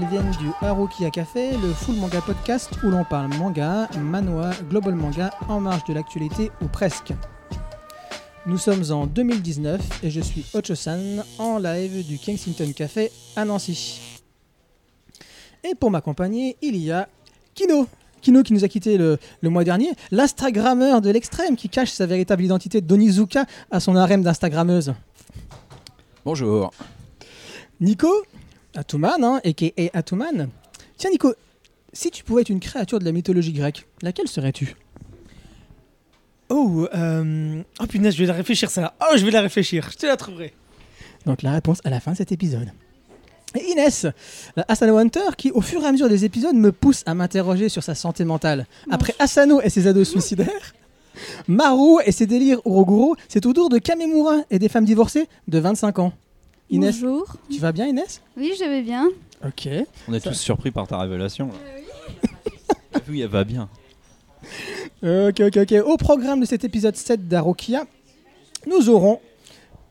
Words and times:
Elles 0.00 0.08
viennent 0.08 0.30
du 0.30 0.50
Harukia 0.62 1.10
Café, 1.10 1.50
le 1.58 1.74
full 1.74 1.96
manga 1.96 2.22
podcast 2.22 2.70
où 2.82 2.88
l'on 2.88 3.04
parle 3.04 3.28
manga, 3.34 3.86
manhwa, 3.98 4.50
global 4.70 4.94
manga, 4.94 5.30
en 5.46 5.60
marge 5.60 5.84
de 5.84 5.92
l'actualité 5.92 6.50
ou 6.62 6.68
presque. 6.68 7.12
Nous 8.46 8.56
sommes 8.56 8.90
en 8.92 9.06
2019 9.06 10.02
et 10.02 10.10
je 10.10 10.22
suis 10.22 10.46
Ocho-san 10.54 11.22
en 11.38 11.58
live 11.58 12.06
du 12.06 12.18
Kensington 12.18 12.72
Café 12.74 13.12
à 13.36 13.44
Nancy. 13.44 14.22
Et 15.64 15.74
pour 15.74 15.90
m'accompagner, 15.90 16.56
il 16.62 16.76
y 16.76 16.90
a 16.90 17.06
Kino. 17.54 17.86
Kino 18.22 18.42
qui 18.42 18.54
nous 18.54 18.64
a 18.64 18.68
quitté 18.68 18.96
le, 18.96 19.18
le 19.42 19.50
mois 19.50 19.64
dernier, 19.64 19.90
l'Instagrammeur 20.12 21.02
de 21.02 21.10
l'extrême 21.10 21.56
qui 21.56 21.68
cache 21.68 21.90
sa 21.90 22.06
véritable 22.06 22.42
identité 22.42 22.80
d'Onizuka 22.80 23.44
à 23.70 23.80
son 23.80 23.96
harem 23.96 24.22
d'Instagrammeuse. 24.22 24.94
Bonjour. 26.24 26.70
Nico, 27.80 28.08
Atuman, 28.74 29.22
hein, 29.22 29.40
a.k.a. 29.44 29.98
Atuman. 29.98 30.48
Tiens 30.96 31.10
Nico, 31.10 31.34
si 31.92 32.10
tu 32.10 32.24
pouvais 32.24 32.42
être 32.42 32.50
une 32.50 32.60
créature 32.60 32.98
de 32.98 33.04
la 33.04 33.12
mythologie 33.12 33.52
grecque, 33.52 33.86
laquelle 34.02 34.28
serais-tu? 34.28 34.76
Oh, 36.48 36.86
euh... 36.94 37.62
oh 37.80 37.86
punaise, 37.86 38.14
je 38.14 38.20
vais 38.20 38.26
la 38.26 38.34
réfléchir 38.34 38.70
ça. 38.70 38.94
Oh, 39.00 39.16
je 39.16 39.24
vais 39.24 39.30
la 39.30 39.40
réfléchir. 39.40 39.88
Je 39.92 39.96
te 39.96 40.06
la 40.06 40.16
trouverai. 40.16 40.52
Donc 41.26 41.42
la 41.42 41.52
réponse 41.52 41.78
à 41.84 41.90
la 41.90 42.00
fin 42.00 42.12
de 42.12 42.16
cet 42.16 42.32
épisode. 42.32 42.70
Et 43.58 43.70
Inès, 43.72 44.06
la 44.56 44.64
Asano 44.68 44.96
Hunter, 44.96 45.36
qui 45.36 45.50
au 45.50 45.60
fur 45.60 45.82
et 45.82 45.86
à 45.86 45.92
mesure 45.92 46.08
des 46.08 46.24
épisodes 46.24 46.54
me 46.54 46.70
pousse 46.70 47.02
à 47.06 47.14
m'interroger 47.14 47.68
sur 47.68 47.82
sa 47.82 47.94
santé 47.94 48.24
mentale. 48.24 48.66
Après 48.90 49.14
Asano 49.18 49.60
et 49.60 49.70
ses 49.70 49.86
ados 49.86 50.08
suicidaires, 50.08 50.74
Maru 51.48 52.00
et 52.04 52.12
ses 52.12 52.26
délires 52.26 52.60
Uroguro, 52.64 53.16
c'est 53.28 53.46
au 53.46 53.52
tour 53.52 53.68
de 53.68 53.78
Kamemura 53.78 54.38
et 54.50 54.58
des 54.58 54.68
femmes 54.68 54.84
divorcées 54.84 55.28
de 55.48 55.58
25 55.58 55.98
ans. 55.98 56.12
Inès, 56.70 57.00
Bonjour. 57.00 57.26
tu 57.50 57.58
vas 57.58 57.72
bien 57.72 57.86
Inès? 57.86 58.20
Oui, 58.36 58.52
je 58.58 58.64
vais 58.64 58.82
bien. 58.82 59.08
Ok. 59.44 59.68
On 60.08 60.12
est 60.14 60.20
Ça- 60.20 60.30
tous 60.30 60.36
surpris 60.36 60.70
par 60.70 60.86
ta 60.86 60.98
révélation. 60.98 61.48
là. 61.48 62.30
oui, 63.08 63.20
elle 63.22 63.28
va 63.28 63.44
bien. 63.44 63.68
Ok, 65.02 65.40
ok, 65.40 65.56
ok. 65.56 65.74
Au 65.84 65.96
programme 65.96 66.40
de 66.40 66.46
cet 66.46 66.64
épisode 66.64 66.96
7 66.96 67.26
d'Arokia, 67.28 67.84
nous 68.66 68.88
aurons 68.88 69.20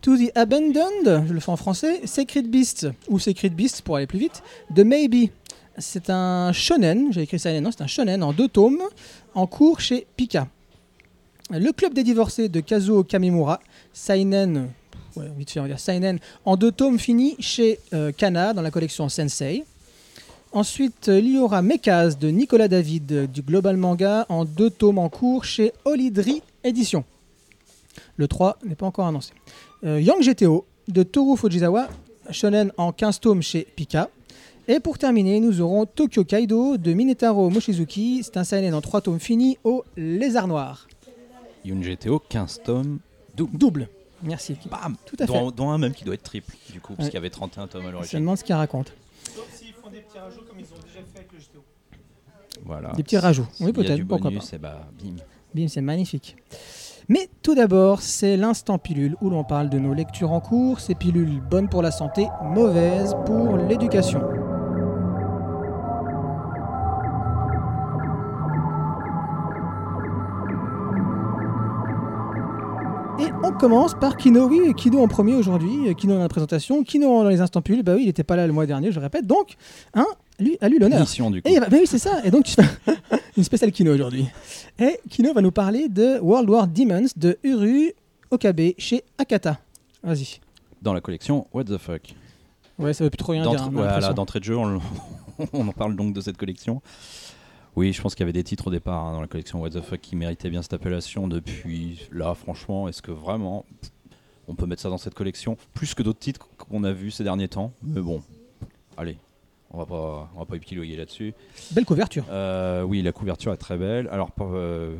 To 0.01 0.15
the 0.15 0.31
Abandoned, 0.35 1.25
je 1.27 1.33
le 1.33 1.39
fais 1.41 1.51
en 1.51 1.57
français, 1.57 2.01
Sacred 2.05 2.49
Beast, 2.49 2.87
ou 3.09 3.19
Sacred 3.19 3.53
Beast 3.53 3.81
pour 3.81 3.97
aller 3.97 4.07
plus 4.07 4.19
vite, 4.19 4.41
de 4.69 4.83
Maybe. 4.83 5.29
C'est 5.77 6.09
un 6.09 6.53
shonen, 6.53 7.11
j'ai 7.11 7.23
écrit 7.23 7.39
ça, 7.39 7.57
non, 7.59 7.71
c'est 7.71 7.83
un 7.83 7.87
shonen 7.87 8.23
en 8.23 8.31
deux 8.31 8.47
tomes, 8.47 8.81
en 9.33 9.45
cours 9.47 9.81
chez 9.81 10.07
Pika. 10.15 10.47
Le 11.51 11.71
club 11.73 11.93
des 11.93 12.03
divorcés 12.03 12.47
de 12.47 12.59
Kazuo 12.61 13.03
Kamimura, 13.03 13.59
Seinen, 13.91 14.69
ouais, 15.15 15.25
vite 15.37 15.51
fait, 15.51 15.59
on 15.59 15.63
va 15.63 15.69
dire 15.69 15.79
Seinen, 15.79 16.19
en 16.45 16.57
deux 16.57 16.71
tomes 16.71 16.99
finis 16.99 17.35
chez 17.39 17.79
euh, 17.93 18.11
Kana 18.11 18.53
dans 18.53 18.61
la 18.61 18.71
collection 18.71 19.09
Sensei. 19.09 19.63
Ensuite, 20.51 21.09
euh, 21.09 21.19
il 21.19 21.35
y 21.35 21.37
aura 21.37 21.61
Mekaz 21.61 22.17
de 22.17 22.29
Nicolas 22.29 22.67
David 22.67 23.11
euh, 23.11 23.27
du 23.27 23.43
Global 23.43 23.77
Manga 23.77 24.25
en 24.29 24.45
deux 24.45 24.71
tomes 24.71 24.97
en 24.97 25.07
cours 25.07 25.45
chez 25.45 25.73
Olidri 25.85 26.41
Édition. 26.63 27.03
Le 28.17 28.27
3 28.27 28.57
n'est 28.65 28.73
pas 28.73 28.87
encore 28.87 29.05
annoncé. 29.05 29.31
Euh, 29.83 30.01
Young 30.01 30.21
GTO 30.23 30.65
de 30.87 31.03
Toru 31.03 31.37
Fujisawa, 31.37 31.87
shonen 32.31 32.71
en 32.77 32.91
15 32.91 33.19
tomes 33.19 33.43
chez 33.43 33.67
Pika. 33.75 34.09
Et 34.67 34.79
pour 34.79 34.97
terminer, 34.97 35.39
nous 35.39 35.61
aurons 35.61 35.85
Tokyo 35.85 36.23
Kaido 36.23 36.77
de 36.77 36.93
Minetaro 36.93 37.51
Mochizuki. 37.51 38.21
C'est 38.23 38.37
un 38.37 38.43
seinen 38.43 38.73
en 38.73 38.81
3 38.81 39.01
tomes 39.01 39.19
fini 39.19 39.59
au 39.63 39.83
Lézard 39.97 40.47
Noir. 40.47 40.87
Yun 41.63 41.79
GTO, 41.79 42.19
15 42.27 42.61
tomes. 42.63 42.99
Double. 43.35 43.87
Merci. 44.23 44.57
Bam 44.69 44.95
Tout 45.05 45.15
à 45.19 45.25
fait. 45.27 45.33
dont, 45.33 45.51
dont 45.51 45.69
un 45.69 45.77
même 45.77 45.93
qui 45.93 46.03
doit 46.03 46.13
être 46.15 46.23
triple, 46.23 46.53
du 46.71 46.81
coup, 46.81 46.93
parce 46.95 47.09
qu'il 47.09 47.15
y 47.15 47.17
avait 47.17 47.29
31 47.29 47.67
tomes 47.67 47.81
à 47.81 47.83
Je 47.83 47.87
me 47.87 47.91
l'origine. 47.93 48.19
demande 48.19 48.37
ce 48.37 48.43
qu'il 48.43 48.55
raconte. 48.55 48.93
Sauf 49.35 49.47
s'ils 49.53 49.73
font 49.73 49.89
des 49.89 49.99
petits 50.01 50.17
rajouts 50.19 50.41
comme 50.47 50.59
ils 50.59 50.65
ont 50.65 50.79
déjà 50.85 50.99
fait 51.13 51.19
avec 51.19 51.31
le 51.31 51.39
GTO. 51.39 51.63
Voilà. 52.65 52.91
Des 52.93 53.03
petits 53.03 53.17
rajouts. 53.17 53.47
Oui, 53.61 53.71
peut-être. 53.71 53.99
Pourquoi 54.07 54.29
pas. 54.29 54.35
bonus, 54.35 54.53
et 54.53 54.57
bah, 54.57 54.87
bim. 55.01 55.15
Bim, 55.55 55.67
c'est 55.67 55.81
magnifique. 55.81 56.35
Mais 57.07 57.29
tout 57.41 57.55
d'abord, 57.55 58.01
c'est 58.01 58.37
l'instant 58.37 58.77
pilule 58.77 59.15
où 59.21 59.29
l'on 59.29 59.43
parle 59.43 59.69
de 59.69 59.79
nos 59.79 59.93
lectures 59.93 60.31
en 60.31 60.41
cours, 60.41 60.79
ces 60.79 60.93
pilules 60.93 61.41
bonnes 61.41 61.67
pour 61.69 61.81
la 61.81 61.91
santé, 61.91 62.27
mauvaises 62.43 63.15
pour 63.25 63.57
l'éducation. 63.57 64.21
Commence 73.59 73.93
par 73.93 74.15
Kino, 74.15 74.47
oui, 74.47 74.73
Kino 74.73 75.03
en 75.03 75.07
premier 75.09 75.35
aujourd'hui, 75.35 75.93
Kino 75.95 76.13
dans 76.13 76.21
la 76.21 76.29
présentation, 76.29 76.83
Kino 76.83 77.23
dans 77.23 77.29
les 77.29 77.41
instants 77.41 77.61
pilules, 77.61 77.83
bah 77.83 77.93
oui, 77.93 78.03
il 78.03 78.05
n'était 78.07 78.23
pas 78.23 78.37
là 78.37 78.47
le 78.47 78.53
mois 78.53 78.65
dernier, 78.65 78.91
je 78.91 78.99
répète, 79.01 79.27
donc, 79.27 79.55
hein, 79.93 80.05
lui, 80.39 80.57
à 80.61 80.69
lui 80.69 80.79
l'honneur. 80.79 81.01
Mission, 81.01 81.29
du 81.29 81.41
coup. 81.41 81.49
Et 81.49 81.59
bah, 81.59 81.67
bah 81.69 81.77
oui, 81.79 81.85
c'est 81.85 81.99
ça. 81.99 82.21
Et 82.23 82.31
donc, 82.31 82.47
une 83.37 83.43
spéciale 83.43 83.73
Kino 83.73 83.93
aujourd'hui. 83.93 84.25
Et 84.79 84.97
Kino 85.09 85.33
va 85.33 85.41
nous 85.41 85.51
parler 85.51 85.89
de 85.89 86.19
World 86.19 86.49
War 86.49 86.67
Demons 86.67 87.07
de 87.17 87.37
Uru 87.43 87.91
Okabe 88.31 88.61
chez 88.77 89.03
Akata. 89.17 89.59
Vas-y. 90.03 90.39
Dans 90.81 90.93
la 90.93 91.01
collection 91.01 91.45
What 91.53 91.65
the 91.65 91.77
fuck 91.77 92.15
Ouais, 92.77 92.93
ça 92.93 93.03
veut 93.03 93.09
plus 93.09 93.17
trop 93.17 93.33
rien 93.33 93.45
dire. 93.49 93.61
Hein, 93.61 93.69
voilà, 93.73 94.13
d'entrée 94.13 94.39
de 94.39 94.45
jeu, 94.45 94.55
on, 94.55 94.79
on 95.53 95.67
en 95.67 95.73
parle 95.73 95.97
donc 95.97 96.13
de 96.13 96.21
cette 96.21 96.37
collection. 96.37 96.81
Oui, 97.79 97.93
je 97.93 98.01
pense 98.01 98.13
qu'il 98.13 98.23
y 98.23 98.25
avait 98.25 98.33
des 98.33 98.43
titres 98.43 98.67
au 98.67 98.71
départ 98.71 99.05
hein, 99.05 99.13
dans 99.13 99.21
la 99.21 99.27
collection 99.27 99.61
What 99.61 99.69
the 99.69 99.79
fuck 99.79 100.01
qui 100.01 100.17
méritaient 100.17 100.49
bien 100.49 100.61
cette 100.61 100.73
appellation. 100.73 101.29
Depuis 101.29 102.09
là, 102.11 102.35
franchement, 102.35 102.89
est-ce 102.89 103.01
que 103.01 103.11
vraiment 103.11 103.65
on 104.49 104.55
peut 104.55 104.65
mettre 104.65 104.81
ça 104.81 104.89
dans 104.89 104.97
cette 104.97 105.13
collection 105.13 105.55
Plus 105.73 105.93
que 105.93 106.03
d'autres 106.03 106.19
titres 106.19 106.49
qu'on 106.57 106.83
a 106.83 106.91
vus 106.91 107.11
ces 107.11 107.23
derniers 107.23 107.47
temps? 107.47 107.71
Mais 107.81 108.01
bon, 108.01 108.21
allez, 108.97 109.15
on 109.71 109.77
va 109.77 109.85
pas, 109.85 110.29
on 110.35 110.39
va 110.39 110.45
pas 110.45 110.57
épiloguer 110.57 110.97
là-dessus. 110.97 111.33
Belle 111.71 111.85
couverture. 111.85 112.25
Euh, 112.29 112.83
oui, 112.83 113.01
la 113.01 113.13
couverture 113.13 113.53
est 113.53 113.57
très 113.57 113.77
belle. 113.77 114.09
Alors, 114.11 114.31
euh, 114.41 114.97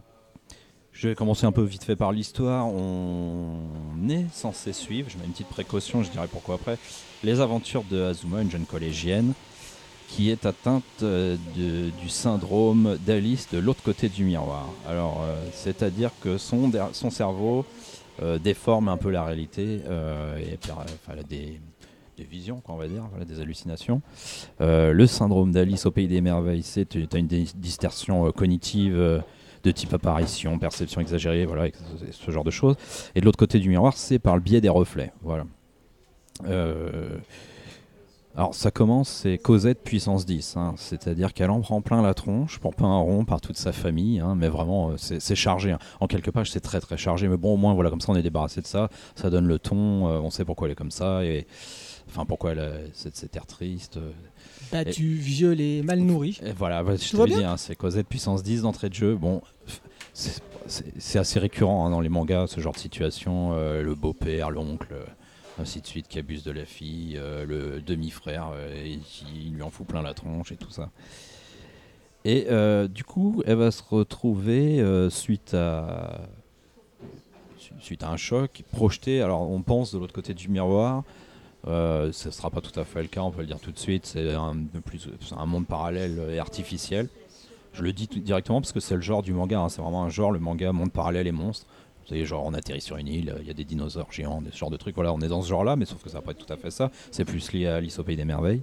je 0.94 1.10
vais 1.10 1.16
commencer 1.16 1.46
un 1.46 1.52
peu 1.52 1.64
vite 1.64 1.84
fait 1.84 1.98
par 1.98 2.14
l'histoire. 2.14 2.66
On 2.66 3.60
est 4.10 4.26
censé 4.32 4.72
suivre, 4.72 5.10
je 5.10 5.18
mets 5.18 5.26
une 5.26 5.34
petite 5.34 5.50
précaution, 5.50 6.02
je 6.02 6.12
dirais 6.12 6.30
pourquoi 6.32 6.56
après, 6.56 6.78
les 7.26 7.42
aventures 7.42 7.84
de 7.92 8.02
Azuma, 8.04 8.42
une 8.42 8.50
jeune 8.50 8.66
collégienne, 8.66 9.34
qui 10.10 10.32
est 10.32 10.46
atteinte 10.46 10.84
euh, 11.04 11.38
du 11.58 12.10
syndrome 12.10 12.98
d'Alice 13.06 13.48
de 13.52 13.60
l'autre 13.60 13.84
côté 13.84 14.10
du 14.10 14.26
miroir. 14.26 14.68
Alors, 14.88 15.22
euh, 15.22 15.36
c'est-à-dire 15.54 16.12
que 16.22 16.38
son, 16.38 16.72
cerveau 17.12 17.66
euh, 18.22 18.40
déforme 18.40 18.90
un 18.90 18.98
peu 18.98 19.12
la 19.12 19.24
réalité 19.24 19.82
et 20.38 20.58
des, 21.30 21.60
visions, 22.30 22.60
quoi, 22.60 22.76
on 22.76 22.78
va 22.78 22.88
dire, 22.88 23.04
des 23.26 23.40
hallucinations. 23.40 24.02
Le 24.60 25.06
syndrome 25.06 25.52
d'Alice 25.52 25.86
au 25.86 25.92
pays 25.92 26.08
des 26.08 26.22
merveilles, 26.22 26.64
c'est 26.64 26.96
une 26.96 27.28
dis- 27.28 27.54
distorsion 27.56 28.30
cognitive 28.32 29.24
de 29.64 29.72
type 29.72 29.94
apparition, 29.94 30.60
perception 30.60 31.00
exagérée, 31.00 31.46
voilà, 31.46 31.70
ce, 32.12 32.32
genre 32.32 32.44
de 32.44 32.52
choses. 32.52 32.76
Et 33.16 33.22
de 33.22 33.26
l'autre 33.26 33.38
côté 33.38 33.60
du 33.60 33.70
miroir, 33.70 33.96
c'est 33.96 34.20
par 34.20 34.36
le 34.36 34.42
biais 34.42 34.60
des 34.60 34.70
reflets, 34.70 35.14
voilà. 35.22 35.46
Alors 38.40 38.56
ça 38.56 38.72
commence, 38.72 39.10
c'est 39.10 39.38
Cosette 39.38 39.84
puissance 39.84 40.26
10, 40.26 40.56
hein, 40.56 40.74
c'est-à-dire 40.78 41.34
qu'elle 41.34 41.50
en 41.50 41.60
prend 41.60 41.82
plein 41.82 42.02
la 42.02 42.14
tronche 42.14 42.58
pour 42.60 42.74
pas 42.74 42.86
un 42.86 42.98
rond 43.00 43.26
par 43.26 43.42
toute 43.42 43.58
sa 43.58 43.72
famille, 43.74 44.20
hein, 44.20 44.36
mais 44.38 44.48
vraiment 44.48 44.92
euh, 44.92 44.94
c'est 44.98 45.36
chargé. 45.36 45.72
hein. 45.72 45.80
En 46.00 46.08
quelques 46.08 46.32
pages 46.32 46.50
c'est 46.50 46.62
très 46.62 46.80
très 46.80 46.96
chargé, 46.98 47.28
mais 47.28 47.36
bon 47.38 47.54
au 47.54 47.58
moins 47.58 47.74
voilà 47.74 47.90
comme 47.90 48.00
ça 48.02 48.12
on 48.12 48.16
est 48.16 48.24
débarrassé 48.24 48.62
de 48.62 48.66
ça, 48.68 48.90
ça 49.16 49.30
donne 49.30 49.46
le 49.46 49.60
ton, 49.60 50.08
euh, 50.08 50.20
on 50.20 50.30
sait 50.30 50.46
pourquoi 50.46 50.68
elle 50.68 50.72
est 50.72 50.76
comme 50.76 50.90
ça 50.92 51.24
et 51.26 51.48
enfin 52.08 52.26
pourquoi 52.26 52.54
elle 52.54 52.60
a 52.60 52.72
cette, 52.94 53.18
cet 53.18 53.36
air 53.36 53.46
triste. 53.46 53.98
euh, 53.98 54.12
Battu, 54.72 55.16
violé, 55.16 55.82
mal 55.84 56.00
nourri. 56.00 56.40
et 56.46 56.52
voilà, 56.54 56.84
je 56.86 56.94
te 57.12 57.28
dis, 57.28 57.44
hein, 57.44 57.58
c'est 57.58 57.76
Cosette 57.76 58.08
puissance 58.08 58.42
10 58.44 58.62
d'entrée 58.62 58.88
de 58.90 58.94
jeu. 58.94 59.16
Bon, 59.16 59.42
c'est- 60.14 60.42
assez 61.18 61.40
récurrent 61.40 61.90
dans 61.90 62.02
les 62.02 62.10
mangas, 62.10 62.48
ce 62.48 62.62
genre 62.62 62.74
de 62.74 62.78
situation. 62.78 63.52
euh, 63.54 63.82
le 63.82 63.96
beau-père, 63.96 64.52
l'oncle, 64.52 64.90
euh, 64.94 65.04
ainsi 65.60 65.82
de 65.82 65.88
suite, 65.88 66.08
qui 66.08 66.18
abuse 66.20 66.44
de 66.44 66.52
la 66.52 66.66
fille, 66.66 67.18
euh, 67.18 67.46
le 67.46 67.82
demi-frère, 67.82 68.52
euh, 68.54 68.84
et 68.86 68.98
qui 68.98 69.52
lui 69.54 69.62
en 69.62 69.70
fout 69.70 69.86
plein 69.86 70.02
la 70.02 70.14
tronche 70.14 70.52
et 70.52 70.58
tout 70.58 70.72
ça. 70.72 70.90
Et 72.26 72.48
euh, 72.50 72.88
du 72.88 73.04
coup, 73.04 73.44
elle 73.46 73.58
va 73.58 73.72
se 73.72 73.84
retrouver 73.88 74.84
suite 75.10 75.54
à 75.54 76.22
su- 77.58 77.74
suite 77.80 78.04
à 78.04 78.10
un 78.10 78.18
choc 78.18 78.64
projeté. 78.72 79.22
Alors, 79.22 79.50
on 79.50 79.62
pense 79.62 79.94
de 79.94 80.00
l'autre 80.00 80.14
côté 80.14 80.34
du 80.34 80.50
miroir. 80.50 81.04
Ce 81.66 82.08
ne 82.28 82.32
sera 82.32 82.50
pas 82.50 82.62
tout 82.62 82.78
à 82.80 82.84
fait 82.84 83.02
le 83.02 83.08
cas, 83.08 83.22
on 83.22 83.32
peut 83.32 83.42
le 83.42 83.48
dire 83.48 83.60
tout 83.60 83.72
de 83.72 83.80
suite. 83.80 84.06
C'est 84.06 84.34
un, 84.34 84.56
un 85.38 85.46
monde 85.46 85.66
parallèle 85.66 86.22
et 86.32 86.40
artificiel. 86.40 87.08
Je 87.74 87.84
le 87.84 87.94
dis 87.94 88.08
directement 88.08 88.60
parce 88.60 88.74
que 88.74 88.80
c'est 88.80 88.96
le 88.96 89.02
genre 89.02 89.22
du 89.22 89.32
manga. 89.32 89.60
hein, 89.60 89.70
c'est 89.70 89.82
vraiment 89.82 90.04
un 90.04 90.10
genre, 90.10 90.32
le 90.32 90.40
manga 90.40 90.72
monde 90.74 90.92
parallèle 90.92 91.28
et 91.28 91.32
monstre. 91.32 91.68
Genre 92.12 92.44
on 92.46 92.54
atterrit 92.54 92.82
sur 92.82 92.98
une 92.98 93.08
île, 93.08 93.36
il 93.42 93.48
y 93.48 93.52
a 93.52 93.54
des 93.54 93.64
dinosaures 93.64 94.12
géants, 94.12 94.42
ce 94.52 94.58
genre 94.58 94.70
de 94.70 94.78
trucs. 94.78 94.96
Voilà, 94.96 95.14
on 95.14 95.20
est 95.20 95.28
dans 95.28 95.42
ce 95.42 95.50
genre-là, 95.50 95.76
mais 95.76 95.86
sauf 95.86 96.04
que 96.04 96.10
ça 96.10 96.20
va 96.20 96.22
pas 96.22 96.32
être 96.32 96.46
tout 96.46 96.52
à 96.52 96.58
fait 96.58 96.72
ça. 96.72 96.92
C'est 97.12 97.26
plus 97.26 97.52
lié 97.52 97.68
à 97.68 97.76
Alice 97.76 98.00
au 98.00 98.04
pays 98.04 98.18
des 98.18 98.26
merveilles. 98.26 98.62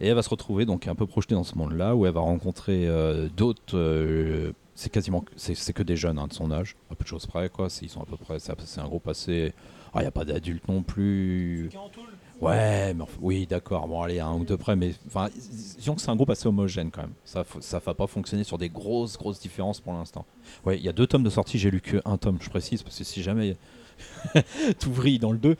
Et 0.00 0.08
elle 0.08 0.14
va 0.14 0.22
se 0.22 0.30
retrouver 0.30 0.64
donc 0.64 0.88
un 0.88 0.94
peu 0.94 1.06
projetée 1.06 1.34
dans 1.34 1.44
ce 1.44 1.56
monde-là 1.56 1.94
où 1.94 2.06
elle 2.06 2.12
va 2.12 2.20
rencontrer 2.20 2.88
euh, 2.88 3.28
d'autres. 3.36 3.76
euh, 3.76 4.52
c'est 4.74 4.90
quasiment 4.90 5.24
c'est, 5.36 5.72
que 5.72 5.82
des 5.82 5.96
jeunes 5.96 6.18
hein, 6.18 6.26
de 6.26 6.32
son 6.32 6.50
âge, 6.50 6.76
à 6.90 6.94
peu 6.94 7.04
de 7.04 7.08
choses 7.08 7.26
près 7.26 7.48
quoi. 7.48 7.68
Ils 7.82 7.88
sont 7.88 8.00
à 8.00 8.06
peu 8.06 8.16
près. 8.16 8.38
C'est, 8.38 8.52
c'est 8.62 8.80
un 8.80 8.88
groupe 8.88 9.06
assez. 9.06 9.52
Ah, 9.94 9.98
il 9.98 10.02
n'y 10.02 10.08
a 10.08 10.12
pas 10.12 10.24
d'adultes 10.24 10.66
non 10.68 10.82
plus. 10.82 11.68
Ouais, 12.42 12.92
mais 12.92 13.04
oui, 13.20 13.46
d'accord. 13.46 13.86
Bon, 13.86 14.02
allez, 14.02 14.18
un 14.18 14.34
ou 14.34 14.44
deux 14.44 14.56
près, 14.56 14.74
mais 14.74 14.92
disons 15.78 15.94
que 15.94 16.00
c'est 16.00 16.10
un 16.10 16.16
groupe 16.16 16.30
assez 16.30 16.48
homogène 16.48 16.90
quand 16.90 17.02
même. 17.02 17.12
Ça, 17.24 17.44
ça 17.60 17.78
va 17.78 17.94
pas 17.94 18.08
fonctionner 18.08 18.42
sur 18.42 18.58
des 18.58 18.68
grosses, 18.68 19.16
grosses 19.16 19.38
différences 19.38 19.80
pour 19.80 19.92
l'instant. 19.92 20.26
Ouais, 20.66 20.76
il 20.76 20.82
y 20.82 20.88
a 20.88 20.92
deux 20.92 21.06
tomes 21.06 21.22
de 21.22 21.30
sortie, 21.30 21.58
j'ai 21.58 21.70
lu 21.70 21.80
que 21.80 21.98
un 22.04 22.16
tome, 22.16 22.38
je 22.40 22.50
précise, 22.50 22.82
parce 22.82 22.98
que 22.98 23.04
si 23.04 23.22
jamais 23.22 23.56
tout 24.80 24.92
vrille 24.92 25.20
dans 25.20 25.30
le 25.30 25.38
2, 25.38 25.56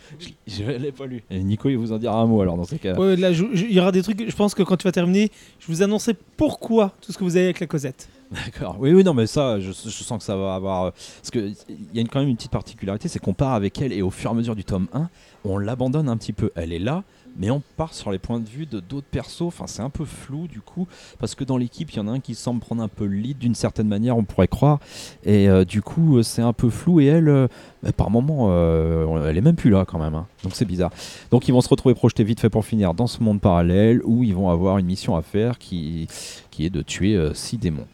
je, 0.46 0.64
ne 0.64 0.76
l'ai 0.78 0.90
pas 0.90 1.06
lu. 1.06 1.22
Et 1.30 1.42
Nico, 1.44 1.68
il 1.68 1.76
vous 1.76 1.92
en 1.92 1.98
dira 1.98 2.16
un 2.20 2.26
mot 2.26 2.40
alors 2.40 2.56
dans 2.56 2.64
ces 2.64 2.78
cas. 2.78 2.94
Ouais, 2.94 3.14
là, 3.14 3.30
il 3.30 3.72
y 3.72 3.78
aura 3.78 3.92
des 3.92 4.02
trucs. 4.02 4.28
Je 4.28 4.36
pense 4.36 4.54
que 4.54 4.64
quand 4.64 4.76
tu 4.76 4.84
vas 4.84 4.92
terminer, 4.92 5.30
je 5.60 5.66
vous 5.68 5.82
annoncerai 5.82 6.16
pourquoi 6.36 6.92
tout 7.00 7.12
ce 7.12 7.18
que 7.18 7.22
vous 7.22 7.36
avez 7.36 7.46
avec 7.46 7.60
la 7.60 7.68
Cosette. 7.68 8.08
D'accord. 8.32 8.76
Oui, 8.78 8.92
oui, 8.94 9.04
non, 9.04 9.12
mais 9.12 9.26
ça, 9.26 9.60
je, 9.60 9.72
sens 9.72 10.18
que 10.18 10.24
ça 10.24 10.36
va 10.36 10.54
avoir. 10.54 10.84
euh, 10.84 10.90
Parce 10.90 11.30
qu'il 11.30 11.54
y 11.92 12.00
a 12.00 12.04
quand 12.04 12.20
même 12.20 12.28
une 12.30 12.36
petite 12.36 12.50
particularité, 12.50 13.08
c'est 13.08 13.18
qu'on 13.18 13.34
part 13.34 13.52
avec 13.52 13.80
elle 13.82 13.92
et 13.92 14.00
au 14.00 14.10
fur 14.10 14.30
et 14.30 14.32
à 14.32 14.36
mesure 14.36 14.56
du 14.56 14.64
tome 14.64 14.86
1, 14.94 15.10
on 15.44 15.58
l'abandonne 15.58 16.08
un 16.08 16.16
petit 16.16 16.32
peu. 16.32 16.50
Elle 16.54 16.72
est 16.72 16.78
là, 16.78 17.02
mais 17.36 17.50
on 17.50 17.62
part 17.76 17.92
sur 17.92 18.10
les 18.10 18.18
points 18.18 18.40
de 18.40 18.48
vue 18.48 18.64
de 18.64 18.80
d'autres 18.80 19.06
persos. 19.10 19.42
Enfin, 19.42 19.66
c'est 19.66 19.82
un 19.82 19.90
peu 19.90 20.06
flou 20.06 20.48
du 20.48 20.62
coup, 20.62 20.88
parce 21.18 21.34
que 21.34 21.44
dans 21.44 21.58
l'équipe, 21.58 21.90
il 21.90 21.96
y 21.96 22.00
en 22.00 22.08
a 22.08 22.12
un 22.12 22.20
qui 22.20 22.34
semble 22.34 22.60
prendre 22.60 22.82
un 22.82 22.88
peu 22.88 23.04
le 23.04 23.16
lead 23.16 23.36
d'une 23.36 23.54
certaine 23.54 23.88
manière, 23.88 24.16
on 24.16 24.24
pourrait 24.24 24.48
croire. 24.48 24.78
Et 25.24 25.50
euh, 25.50 25.66
du 25.66 25.82
coup, 25.82 26.16
euh, 26.16 26.22
c'est 26.22 26.42
un 26.42 26.54
peu 26.54 26.70
flou. 26.70 27.00
Et 27.00 27.06
elle, 27.06 27.48
bah, 27.82 27.92
par 27.92 28.08
moment, 28.08 28.46
euh, 28.48 29.28
elle 29.28 29.36
est 29.36 29.42
même 29.42 29.56
plus 29.56 29.68
là 29.70 29.84
quand 29.84 29.98
même. 29.98 30.14
hein. 30.14 30.26
Donc 30.42 30.52
c'est 30.54 30.64
bizarre. 30.64 30.90
Donc 31.30 31.48
ils 31.48 31.52
vont 31.52 31.60
se 31.60 31.68
retrouver 31.68 31.94
projetés 31.94 32.24
vite 32.24 32.40
fait 32.40 32.48
pour 32.50 32.64
finir 32.64 32.94
dans 32.94 33.06
ce 33.06 33.22
monde 33.22 33.42
parallèle 33.42 34.00
où 34.04 34.22
ils 34.24 34.34
vont 34.34 34.48
avoir 34.48 34.78
une 34.78 34.86
mission 34.86 35.16
à 35.16 35.22
faire 35.22 35.58
qui, 35.58 36.06
qui 36.50 36.64
est 36.64 36.70
de 36.70 36.80
tuer 36.80 37.18
six 37.34 37.58
démons. 37.58 37.86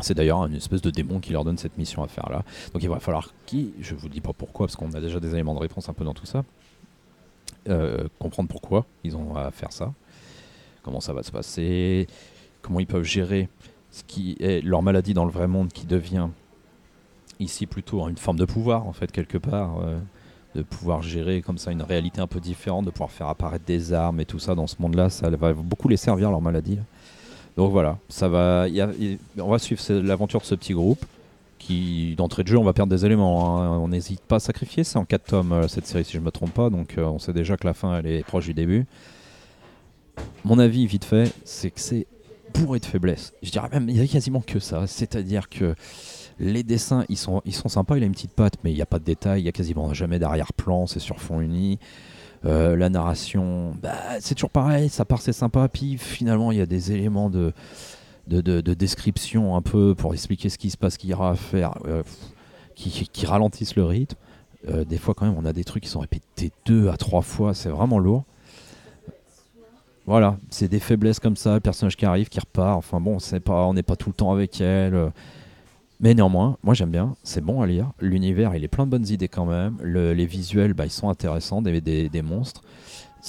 C'est 0.00 0.14
d'ailleurs 0.14 0.44
une 0.46 0.54
espèce 0.54 0.82
de 0.82 0.90
démon 0.90 1.20
qui 1.20 1.32
leur 1.32 1.44
donne 1.44 1.56
cette 1.56 1.78
mission 1.78 2.02
à 2.02 2.08
faire 2.08 2.28
là. 2.28 2.42
Donc 2.72 2.82
il 2.82 2.88
va 2.88 2.98
falloir 2.98 3.32
qui, 3.46 3.72
je 3.80 3.94
vous 3.94 4.08
dis 4.08 4.20
pas 4.20 4.32
pourquoi, 4.32 4.66
parce 4.66 4.76
qu'on 4.76 4.92
a 4.92 5.00
déjà 5.00 5.20
des 5.20 5.32
éléments 5.34 5.54
de 5.54 5.60
réponse 5.60 5.88
un 5.88 5.92
peu 5.92 6.04
dans 6.04 6.14
tout 6.14 6.26
ça, 6.26 6.44
euh, 7.68 8.08
comprendre 8.18 8.48
pourquoi 8.48 8.86
ils 9.04 9.16
ont 9.16 9.36
à 9.36 9.50
faire 9.50 9.72
ça, 9.72 9.92
comment 10.82 11.00
ça 11.00 11.12
va 11.12 11.22
se 11.22 11.30
passer, 11.30 12.08
comment 12.60 12.80
ils 12.80 12.86
peuvent 12.86 13.04
gérer 13.04 13.48
ce 13.90 14.02
qui 14.02 14.36
est 14.40 14.60
leur 14.62 14.82
maladie 14.82 15.14
dans 15.14 15.24
le 15.24 15.30
vrai 15.30 15.46
monde 15.46 15.72
qui 15.72 15.86
devient 15.86 16.28
ici 17.38 17.66
plutôt 17.66 18.08
une 18.08 18.16
forme 18.16 18.38
de 18.38 18.44
pouvoir 18.44 18.86
en 18.86 18.92
fait 18.92 19.10
quelque 19.12 19.38
part. 19.38 19.78
euh, 19.78 19.98
de 20.54 20.62
pouvoir 20.62 21.02
gérer 21.02 21.42
comme 21.42 21.58
ça 21.58 21.72
une 21.72 21.82
réalité 21.82 22.20
un 22.20 22.28
peu 22.28 22.38
différente, 22.38 22.84
de 22.86 22.90
pouvoir 22.90 23.10
faire 23.10 23.26
apparaître 23.28 23.64
des 23.64 23.92
armes 23.92 24.20
et 24.20 24.24
tout 24.24 24.38
ça 24.38 24.54
dans 24.54 24.68
ce 24.68 24.76
monde-là, 24.78 25.10
ça 25.10 25.28
va 25.30 25.52
beaucoup 25.52 25.88
les 25.88 25.96
servir 25.96 26.30
leur 26.30 26.40
maladie. 26.40 26.76
là. 26.76 26.82
Donc 27.56 27.70
voilà, 27.70 27.98
ça 28.08 28.28
va. 28.28 28.66
on 29.38 29.48
va 29.50 29.58
suivre 29.58 29.80
l'aventure 30.02 30.40
de 30.40 30.44
ce 30.46 30.54
petit 30.54 30.72
groupe 30.72 31.04
qui, 31.58 32.14
d'entrée 32.16 32.42
de 32.42 32.48
jeu, 32.48 32.58
on 32.58 32.64
va 32.64 32.72
perdre 32.72 32.90
des 32.94 33.06
éléments. 33.06 33.58
hein. 33.62 33.78
On 33.78 33.88
n'hésite 33.88 34.20
pas 34.20 34.36
à 34.36 34.40
sacrifier. 34.40 34.84
C'est 34.84 34.98
en 34.98 35.04
4 35.04 35.24
tomes 35.24 35.52
euh, 35.52 35.68
cette 35.68 35.86
série, 35.86 36.04
si 36.04 36.12
je 36.12 36.18
me 36.18 36.30
trompe 36.30 36.52
pas. 36.52 36.68
Donc 36.68 36.98
euh, 36.98 37.04
on 37.04 37.18
sait 37.18 37.32
déjà 37.32 37.56
que 37.56 37.66
la 37.66 37.74
fin, 37.74 37.98
elle 37.98 38.06
est 38.06 38.22
proche 38.24 38.44
du 38.46 38.54
début. 38.54 38.86
Mon 40.44 40.58
avis, 40.58 40.86
vite 40.86 41.04
fait, 41.04 41.32
c'est 41.44 41.70
que 41.70 41.80
c'est 41.80 42.06
bourré 42.52 42.80
de 42.80 42.84
faiblesses. 42.84 43.32
Je 43.42 43.50
dirais 43.50 43.68
même, 43.72 43.88
il 43.88 43.96
y 43.96 44.00
a 44.00 44.06
quasiment 44.06 44.40
que 44.40 44.58
ça. 44.58 44.86
C'est-à-dire 44.86 45.48
que 45.48 45.74
les 46.38 46.62
dessins, 46.64 47.04
ils 47.08 47.16
sont, 47.16 47.40
ils 47.44 47.54
sont 47.54 47.68
sympas. 47.68 47.96
Il 47.96 48.02
a 48.02 48.06
une 48.06 48.12
petite 48.12 48.32
patte, 48.32 48.54
mais 48.62 48.72
il 48.72 48.74
n'y 48.74 48.82
a 48.82 48.86
pas 48.86 48.98
de 48.98 49.04
détails. 49.04 49.40
Il 49.40 49.44
y 49.46 49.48
a 49.48 49.52
quasiment 49.52 49.94
jamais 49.94 50.18
d'arrière-plan. 50.18 50.86
C'est 50.86 51.00
sur 51.00 51.20
fond 51.20 51.40
uni. 51.40 51.78
Euh, 52.44 52.76
la 52.76 52.90
narration, 52.90 53.74
bah, 53.82 53.94
c'est 54.20 54.34
toujours 54.34 54.50
pareil, 54.50 54.88
ça 54.90 55.04
part 55.06 55.22
c'est 55.22 55.32
sympa, 55.32 55.66
puis 55.68 55.96
finalement 55.96 56.52
il 56.52 56.58
y 56.58 56.60
a 56.60 56.66
des 56.66 56.92
éléments 56.92 57.30
de, 57.30 57.52
de, 58.26 58.42
de- 58.42 58.60
de 58.60 58.74
description 58.74 59.56
un 59.56 59.62
peu 59.62 59.94
pour 59.94 60.12
expliquer 60.12 60.50
ce 60.50 60.58
qui 60.58 60.68
se 60.70 60.76
passe, 60.76 60.98
qu'il 60.98 61.08
y 61.10 61.14
aura 61.14 61.30
à 61.30 61.34
faire, 61.36 61.72
euh, 61.86 62.02
qui, 62.74 63.24
ralentissent 63.26 63.76
le 63.76 63.84
rythme. 63.84 64.16
Euh, 64.68 64.84
des 64.84 64.98
fois 64.98 65.14
quand 65.14 65.24
même 65.26 65.36
on 65.38 65.44
a 65.46 65.52
des 65.54 65.64
trucs 65.64 65.84
qui 65.84 65.88
sont 65.88 66.00
répétés 66.00 66.52
deux 66.66 66.88
à 66.90 66.96
trois 66.98 67.22
fois, 67.22 67.54
c'est 67.54 67.70
vraiment 67.70 67.98
lourd. 67.98 68.24
Voilà, 70.06 70.36
c'est 70.50 70.68
des 70.68 70.80
faiblesses 70.80 71.20
comme 71.20 71.36
ça, 71.36 71.54
le 71.54 71.60
personnage 71.60 71.96
qui 71.96 72.04
arrive, 72.04 72.28
qui 72.28 72.38
repart, 72.38 72.76
enfin 72.76 73.00
bon, 73.00 73.16
on 73.48 73.72
n'est 73.72 73.82
pas 73.82 73.96
tout 73.96 74.10
le 74.10 74.14
temps 74.14 74.32
avec 74.32 74.60
elle. 74.60 75.12
Euh, 76.04 76.08
mais 76.08 76.14
néanmoins, 76.14 76.58
moi 76.62 76.74
j'aime 76.74 76.90
bien, 76.90 77.14
c'est 77.22 77.42
bon 77.42 77.60
à 77.60 77.66
lire. 77.66 77.90
L'univers, 78.00 78.54
il 78.54 78.64
est 78.64 78.68
plein 78.68 78.86
de 78.86 78.90
bonnes 78.90 79.08
idées 79.08 79.28
quand 79.28 79.46
même. 79.46 79.76
Le- 79.82 80.12
les 80.12 80.26
visuels, 80.26 80.74
bah, 80.74 80.86
ils 80.86 80.90
sont 80.90 81.08
intéressants, 81.08 81.62
des, 81.62 82.22
monstres. 82.22 82.62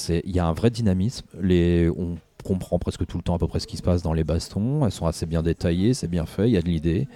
Il 0.10 0.32
y 0.32 0.40
a 0.40 0.46
un 0.46 0.54
vrai 0.54 0.70
dynamisme. 0.70 1.26
On 1.42 2.18
comprend 2.44 2.78
presque 2.80 3.06
tout 3.06 3.18
le 3.18 3.24
temps 3.24 3.36
à 3.36 3.40
peu 3.40 3.48
près 3.48 3.60
ce 3.60 3.68
qui 3.68 3.78
se 3.78 3.84
passe 3.84 4.02
dans 4.02 4.14
les 4.14 4.24
bastons. 4.24 4.86
Elles 4.86 4.92
sont 4.92 5.08
assez 5.08 5.26
bien 5.26 5.42
détaillées, 5.42 5.94
c'est 5.94 6.10
bien 6.10 6.26
fait, 6.26 6.50
il 6.50 6.54
y 6.54 6.58
a 6.58 6.62
de 6.62 6.68
l'idée. 6.68 7.08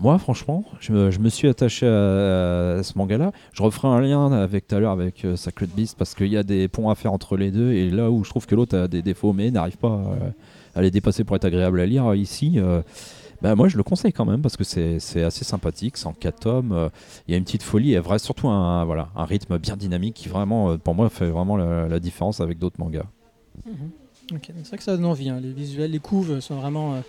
Moi, 0.00 0.16
franchement, 0.18 0.64
je 0.78 0.92
me, 0.92 1.28
suis 1.28 1.48
attaché 1.48 1.84
à, 1.84 2.80
ce 2.84 2.96
manga-là. 2.96 3.32
Je 3.52 3.62
referai 3.64 3.88
un 3.88 4.00
lien 4.00 4.30
avec 4.30 4.68
tout 4.68 4.76
à 4.76 4.78
l'heure 4.78 4.92
avec 4.92 5.24
euh, 5.24 5.34
Sacred 5.34 5.70
Beast 5.70 5.98
parce 5.98 6.14
qu'il 6.14 6.28
y 6.28 6.36
a 6.36 6.44
des 6.44 6.68
ponts 6.68 6.88
à 6.88 6.94
faire 6.94 7.12
entre 7.12 7.36
les 7.36 7.50
deux. 7.50 7.72
Et 7.72 7.90
là 7.90 8.08
où 8.08 8.22
je 8.22 8.30
trouve 8.30 8.46
que 8.46 8.54
l'autre 8.54 8.78
a 8.78 8.86
des 8.86 9.02
défauts 9.02 9.32
mais 9.32 9.50
n'arrive 9.50 9.76
pas 9.76 10.00
à, 10.74 10.78
à 10.78 10.82
les 10.82 10.92
dépasser 10.92 11.24
pour 11.24 11.34
être 11.34 11.44
agréable 11.44 11.80
à 11.80 11.86
lire, 11.86 12.14
ici, 12.14 12.54
euh, 12.56 12.82
bah, 13.42 13.54
moi 13.54 13.68
je 13.68 13.76
le 13.76 13.82
conseille 13.82 14.12
quand 14.12 14.24
même 14.24 14.42
parce 14.42 14.56
que 14.56 14.64
c'est 14.64 14.98
c'est 14.98 15.22
assez 15.22 15.44
sympathique. 15.44 15.96
C'est 15.96 16.06
en 16.06 16.12
4 16.12 16.40
tomes. 16.40 16.72
euh, 16.72 16.88
Il 17.26 17.32
y 17.32 17.34
a 17.34 17.38
une 17.38 17.44
petite 17.44 17.62
folie 17.62 17.94
et 17.94 17.98
vrai, 17.98 18.18
surtout 18.18 18.48
un, 18.48 18.84
voilà, 18.84 19.08
un 19.16 19.24
rythme 19.24 19.58
bien 19.58 19.76
dynamique 19.76 20.14
qui 20.14 20.28
vraiment, 20.28 20.70
euh, 20.70 20.76
pour 20.78 20.94
moi, 20.94 21.08
fait 21.10 21.28
vraiment 21.30 21.56
la, 21.56 21.88
la 21.88 22.00
différence 22.00 22.40
avec 22.40 22.58
d'autres 22.58 22.78
mangas. 22.80 23.06
Ok, 24.32 24.40
c'est 24.46 24.68
vrai 24.68 24.76
que 24.78 24.82
ça 24.84 24.96
donne 24.96 25.06
envie. 25.06 25.28
hein. 25.30 25.40
Les 25.42 25.52
visuels, 25.52 25.90
les 25.90 25.98
couves 25.98 26.40
sont 26.40 26.56
vraiment 26.56 26.94
euh, 26.94 27.00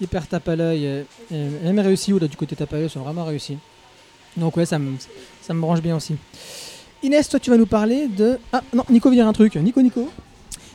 hyper 0.00 0.26
tape 0.28 0.48
à 0.48 0.56
l'œil. 0.56 0.84
et 0.84 1.04
même 1.64 1.78
réussi, 1.80 2.12
ou 2.12 2.18
là 2.18 2.28
du 2.28 2.36
côté 2.36 2.54
tape 2.54 2.72
à 2.72 2.76
l'œil, 2.76 2.88
sont 2.90 3.00
vraiment 3.00 3.24
réussis. 3.24 3.58
Donc 4.36 4.56
ouais, 4.56 4.66
ça 4.66 4.78
me, 4.78 4.92
ça 5.42 5.54
me 5.54 5.60
branche 5.60 5.80
bien 5.80 5.96
aussi. 5.96 6.14
Inès, 7.02 7.28
toi 7.28 7.40
tu 7.40 7.50
vas 7.50 7.56
nous 7.56 7.66
parler 7.66 8.08
de... 8.08 8.38
Ah 8.52 8.62
non, 8.74 8.84
Nico 8.90 9.08
veut 9.08 9.14
dire 9.16 9.26
un 9.26 9.32
truc. 9.32 9.56
Nico, 9.56 9.80
Nico? 9.82 10.08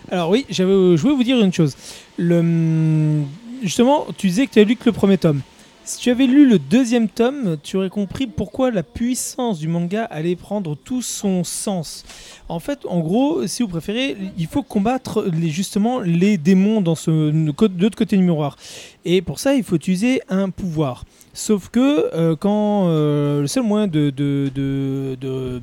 Alors 0.09 0.29
oui, 0.29 0.45
j'avais, 0.49 0.71
je 0.97 1.01
voulais 1.01 1.15
vous 1.15 1.23
dire 1.23 1.39
une 1.39 1.53
chose. 1.53 1.75
Le, 2.17 2.39
hum, 2.39 3.25
justement, 3.63 4.05
tu 4.17 4.27
disais 4.27 4.45
que 4.47 4.53
tu 4.53 4.59
as 4.59 4.63
lu 4.63 4.75
que 4.75 4.85
le 4.85 4.91
premier 4.91 5.17
tome. 5.17 5.41
Si 5.85 5.97
tu 5.99 6.09
avais 6.11 6.27
lu 6.27 6.47
le 6.47 6.59
deuxième 6.59 7.09
tome, 7.09 7.57
tu 7.61 7.75
aurais 7.75 7.89
compris 7.89 8.25
pourquoi 8.25 8.71
la 8.71 8.83
puissance 8.83 9.59
du 9.59 9.67
manga 9.67 10.05
allait 10.05 10.37
prendre 10.37 10.77
tout 10.77 11.01
son 11.01 11.43
sens. 11.43 12.05
En 12.47 12.59
fait, 12.59 12.85
en 12.87 12.99
gros, 13.01 13.45
si 13.47 13.63
vous 13.63 13.67
préférez, 13.67 14.15
il 14.37 14.47
faut 14.47 14.63
combattre 14.63 15.25
les, 15.25 15.49
justement 15.49 15.99
les 15.99 16.37
démons 16.37 16.79
dans 16.79 16.95
ce 16.95 17.11
de 17.11 17.81
l'autre 17.81 17.97
côté 17.97 18.15
du 18.15 18.23
miroir. 18.23 18.55
Et 19.03 19.21
pour 19.21 19.39
ça, 19.39 19.55
il 19.55 19.63
faut 19.63 19.75
utiliser 19.75 20.21
un 20.29 20.49
pouvoir. 20.51 21.03
Sauf 21.33 21.67
que 21.67 22.15
euh, 22.15 22.37
quand 22.37 22.87
euh, 22.87 23.41
le 23.41 23.47
seul 23.47 23.63
moyen 23.63 23.87
de, 23.87 24.09
de, 24.09 24.49
de, 24.55 25.17
de- 25.19 25.61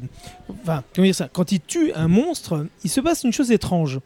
enfin, 0.63 0.83
comment 0.95 1.07
dire 1.07 1.15
ça, 1.15 1.31
quand 1.33 1.51
il 1.51 1.61
tue 1.61 1.93
un 1.95 2.09
monstre, 2.09 2.67
il 2.85 2.91
se 2.91 3.01
passe 3.01 3.25
une 3.25 3.33
chose 3.33 3.51
étrange. 3.53 4.01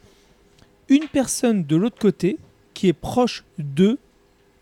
Une 0.87 1.07
personne 1.11 1.65
de 1.65 1.75
l'autre 1.75 1.97
côté 1.99 2.37
qui 2.75 2.87
est 2.87 2.93
proche 2.93 3.43
d'eux 3.57 3.97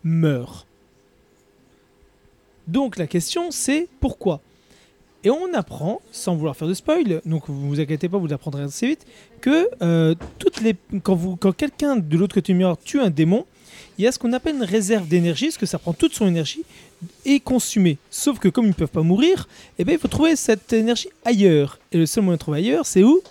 meurt. 0.02 0.66
Donc 2.66 2.96
la 2.96 3.06
question 3.06 3.50
c'est 3.50 3.88
pourquoi? 4.00 4.40
Et 5.24 5.30
on 5.30 5.54
apprend, 5.54 6.02
sans 6.12 6.36
vouloir 6.36 6.54
faire 6.54 6.68
de 6.68 6.74
spoil, 6.74 7.22
donc 7.24 7.44
vous 7.48 7.68
vous 7.68 7.80
inquiétez 7.80 8.10
pas, 8.10 8.18
vous 8.18 8.26
l'apprendrez 8.26 8.62
assez 8.62 8.86
vite, 8.88 9.06
que 9.40 9.68
euh, 9.80 10.14
quand, 11.02 11.52
quelqu'un 11.52 11.96
de 11.96 12.16
l'autre 12.18 12.34
côté 12.34 12.52
du 12.52 12.58
miroir 12.58 12.76
tue 12.76 13.00
un 13.00 13.08
démon, 13.08 13.46
il 13.96 14.04
y 14.04 14.06
a 14.06 14.12
ce 14.12 14.18
qu'on 14.18 14.34
appelle 14.34 14.56
une 14.56 14.64
réserve 14.64 15.08
d'énergie, 15.08 15.46
parce 15.46 15.56
que 15.56 15.64
ça 15.64 15.78
prend 15.78 15.94
toute 15.94 16.12
son 16.12 16.26
énergie, 16.26 16.62
et 17.24 17.40
consumée. 17.40 17.96
Sauf 18.10 18.38
que 18.38 18.48
comme 18.48 18.66
ils 18.66 18.68
ne 18.68 18.74
peuvent 18.74 18.88
pas 18.88 19.02
mourir, 19.02 19.48
eh 19.78 19.84
ben, 19.84 19.92
il 19.92 19.98
faut 19.98 20.08
trouver 20.08 20.36
cette 20.36 20.72
énergie 20.74 21.08
ailleurs. 21.24 21.78
Et 21.90 21.96
le 21.96 22.06
seul 22.06 22.22
moyen 22.22 22.36
de 22.36 22.40
trouver 22.40 22.58
ailleurs, 22.58 22.84
c'est 22.84 23.02
où? 23.02 23.22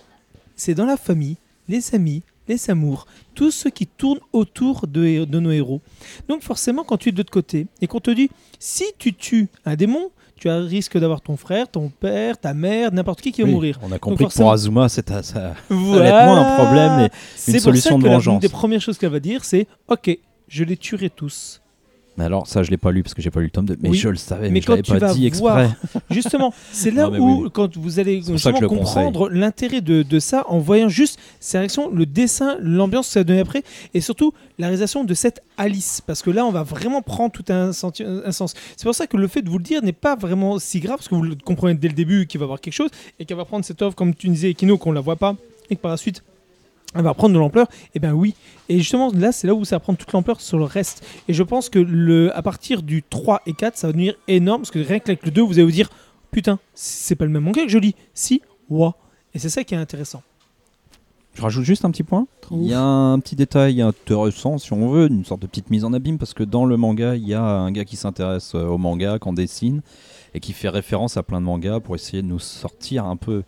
C'est 0.56 0.74
dans 0.74 0.86
la 0.86 0.96
famille, 0.96 1.36
les 1.68 1.94
amis, 1.94 2.22
les 2.48 2.70
amours, 2.70 3.06
tous 3.34 3.50
ceux 3.50 3.70
qui 3.70 3.86
tournent 3.86 4.20
autour 4.32 4.86
de, 4.86 5.24
de 5.24 5.38
nos 5.40 5.50
héros. 5.50 5.80
Donc 6.28 6.42
forcément, 6.42 6.84
quand 6.84 6.96
tu 6.96 7.08
es 7.08 7.12
de 7.12 7.18
l'autre 7.18 7.32
côté, 7.32 7.66
et 7.80 7.86
qu'on 7.86 8.00
te 8.00 8.10
dit, 8.10 8.30
si 8.58 8.84
tu 8.98 9.12
tues 9.14 9.48
un 9.64 9.74
démon, 9.76 10.10
tu 10.36 10.48
as 10.50 10.58
risque 10.58 10.98
d'avoir 10.98 11.20
ton 11.20 11.36
frère, 11.36 11.68
ton 11.70 11.88
père, 11.88 12.38
ta 12.38 12.54
mère, 12.54 12.92
n'importe 12.92 13.20
qui 13.22 13.32
qui 13.32 13.42
va 13.42 13.46
Oui, 13.48 13.54
mourir. 13.54 13.78
On 13.82 13.92
a 13.92 13.98
compris 13.98 14.24
que 14.24 14.30
forcément- 14.30 14.46
pour 14.48 14.52
Azuma, 14.52 14.88
c'est 14.88 15.08
ça, 15.22 15.54
Voilà. 15.70 16.10
ça 16.20 16.26
moins 16.26 16.40
un 16.40 16.56
problème. 16.64 17.08
C'est 17.36 17.52
une 17.52 17.56
pour 17.58 17.64
solution 17.64 17.90
ça 17.92 17.96
de 17.96 18.02
que 18.02 18.06
la- 18.08 18.14
vengeance. 18.14 18.34
Une 18.34 18.40
des 18.40 18.48
premières 18.48 18.80
choses 18.80 18.98
qu'elle 18.98 19.10
va 19.12 19.20
dire, 19.20 19.44
c'est 19.44 19.66
Ok, 19.88 20.16
je 20.48 20.64
les 20.64 20.76
tuerai 20.76 21.08
tous. 21.10 21.60
Mais 22.16 22.24
alors, 22.24 22.46
ça, 22.46 22.62
je 22.62 22.70
l'ai 22.70 22.76
pas 22.76 22.92
lu 22.92 23.02
parce 23.02 23.12
que 23.14 23.20
j'ai 23.22 23.30
pas 23.30 23.40
lu 23.40 23.46
le 23.46 23.50
tome 23.50 23.64
2. 23.66 23.76
Mais 23.82 23.88
Oui, 23.88 23.96
je 23.98 24.08
le 24.08 24.14
savais, 24.16 24.46
mais, 24.48 24.54
mais 24.54 24.60
je 24.60 24.66
quand 24.66 24.76
tu 24.80 24.92
pas 24.92 24.98
vas 24.98 25.14
dit 25.14 25.26
exprès. 25.26 25.40
voir- 25.66 25.70
Justement, 26.10 26.54
c'est 26.72 26.92
là 26.92 27.08
Non, 27.10 27.18
où, 27.18 27.42
oui, 27.44 27.50
quand 27.52 27.76
vous 27.76 27.98
allez 27.98 28.22
comprendre 28.68 29.28
l'intérêt 29.30 29.80
de, 29.80 30.02
de 30.02 30.18
ça 30.20 30.44
en 30.48 30.58
voyant 30.58 30.88
juste 30.88 31.18
sa 31.40 31.58
réaction, 31.58 31.90
le 31.90 32.06
dessin, 32.06 32.56
l'ambiance 32.60 33.08
que 33.08 33.12
ça 33.14 33.24
donne 33.24 33.38
après, 33.38 33.62
et 33.94 34.00
surtout 34.00 34.32
la 34.58 34.66
réalisation 34.68 35.02
de 35.04 35.14
cette 35.14 35.42
Alice. 35.56 36.00
Parce 36.06 36.22
que 36.22 36.30
là, 36.30 36.44
on 36.46 36.50
va 36.52 36.62
vraiment 36.62 37.02
prendre 37.02 37.32
tout 37.32 37.44
un, 37.52 37.72
senti- 37.72 38.04
un 38.04 38.32
sens. 38.32 38.54
C'est 38.76 38.84
pour 38.84 38.94
ça 38.94 39.06
que 39.06 39.16
le 39.16 39.26
fait 39.28 39.42
de 39.42 39.50
vous 39.50 39.58
le 39.58 39.64
dire 39.64 39.82
n'est 39.82 39.92
pas 39.92 40.14
vraiment 40.16 40.58
si 40.58 40.80
grave, 40.80 40.96
parce 40.98 41.08
que 41.08 41.14
vous 41.14 41.22
le 41.22 41.34
comprenez 41.44 41.74
dès 41.74 41.88
le 41.88 41.94
début 41.94 42.26
qu'il 42.26 42.38
va 42.38 42.44
y 42.44 42.46
avoir 42.46 42.60
quelque 42.60 42.74
chose, 42.74 42.90
et 43.18 43.24
qu'elle 43.24 43.36
va 43.36 43.44
prendre 43.44 43.64
cette 43.64 43.82
offre, 43.82 43.96
comme 43.96 44.14
tu 44.14 44.28
disais, 44.28 44.54
Kino, 44.54 44.78
qu'on 44.78 44.92
la 44.92 45.00
voit 45.00 45.16
pas, 45.16 45.34
et 45.70 45.76
que 45.76 45.80
par 45.80 45.90
la 45.90 45.96
suite, 45.96 46.22
elle 46.94 47.02
va 47.02 47.14
prendre 47.14 47.34
de 47.34 47.38
l'ampleur, 47.38 47.66
et 47.94 47.98
ben 47.98 48.12
oui. 48.12 48.34
Et 48.68 48.78
justement, 48.78 49.10
là, 49.12 49.32
c'est 49.32 49.46
là 49.46 49.54
où 49.54 49.64
ça 49.64 49.76
va 49.76 49.80
prendre 49.80 49.98
toute 49.98 50.12
l'ampleur 50.12 50.40
sur 50.40 50.58
le 50.58 50.64
reste. 50.64 51.04
Et 51.28 51.32
je 51.34 51.42
pense 51.42 51.68
que 51.68 51.78
le, 51.78 52.36
à 52.36 52.42
partir 52.42 52.82
du 52.82 53.02
3 53.02 53.42
et 53.46 53.52
4, 53.52 53.76
ça 53.76 53.88
va 53.88 53.92
devenir 53.92 54.14
énorme, 54.28 54.62
parce 54.62 54.70
que 54.70 54.78
rien 54.78 54.98
qu'avec 54.98 55.24
le 55.24 55.30
2, 55.30 55.42
vous 55.42 55.54
allez 55.54 55.64
vous 55.64 55.70
dire, 55.70 55.90
putain, 56.30 56.58
c'est 56.74 57.16
pas 57.16 57.24
le 57.24 57.30
même 57.30 57.44
manga 57.44 57.62
que 57.62 57.70
je 57.70 57.78
lis. 57.78 57.94
Si, 58.14 58.42
ouah. 58.70 58.94
Et 59.34 59.38
c'est 59.38 59.48
ça 59.48 59.64
qui 59.64 59.74
est 59.74 59.78
intéressant. 59.78 60.22
Je 61.34 61.42
rajoute 61.42 61.64
juste 61.64 61.84
un 61.84 61.90
petit 61.90 62.04
point. 62.04 62.28
Il 62.52 62.62
y 62.68 62.74
a 62.74 62.80
un 62.80 63.18
petit 63.18 63.34
détail 63.34 63.82
intéressant, 63.82 64.58
si 64.58 64.72
on 64.72 64.88
veut, 64.88 65.08
une 65.08 65.24
sorte 65.24 65.42
de 65.42 65.48
petite 65.48 65.68
mise 65.70 65.84
en 65.84 65.92
abîme, 65.92 66.16
parce 66.16 66.32
que 66.32 66.44
dans 66.44 66.64
le 66.64 66.76
manga, 66.76 67.16
il 67.16 67.26
y 67.26 67.34
a 67.34 67.42
un 67.42 67.72
gars 67.72 67.84
qui 67.84 67.96
s'intéresse 67.96 68.54
euh, 68.54 68.66
au 68.66 68.78
manga, 68.78 69.18
qu'on 69.18 69.32
dessine, 69.32 69.82
et 70.34 70.40
qui 70.40 70.52
fait 70.52 70.68
référence 70.68 71.16
à 71.16 71.24
plein 71.24 71.40
de 71.40 71.46
mangas 71.46 71.80
pour 71.80 71.96
essayer 71.96 72.22
de 72.22 72.28
nous 72.28 72.38
sortir 72.38 73.04
un 73.04 73.16
peu, 73.16 73.42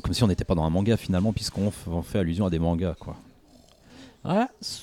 comme 0.00 0.14
si 0.14 0.22
on 0.24 0.28
n'était 0.28 0.44
pas 0.44 0.54
dans 0.54 0.64
un 0.64 0.70
manga 0.70 0.96
finalement, 0.96 1.32
puisqu'on 1.32 1.70
fait 2.02 2.18
allusion 2.18 2.46
à 2.46 2.50
des 2.50 2.58
mangas, 2.58 2.94
quoi. 2.98 3.16
Ouais, 4.24 4.46
c- 4.60 4.82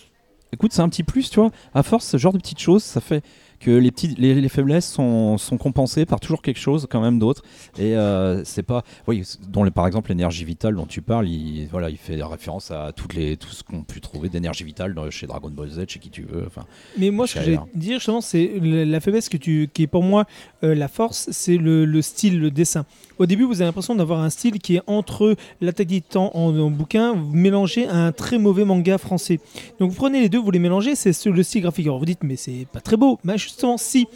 écoute, 0.54 0.74
c'est 0.74 0.82
un 0.82 0.90
petit 0.90 1.04
plus, 1.04 1.30
tu 1.30 1.40
vois. 1.40 1.52
À 1.74 1.84
force, 1.84 2.06
ce 2.08 2.18
genre 2.18 2.34
de 2.34 2.38
petites 2.38 2.60
choses, 2.60 2.84
ça 2.84 3.02
fait 3.02 3.24
que 3.60 3.72
les, 3.72 3.90
petites, 3.90 4.18
les, 4.20 4.36
les 4.36 4.50
faiblesses 4.50 4.86
sont, 4.92 5.38
sont 5.38 5.58
compensées 5.58 6.06
par 6.06 6.20
toujours 6.20 6.42
quelque 6.42 6.60
chose 6.60 6.88
quand 6.90 7.00
même 7.02 7.20
d'autre. 7.20 7.42
Et 7.78 7.96
euh, 7.96 8.44
c'est 8.44 8.64
pas. 8.64 8.84
Oui, 9.08 9.24
dont 9.48 9.64
les- 9.64 9.72
par 9.72 9.88
exemple 9.88 10.10
l'énergie 10.10 10.44
vitale 10.44 10.76
dont 10.76 10.86
tu 10.86 11.02
parles, 11.02 11.28
il, 11.30 11.66
voilà, 11.68 11.90
il 11.90 11.98
fait 11.98 12.22
référence 12.22 12.70
à 12.72 12.92
toutes 12.94 13.14
les, 13.14 13.38
tout 13.38 13.48
ce 13.50 13.64
qu'on 13.64 13.84
peut 13.84 14.00
trouver 14.02 14.28
d'énergie 14.30 14.66
vitale 14.66 14.94
dans- 14.94 15.10
chez 15.10 15.26
Dragon 15.26 15.50
Ball 15.50 15.70
Z, 15.70 15.86
chez 15.88 16.00
qui 16.00 16.10
tu 16.10 16.24
veux. 16.24 16.44
Enfin, 16.46 16.66
Mais 16.98 17.12
moi, 17.12 17.28
ce 17.28 17.36
que 17.36 17.40
j'allais 17.42 17.60
dire, 17.74 17.98
justement, 18.00 18.22
c'est 18.22 18.60
la 18.62 18.84
la 18.86 19.00
faiblesse 19.00 19.30
que 19.30 19.38
tu, 19.38 19.70
qui 19.74 19.84
est 19.84 19.88
pour 19.88 20.04
moi 20.04 20.26
euh, 20.66 20.76
la 20.76 20.88
force, 20.88 21.28
c'est 21.32 21.58
le, 21.58 21.86
le 21.86 22.02
style, 22.02 22.40
le 22.40 22.52
dessin. 22.52 22.86
Au 23.18 23.26
début, 23.26 23.44
vous 23.46 23.62
avez 23.62 23.66
l'impression 23.66 23.96
d'avoir 23.96 24.20
un 24.20 24.30
style 24.30 24.60
qui 24.60 24.76
est 24.76 24.82
entre 24.88 25.38
l'attaque 25.62 25.88
des 25.88 26.02
titans 26.02 26.30
en, 26.34 26.52
bouquin, 26.70 27.16
mélangé 27.32 27.88
à 27.88 27.96
un 28.08 28.12
très 28.12 28.38
mauvais 28.38 28.66
manga 28.66 28.98
français. 28.98 29.40
Donc 29.80 29.92
vous 29.92 29.96
prenez 29.96 30.20
les 30.20 30.28
deux, 30.28 30.40
vous 30.40 30.52
les 30.52 30.60
mélangez, 30.60 30.96
c'est 30.96 31.14
ce- 31.14 31.30
le 31.30 31.42
style 31.44 31.62
graphique. 31.62 31.86
Alors 31.86 32.00
vous 32.00 32.06
dites, 32.06 32.24
mais 32.24 32.36
c'est 32.36 32.68
pas 32.74 32.82
très 32.82 32.98
beau. 32.98 33.18
Mais 33.24 33.38
justement, 33.38 33.78
si. 33.78 34.08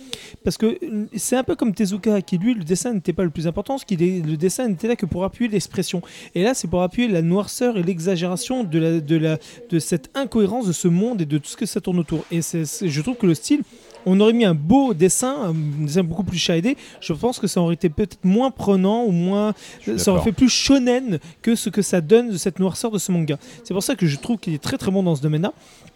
Parce 0.44 0.58
que 0.58 0.66
euh, 0.84 1.06
c'est 1.16 1.38
un 1.38 1.44
peu 1.46 1.56
comme 1.56 1.74
Tezuka, 1.74 2.22
qui 2.22 2.38
lui, 2.38 2.54
le 2.54 2.66
dessin 2.66 2.94
n'était 2.94 3.14
pas 3.14 3.24
le 3.24 3.30
plus 3.30 3.48
important, 3.48 3.78
ce 3.78 3.86
qui 3.86 3.96
le 3.96 4.36
dessin 4.36 4.68
n'était 4.68 4.90
là 4.90 4.98
que 4.98 5.06
pour 5.06 5.24
appuyer 5.24 5.50
l'expression. 5.50 6.02
Et 6.36 6.44
là, 6.44 6.54
c'est 6.54 6.68
pour 6.68 6.82
appuyer 6.82 7.08
la 7.08 7.22
noirceur 7.22 7.78
et 7.78 7.84
l'exagération 7.84 8.66
de, 8.66 9.00
de, 9.00 9.80
cette 9.80 10.10
incohérence 10.14 10.68
de 10.68 10.74
ce 10.74 10.90
monde 10.90 11.22
et 11.22 11.26
de 11.26 11.38
tout 11.38 11.50
ce 11.50 11.56
que 11.58 11.66
ça 11.66 11.80
tourne 11.80 12.00
autour. 12.00 12.26
Et 12.32 12.42
je 12.42 13.02
trouve 13.02 13.16
que 13.16 13.28
le 13.28 13.34
style, 13.36 13.62
on 14.06 14.20
aurait 14.20 14.34
mis 14.34 14.46
un 14.46 14.54
beau 14.54 14.94
dessin, 14.94 15.50
un 15.50 15.54
dessin 15.86 16.04
beaucoup 16.04 16.24
plus 16.24 16.38
shadé, 16.38 16.78
je 17.02 17.14
pense 17.14 17.40
que 17.40 17.48
ça 17.48 17.62
aurait 17.62 17.76
été 17.76 17.90
peut-être 17.90 18.18
moins 18.24 18.52
prenant 18.52 19.04
ou 19.04 19.12
moins. 19.12 19.54
Ça 19.98 20.12
aurait 20.12 20.24
fait 20.24 20.32
plus 20.32 20.50
shonen 20.50 21.20
que 21.42 21.56
ce 21.56 21.70
que 21.70 21.82
ça 21.82 22.02
donne 22.02 22.32
de 22.32 22.38
cette 22.38 22.60
noirceur 22.60 22.92
de 22.92 22.98
ce 22.98 23.12
manga. 23.12 23.38
C'est 23.64 23.74
pour 23.74 23.84
ça 23.84 23.96
que 23.96 24.08
je 24.08 24.18
trouve 24.18 24.38
qu'il 24.38 24.54
est 24.54 24.64
très 24.64 24.78
très 24.78 24.92
bon 24.92 25.04
dans 25.04 25.16
ce 25.16 25.22
domaine-là. 25.22 25.54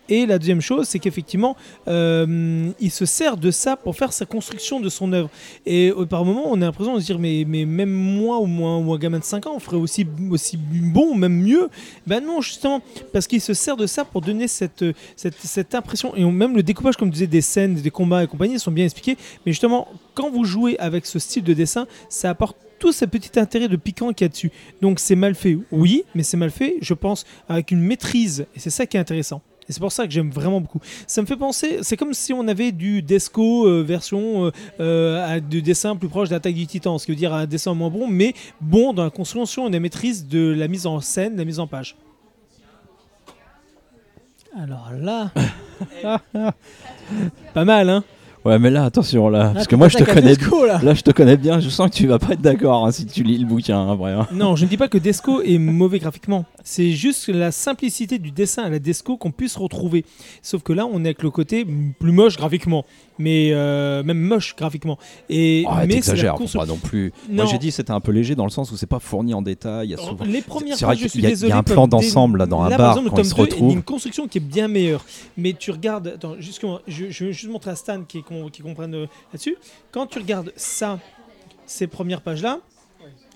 Et 0.10 0.26
la 0.26 0.38
deuxième 0.38 0.62
chose, 0.62 0.88
c'est 0.88 1.00
qu'effectivement, 1.00 1.56
euh, 1.88 2.70
il 2.80 2.92
se 2.92 3.06
sert 3.06 3.38
de 3.38 3.52
ça 3.52 3.78
pour 3.78 3.96
faire 3.96 4.12
sa 4.12 4.26
construction 4.26 4.80
de 4.80 4.90
son 4.90 5.14
œuvre. 5.14 5.30
Et 5.66 5.92
euh, 5.92 6.06
par 6.06 6.26
moment, 6.26 6.44
on 6.48 6.62
a 6.62 6.66
l'impression 6.66 6.96
de 6.96 7.00
se 7.00 7.06
dire, 7.06 7.20
mais, 7.20 7.46
même 7.46 7.90
moi 7.90 8.40
ou, 8.40 8.46
moi 8.46 8.78
ou 8.78 8.94
un 8.94 8.98
gamin 8.98 9.20
de 9.20 9.24
5 9.24 9.48
ans, 9.48 9.54
on 9.56 9.60
ferait 9.60 9.78
aussi, 9.78 10.06
aussi 10.30 10.58
bon, 10.58 11.16
même 11.16 11.42
mieux. 11.42 11.70
Ben 12.06 12.24
non, 12.24 12.42
justement, 12.42 12.82
parce 13.14 13.28
qu'il 13.28 13.42
se 13.42 13.54
sert 13.54 13.78
de 13.78 13.88
ça 13.88 14.04
pour 14.04 14.22
donner 14.22 14.48
cette, 14.48 14.84
cette, 15.16 15.36
cette 15.40 15.74
impression. 15.74 16.16
Et 16.16 16.24
même 16.26 16.56
le 16.56 16.64
découpage, 16.64 16.98
comme 16.98 17.10
tu 17.10 17.14
disais, 17.14 17.28
des 17.28 17.42
scènes, 17.42 17.76
des 17.76 17.92
combats 17.92 18.24
et 18.24 18.28
compagnie, 18.28 18.60
sont 18.60 18.72
bien 18.72 18.86
expliqués. 18.86 19.18
Mais 19.46 19.54
justement, 19.54 19.88
quand 20.16 20.30
vous 20.30 20.44
jouez 20.44 20.78
avec 20.80 21.06
ce 21.06 21.18
style 21.18 21.44
de 21.44 21.54
dessin, 21.54 21.88
ça 22.10 22.30
apporte 22.30 22.58
tout 22.84 22.92
ce 22.92 23.06
petit 23.06 23.40
intérêt 23.40 23.70
de 23.70 23.78
piquant 23.78 24.12
qu'il 24.12 24.26
y 24.26 24.28
a 24.28 24.30
dessus. 24.30 24.52
Donc 24.82 25.00
c'est 25.00 25.16
mal 25.16 25.36
fait, 25.36 25.58
oui, 25.72 26.04
mais 26.16 26.24
c'est 26.24 26.36
mal 26.36 26.52
fait, 26.52 26.76
je 26.82 26.94
pense, 26.94 27.26
avec 27.48 27.72
une 27.72 27.80
maîtrise. 27.80 28.46
Et 28.56 28.60
c'est 28.60 28.70
ça 28.70 28.86
qui 28.86 28.98
est 28.98 29.00
intéressant. 29.00 29.42
Et 29.70 29.74
c'est 29.74 29.80
pour 29.80 29.92
ça 29.92 30.06
que 30.06 30.12
j'aime 30.12 30.30
vraiment 30.30 30.60
beaucoup. 30.62 30.80
Ça 31.08 31.22
me 31.22 31.28
fait 31.28 31.38
penser, 31.38 31.80
c'est 31.82 31.96
comme 31.98 32.14
si 32.14 32.34
on 32.34 32.48
avait 32.48 32.72
du 32.72 33.02
Desco 33.02 33.66
euh, 33.68 33.82
version 33.82 34.46
euh, 34.48 34.52
euh, 34.80 35.36
à- 35.36 35.40
de 35.40 35.60
dessin 35.60 35.96
plus 35.96 36.10
proche 36.10 36.30
de 36.30 36.34
l'attaque 36.36 36.54
du 36.56 36.68
titan, 36.68 36.98
ce 36.98 37.06
qui 37.06 37.12
veut 37.12 37.18
dire 37.18 37.34
un 37.34 37.46
dessin 37.46 37.74
moins 37.74 37.90
bon, 37.90 38.08
mais 38.08 38.34
bon 38.62 38.94
dans 38.94 39.04
la 39.06 39.10
construction 39.10 39.68
et 39.68 39.72
la 39.72 39.80
maîtrise 39.80 40.28
de 40.28 40.54
la 40.54 40.68
mise 40.68 40.86
en 40.86 41.00
scène, 41.00 41.38
la 41.38 41.46
mise 41.46 41.60
en 41.60 41.68
page. 41.68 41.96
Alors 44.56 44.92
là, 45.00 45.32
Pas 47.54 47.66
mal, 47.66 47.90
hein 47.90 48.04
Ouais, 48.46 48.60
mais 48.60 48.70
là, 48.70 48.84
attention, 48.84 49.30
là, 49.30 49.40
là, 49.40 49.50
parce 49.54 49.68
que 49.68 49.76
moi, 49.78 49.88
je 49.88 49.98
te 49.98 50.04
connais. 50.04 50.36
Là. 50.68 50.80
Là, 50.84 50.94
je 50.94 51.02
te 51.02 51.12
connais 51.12 51.38
bien. 51.38 51.62
Je 51.62 51.70
sens 51.70 51.90
que 51.90 51.96
tu 51.96 52.08
vas 52.08 52.20
pas 52.20 52.34
être 52.34 52.42
d'accord 52.42 52.86
hein, 52.86 52.92
si 52.92 53.06
tu 53.06 53.24
lis 53.24 53.38
le 53.38 53.46
bouquin, 53.46 53.78
hein. 53.80 54.28
Non, 54.34 54.58
je 54.58 54.66
ne 54.66 54.70
dis 54.70 54.76
pas 54.76 54.90
que 54.90 54.98
Desco 54.98 55.42
est 55.42 55.58
mauvais 55.58 55.98
graphiquement. 56.00 56.44
C'est 56.66 56.92
juste 56.92 57.28
la 57.28 57.52
simplicité 57.52 58.20
du 58.20 58.32
dessin 58.32 58.64
à 58.64 58.70
la 58.70 58.80
Desco 58.80 59.18
qu'on 59.18 59.32
puisse 59.32 59.58
retrouver. 59.58 60.06
Sauf 60.42 60.64
que 60.64 60.72
là, 60.72 60.86
on 60.86 61.00
est 61.04 61.08
avec 61.10 61.22
le 61.22 61.30
côté 61.30 61.66
plus 62.00 62.12
moche 62.14 62.38
graphiquement, 62.38 62.86
mais 63.20 63.50
euh, 63.52 64.02
même 64.04 64.20
moche 64.20 64.56
graphiquement. 64.56 64.98
Et 65.30 65.66
Oh, 65.68 65.74
mais 65.86 65.88
t'exagères, 65.90 66.36
pas 66.36 66.66
non 66.66 66.78
plus. 66.78 67.12
Non. 67.28 67.44
Moi, 67.44 67.46
j'ai 67.52 67.58
dit 67.58 67.70
c'était 67.72 67.92
un 67.92 68.00
peu 68.00 68.12
léger 68.14 68.36
dans 68.36 68.46
le 68.46 68.50
sens 68.50 68.72
où 68.72 68.78
c'est 68.78 68.86
pas 68.88 69.00
fourni 69.00 69.34
en 69.34 69.42
détail. 69.42 69.88
Il 69.88 69.92
y 69.92 69.94
a 69.94 69.98
souvent. 69.98 70.24
Les 70.24 70.42
premières 70.42 70.78
C'est 70.78 70.86
vrai 70.86 70.94
pages, 70.96 71.00
je 71.00 71.02
qu'il 71.04 71.12
suis 71.12 71.20
y 71.22 71.26
a- 71.26 71.30
il 71.30 71.32
y 71.32 71.34
a 71.34 71.36
désolé. 71.36 71.52
un 71.54 71.64
plan 71.64 71.88
d'ensemble, 71.88 72.40
là, 72.40 72.46
dans 72.46 72.62
un 72.62 72.70
Là, 72.70 72.78
bar, 72.78 72.96
par 72.96 72.98
exemple, 72.98 73.10
quand 73.10 73.18
le 73.18 73.24
ils 73.24 73.30
tome 73.30 73.32
se 73.32 73.36
2, 73.36 73.44
il 73.44 73.50
y 73.50 73.52
a 73.52 73.56
retrouvent. 73.56 73.74
une 73.74 73.84
construction 73.84 74.28
qui 74.30 74.38
est 74.38 74.42
bien 74.42 74.68
meilleure. 74.70 75.04
Mais 75.36 75.52
tu 75.54 75.72
regardes, 75.72 76.08
attends, 76.08 76.36
juste 76.40 76.62
je, 76.88 77.10
je 77.10 77.26
vais 77.26 77.34
juste 77.34 77.52
montrer 77.52 77.72
à 77.72 77.76
Stan 77.76 78.02
qui, 78.08 78.24
qui, 78.24 78.34
qui 78.54 78.62
comprenne 78.62 78.96
euh, 78.96 79.06
là-dessus. 79.34 79.58
Quand 79.92 80.08
tu 80.08 80.18
regardes 80.20 80.54
ça, 80.56 80.98
ces 81.66 81.88
premières 81.88 82.22
pages-là, 82.22 82.60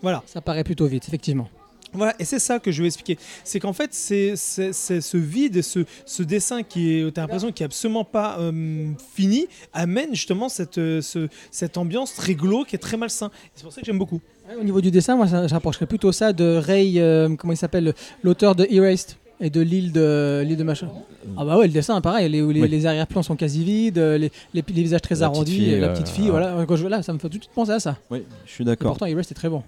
voilà. 0.01 0.23
Ça 0.27 0.39
paraît 0.41 0.63
plutôt 0.63 0.85
vite, 0.87 1.03
effectivement. 1.07 1.49
Voilà, 1.93 2.13
et 2.19 2.25
c'est 2.25 2.39
ça 2.39 2.59
que 2.59 2.71
je 2.71 2.81
vais 2.81 2.87
expliquer. 2.87 3.17
C'est 3.43 3.59
qu'en 3.59 3.73
fait, 3.73 3.93
c'est 3.93 4.35
ce 4.35 5.17
vide, 5.17 5.61
ce, 5.61 5.79
ce 6.05 6.21
dessin 6.23 6.61
qui 6.63 6.93
est, 6.99 7.11
t'as 7.11 7.21
l'impression 7.21 7.51
qui 7.51 7.63
est 7.63 7.65
absolument 7.65 8.03
pas 8.03 8.37
euh, 8.39 8.91
fini, 9.15 9.47
amène 9.73 10.09
justement 10.13 10.49
cette, 10.49 10.77
euh, 10.77 11.01
ce- 11.01 11.27
cette 11.49 11.77
ambiance 11.77 12.13
très 12.13 12.35
glauque 12.35 12.73
et 12.73 12.77
très 12.77 12.97
malsain. 12.97 13.31
C'est 13.55 13.63
pour 13.63 13.71
ça 13.73 13.81
que 13.81 13.87
j'aime 13.87 13.97
beaucoup. 13.97 14.21
Ouais, 14.49 14.55
au 14.59 14.63
niveau 14.63 14.81
du 14.81 14.91
dessin, 14.91 15.15
moi, 15.15 15.25
j'approcherais 15.47 15.85
plutôt 15.85 16.11
ça 16.11 16.33
de 16.33 16.57
Ray, 16.57 16.99
euh, 16.99 17.35
comment 17.35 17.53
il 17.53 17.57
s'appelle, 17.57 17.93
l'auteur 18.21 18.53
de 18.53 18.67
Erased 18.69 19.15
et 19.39 19.49
de 19.49 19.61
l'île 19.61 19.91
de 19.91 20.43
l'île 20.45 20.57
de 20.57 20.63
machin. 20.63 20.89
Ah 21.37 21.45
bah 21.45 21.57
ouais, 21.57 21.67
le 21.67 21.73
dessin, 21.73 21.99
pareil, 22.01 22.27
les, 22.29 22.39
les, 22.41 22.61
Oui. 22.61 22.67
les 22.69 22.85
arrière-plans 22.85 23.23
sont 23.23 23.35
quasi 23.35 23.63
vides, 23.63 23.97
les, 23.97 24.17
les, 24.19 24.29
les 24.53 24.63
visages 24.83 25.01
très 25.01 25.15
La 25.15 25.29
petite 25.29 25.35
arrondis, 25.35 25.55
fille, 25.55 25.79
la 25.79 25.89
petite 25.89 26.09
fille, 26.09 26.27
euh, 26.27 26.31
voilà. 26.31 26.65
Quand 26.67 26.75
je, 26.75 26.87
là, 26.87 27.01
ça 27.01 27.13
me 27.13 27.17
fait 27.19 27.29
tout 27.29 27.37
de 27.37 27.43
suite 27.43 27.53
penser 27.55 27.71
à 27.71 27.79
ça. 27.79 27.97
Oui, 28.09 28.23
je 28.45 28.51
suis 28.51 28.65
d'accord. 28.65 28.89
pourtant, 28.91 29.05
Erased 29.05 29.31
est 29.31 29.35
très 29.35 29.49
bon. 29.49 29.63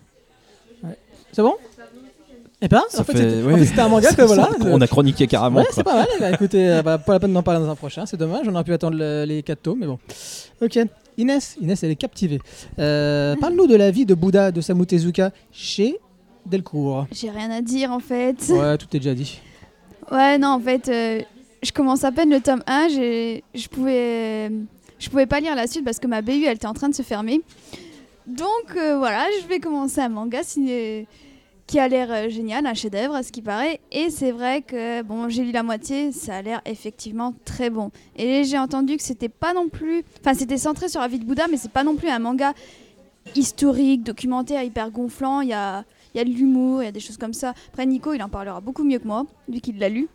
Ouais. 0.83 0.97
C'est 1.31 1.41
bon? 1.43 1.55
Eh 2.62 2.68
ben, 2.68 2.82
Ça 2.89 3.01
en 3.01 3.04
fait, 3.06 3.13
fait- 3.13 3.30
c'était 3.30 3.44
ouais. 3.44 3.54
en 3.54 3.58
fait, 3.58 3.66
c'était 3.66 3.80
un 3.82 3.88
manga 3.88 4.12
que 4.16 4.22
voilà. 4.24 4.50
On 4.66 4.82
a 4.82 4.88
chroniqué 4.88 5.28
carrément. 5.28 5.60
Ouais, 5.60 5.66
c'est 5.72 5.84
pas 5.84 5.94
mal. 5.96 6.08
Bah, 6.20 6.32
écoutez, 6.32 6.82
bah, 6.86 6.98
pas 6.98 7.13
la 7.13 7.20
peine 7.20 7.32
d'en 7.34 7.42
parler 7.44 7.62
dans 7.66 7.70
un 7.72 7.75
prochain, 7.75 8.06
c'est 8.06 8.18
dommage. 8.18 8.46
On 8.48 8.54
aurait 8.56 8.63
pu 8.66 8.74
attendre 8.74 8.98
le- 8.98 9.24
les 9.25 9.44
4 9.44 9.62
tomes, 9.62 9.80
mais 9.80 9.88
bon. 9.88 9.98
Ok. 10.62 10.78
Inès, 11.18 11.56
Inès, 11.62 11.82
elle 11.84 11.92
est 11.92 11.96
captivée. 11.96 12.39
Euh, 12.80 13.36
Parle-nous 13.42 13.68
de 13.68 13.75
la 13.75 13.92
vie 13.92 14.06
de 14.06 14.13
Bouddha 14.13 14.51
de 14.51 14.60
Samu 14.62 14.86
Tezuka 14.86 15.32
chez 15.51 15.98
Delcourt. 16.46 17.08
J'ai 17.13 17.30
rien 17.30 17.50
à 17.51 17.62
dire 17.62 17.92
en 17.92 18.00
fait. 18.00 18.36
Ouais, 18.50 18.78
tout 18.78 18.88
est 18.94 19.00
déjà 19.00 19.13
dit. 19.13 19.39
Ouais, 20.12 20.38
non, 20.38 20.50
en 20.50 20.60
fait, 20.60 20.89
euh, 20.89 21.22
je 21.63 21.72
commence 21.72 22.04
à 22.04 22.12
peine 22.12 22.30
le 22.30 22.39
tome 22.42 22.63
1. 22.68 22.88
j'ai- 22.89 23.44
Je 23.56 23.68
pouvais, 23.68 24.51
je 24.98 25.10
pouvais 25.10 25.25
pas 25.28 25.39
lire 25.39 25.56
la 25.56 25.68
suite 25.68 25.86
parce 25.86 26.00
que 26.00 26.08
ma 26.08 26.22
BU 26.22 26.46
elle 26.46 26.56
était 26.56 26.68
en 26.68 26.74
train 26.74 26.89
de 26.89 26.96
se 26.96 27.04
fermer. 27.04 27.42
Donc 28.28 28.75
euh, 28.78 28.98
voilà, 28.98 29.25
je 29.42 29.48
vais 29.48 29.60
commencer 29.60 30.01
un 30.01 30.10
manga 30.10 30.44
signé- 30.44 31.08
qui 31.69 31.77
a 31.77 31.88
l'air 31.88 32.11
euh, 32.11 32.29
génial, 32.29 32.65
un 32.65 32.73
chef-d'œuvre 32.73 33.13
à 33.13 33.21
ce 33.21 33.31
qui 33.31 33.43
paraît. 33.43 33.79
Et 33.91 34.09
c'est 34.09 34.31
vrai 34.31 34.63
que 34.63 35.03
bon, 35.03 35.29
j'ai 35.29 35.43
lu 35.43 35.51
la 35.51 35.61
moitié, 35.61 36.11
ça 36.11 36.38
a 36.38 36.41
l'air 36.41 36.61
effectivement 36.65 37.35
très 37.45 37.69
bon. 37.69 37.91
Et 38.17 38.43
j'ai 38.43 38.57
entendu 38.57 38.97
que 38.97 39.03
c'était 39.03 39.29
pas 39.29 39.53
non 39.53 39.69
plus, 39.69 40.03
enfin 40.19 40.33
c'était 40.33 40.57
centré 40.57 40.89
sur 40.89 40.99
la 40.99 41.07
vie 41.07 41.19
de 41.19 41.25
Bouddha, 41.25 41.45
mais 41.47 41.57
c'est 41.57 41.71
pas 41.71 41.83
non 41.83 41.95
plus 41.95 42.09
un 42.09 42.17
manga 42.17 42.53
historique, 43.35 44.03
documentaire, 44.03 44.63
hyper 44.63 44.89
gonflant. 44.89 45.41
Il 45.41 45.49
y 45.49 45.53
a, 45.53 45.85
y 46.15 46.19
a 46.19 46.23
de 46.23 46.29
l'humour, 46.31 46.81
il 46.81 46.85
y 46.85 46.89
a 46.89 46.91
des 46.91 46.99
choses 46.99 47.17
comme 47.17 47.35
ça. 47.35 47.53
Après 47.67 47.85
Nico, 47.85 48.13
il 48.13 48.23
en 48.23 48.29
parlera 48.29 48.61
beaucoup 48.61 48.83
mieux 48.83 48.97
que 48.97 49.07
moi, 49.07 49.27
vu 49.47 49.59
qu'il 49.59 49.77
l'a 49.77 49.89
lu. 49.89 50.07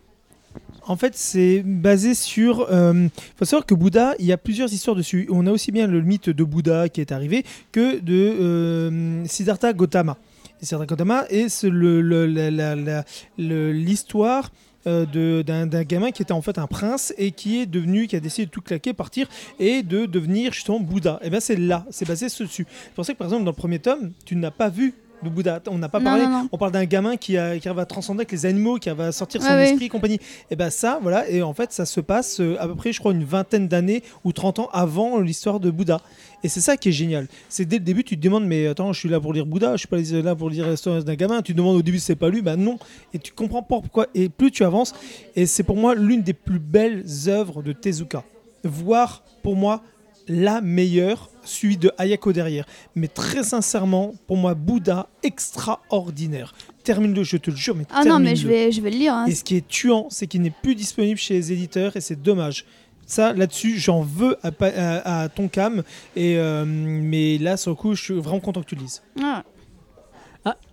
En 0.85 0.97
fait, 0.97 1.15
c'est 1.15 1.63
basé 1.65 2.15
sur. 2.15 2.67
Il 2.69 3.09
faut 3.37 3.45
savoir 3.45 3.65
que 3.65 3.73
Bouddha, 3.75 4.13
il 4.19 4.25
y 4.25 4.33
a 4.33 4.37
plusieurs 4.37 4.71
histoires 4.73 4.95
dessus. 4.97 5.25
On 5.31 5.47
a 5.47 5.51
aussi 5.51 5.71
bien 5.71 5.87
le 5.87 6.01
mythe 6.01 6.29
de 6.29 6.43
Bouddha 6.43 6.89
qui 6.89 6.99
est 6.99 7.13
arrivé 7.13 7.45
que 7.71 7.99
de 7.99 8.13
euh, 8.13 9.25
Siddhartha 9.25 9.71
Gautama. 9.71 10.17
Siddhartha 10.61 10.85
Gautama 10.87 11.25
et 11.29 11.49
c'est 11.49 11.69
le- 11.69 12.01
le- 12.01 12.25
le- 12.27 13.71
l'histoire 13.71 14.51
euh, 14.87 15.41
d'un 15.43 15.83
gamin 15.83 16.11
qui 16.11 16.21
était 16.21 16.31
en 16.31 16.41
fait 16.43 16.59
un 16.59 16.67
prince 16.67 17.11
et 17.17 17.31
qui 17.31 17.59
est 17.59 17.65
devenu, 17.65 18.05
qui 18.07 18.15
a 18.15 18.19
décidé 18.19 18.45
de 18.45 18.51
tout 18.51 18.61
claquer, 18.61 18.93
partir 18.93 19.27
et 19.59 19.81
de 19.81 20.05
devenir 20.05 20.53
justement 20.53 20.79
Bouddha. 20.79 21.19
Et 21.23 21.29
bien 21.31 21.39
c'est 21.39 21.55
là, 21.55 21.85
c'est 21.89 22.07
basé 22.07 22.29
sur 22.29 22.45
dessus. 22.45 22.67
C'est 22.83 22.93
pour 22.93 23.03
ça 23.05 23.13
que 23.13 23.17
par 23.17 23.25
exemple 23.27 23.45
dans 23.45 23.51
le 23.51 23.55
premier 23.55 23.79
tome, 23.79 24.11
tu 24.25 24.35
n'as 24.35 24.51
pas 24.51 24.69
vu 24.69 24.93
de 25.23 25.29
Bouddha. 25.29 25.59
On 25.71 25.79
n'a 25.79 25.89
pas 25.89 25.97
Non, 25.99 26.05
parlé. 26.05 26.23
non, 26.25 26.29
non. 26.43 26.49
On 26.51 26.57
parle 26.59 26.73
d'un 26.73 26.85
gamin 26.85 27.15
qui, 27.17 27.35
a- 27.35 27.57
qui 27.57 27.67
arrive 27.67 27.79
à 27.79 27.85
transcender 27.87 28.19
avec 28.19 28.31
les 28.31 28.45
animaux, 28.45 28.75
qui 28.77 28.89
à 28.91 29.11
sortir 29.11 29.41
son 29.41 29.57
esprit 29.57 29.85
et 29.85 29.89
compagnie. 29.89 30.19
Et 30.51 30.55
ben 30.55 30.69
ça, 30.69 30.99
voilà. 31.01 31.27
Et 31.29 31.41
en 31.41 31.53
fait, 31.53 31.71
ça 31.71 31.85
se 31.85 31.99
passe 31.99 32.39
euh, 32.41 32.55
à 32.59 32.67
peu 32.67 32.75
près, 32.75 32.91
je 32.93 32.99
crois, 32.99 33.11
une 33.13 33.23
vingtaine 33.23 33.67
d'années 33.67 34.03
ou 34.23 34.33
30 34.33 34.59
ans 34.59 34.69
avant 34.71 35.19
l'histoire 35.19 35.59
de 35.59 35.71
Bouddha. 35.71 35.99
Et 36.45 36.47
c'est 36.47 36.61
ça 36.61 36.77
qui 36.77 36.89
est 36.89 36.91
génial. 36.91 37.27
C'est 37.49 37.65
dès 37.65 37.79
le 37.79 37.83
début, 37.83 38.03
tu 38.03 38.15
te 38.15 38.21
demandes, 38.21 38.45
mais 38.45 38.67
attends, 38.67 38.93
je 38.93 38.99
suis 38.99 39.09
là 39.09 39.19
pour 39.19 39.33
lire 39.33 39.47
Bouddha, 39.47 39.71
je 39.73 39.79
suis 39.79 39.87
pas 39.87 39.97
là 40.21 40.35
pour 40.35 40.49
lire 40.51 40.69
l'histoire 40.69 41.03
d'un 41.03 41.15
gamin. 41.15 41.41
Tu 41.41 41.53
te 41.53 41.57
demandes 41.57 41.77
au 41.77 41.81
début, 41.81 41.97
c'est 41.97 42.15
pas 42.15 42.29
lui, 42.29 42.43
bah 42.43 42.55
non. 42.55 42.77
Et 43.15 43.19
tu 43.19 43.31
comprends 43.33 43.63
pas 43.63 43.79
pourquoi. 43.81 44.05
Et 44.13 44.29
plus 44.29 44.51
tu 44.51 44.63
avances, 44.63 44.93
et 45.35 45.47
c'est 45.47 45.63
pour 45.63 45.75
moi 45.75 45.95
l'une 45.95 46.21
des 46.21 46.33
plus 46.33 46.59
belles 46.59 47.03
œuvres 47.27 47.63
de 47.63 47.71
Tezuka. 47.73 48.23
Voire 48.63 49.23
pour 49.41 49.55
moi 49.55 49.81
la 50.27 50.61
meilleure, 50.61 51.29
suivie 51.43 51.77
de 51.77 51.91
Hayako 51.97 52.31
derrière. 52.33 52.65
Mais 52.95 53.07
très 53.07 53.43
sincèrement, 53.43 54.13
pour 54.27 54.37
moi, 54.37 54.53
Bouddha, 54.55 55.07
extraordinaire. 55.23 56.53
termine-le, 56.83 57.23
je 57.23 57.37
te 57.37 57.49
le 57.49 57.55
jure. 57.55 57.75
Mais 57.75 57.85
Ah 57.93 58.03
non, 58.05 58.19
mais 58.19 58.35
je 58.35 58.47
vais, 58.47 58.71
je 58.71 58.81
vais 58.81 58.91
le 58.91 58.97
lire. 58.97 59.13
hein. 59.13 59.25
Et 59.27 59.33
ce 59.35 59.43
qui 59.43 59.55
est 59.55 59.67
tuant, 59.67 60.07
c'est 60.11 60.27
qu'il 60.27 60.41
n'est 60.41 60.53
plus 60.63 60.75
disponible 60.75 61.19
chez 61.19 61.33
les 61.33 61.51
éditeurs 61.51 61.95
et 61.95 62.01
c'est 62.01 62.21
dommage. 62.21 62.65
Ça, 63.05 63.33
là-dessus, 63.33 63.77
j'en 63.77 64.01
veux 64.01 64.37
à, 64.43 64.51
pa- 64.51 64.71
à, 64.75 65.21
à 65.23 65.29
ton 65.29 65.47
cam. 65.47 65.83
Et, 66.15 66.37
euh, 66.37 66.65
mais 66.65 67.37
là, 67.37 67.55
sur 67.57 67.71
le 67.71 67.75
coup, 67.75 67.93
je 67.93 68.01
suis 68.03 68.13
vraiment 68.15 68.39
content 68.39 68.61
que 68.61 68.67
tu 68.67 68.75
le 68.75 68.81
lises. 68.81 69.01
Ah. 69.23 69.43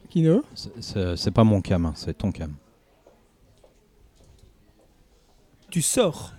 Kino 0.08 0.44
C'est- 1.14 1.30
pas 1.30 1.42
mon 1.44 1.62
cam, 1.62 1.86
hein, 1.86 1.92
c'est 1.96 2.16
ton 2.18 2.30
cam. 2.32 2.52
Tu 5.70 5.80
sors. 5.80 6.32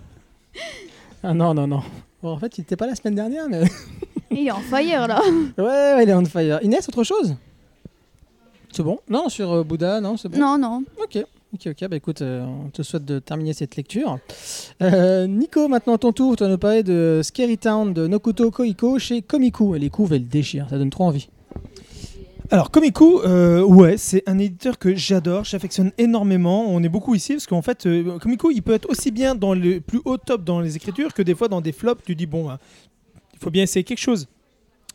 Ah 1.24 1.34
non, 1.34 1.54
non, 1.56 1.66
non. 1.66 1.82
Bon, 2.22 2.32
en 2.34 2.38
fait, 2.38 2.58
il 2.58 2.62
était 2.62 2.76
pas 2.76 2.86
la 2.86 2.96
semaine 2.96 3.16
dernière, 3.16 3.50
mais. 3.50 3.64
Il 4.32 4.48
est 4.48 4.52
en 4.52 4.62
fire 4.62 5.08
là. 5.08 5.22
ouais, 5.60 5.64
ouais, 5.64 6.04
il 6.04 6.10
est 6.10 6.14
on 6.16 6.26
fire. 6.26 6.60
Inès, 6.64 6.88
autre 6.90 7.04
chose? 7.04 7.36
C'est 8.72 8.82
bon? 8.82 9.00
Non, 9.08 9.30
sur 9.30 9.52
euh, 9.52 9.64
Bouddha, 9.64 10.02
non, 10.02 10.18
c'est 10.18 10.28
bon? 10.28 10.40
Non, 10.40 10.58
non. 10.58 10.84
Ok. 11.04 11.24
Ok, 11.54 11.68
ok, 11.68 11.88
bah 11.88 11.98
écoute, 11.98 12.24
euh, 12.24 12.44
on 12.44 12.70
te 12.70 12.82
souhaite 12.82 13.06
de 13.06 13.20
terminer 13.20 13.54
cette 13.54 13.76
lecture. 13.76 14.18
Euh, 14.82 15.28
Nico, 15.28 15.68
maintenant 15.68 16.00
ton 16.00 16.12
tour, 16.12 16.36
tu 16.36 16.44
vas 16.44 16.50
nous 16.50 16.58
parler 16.58 16.82
de 16.82 17.22
Scary 17.24 17.60
Town 17.60 17.94
de 17.94 18.08
Nokuto 18.08 18.50
Koiko 18.50 18.98
chez 18.98 19.22
Komiku. 19.22 19.76
Les 19.76 19.92
couves, 19.92 20.14
elles 20.14 20.28
déchirent, 20.28 20.68
ça 20.68 20.80
donne 20.80 20.90
trop 20.90 21.04
envie. 21.04 21.30
Alors, 22.50 22.72
Komiku, 22.72 23.20
euh, 23.20 23.62
ouais, 23.62 23.98
c'est 23.98 24.24
un 24.26 24.40
éditeur 24.40 24.80
que 24.80 24.96
j'adore, 24.96 25.44
j'affectionne 25.44 25.92
énormément. 26.00 26.66
On 26.70 26.82
est 26.82 26.90
beaucoup 26.90 27.14
ici 27.14 27.34
parce 27.34 27.46
qu'en 27.46 27.62
fait, 27.62 27.88
Komiku, 28.20 28.50
il 28.50 28.64
peut 28.64 28.74
être 28.74 28.90
aussi 28.90 29.12
bien 29.12 29.36
dans 29.36 29.54
le 29.54 29.80
plus 29.80 30.02
haut 30.06 30.18
top 30.18 30.44
dans 30.44 30.60
les 30.60 30.76
écritures 30.76 31.14
que 31.14 31.22
des 31.22 31.36
fois 31.36 31.50
dans 31.50 31.62
des 31.62 31.72
flops. 31.72 32.02
Tu 32.04 32.16
dis, 32.16 32.26
bon, 32.26 32.48
bah, 32.48 32.58
il 33.34 33.40
faut 33.40 33.52
bien 33.52 33.62
essayer 33.62 33.84
quelque 33.84 34.00
chose. 34.00 34.28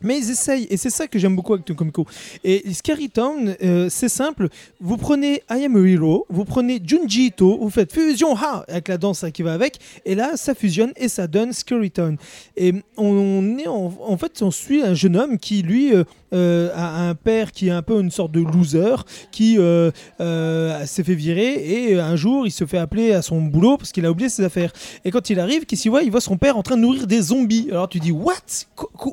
Mais 0.01 0.17
ils 0.17 0.31
essayent, 0.31 0.67
et 0.69 0.77
c'est 0.77 0.89
ça 0.89 1.07
que 1.07 1.19
j'aime 1.19 1.35
beaucoup 1.35 1.53
avec 1.53 1.67
le 1.67 1.75
Comico. 1.75 2.05
Et 2.43 2.63
Scary 2.73 3.09
Town, 3.09 3.55
euh, 3.61 3.87
c'est 3.89 4.09
simple. 4.09 4.47
Vous 4.79 4.97
prenez 4.97 5.43
I 5.49 5.65
Am 5.65 5.75
a 5.75 5.87
Hero, 5.87 6.25
vous 6.29 6.45
prenez 6.45 6.81
Junji 6.83 7.27
Ito, 7.27 7.57
vous 7.59 7.69
faites 7.69 7.91
fusion 7.91 8.35
ha 8.35 8.63
avec 8.67 8.87
la 8.87 8.97
danse 8.97 9.25
qui 9.33 9.43
va 9.43 9.53
avec, 9.53 9.79
et 10.05 10.15
là 10.15 10.37
ça 10.37 10.55
fusionne 10.55 10.93
et 10.95 11.07
ça 11.07 11.27
donne 11.27 11.51
Scary 11.53 11.91
Town. 11.91 12.17
Et 12.55 12.73
on 12.97 13.57
est 13.57 13.67
en, 13.67 14.17
fait, 14.17 14.41
on 14.41 14.51
suit 14.51 14.81
un 14.81 14.93
jeune 14.93 15.17
homme 15.17 15.37
qui 15.37 15.61
lui 15.61 15.93
euh, 15.93 16.03
euh, 16.33 16.69
a 16.75 17.07
un 17.09 17.15
père 17.15 17.51
qui 17.51 17.67
est 17.67 17.71
un 17.71 17.81
peu 17.81 17.99
une 17.99 18.11
sorte 18.11 18.31
de 18.31 18.41
loser, 18.41 18.95
qui 19.31 19.57
s'est 19.57 21.03
fait 21.03 21.15
virer 21.15 21.89
et 21.89 21.99
un 21.99 22.15
jour 22.15 22.45
il 22.45 22.51
se 22.51 22.65
fait 22.65 22.77
appeler 22.77 23.13
à 23.13 23.21
son 23.21 23.41
boulot 23.41 23.77
parce 23.77 23.91
qu'il 23.91 24.05
a 24.05 24.11
oublié 24.11 24.29
ses 24.29 24.43
affaires. 24.43 24.71
Et 25.05 25.11
quand 25.11 25.29
il 25.29 25.39
arrive, 25.39 25.65
qu'est-ce 25.65 25.83
qu'il 25.83 25.91
voit? 25.91 26.03
Il 26.03 26.11
voit 26.11 26.21
son 26.21 26.37
père 26.37 26.57
en 26.57 26.63
train 26.63 26.75
de 26.75 26.81
nourrir 26.81 27.07
des 27.07 27.21
zombies. 27.21 27.67
Alors 27.69 27.89
tu 27.89 27.99
dis 27.99 28.11
what? 28.11 28.33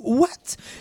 What? 0.05 0.29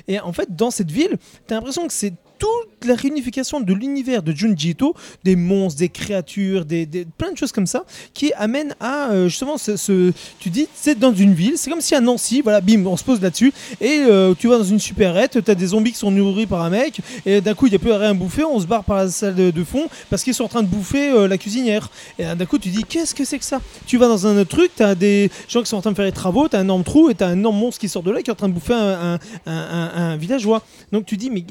Et 0.07 0.19
en 0.19 0.33
fait, 0.33 0.55
dans 0.55 0.71
cette 0.71 0.91
ville, 0.91 1.17
t'as 1.47 1.55
l'impression 1.55 1.87
que 1.87 1.93
c'est 1.93 2.13
toute 2.37 2.85
la 2.87 2.95
réunification 2.95 3.61
de 3.61 3.73
l'univers 3.73 4.21
de 4.23 4.31
Junji 4.31 4.69
Ito, 4.71 4.95
des 5.23 5.35
monstres, 5.35 5.79
des 5.79 5.89
créatures, 5.89 6.65
des, 6.65 6.85
plein 7.17 7.31
de 7.31 7.37
choses 7.37 7.51
comme 7.51 7.67
ça, 7.67 7.85
qui 8.13 8.31
amènent 8.33 8.75
à 8.79 9.11
euh, 9.11 9.27
justement 9.27 9.57
ce, 9.57 10.11
Tu 10.39 10.49
dis, 10.49 10.67
c'est 10.75 10.97
dans 10.99 11.13
une 11.13 11.33
ville, 11.33 11.53
c'est 11.57 11.69
comme 11.69 11.81
si 11.81 11.95
à 11.95 12.01
Nancy, 12.01 12.41
voilà, 12.41 12.61
bim, 12.61 12.85
on 12.85 12.97
se 12.97 13.03
pose 13.03 13.21
là-dessus, 13.21 13.53
et 13.81 13.99
euh, 14.07 14.33
tu 14.37 14.47
vas 14.47 14.57
dans 14.57 14.63
une 14.63 14.79
supérette, 14.79 15.43
t'as 15.43 15.55
des 15.55 15.67
zombies 15.67 15.91
qui 15.91 15.97
sont 15.97 16.11
nourris 16.11 16.45
par 16.45 16.61
un 16.61 16.69
mec, 16.69 16.99
et 17.25 17.41
d'un 17.41 17.53
coup 17.53 17.67
il 17.67 17.71
n'y 17.71 17.75
a 17.75 17.79
plus 17.79 17.91
rien 17.91 18.11
à 18.11 18.13
bouffer, 18.13 18.43
on 18.43 18.59
se 18.59 18.67
barre 18.67 18.83
par 18.83 18.97
la 18.97 19.09
salle 19.09 19.35
de, 19.35 19.63
fond 19.63 19.87
parce 20.09 20.23
qu'ils 20.23 20.33
sont 20.33 20.43
en 20.43 20.47
train 20.49 20.63
de 20.63 20.67
bouffer 20.67 21.09
euh, 21.09 21.27
la 21.27 21.37
cuisinière. 21.37 21.89
Et 22.19 22.23
d'un 22.23 22.45
coup 22.45 22.59
tu 22.59 22.69
dis, 22.69 22.83
qu'est-ce 22.83 23.15
que 23.15 23.25
c'est 23.25 23.39
que 23.39 23.45
ça? 23.45 23.61
Tu 23.87 23.97
vas 23.97 24.07
dans 24.07 24.27
un 24.27 24.37
autre 24.37 24.49
truc, 24.49 24.71
t'as 24.75 24.95
des 24.95 25.31
gens 25.47 25.61
qui 25.61 25.69
sont 25.69 25.77
en 25.77 25.81
train 25.81 25.91
de 25.91 25.95
faire 25.95 26.05
les 26.05 26.11
travaux, 26.11 26.47
t'as 26.47 26.59
un 26.59 26.63
énorme 26.63 26.83
trou, 26.83 27.09
et 27.09 27.15
t'as 27.15 27.27
un 27.27 27.33
énorme 27.33 27.57
monstre 27.57 27.79
qui 27.79 27.89
sort 27.89 28.03
de 28.03 28.11
là 28.11 28.21
qui 28.21 28.29
est 28.29 28.33
en 28.33 28.35
train 28.35 28.49
de 28.49 28.53
bouffer 28.53 28.73
un- 28.73 29.19
un- 29.45 29.91
un 29.95 30.17
villageois. 30.17 30.63
Donc 30.91 31.05
tu 31.05 31.17
dis, 31.17 31.29
mais 31.29 31.43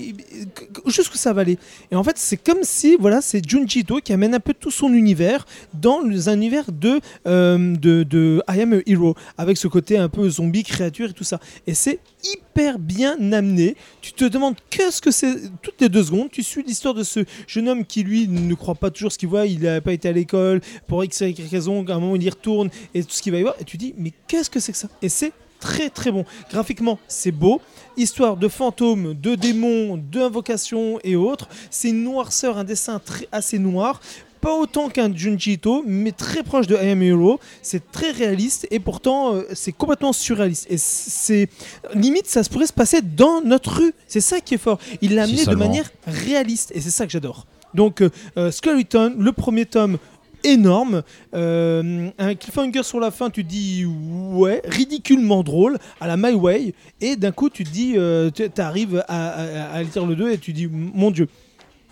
jusqu'où 0.86 1.16
ça 1.16 1.32
va 1.32 1.42
aller 1.42 1.58
Et 1.90 1.96
en 1.96 2.04
fait, 2.04 2.16
c'est 2.16 2.36
comme 2.36 2.62
si, 2.62 2.96
voilà, 2.98 3.20
c'est 3.20 3.46
Junji 3.48 3.80
Ito 3.80 4.00
qui 4.00 4.12
amène 4.12 4.34
un 4.34 4.40
peu 4.40 4.54
tout 4.54 4.70
son 4.70 4.92
univers 4.92 5.46
dans 5.74 6.00
un 6.28 6.34
univers 6.34 6.70
de, 6.72 7.00
euh, 7.26 7.76
de, 7.76 8.02
de 8.02 8.42
I 8.48 8.62
Am 8.62 8.74
a 8.74 8.78
Hero, 8.86 9.14
avec 9.38 9.56
ce 9.56 9.68
côté 9.68 9.98
un 9.98 10.08
peu 10.08 10.28
zombie, 10.28 10.62
créature 10.62 11.10
et 11.10 11.12
tout 11.12 11.24
ça. 11.24 11.40
Et 11.66 11.74
c'est 11.74 12.00
hyper 12.24 12.78
bien 12.78 13.16
amené. 13.32 13.76
Tu 14.00 14.12
te 14.12 14.24
demandes 14.24 14.56
qu'est-ce 14.70 15.00
que 15.00 15.10
c'est 15.10 15.34
toutes 15.62 15.80
les 15.80 15.88
deux 15.88 16.04
secondes. 16.04 16.30
Tu 16.30 16.42
suis 16.42 16.62
l'histoire 16.62 16.94
de 16.94 17.02
ce 17.02 17.20
jeune 17.46 17.68
homme 17.68 17.84
qui, 17.84 18.02
lui, 18.02 18.28
ne 18.28 18.54
croit 18.54 18.74
pas 18.74 18.90
toujours 18.90 19.12
ce 19.12 19.18
qu'il 19.18 19.28
voit. 19.28 19.46
Il 19.46 19.60
n'a 19.60 19.80
pas 19.80 19.92
été 19.92 20.08
à 20.08 20.12
l'école 20.12 20.60
pour 20.86 21.04
X 21.04 21.20
y 21.20 21.48
raison. 21.50 21.84
À 21.86 21.92
un 21.92 22.00
moment, 22.00 22.16
il 22.16 22.22
y 22.22 22.30
retourne 22.30 22.70
et 22.94 23.02
tout 23.02 23.10
ce 23.10 23.22
qu'il 23.22 23.32
va 23.32 23.38
y 23.38 23.42
voir. 23.42 23.54
Et 23.60 23.64
tu 23.64 23.76
dis, 23.76 23.94
mais 23.96 24.12
qu'est-ce 24.26 24.50
que 24.50 24.60
c'est 24.60 24.72
que 24.72 24.78
ça? 24.78 24.88
Et 25.02 25.08
c'est 25.08 25.32
très 25.64 25.88
très 25.88 26.12
bon. 26.12 26.26
Graphiquement, 26.50 26.98
c'est 27.08 27.32
beau. 27.32 27.60
Histoire 27.96 28.36
de 28.36 28.48
fantômes, 28.48 29.14
de 29.14 29.34
démons, 29.34 29.96
d'invocations 29.96 30.98
et 31.02 31.16
autres. 31.16 31.48
C'est 31.70 31.88
une 31.88 32.04
noirceur, 32.04 32.58
un 32.58 32.64
dessin 32.64 32.98
très, 32.98 33.26
assez 33.32 33.58
noir. 33.58 34.00
Pas 34.42 34.54
autant 34.54 34.90
qu'un 34.90 35.10
Junji 35.16 35.52
Ito, 35.54 35.82
mais 35.86 36.12
très 36.12 36.42
proche 36.42 36.66
de 36.66 36.76
I 36.76 36.90
Am 36.90 37.02
Hero. 37.02 37.40
C'est 37.62 37.90
très 37.92 38.10
réaliste 38.10 38.66
et 38.70 38.78
pourtant 38.78 39.36
euh, 39.36 39.44
c'est 39.54 39.72
complètement 39.72 40.12
surréaliste. 40.12 40.66
Et 40.68 40.76
c'est 40.76 41.48
limite 41.94 42.26
ça 42.26 42.44
se 42.44 42.50
pourrait 42.50 42.66
se 42.66 42.74
passer 42.74 43.00
dans 43.00 43.40
notre 43.40 43.78
rue. 43.78 43.94
C'est 44.06 44.20
ça 44.20 44.40
qui 44.40 44.54
est 44.54 44.58
fort. 44.58 44.78
Il 45.00 45.14
l'a 45.14 45.26
Si 45.26 45.32
amené 45.32 45.46
de 45.46 45.56
manière 45.56 45.90
réaliste 46.06 46.72
et 46.74 46.82
c'est 46.82 46.90
ça 46.90 47.06
que 47.06 47.12
j'adore. 47.12 47.46
Donc 47.72 48.02
euh, 48.02 48.10
euh, 48.36 48.50
Skeleton, 48.50 49.14
le 49.18 49.32
premier 49.32 49.64
tome 49.64 49.96
énorme, 50.44 51.02
Euh, 51.34 52.10
un 52.18 52.34
cliffhanger 52.34 52.82
sur 52.84 53.00
la 53.00 53.10
fin, 53.10 53.30
tu 53.30 53.42
dis 53.44 53.84
ouais, 53.86 54.62
ridiculement 54.64 55.42
drôle 55.42 55.78
à 56.00 56.06
la 56.06 56.16
My 56.16 56.32
Way 56.34 56.74
et 57.00 57.16
d'un 57.16 57.32
coup 57.32 57.50
tu 57.50 57.64
dis, 57.64 57.94
euh, 57.96 58.30
tu 58.30 58.48
arrives 58.60 59.02
à, 59.08 59.28
à, 59.30 59.72
à 59.74 59.82
lire 59.82 60.06
le 60.06 60.14
2 60.14 60.30
et 60.32 60.38
tu 60.38 60.52
dis 60.52 60.68
mon 60.70 61.10
dieu. 61.10 61.28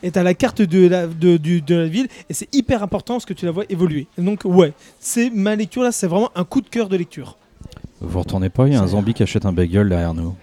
Et 0.05 0.11
t'as 0.11 0.23
la 0.25 0.35
carte 0.35 0.62
de 0.62 0.88
la, 0.88 1.07
de, 1.07 1.37
du- 1.37 1.61
de 1.62 1.75
la 1.77 1.87
ville 1.87 2.09
et 2.29 2.35
c'est 2.35 2.53
hyper 2.55 2.83
important 2.83 3.15
parce 3.15 3.25
que 3.25 3.35
tu 3.35 3.45
la 3.47 3.53
vois 3.53 3.65
évoluer. 3.69 4.07
Et 4.19 4.23
donc 4.23 4.41
ouais, 4.45 4.73
c'est 5.01 5.31
ma 5.31 5.55
lecture 5.57 5.83
là, 5.83 5.93
c'est 5.93 6.07
vraiment 6.09 6.31
un 6.35 6.45
coup 6.45 6.61
de 6.61 6.69
cœur 6.69 6.88
de 6.88 6.97
lecture. 6.97 7.38
Vous 8.01 8.19
retournez 8.19 8.49
pas, 8.49 8.67
il 8.67 8.73
y 8.73 8.77
a 8.77 8.83
un 8.83 8.87
zombie 8.88 9.15
qui 9.15 9.23
achète 9.23 9.47
un 9.47 9.53
bagel 9.53 9.88
derrière 9.88 10.12
nous. 10.15 10.35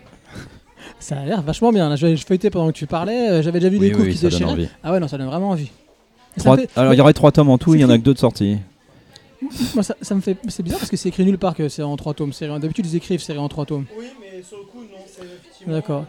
Ça 1.01 1.17
a 1.19 1.25
l'air 1.25 1.41
vachement 1.41 1.71
bien. 1.71 1.87
Là, 1.89 1.95
je, 1.95 2.15
feuilletais 2.17 2.49
pendant 2.49 2.67
que 2.67 2.77
tu 2.77 2.85
parlais. 2.87 3.29
euh, 3.29 3.41
J'avais 3.41 3.59
déjà 3.59 3.69
vu 3.69 3.77
Oui, 3.79 3.87
des 3.87 3.91
coups 3.91 4.05
oui, 4.07 4.13
qui 4.15 4.19
déchiraient. 4.21 4.69
Ah 4.83 4.91
ouais, 4.91 4.99
non, 4.99 5.07
ça 5.07 5.17
donne 5.17 5.27
vraiment 5.27 5.49
envie. 5.51 5.71
Trois- 6.37 6.57
fait- 6.57 6.69
Alors 6.75 6.93
il 6.93 6.97
y 6.97 7.01
aurait 7.01 7.13
trois 7.13 7.31
tomes 7.31 7.49
en 7.49 7.57
tout, 7.57 7.73
il 7.75 7.81
y 7.81 7.85
en 7.85 7.89
a 7.89 7.97
que 7.97 8.03
deux 8.03 8.13
de 8.13 8.19
sortis. 8.19 8.57
Moi, 9.73 9.83
ça, 9.83 9.95
ça 10.01 10.15
me 10.15 10.21
fait. 10.21 10.35
C'est 10.49 10.63
bizarre 10.63 10.79
parce 10.79 10.91
que 10.91 10.97
c'est 10.97 11.09
écrit 11.09 11.23
nulle 11.25 11.37
part 11.37 11.55
que 11.55 11.69
c'est 11.69 11.81
en 11.81 11.95
trois 11.95 12.13
tomes. 12.13 12.33
série- 12.33 12.59
D'habitude, 12.59 12.85
ils 12.85 12.95
écrivent 12.97 13.21
série 13.21 13.39
en 13.39 13.47
trois 13.47 13.65
tomes. 13.65 13.85
Oui, 13.97 14.05
mais 14.19 14.43
sur 14.43 14.57
le 14.57 14.63
coup, 14.65 14.79
non, 14.79 14.97
c'est 15.07 15.69
D'accord. 15.69 16.05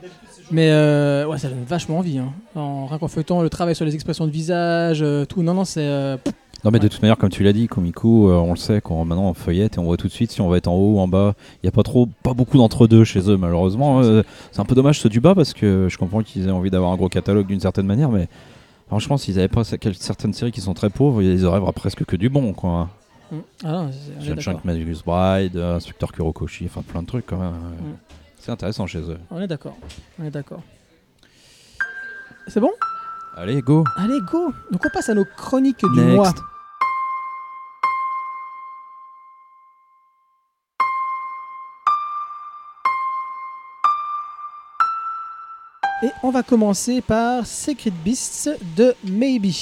Mais 0.50 0.70
euh, 0.72 1.26
ouais, 1.26 1.38
ça 1.38 1.48
donne 1.48 1.62
vachement 1.66 1.98
envie. 1.98 2.18
Hein. 2.18 2.32
En, 2.56 2.86
rien 2.86 2.98
qu'en 2.98 3.06
feuilletant 3.08 3.40
le 3.40 3.48
travail 3.48 3.76
sur 3.76 3.84
les 3.84 3.94
expressions 3.94 4.26
de 4.26 4.32
visage, 4.32 4.98
euh, 5.02 5.24
tout. 5.24 5.42
Non, 5.42 5.54
non, 5.54 5.64
c'est. 5.64 5.80
euh, 5.82 6.16
Non 6.64 6.72
mais 6.72 6.80
de 6.80 6.88
toute 6.88 7.00
manière, 7.02 7.16
comme 7.16 7.30
tu 7.30 7.44
l'as 7.44 7.52
dit, 7.52 7.68
Komiku, 7.68 8.28
euh, 8.28 8.32
on 8.34 8.50
le 8.50 8.56
sait, 8.58 8.80
quand 8.82 9.04
maintenant 9.04 9.28
on 9.30 9.34
feuillette 9.34 9.76
et 9.76 9.78
on 9.78 9.84
voit 9.84 9.96
tout 9.96 10.08
de 10.08 10.12
suite 10.12 10.32
si 10.32 10.40
on 10.40 10.48
va 10.48 10.56
être 10.56 10.66
en 10.66 10.74
haut 10.74 10.96
ou 10.96 10.98
en 10.98 11.06
bas. 11.06 11.34
Il 11.62 11.66
n'y 11.66 11.68
a 11.68 11.72
pas 11.72 11.84
trop, 11.84 12.08
pas 12.24 12.34
beaucoup 12.34 12.58
d'entre-deux 12.58 13.04
chez 13.04 13.30
eux 13.30 13.36
malheureusement. 13.36 14.00
Euh, 14.02 14.22
c'est 14.50 14.60
un 14.60 14.64
peu 14.64 14.74
dommage 14.74 14.98
ceux 15.00 15.08
du 15.08 15.20
bas 15.20 15.36
parce 15.36 15.54
que 15.54 15.86
je 15.88 15.96
comprends 15.98 16.22
qu'ils 16.22 16.48
aient 16.48 16.52
envie 16.52 16.70
d'avoir 16.70 16.90
un 16.92 16.96
gros 16.96 17.08
catalogue 17.08 17.46
d'une 17.46 17.60
certaine 17.60 17.86
manière, 17.86 18.10
mais 18.10 18.26
franchement, 18.90 19.16
s'ils 19.16 19.36
n'avaient 19.36 19.46
pas 19.48 19.62
certaines 19.62 20.32
séries 20.34 20.50
qui 20.50 20.60
sont 20.60 20.74
très 20.74 20.90
pauvres, 20.90 21.22
ils 21.22 21.46
auraient 21.46 21.60
presque 21.72 22.04
que 22.04 22.16
du 22.16 22.28
bon 22.28 22.52
quoi. 22.52 22.90
mm. 23.30 23.36
Ah 23.64 23.86
d'accord. 24.34 24.60
Magus 24.64 25.04
Bride, 25.04 25.56
euh, 25.56 25.76
Inspecteur 25.76 26.10
Kurokoshi, 26.10 26.66
enfin 26.66 26.82
plein 26.82 27.02
de 27.02 27.06
trucs 27.06 27.26
quand 27.26 27.38
même. 27.38 27.52
Mm. 27.52 27.96
C'est 28.38 28.50
intéressant 28.50 28.88
chez 28.88 28.98
eux. 29.00 29.18
On 29.30 29.40
est 29.40 29.46
d'accord. 29.46 29.76
On 30.18 30.24
est 30.24 30.30
d'accord. 30.30 30.62
C'est 32.48 32.58
bon? 32.60 32.72
Allez, 33.36 33.62
go 33.62 33.84
Allez, 33.96 34.18
go 34.28 34.52
Donc 34.72 34.82
on 34.84 34.90
passe 34.92 35.08
à 35.08 35.14
nos 35.14 35.24
chroniques 35.24 35.84
du 35.94 36.00
Next. 36.00 36.16
mois. 36.16 36.34
Et 46.02 46.08
on 46.22 46.30
va 46.30 46.42
commencer 46.42 47.00
par 47.02 47.46
Secret 47.46 47.92
Beasts 48.04 48.50
de 48.76 48.94
Maybe. 49.04 49.52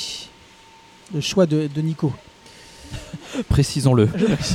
Le 1.14 1.20
choix 1.20 1.46
de, 1.46 1.68
de 1.74 1.80
Nico. 1.80 2.12
Précisons-le. 3.48 4.08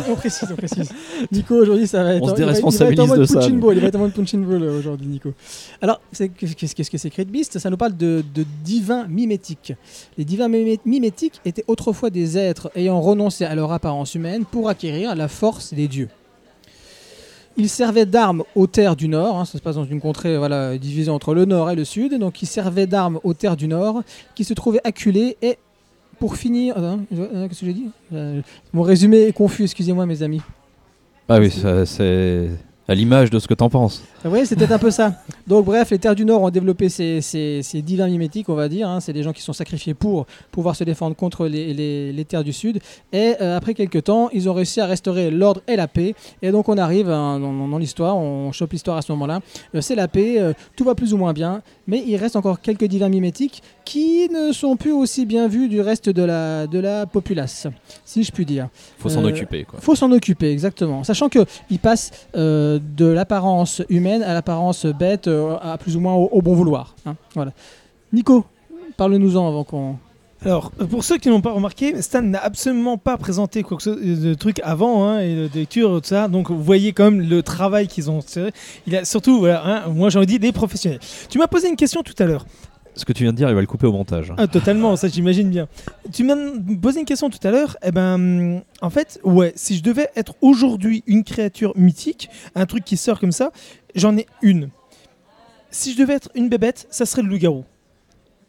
on 0.09 0.15
précise, 0.15 0.49
on 0.51 0.55
précise. 0.55 0.89
Nico, 1.31 1.55
aujourd'hui, 1.55 1.85
ça 1.87 2.03
va 2.03 2.15
être. 2.15 2.23
On 2.23 2.27
se 2.29 2.41
il 2.41 2.45
va- 2.45 2.51
il 2.51 2.55
va 2.55 2.57
être 2.57 2.63
en 2.63 2.69
déresponsabilise 2.71 3.11
de 3.19 3.25
ça, 3.25 3.33
punching 3.35 3.55
nous. 3.55 3.61
ball, 3.61 3.75
Il 3.75 3.81
va 3.81 3.87
être 3.87 3.95
en 3.95 3.99
mode 3.99 4.13
punching 4.13 4.45
ball 4.45 4.63
euh, 4.63 4.79
aujourd'hui, 4.79 5.07
Nico. 5.07 5.33
Alors, 5.81 5.99
qu'est-ce 6.17 6.73
que 6.75 6.83
c'est 6.83 7.09
Secret 7.09 7.25
Beast 7.25 7.59
Ça 7.59 7.69
nous 7.69 7.77
parle 7.77 7.97
de, 7.97 8.23
de 8.33 8.45
divins 8.63 9.05
mimétiques. 9.07 9.73
Les 10.17 10.25
divins 10.25 10.47
mimé- 10.49 10.79
mimétiques 10.85 11.41
étaient 11.45 11.65
autrefois 11.67 12.09
des 12.09 12.37
êtres 12.37 12.71
ayant 12.75 12.99
renoncé 13.01 13.45
à 13.45 13.53
leur 13.55 13.71
apparence 13.71 14.15
humaine 14.15 14.45
pour 14.45 14.69
acquérir 14.69 15.15
la 15.15 15.27
force 15.27 15.73
des 15.73 15.87
dieux. 15.87 16.09
Ils 17.55 17.69
servaient 17.69 18.05
d'armes 18.07 18.43
aux 18.55 18.65
terres 18.67 18.95
du 18.95 19.07
Nord, 19.07 19.37
hein, 19.39 19.45
ça 19.45 19.57
se 19.59 19.63
passe 19.63 19.75
dans 19.75 19.85
une 19.85 20.01
contrée 20.01 20.37
divisée 20.79 21.11
entre 21.11 21.33
le 21.35 21.45
Nord 21.45 21.69
et 21.69 21.75
le 21.75 21.85
Sud, 21.85 22.17
donc 22.17 22.41
ils 22.41 22.47
servaient 22.47 22.87
d'armes 22.87 23.19
aux 23.23 23.33
terres 23.35 23.55
du 23.55 23.67
Nord, 23.67 24.01
qui 24.33 24.43
se 24.43 24.53
trouvaient 24.55 24.81
acculées. 24.83 25.37
Et 25.43 25.57
pour 26.19 26.35
finir... 26.35 26.77
Attends, 26.77 27.01
je- 27.11 27.21
euh, 27.21 27.47
Qu'est-ce 27.47 27.59
que 27.59 27.65
j'ai 27.67 27.73
dit? 27.73 27.89
Euh, 28.13 28.41
Mon 28.73 28.81
résumé 28.81 29.21
est 29.23 29.33
confus, 29.33 29.63
excusez-moi 29.63 30.05
mes 30.07 30.23
amis. 30.23 30.41
Ah 31.29 31.39
oui, 31.39 31.51
c'est 31.85 32.49
À 32.87 32.95
l'image 32.95 33.29
de 33.29 33.39
ce 33.39 33.47
que 33.47 33.53
t'en 33.53 33.69
penses. 33.69 34.03
Oui, 34.25 34.41
peut-être 34.45 34.71
un 34.73 34.77
peu 34.77 34.91
ça. 34.91 35.13
Donc 35.47 35.63
bref, 35.65 35.89
les 35.91 35.99
terres 35.99 36.15
du 36.15 36.25
Nord 36.25 36.41
ont 36.41 36.49
développé 36.49 36.89
ces, 36.89 37.21
ces, 37.21 37.61
ces 37.63 37.81
divins 37.81 38.07
mimétiques, 38.09 38.49
on 38.49 38.55
va 38.55 38.67
dire. 38.67 38.89
hein. 38.89 38.99
C'est 38.99 39.13
des 39.13 39.23
gens 39.23 39.31
qui 39.31 39.41
sont 39.41 39.53
sacrifiés 39.53 39.93
pour 39.93 40.25
pouvoir 40.51 40.75
se 40.75 40.83
défendre 40.83 41.15
contre 41.15 41.47
les, 41.47 41.73
les- 41.73 42.11
les 42.11 42.25
terres 42.25 42.43
du 42.43 42.51
Sud. 42.51 42.79
Et 43.13 43.35
euh, 43.41 43.55
après 43.55 43.73
quelques 43.73 44.03
temps, 44.03 44.29
ils 44.33 44.49
ont 44.49 44.53
réussi 44.53 44.81
à 44.81 44.85
restaurer 44.85 45.31
l'ordre 45.31 45.61
et 45.67 45.77
la 45.77 45.87
paix. 45.87 46.13
Et 46.41 46.51
donc 46.51 46.67
on 46.67 46.77
arrive 46.77 47.09
hein, 47.09 47.39
dans, 47.39 47.77
l'histoire, 47.77 48.17
on 48.17 48.51
chope 48.51 48.73
l'histoire 48.73 48.97
à 48.97 49.01
ce 49.01 49.13
moment-là. 49.13 49.39
Euh, 49.75 49.79
c'est 49.81 49.95
la 49.95 50.09
paix, 50.09 50.35
euh, 50.41 50.51
tout 50.75 50.83
va 50.83 50.93
plus 50.93 51.13
ou 51.13 51.17
moins 51.17 51.31
bien. 51.31 51.61
Mais 51.87 52.03
il 52.05 52.17
reste 52.17 52.35
encore 52.35 52.59
quelques 52.59 52.85
divins 52.85 53.09
mimétiques 53.09 53.61
qui 53.85 54.27
ne 54.29 54.51
sont 54.51 54.75
plus 54.75 54.91
aussi 54.93 55.25
bien 55.25 55.47
vus 55.47 55.69
du 55.69 55.79
reste 55.79 56.09
de 56.09 56.23
la, 56.23 56.67
de 56.67 56.79
la 56.79 57.05
populace, 57.05 57.67
si 58.05 58.23
je 58.23 58.31
puis 58.31 58.45
dire. 58.45 58.67
Faut 58.99 59.09
s'en 59.09 59.23
occuper, 59.23 59.63
quoi. 59.65 59.79
Faut 59.81 59.95
s'en 59.95 60.11
occuper, 60.11 60.51
exactement. 60.51 61.03
Sachant 61.05 61.27
que 61.29 61.39
il 61.69 61.79
passe 61.79 62.11
euh, 62.73 62.79
de 62.79 63.05
l'apparence 63.05 63.81
humaine 63.89 64.23
à 64.23 64.33
l'apparence 64.33 64.85
bête, 64.85 65.27
euh, 65.27 65.57
à 65.61 65.77
plus 65.77 65.95
ou 65.95 65.99
moins 65.99 66.13
au, 66.13 66.41
bon 66.41 66.53
vouloir. 66.53 66.95
hein. 67.05 67.15
Voilà. 67.35 67.51
Nico, 68.11 68.45
parle-nous-en 68.97 69.47
avant 69.47 69.63
qu'on. 69.63 69.95
Alors, 70.45 70.71
pour 70.71 71.05
ceux 71.05 71.17
qui 71.17 71.29
n'ont 71.29 71.39
pas 71.39 71.51
remarqué, 71.51 72.01
Stan 72.01 72.21
n'a 72.21 72.43
absolument 72.43 72.97
pas 72.97 73.15
présenté 73.17 73.63
quoi 73.63 73.77
que 73.77 73.83
ce 73.83 73.89
de 73.91 74.33
truc 74.33 74.59
avant 74.63 75.07
hein, 75.07 75.19
et 75.21 75.35
de 75.35 75.47
de 75.47 75.59
lecture 75.59 76.01
tout 76.01 76.07
ça. 76.07 76.27
Donc, 76.27 76.51
vous 76.51 76.61
voyez 76.61 76.91
quand 76.91 77.05
même 77.05 77.21
le 77.21 77.41
travail 77.41 77.87
qu'ils 77.87 78.11
ont 78.11 78.19
tiré. 78.19 78.51
Il 78.85 78.95
a 78.97 79.05
surtout, 79.05 79.39
voilà, 79.39 79.65
hein, 79.65 79.89
moi 79.89 80.09
j'en 80.09 80.23
dis 80.25 80.39
les 80.39 80.51
professionnels. 80.51 80.99
Tu 81.29 81.37
m'as 81.37 81.47
posé 81.47 81.69
une 81.69 81.77
question 81.77 82.03
tout 82.03 82.15
à 82.19 82.25
l'heure. 82.25 82.45
Ce 82.95 83.05
que 83.05 83.13
tu 83.13 83.23
viens 83.23 83.31
de 83.31 83.37
dire, 83.37 83.49
il 83.49 83.55
va 83.55 83.61
le 83.61 83.67
couper 83.67 83.87
au 83.87 83.91
montage. 83.91 84.33
Ah, 84.37 84.47
totalement, 84.47 84.95
ça 84.95 85.07
j'imagine 85.07 85.49
bien. 85.49 85.67
Tu 86.11 86.23
m'as 86.23 86.35
posé 86.81 86.99
une 86.99 87.05
question 87.05 87.29
tout 87.29 87.45
à 87.45 87.51
l'heure. 87.51 87.75
Eh 87.83 87.91
ben, 87.91 88.61
en 88.81 88.89
fait, 88.89 89.19
ouais, 89.23 89.51
si 89.55 89.75
je 89.75 89.83
devais 89.83 90.09
être 90.15 90.35
aujourd'hui 90.41 91.03
une 91.07 91.23
créature 91.23 91.73
mythique, 91.75 92.29
un 92.55 92.65
truc 92.65 92.83
qui 92.83 92.97
sort 92.97 93.19
comme 93.19 93.31
ça, 93.31 93.51
j'en 93.95 94.15
ai 94.17 94.27
une. 94.41 94.69
Si 95.71 95.93
je 95.93 95.97
devais 95.97 96.13
être 96.13 96.29
une 96.35 96.49
bébête, 96.49 96.87
ça 96.91 97.05
serait 97.05 97.23
le 97.23 97.29
loup-garou. 97.29 97.65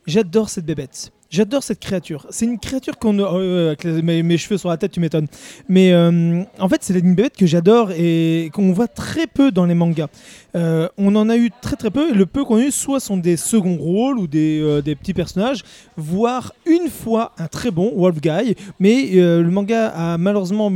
J'adore 0.06 0.50
cette 0.50 0.66
bébête. 0.66 1.10
J'adore 1.34 1.64
cette 1.64 1.80
créature. 1.80 2.28
C'est 2.30 2.44
une 2.44 2.60
créature 2.60 2.96
qu'on 2.96 3.18
euh, 3.18 3.74
mes, 4.04 4.38
cheveux 4.38 4.56
sur 4.56 4.68
la 4.68 4.76
tête, 4.76 4.92
tu 4.92 5.00
m'étonnes. 5.00 5.26
Mais 5.68 5.92
euh, 5.92 6.44
en 6.60 6.68
fait, 6.68 6.84
c'est 6.84 6.96
une 6.96 7.16
bébête 7.16 7.36
que 7.36 7.44
j'adore 7.44 7.90
et 7.90 8.50
qu'on 8.52 8.72
voit 8.72 8.86
très 8.86 9.26
peu 9.26 9.50
dans 9.50 9.66
les 9.66 9.74
mangas. 9.74 10.06
Euh, 10.54 10.88
on 10.96 11.16
en 11.16 11.28
a 11.28 11.36
eu 11.36 11.50
très 11.60 11.74
très 11.74 11.90
peu 11.90 12.12
le 12.12 12.24
peu 12.24 12.44
qu'on 12.44 12.58
a 12.58 12.60
eu, 12.60 12.70
soit 12.70 13.00
sont 13.00 13.16
des 13.16 13.36
seconds 13.36 13.78
rôles 13.78 14.20
ou 14.20 14.28
des, 14.28 14.60
euh, 14.62 14.80
des 14.80 14.94
petits 14.94 15.12
personnages, 15.12 15.64
voire 15.96 16.52
une 16.66 16.88
fois 16.88 17.32
un 17.36 17.48
très 17.48 17.72
bon 17.72 17.92
Wolf 17.96 18.20
Guy. 18.20 18.54
Mais 18.78 19.10
le 19.14 19.50
manga 19.50 19.88
a 19.88 20.18
malheureusement 20.18 20.70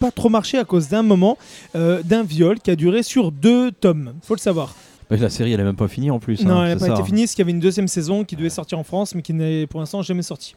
pas 0.00 0.10
trop 0.10 0.28
marché 0.28 0.58
à 0.58 0.64
cause 0.64 0.88
d'un 0.88 1.04
moment, 1.04 1.38
d'un 1.74 2.24
viol 2.24 2.58
qui 2.58 2.72
a 2.72 2.74
duré 2.74 3.04
sur 3.04 3.30
deux 3.30 3.70
tomes. 3.70 4.14
Faut 4.22 4.34
le 4.34 4.40
savoir. 4.40 4.74
Mais 5.10 5.16
la 5.16 5.30
série, 5.30 5.52
elle 5.52 5.60
est 5.60 5.64
même 5.64 5.76
pas 5.76 5.88
finie 5.88 6.10
en 6.10 6.18
plus. 6.18 6.44
Non, 6.44 6.58
hein, 6.58 6.64
elle 6.64 6.74
n'a 6.74 6.80
pas 6.80 6.86
ça. 6.86 6.92
été 6.94 7.04
finie, 7.04 7.22
parce 7.22 7.32
qu'il 7.34 7.42
y 7.42 7.46
avait 7.46 7.52
une 7.52 7.60
deuxième 7.60 7.88
saison 7.88 8.24
qui 8.24 8.36
devait 8.36 8.50
sortir 8.50 8.78
en 8.78 8.84
France, 8.84 9.14
mais 9.14 9.22
qui 9.22 9.32
n'est 9.32 9.66
pour 9.66 9.80
l'instant 9.80 10.02
jamais 10.02 10.22
sortie. 10.22 10.54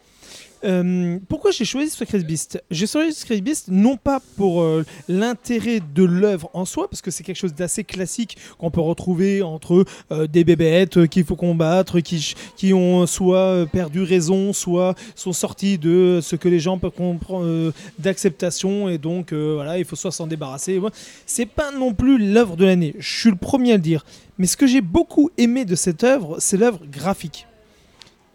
Euh, 0.63 1.17
pourquoi 1.27 1.51
j'ai 1.51 1.65
choisi 1.65 1.89
Secret 1.89 2.19
Beast? 2.19 2.63
J'ai 2.69 2.85
choisi 2.85 3.13
Secret 3.13 3.41
Beast 3.41 3.69
non 3.69 3.97
pas 3.97 4.21
pour 4.37 4.61
euh, 4.61 4.85
l'intérêt 5.07 5.79
de 5.95 6.03
l'œuvre 6.03 6.49
en 6.53 6.65
soi, 6.65 6.87
parce 6.89 7.01
que 7.01 7.09
c'est 7.09 7.23
quelque 7.23 7.37
chose 7.37 7.53
d'assez 7.53 7.83
classique 7.83 8.37
qu'on 8.57 8.69
peut 8.69 8.81
retrouver 8.81 9.41
entre 9.41 9.85
euh, 10.11 10.27
des 10.27 10.43
bébêtes 10.43 11.07
qu'il 11.07 11.23
faut 11.23 11.35
combattre, 11.35 11.99
qui, 11.99 12.35
qui 12.55 12.73
ont 12.73 13.07
soit 13.07 13.65
perdu 13.71 14.03
raison, 14.03 14.53
soit 14.53 14.95
sont 15.15 15.33
sortis 15.33 15.77
de 15.77 16.19
ce 16.21 16.35
que 16.35 16.47
les 16.47 16.59
gens 16.59 16.77
peuvent 16.77 16.91
comprendre 16.91 17.73
d'acceptation, 17.97 18.87
et 18.89 18.97
donc 18.97 19.33
voilà, 19.33 19.79
il 19.79 19.85
faut 19.85 19.95
soit 19.95 20.11
s'en 20.11 20.27
débarrasser. 20.27 20.77
Ouais. 20.77 20.91
C'est 21.25 21.45
pas 21.45 21.71
non 21.71 21.93
plus 21.93 22.17
l'œuvre 22.17 22.55
de 22.55 22.65
l'année, 22.65 22.93
je 22.99 23.19
suis 23.19 23.29
le 23.29 23.35
premier 23.35 23.73
à 23.73 23.75
le 23.77 23.81
dire. 23.81 24.05
Mais 24.37 24.47
ce 24.47 24.57
que 24.57 24.67
j'ai 24.67 24.81
beaucoup 24.81 25.29
aimé 25.37 25.65
de 25.65 25.75
cette 25.75 26.03
œuvre, 26.03 26.37
c'est 26.39 26.57
l'œuvre 26.57 26.81
graphique. 26.85 27.47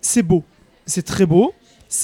C'est 0.01 0.23
beau, 0.23 0.45
c'est 0.87 1.05
très 1.05 1.27
beau. 1.27 1.53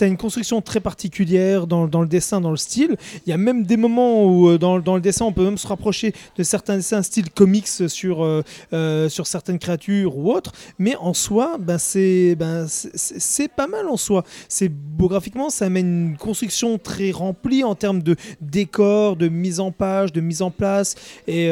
A 0.00 0.06
une 0.06 0.16
construction 0.16 0.60
très 0.60 0.80
particulière 0.80 1.66
dans, 1.68 1.86
le 1.86 2.06
dessin, 2.08 2.40
dans 2.40 2.50
le 2.50 2.56
style. 2.56 2.96
Il 3.24 3.30
y 3.30 3.32
a 3.32 3.36
même 3.36 3.62
des 3.64 3.76
moments 3.76 4.24
où, 4.24 4.48
euh, 4.48 4.58
dans, 4.58 4.76
le 4.76 5.00
dessin, 5.00 5.26
on 5.26 5.32
peut 5.32 5.44
même 5.44 5.58
se 5.58 5.66
rapprocher 5.68 6.12
de 6.36 6.42
certains 6.42 6.76
dessins 6.76 7.02
style 7.02 7.30
comics 7.30 7.68
sur, 7.68 8.24
euh, 8.24 8.42
euh, 8.72 9.08
sur 9.08 9.28
certaines 9.28 9.60
créatures 9.60 10.16
ou 10.16 10.32
autres. 10.32 10.52
Mais 10.78 10.96
en 10.96 11.14
soi, 11.14 11.56
ben, 11.60 11.78
c'est 11.78 12.34
ben, 12.34 12.66
c'est- 12.68 12.90
c'est 12.96 13.20
c'est 13.42 13.48
pas 13.48 13.66
mal 13.66 13.88
en 13.88 13.96
soi. 13.96 14.24
C'est 14.48 14.68
beau 14.68 15.08
graphiquement, 15.08 15.50
ça 15.50 15.66
amène 15.66 16.10
une 16.10 16.16
construction 16.16 16.78
très 16.78 17.10
remplie 17.10 17.64
en 17.64 17.74
termes 17.74 18.02
de 18.02 18.14
décor, 18.40 19.16
de 19.16 19.28
mise 19.28 19.58
en 19.58 19.72
page, 19.72 20.12
de 20.12 20.20
mise 20.20 20.42
en 20.42 20.50
place. 20.50 20.94
Et 21.26 21.48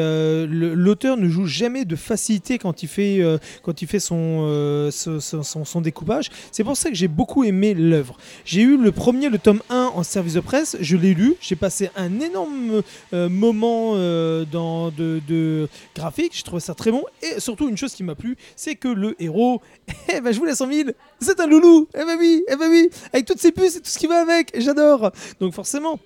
l'auteur 0.47 1.17
ne 1.17 1.27
joue 1.27 1.47
jamais 1.47 1.83
de 1.83 1.95
facilité 1.95 2.57
quand 2.57 2.83
il 2.83 2.87
fait, 2.87 3.21
quand 3.63 3.81
il 3.81 3.87
fait 3.87 3.99
son, 3.99 4.89
son 4.91 5.81
découpage. 5.81 6.29
C'est 6.51 6.63
pour 6.63 6.77
ça 6.77 6.89
que 6.89 6.95
j'ai 6.95 7.09
beaucoup 7.09 7.43
aimé 7.43 7.73
l'œuvre. 7.73 8.17
J'ai 8.45 8.61
eu 8.61 8.77
le 8.77 8.91
premier, 8.91 9.29
le 9.29 9.37
tome 9.37 9.61
1 9.69 9.91
en 9.95 10.03
service 10.03 10.33
de 10.33 10.39
presse, 10.39 10.77
je 10.79 10.97
l'ai 10.97 11.13
lu, 11.13 11.35
j'ai 11.41 11.55
passé 11.55 11.89
un 11.95 12.19
énorme 12.19 12.81
euh, 13.13 13.29
moment 13.29 13.93
euh, 13.95 14.45
dans 14.51 14.89
de, 14.91 15.67
graphique, 15.95 16.31
j'ai 16.35 16.43
trouvé 16.43 16.59
ça 16.61 16.73
très 16.73 16.91
bon. 16.91 17.03
Et 17.21 17.39
surtout, 17.39 17.69
une 17.69 17.77
chose 17.77 17.93
qui 17.93 18.03
m'a 18.03 18.15
plu, 18.15 18.35
c'est 18.55 18.75
que 18.75 18.87
le 18.87 19.15
héros, 19.21 19.61
eh 20.13 20.21
ben 20.21 20.31
je 20.31 20.39
vous 20.39 20.45
laisse 20.45 20.61
en 20.61 20.67
mille, 20.67 20.93
c'est 21.19 21.39
un 21.39 21.47
loulou, 21.47 21.87
eh 21.95 21.99
ben 22.05 22.17
oui, 22.19 22.43
eh 22.47 22.55
ben 22.55 22.69
oui, 22.69 22.89
avec 23.13 23.25
toutes 23.25 23.39
ses 23.39 23.51
puces 23.51 23.75
et 23.77 23.81
tout 23.81 23.89
ce 23.89 23.97
qui 23.99 24.07
va 24.07 24.21
avec, 24.21 24.51
j'adore. 24.59 25.11
Donc 25.39 25.53
forcément. 25.53 25.99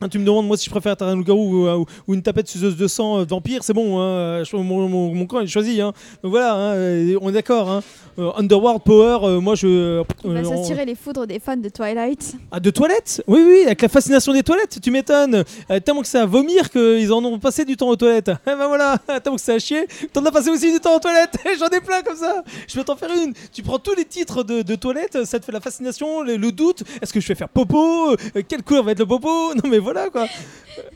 hein, 0.00 0.08
tu 0.08 0.18
me 0.18 0.24
demandes 0.24 0.46
moi 0.46 0.56
si 0.56 0.66
je 0.66 0.70
préfère 0.70 0.96
un 1.00 1.16
loup-garou 1.16 1.66
ou, 1.66 1.86
ou- 2.06 2.14
une 2.14 2.22
tapette 2.22 2.48
suceuse 2.48 2.76
de 2.76 2.86
sang 2.88 3.20
euh, 3.20 3.24
vampire, 3.24 3.62
c'est 3.64 3.72
bon, 3.72 4.00
hein, 4.00 4.42
mon, 4.52 4.88
mon, 5.14 5.26
camp 5.26 5.40
est 5.40 5.46
choisi. 5.46 5.80
Hein. 5.80 5.92
Donc 6.22 6.30
voilà, 6.32 6.54
hein, 6.54 6.74
euh, 6.74 7.18
on 7.22 7.30
est 7.30 7.32
d'accord. 7.32 7.82
Euh, 8.18 8.30
Underworld 8.36 8.82
Power, 8.82 9.18
euh, 9.24 9.40
moi 9.40 9.54
je. 9.56 10.02
Il 10.24 10.30
va 10.32 10.38
euh, 10.38 10.44
s'attirer 10.44 10.84
les 10.84 10.94
foudres 10.94 11.26
des 11.26 11.40
fans 11.40 11.56
de 11.56 11.68
Twilight. 11.68 12.36
ah, 12.52 12.60
de 12.60 12.70
toilettes 12.70 13.22
Oui, 13.26 13.42
oui, 13.44 13.62
avec 13.66 13.82
la 13.82 13.88
fascination 13.88 14.32
des 14.32 14.42
toilettes, 14.42 14.78
tu 14.80 14.90
m'étonnes. 14.92 15.42
Euh, 15.70 15.80
tellement 15.80 16.00
que 16.02 16.06
c'est 16.06 16.18
à 16.20 16.26
vomir 16.26 16.70
qu'ils 16.70 17.12
en 17.12 17.24
ont 17.24 17.38
passé 17.40 17.64
du 17.64 17.76
temps 17.76 17.88
aux 17.88 17.96
toilettes. 17.96 18.30
Eh 18.46 18.50
ben 18.56 18.68
voilà, 18.68 18.98
tellement 19.22 19.36
que 19.36 19.42
c'est 19.42 19.54
à 19.54 19.58
chier, 19.58 19.86
t'en 20.12 20.24
as 20.24 20.30
passé 20.30 20.50
aussi 20.50 20.72
du 20.72 20.78
temps 20.78 20.94
aux 20.96 21.00
toilettes. 21.00 21.36
J'en 21.58 21.66
ai 21.68 21.80
plein 21.80 22.02
comme 22.02 22.16
ça. 22.16 22.44
Je 22.68 22.74
peux 22.74 22.84
t'en 22.84 22.94
faire 22.96 23.10
une. 23.10 23.32
Tu 23.52 23.62
prends 23.62 23.78
tous 23.80 23.94
les 23.96 24.04
titres 24.04 24.44
de, 24.44 24.62
de 24.62 24.74
toilettes, 24.76 25.24
ça 25.24 25.40
te 25.40 25.44
fait 25.44 25.52
la 25.52 25.60
fascination, 25.60 26.22
le, 26.22 26.36
le 26.36 26.52
doute. 26.52 26.84
Est-ce 27.02 27.12
que 27.12 27.20
je 27.20 27.26
vais 27.28 27.34
faire 27.34 27.48
popo 27.48 28.12
Euh, 28.12 28.42
Quelle 28.48 28.62
couleur 28.62 28.84
va 28.84 28.92
être 28.92 29.00
le 29.00 29.06
popo 29.06 29.54
Non 29.54 29.68
mais 29.68 29.78
voilà 29.78 30.08
quoi. 30.10 30.26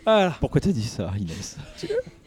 Voilà. 0.04 0.34
Pourquoi 0.40 0.60
t'as 0.60 0.70
dit 0.70 0.84
ça, 0.86 1.10
Inès? 1.18 1.56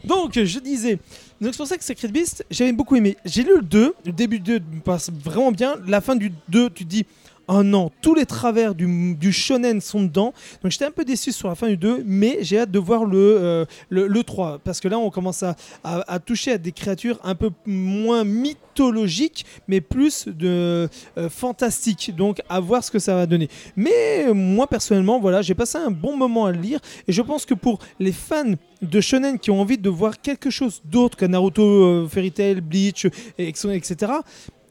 Donc, 0.04 0.32
je 0.42 0.58
disais. 0.58 0.98
Donc, 1.42 1.54
c'est 1.54 1.58
pour 1.58 1.66
ça 1.66 1.76
que 1.76 1.82
Sacred 1.82 2.12
Beast, 2.12 2.46
j'avais 2.50 2.70
beaucoup 2.70 2.94
aimé. 2.94 3.16
J'ai 3.24 3.42
lu 3.42 3.56
le 3.56 3.62
2, 3.62 3.94
le 4.06 4.12
début 4.12 4.38
du 4.38 4.60
2 4.60 4.64
me 4.76 4.80
passe 4.80 5.10
vraiment 5.10 5.50
bien. 5.50 5.74
La 5.88 6.00
fin 6.00 6.14
du 6.14 6.32
2, 6.48 6.70
tu 6.70 6.84
te 6.84 6.88
dis. 6.88 7.04
Oh 7.48 7.62
non, 7.64 7.90
tous 8.00 8.14
les 8.14 8.24
travers 8.24 8.74
du, 8.74 9.32
shonen 9.32 9.80
sont 9.80 10.02
dedans. 10.02 10.32
Donc 10.62 10.70
j'étais 10.72 10.84
un 10.84 10.90
peu 10.92 11.04
déçu 11.04 11.32
sur 11.32 11.48
la 11.48 11.54
fin 11.56 11.68
du 11.68 11.76
2, 11.76 12.02
mais 12.06 12.38
j'ai 12.42 12.60
hâte 12.60 12.70
de 12.70 12.78
voir 12.78 13.04
le, 13.04 13.18
euh, 13.18 13.64
le, 13.90 14.06
le 14.06 14.22
3. 14.22 14.60
Parce 14.64 14.80
que 14.80 14.88
là, 14.88 14.98
on 14.98 15.10
commence 15.10 15.42
à, 15.42 15.56
à- 15.82 16.18
toucher 16.20 16.52
à 16.52 16.58
des 16.58 16.70
créatures 16.72 17.18
un 17.24 17.34
peu 17.34 17.50
moins 17.66 18.22
mythologiques, 18.24 19.44
mais 19.66 19.80
plus 19.80 20.28
de 20.28 20.88
euh, 21.18 21.28
fantastiques. 21.28 22.14
Donc 22.16 22.40
à 22.48 22.60
voir 22.60 22.84
ce 22.84 22.90
que 22.90 22.98
ça 23.00 23.14
va 23.16 23.26
donner. 23.26 23.48
Mais 23.76 24.32
moi, 24.32 24.66
personnellement, 24.68 25.18
voilà, 25.20 25.42
j'ai 25.42 25.54
passé 25.54 25.78
un 25.78 25.90
bon 25.90 26.16
moment 26.16 26.46
à 26.46 26.52
le 26.52 26.60
lire. 26.60 26.78
Et 27.08 27.12
je 27.12 27.22
pense 27.22 27.44
que 27.44 27.54
pour 27.54 27.80
les 27.98 28.12
fans 28.12 28.54
de 28.80 29.00
shonen 29.00 29.38
qui 29.38 29.50
ont 29.50 29.60
envie 29.60 29.78
de 29.78 29.90
voir 29.90 30.20
quelque 30.20 30.48
chose 30.50 30.80
d'autre 30.84 31.16
que 31.16 31.24
Naruto, 31.26 31.62
euh, 31.62 32.08
Fairy 32.08 32.30
Tail, 32.32 32.60
Bleach, 32.60 33.06
et- 33.36 33.48
etc. 33.48 34.12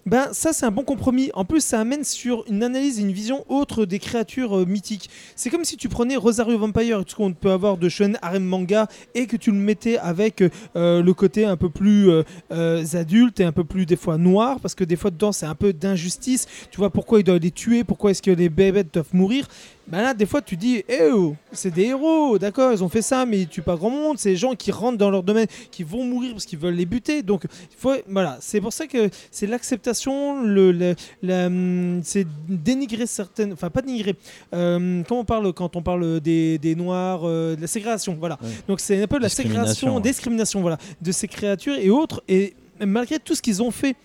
Ben 0.07 0.29
ça 0.31 0.51
c'est 0.51 0.65
un 0.65 0.71
bon 0.71 0.83
compromis. 0.83 1.29
En 1.35 1.45
plus 1.45 1.63
ça 1.63 1.79
amène 1.79 2.03
sur 2.03 2.43
une 2.49 2.63
analyse 2.63 2.99
et 2.99 3.03
une 3.03 3.11
vision 3.11 3.45
autre 3.49 3.85
des 3.85 3.99
créatures 3.99 4.57
euh, 4.57 4.65
mythiques. 4.65 5.11
C'est 5.35 5.51
comme 5.51 5.63
si 5.63 5.77
tu 5.77 5.89
prenais 5.89 6.15
Rosario 6.15 6.57
Vampire, 6.57 7.05
tout 7.05 7.11
ce 7.11 7.15
qu'on 7.15 7.33
peut 7.33 7.51
avoir 7.51 7.77
de 7.77 7.87
shonen 7.87 8.17
harem 8.23 8.43
manga, 8.43 8.87
et 9.13 9.27
que 9.27 9.37
tu 9.37 9.51
le 9.51 9.57
mettais 9.57 9.99
avec 9.99 10.43
euh, 10.75 11.03
le 11.03 11.13
côté 11.13 11.45
un 11.45 11.55
peu 11.55 11.69
plus 11.69 12.09
euh, 12.09 12.83
adulte 12.93 13.39
et 13.39 13.43
un 13.43 13.51
peu 13.51 13.63
plus 13.63 13.85
des 13.85 13.95
fois 13.95 14.17
noir, 14.17 14.59
parce 14.59 14.73
que 14.73 14.83
des 14.83 14.95
fois 14.95 15.11
dedans 15.11 15.31
c'est 15.31 15.45
un 15.45 15.55
peu 15.55 15.71
d'injustice. 15.71 16.47
Tu 16.71 16.77
vois 16.77 16.89
pourquoi 16.89 17.19
ils 17.19 17.23
doivent 17.23 17.39
les 17.39 17.51
tuer, 17.51 17.83
pourquoi 17.83 18.09
est-ce 18.11 18.23
que 18.23 18.31
les 18.31 18.49
bébêtes 18.49 18.91
doivent 18.91 19.13
mourir. 19.13 19.47
Ben 19.87 20.01
là, 20.01 20.13
des 20.13 20.25
fois, 20.25 20.41
tu 20.41 20.55
dis, 20.55 20.83
eh 20.87 21.09
oh, 21.11 21.35
c'est 21.51 21.73
des 21.73 21.85
héros, 21.87 22.39
d'accord, 22.39 22.71
ils 22.71 22.81
ont 22.83 22.87
fait 22.87 23.01
ça, 23.01 23.25
mais 23.25 23.39
ils 23.41 23.47
tuent 23.47 23.61
pas 23.61 23.75
grand 23.75 23.89
monde. 23.89 24.17
C'est 24.17 24.29
des 24.29 24.35
gens 24.37 24.53
qui 24.55 24.71
rentrent 24.71 24.97
dans 24.97 25.09
leur 25.09 25.21
domaine, 25.23 25.47
qui 25.69 25.83
vont 25.83 26.05
mourir 26.05 26.31
parce 26.31 26.45
qu'ils 26.45 26.59
veulent 26.59 26.75
les 26.75 26.85
buter. 26.85 27.23
Donc, 27.23 27.43
faut, 27.77 27.93
voilà, 28.07 28.37
c'est 28.39 28.61
pour 28.61 28.71
ça 28.71 28.87
que 28.87 29.09
c'est 29.31 29.47
l'acceptation, 29.47 30.43
le, 30.43 30.71
le- 30.71 30.95
la, 31.21 31.47
hum, 31.47 31.99
c'est 32.03 32.25
dénigrer 32.47 33.05
certaines, 33.05 33.51
enfin 33.53 33.69
pas 33.69 33.81
dénigrer. 33.81 34.15
Euh, 34.53 35.01
comment 35.07 35.21
on 35.21 35.25
parle 35.25 35.51
quand 35.53 35.75
on 35.75 35.81
parle 35.81 36.21
des, 36.21 36.57
des 36.57 36.75
noirs, 36.75 37.21
euh, 37.23 37.55
de 37.57 37.61
la 37.61 37.67
ségrégation, 37.67 38.15
voilà. 38.17 38.37
Ouais. 38.41 38.49
Donc 38.67 38.79
c'est 38.79 39.01
un 39.01 39.07
peu 39.07 39.19
la 39.19 39.27
Discrimination, 39.27 39.63
ségrégation, 39.65 39.95
ouais. 39.95 40.01
discrimination, 40.01 40.61
voilà, 40.61 40.77
de 41.01 41.11
ces 41.11 41.27
créatures 41.27 41.75
et 41.75 41.89
autres. 41.89 42.23
Et 42.29 42.53
malgré 42.79 43.19
tout 43.19 43.35
ce 43.35 43.41
qu'ils 43.41 43.61
ont 43.61 43.71
fait 43.71 43.95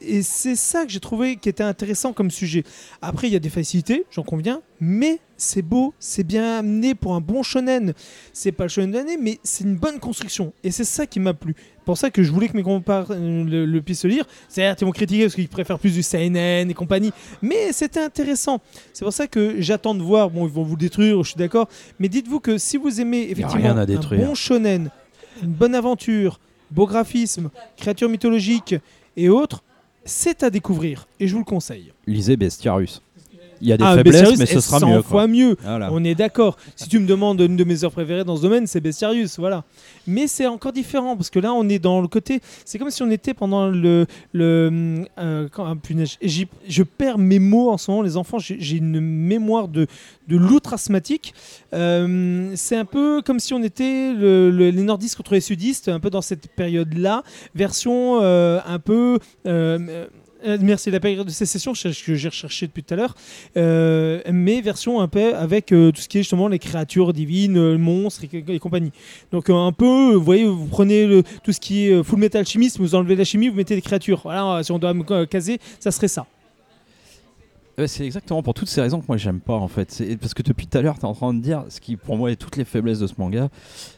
Et 0.00 0.22
c'est 0.22 0.56
ça 0.56 0.84
que 0.84 0.90
j'ai 0.90 1.00
trouvé 1.00 1.36
qui 1.36 1.48
était 1.48 1.62
intéressant 1.62 2.12
comme 2.12 2.30
sujet. 2.30 2.64
Après, 3.00 3.28
il 3.28 3.32
y 3.32 3.36
a 3.36 3.38
des 3.40 3.48
facilités, 3.48 4.04
j'en 4.10 4.22
conviens, 4.22 4.60
mais 4.80 5.18
c'est 5.38 5.62
beau, 5.62 5.94
c'est 5.98 6.24
bien 6.24 6.58
amené 6.58 6.94
pour 6.94 7.14
un 7.14 7.20
bon 7.20 7.42
shonen. 7.42 7.94
C'est 8.32 8.52
pas 8.52 8.64
le 8.64 8.68
shonen 8.68 8.90
de 8.90 8.96
l'année, 8.96 9.16
mais 9.18 9.38
c'est 9.42 9.64
une 9.64 9.76
bonne 9.76 9.98
construction. 9.98 10.52
Et 10.62 10.70
c'est 10.70 10.84
ça 10.84 11.06
qui 11.06 11.20
m'a 11.20 11.32
plu. 11.34 11.54
C'est 11.56 11.84
pour 11.84 11.96
ça 11.96 12.10
que 12.10 12.22
je 12.22 12.30
voulais 12.30 12.48
que 12.48 12.56
mes 12.56 12.62
compères 12.62 13.06
euh, 13.10 13.44
le, 13.44 13.64
le 13.64 13.82
puissent 13.82 14.04
lire. 14.04 14.26
Certes, 14.48 14.82
ils 14.82 14.84
vont 14.84 14.92
critiquer 14.92 15.22
parce 15.24 15.34
qu'ils 15.34 15.48
préfèrent 15.48 15.78
plus 15.78 15.94
du 15.94 16.02
seinen 16.02 16.70
et 16.70 16.74
compagnie, 16.74 17.12
mais 17.40 17.72
c'était 17.72 18.00
intéressant. 18.00 18.60
C'est 18.92 19.04
pour 19.04 19.12
ça 19.12 19.26
que 19.26 19.60
j'attends 19.60 19.94
de 19.94 20.02
voir. 20.02 20.30
Bon, 20.30 20.46
ils 20.46 20.52
vont 20.52 20.64
vous 20.64 20.76
le 20.76 20.80
détruire, 20.80 21.22
je 21.22 21.30
suis 21.30 21.38
d'accord. 21.38 21.68
Mais 21.98 22.08
dites-vous 22.08 22.40
que 22.40 22.58
si 22.58 22.76
vous 22.76 23.00
aimez 23.00 23.30
effectivement 23.30 23.74
rien 23.74 23.78
à 23.78 23.82
un 23.82 24.16
bon 24.26 24.34
shonen, 24.34 24.90
une 25.42 25.52
bonne 25.52 25.74
aventure, 25.74 26.38
beau 26.70 26.86
graphisme, 26.86 27.50
créatures 27.76 28.08
mythologiques 28.08 28.76
et 29.16 29.28
autres, 29.28 29.62
c'est 30.04 30.42
à 30.42 30.50
découvrir 30.50 31.06
et 31.20 31.28
je 31.28 31.32
vous 31.32 31.40
le 31.40 31.44
conseille. 31.44 31.92
Lisez 32.06 32.36
Bestiarius. 32.36 33.02
Il 33.62 33.68
y 33.68 33.72
a 33.72 33.76
des 33.76 33.84
Ah, 33.84 33.94
faiblesses, 33.94 34.14
Bestiarius 34.22 34.38
mais 34.40 34.46
ce 34.46 34.60
sera 34.60 34.80
100 34.80 34.88
mieux. 34.88 35.02
fois 35.02 35.26
mieux. 35.28 35.56
Voilà. 35.62 35.88
On 35.92 36.02
est 36.02 36.16
d'accord. 36.16 36.56
Si 36.76 36.88
tu 36.88 36.98
me 36.98 37.06
demandes 37.06 37.40
une 37.40 37.56
de 37.56 37.62
mes 37.64 37.84
heures 37.84 37.92
préférées 37.92 38.24
dans 38.24 38.36
ce 38.36 38.42
domaine, 38.42 38.66
c'est 38.66 38.80
Bestiarius, 38.80 39.38
voilà. 39.38 39.62
Mais 40.08 40.26
c'est 40.26 40.46
encore 40.46 40.72
différent 40.72 41.16
parce 41.16 41.30
que 41.30 41.38
là, 41.38 41.52
on 41.54 41.68
est 41.68 41.78
dans 41.78 42.00
le 42.00 42.08
côté. 42.08 42.40
C'est 42.64 42.78
comme 42.78 42.90
si 42.90 43.02
on 43.02 43.10
était 43.10 43.34
pendant 43.34 43.68
le 43.68 44.06
le. 44.32 45.04
euh, 45.18 45.48
quand, 45.52 45.64
ah, 45.64 45.76
punaise, 45.80 46.18
je 46.20 46.82
perds 46.82 47.18
mes 47.18 47.38
mots 47.38 47.70
en 47.70 47.78
ce 47.78 47.90
moment, 47.90 48.02
les 48.02 48.16
enfants. 48.16 48.38
J'ai 48.40 48.56
j'ai 48.58 48.78
une 48.78 49.00
mémoire 49.00 49.68
de 49.68 49.86
de 50.28 50.36
loutre 50.36 50.72
asthmatique. 50.74 51.32
Euh, 51.72 52.52
c'est 52.56 52.76
un 52.76 52.84
peu 52.84 53.22
comme 53.24 53.38
si 53.38 53.54
on 53.54 53.62
était 53.62 54.12
le- 54.12 54.50
le- 54.50 54.70
les 54.70 54.82
nordistes 54.82 55.16
contre 55.16 55.34
les 55.34 55.40
sudistes, 55.40 55.88
un 55.88 56.00
peu 56.00 56.10
dans 56.10 56.22
cette 56.22 56.48
période-là, 56.48 57.22
version 57.54 58.18
euh, 58.22 58.58
un 58.66 58.78
peu. 58.80 59.18
Euh, 60.46 60.58
Merci, 60.60 60.90
la 60.90 61.00
période 61.00 61.26
de 61.26 61.30
sécession 61.30 61.72
que 61.72 62.14
j'ai 62.14 62.28
recherché 62.28 62.66
depuis 62.66 62.82
tout 62.82 62.94
à 62.94 62.96
l'heure, 62.96 63.14
euh, 63.56 64.20
mais 64.30 64.60
version 64.60 65.00
un 65.00 65.08
peu 65.08 65.34
avec 65.34 65.72
euh, 65.72 65.90
tout 65.92 66.00
ce 66.00 66.08
qui 66.08 66.18
est 66.18 66.22
justement 66.22 66.48
les 66.48 66.58
créatures 66.58 67.12
divines, 67.12 67.56
euh, 67.56 67.78
monstres 67.78 68.24
et, 68.24 68.44
et 68.48 68.58
compagnie. 68.58 68.92
Donc 69.30 69.50
un 69.50 69.72
peu, 69.72 70.14
vous 70.14 70.22
voyez, 70.22 70.44
vous 70.44 70.66
prenez 70.66 71.22
tout 71.42 71.52
ce 71.52 71.60
qui 71.60 71.86
est 71.86 72.02
full 72.02 72.18
metal 72.18 72.46
chimiste, 72.46 72.78
vous 72.78 72.94
enlevez 72.94 73.16
la 73.16 73.24
chimie, 73.24 73.48
vous 73.48 73.56
mettez 73.56 73.74
des 73.74 73.82
créatures. 73.82 74.20
Voilà, 74.24 74.62
si 74.62 74.72
on 74.72 74.78
doit 74.78 74.94
me 74.94 75.24
caser, 75.24 75.58
ça 75.80 75.90
serait 75.90 76.08
ça. 76.08 76.26
C'est 77.86 78.04
exactement 78.04 78.42
pour 78.42 78.54
toutes 78.54 78.68
ces 78.68 78.80
raisons 78.82 79.00
que 79.00 79.06
moi 79.08 79.16
j'aime 79.16 79.40
pas 79.40 79.54
en 79.54 79.68
fait. 79.68 80.02
Parce 80.20 80.34
que 80.34 80.42
depuis 80.42 80.66
tout 80.66 80.76
à 80.78 80.82
l'heure, 80.82 80.98
tu 80.98 81.02
es 81.02 81.06
en 81.06 81.14
train 81.14 81.32
de 81.32 81.40
dire 81.40 81.64
ce 81.68 81.80
qui 81.80 81.96
pour 81.96 82.16
moi 82.16 82.30
est 82.30 82.36
toutes 82.36 82.56
les 82.56 82.64
faiblesses 82.64 82.98
de 82.98 83.06
ce 83.06 83.14
manga, 83.18 83.48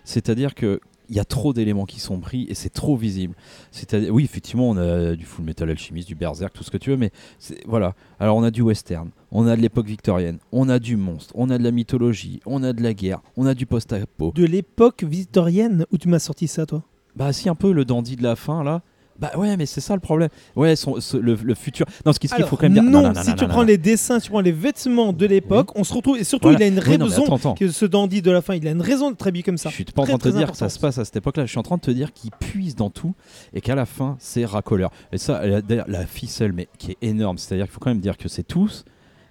c'est-à-dire 0.04 0.54
que 0.54 0.80
il 1.08 1.16
y 1.16 1.20
a 1.20 1.24
trop 1.24 1.52
d'éléments 1.52 1.84
qui 1.84 2.00
sont 2.00 2.18
pris 2.20 2.46
et 2.48 2.54
c'est 2.54 2.70
trop 2.72 2.96
visible. 2.96 3.34
C'est-à-dire, 3.70 4.12
oui, 4.14 4.24
effectivement, 4.24 4.70
on 4.70 4.76
a 4.76 5.14
du 5.16 5.24
Full 5.24 5.44
Metal 5.44 5.68
Alchemist, 5.68 6.08
du 6.08 6.14
Berserk, 6.14 6.52
tout 6.52 6.64
ce 6.64 6.70
que 6.70 6.76
tu 6.78 6.90
veux, 6.90 6.96
mais 6.96 7.10
c'est- 7.38 7.62
voilà. 7.66 7.94
Alors, 8.20 8.36
on 8.36 8.42
a 8.42 8.50
du 8.50 8.62
western, 8.62 9.10
on 9.30 9.46
a 9.46 9.56
de 9.56 9.60
l'époque 9.60 9.86
victorienne, 9.86 10.38
on 10.52 10.68
a 10.68 10.78
du 10.78 10.96
monstre, 10.96 11.32
on 11.36 11.50
a 11.50 11.58
de 11.58 11.62
la 11.64 11.70
mythologie, 11.70 12.40
on 12.46 12.62
a 12.62 12.72
de 12.72 12.82
la 12.82 12.94
guerre, 12.94 13.20
on 13.36 13.46
a 13.46 13.54
du 13.54 13.66
post-apo. 13.66 14.32
De 14.34 14.44
l'époque 14.44 15.04
victorienne 15.04 15.84
où 15.90 15.98
tu 15.98 16.08
m'as 16.08 16.18
sorti 16.18 16.48
ça, 16.48 16.66
toi? 16.66 16.82
Bah, 17.16 17.32
si 17.32 17.48
un 17.48 17.54
peu 17.54 17.72
le 17.72 17.84
dandy 17.84 18.16
de 18.16 18.22
la 18.22 18.36
fin 18.36 18.64
là. 18.64 18.82
Bah 19.18 19.30
ouais, 19.36 19.56
mais 19.56 19.64
c'est 19.66 19.80
ça 19.80 19.94
le 19.94 20.00
problème. 20.00 20.28
Ouais, 20.56 20.74
son- 20.74 21.00
ce- 21.00 21.16
le, 21.16 21.34
le 21.34 21.54
futur. 21.54 21.86
Non, 22.04 22.12
ce 22.12 22.18
qu'il 22.18 22.28
faut 22.30 22.56
quand 22.56 22.62
même 22.68 22.72
dire. 22.72 22.82
non, 22.82 23.14
si 23.14 23.34
tu 23.36 23.46
prends 23.46 23.62
les 23.62 23.78
dessins, 23.78 24.18
tu 24.18 24.28
prends 24.30 24.40
les 24.40 24.50
vêtements 24.52 25.12
de 25.12 25.24
l'époque, 25.26 25.70
on 25.76 25.84
se 25.84 25.94
retrouve. 25.94 26.18
Et 26.18 26.24
surtout, 26.24 26.48
Voilà. 26.48 26.58
il 26.58 26.62
a 26.64 26.66
une 26.66 26.98
non, 26.98 27.04
raison. 27.06 27.22
attends, 27.24 27.36
attends. 27.36 27.54
que 27.54 27.68
ce 27.70 27.84
dandy 27.86 28.22
de 28.22 28.30
la 28.32 28.42
fin, 28.42 28.54
il 28.54 28.66
a 28.66 28.72
une 28.72 28.82
raison 28.82 29.10
d'être 29.10 29.26
habillé 29.26 29.42
comme 29.44 29.56
ça. 29.58 29.68
Je 29.70 29.74
suis 29.76 29.84
pas 29.84 30.02
en 30.02 30.06
train 30.06 30.16
de 30.16 30.22
te 30.22 30.28
dire 30.28 30.50
que 30.50 30.56
ça 30.56 30.68
se 30.68 30.78
passe 30.80 30.98
à 30.98 31.04
cette 31.04 31.16
époque-là. 31.16 31.46
Je 31.46 31.50
suis 31.50 31.58
en 31.58 31.62
train 31.62 31.76
de 31.76 31.80
te 31.82 31.90
dire 31.92 32.12
qu'il 32.12 32.30
puise 32.32 32.74
dans 32.74 32.90
tout 32.90 33.14
et 33.52 33.60
qu'à 33.60 33.74
la 33.76 33.86
fin, 33.86 34.16
c'est 34.18 34.44
racoleur. 34.44 34.90
Et 35.12 35.18
ça, 35.18 35.46
la, 35.46 35.62
d'ailleurs, 35.62 35.86
la 35.88 36.06
ficelle, 36.06 36.52
mais 36.52 36.68
qui 36.78 36.90
est 36.92 36.98
énorme. 37.02 37.38
C'est-à-dire 37.38 37.66
qu'il 37.66 37.72
faut 37.74 37.80
quand 37.80 37.90
même 37.90 38.00
dire 38.00 38.16
que 38.16 38.28
c'est 38.28 38.42
tous 38.42 38.84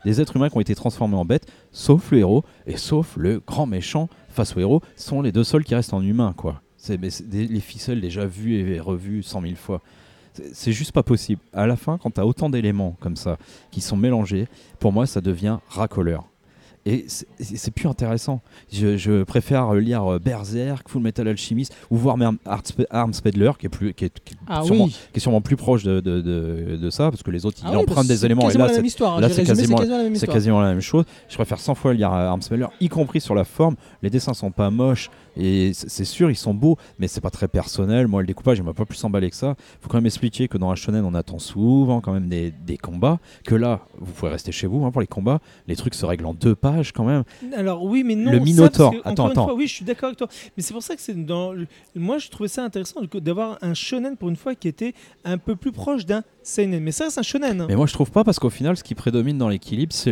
des 0.05 0.19
êtres 0.21 0.35
humains 0.37 0.49
qui 0.49 0.57
ont 0.57 0.61
été 0.61 0.75
transformés 0.75 1.15
en 1.15 1.25
bêtes, 1.25 1.45
sauf 1.71 2.11
le 2.11 2.19
héros 2.19 2.43
et 2.67 2.75
sauf 2.77 3.15
le 3.17 3.41
grand 3.45 3.65
méchant 3.65 4.09
face 4.29 4.55
au 4.55 4.59
héros, 4.59 4.81
sont 4.95 5.21
les 5.21 5.31
deux 5.31 5.43
seuls 5.43 5.63
qui 5.63 5.75
restent 5.75 5.93
en 5.93 6.01
humain, 6.01 6.33
quoi. 6.35 6.61
C'est 6.85 6.99
les 7.31 7.59
ficelles 7.61 8.01
déjà 8.01 8.25
vues 8.25 8.55
et 8.75 8.79
revues 8.81 9.23
cent 9.23 9.39
mille 9.39 9.55
fois. 9.55 9.81
C'est- 10.51 10.73
juste 10.73 10.91
pas 10.91 11.03
possible. 11.03 11.39
À 11.53 11.65
la 11.65 11.77
fin, 11.77 11.97
quand 11.97 12.11
tu 12.11 12.19
as 12.19 12.25
autant 12.25 12.49
d'éléments 12.49 12.97
comme 12.99 13.15
ça 13.15 13.37
qui 13.71 13.79
sont 13.79 13.95
mélangés, 13.95 14.47
pour 14.79 14.91
moi, 14.91 15.05
ça 15.05 15.21
devient 15.21 15.59
racoleur. 15.69 16.25
Et 16.85 17.05
c'est- 17.07 17.71
plus 17.71 17.87
intéressant. 17.87 18.41
Je, 18.69 18.97
je 18.97 19.23
préfère 19.23 19.73
lire 19.75 20.19
Berserk, 20.19 20.89
Full 20.89 21.01
Metal 21.01 21.25
Alchemist, 21.29 21.73
ou 21.89 21.95
voir 21.95 22.17
même 22.17 22.37
Arms- 22.45 22.61
Arms 22.89 23.13
Peddler, 23.23 23.51
qui 23.57 23.67
est, 23.67 23.69
plus, 23.69 23.93
qui 23.93 24.03
est, 24.03 24.19
qui 24.21 24.33
est 24.33 24.37
Ah 24.47 24.63
sûrement, 24.63 24.85
oui. 24.85 24.91
qui 25.13 25.17
est 25.17 25.21
sûrement 25.21 25.39
plus 25.39 25.55
proche 25.55 25.83
de, 25.83 26.01
de, 26.01 26.19
de- 26.19 26.75
de 26.75 26.89
ça, 26.89 27.09
parce 27.09 27.23
que 27.23 27.31
les 27.31 27.45
autres, 27.45 27.59
Ah 27.63 27.67
ils 27.69 27.71
parce 27.75 27.83
empruntent 27.83 28.07
des 28.07 28.25
éléments. 28.25 28.41
Et 28.41 28.45
quasiment 28.47 28.65
là, 28.65 28.73
c'est 28.73 28.79
hein. 28.79 28.83
c'est 29.29 29.43
quasiment- 29.45 29.79
la 29.79 29.85
même 29.87 30.07
c'est 30.07 30.13
histoire. 30.17 30.33
quasiment 30.35 30.61
la 30.61 30.69
même 30.71 30.81
chose. 30.81 31.05
Je 31.29 31.35
préfère 31.35 31.59
100 31.61 31.73
fois 31.75 31.93
lire 31.93 32.11
Arms 32.11 32.41
Peddler, 32.49 32.67
y 32.81 32.89
compris 32.89 33.21
sur 33.21 33.33
la 33.35 33.45
forme. 33.45 33.75
Les 34.01 34.09
dessins 34.09 34.33
sont 34.33 34.51
pas 34.51 34.69
moches, 34.69 35.09
et 35.37 35.71
c'est 35.73 36.05
sûr, 36.05 36.29
ils 36.29 36.35
sont 36.35 36.53
beaux, 36.53 36.77
mais 36.99 37.07
c'est 37.07 37.21
pas 37.21 37.29
très 37.29 37.47
personnel. 37.47 38.07
Moi, 38.07 38.21
le 38.21 38.27
découpage, 38.27 38.57
il 38.59 38.63
m'a 38.63 38.73
pas 38.73 38.85
plus 38.85 39.03
emballé 39.03 39.29
que 39.29 39.35
ça. 39.35 39.55
Faut 39.81 39.89
quand 39.89 39.97
même 39.97 40.05
expliquer 40.05 40.47
que 40.47 40.57
dans 40.57 40.69
un 40.71 40.75
shonen, 40.75 41.03
on 41.05 41.13
attend 41.13 41.39
souvent 41.39 42.01
quand 42.01 42.13
même 42.13 42.27
des, 42.29 42.51
des 42.51 42.77
combats, 42.77 43.19
que 43.45 43.55
là, 43.55 43.81
vous 43.99 44.11
pouvez 44.11 44.31
rester 44.31 44.51
chez 44.51 44.67
vous 44.67 44.85
hein, 44.85 44.91
pour 44.91 45.01
les 45.01 45.07
combats. 45.07 45.39
Les 45.67 45.75
trucs 45.75 45.95
se 45.95 46.05
règlent 46.05 46.25
en 46.25 46.33
deux 46.33 46.55
pages 46.55 46.91
quand 46.91 47.05
même. 47.05 47.23
Alors 47.55 47.83
oui, 47.83 48.03
mais 48.03 48.15
non. 48.15 48.31
Le 48.31 48.39
Minotaur. 48.39 48.93
Attends, 49.03 49.27
attends. 49.27 49.45
fois, 49.45 49.53
oui, 49.55 49.67
je 49.67 49.73
suis 49.73 49.85
d'accord 49.85 50.07
avec 50.07 50.17
toi. 50.17 50.27
Mais 50.57 50.63
c'est 50.63 50.73
pour 50.73 50.83
ça 50.83 50.95
que 50.95 51.01
c'est 51.01 51.13
dans. 51.25 51.53
Moi, 51.95 52.17
je 52.17 52.29
trouvais 52.29 52.49
ça 52.49 52.63
intéressant 52.63 53.01
d'avoir 53.15 53.57
un 53.61 53.73
shonen 53.73 54.17
pour 54.17 54.29
une 54.29 54.35
fois 54.35 54.55
qui 54.55 54.67
était 54.67 54.93
un 55.23 55.37
peu 55.37 55.55
plus 55.55 55.71
proche 55.71 56.05
d'un 56.05 56.23
seinen. 56.43 56.81
Mais 56.83 56.91
ça, 56.91 57.09
c'est 57.09 57.19
un 57.19 57.23
shonen. 57.23 57.61
hein. 57.61 57.65
Mais 57.69 57.75
moi, 57.75 57.87
je 57.87 57.93
trouve 57.93 58.11
pas 58.11 58.23
parce 58.23 58.39
qu'au 58.39 58.49
final, 58.49 58.77
ce 58.77 58.83
qui 58.83 58.95
prédomine 58.95 59.37
dans 59.37 59.49
l'équilibre, 59.49 59.93
c'est 59.93 60.11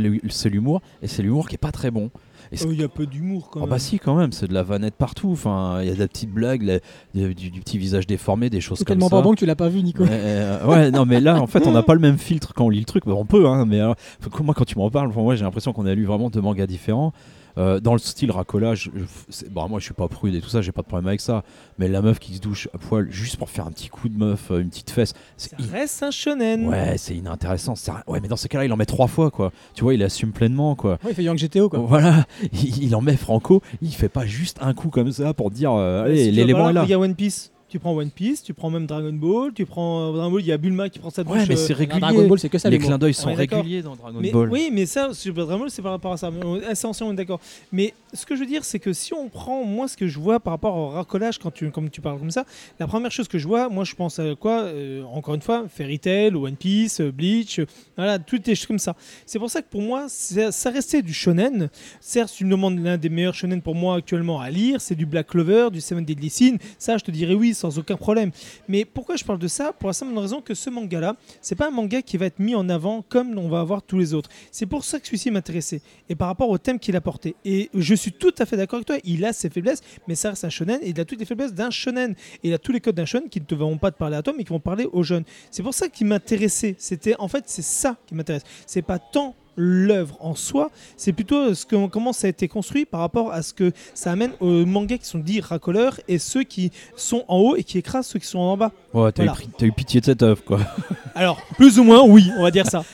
l'humour, 0.49 0.81
et 1.01 1.07
c'est 1.07 1.21
l'humour 1.21 1.47
qui 1.49 1.55
est 1.55 1.57
pas 1.57 1.71
très 1.71 1.91
bon. 1.91 2.09
Oh, 2.53 2.67
Il 2.71 2.81
y 2.81 2.83
a 2.83 2.89
peu 2.89 3.05
d'humour 3.05 3.49
quand 3.49 3.61
même. 3.61 3.69
bah 3.69 3.79
si 3.79 3.97
quand 3.97 4.15
même, 4.15 4.31
c'est 4.33 4.47
de 4.47 4.53
la 4.53 4.63
vanette 4.63 4.95
partout. 4.95 5.29
Enfin, 5.31 5.79
il 5.81 5.87
y 5.87 5.91
a 5.91 5.93
de 5.93 5.99
la 5.99 6.07
petite 6.07 6.31
blague, 6.31 6.63
la- 6.63 6.79
du, 7.13 7.49
petit 7.61 7.77
visage 7.77 8.07
déformé, 8.07 8.49
des 8.49 8.59
choses 8.59 8.79
comme 8.79 8.87
tellement 8.87 9.07
ça. 9.09 9.15
pas 9.15 9.21
bon 9.21 9.31
que 9.33 9.39
tu 9.39 9.45
l'as 9.45 9.55
pas 9.55 9.69
vu, 9.69 9.81
Nico. 9.83 10.03
Ouais, 10.03 10.09
euh, 10.11 10.65
ouais, 10.65 10.91
non 10.91 11.05
mais 11.05 11.21
là 11.21 11.41
en 11.41 11.47
fait 11.47 11.65
on 11.65 11.71
n'a 11.71 11.83
pas 11.83 11.93
le 11.93 11.99
même 12.01 12.17
filtre 12.17 12.53
quand 12.53 12.65
on 12.65 12.69
lit 12.69 12.79
le 12.79 12.85
truc. 12.85 13.05
Bah, 13.05 13.13
on 13.15 13.25
peut, 13.25 13.47
hein, 13.47 13.65
mais 13.65 13.79
alors, 13.79 13.95
moi 14.43 14.53
quand 14.53 14.65
tu 14.65 14.77
m'en 14.77 14.89
parles, 14.89 15.11
moi 15.13 15.35
j'ai 15.35 15.43
l'impression 15.43 15.71
qu'on 15.71 15.85
a 15.85 15.95
lu 15.95 16.05
vraiment 16.05 16.29
deux 16.29 16.41
mangas 16.41 16.67
différents. 16.67 17.13
Euh, 17.57 17.79
dans 17.79 17.93
le 17.93 17.99
style 17.99 18.31
racolage, 18.31 18.89
je- 18.93 19.47
bon, 19.49 19.67
moi 19.69 19.79
je 19.79 19.85
suis 19.85 19.93
pas 19.93 20.07
prude 20.07 20.35
et 20.35 20.41
tout 20.41 20.49
ça, 20.49 20.61
j'ai 20.61 20.71
pas 20.71 20.81
de 20.81 20.87
problème 20.87 21.07
avec 21.07 21.21
ça. 21.21 21.43
Mais 21.79 21.87
la 21.87 22.01
meuf 22.01 22.19
qui 22.19 22.35
se 22.35 22.39
douche 22.41 22.67
à 22.73 22.77
poil 22.77 23.07
juste 23.11 23.37
pour 23.37 23.49
faire 23.49 23.65
un 23.67 23.71
petit 23.71 23.89
coup 23.89 24.07
de 24.09 24.17
meuf, 24.17 24.51
euh, 24.51 24.59
une 24.61 24.69
petite 24.69 24.89
fesse, 24.89 25.13
c'est 25.37 25.55
reste 25.71 26.03
un 26.03 26.11
shonen. 26.11 26.67
ouais, 26.67 26.97
c'est 26.97 27.15
inintéressant. 27.15 27.73
Ouais, 28.07 28.19
mais 28.21 28.27
dans 28.27 28.35
ce 28.37 28.47
cas-là, 28.47 28.65
il 28.65 28.73
en 28.73 28.77
met 28.77 28.85
trois 28.85 29.07
fois 29.07 29.31
quoi. 29.31 29.51
Tu 29.73 29.83
vois, 29.83 29.93
il 29.93 30.03
assume 30.03 30.31
pleinement 30.31 30.75
quoi. 30.75 30.93
Ouais, 31.03 31.11
il 31.11 31.15
fait 31.15 31.23
Young 31.23 31.37
GTO 31.37 31.69
quoi. 31.69 31.79
Voilà, 31.79 32.25
il, 32.53 32.83
il 32.83 32.95
en 32.95 33.01
met 33.01 33.17
franco, 33.17 33.61
il 33.81 33.93
fait 33.93 34.09
pas 34.09 34.25
juste 34.25 34.57
un 34.61 34.73
coup 34.73 34.89
comme 34.89 35.11
ça 35.11 35.33
pour 35.33 35.51
dire 35.51 35.71
euh, 35.73 36.03
allez, 36.05 36.25
Si 36.25 36.31
l'élément 36.31 36.69
est 36.69 36.73
là. 36.73 36.83
Il 36.85 36.89
y 36.89 36.93
a 36.93 36.99
One 36.99 37.15
Piece. 37.15 37.51
Tu 37.71 37.79
prends 37.79 37.95
One 37.95 38.11
Piece, 38.11 38.43
tu 38.43 38.53
prends 38.53 38.69
même 38.69 38.85
Dragon 38.85 39.13
Ball, 39.13 39.53
tu 39.53 39.65
prends 39.65 40.09
euh, 40.09 40.11
Dragon 40.11 40.29
Ball, 40.29 40.41
il 40.41 40.47
y 40.47 40.51
a 40.51 40.57
Bulma 40.57 40.89
qui 40.89 40.99
prend 40.99 41.09
sa 41.09 41.23
douche. 41.23 41.37
Ouais, 41.37 41.45
mais 41.47 41.53
euh, 41.53 41.65
c'est 41.67 41.71
régulier. 41.71 42.01
Dragon 42.01 42.27
Ball, 42.27 42.37
c'est 42.37 42.49
que 42.49 42.57
ça. 42.57 42.69
Les 42.69 42.75
l'humour. 42.75 42.89
clins 42.89 42.97
d'œil 42.97 43.13
sont 43.13 43.33
réguliers 43.33 43.81
dans 43.81 43.95
Dragon 43.95 44.19
mais, 44.21 44.29
Ball. 44.29 44.49
Oui, 44.49 44.69
mais 44.73 44.85
ça, 44.85 45.13
Super 45.13 45.45
Dragon 45.45 45.61
Ball, 45.61 45.71
c'est 45.71 45.81
par 45.81 45.93
rapport 45.93 46.11
à 46.11 46.17
ça. 46.17 46.29
Mais 46.31 46.43
on- 46.43 46.57
est 46.57 47.15
d'accord. 47.15 47.39
Mais 47.71 47.93
ce 48.13 48.25
que 48.25 48.35
je 48.35 48.41
veux 48.41 48.45
dire, 48.45 48.65
c'est 48.65 48.79
que 48.79 48.91
si 48.91 49.13
on 49.13 49.29
prend, 49.29 49.63
moi, 49.63 49.87
ce 49.87 49.95
que 49.95 50.05
je 50.05 50.19
vois 50.19 50.41
par 50.41 50.51
rapport 50.51 50.75
au 50.75 50.89
racolage, 50.89 51.37
quand 51.39 51.49
tu, 51.51 51.71
comme 51.71 51.89
tu 51.89 52.01
parles 52.01 52.19
comme 52.19 52.29
ça, 52.29 52.45
la 52.77 52.87
première 52.87 53.09
chose 53.11 53.29
que 53.29 53.39
je 53.39 53.47
vois, 53.47 53.69
moi, 53.69 53.85
je 53.85 53.95
pense 53.95 54.19
à 54.19 54.35
quoi 54.35 54.63
Euh, 54.63 55.03
Encore 55.13 55.35
une 55.35 55.41
fois, 55.41 55.65
Fairy 55.69 55.97
Tail, 55.97 56.35
One 56.35 56.57
Piece, 56.57 56.99
euh, 56.99 57.09
Bleach, 57.09 57.59
euh, 57.59 57.65
voilà, 57.95 58.19
toutes 58.19 58.47
les 58.47 58.55
choses 58.55 58.67
comme 58.67 58.79
ça. 58.79 58.97
C'est 59.25 59.39
pour 59.39 59.49
ça 59.49 59.61
que 59.61 59.69
pour 59.69 59.81
moi, 59.81 60.07
ça 60.09 60.69
restait 60.69 61.01
du 61.01 61.13
shonen. 61.13 61.69
Certes, 62.01 62.33
tu 62.35 62.43
me 62.43 62.51
demandes 62.51 62.79
l'un 62.79 62.97
des 62.97 63.09
meilleurs 63.09 63.33
shonen 63.35 63.61
pour 63.61 63.75
moi 63.75 63.95
actuellement 63.95 64.41
à 64.41 64.49
lire, 64.49 64.81
c'est 64.81 64.95
du 64.95 65.05
Black 65.05 65.27
Clover, 65.27 65.69
du 65.71 65.79
Seven 65.79 66.03
Deadly 66.03 66.29
Sins. 66.29 66.57
Ça, 66.77 66.97
je 66.97 67.03
te 67.05 67.11
dirais 67.11 67.33
oui, 67.33 67.53
sans 67.61 67.77
aucun 67.77 67.95
problème. 67.95 68.31
Mais 68.67 68.85
pourquoi 68.85 69.15
je 69.15 69.23
parle 69.23 69.39
de 69.39 69.47
ça? 69.47 69.71
Pour 69.71 69.87
la 69.87 69.93
simple 69.93 70.17
raison 70.17 70.41
que 70.41 70.53
ce 70.53 70.69
manga-là, 70.69 71.15
c'est 71.41 71.55
pas 71.55 71.67
un 71.67 71.71
manga 71.71 72.01
qui 72.01 72.17
va 72.17 72.25
être 72.25 72.39
mis 72.39 72.55
en 72.55 72.67
avant 72.69 73.03
comme 73.07 73.37
on 73.37 73.47
va 73.47 73.59
avoir 73.59 73.83
tous 73.83 73.97
les 73.97 74.13
autres. 74.13 74.29
C'est 74.51 74.65
pour 74.65 74.83
ça 74.83 74.99
que 74.99 75.05
celui-ci 75.05 75.31
m'intéressait. 75.31 75.81
Et 76.09 76.15
par 76.15 76.27
rapport 76.27 76.49
au 76.49 76.57
thème 76.57 76.79
qu'il 76.79 76.95
a 76.95 77.01
porté. 77.01 77.35
Et 77.45 77.69
je 77.73 77.93
suis 77.93 78.11
tout 78.11 78.33
à 78.39 78.45
fait 78.45 78.57
d'accord 78.57 78.77
avec 78.77 78.87
toi, 78.87 78.97
il 79.03 79.23
a 79.25 79.33
ses 79.33 79.49
faiblesses, 79.49 79.81
mais 80.07 80.15
ça 80.15 80.31
reste 80.31 80.43
un 80.43 80.49
shonen 80.49 80.79
et 80.81 80.89
il 80.89 80.99
a 80.99 81.05
toutes 81.05 81.19
les 81.19 81.25
faiblesses 81.25 81.53
d'un 81.53 81.69
shonen. 81.69 82.15
Et 82.43 82.49
il 82.49 82.53
a 82.53 82.57
tous 82.57 82.71
les 82.71 82.81
codes 82.81 82.95
d'un 82.95 83.05
shonen 83.05 83.29
qui 83.29 83.39
ne 83.39 83.45
te 83.45 83.55
vont 83.55 83.77
pas 83.77 83.91
te 83.91 83.97
parler 83.97 84.17
à 84.17 84.23
toi, 84.23 84.33
mais 84.35 84.43
qui 84.43 84.49
vont 84.49 84.59
parler 84.59 84.87
aux 84.91 85.03
jeunes. 85.03 85.23
C'est 85.51 85.63
pour 85.63 85.73
ça 85.73 85.87
qu'il 85.87 86.07
m'intéressait. 86.07 86.75
C'était 86.77 87.15
en 87.19 87.27
fait 87.27 87.43
c'est 87.47 87.61
ça 87.61 87.97
qui 88.07 88.15
m'intéresse. 88.15 88.43
C'est 88.65 88.81
pas 88.81 88.99
tant 88.99 89.35
l'œuvre 89.55 90.17
en 90.19 90.35
soi, 90.35 90.71
c'est 90.97 91.13
plutôt 91.13 91.53
ce 91.53 91.65
que, 91.65 91.87
comment 91.87 92.13
ça 92.13 92.27
a 92.27 92.29
été 92.29 92.47
construit 92.47 92.85
par 92.85 93.01
rapport 93.01 93.31
à 93.31 93.41
ce 93.41 93.53
que 93.53 93.71
ça 93.93 94.11
amène 94.11 94.31
aux 94.39 94.65
mangas 94.65 94.97
qui 94.97 95.05
sont 95.05 95.19
dits 95.19 95.41
racoleurs 95.41 95.99
et 96.07 96.17
ceux 96.19 96.43
qui 96.43 96.71
sont 96.95 97.25
en 97.27 97.37
haut 97.37 97.55
et 97.55 97.63
qui 97.63 97.77
écrasent 97.77 98.07
ceux 98.07 98.19
qui 98.19 98.27
sont 98.27 98.39
en 98.39 98.57
bas. 98.57 98.71
Ouais, 98.93 99.11
t'as 99.11 99.25
Voilà. 99.25 99.37
eu, 99.61 99.71
pitié 99.71 99.99
de 99.99 100.05
cette 100.05 100.23
œuvre 100.23 100.43
quoi. 100.43 100.59
Alors, 101.15 101.41
plus 101.57 101.79
ou 101.79 101.83
moins, 101.83 102.01
oui, 102.03 102.29
on 102.37 102.43
va 102.43 102.51
dire 102.51 102.65
ça. 102.67 102.83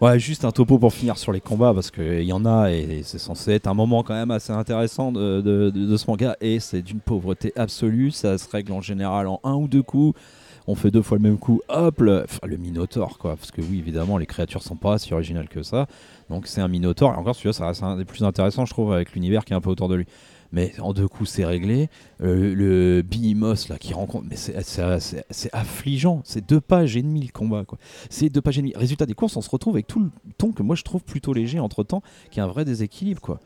Ouais, 0.00 0.18
juste 0.18 0.46
un 0.46 0.50
topo 0.50 0.78
pour 0.78 0.94
finir 0.94 1.18
sur 1.18 1.30
les 1.30 1.42
combats 1.42 1.74
parce 1.74 1.90
qu'il 1.90 2.22
y 2.22 2.32
en 2.32 2.46
a 2.46 2.70
et 2.72 3.02
c'est 3.04 3.18
censé 3.18 3.52
être 3.52 3.66
un 3.66 3.74
moment 3.74 4.02
quand 4.02 4.14
même 4.14 4.30
assez 4.30 4.50
intéressant 4.50 5.12
de, 5.12 5.42
de- 5.42 5.68
de- 5.68 5.84
de 5.86 5.96
ce 5.98 6.06
manga 6.08 6.38
et 6.40 6.58
c'est 6.58 6.80
d'une 6.80 7.00
pauvreté 7.00 7.52
absolue. 7.54 8.10
Ça 8.10 8.38
se 8.38 8.48
règle 8.48 8.72
en 8.72 8.80
général 8.80 9.26
en 9.26 9.40
un 9.44 9.52
ou 9.56 9.68
deux 9.68 9.82
coups. 9.82 10.18
On 10.66 10.74
fait 10.74 10.90
deux 10.90 11.02
fois 11.02 11.16
le 11.18 11.22
même 11.22 11.38
coup, 11.38 11.60
hop, 11.68 12.00
le, 12.00 12.26
le 12.44 12.56
Minotaur, 12.56 13.18
quoi. 13.18 13.36
Parce 13.36 13.50
que 13.50 13.60
oui, 13.60 13.78
évidemment, 13.78 14.18
les 14.18 14.26
créatures 14.26 14.62
sont 14.62 14.76
pas 14.76 14.98
si 14.98 15.12
originales 15.12 15.48
que 15.48 15.62
ça. 15.62 15.86
Donc 16.28 16.46
c'est 16.46 16.60
un 16.60 16.68
Minotaur. 16.68 17.12
Et 17.12 17.16
encore, 17.16 17.34
celui-là, 17.34 17.52
ça 17.52 17.66
reste 17.66 17.82
un 17.82 17.96
des 17.96 18.04
plus 18.04 18.22
intéressants, 18.24 18.66
je 18.66 18.70
trouve, 18.72 18.92
avec 18.92 19.12
l'univers 19.14 19.44
qui 19.44 19.52
est 19.52 19.56
un 19.56 19.60
peu 19.60 19.70
autour 19.70 19.88
de 19.88 19.96
lui. 19.96 20.06
Mais 20.52 20.72
en 20.80 20.92
deux 20.92 21.06
coups, 21.06 21.30
c'est 21.30 21.44
réglé. 21.44 21.88
Le 22.18 23.02
Behemoth, 23.02 23.68
là, 23.68 23.78
qui 23.78 23.94
rencontre. 23.94 24.26
Mais 24.28 24.36
c'est- 24.36 24.60
c'est 24.62 25.00
c'est- 25.00 25.24
c'est 25.30 25.50
affligeant. 25.54 26.22
C'est 26.24 26.44
deux 26.48 26.60
pages 26.60 26.96
et 26.96 27.02
demie 27.02 27.22
le 27.22 27.32
combat, 27.32 27.64
quoi. 27.64 27.78
C'est 28.08 28.28
deux 28.28 28.40
pages 28.40 28.58
et 28.58 28.62
demie. 28.62 28.72
Résultat 28.74 29.06
des 29.06 29.14
courses, 29.14 29.36
on 29.36 29.42
se 29.42 29.50
retrouve 29.50 29.74
avec 29.76 29.86
tout 29.86 30.00
le 30.00 30.10
ton 30.38 30.52
que 30.52 30.62
moi 30.62 30.74
je 30.76 30.82
trouve 30.82 31.02
plutôt 31.04 31.32
léger 31.32 31.60
entre 31.60 31.84
temps, 31.84 32.02
qui 32.30 32.40
est 32.40 32.42
un 32.42 32.48
vrai 32.48 32.64
déséquilibre, 32.64 33.20
quoi. 33.20 33.38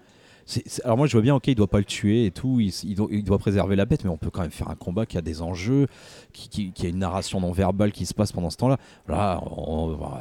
Alors 0.84 0.96
moi 0.96 1.06
je 1.06 1.12
vois 1.12 1.22
bien, 1.22 1.34
ok, 1.34 1.46
il 1.46 1.54
doit 1.54 1.68
pas 1.68 1.78
le 1.78 1.84
tuer 1.84 2.26
et 2.26 2.30
tout, 2.30 2.60
il, 2.60 3.24
doit, 3.24 3.38
préserver 3.38 3.76
la 3.76 3.86
bête, 3.86 4.04
mais 4.04 4.10
on 4.10 4.18
peut 4.18 4.30
quand 4.30 4.42
même 4.42 4.50
faire 4.50 4.68
un 4.68 4.74
combat 4.74 5.06
qui 5.06 5.16
a 5.16 5.22
des 5.22 5.40
enjeux, 5.40 5.86
qui, 6.32 6.72
a 6.82 6.86
une 6.86 6.98
narration 6.98 7.40
non 7.40 7.52
verbale 7.52 7.92
qui 7.92 8.04
se 8.04 8.14
passe 8.14 8.32
pendant 8.32 8.50
ce 8.50 8.56
temps-là. 8.58 8.78
Là, 9.08 9.42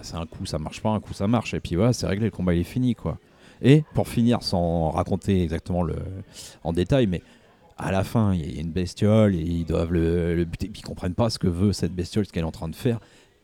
c'est 0.02 0.16
un 0.16 0.26
coup 0.26 0.46
ça 0.46 0.60
marche 0.60 0.82
pas, 0.82 0.90
un 0.90 1.00
coup 1.00 1.14
ça 1.14 1.28
marche, 1.28 1.54
et 1.54 1.60
puis 1.60 1.76
voilà, 1.76 1.94
c'est 1.94 2.08
réglé, 2.08 2.26
le 2.26 2.32
combat 2.32 2.54
il 2.54 2.62
est 2.62 2.64
fini, 2.64 2.96
quoi. 2.96 3.18
Et 3.62 3.84
pour 3.94 4.08
finir, 4.08 4.44
sans 4.44 4.90
raconter 4.90 5.44
exactement 5.44 5.84
le, 5.84 5.96
en 6.64 6.74
détail, 6.74 7.08
mais 7.08 7.22
à 7.78 7.92
la 7.92 8.04
fin, 8.04 8.34
il 8.34 8.56
y 8.56 8.58
a 8.58 8.62
une 8.62 8.72
bestiole 8.72 9.36
et 9.36 9.42
ils 9.42 9.66
doivent 9.66 9.92
le, 9.92 10.36
le 10.36 10.46
buter, 10.46 10.68
puis 10.68 10.82
ils 10.82 10.88
comprennent 10.88 11.16
pas 11.16 11.30
ce 11.30 11.40
que 11.40 11.48
veut 11.48 11.74
cette 11.74 11.94
bestiole, 11.94 12.26
ce 12.26 12.32
qu'elle 12.32 12.44
est 12.44 12.48
en 12.48 12.52
train 12.52 12.70
de 12.70 12.76
faire. 12.76 13.00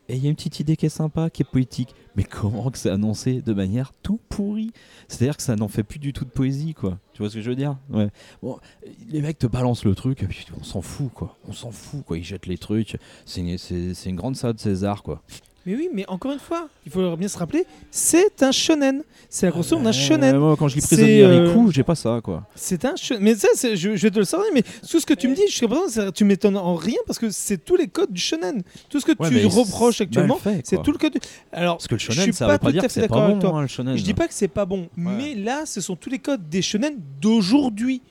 Et 0.10 0.16
il 0.16 0.24
y 0.24 0.28
a 0.28 0.30
une 0.30 0.36
petite 0.36 0.60
idée 0.60 0.76
qui 0.76 0.88
est 0.88 0.90
sympa, 0.90 1.30
qui 1.30 1.44
est 1.44 1.50
poétique. 1.50 1.94
Mais 2.16 2.24
comment 2.24 2.70
que 2.72 2.78
c'est 2.78 2.90
annoncé 2.90 3.42
de 3.42 3.54
manière 3.54 3.94
tout 4.04 4.20
pourrie? 4.30 4.72
C'est-à-dire 5.08 5.38
que 5.38 5.44
ça 5.44 5.56
n'en 5.56 5.68
fait 5.68 5.84
plus 5.84 6.00
du 6.00 6.14
tout 6.14 6.26
de 6.26 6.30
poésie, 6.30 6.74
quoi. 6.74 7.00
Tu 7.14 7.22
vois 7.22 7.30
ce 7.30 7.36
que 7.36 7.42
je 7.42 7.50
veux 7.50 7.56
dire? 7.56 7.78
Les 9.10 9.22
mecs 9.22 9.38
te 9.40 9.48
balancent 9.48 9.86
le 9.86 9.96
truc, 9.96 10.26
on 10.60 10.64
s'en 10.64 10.82
fout, 10.82 11.12
quoi. 11.14 11.38
On 11.48 11.54
s'en 11.54 11.72
fout, 11.72 12.04
quoi. 12.04 12.18
Ils 12.18 12.24
jettent 12.24 12.48
les 12.48 12.58
trucs. 12.58 12.98
C'est 13.26 13.42
une, 13.42 13.96
une 14.06 14.16
grande 14.16 14.36
salade 14.36 14.60
César, 14.60 15.04
quoi. 15.04 15.22
Mais 15.70 15.76
oui, 15.76 15.90
mais 15.94 16.04
encore 16.08 16.32
une 16.32 16.40
fois, 16.40 16.68
il 16.88 16.92
faut 16.92 17.16
bien 17.16 17.28
se 17.28 17.38
rappeler, 17.38 17.64
c'est 17.92 18.42
un 18.42 18.52
shonen. 18.52 19.04
C'est 19.30 19.46
la 19.46 19.52
construction 19.52 19.84
d'un 19.84 19.92
shonen. 19.92 20.36
moi, 20.40 20.56
quand 20.58 20.68
je 20.68 20.78
lis 20.78 20.82
prisonnier 20.82 21.24
euh, 21.24 21.54
coups, 21.54 21.76
j'ai 21.76 21.84
pas 21.84 21.94
ça, 21.94 22.22
quoi. 22.24 22.48
C'est 22.56 22.86
un 22.86 22.96
shonen. 22.96 23.22
Mais 23.22 23.36
ça, 23.36 23.48
je, 23.62 23.76
je 23.76 23.88
vais 23.90 24.10
te 24.10 24.18
le 24.18 24.26
sortir, 24.26 24.50
mais 24.52 24.64
tout 24.90 25.00
ce 25.00 25.06
que 25.06 25.14
tu 25.14 25.28
me 25.28 25.36
dis 25.36 25.46
jusqu'à 25.46 25.68
présent, 25.68 26.12
tu 26.12 26.26
m'étonnes 26.26 26.58
en 26.58 26.74
rien 26.74 26.98
parce 27.06 27.20
que 27.20 27.30
c'est 27.30 27.64
tous 27.64 27.76
les 27.76 27.88
codes 27.88 28.12
du 28.12 28.20
shonen. 28.20 28.64
Tout 28.90 29.00
ce 29.00 29.06
que 29.06 29.12
Ouais, 29.22 29.30
tu 29.30 29.46
reproches 29.46 30.02
actuellement, 30.02 30.40
c'est 30.64 30.82
tout 30.82 30.92
le 30.92 30.98
code. 30.98 31.14
du- 31.14 31.20
Alors, 31.52 31.78
Parce 31.78 31.88
que 31.88 31.94
le 31.94 32.00
je 32.00 32.06
shonen, 32.06 32.24
suis 32.24 32.34
ça 32.34 32.48
pas 32.48 32.58
tout 32.58 32.72
dire 32.72 32.82
à 32.84 32.88
que 32.88 32.92
fait 32.92 33.02
c'est 33.02 33.02
d'accord 33.02 33.18
pas 33.20 33.26
avec 33.26 33.36
bon, 33.38 33.50
toi. 33.52 33.60
hein, 33.60 33.68
shonen. 33.68 33.96
Je 33.96 34.04
dis 34.04 34.16
pas 34.16 34.28
que 34.28 34.34
c'est 34.34 34.48
pas 34.48 34.66
bon, 34.66 34.90
mais 34.98 35.36
là, 35.36 35.68
ce 35.68 35.82
sont 35.82 35.96
tous 35.96 36.10
les 36.10 36.18
codes 36.20 36.50
des 36.50 36.64
shonen 36.64 36.96
d'aujourd'hui. 37.22 38.02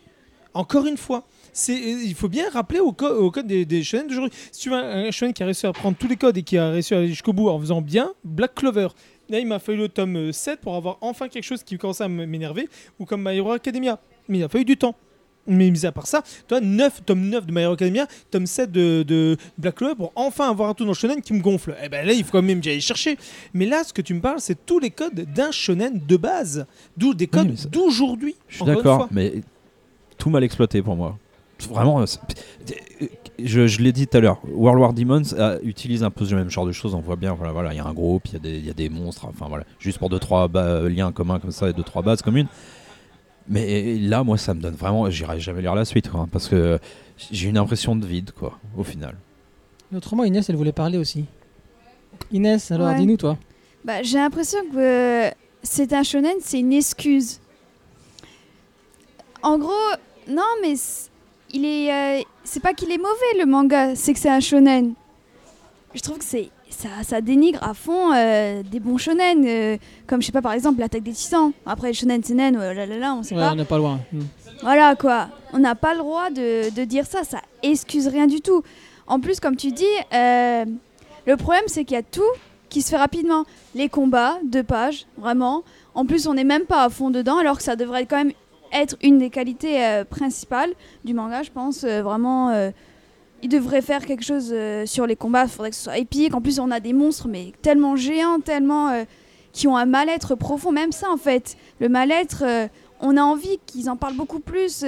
Encore 0.54 0.86
une 0.86 0.96
fois, 0.96 1.24
il 1.68 2.14
faut 2.14 2.28
bien 2.28 2.48
rappeler 2.50 2.80
au, 2.80 2.92
co- 2.92 3.06
au 3.08 3.30
code 3.30 3.46
des, 3.46 3.64
des 3.64 3.82
shonen 3.82 4.06
d'aujourd'hui. 4.06 4.32
Si 4.52 4.60
tu 4.62 4.70
veux 4.70 4.76
un, 4.76 5.06
un 5.06 5.10
shonen 5.10 5.32
qui 5.32 5.42
a 5.42 5.46
réussi 5.46 5.66
à 5.66 5.72
prendre 5.72 5.96
tous 5.96 6.08
les 6.08 6.16
codes 6.16 6.36
et 6.36 6.42
qui 6.42 6.56
a 6.58 6.70
réussi 6.70 6.94
à 6.94 6.98
aller 6.98 7.08
jusqu'au 7.08 7.32
bout 7.32 7.48
en 7.48 7.58
faisant 7.58 7.80
bien, 7.82 8.12
Black 8.24 8.54
Clover. 8.54 8.88
Là, 9.30 9.38
il 9.40 9.46
m'a 9.46 9.58
fallu 9.58 9.78
le 9.78 9.88
tome 9.88 10.16
euh, 10.16 10.32
7 10.32 10.60
pour 10.60 10.74
avoir 10.76 10.98
enfin 11.00 11.28
quelque 11.28 11.44
chose 11.44 11.62
qui 11.62 11.76
commençait 11.76 12.04
à 12.04 12.08
m'énerver, 12.08 12.68
ou 12.98 13.04
comme 13.04 13.22
My 13.28 13.36
Hero 13.36 13.52
Academia. 13.52 13.98
Mais 14.28 14.38
il 14.38 14.42
a 14.44 14.48
fallu 14.48 14.64
du 14.64 14.76
temps. 14.76 14.94
Mais 15.50 15.70
mis 15.70 15.86
à 15.86 15.92
part 15.92 16.06
ça, 16.06 16.22
toi, 16.46 16.60
9, 16.60 17.04
tome 17.06 17.22
9 17.30 17.46
de 17.46 17.52
My 17.52 17.60
Hero 17.62 17.72
Academia, 17.72 18.06
tome 18.30 18.46
7 18.46 18.70
de, 18.70 19.02
de 19.02 19.36
Black 19.56 19.76
Clover 19.76 19.94
pour 19.96 20.12
enfin 20.14 20.50
avoir 20.50 20.68
un 20.68 20.74
tout 20.74 20.84
dans 20.84 20.90
le 20.90 20.94
shonen 20.94 21.22
qui 21.22 21.32
me 21.32 21.40
gonfle. 21.40 21.74
Eh 21.82 21.88
ben 21.88 22.06
là, 22.06 22.12
il 22.12 22.22
faut 22.22 22.32
quand 22.32 22.42
même 22.42 22.58
que 22.60 22.64
j'aille 22.66 22.80
chercher. 22.82 23.16
Mais 23.54 23.64
là, 23.64 23.82
ce 23.84 23.92
que 23.94 24.02
tu 24.02 24.12
me 24.12 24.20
parles, 24.20 24.40
c'est 24.40 24.66
tous 24.66 24.78
les 24.78 24.90
codes 24.90 25.14
d'un 25.34 25.50
shonen 25.50 26.00
de 26.06 26.16
base. 26.18 26.66
D'où 26.98 27.14
des 27.14 27.26
codes 27.28 27.56
ça- 27.56 27.68
d'aujourd'hui. 27.70 28.34
Je 28.48 28.56
suis 28.56 28.64
d'accord, 28.66 29.08
mais 29.10 29.34
tout 30.18 30.28
mal 30.28 30.44
exploité 30.44 30.82
pour 30.82 30.96
moi. 30.96 31.18
Vraiment, 31.70 32.04
c'est- 32.06 32.20
je, 33.38 33.66
je 33.66 33.80
l'ai 33.80 33.92
dit 33.92 34.06
tout 34.06 34.16
à 34.16 34.20
l'heure, 34.20 34.40
World 34.52 34.80
War 34.80 34.92
Demons 34.92 35.22
euh, 35.34 35.58
utilise 35.62 36.02
un 36.02 36.10
peu 36.10 36.24
ce 36.24 36.34
même 36.34 36.50
genre 36.50 36.66
de 36.66 36.72
choses. 36.72 36.94
On 36.94 37.00
voit 37.00 37.16
bien, 37.16 37.34
voilà, 37.34 37.52
voilà, 37.52 37.72
il 37.72 37.76
y 37.76 37.80
a 37.80 37.84
un 37.86 37.92
groupe, 37.92 38.26
il 38.26 38.32
y, 38.34 38.36
a 38.36 38.38
des- 38.38 38.58
il 38.58 38.66
y 38.66 38.70
a 38.70 38.74
des 38.74 38.88
monstres, 38.88 39.26
enfin 39.26 39.46
voilà, 39.48 39.64
juste 39.78 39.98
pour 39.98 40.08
deux 40.08 40.18
trois 40.18 40.48
liens 40.88 41.10
communs 41.12 41.38
comme 41.40 41.50
ça 41.52 41.68
et 41.68 41.72
deux 41.72 41.82
trois 41.82 42.02
bases 42.02 42.22
communes. 42.22 42.46
Mais 43.48 43.96
là, 43.96 44.22
moi, 44.24 44.36
ça 44.38 44.54
me 44.54 44.60
donne 44.60 44.74
vraiment, 44.74 45.08
j'irai 45.10 45.40
jamais 45.40 45.62
lire 45.62 45.74
la 45.74 45.84
suite, 45.84 46.10
quoi, 46.10 46.28
parce 46.30 46.48
que 46.48 46.78
j'ai 47.30 47.48
une 47.48 47.56
impression 47.58 47.96
de 47.96 48.04
vide, 48.06 48.30
quoi, 48.32 48.58
au 48.76 48.84
final. 48.84 49.16
Autrement, 49.94 50.24
Inès, 50.24 50.48
elle 50.50 50.56
voulait 50.56 50.72
parler 50.72 50.98
aussi. 50.98 51.24
Inès, 52.30 52.70
alors 52.70 52.88
Ouais. 52.88 52.96
dis-nous, 52.96 53.16
toi. 53.16 53.38
Bah, 53.84 54.02
j'ai 54.02 54.18
l'impression 54.18 54.58
que 54.70 55.28
euh, 55.28 55.30
c'est 55.62 55.92
un 55.94 56.02
shonen, 56.02 56.36
c'est 56.40 56.60
une 56.60 56.72
excuse. 56.74 57.40
En 59.42 59.58
gros, 59.58 59.70
non, 60.28 60.42
mais 60.62 60.74
il 61.50 61.64
est, 61.64 61.92
euh, 61.92 62.22
c'est 62.44 62.60
pas 62.60 62.74
qu'il 62.74 62.90
est 62.90 62.98
mauvais 62.98 63.38
le 63.38 63.46
manga, 63.46 63.94
c'est 63.96 64.12
que 64.12 64.18
c'est 64.18 64.28
un 64.30 64.40
shonen. 64.40 64.94
Je 65.94 66.00
trouve 66.00 66.18
que 66.18 66.24
c'est 66.24 66.50
ça, 66.70 66.88
ça 67.02 67.20
dénigre 67.20 67.62
à 67.62 67.74
fond 67.74 68.12
euh, 68.14 68.62
des 68.62 68.78
bons 68.78 68.98
shonen, 68.98 69.44
euh, 69.46 69.76
comme 70.06 70.20
je 70.20 70.26
sais 70.26 70.32
pas 70.32 70.42
par 70.42 70.52
exemple 70.52 70.80
l'attaque 70.80 71.02
des 71.02 71.12
titans. 71.12 71.52
Après 71.66 71.92
shonen, 71.92 72.22
seinen, 72.22 72.56
oh 72.56 72.60
là 72.60 72.86
là 72.86 72.98
là, 72.98 73.14
on 73.14 73.22
sait 73.22 73.34
Ouais, 73.34 73.40
pas. 73.40 73.52
on 73.52 73.56
n'est 73.56 73.64
pas 73.64 73.78
loin. 73.78 74.00
Hmm. 74.12 74.20
Voilà 74.62 74.94
quoi, 74.96 75.28
on 75.52 75.58
n'a 75.58 75.74
pas 75.74 75.92
le 75.94 76.00
droit 76.00 76.30
de, 76.30 76.70
de 76.74 76.84
dire 76.84 77.06
ça, 77.06 77.24
ça 77.24 77.40
excuse 77.62 78.06
rien 78.08 78.26
du 78.26 78.40
tout. 78.40 78.62
En 79.06 79.20
plus, 79.20 79.40
comme 79.40 79.56
tu 79.56 79.72
dis, 79.72 79.84
le 80.12 81.36
problème 81.36 81.64
c'est 81.66 81.84
qu'il 81.84 81.94
y 81.94 81.98
a 81.98 82.02
tout 82.02 82.20
qui 82.68 82.82
se 82.82 82.90
fait 82.90 82.98
rapidement. 82.98 83.44
Les 83.74 83.88
combats, 83.88 84.38
deux 84.44 84.62
pages, 84.62 85.06
vraiment. 85.16 85.62
En 85.94 86.04
plus, 86.04 86.26
on 86.26 86.34
n'est 86.34 86.44
même 86.44 86.64
pas 86.64 86.84
à 86.84 86.90
fond 86.90 87.08
dedans, 87.10 87.38
alors 87.38 87.56
que 87.56 87.62
ça 87.62 87.76
devrait 87.76 88.04
quand 88.04 88.16
même 88.18 88.32
être 88.72 88.96
une 89.02 89.18
des 89.18 89.30
qualités 89.30 89.82
euh, 89.84 90.04
principales 90.04 90.70
du 91.04 91.14
manga, 91.14 91.42
je 91.42 91.50
pense. 91.50 91.84
euh, 91.84 92.02
vraiment, 92.02 92.50
euh, 92.50 92.70
il 93.42 93.48
devrait 93.48 93.82
faire 93.82 94.04
quelque 94.04 94.24
chose 94.24 94.50
euh, 94.52 94.86
sur 94.86 95.06
les 95.06 95.16
combats, 95.16 95.44
il 95.44 95.48
faudrait 95.48 95.70
que 95.70 95.76
ce 95.76 95.84
soit 95.84 95.98
épique. 95.98 96.34
En 96.34 96.40
plus, 96.40 96.58
on 96.58 96.70
a 96.70 96.80
des 96.80 96.92
monstres, 96.92 97.28
mais 97.28 97.52
tellement 97.62 97.96
géants, 97.96 98.40
tellement. 98.40 99.04
qui 99.52 99.66
ont 99.66 99.76
un 99.76 99.86
mal-être 99.86 100.34
profond, 100.34 100.72
même 100.72 100.92
ça 100.92 101.10
en 101.10 101.16
fait. 101.16 101.56
Le 101.80 101.88
mal-être, 101.88 102.44
on 103.00 103.16
a 103.16 103.22
envie 103.22 103.58
qu'ils 103.66 103.88
en 103.90 103.96
parlent 103.96 104.14
beaucoup 104.14 104.40
plus. 104.40 104.84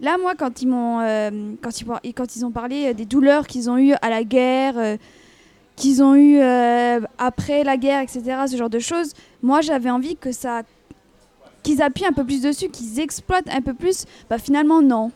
Là, 0.00 0.16
moi, 0.18 0.34
quand 0.38 0.62
ils 0.62 0.68
m'ont, 0.68 1.00
quand, 1.60 2.36
ils, 2.36 2.44
ont 2.44 2.50
parlé 2.50 2.94
des 2.94 3.04
douleurs 3.04 3.46
qu'ils 3.46 3.68
ont 3.68 3.76
eues 3.76 3.94
à 4.00 4.08
la 4.08 4.24
guerre, 4.24 4.96
qu'ils 5.74 6.02
ont 6.02 6.14
eues 6.14 6.40
après 7.18 7.64
la 7.64 7.76
guerre, 7.76 8.00
etc., 8.00 8.22
ce 8.48 8.56
genre 8.56 8.70
de 8.70 8.78
choses, 8.78 9.12
moi, 9.42 9.60
j'avais 9.60 9.90
envie 9.90 10.16
que 10.16 10.32
ça, 10.32 10.62
qu'ils 11.66 11.82
appuient 11.82 12.06
un 12.06 12.12
peu 12.12 12.24
plus 12.24 12.42
dessus, 12.42 12.68
qu'ils 12.68 13.00
exploitent 13.00 13.48
un 13.50 13.60
peu 13.60 13.74
plus. 13.74 14.04
Bah, 14.30 14.38
finalement, 14.38 14.80
non. 14.82 15.10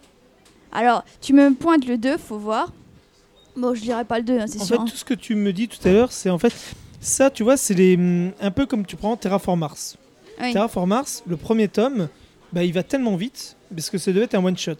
Alors, 0.73 1.05
tu 1.21 1.33
me 1.33 1.55
pointes 1.55 1.87
le 1.87 1.97
2, 1.97 2.17
faut 2.19 2.39
voir. 2.39 2.73
Bon, 3.57 3.75
je 3.75 3.81
dirais 3.81 4.05
pas 4.05 4.19
le 4.19 4.25
2, 4.25 4.39
hein, 4.39 4.45
c'est 4.47 4.61
En 4.61 4.65
sûr. 4.65 4.77
fait, 4.77 4.83
hein. 4.83 4.85
tout 4.85 4.97
ce 4.97 5.05
que 5.05 5.15
tu 5.15 5.35
me 5.35 5.53
dis 5.53 5.69
tout 5.69 5.87
à 5.87 5.93
l'heure, 5.93 6.13
c'est 6.13 6.31
en 6.31 6.39
fait 6.39 6.55
ça, 7.01 7.31
tu 7.31 7.43
vois, 7.43 7.57
c'est 7.57 7.75
les 7.75 7.97
hum, 7.97 8.33
un 8.41 8.51
peu 8.51 8.67
comme 8.67 8.85
tu 8.85 8.97
prends 8.97 9.17
Terraform 9.17 9.61
Mars. 9.61 9.97
Oui. 10.41 10.53
Terraform 10.53 10.89
Mars, 10.91 11.23
le 11.27 11.37
premier 11.37 11.69
tome, 11.69 12.09
bah, 12.53 12.65
il 12.65 12.73
va 12.73 12.83
tellement 12.83 13.17
vite 13.17 13.57
parce 13.75 13.91
que 13.91 13.99
ça 13.99 14.13
devait 14.13 14.25
être 14.25 14.35
un 14.35 14.45
one 14.45 14.57
shot. 14.57 14.75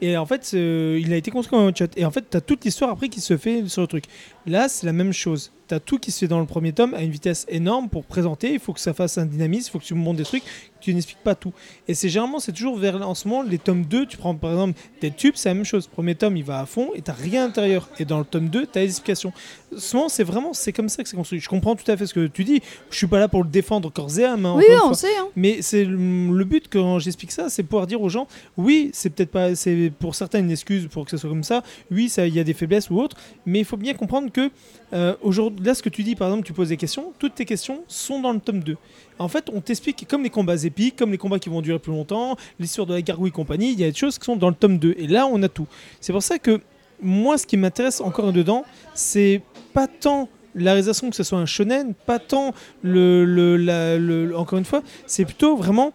Et 0.00 0.16
en 0.16 0.26
fait, 0.26 0.50
euh, 0.54 0.98
il 1.00 1.12
a 1.12 1.16
été 1.16 1.30
construit 1.30 1.56
en 1.56 1.66
one 1.66 1.76
shot. 1.76 1.86
Et 1.96 2.04
en 2.04 2.10
fait, 2.10 2.28
tu 2.28 2.36
as 2.36 2.40
toute 2.40 2.64
l'histoire 2.64 2.90
après 2.90 3.08
qui 3.08 3.20
se 3.20 3.36
fait 3.36 3.68
sur 3.68 3.82
le 3.82 3.86
truc. 3.86 4.04
Là, 4.46 4.68
c'est 4.68 4.84
la 4.84 4.92
même 4.92 5.12
chose. 5.12 5.52
Tu 5.68 5.74
as 5.74 5.80
tout 5.80 5.98
qui 5.98 6.10
se 6.10 6.18
fait 6.18 6.28
dans 6.28 6.40
le 6.40 6.46
premier 6.46 6.72
tome 6.72 6.92
à 6.94 7.02
une 7.02 7.10
vitesse 7.12 7.46
énorme 7.48 7.88
pour 7.88 8.04
présenter. 8.04 8.52
Il 8.52 8.58
faut 8.58 8.72
que 8.72 8.80
ça 8.80 8.94
fasse 8.94 9.16
un 9.18 9.26
dynamisme, 9.26 9.68
il 9.68 9.70
faut 9.70 9.78
que 9.78 9.84
tu 9.84 9.94
me 9.94 10.00
montres 10.00 10.18
des 10.18 10.24
trucs, 10.24 10.42
tu 10.82 10.92
n'expliques 10.94 11.22
pas 11.22 11.34
tout. 11.34 11.52
Et 11.88 11.94
c'est 11.94 12.08
généralement, 12.08 12.38
c'est 12.40 12.52
toujours 12.52 12.76
vers 12.76 12.96
en 13.08 13.14
ce 13.14 13.26
moment, 13.28 13.42
les 13.42 13.58
tomes 13.58 13.84
2, 13.84 14.06
tu 14.06 14.16
prends 14.16 14.34
par 14.34 14.50
exemple 14.52 14.78
des 15.00 15.10
tubes, 15.10 15.34
c'est 15.36 15.48
la 15.48 15.54
même 15.54 15.64
chose. 15.64 15.86
Premier 15.86 16.14
tome, 16.14 16.36
il 16.36 16.44
va 16.44 16.60
à 16.60 16.66
fond 16.66 16.90
et 16.94 17.02
tu 17.02 17.10
rien 17.10 17.44
à 17.44 17.46
l'intérieur. 17.46 17.88
Et 17.98 18.04
dans 18.04 18.18
le 18.18 18.24
tome 18.24 18.48
2, 18.48 18.66
tu 18.66 18.78
as 18.78 18.82
les 18.82 18.88
explications. 18.88 19.32
Souvent, 19.78 20.08
c'est 20.08 20.24
vraiment, 20.24 20.52
c'est 20.52 20.72
comme 20.72 20.88
ça 20.88 21.02
que 21.02 21.08
c'est 21.08 21.16
construit. 21.16 21.40
Je 21.40 21.48
comprends 21.48 21.74
tout 21.76 21.90
à 21.90 21.96
fait 21.96 22.06
ce 22.06 22.12
que 22.14 22.26
tu 22.26 22.44
dis. 22.44 22.60
Je 22.90 22.96
suis 22.96 23.06
pas 23.06 23.18
là 23.18 23.28
pour 23.28 23.42
le 23.42 23.48
défendre 23.48 23.90
corps 23.90 24.18
et 24.18 24.24
âme. 24.24 24.44
hein, 24.44 24.54
oui, 24.56 24.64
on 24.84 24.92
sait. 24.94 25.16
hein. 25.18 25.28
Mais 25.36 25.62
c'est 25.62 25.84
le 25.84 26.44
but 26.44 26.66
quand 26.70 26.98
j'explique 26.98 27.32
ça, 27.32 27.48
c'est 27.48 27.62
pouvoir 27.62 27.86
dire 27.86 28.02
aux 28.02 28.08
gens, 28.10 28.26
oui, 28.56 28.90
c'est 28.92 29.10
peut-être 29.10 29.30
pas, 29.30 29.54
c'est 29.54 29.90
pour 29.98 30.14
certains 30.14 30.40
une 30.40 30.50
excuse 30.50 30.88
pour 30.90 31.04
que 31.04 31.10
ce 31.10 31.16
soit 31.16 31.30
comme 31.30 31.44
ça. 31.44 31.62
Oui, 31.90 32.08
ça, 32.08 32.26
il 32.26 32.34
y 32.34 32.40
a 32.40 32.44
des 32.44 32.54
faiblesses 32.54 32.90
ou 32.90 33.00
autres, 33.00 33.16
mais 33.46 33.60
il 33.60 33.64
faut 33.64 33.76
bien 33.76 33.94
comprendre 33.94 34.30
que 34.30 34.50
euh, 34.92 35.14
aujourd'hui, 35.22 35.64
là, 35.64 35.74
ce 35.74 35.82
que 35.82 35.88
tu 35.88 36.02
dis, 36.02 36.14
par 36.16 36.28
exemple, 36.28 36.46
tu 36.46 36.52
poses 36.52 36.68
des 36.68 36.76
questions, 36.76 37.12
toutes 37.18 37.34
tes 37.36 37.44
questions 37.46 37.82
sont 37.88 38.20
dans 38.20 38.32
le 38.32 38.40
tome 38.40 38.60
2. 38.60 38.76
En 39.22 39.28
fait, 39.28 39.48
on 39.52 39.60
t'explique 39.60 40.06
comme 40.08 40.22
les 40.22 40.30
combats 40.30 40.62
épiques, 40.64 40.96
comme 40.96 41.12
les 41.12 41.18
combats 41.18 41.38
qui 41.38 41.48
vont 41.48 41.62
durer 41.62 41.78
plus 41.78 41.92
longtemps, 41.92 42.36
l'histoire 42.58 42.86
de 42.86 42.94
la 42.94 43.02
gargouille 43.02 43.28
et 43.28 43.32
compagnie, 43.32 43.72
il 43.72 43.80
y 43.80 43.84
a 43.84 43.90
des 43.90 43.96
choses 43.96 44.18
qui 44.18 44.24
sont 44.24 44.36
dans 44.36 44.48
le 44.48 44.54
tome 44.54 44.78
2. 44.78 44.94
Et 44.98 45.06
là, 45.06 45.26
on 45.26 45.42
a 45.42 45.48
tout. 45.48 45.66
C'est 46.00 46.12
pour 46.12 46.22
ça 46.22 46.38
que 46.38 46.60
moi, 47.00 47.38
ce 47.38 47.46
qui 47.46 47.56
m'intéresse 47.56 48.00
encore 48.00 48.32
dedans, 48.32 48.64
c'est 48.94 49.42
pas 49.72 49.86
tant 49.86 50.28
la 50.54 50.72
réalisation 50.72 51.08
que 51.10 51.16
ce 51.16 51.22
soit 51.22 51.38
un 51.38 51.46
shonen, 51.46 51.94
pas 51.94 52.18
tant 52.18 52.52
le, 52.82 54.32
encore 54.36 54.58
une 54.58 54.64
fois, 54.64 54.82
c'est 55.06 55.24
plutôt 55.24 55.56
vraiment 55.56 55.92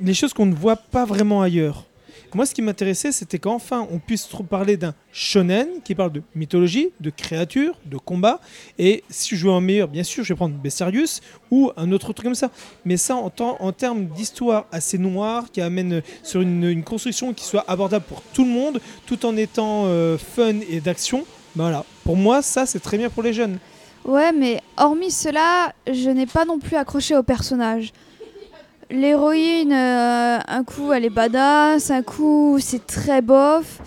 les 0.00 0.14
choses 0.14 0.32
qu'on 0.32 0.46
ne 0.46 0.54
voit 0.54 0.76
pas 0.76 1.04
vraiment 1.04 1.42
ailleurs. 1.42 1.84
Moi, 2.36 2.44
ce 2.44 2.52
qui 2.52 2.60
m'intéressait, 2.60 3.12
c'était 3.12 3.38
qu'enfin 3.38 3.88
on 3.90 3.98
puisse 3.98 4.28
parler 4.50 4.76
d'un 4.76 4.92
shonen 5.10 5.80
qui 5.82 5.94
parle 5.94 6.12
de 6.12 6.22
mythologie, 6.34 6.90
de 7.00 7.08
créatures, 7.08 7.78
de 7.86 7.96
combat. 7.96 8.40
Et 8.78 9.04
si 9.08 9.34
je 9.34 9.46
veux 9.46 9.52
un 9.54 9.62
meilleur, 9.62 9.88
bien 9.88 10.02
sûr, 10.02 10.22
je 10.22 10.34
vais 10.34 10.36
prendre 10.36 10.54
Bestiarius 10.54 11.22
ou 11.50 11.72
un 11.78 11.90
autre 11.92 12.12
truc 12.12 12.26
comme 12.26 12.34
ça. 12.34 12.50
Mais 12.84 12.98
ça, 12.98 13.16
en, 13.16 13.32
en 13.38 13.72
termes 13.72 14.04
d'histoire 14.08 14.66
assez 14.70 14.98
noire, 14.98 15.46
qui 15.50 15.62
amène 15.62 16.02
sur 16.22 16.42
une, 16.42 16.84
construction 16.84 17.32
qui 17.32 17.46
soit 17.46 17.64
abordable 17.68 18.04
pour 18.06 18.20
tout 18.34 18.44
le 18.44 18.50
monde, 18.50 18.82
tout 19.06 19.24
en 19.24 19.34
étant 19.34 19.84
euh, 19.86 20.18
fun 20.18 20.56
et 20.68 20.82
d'action, 20.82 21.24
Voilà. 21.54 21.86
Pour 22.04 22.16
moi, 22.16 22.42
ça, 22.42 22.66
c'est 22.66 22.80
très 22.80 22.98
bien 22.98 23.08
pour 23.08 23.22
les 23.22 23.32
jeunes. 23.32 23.58
Ouais, 24.04 24.32
mais 24.32 24.60
hormis 24.76 25.10
cela, 25.10 25.72
je 25.90 26.10
n'ai 26.10 26.26
pas 26.26 26.44
non 26.44 26.58
plus 26.58 26.76
accroché 26.76 27.16
au 27.16 27.22
personnage. 27.22 27.94
L'héroïne, 28.90 29.72
euh, 29.72 30.38
un 30.46 30.64
coup 30.64 30.92
elle 30.92 31.04
est 31.04 31.10
badass, 31.10 31.90
un 31.90 32.02
coup 32.02 32.58
c'est 32.60 32.86
très 32.86 33.20
bof. 33.22 33.80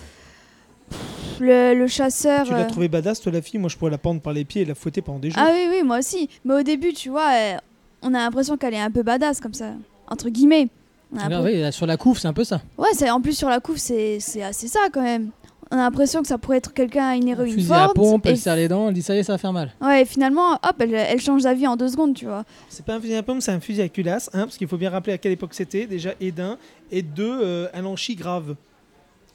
Le, 1.40 1.74
le 1.74 1.86
chasseur. 1.86 2.44
Tu 2.44 2.52
l'as 2.52 2.60
euh, 2.60 2.68
trouvé 2.68 2.88
badass, 2.88 3.20
toi, 3.22 3.32
la 3.32 3.40
fille? 3.40 3.58
Moi, 3.58 3.70
je 3.70 3.76
pourrais 3.78 3.90
la 3.90 3.96
pendre 3.96 4.20
par 4.20 4.34
les 4.34 4.44
pieds 4.44 4.60
et 4.60 4.64
la 4.66 4.74
fouetter 4.74 5.00
pendant 5.00 5.18
des 5.18 5.30
jours. 5.30 5.42
Ah 5.42 5.50
oui, 5.54 5.68
oui, 5.70 5.82
moi 5.82 5.98
aussi. 6.00 6.28
Mais 6.44 6.52
au 6.52 6.62
début, 6.62 6.92
tu 6.92 7.08
vois, 7.08 7.30
euh, 7.32 7.56
on 8.02 8.12
a 8.12 8.18
l'impression 8.18 8.58
qu'elle 8.58 8.74
est 8.74 8.80
un 8.80 8.90
peu 8.90 9.02
badass 9.02 9.40
comme 9.40 9.54
ça, 9.54 9.70
entre 10.08 10.28
guillemets. 10.28 10.68
Ah 11.16 11.30
l'impression- 11.30 11.64
oui, 11.64 11.72
sur 11.72 11.86
la 11.86 11.96
couve, 11.96 12.18
c'est 12.18 12.28
un 12.28 12.34
peu 12.34 12.44
ça. 12.44 12.60
Ouais, 12.76 12.90
c'est 12.92 13.08
en 13.08 13.22
plus 13.22 13.32
sur 13.38 13.48
la 13.48 13.58
couve, 13.60 13.78
c'est 13.78 14.18
c'est 14.20 14.42
assez 14.42 14.68
ça 14.68 14.80
quand 14.92 15.00
même. 15.02 15.30
On 15.72 15.76
a 15.76 15.82
l'impression 15.82 16.20
que 16.20 16.26
ça 16.26 16.36
pourrait 16.36 16.56
être 16.56 16.72
quelqu'un, 16.74 17.12
une 17.14 17.28
héroïne 17.28 17.54
Fusil 17.54 17.72
à 17.72 17.90
pompe, 17.94 18.26
et 18.26 18.30
elle 18.30 18.38
serre 18.38 18.56
les 18.56 18.66
dents, 18.66 18.88
elle 18.88 18.94
dit 18.94 19.02
ça 19.02 19.14
y 19.14 19.18
est, 19.18 19.22
ça 19.22 19.32
va 19.34 19.38
faire 19.38 19.52
mal. 19.52 19.70
Ouais, 19.80 20.02
et 20.02 20.04
finalement, 20.04 20.54
hop, 20.54 20.74
elle, 20.80 20.94
elle 20.94 21.20
change 21.20 21.44
d'avis 21.44 21.66
en 21.68 21.76
deux 21.76 21.88
secondes, 21.88 22.14
tu 22.14 22.24
vois. 22.26 22.44
C'est 22.68 22.84
pas 22.84 22.94
un 22.96 23.00
fusil 23.00 23.14
à 23.14 23.22
pompe, 23.22 23.40
c'est 23.40 23.52
un 23.52 23.60
fusil 23.60 23.80
à 23.82 23.88
culasse, 23.88 24.28
hein, 24.34 24.40
parce 24.46 24.56
qu'il 24.56 24.66
faut 24.66 24.76
bien 24.76 24.90
rappeler 24.90 25.12
à 25.12 25.18
quelle 25.18 25.30
époque 25.32 25.54
c'était, 25.54 25.86
déjà, 25.86 26.10
et 26.20 26.32
d'un, 26.32 26.58
et 26.90 27.02
deux, 27.02 27.38
euh, 27.42 27.68
un 27.72 27.82
lanchi 27.82 28.16
grave. 28.16 28.56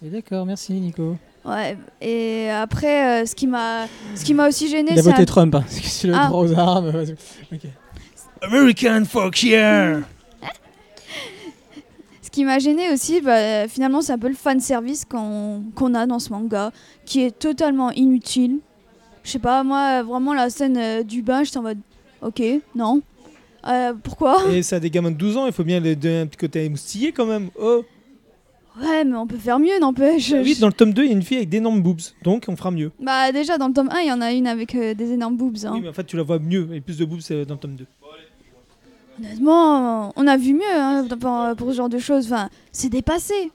Et 0.06 0.10
D'accord, 0.10 0.46
merci 0.46 0.74
Nico. 0.74 1.16
Ouais, 1.46 1.78
et 2.02 2.50
après, 2.50 3.22
euh, 3.22 3.26
ce 3.26 3.34
qui 3.34 3.48
m'a 3.48 3.86
ce 4.16 4.26
qui 4.26 4.34
m'a 4.34 4.48
aussi 4.50 4.68
gêné, 4.68 4.90
Il 4.92 5.00
a 5.00 5.04
c'est 5.04 5.10
voté 5.10 5.22
un- 5.22 5.26
Trump, 5.26 5.56
hein, 5.56 5.62
parce 5.62 5.80
que 5.80 5.88
c'est 5.88 6.08
le 6.08 6.16
Ah. 6.18 6.28
droit 6.28 6.42
aux 6.44 6.54
armes. 6.54 6.92
American 8.42 9.06
fuck 9.06 9.42
yeah 9.44 10.00
ce 10.00 10.04
qui 12.36 12.44
m'a 12.44 12.60
gêné 12.60 12.92
aussi, 12.92 13.22
bah, 13.22 13.66
finalement, 13.70 14.02
c'est 14.02 14.12
un 14.12 14.18
peu 14.18 14.28
le 14.28 14.34
fan 14.36 14.60
service 14.60 15.06
qu'on 15.06 15.64
qu'on 15.74 15.94
a 15.94 16.06
dans 16.06 16.20
ce 16.20 16.32
manga, 16.32 16.74
qui 17.06 17.22
est 17.22 17.32
totalement 17.32 17.92
inutile. 17.92 18.60
Je 19.24 19.32
sais 19.32 19.40
pas, 19.40 19.64
moi, 19.64 20.04
vraiment, 20.04 20.34
la 20.34 20.50
scène 20.50 20.78
euh, 20.78 21.04
du 21.04 21.22
bain, 21.22 21.46
j'étais 21.46 21.60
en 21.60 21.62
mode, 21.62 21.78
ok, 22.22 22.44
non. 22.76 23.02
Euh, 23.66 23.94
pourquoi? 24.04 24.36
Et 24.52 24.64
ça 24.64 24.76
a 24.76 24.80
des 24.82 24.90
gamins 24.90 25.12
de 25.12 25.16
12 25.16 25.38
ans, 25.38 25.46
il 25.46 25.54
faut 25.54 25.64
bien 25.64 25.80
les 25.80 25.96
donner 25.96 26.20
un 26.20 26.28
petit 26.28 26.38
côté 26.38 26.66
émoustillé 26.66 27.14
quand 27.14 27.26
même. 27.26 27.52
Oh 27.58 27.86
Ouais, 28.82 29.06
mais 29.06 29.16
on 29.16 29.26
peut 29.28 29.38
faire 29.38 29.58
mieux, 29.58 29.80
n'empêche. 29.80 30.34
Oui, 30.34 30.58
dans 30.60 30.68
le 30.68 30.74
tome 30.74 30.92
2, 30.94 31.04
il 31.04 31.08
y 31.08 31.12
a 31.12 31.14
une 31.16 31.24
fille 31.24 31.38
avec 31.38 31.48
d'énormes 31.48 31.82
boobs, 31.82 32.02
donc 32.22 32.44
on 32.50 32.58
fera 32.58 32.70
mieux. 32.70 32.92
Bah, 33.00 33.32
déjà, 33.32 33.58
dans 33.58 33.70
le 33.70 33.74
tome 33.74 33.88
1, 33.90 34.00
il 34.02 34.08
y 34.10 34.12
en 34.12 34.20
a 34.20 34.34
une 34.34 34.48
avec 34.48 34.76
euh, 34.76 34.94
des 34.94 35.14
énormes 35.14 35.38
boobs. 35.38 35.56
hein. 35.64 35.72
Oui, 35.74 35.80
mais 35.82 35.88
en 35.88 35.94
fait, 35.94 36.04
tu 36.04 36.18
la 36.18 36.24
vois 36.24 36.40
mieux, 36.40 36.68
et 36.74 36.82
plus 36.82 36.98
de 36.98 37.06
boobs 37.06 37.22
euh, 37.32 37.46
dans 37.46 37.54
le 37.54 37.60
tome 37.62 37.78
2. 37.78 37.86
Honnêtement, 39.18 40.12
on 40.16 40.28
a 40.28 40.38
vu 40.38 40.54
mieux 40.54 40.62
hein, 40.76 41.08
pour, 41.08 41.56
pour 41.56 41.72
ce 41.72 41.78
genre 41.78 41.90
de 41.90 42.00
choses. 42.00 42.26
Enfin, 42.26 42.50
c'est 42.72 42.90
dépassé. 42.90 43.52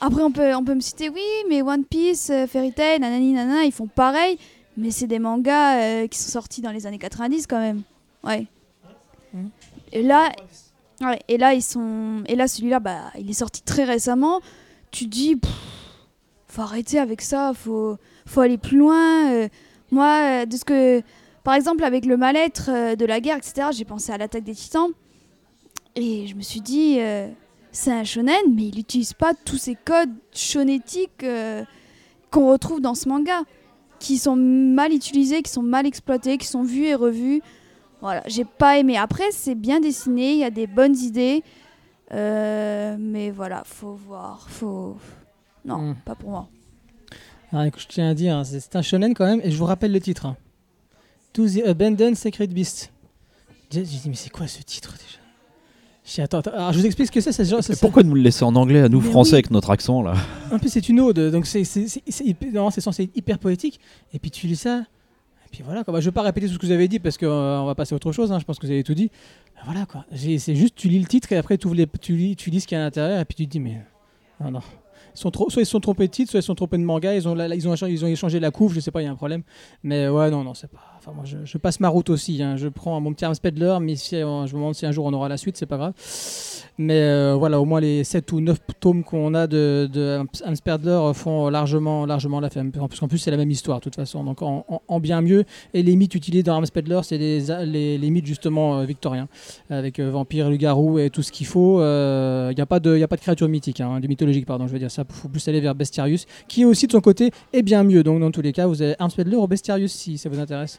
Après, 0.00 0.22
on 0.22 0.30
peut, 0.32 0.54
on 0.54 0.64
peut 0.64 0.74
me 0.74 0.80
citer, 0.80 1.08
oui, 1.08 1.22
mais 1.48 1.62
One 1.62 1.84
Piece, 1.84 2.30
euh, 2.30 2.46
Fairy 2.46 2.72
Tail, 2.72 2.98
nanani, 3.00 3.32
nanana, 3.32 3.64
ils 3.64 3.72
font 3.72 3.86
pareil. 3.86 4.38
Mais 4.76 4.90
c'est 4.90 5.06
des 5.06 5.18
mangas 5.18 5.80
euh, 5.80 6.06
qui 6.06 6.18
sont 6.18 6.30
sortis 6.30 6.60
dans 6.62 6.70
les 6.70 6.86
années 6.86 6.98
90 6.98 7.46
quand 7.46 7.58
même. 7.58 7.82
Ouais. 8.24 8.46
Mhm. 9.34 9.50
Et 9.92 10.02
là, 10.02 10.30
ouais, 11.02 11.20
et 11.28 11.36
là, 11.38 11.54
ils 11.54 11.62
sont. 11.62 12.22
Et 12.26 12.36
là, 12.36 12.48
celui-là, 12.48 12.80
bah, 12.80 13.12
il 13.18 13.28
est 13.30 13.34
sorti 13.34 13.62
très 13.62 13.84
récemment. 13.84 14.40
Tu 14.90 15.06
dis, 15.06 15.36
pff, 15.36 15.50
faut 16.48 16.62
arrêter 16.62 16.98
avec 16.98 17.20
ça, 17.20 17.52
faut, 17.54 17.96
faut 18.26 18.40
aller 18.40 18.58
plus 18.58 18.78
loin. 18.78 19.30
euh. 19.32 19.48
moi, 19.90 20.42
euh, 20.42 20.46
de 20.46 20.56
ce 20.56 20.64
que. 20.64 21.02
Par 21.44 21.54
exemple, 21.54 21.84
avec 21.84 22.04
le 22.04 22.16
mal-être 22.16 22.68
euh, 22.70 22.96
de 22.96 23.04
la 23.06 23.20
guerre, 23.20 23.38
etc., 23.38 23.68
j'ai 23.72 23.84
pensé 23.84 24.12
à 24.12 24.18
l'attaque 24.18 24.44
des 24.44 24.54
titans. 24.54 24.90
Et 25.96 26.26
je 26.26 26.34
me 26.34 26.42
suis 26.42 26.60
dit, 26.60 26.96
euh, 27.00 27.28
c'est 27.72 27.92
un 27.92 28.04
shonen, 28.04 28.34
mais 28.54 28.64
il 28.68 28.76
n'utilise 28.76 29.12
pas 29.14 29.32
tous 29.44 29.56
ces 29.58 29.74
codes 29.74 30.12
shonétiques 30.34 31.24
euh, 31.24 31.64
qu'on 32.30 32.50
retrouve 32.50 32.80
dans 32.80 32.94
ce 32.94 33.08
manga, 33.08 33.42
qui 33.98 34.18
sont 34.18 34.36
mal 34.36 34.92
utilisés, 34.92 35.42
qui 35.42 35.50
sont 35.50 35.62
mal 35.62 35.86
exploités, 35.86 36.38
qui 36.38 36.46
sont 36.46 36.62
vus 36.62 36.84
et 36.84 36.94
revus. 36.94 37.42
Voilà, 38.00 38.22
j'ai 38.26 38.44
pas 38.44 38.78
aimé. 38.78 38.96
Après, 38.96 39.30
c'est 39.30 39.54
bien 39.54 39.80
dessiné, 39.80 40.32
il 40.32 40.38
y 40.38 40.44
a 40.44 40.50
des 40.50 40.66
bonnes 40.66 40.96
idées. 40.96 41.42
euh, 42.12 42.96
mais 42.98 43.30
voilà, 43.30 43.62
faut 43.64 43.92
voir. 43.94 44.48
Faut. 44.48 44.96
Non, 45.64 45.78
Mm. 45.78 45.96
pas 46.04 46.14
pour 46.16 46.30
moi. 46.30 46.48
Alors, 47.52 47.64
écoute, 47.64 47.82
je 47.82 47.86
tiens 47.88 48.10
à 48.10 48.14
dire, 48.14 48.36
hein, 48.36 48.44
c'est 48.44 48.58
c'est 48.60 48.74
un 48.76 48.82
shonen 48.82 49.14
quand 49.14 49.26
même, 49.26 49.40
et 49.44 49.50
je 49.50 49.56
vous 49.56 49.64
rappelle 49.66 49.92
le 49.92 50.00
titre. 50.00 50.34
To 51.34 51.46
the 51.46 51.62
Abandoned 51.66 52.16
Sacred 52.16 52.52
Beast. 52.52 52.90
J'ai 53.70 53.82
dit, 53.82 54.02
mais 54.08 54.14
c'est 54.16 54.30
quoi 54.30 54.46
ce 54.48 54.62
titre 54.62 54.92
déjà? 54.92 55.18
Dit, 56.04 56.20
attends, 56.22 56.38
attends, 56.38 56.50
alors 56.52 56.72
je 56.72 56.78
vous 56.80 56.86
explique 56.86 57.06
ce 57.06 57.12
que 57.12 57.20
c'est. 57.20 57.30
c'est- 57.32 57.80
pourquoi 57.80 58.02
nous 58.02 58.14
le 58.16 58.22
laisser 58.22 58.42
en 58.42 58.56
anglais 58.56 58.80
à 58.80 58.88
nous 58.88 59.00
Mais 59.00 59.08
français 59.10 59.30
oui. 59.32 59.34
avec 59.36 59.50
notre 59.52 59.70
accent 59.70 60.02
là? 60.02 60.14
En 60.50 60.58
plus, 60.58 60.68
c'est 60.70 60.88
une 60.88 60.98
ode, 60.98 61.20
donc 61.30 61.46
c'est 61.46 61.62
censé 61.64 63.02
être 63.04 63.16
hyper 63.16 63.38
poétique. 63.38 63.78
Et 64.12 64.18
puis 64.18 64.32
tu 64.32 64.48
lis 64.48 64.56
ça, 64.56 64.78
et 64.80 65.48
puis 65.52 65.62
voilà. 65.64 65.84
Quoi. 65.84 65.94
Bah, 65.94 66.00
je 66.00 66.06
vais 66.06 66.12
pas 66.12 66.22
répéter 66.22 66.48
tout 66.48 66.54
ce 66.54 66.58
que 66.58 66.66
vous 66.66 66.72
avez 66.72 66.88
dit 66.88 66.98
parce 66.98 67.16
qu'on 67.16 67.64
va 67.64 67.74
passer 67.76 67.92
à 67.92 67.96
autre 67.96 68.10
chose. 68.10 68.32
hein, 68.32 68.40
Je 68.40 68.44
pense 68.44 68.58
que 68.58 68.66
vous 68.66 68.72
avez 68.72 68.82
tout 68.82 68.94
dit. 68.94 69.08
Bah, 69.54 69.60
voilà 69.66 69.86
quoi. 69.86 70.04
C'est 70.16 70.56
juste, 70.56 70.74
tu 70.74 70.88
lis 70.88 70.98
le 70.98 71.06
titre 71.06 71.30
et 71.30 71.36
après 71.36 71.56
tu, 71.58 71.68
ouvres 71.68 71.76
les, 71.76 71.86
tu, 71.86 72.16
lis, 72.16 72.34
tu 72.34 72.50
lis 72.50 72.62
ce 72.62 72.66
qu'il 72.66 72.74
y 72.76 72.78
a 72.78 72.82
à 72.82 72.86
l'intérieur 72.86 73.20
et 73.20 73.24
puis 73.24 73.36
tu 73.36 73.46
te 73.46 73.50
dis, 73.52 73.60
mais 73.60 73.80
non, 74.40 74.50
non. 74.50 74.60
Ils 75.14 75.18
sont 75.18 75.30
trop, 75.32 75.50
soit 75.50 75.62
ils 75.62 75.66
sont 75.66 75.80
trompés 75.80 76.06
de 76.06 76.12
titre, 76.12 76.30
soit 76.30 76.38
ils 76.40 76.42
sont 76.44 76.54
trompés 76.54 76.78
de 76.78 76.84
manga. 76.84 77.14
Ils 77.14 77.26
ont, 77.28 77.34
la- 77.34 77.54
ils 77.54 77.68
ont, 77.68 77.74
échangé- 77.74 77.90
ils 77.92 78.04
ont 78.04 78.08
échangé 78.08 78.38
la 78.40 78.50
couve, 78.52 78.72
je 78.74 78.80
sais 78.80 78.90
pas, 78.92 79.02
il 79.02 79.06
y 79.06 79.08
a 79.08 79.10
un 79.10 79.16
problème. 79.16 79.42
Mais 79.82 80.08
ouais, 80.08 80.30
non, 80.30 80.44
non, 80.44 80.54
c'est 80.54 80.70
pas. 80.70 80.98
Enfin, 81.02 81.12
moi, 81.14 81.24
je, 81.24 81.56
passe 81.58 81.80
ma 81.80 81.88
route 81.88 82.10
aussi. 82.10 82.42
hein. 82.42 82.56
Je 82.56 82.68
prends 82.68 83.00
mon 83.00 83.14
petit 83.14 83.24
Armspedler, 83.24 83.78
mais 83.80 83.96
si, 83.96 84.16
euh, 84.16 84.46
je 84.46 84.52
me 84.54 84.58
demande 84.60 84.74
si 84.74 84.84
un 84.84 84.92
jour 84.92 85.06
on 85.06 85.12
aura 85.14 85.30
la 85.30 85.38
suite, 85.38 85.56
c'est 85.56 85.64
pas 85.64 85.78
grave. 85.78 85.94
Mais 86.76 87.00
euh, 87.00 87.34
voilà, 87.38 87.58
au 87.60 87.64
moins 87.64 87.80
les 87.80 88.04
7 88.04 88.30
ou 88.32 88.40
9 88.40 88.58
tomes 88.80 89.02
qu'on 89.02 89.32
a 89.34 89.46
de, 89.46 89.88
de 89.90 90.20
Armspedler 90.44 91.10
font 91.14 91.48
largement, 91.48 92.04
largement 92.04 92.38
l'affaire. 92.40 92.64
Parce 92.74 93.00
qu'en 93.00 93.08
plus, 93.08 93.16
c'est 93.18 93.30
la 93.30 93.38
même 93.38 93.50
histoire, 93.50 93.78
de 93.78 93.84
toute 93.84 93.96
façon. 93.96 94.24
Donc 94.24 94.42
en, 94.42 94.64
en- 94.68 94.82
en 94.88 95.00
bien 95.00 95.22
mieux. 95.22 95.44
Et 95.72 95.82
les 95.82 95.96
mythes 95.96 96.14
utilisés 96.14 96.42
dans 96.42 96.54
Armspedler, 96.54 97.00
c'est 97.02 97.16
les, 97.18 97.40
les, 97.64 97.96
les 97.96 98.10
mythes 98.10 98.26
justement 98.26 98.78
euh, 98.78 98.84
victoriens. 98.84 99.28
Avec 99.70 100.00
vampire, 100.00 100.50
loup-garou 100.50 100.98
et 100.98 101.08
tout 101.08 101.22
ce 101.22 101.32
qu'il 101.32 101.46
faut. 101.46 101.80
Il 101.80 102.54
n'y 102.54 102.60
a, 102.60 102.66
pas 102.66 102.78
de- 102.80 103.02
a 103.02 103.08
pas 103.08 103.16
de 103.16 103.20
créature 103.22 103.48
mythique, 103.48 103.80
hein, 103.80 104.00
du 104.00 104.08
mythologique, 104.08 104.44
pardon. 104.44 104.66
Je 104.66 104.72
veux 104.72 104.78
dire 104.78 104.90
ça. 104.90 105.04
Faut 105.08 105.28
plus 105.28 105.46
aller 105.48 105.60
vers 105.60 105.74
Bestiarius, 105.74 106.26
qui 106.46 106.64
aussi 106.66 106.86
de 106.86 106.92
son 106.92 107.00
côté 107.00 107.30
est 107.54 107.62
bien 107.62 107.84
mieux. 107.84 108.02
Donc 108.02 108.20
dans 108.20 108.30
tous 108.30 108.42
les 108.42 108.52
cas, 108.52 108.66
vous 108.66 108.82
avez 108.82 108.94
Armspedler 108.98 109.36
ou 109.36 109.46
Bestiarius 109.46 109.92
si 109.92 110.18
ça 110.18 110.28
vous 110.28 110.38
intéresse. 110.38 110.78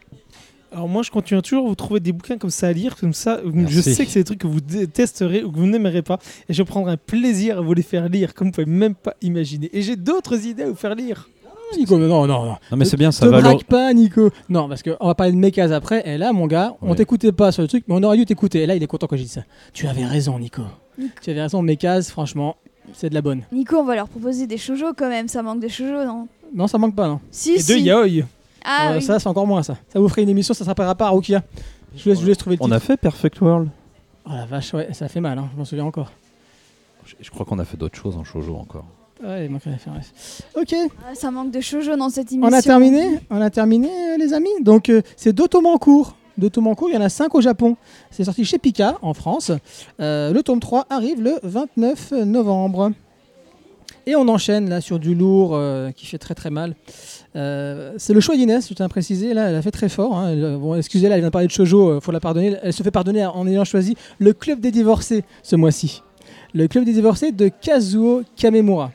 Alors 0.73 0.87
moi, 0.87 1.03
je 1.03 1.11
continue 1.11 1.41
toujours 1.41 1.65
à 1.65 1.69
vous 1.69 1.75
trouver 1.75 1.99
des 1.99 2.13
bouquins 2.13 2.37
comme 2.37 2.49
ça 2.49 2.67
à 2.67 2.71
lire, 2.71 2.95
comme 2.95 3.13
ça. 3.13 3.41
Je 3.67 3.81
sais 3.81 4.05
que 4.05 4.11
c'est 4.11 4.19
des 4.19 4.23
trucs 4.23 4.39
que 4.39 4.47
vous 4.47 4.61
détesterez 4.61 5.43
ou 5.43 5.51
que 5.51 5.57
vous 5.57 5.65
n'aimerez 5.67 6.01
pas, 6.01 6.17
et 6.47 6.53
je 6.53 6.63
prendrai 6.63 6.93
un 6.93 6.97
plaisir 6.97 7.57
à 7.57 7.61
vous 7.61 7.73
les 7.73 7.81
faire 7.81 8.07
lire, 8.07 8.33
comme 8.33 8.47
vous 8.47 8.53
pouvez 8.53 8.65
même 8.65 8.95
pas 8.95 9.15
imaginer. 9.21 9.69
Et 9.73 9.81
j'ai 9.81 9.97
d'autres 9.97 10.45
idées 10.47 10.63
à 10.63 10.69
vous 10.69 10.75
faire 10.75 10.95
lire. 10.95 11.29
Nico, 11.77 11.97
non, 11.97 12.07
non, 12.07 12.27
non. 12.27 12.45
Non 12.71 12.77
mais 12.77 12.83
c'est 12.85 12.97
bien, 12.97 13.11
ça 13.11 13.25
Te 13.25 13.31
va. 13.31 13.39
braque 13.41 13.63
pas, 13.65 13.93
Nico. 13.93 14.29
Non, 14.49 14.67
parce 14.69 14.83
qu'on 14.83 15.07
va 15.07 15.15
parler 15.15 15.31
de 15.33 15.37
mes 15.37 15.51
cases 15.51 15.71
après. 15.71 16.03
Et 16.05 16.17
là, 16.17 16.33
mon 16.33 16.45
gars, 16.47 16.75
on 16.81 16.89
Ouais. 16.91 16.95
t'écoutait 16.97 17.31
pas 17.31 17.51
sur 17.53 17.61
le 17.61 17.67
truc, 17.69 17.85
mais 17.87 17.95
on 17.95 18.03
aurait 18.03 18.17
dû 18.17 18.25
t'écouter. 18.25 18.63
Et 18.63 18.65
là, 18.65 18.75
il 18.75 18.83
est 18.83 18.87
content 18.87 19.07
que 19.07 19.15
j'ai 19.15 19.23
dit 19.23 19.29
ça. 19.29 19.43
Tu 19.73 19.87
avais 19.87 20.05
raison, 20.05 20.37
Nico. 20.37 20.63
Tu 21.21 21.29
avais 21.29 21.41
raison, 21.41 21.61
mes 21.61 21.77
cases, 21.77 22.11
franchement, 22.11 22.57
c'est 22.93 23.09
de 23.09 23.13
la 23.13 23.21
bonne. 23.21 23.43
Nico, 23.53 23.77
on 23.77 23.85
va 23.85 23.95
leur 23.95 24.09
proposer 24.09 24.47
des 24.47 24.57
shoujo 24.57 24.87
quand 24.97 25.07
même. 25.09 25.29
Ça 25.29 25.41
manque 25.43 25.61
de 25.61 25.69
shoujo, 25.69 26.03
non? 26.05 26.27
Non, 26.53 26.67
ça 26.67 26.77
manque 26.77 26.95
pas, 26.95 27.07
non. 27.07 27.21
Si, 27.31 27.51
Et 27.53 27.59
si. 27.59 27.73
de 27.73 27.79
yaoi. 27.79 28.25
Ah 28.63 28.91
Euh, 28.91 28.95
oui. 28.97 29.01
Ça, 29.01 29.19
c'est 29.19 29.27
encore 29.27 29.47
moins, 29.47 29.63
ça. 29.63 29.77
Ça 29.91 29.99
vous 29.99 30.07
ferait 30.09 30.23
une 30.23 30.29
émission, 30.29 30.53
ça 30.53 30.65
s'appellera 30.65 30.95
pas 30.95 31.07
Arukia. 31.07 31.43
Je 31.95 32.03
vous 32.03 32.09
laisse, 32.09 32.17
je 32.19 32.23
vous 32.23 32.29
laisse 32.29 32.37
trouver 32.37 32.55
le 32.57 32.61
On 32.61 32.65
titre. 32.65 32.75
a 32.77 32.79
fait 32.79 32.97
Perfect 32.97 33.41
World. 33.41 33.69
Oh 34.25 34.29
la 34.33 34.45
vache, 34.45 34.73
ouais, 34.73 34.93
ça 34.93 35.07
fait 35.07 35.19
mal, 35.19 35.37
hein. 35.39 35.49
je 35.53 35.57
m'en 35.57 35.65
souviens 35.65 35.85
encore. 35.85 36.11
Je, 37.05 37.15
je 37.19 37.29
crois 37.31 37.45
qu'on 37.45 37.59
a 37.59 37.65
fait 37.65 37.77
d'autres 37.77 37.97
choses 37.97 38.15
en 38.17 38.23
shoujo 38.23 38.55
encore. 38.55 38.85
Ouais, 39.23 39.45
il 39.47 39.55
à 39.55 39.59
faire. 39.59 39.93
ouais. 39.93 40.61
Ok, 40.61 40.73
Ah, 41.07 41.13
ça 41.15 41.29
manque 41.31 41.51
de 41.51 41.59
shoujo 41.61 41.95
dans 41.95 42.09
cette 42.09 42.31
émission. 42.31 42.49
on 42.49 42.57
a 42.57 42.61
terminé, 42.61 43.19
on 43.29 43.41
a 43.41 43.49
terminé, 43.49 43.87
euh, 43.89 44.17
les 44.17 44.33
amis. 44.33 44.49
Donc, 44.61 44.89
euh, 44.89 45.01
c'est 45.15 45.33
deux 45.33 45.47
tomes 45.47 45.65
en 45.67 45.77
cours. 45.77 46.15
Deux 46.37 46.49
tomes 46.49 46.67
en 46.67 46.75
cours, 46.75 46.89
il 46.89 46.95
y 46.95 46.97
en 46.97 47.01
a 47.01 47.09
cinq 47.09 47.35
au 47.35 47.41
Japon. 47.41 47.75
C'est 48.09 48.23
sorti 48.23 48.45
chez 48.45 48.57
Pika, 48.57 48.97
en 49.01 49.13
France. 49.13 49.51
Euh, 49.99 50.31
le 50.33 50.41
tome 50.43 50.59
3 50.59 50.85
arrive 50.89 51.21
le 51.21 51.39
29 51.43 52.11
novembre. 52.25 52.91
Et 54.07 54.15
on 54.15 54.27
enchaîne 54.27 54.69
là 54.69 54.81
sur 54.81 54.99
du 54.99 55.13
lourd 55.13 55.51
euh, 55.53 55.91
qui 55.91 56.05
fait 56.05 56.17
très 56.17 56.33
très 56.33 56.49
mal. 56.49 56.75
Euh, 57.35 57.93
c'est 57.97 58.13
le 58.13 58.19
choix 58.19 58.35
d'Inès, 58.35 58.67
je 58.67 58.73
tiens 58.73 58.87
à 58.87 58.89
préciser. 58.89 59.33
Là, 59.33 59.49
elle 59.49 59.55
a 59.55 59.61
fait 59.61 59.71
très 59.71 59.89
fort. 59.89 60.17
hein. 60.17 60.57
Bon, 60.57 60.75
excusez-la, 60.75 61.15
elle 61.15 61.21
vient 61.21 61.29
de 61.29 61.31
parler 61.31 61.47
de 61.47 61.51
shoujo, 61.51 61.95
il 61.95 62.01
faut 62.01 62.11
la 62.11 62.19
pardonner. 62.19 62.55
Elle 62.63 62.73
se 62.73 62.83
fait 62.83 62.91
pardonner 62.91 63.25
en 63.25 63.47
ayant 63.47 63.63
choisi 63.63 63.95
le 64.19 64.33
club 64.33 64.59
des 64.59 64.71
divorcés 64.71 65.23
ce 65.43 65.55
mois-ci. 65.55 66.01
Le 66.53 66.67
club 66.67 66.83
des 66.83 66.93
divorcés 66.93 67.31
de 67.31 67.47
Kazuo 67.47 68.23
Kamemura. 68.35 68.91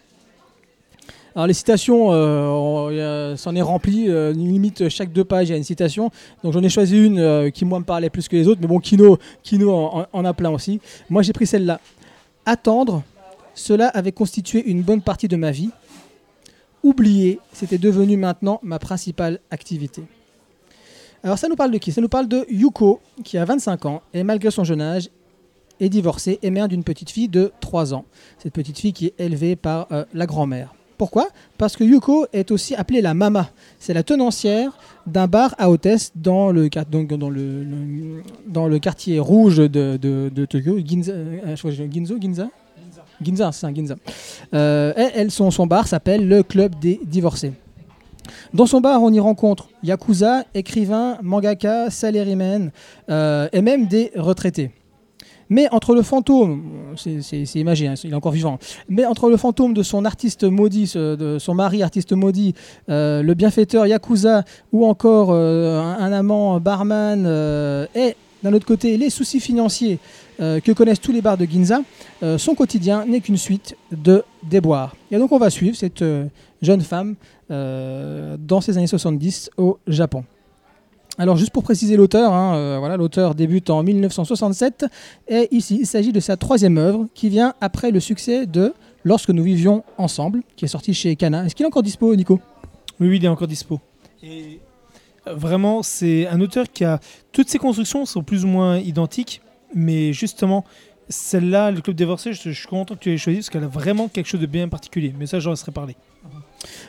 Alors 1.37 1.47
les 1.47 1.53
citations, 1.53 2.09
euh, 2.13 3.37
c'en 3.37 3.55
est 3.55 3.61
rempli, 3.61 4.07
euh, 4.09 4.33
limite 4.33 4.89
chaque 4.89 5.13
deux 5.13 5.23
pages 5.23 5.49
il 5.49 5.53
y 5.53 5.55
a 5.55 5.59
une 5.59 5.65
citation. 5.65 6.11
Donc 6.43 6.55
j'en 6.55 6.63
ai 6.63 6.71
choisi 6.71 6.97
une 6.97 7.19
euh, 7.19 7.51
qui 7.51 7.67
moi 7.67 7.79
me 7.79 7.85
parlait 7.85 8.09
plus 8.09 8.27
que 8.27 8.37
les 8.37 8.49
autres, 8.49 8.63
mais 8.63 8.67
bon 8.67 8.79
Kino, 8.79 9.19
Kino 9.43 10.07
en 10.11 10.25
a 10.25 10.33
plein 10.33 10.49
aussi. 10.49 10.81
Moi 11.11 11.21
j'ai 11.21 11.35
pris 11.35 11.47
celle-là. 11.47 11.79
Attendre, 12.47 13.03
cela 13.57 13.89
avait 13.89 14.13
constitué 14.13 14.63
une 14.71 14.83
bonne 14.83 15.01
partie 15.01 15.27
de 15.27 15.35
ma 15.35 15.51
vie. 15.51 15.71
Oublier, 16.85 17.41
c'était 17.53 17.79
devenu 17.79 18.17
maintenant 18.17 18.61
ma 18.63 18.79
principale 18.79 19.41
activité. 19.51 20.05
Alors 21.25 21.39
ça 21.39 21.49
nous 21.49 21.57
parle 21.57 21.73
de 21.73 21.79
qui? 21.79 21.91
Ça 21.91 22.01
nous 22.01 22.09
parle 22.09 22.29
de 22.29 22.47
Yuko, 22.49 23.01
qui 23.25 23.39
a 23.39 23.45
25 23.45 23.87
ans, 23.87 24.03
et 24.15 24.23
malgré 24.23 24.53
son 24.53 24.63
jeune 24.63 24.83
âge, 24.83 25.11
est 25.81 25.89
divorcée 25.89 26.39
et 26.43 26.51
mère 26.51 26.69
d'une 26.69 26.85
petite 26.85 27.11
fille 27.11 27.29
de 27.29 27.51
3 27.61 27.95
ans. 27.95 28.05
Cette 28.39 28.53
petite 28.53 28.79
fille 28.79 28.93
qui 28.93 29.07
est 29.07 29.15
élevée 29.19 29.57
par 29.57 29.89
euh, 29.91 30.05
la 30.15 30.27
grand-mère. 30.27 30.75
Pourquoi? 30.99 31.29
Parce 31.59 31.77
que 31.77 31.85
Yuko 31.85 32.27
est 32.33 32.51
aussi 32.51 32.75
appelée 32.75 33.03
la 33.03 33.15
Mama. 33.15 33.51
C'est 33.79 33.93
la 33.93 34.03
tenancière 34.03 34.79
d'un 35.07 35.27
bar 35.27 35.55
à 35.59 35.71
hôtesse 35.71 36.13
dans 36.15 36.53
le, 36.53 36.69
quartier 38.79 39.19
rouge 39.19 39.57
de, 39.59 40.47
Tokyo, 40.47 40.77
euh, 40.79 40.83
Ginzo, 41.93 42.21
Ginza? 42.21 42.49
Ginza, 43.23 43.53
c'est 43.53 43.67
un 43.67 43.75
Ginza. 43.75 43.97
Euh, 44.55 44.93
elle, 44.97 45.31
son, 45.31 45.67
bar 45.67 45.87
s'appelle 45.87 46.29
le 46.29 46.43
Club 46.43 46.79
des 46.79 47.01
Divorcés. 47.05 47.53
Dans 48.53 48.67
son 48.67 48.81
bar, 48.81 49.03
on 49.03 49.13
y 49.13 49.21
rencontre 49.21 49.69
yakuza, 49.83 50.45
écrivains, 50.55 51.19
mangaka, 51.23 51.91
salarymen 51.91 52.73
euh, 53.09 53.49
et 53.53 53.63
même 53.63 53.87
des 53.87 54.11
retraités. 54.17 54.71
Mais 55.49 55.69
entre 55.71 55.95
le 55.95 56.03
fantôme, 56.03 56.65
c'est- 56.97 57.55
imagé, 57.55 57.87
hein, 57.87 57.95
il 58.03 58.11
est 58.11 58.17
encore 58.17 58.33
vivant, 58.33 58.59
mais 58.89 59.07
entre 59.07 59.31
le 59.31 59.37
fantôme 59.37 59.75
de 59.75 59.85
son 59.85 60.05
artiste 60.05 60.43
maudit, 60.43 60.93
de 60.97 61.39
son 61.39 61.55
mari 61.55 61.85
artiste 61.85 62.13
maudit, 62.13 62.55
euh, 62.89 63.23
le 63.23 63.35
bienfaiteur 63.35 63.87
yakuza 63.87 64.43
ou 64.73 64.85
encore 64.85 65.33
un, 65.33 66.13
amant 66.13 66.59
barman 66.59 67.27
et 67.95 68.17
d'un 68.43 68.53
autre 68.55 68.67
côté 68.67 68.97
les 68.97 69.09
soucis 69.09 69.39
financiers 69.39 70.01
euh, 70.41 70.61
que 70.61 70.73
connaissent 70.73 71.01
tous 71.01 71.13
les 71.13 71.23
bars 71.23 71.37
de 71.37 71.45
Ginza, 71.45 71.81
euh, 72.23 72.39
son 72.39 72.55
quotidien 72.55 73.05
n'est 73.07 73.21
qu'une 73.21 73.37
suite 73.37 73.77
de 73.93 74.25
déboires. 74.43 74.95
Et 75.11 75.19
donc 75.19 75.33
on 75.33 75.39
va 75.39 75.51
suivre 75.51 75.77
cette 75.77 76.03
euh, 76.03 76.27
jeune 76.63 76.81
femme 76.81 77.15
dans 77.49 78.61
ces 78.61 78.77
années 78.77 78.89
70 78.89 79.51
au 79.57 79.79
Japon. 79.87 80.25
Alors 81.17 81.37
juste 81.37 81.53
pour 81.53 81.63
préciser 81.63 81.97
l'auteur, 81.97 82.33
hein, 82.33 82.81
voilà, 82.81 82.97
l'auteur 82.97 83.37
débute 83.37 83.71
en 83.71 83.85
1967 83.85 84.85
et 85.29 85.47
ici 85.53 85.79
il 85.81 85.87
s'agit 85.87 86.13
de 86.13 86.19
sa 86.19 86.37
troisième 86.37 86.77
œuvre 86.77 87.07
qui 87.15 87.29
vient 87.29 87.55
après 87.61 87.93
le 87.93 88.01
succès 88.01 88.47
de 88.47 88.75
Lorsque 89.07 89.31
nous 89.31 89.45
vivions 89.45 89.85
ensemble, 89.99 90.43
qui 90.57 90.65
est 90.65 90.69
sorti 90.69 90.93
chez 90.93 91.15
Kana. 91.15 91.47
Est-ce 91.47 91.55
qu'il 91.55 91.63
est 91.63 91.69
encore 91.69 91.85
dispo, 91.85 92.17
Nico? 92.17 92.41
Oui, 92.99 93.09
oui, 93.09 93.17
il 93.19 93.25
est 93.25 93.29
encore 93.29 93.47
dispo. 93.47 93.79
Vraiment, 95.25 95.85
c'est 95.85 96.27
un 96.27 96.41
auteur 96.41 96.67
qui 96.73 96.85
a. 96.85 96.99
Toutes 97.31 97.49
ses 97.49 97.59
constructions 97.59 98.05
sont 98.05 98.25
plus 98.25 98.45
ou 98.45 98.49
moins 98.49 98.79
identiques, 98.79 99.43
mais 99.77 100.13
justement, 100.13 100.65
celle-là, 101.09 101.71
le 101.71 101.81
Club 101.81 101.95
Divorcé, 101.95 102.33
je, 102.33 102.51
je 102.51 102.59
suis 102.59 102.67
content 102.67 102.95
que 102.95 103.01
tu 103.01 103.11
l'aies 103.11 103.19
choisi 103.19 103.39
parce 103.39 103.51
qu'elle 103.51 103.65
a 103.65 103.69
vraiment 103.69 104.09
quelque 104.09 104.27
chose 104.27 104.41
de 104.41 104.47
bien 104.47 104.69
particulier. 104.69 105.15
Mais 105.17 105.27
ça, 105.27 105.39
j'en 105.39 105.51
laisserai 105.51 105.71
parler. 105.71 105.95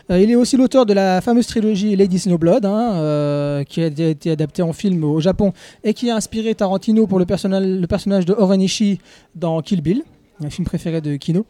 Euh, 0.10 0.20
il 0.20 0.32
est 0.32 0.36
aussi 0.36 0.58
l'auteur 0.58 0.86
de 0.86 0.94
la 0.94 1.22
fameuse 1.22 1.48
trilogie 1.48 1.96
Lady 1.96 2.18
Snowblood, 2.18 2.66
hein, 2.66 2.94
euh, 2.96 3.64
qui 3.64 3.82
a 3.82 3.88
été 3.88 4.32
adaptée 4.32 4.62
en 4.62 4.74
film 4.74 5.04
au 5.04 5.20
Japon 5.20 5.54
et 5.84 5.94
qui 5.94 6.10
a 6.10 6.16
inspiré 6.16 6.56
Tarantino 6.56 7.06
pour 7.08 7.20
le 7.20 7.26
personnage 7.26 8.26
de 8.26 8.34
Orenishi 8.34 9.00
dans 9.36 9.62
Kill 9.62 9.82
Bill, 9.82 10.04
un 10.44 10.50
film 10.50 10.66
préféré 10.66 11.02
de 11.02 11.18
Kino. 11.18 11.46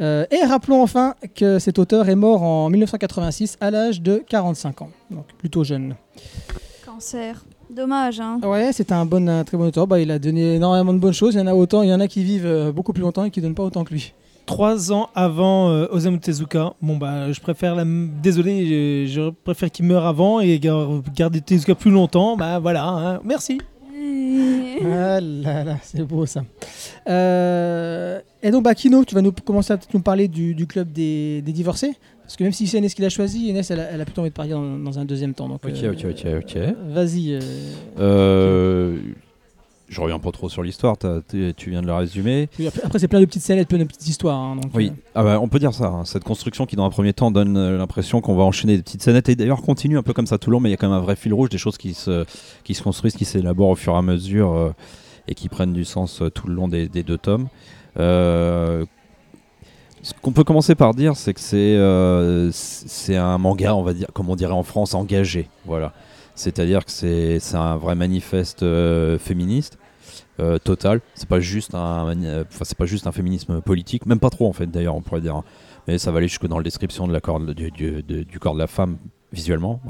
Euh, 0.00 0.24
et 0.30 0.44
rappelons 0.44 0.82
enfin 0.82 1.14
que 1.34 1.58
cet 1.58 1.78
auteur 1.78 2.08
est 2.08 2.16
mort 2.16 2.42
en 2.42 2.70
1986 2.70 3.58
à 3.60 3.70
l'âge 3.70 4.00
de 4.00 4.22
45 4.26 4.82
ans, 4.82 4.90
donc 5.10 5.26
plutôt 5.38 5.62
jeune. 5.62 5.94
Cancer. 6.84 7.44
Dommage, 7.70 8.20
hein. 8.20 8.40
Ouais, 8.42 8.70
c'est 8.72 8.92
un, 8.92 9.04
bon, 9.04 9.28
un 9.28 9.44
très 9.44 9.56
bon 9.56 9.66
auteur. 9.66 9.86
Bah, 9.86 10.00
il 10.00 10.10
a 10.10 10.18
donné 10.18 10.54
énormément 10.54 10.92
de 10.94 10.98
bonnes 10.98 11.12
choses. 11.12 11.34
Il 11.34 11.38
y 11.38 11.40
en 11.40 11.46
a 11.46 11.54
autant, 11.54 11.82
il 11.82 11.90
y 11.90 11.92
en 11.94 12.00
a 12.00 12.08
qui 12.08 12.24
vivent 12.24 12.46
euh, 12.46 12.72
beaucoup 12.72 12.92
plus 12.92 13.02
longtemps 13.02 13.24
et 13.24 13.30
qui 13.30 13.40
donnent 13.40 13.54
pas 13.54 13.62
autant 13.64 13.84
que 13.84 13.92
lui. 13.92 14.14
Trois 14.46 14.92
ans 14.92 15.10
avant 15.14 15.68
euh, 15.68 15.86
Osamu 15.90 16.18
Tezuka, 16.18 16.72
bon 16.80 16.96
bah 16.96 17.30
je 17.30 17.38
préfère 17.38 17.74
la... 17.74 17.84
Désolé, 17.84 19.06
je, 19.06 19.12
je 19.12 19.30
préfère 19.44 19.70
qu'il 19.70 19.84
meure 19.84 20.06
avant 20.06 20.40
et 20.40 20.58
gar- 20.58 20.88
garder 21.14 21.42
Tezuka 21.42 21.74
plus 21.74 21.90
longtemps. 21.90 22.34
Bah 22.38 22.58
voilà, 22.58 22.86
hein. 22.88 23.20
merci. 23.24 23.60
Ah 24.80 25.20
là 25.20 25.64
là, 25.64 25.76
c'est 25.82 26.02
beau 26.02 26.24
ça. 26.24 26.44
Euh, 27.08 28.20
et 28.42 28.50
donc, 28.50 28.62
bah, 28.62 28.74
Kino, 28.74 29.04
tu 29.04 29.14
vas 29.14 29.20
nous 29.20 29.32
commencer 29.32 29.72
à 29.72 29.76
peut-être 29.76 29.92
nous 29.92 30.00
parler 30.00 30.28
du, 30.28 30.54
du 30.54 30.66
club 30.66 30.92
des, 30.92 31.42
des 31.42 31.52
divorcés 31.52 31.94
Parce 32.28 32.36
que 32.36 32.44
même 32.44 32.52
si 32.52 32.66
c'est 32.66 32.76
Inès 32.76 32.92
qui 32.92 33.00
l'a 33.00 33.08
choisi, 33.08 33.48
Inès, 33.48 33.70
elle 33.70 33.80
a, 33.80 33.84
elle 33.90 34.00
a 34.02 34.04
plutôt 34.04 34.20
envie 34.20 34.28
de 34.28 34.34
parler 34.34 34.50
dans, 34.52 34.78
dans 34.78 34.98
un 34.98 35.06
deuxième 35.06 35.32
temps. 35.32 35.48
Donc, 35.48 35.64
Ok, 35.64 35.72
euh, 35.82 35.92
ok, 35.92 36.04
ok, 36.10 36.26
ok. 36.44 36.58
Vas-y. 36.90 37.32
euh, 37.32 37.40
Euh, 37.98 38.98
je 39.88 39.98
reviens 40.02 40.18
pas 40.18 40.30
trop 40.30 40.50
sur 40.50 40.62
l'histoire, 40.62 40.96
tu 41.56 41.70
viens 41.70 41.80
de 41.80 41.86
la 41.86 41.96
résumer. 41.96 42.50
oui, 42.58 42.66
après, 42.66 42.82
après, 42.84 42.98
c'est 42.98 43.08
plein 43.08 43.20
de 43.20 43.24
petites 43.24 43.40
scènes 43.42 43.64
plein 43.64 43.78
de 43.78 43.84
petites 43.84 44.06
histoires. 44.06 44.36
hein, 44.36 44.56
donc, 44.56 44.70
Oui, 44.74 44.88
euh, 44.94 45.00
ah 45.14 45.24
bah, 45.24 45.38
on 45.40 45.48
peut 45.48 45.58
dire 45.58 45.72
ça. 45.72 45.86
hein. 45.86 46.04
Cette 46.04 46.24
construction 46.24 46.66
qui, 46.66 46.76
dans 46.76 46.84
un 46.84 46.90
premier 46.90 47.14
temps, 47.14 47.30
donne 47.30 47.56
euh, 47.56 47.78
l'impression 47.78 48.20
qu'on 48.20 48.34
va 48.36 48.42
enchaîner 48.44 48.76
des 48.76 48.82
petites 48.82 49.02
scénettes 49.02 49.30
et 49.30 49.34
d'ailleurs 49.34 49.62
continue 49.62 49.96
un 49.96 50.02
peu 50.02 50.12
comme 50.12 50.26
ça 50.26 50.36
tout 50.36 50.50
le 50.50 50.54
long, 50.56 50.60
mais 50.60 50.68
il 50.68 50.72
y 50.72 50.74
a 50.74 50.76
quand 50.76 50.88
même 50.90 50.98
un 50.98 51.00
vrai 51.00 51.16
fil 51.16 51.32
rouge, 51.32 51.48
des 51.48 51.56
choses 51.56 51.78
qui 51.78 51.94
se, 51.94 52.26
qui 52.64 52.74
se 52.74 52.82
construisent, 52.82 53.16
qui 53.16 53.24
s'élaborent 53.24 53.70
au 53.70 53.74
fur 53.76 53.94
et 53.94 53.96
à 53.96 54.02
mesure 54.02 54.74
et 55.26 55.34
qui 55.34 55.48
prennent 55.48 55.72
du 55.72 55.86
sens 55.86 56.22
tout 56.34 56.46
le 56.48 56.52
long 56.54 56.68
des, 56.68 56.88
des 56.88 57.02
deux 57.02 57.16
tomes. 57.18 57.48
Euh, 57.98 58.84
ce 60.08 60.14
qu'on 60.22 60.32
peut 60.32 60.44
commencer 60.44 60.74
par 60.74 60.94
dire, 60.94 61.16
c'est 61.16 61.34
que 61.34 61.40
c'est 61.40 61.76
euh, 61.76 62.50
c'est 62.52 63.16
un 63.16 63.36
manga, 63.36 63.74
on 63.74 63.82
va 63.82 63.92
dire, 63.92 64.06
comme 64.14 64.30
on 64.30 64.36
dirait 64.36 64.54
en 64.54 64.62
France, 64.62 64.94
engagé. 64.94 65.50
Voilà. 65.66 65.92
C'est-à-dire 66.34 66.84
que 66.86 66.90
c'est 66.90 67.38
un 67.54 67.76
vrai 67.76 67.94
manifeste 67.94 68.62
euh, 68.62 69.18
féministe 69.18 69.78
euh, 70.40 70.56
total. 70.58 71.02
C'est 71.14 71.28
pas 71.28 71.40
juste 71.40 71.74
un, 71.74 72.14
c'est 72.62 72.78
pas 72.78 72.86
juste 72.86 73.06
un 73.06 73.12
féminisme 73.12 73.60
politique, 73.60 74.06
même 74.06 74.20
pas 74.20 74.30
trop 74.30 74.48
en 74.48 74.54
fait 74.54 74.66
d'ailleurs, 74.66 74.96
on 74.96 75.02
pourrait 75.02 75.20
dire. 75.20 75.42
Mais 75.86 75.98
ça 75.98 76.10
va 76.10 76.18
aller 76.18 76.28
jusque 76.28 76.46
dans 76.46 76.58
la 76.58 76.64
description 76.64 77.06
de 77.06 77.12
la 77.12 77.20
corps, 77.20 77.40
du, 77.40 77.70
du 77.70 78.38
corps 78.38 78.54
de 78.54 78.60
la 78.60 78.66
femme 78.66 78.96
visuellement. 79.32 79.80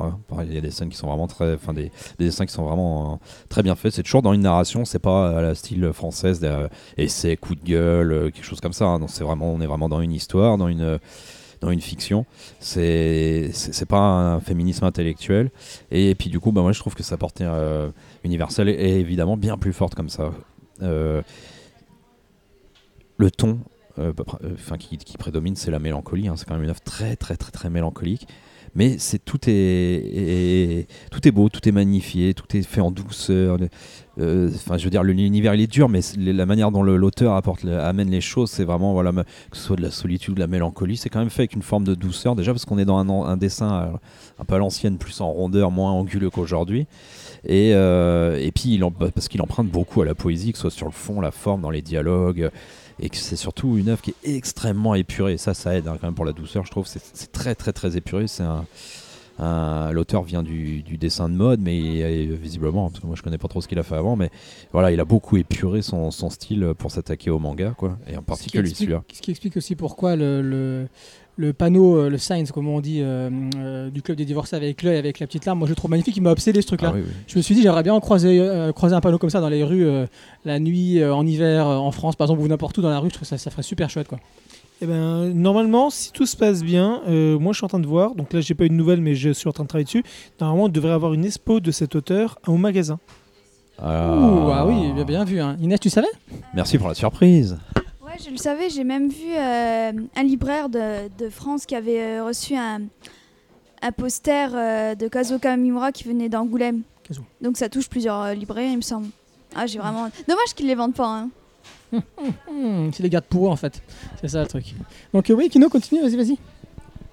Il 0.45 0.53
y 0.53 0.59
a 0.59 0.61
des 0.61 0.71
scènes 0.73 0.89
qui 0.89 0.97
sont 0.97 1.07
vraiment 1.07 1.29
très, 1.29 1.55
enfin 1.55 1.73
des, 1.73 1.93
des 2.19 2.25
dessins 2.25 2.45
qui 2.45 2.53
sont 2.53 2.65
vraiment 2.65 3.13
euh, 3.13 3.17
très 3.49 3.63
bien 3.63 3.77
faits. 3.77 3.93
C'est 3.93 4.03
toujours 4.03 4.23
dans 4.23 4.33
une 4.33 4.41
narration, 4.43 4.85
c'est 4.85 4.99
pas 4.99 5.39
à 5.39 5.43
la 5.43 5.55
style 5.55 5.93
française, 5.93 6.41
euh, 6.43 6.69
essai, 6.97 7.37
coup 7.37 7.55
de 7.55 7.63
gueule, 7.65 8.13
euh, 8.13 8.31
quelque 8.31 8.45
chose 8.45 8.61
comme 8.61 8.73
ça. 8.73 8.87
hein. 8.87 9.01
C'est 9.07 9.23
vraiment, 9.25 9.53
on 9.53 9.61
est 9.61 9.67
vraiment 9.67 9.89
dans 9.89 10.01
une 10.01 10.13
histoire, 10.13 10.59
dans 10.59 10.69
une 10.69 10.83
euh, 10.83 10.99
dans 11.61 11.71
une 11.71 11.81
fiction. 11.81 12.25
C'est 12.61 13.51
c'est 13.53 13.87
pas 13.87 13.99
un 14.01 14.41
féminisme 14.41 14.85
intellectuel. 14.85 15.51
Et 15.91 16.15
puis 16.15 16.31
du 16.31 16.41
coup, 16.41 16.51
bah, 16.53 16.63
moi 16.63 16.73
je 16.73 16.81
trouve 16.81 16.95
que 16.95 17.03
sa 17.03 17.17
portée 17.17 17.45
euh, 17.45 17.91
universelle 18.25 18.69
est 18.69 19.01
évidemment 19.01 19.37
bien 19.37 19.57
plus 19.57 19.73
forte 19.73 19.95
comme 19.95 20.09
ça. 20.09 20.33
Euh, 20.83 21.23
le 23.17 23.31
ton 23.31 23.59
euh, 23.99 24.13
bah, 24.13 24.25
euh, 24.45 24.51
enfin, 24.55 24.79
qui, 24.79 24.97
qui 24.99 25.17
prédomine, 25.19 25.57
c'est 25.57 25.73
la 25.73 25.81
mélancolie. 25.81 26.29
hein. 26.29 26.35
C'est 26.37 26.47
quand 26.47 26.55
même 26.55 26.63
une 26.63 26.71
œuvre 26.71 26.81
très 26.81 27.17
très 27.17 27.37
très 27.37 27.51
très 27.51 27.71
mélancolique. 27.71 28.29
Mais 28.75 28.97
c'est 28.99 29.25
tout 29.25 29.39
est, 29.47 30.87
tout 31.11 31.27
est 31.27 31.31
beau, 31.31 31.49
tout 31.49 31.67
est 31.69 31.73
magnifié, 31.73 32.35
tout 32.35 32.57
est 32.57 32.63
fait 32.63 32.81
en 32.81 32.91
douceur. 32.91 33.59
Euh, 34.21 34.49
Enfin, 34.53 34.77
je 34.77 34.85
veux 34.85 34.91
dire, 34.91 35.03
l'univers 35.03 35.55
il 35.55 35.61
est 35.61 35.71
dur, 35.71 35.89
mais 35.89 36.01
la 36.17 36.47
manière 36.47 36.73
dont 36.73 36.83
l'auteur 36.83 37.35
apporte, 37.35 37.65
amène 37.65 38.11
les 38.11 38.21
choses, 38.21 38.51
c'est 38.51 38.65
vraiment 38.65 38.93
voilà, 38.93 39.13
que 39.13 39.57
ce 39.57 39.63
soit 39.63 39.77
de 39.77 39.83
la 39.83 39.91
solitude, 39.91 40.35
de 40.35 40.41
la 40.41 40.47
mélancolie, 40.47 40.97
c'est 40.97 41.09
quand 41.09 41.21
même 41.21 41.31
fait 41.31 41.43
avec 41.43 41.55
une 41.55 41.63
forme 41.63 41.85
de 41.85 41.95
douceur. 41.95 42.35
Déjà 42.35 42.53
parce 42.53 42.65
qu'on 42.65 42.79
est 42.79 42.85
dans 42.85 42.99
un, 42.99 43.37
dessin 43.37 43.83
euh, 43.83 43.87
un 44.41 44.45
peu 44.45 44.57
à 44.57 44.59
l'ancienne, 44.59 44.99
plus 44.99 45.21
en 45.21 45.31
rondeur, 45.31 45.71
moins 45.71 45.93
anguleux 45.93 46.31
qu'aujourd'hui. 46.31 46.87
Et, 47.45 47.73
euh, 47.75 48.37
et 48.41 48.51
puis 48.51 48.81
parce 49.15 49.29
qu'il 49.29 49.41
emprunte 49.41 49.69
beaucoup 49.69 50.03
à 50.03 50.05
la 50.05 50.15
poésie, 50.15 50.53
que 50.53 50.59
ce 50.59 50.63
soit 50.63 50.71
sur 50.71 50.87
le 50.87 50.93
fond, 50.93 51.21
la 51.21 51.31
forme, 51.31 51.61
dans 51.61 51.71
les 51.71 51.83
dialogues, 51.83 52.51
et 53.01 53.09
que 53.09 53.17
c'est 53.17 53.37
surtout 53.37 53.77
une 53.79 53.89
œuvre 53.89 54.03
qui 54.03 54.15
est 54.25 54.35
extrêmement 54.37 54.95
épurée. 54.95 55.35
Et 55.35 55.39
ça, 55.39 55.55
ça 55.55 55.77
aide 55.77 55.87
hein, 55.89 55.97
quand 56.01 56.07
même 56.07 56.15
pour 56.15 56.25
la 56.25 56.33
douceur, 56.33 56.65
je 56.65 56.71
trouve. 56.71 56.87
C'est 56.87 57.33
très 57.33 57.55
très 57.55 57.73
très 57.73 57.97
épuré. 57.97 58.27
C'est 58.27 58.43
un, 58.43 58.65
L'auteur 59.93 60.25
vient 60.25 60.43
du, 60.43 60.83
du 60.83 60.99
dessin 60.99 61.29
de 61.29 61.35
mode, 61.35 61.61
mais 61.61 61.79
il 61.79 62.01
est- 62.01 62.27
visiblement, 62.37 62.89
parce 62.91 63.01
que 63.01 63.07
moi 63.07 63.15
je 63.15 63.23
connais 63.23 63.39
pas 63.39 63.47
trop 63.47 63.61
ce 63.61 63.69
qu'il 63.69 63.79
a 63.79 63.85
fait 63.85 63.95
avant, 63.95 64.17
mais 64.17 64.31
voilà, 64.73 64.91
il 64.91 64.99
a 64.99 65.05
beaucoup 65.05 65.37
épuré 65.37 65.81
son, 65.81 66.11
son 66.11 66.29
style 66.29 66.73
pour 66.77 66.91
s'attaquer 66.91 67.31
au 67.31 67.39
manga, 67.39 67.73
quoi, 67.79 67.99
et 68.09 68.17
en 68.17 68.23
particulier 68.23 68.69
celui-là. 68.75 69.05
ce 69.13 69.21
qui 69.23 69.31
explique 69.31 69.57
aussi 69.57 69.77
pourquoi 69.77 70.17
le, 70.17 70.43
le, 70.43 70.89
le 71.39 71.53
panneau, 71.53 71.97
euh, 71.97 72.11
le 72.11 72.19
sign, 72.19 72.47
comme 72.49 72.69
on 72.69 72.81
dit, 72.81 72.99
euh, 73.01 73.31
euh, 73.57 73.91
du 73.91 74.03
club 74.03 74.19
des 74.19 74.25
divorcés 74.25 74.57
avec 74.57 74.83
l'œil, 74.83 74.99
avec 74.99 75.21
la 75.21 75.27
petite 75.29 75.47
larme, 75.47 75.61
moi 75.61 75.67
je 75.67 75.73
le 75.73 75.77
trouve 75.77 75.91
magnifique, 75.91 76.17
il 76.17 76.21
m'a 76.23 76.33
obsédé 76.33 76.61
ce 76.61 76.67
truc-là. 76.67 76.91
Ah 76.93 76.97
oui, 76.97 77.03
oui. 77.07 77.13
Je 77.29 77.37
me 77.39 77.43
suis 77.43 77.55
dit, 77.55 77.63
j'aimerais 77.63 77.85
bien 77.85 77.99
croiser, 78.01 78.41
euh, 78.41 78.73
croiser 78.73 78.95
un 78.97 79.01
panneau 79.01 79.19
comme 79.19 79.31
ça 79.31 79.41
dans 79.41 79.49
les 79.49 79.63
rues, 79.63 79.87
euh, 79.87 80.07
la 80.45 80.59
nuit, 80.59 81.01
euh, 81.01 81.15
en 81.15 81.25
hiver, 81.25 81.67
euh, 81.69 81.77
en 81.77 81.93
France, 81.93 82.17
par 82.17 82.27
exemple, 82.27 82.43
ou 82.43 82.49
n'importe 82.49 82.77
où 82.79 82.83
dans 82.83 82.91
la 82.91 82.99
rue, 82.99 83.09
je 83.09 83.15
trouve 83.15 83.29
ça, 83.29 83.39
ça 83.39 83.51
ferait 83.53 83.63
super 83.63 83.89
chouette. 83.89 84.09
Quoi. 84.09 84.19
Eh 84.83 84.87
ben, 84.87 85.33
normalement, 85.33 85.91
si 85.91 86.13
tout 86.13 86.27
se 86.27 86.37
passe 86.37 86.63
bien, 86.65 87.03
euh, 87.09 87.39
moi 87.39 87.53
je 87.53 87.59
suis 87.59 87.65
en 87.65 87.69
train 87.69 87.81
de 87.81 87.87
voir, 87.87 88.15
donc 88.15 88.33
là 88.33 88.41
j'ai 88.41 88.55
pas 88.55 88.65
eu 88.65 88.69
de 88.69 88.75
nouvelles, 88.75 89.01
mais 89.01 89.15
je 89.15 89.31
suis 89.31 89.49
en 89.49 89.53
train 89.53 89.65
de 89.65 89.69
travailler 89.69 89.85
dessus. 89.87 90.05
Normalement, 90.41 90.65
on 90.65 90.69
devrait 90.69 90.93
avoir 90.93 91.15
une 91.15 91.25
expo 91.25 91.61
de 91.61 91.71
cet 91.71 91.95
auteur 91.97 92.39
au 92.47 92.57
magasin. 92.57 92.99
Ah. 93.81 94.17
Ouh, 94.17 94.51
ah 94.53 94.67
oui, 94.67 94.93
bien, 94.93 95.05
bien 95.05 95.25
vu. 95.25 95.41
hein. 95.41 95.57
Inès, 95.61 95.79
tu 95.79 95.89
savais? 95.89 96.09
Merci 96.53 96.79
pour 96.79 96.89
la 96.89 96.95
surprise. 96.95 97.59
Ouais, 98.19 98.25
je 98.25 98.31
le 98.31 98.37
savais, 98.37 98.69
j'ai 98.71 98.85
même 98.85 99.09
vu 99.09 99.33
euh, 99.37 99.93
un 100.17 100.23
libraire 100.23 100.69
de, 100.69 101.09
de 101.19 101.29
France 101.31 101.67
qui 101.67 101.75
avait 101.77 102.01
euh, 102.03 102.25
reçu 102.25 102.57
un, 102.57 102.81
un 103.83 103.93
poster 103.93 104.51
euh, 104.55 104.95
de 104.95 105.07
Kazuo 105.09 105.39
Kamimura 105.39 105.93
qui 105.93 106.05
venait 106.05 106.29
d'Angoulême. 106.29 106.83
Donc 107.41 107.57
ça 107.57 107.69
touche 107.69 107.89
plusieurs 107.89 108.21
euh, 108.21 108.35
libraires, 108.35 108.71
il 108.71 108.77
me 108.77 108.83
semble. 108.83 109.09
Ah, 109.55 109.67
j'ai 109.67 109.79
vraiment. 109.79 110.09
Dommage 110.29 110.55
qu'ils 110.57 110.67
les 110.67 110.75
vendent 110.75 110.95
pas. 110.95 111.07
Hein. 111.07 111.31
Hmm, 112.53 112.91
C'est 112.93 113.03
les 113.03 113.09
gardes 113.09 113.25
pour 113.25 113.47
eux, 113.47 113.51
en 113.51 113.57
fait. 113.57 113.81
C'est 114.21 114.29
ça 114.29 114.43
le 114.43 114.47
truc. 114.49 114.75
Donc, 115.15 115.31
euh, 115.31 115.35
oui, 115.35 115.49
Kino, 115.49 115.69
continue, 115.71 116.03
vas-y, 116.03 116.17
vas-y. 116.17 116.37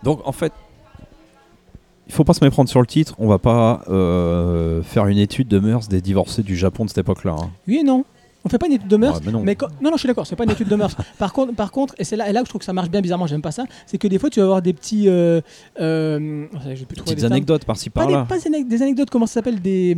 Donc 0.03 0.19
en 0.25 0.31
fait, 0.33 0.51
il 2.07 2.13
faut 2.13 2.23
pas 2.25 2.33
se 2.33 2.43
méprendre 2.43 2.69
sur 2.69 2.81
le 2.81 2.87
titre. 2.87 3.15
On 3.19 3.27
va 3.27 3.39
pas 3.39 3.83
euh, 3.89 4.83
faire 4.83 5.07
une 5.07 5.17
étude 5.17 5.47
de 5.47 5.59
mœurs 5.59 5.87
des 5.87 6.01
divorcés 6.01 6.43
du 6.43 6.55
Japon 6.57 6.83
de 6.83 6.89
cette 6.89 6.97
époque-là. 6.99 7.35
hein. 7.39 7.49
Oui 7.67 7.77
et 7.77 7.83
non. 7.83 8.05
On 8.45 8.49
fait 8.49 8.57
pas 8.59 8.67
une 8.67 8.73
étude 8.73 8.87
de 8.87 8.97
mœurs, 8.97 9.19
mais 9.25 9.31
non. 9.31 9.41
mais 9.43 9.55
quand- 9.55 9.67
non, 9.81 9.89
non, 9.89 9.95
je 9.97 9.99
suis 10.01 10.07
d'accord, 10.07 10.25
c'est 10.27 10.35
pas 10.35 10.43
une 10.45 10.51
étude 10.51 10.67
de 10.67 10.75
mœurs. 10.75 10.95
par 11.17 11.33
contre, 11.33 11.53
par 11.55 11.71
contre, 11.71 11.95
et 11.97 12.03
c'est 12.03 12.15
là, 12.15 12.29
et 12.29 12.33
là 12.33 12.41
que 12.41 12.45
je 12.45 12.49
trouve 12.51 12.59
que 12.59 12.65
ça 12.65 12.73
marche 12.73 12.89
bien 12.89 13.01
bizarrement, 13.01 13.27
j'aime 13.27 13.41
pas 13.41 13.51
ça, 13.51 13.65
c'est 13.85 13.97
que 13.97 14.07
des 14.07 14.19
fois 14.19 14.29
tu 14.29 14.39
vas 14.39 14.45
avoir 14.45 14.61
des 14.61 14.73
petits, 14.73 15.09
euh, 15.09 15.41
euh, 15.79 16.45
ça 16.63 16.75
je 16.75 16.83
plus 16.85 16.95
Petites 17.01 17.17
des 17.17 17.25
anecdotes 17.25 17.65
par-ci 17.65 17.89
Pas, 17.89 18.05
des, 18.05 18.13
par-là. 18.13 18.25
pas 18.27 18.37
des 18.37 18.49
anec- 18.49 18.67
des 18.67 18.81
anecdotes, 18.81 19.09
comment 19.09 19.25
ça 19.27 19.33
s'appelle 19.35 19.61
des. 19.61 19.97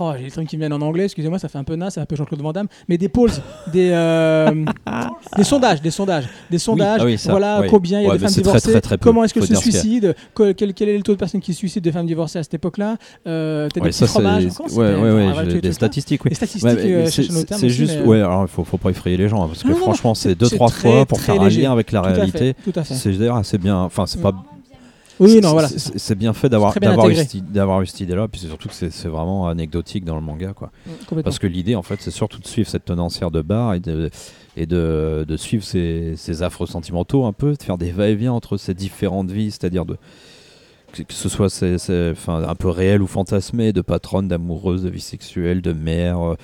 Oh, 0.00 0.12
j'ai 0.18 0.24
les 0.24 0.30
trucs 0.30 0.46
qui 0.46 0.56
me 0.56 0.60
viennent 0.60 0.74
en 0.74 0.82
anglais, 0.82 1.04
excusez-moi, 1.04 1.38
ça 1.38 1.48
fait 1.48 1.56
un 1.56 1.64
peu 1.64 1.74
naze, 1.74 1.94
c'est 1.94 2.00
un 2.00 2.04
peu 2.04 2.14
Jean-Claude 2.14 2.42
Van 2.42 2.52
Damme, 2.52 2.66
mais 2.88 2.98
des 2.98 3.08
polls, 3.08 3.30
des, 3.72 3.88
euh, 3.92 4.50
des 5.36 5.44
sondages, 5.44 5.80
des 5.80 5.90
sondages, 5.90 6.28
des 6.50 6.58
sondages. 6.58 7.00
ah 7.02 7.06
oui, 7.06 7.16
ça, 7.16 7.30
voilà 7.30 7.60
ouais. 7.60 7.68
combien 7.68 8.00
il 8.00 8.04
y 8.04 8.06
a 8.06 8.10
Ouais, 8.10 8.16
de 8.16 8.20
femmes 8.20 8.30
très, 8.32 8.42
divorcées, 8.42 8.70
très, 8.72 8.80
très 8.82 8.98
peu, 8.98 9.04
comment 9.04 9.24
est-ce 9.24 9.32
faut 9.38 9.46
se 9.46 9.54
suicident, 9.54 10.12
que- 10.34 10.52
quel, 10.52 10.74
quel 10.74 10.90
est 10.90 10.96
le 10.98 11.02
taux 11.02 11.12
de 11.14 11.18
personnes 11.18 11.40
qui 11.40 11.54
se 11.54 11.58
suicident 11.60 11.86
de 11.86 11.90
femmes 11.90 12.06
divorcées 12.06 12.38
à 12.38 12.42
cette 12.42 12.52
époque-là, 12.54 12.96
euh, 13.26 13.68
Ouais, 13.76 13.80
des 13.80 13.92
ça, 13.92 14.04
petits 14.04 14.12
fromages. 14.12 14.44
ouais, 14.44 14.94
ouais, 14.94 15.32
ouais, 15.34 15.60
des 15.60 15.72
statistiques, 15.72 16.22
oui. 16.24 16.28
Des 16.30 16.34
statistiques, 16.34 16.64
Ouais, 16.64 16.76
euh, 16.84 17.06
c'est 17.06 17.68
juste, 17.86 17.98
mais, 18.00 18.06
ouais, 18.06 18.18
alors 18.18 18.42
il 18.42 18.48
faut, 18.48 18.64
faut 18.64 18.76
pas 18.78 18.90
effrayer 18.90 19.16
les 19.16 19.28
gens, 19.28 19.42
hein, 19.44 19.48
parce 19.48 19.62
que 19.62 19.68
Non, 19.68 19.76
franchement, 19.76 20.14
c'est- 20.14 20.34
deux, 20.34 20.48
trois 20.50 20.68
très, 20.68 20.90
fois 20.90 21.06
pour 21.06 21.20
faire 21.20 21.40
un 21.40 21.48
lien 21.48 21.72
avec 21.72 21.92
la 21.92 22.00
Tout 22.00 22.06
réalité. 22.08 22.54
Tout 22.64 22.72
à 22.74 22.84
fait. 22.84 22.94
C'est 22.94 23.12
d'ailleurs 23.12 23.36
assez 23.36 23.58
bien, 23.58 23.76
enfin, 23.78 24.06
c'est 24.06 24.20
pas. 24.20 24.32
Oui, 25.20 25.40
non, 25.40 25.50
voilà. 25.50 25.66
c'est- 25.68 26.14
bien 26.14 26.32
fait 26.32 26.48
d'avoir 26.48 26.72
d'avoir 26.78 27.08
eu, 27.08 27.14
cette- 27.16 27.50
d'avoir 27.50 27.82
eu 27.82 27.86
cette 27.86 28.00
idée-là, 28.00 28.28
puis 28.28 28.40
c'est 28.40 28.46
surtout 28.46 28.68
que 28.68 28.74
c'est 28.74 28.90
c'est 28.90 29.08
vraiment 29.08 29.48
anecdotique 29.48 30.04
dans 30.04 30.14
le 30.14 30.20
manga, 30.20 30.52
quoi. 30.52 30.70
Complètement. 31.00 31.22
Parce 31.24 31.40
que 31.40 31.48
l'idée, 31.48 31.74
en 31.74 31.82
fait, 31.82 31.96
c'est 32.00 32.12
surtout 32.12 32.38
de 32.38 32.46
suivre 32.46 32.68
cette 32.68 32.84
tenancière 32.84 33.32
de 33.32 33.42
bar 33.42 33.74
et 33.74 33.80
de, 33.80 34.10
et 34.56 34.66
de, 34.66 35.24
de 35.26 35.36
suivre 35.36 35.64
ses, 35.64 36.14
ses 36.16 36.42
affres 36.44 36.66
sentimentaux 36.66 37.24
un 37.24 37.32
peu, 37.32 37.54
de 37.54 37.62
faire 37.62 37.78
des 37.78 37.90
va-et-vient 37.90 38.32
entre 38.32 38.56
ces 38.58 38.74
différentes 38.74 39.30
vies, 39.32 39.50
c'est-à-dire 39.50 39.84
de 39.86 39.96
que, 40.92 41.02
que 41.02 41.12
ce 41.12 41.28
soit 41.28 41.50
ces- 41.50 41.78
ces- 41.78 42.10
enfin, 42.12 42.42
un 42.48 42.54
peu 42.54 42.68
réel 42.68 43.02
ou 43.02 43.06
fantasmé, 43.08 43.72
de 43.72 43.80
patronne, 43.80 44.28
d'amoureuse, 44.28 44.84
de 44.84 44.88
vie 44.88 45.00
sexuelle, 45.00 45.62
de 45.62 45.72
mère, 45.72 46.20
euh, 46.20 46.36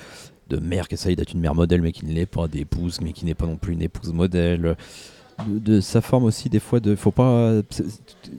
de 0.48 0.56
mère 0.58 0.88
qui 0.88 0.94
essaye 0.94 1.16
d'être 1.16 1.32
une 1.32 1.40
mère 1.40 1.54
modèle 1.54 1.82
mais 1.82 1.92
qui 1.92 2.06
ne 2.06 2.12
l'est 2.12 2.26
pas, 2.26 2.48
d'épouse 2.48 3.00
mais 3.00 3.12
qui 3.12 3.24
n'est 3.24 3.34
pas 3.34 3.46
non 3.46 3.56
plus 3.56 3.72
une 3.72 3.82
épouse 3.82 4.12
modèle. 4.12 4.76
De, 5.48 5.58
de 5.76 5.80
sa 5.80 6.00
forme 6.00 6.24
aussi 6.24 6.48
des 6.48 6.60
fois 6.60 6.78
de 6.80 6.94
faut 6.94 7.10
pas 7.10 7.54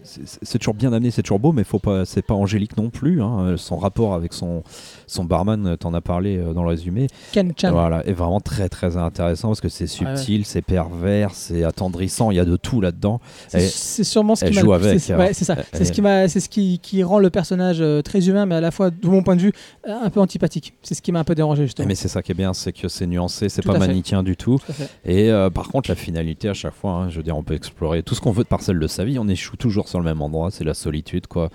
c'est- 0.03 0.57
toujours 0.57 0.73
bien 0.73 0.93
amené 0.93 1.11
c'est 1.11 1.21
toujours 1.23 1.39
beau 1.39 1.51
mais 1.51 1.63
faut 1.63 1.79
pas 1.79 2.05
c'est 2.05 2.21
pas 2.21 2.33
angélique 2.33 2.77
non 2.77 2.89
plus 2.89 3.21
hein. 3.21 3.55
son 3.57 3.77
rapport 3.77 4.13
avec 4.13 4.33
son 4.33 4.63
son 5.07 5.23
barman 5.25 5.75
t'en 5.77 5.93
as 5.93 6.01
parlé 6.01 6.37
euh, 6.37 6.53
dans 6.53 6.63
le 6.63 6.69
résumé 6.69 7.07
Ken 7.31 7.51
Chan. 7.59 7.71
voilà, 7.71 8.05
est 8.07 8.13
vraiment 8.13 8.39
très 8.39 8.69
très 8.69 8.97
intéressant 8.97 9.49
parce 9.49 9.61
que 9.61 9.69
c'est 9.69 9.87
subtil, 9.87 10.45
c'est 10.45 10.61
pervers, 10.61 11.31
c'est 11.33 11.63
attendrissant, 11.63 12.31
il 12.31 12.37
y 12.37 12.39
a 12.39 12.45
de 12.45 12.55
tout 12.55 12.81
là-dedans. 12.81 13.19
C'est 13.49 13.57
Elle- 13.59 13.69
c'est 13.69 14.03
sûrement 14.03 14.35
ce 14.35 14.45
qui 14.45 14.53
joue 14.53 14.73
avec, 14.73 14.99
c'est- 14.99 15.13
hein. 15.13 15.17
ouais, 15.19 15.33
ça. 15.33 15.57
C'est 15.73 15.85
ce 15.85 15.91
qui 15.91 16.01
m'a, 16.01 16.27
c'est 16.27 16.39
ce 16.39 16.49
qui, 16.49 16.79
qui 16.79 17.03
rend 17.03 17.19
le 17.19 17.29
personnage 17.29 17.77
euh, 17.81 18.01
très 18.01 18.27
humain, 18.29 18.45
mais 18.45 18.55
à 18.55 18.61
la 18.61 18.71
fois, 18.71 18.89
de 18.89 19.07
mon 19.07 19.21
point 19.21 19.35
de 19.35 19.41
vue, 19.41 19.51
euh, 19.87 19.93
un 20.03 20.09
peu 20.09 20.19
antipathique. 20.19 20.73
C'est 20.81 20.95
ce 20.95 21.01
qui 21.01 21.11
m'a 21.11 21.19
un 21.19 21.23
peu 21.23 21.35
dérangé 21.35 21.63
justement. 21.63 21.87
Mais 21.87 21.95
c'est 21.95 22.07
ça 22.07 22.21
qui 22.23 22.31
est 22.31 22.35
bien, 22.35 22.53
c'est 22.53 22.71
que 22.73 22.87
c'est 22.87 23.05
nuancé, 23.07 23.49
c'est 23.49 23.61
pas 23.61 23.75
à 23.75 23.79
fait. 23.79 23.87
manichéen 23.87 24.23
du 24.23 24.35
tout. 24.37 24.59
Et 25.05 25.29
euh, 25.31 25.49
par 25.49 25.67
contre, 25.69 25.89
la 25.89 25.95
finalité 25.95 26.49
à 26.49 26.53
chaque 26.53 26.73
fois, 26.73 26.84
hein, 26.89 27.09
je 27.09 27.17
veux 27.17 27.23
dire, 27.23 27.35
on 27.37 27.43
peut 27.43 27.53
explorer 27.55 28.03
tout 28.03 28.15
ce 28.15 28.21
qu'on 28.21 28.31
veut 28.31 28.43
de 28.43 28.49
parcelle 28.49 28.79
de 28.79 28.87
sa 28.87 29.03
vie, 29.05 29.17
on 29.19 29.27
échoue 29.27 29.57
toujours 29.57 29.87
sur 29.87 29.99
le 29.99 30.05
même 30.05 30.21
endroit, 30.21 30.51
c'est 30.51 30.63
la 30.63 30.73
solitude, 30.73 31.27
quoi. 31.27 31.49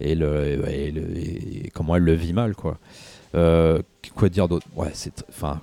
Et, 0.00 0.14
le, 0.14 0.68
et, 0.70 0.90
le- 0.90 1.16
et 1.18 1.70
comment 1.74 1.96
elle 1.96 2.02
le 2.02 2.14
vit 2.14 2.32
mal, 2.32 2.54
quoi. 2.54 2.78
Euh, 3.34 3.80
quoi 4.14 4.28
dire 4.28 4.48
d'autre? 4.48 4.66
Ouais, 4.76 4.90
c'est. 4.92 5.24
Enfin. 5.28 5.60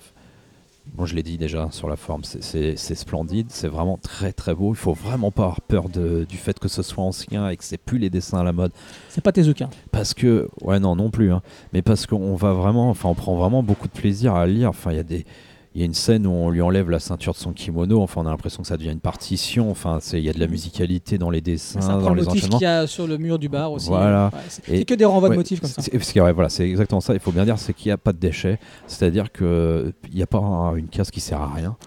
Bon, 0.96 1.06
je 1.06 1.16
l'ai 1.16 1.22
dit 1.24 1.38
déjà 1.38 1.70
sur 1.72 1.88
la 1.88 1.96
forme, 1.96 2.24
c'est- 2.24 2.76
splendide, 2.96 3.46
c'est 3.50 3.68
vraiment 3.68 3.98
très 3.98 4.34
très 4.34 4.54
beau. 4.56 4.74
Il 4.74 4.78
faut 4.78 4.94
vraiment 4.94 5.30
pas 5.32 5.44
avoir 5.44 5.62
peur 5.62 5.90
de- 5.90 6.26
du 6.28 6.38
fait 6.38 6.58
que 6.60 6.68
ce 6.68 6.82
soit 6.82 7.04
ancien 7.04 7.48
et 7.50 7.56
que 7.56 7.64
c'est 7.64 7.78
plus 7.78 8.00
les 8.00 8.10
dessins 8.10 8.40
à 8.40 8.44
la 8.44 8.52
mode. 8.52 8.72
C'est 9.08 9.22
pas 9.24 9.32
Tezuka. 9.32 9.70
Parce 9.92 10.14
que, 10.16 10.50
ouais, 10.62 10.80
non, 10.80 10.96
non 10.96 11.10
plus, 11.12 11.32
hein. 11.32 11.44
mais 11.72 11.82
parce 11.84 12.08
qu'on 12.08 12.36
va 12.36 12.54
vraiment, 12.54 12.90
enfin, 12.90 13.08
on 13.10 13.14
prend 13.16 13.36
vraiment 13.38 13.62
beaucoup 13.64 13.88
de 13.88 13.94
plaisir 13.94 14.34
à 14.34 14.48
lire. 14.48 14.70
Enfin, 14.70 14.92
il 14.92 14.98
y 14.98 15.00
a 15.00 15.04
des. 15.04 15.26
Il 15.74 15.80
y 15.80 15.84
a 15.84 15.86
une 15.86 15.94
scène 15.94 16.28
où 16.28 16.32
on 16.32 16.50
lui 16.50 16.62
enlève 16.62 16.90
la 16.90 17.00
ceinture 17.00 17.32
de 17.32 17.38
son 17.38 17.54
kimono, 17.54 18.02
enfin 18.02 18.20
on 18.22 18.26
a 18.26 18.30
l'impression 18.30 18.62
que 18.62 18.68
ça 18.68 18.76
devient 18.76 18.92
une 18.92 19.00
partition, 19.00 19.72
enfin 19.72 20.00
il 20.12 20.20
y 20.20 20.30
a 20.30 20.34
de 20.34 20.40
la 20.40 20.48
musicalité 20.48 21.18
dans 21.18 21.30
les 21.30 21.40
dessins, 21.40 21.80
ça 21.80 21.98
dans 21.98 22.14
les 22.14 22.28
enchaînements. 22.28 22.58
qu'il 22.58 22.66
y 22.66 22.70
a 22.70 22.88
sur 22.88 23.08
le 23.08 23.18
mur 23.18 23.40
du 23.40 23.48
bar 23.48 23.72
aussi. 23.72 23.88
Voilà. 23.88 24.32
Ouais, 24.34 24.40
c'est 24.50 24.84
que 24.86 24.94
des 24.96 25.06
renvois 25.06 25.30
Ouais, 25.30 25.36
de 25.36 25.40
motifs 25.40 25.62
comme 25.62 25.70
ça. 25.70 25.82
c'est- 25.82 26.20
ouais, 26.22 26.34
voilà, 26.34 26.50
c'est 26.50 26.70
exactement 26.70 27.00
ça. 27.00 27.14
Il 27.14 27.22
faut 27.22 27.32
bien 27.32 27.46
dire, 27.46 27.58
c'est 27.58 27.74
qu'il 27.74 27.88
n'y 27.88 27.94
a 27.94 27.98
pas 27.98 28.12
de 28.12 28.18
déchets. 28.18 28.60
C'est-à-dire 28.86 29.32
qu'il 29.32 29.94
n'y 30.14 30.22
a 30.22 30.28
pas 30.28 30.40
un- 30.40 30.76
une 30.76 30.90
case 30.90 31.10
qui 31.10 31.22
sert 31.22 31.40
à 31.40 31.54
rien. 31.54 31.78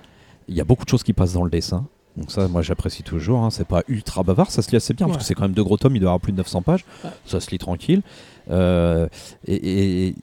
Il 0.48 0.54
y 0.54 0.62
a 0.62 0.64
beaucoup 0.64 0.84
de 0.84 0.88
choses 0.90 1.02
qui 1.02 1.12
passent 1.12 1.34
dans 1.34 1.44
le 1.44 1.50
dessin. 1.50 1.86
Donc 2.16 2.30
ça, 2.30 2.48
moi, 2.48 2.62
j'apprécie 2.62 3.02
toujours. 3.02 3.40
hein. 3.42 3.50
C'est 3.50 3.66
pas 3.66 3.82
ultra 3.88 4.22
bavard, 4.22 4.50
ça 4.50 4.62
se 4.62 4.70
lit 4.70 4.76
assez 4.76 4.94
bien 4.94 5.06
parce 5.08 5.18
que 5.18 5.24
c'est 5.24 5.34
quand 5.34 5.42
même 5.42 5.52
deux 5.52 5.64
gros 5.64 5.76
tomes. 5.76 5.96
Il 5.96 6.00
doit 6.00 6.10
avoir 6.10 6.20
plus 6.20 6.32
de 6.32 6.38
900 6.38 6.62
pages. 6.62 6.84
Ça 7.26 7.38
se 7.40 7.50
lit 7.50 7.58
tranquille. 7.58 8.00
Euh, 8.50 9.08
et, 9.46 10.06
et- 10.08 10.14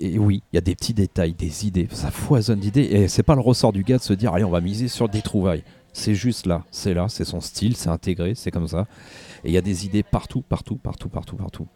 et 0.00 0.18
oui, 0.18 0.42
il 0.52 0.56
y 0.56 0.58
a 0.58 0.62
des 0.62 0.74
petits 0.74 0.94
détails, 0.94 1.34
des 1.34 1.66
idées. 1.66 1.88
Ça 1.90 2.10
foisonne 2.10 2.60
d'idées. 2.60 2.82
Et 2.82 3.08
c'est 3.08 3.22
pas 3.22 3.34
le 3.34 3.40
ressort 3.40 3.72
du 3.72 3.82
gars 3.82 3.98
de 3.98 4.02
se 4.02 4.12
dire, 4.12 4.32
allez, 4.32 4.44
on 4.44 4.50
va 4.50 4.60
miser 4.60 4.88
sur 4.88 5.08
des 5.08 5.22
trouvailles. 5.22 5.62
C'est 5.92 6.14
juste 6.14 6.46
là, 6.46 6.64
c'est 6.70 6.94
là, 6.94 7.06
c'est 7.08 7.24
son 7.24 7.40
style, 7.40 7.76
c'est 7.76 7.88
intégré, 7.88 8.34
c'est 8.34 8.50
comme 8.50 8.68
ça. 8.68 8.86
Et 9.44 9.48
il 9.48 9.52
y 9.52 9.58
a 9.58 9.60
des 9.60 9.86
idées 9.86 10.02
partout, 10.02 10.42
partout, 10.42 10.76
partout, 10.76 11.08
partout, 11.08 11.36
partout. 11.36 11.66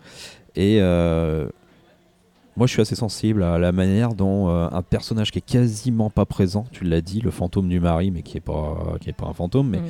Et 0.55 0.79
euh, 0.81 1.49
moi, 2.57 2.69
je 2.69 2.73
suis 2.73 2.83
assez 2.83 2.95
sensible 2.95 3.43
à 3.43 3.59
la 3.59 3.73
manière 3.73 4.15
dont 4.15 4.49
euh, 4.49 4.69
un 4.71 4.83
personnage 4.83 5.33
qui 5.33 5.39
est 5.39 5.47
quasiment 5.47 6.11
pas 6.11 6.25
présent, 6.25 6.67
tu 6.71 6.85
l'as 6.85 7.01
dit, 7.01 7.21
le 7.21 7.33
fantôme 7.33 7.69
du 7.69 7.81
mari, 7.81 8.13
mais 8.13 8.23
qui 8.23 8.37
est 8.37 8.41
pas, 8.41 8.97
qui 9.01 9.11
est 9.11 9.15
pas 9.15 9.27
un 9.27 9.35
fantôme, 9.35 9.69
mais 9.69 9.81
Mm. 9.81 9.85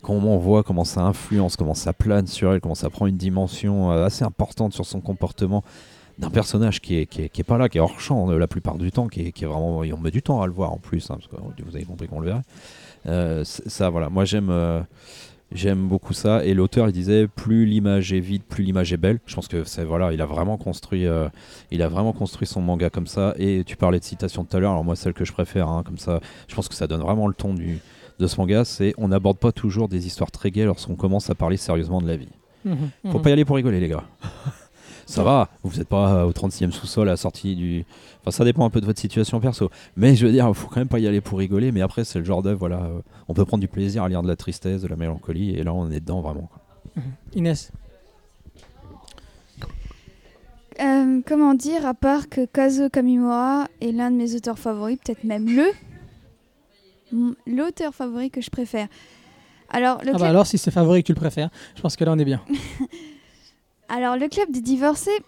comment 0.00 0.36
on 0.36 0.38
voit 0.38 0.62
comment 0.62 0.84
ça 0.84 1.02
influence, 1.02 1.56
comment 1.56 1.74
ça 1.74 1.92
plane 1.92 2.26
sur 2.26 2.52
elle, 2.52 2.60
comment 2.60 2.74
ça 2.74 2.88
prend 2.88 3.06
une 3.06 3.18
dimension 3.18 3.92
euh, 3.92 4.06
assez 4.06 4.24
importante 4.24 4.72
sur 4.72 4.86
son 4.86 5.00
comportement 5.00 5.62
d'un 6.18 6.30
personnage 6.30 6.80
qui 6.80 6.96
est, 6.98 7.06
qui, 7.06 7.22
est, 7.22 7.28
qui 7.28 7.40
est 7.40 7.44
pas 7.44 7.58
là, 7.58 7.68
qui 7.68 7.78
est 7.78 7.80
hors 7.80 8.00
champ 8.00 8.30
euh, 8.30 8.38
la 8.38 8.46
plupart 8.46 8.76
du 8.76 8.90
temps, 8.90 9.06
qui 9.08 9.26
est, 9.26 9.32
qui 9.32 9.44
est 9.44 9.46
vraiment. 9.46 9.84
Et 9.84 9.92
on 9.92 9.98
met 9.98 10.10
du 10.10 10.22
temps 10.22 10.40
à 10.42 10.46
le 10.46 10.52
voir 10.52 10.72
en 10.72 10.78
plus, 10.78 11.10
hein, 11.10 11.18
parce 11.18 11.28
que 11.28 11.62
vous 11.62 11.76
avez 11.76 11.84
compris 11.84 12.08
qu'on 12.08 12.20
le 12.20 12.26
verrait. 12.26 12.42
Euh, 13.06 13.44
ça, 13.44 13.90
voilà, 13.90 14.08
moi 14.08 14.24
j'aime. 14.24 14.48
euh, 14.50 14.80
J'aime 15.52 15.86
beaucoup 15.86 16.12
ça 16.12 16.44
et 16.44 16.54
l'auteur 16.54 16.88
il 16.88 16.92
disait 16.92 17.28
plus 17.28 17.66
l'image 17.66 18.12
est 18.12 18.18
vide 18.18 18.42
plus 18.42 18.64
l'image 18.64 18.92
est 18.92 18.96
belle. 18.96 19.20
Je 19.26 19.34
pense 19.36 19.46
que 19.46 19.62
c'est 19.62 19.84
voilà 19.84 20.12
il 20.12 20.20
a 20.20 20.26
vraiment 20.26 20.56
construit 20.56 21.06
euh, 21.06 21.28
il 21.70 21.82
a 21.82 21.88
vraiment 21.88 22.12
construit 22.12 22.48
son 22.48 22.60
manga 22.60 22.90
comme 22.90 23.06
ça 23.06 23.32
et 23.38 23.62
tu 23.64 23.76
parlais 23.76 24.00
de 24.00 24.04
citation 24.04 24.42
tout 24.44 24.56
à 24.56 24.58
l'heure 24.58 24.72
alors 24.72 24.82
moi 24.82 24.96
celle 24.96 25.12
que 25.12 25.24
je 25.24 25.32
préfère 25.32 25.68
hein, 25.68 25.84
comme 25.86 25.98
ça 25.98 26.18
je 26.48 26.54
pense 26.56 26.66
que 26.68 26.74
ça 26.74 26.88
donne 26.88 27.00
vraiment 27.00 27.28
le 27.28 27.32
ton 27.32 27.54
du 27.54 27.78
de 28.18 28.26
ce 28.26 28.40
manga 28.40 28.64
c'est 28.64 28.92
on 28.98 29.06
n'aborde 29.06 29.38
pas 29.38 29.52
toujours 29.52 29.86
des 29.86 30.08
histoires 30.08 30.32
très 30.32 30.50
gaies 30.50 30.64
lorsqu'on 30.64 30.96
commence 30.96 31.30
à 31.30 31.36
parler 31.36 31.56
sérieusement 31.56 32.00
de 32.02 32.08
la 32.08 32.16
vie. 32.16 32.28
Mhm, 32.64 33.12
Faut 33.12 33.20
pas 33.20 33.30
y 33.30 33.32
aller 33.32 33.44
pour 33.44 33.54
rigoler, 33.54 33.78
les 33.78 33.88
gars. 33.88 34.02
ça 35.06 35.22
va, 35.22 35.48
vous 35.62 35.78
n'êtes 35.78 35.88
pas 35.88 36.14
euh, 36.14 36.24
au 36.24 36.32
36e 36.32 36.72
sous-sol 36.72 37.08
à 37.08 37.12
la 37.12 37.16
sortie 37.16 37.54
du. 37.56 37.84
Enfin, 38.20 38.32
ça 38.32 38.44
dépend 38.44 38.64
un 38.66 38.70
peu 38.70 38.80
de 38.80 38.86
votre 38.86 39.00
situation 39.00 39.40
perso. 39.40 39.70
Mais 39.96 40.16
je 40.16 40.26
veux 40.26 40.32
dire, 40.32 40.54
faut 40.54 40.68
quand 40.68 40.80
même 40.80 40.88
pas 40.88 40.98
y 40.98 41.06
aller 41.06 41.20
pour 41.20 41.38
rigoler. 41.38 41.70
Mais 41.72 41.80
après, 41.80 42.04
c'est 42.04 42.18
le 42.18 42.24
genre 42.24 42.42
d'œuvre, 42.42 42.58
voilà. 42.58 42.82
euh, 42.82 43.00
on 43.28 43.34
peut 43.34 43.44
prendre 43.44 43.60
du 43.60 43.68
plaisir 43.68 44.02
à 44.02 44.08
lire 44.08 44.22
de 44.22 44.28
la 44.28 44.36
tristesse, 44.36 44.82
de 44.82 44.88
la 44.88 44.96
mélancolie. 44.96 45.50
Et 45.50 45.62
là, 45.62 45.72
on 45.72 45.90
est 45.90 46.00
dedans 46.00 46.20
vraiment. 46.20 46.50
quoi. 46.52 47.02
Inès. 47.34 47.70
Euh, 50.80 51.20
comment 51.26 51.54
dire, 51.54 51.86
à 51.86 51.94
part 51.94 52.28
que 52.28 52.44
Kazuo 52.44 52.90
Kamimura 52.90 53.68
est 53.80 53.92
l'un 53.92 54.10
de 54.10 54.16
mes 54.16 54.34
auteurs 54.34 54.58
favoris, 54.58 54.98
peut-être 55.02 55.24
même 55.24 55.46
le 55.46 55.64
l'auteur 57.46 57.94
favori 57.94 58.30
que 58.30 58.40
je 58.40 58.50
préfère. 58.50 58.88
Alors, 59.70 60.02
le 60.04 60.10
Ah 60.14 60.18
bah 60.18 60.28
alors, 60.28 60.46
si 60.46 60.58
c'est 60.58 60.70
favori 60.70 61.02
que 61.02 61.06
tu 61.06 61.12
le 61.12 61.20
préfères, 61.20 61.50
je 61.76 61.80
pense 61.80 61.96
que 61.96 62.04
là 62.04 62.12
on 62.12 62.18
est 62.18 62.24
bien. 62.24 62.42
alors, 63.88 64.16
le 64.16 64.28
club 64.28 64.50
des 64.50 64.60
divorcés, 64.60 65.18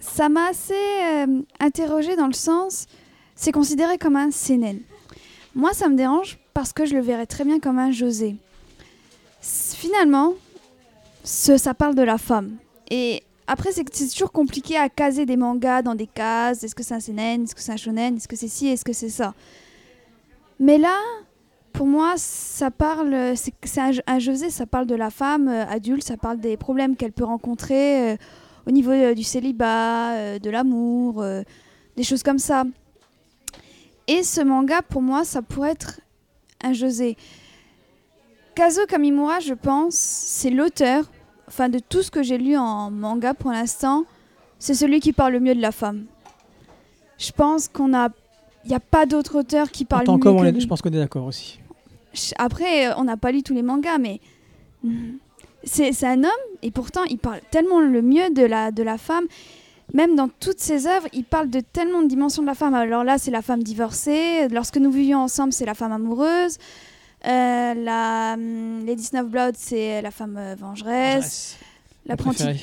ça 0.00 0.28
m'a 0.28 0.48
assez 0.48 0.74
euh, 0.74 1.42
interrogé 1.60 2.16
dans 2.16 2.26
le 2.26 2.32
sens, 2.32 2.86
c'est 3.34 3.52
considéré 3.52 3.98
comme 3.98 4.16
un 4.16 4.30
seinen. 4.30 4.80
Moi, 5.54 5.72
ça 5.72 5.88
me 5.88 5.96
dérange 5.96 6.38
parce 6.54 6.72
que 6.72 6.84
je 6.86 6.94
le 6.94 7.00
verrais 7.00 7.26
très 7.26 7.44
bien 7.44 7.58
comme 7.58 7.78
un 7.78 7.90
José. 7.90 8.36
Finalement, 9.40 10.34
ça 11.24 11.74
parle 11.74 11.94
de 11.94 12.02
la 12.02 12.18
femme. 12.18 12.56
Et 12.90 13.22
après, 13.46 13.72
c'est 13.72 13.84
c'est 13.92 14.08
toujours 14.08 14.32
compliqué 14.32 14.76
à 14.76 14.88
caser 14.88 15.26
des 15.26 15.36
mangas 15.36 15.82
dans 15.82 15.94
des 15.94 16.06
cases. 16.06 16.62
Est-ce 16.62 16.74
que 16.74 16.82
c'est 16.82 16.94
un 16.94 17.00
seinen 17.00 17.44
Est-ce 17.44 17.54
que 17.54 17.60
c'est 17.60 17.72
un 17.72 17.76
shonen? 17.76 18.16
Est-ce 18.16 18.28
que 18.28 18.36
c'est 18.36 18.48
ci? 18.48 18.68
Est-ce 18.68 18.84
que 18.84 18.92
c'est 18.92 19.08
ça? 19.08 19.34
Mais 20.60 20.78
là, 20.78 20.96
pour 21.78 21.86
moi, 21.86 22.14
ça 22.16 22.72
parle. 22.72 23.34
C'est 23.36 24.02
un 24.08 24.18
José, 24.18 24.50
ça 24.50 24.66
parle 24.66 24.88
de 24.88 24.96
la 24.96 25.10
femme 25.10 25.46
euh, 25.46 25.64
adulte, 25.64 26.02
ça 26.02 26.16
parle 26.16 26.40
des 26.40 26.56
problèmes 26.56 26.96
qu'elle 26.96 27.12
peut 27.12 27.24
rencontrer 27.24 28.14
euh, 28.14 28.16
au 28.66 28.72
niveau 28.72 28.90
euh, 28.90 29.14
du 29.14 29.22
célibat, 29.22 30.40
de 30.40 30.50
l'amour, 30.50 31.24
des 31.96 32.02
choses 32.02 32.24
comme 32.24 32.40
ça. 32.40 32.64
Et 34.08 34.24
ce 34.24 34.40
manga, 34.40 34.82
pour 34.82 35.02
moi, 35.02 35.22
ça 35.22 35.40
pourrait 35.40 35.70
être 35.70 36.00
un 36.64 36.72
José. 36.72 37.16
Kazuo 38.56 38.84
Kamimura, 38.86 39.38
je 39.38 39.54
pense, 39.54 39.94
c'est 39.94 40.50
l'auteur, 40.50 41.04
enfin 41.46 41.68
de 41.68 41.78
tout 41.78 42.02
ce 42.02 42.10
que 42.10 42.24
j'ai 42.24 42.38
lu 42.38 42.56
en 42.56 42.90
manga 42.90 43.34
pour 43.34 43.52
l'instant, 43.52 44.02
c'est 44.58 44.74
celui 44.74 44.98
qui 44.98 45.12
parle 45.12 45.34
le 45.34 45.40
mieux 45.40 45.54
de 45.54 45.62
la 45.62 45.70
femme. 45.70 46.06
Je 47.18 47.30
pense 47.30 47.68
qu'on 47.68 47.94
a, 47.94 48.08
il 48.64 48.70
n'y 48.70 48.74
a 48.74 48.80
pas 48.80 49.06
d'autre 49.06 49.38
auteur 49.38 49.70
qui 49.70 49.84
parle 49.84 50.08
mieux 50.10 50.18
que 50.18 50.60
je 50.60 50.66
pense 50.66 50.82
qu'on 50.82 50.90
est 50.90 50.98
d'accord 50.98 51.24
aussi. 51.26 51.60
Après, 52.38 52.88
euh, 52.88 52.94
on 52.96 53.04
n'a 53.04 53.16
pas 53.16 53.32
lu 53.32 53.42
tous 53.42 53.54
les 53.54 53.62
mangas, 53.62 53.98
mais 53.98 54.20
c'est 55.64 56.04
un 56.04 56.24
homme 56.24 56.30
et 56.62 56.70
pourtant 56.70 57.04
il 57.04 57.18
parle 57.18 57.40
tellement 57.50 57.80
le 57.80 58.02
mieux 58.02 58.30
de 58.30 58.42
la, 58.42 58.70
de 58.70 58.82
la 58.82 58.98
femme. 58.98 59.26
même 59.94 60.14
dans 60.16 60.28
toutes 60.28 60.60
ses 60.60 60.86
œuvres, 60.86 61.08
il 61.12 61.24
parle 61.24 61.50
de 61.50 61.60
tellement 61.60 62.02
de 62.02 62.08
dimensions 62.08 62.42
de 62.42 62.46
la 62.46 62.54
femme. 62.54 62.74
Alors 62.74 63.04
là, 63.04 63.18
c'est 63.18 63.30
la 63.30 63.42
femme 63.42 63.62
divorcée. 63.62 64.48
Lorsque 64.48 64.76
nous 64.76 64.90
vivions 64.90 65.20
ensemble, 65.20 65.52
c'est 65.52 65.66
la 65.66 65.74
femme 65.74 65.92
amoureuse. 65.92 66.58
Euh, 67.26 67.74
la 67.74 68.34
hum, 68.34 68.86
Lady 68.86 69.02
Snowblood, 69.02 69.54
c'est 69.56 70.00
la 70.02 70.10
femme 70.10 70.36
euh, 70.38 70.54
vengeresse. 70.58 71.58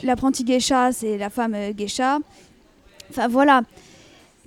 L'apprenti 0.03 0.43
geisha, 0.43 0.91
c'est 0.91 1.17
la 1.17 1.29
femme 1.29 1.53
euh, 1.55 1.71
geisha. 1.73 2.19
Enfin 3.09 3.27
voilà. 3.27 3.61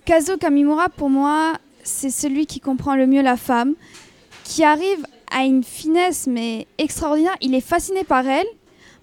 Kazuo 0.05 0.39
Kamimura, 0.39 0.89
pour 0.89 1.11
moi, 1.11 1.53
c'est 1.85 2.11
celui 2.11 2.47
qui 2.47 2.61
comprend 2.61 2.97
le 2.97 3.07
mieux 3.07 3.23
la 3.23 3.37
femme, 3.37 3.75
qui 4.49 4.65
arrive 4.65 5.07
à 5.31 5.45
une 5.45 5.63
finesse 5.63 6.27
mais 6.27 6.67
extraordinaire. 6.79 7.37
Il 7.43 7.55
est 7.55 7.61
fasciné 7.61 8.03
par 8.03 8.27
elle, 8.27 8.47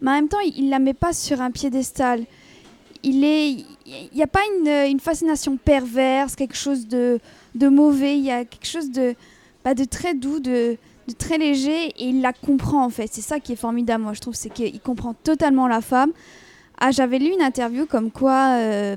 mais 0.02 0.10
en 0.10 0.16
même 0.16 0.28
temps, 0.28 0.39
il 0.39 0.66
ne 0.66 0.72
la 0.72 0.80
met 0.80 0.96
pas 0.96 1.14
sur 1.14 1.39
un 1.39 1.52
piédestal. 1.52 2.26
Il 3.04 3.20
n'y 3.20 4.24
a 4.24 4.28
pas 4.28 4.39
une, 4.66 5.00
fascination 5.00 5.56
perverse, 5.58 6.36
quelque 6.36 6.58
chose 6.58 6.88
de, 6.88 7.20
mauvais. 7.70 8.18
Il 8.18 8.26
y 8.26 8.32
a 8.32 8.43
quelque 8.43 8.66
chose 8.66 8.89
de, 8.89 9.14
bah, 9.64 9.76
très 9.76 10.16
doux, 10.16 10.39
de, 10.39 10.78
très 11.20 11.38
léger, 11.38 11.89
et 11.89 12.06
il 12.06 12.22
la 12.22 12.34
comprend 12.34 12.84
en 12.84 12.89
fait. 12.89 13.08
C'est 13.12 13.22
ça 13.22 13.39
qui 13.39 13.54
est 13.54 13.56
formidable, 13.56 14.04
moi 14.04 14.14
je 14.14 14.22
trouve, 14.22 14.34
c'est 14.34 14.50
qu'il 14.50 14.80
comprend 14.80 15.14
totalement 15.14 15.68
la 15.68 15.82
femme. 15.82 16.12
Ah, 16.80 16.89
j'avais 16.89 17.20
lu 17.20 17.28
une 17.28 17.43
interview 17.43 17.86
comme 17.86 18.10
quoi, 18.10 18.58
euh, 18.58 18.96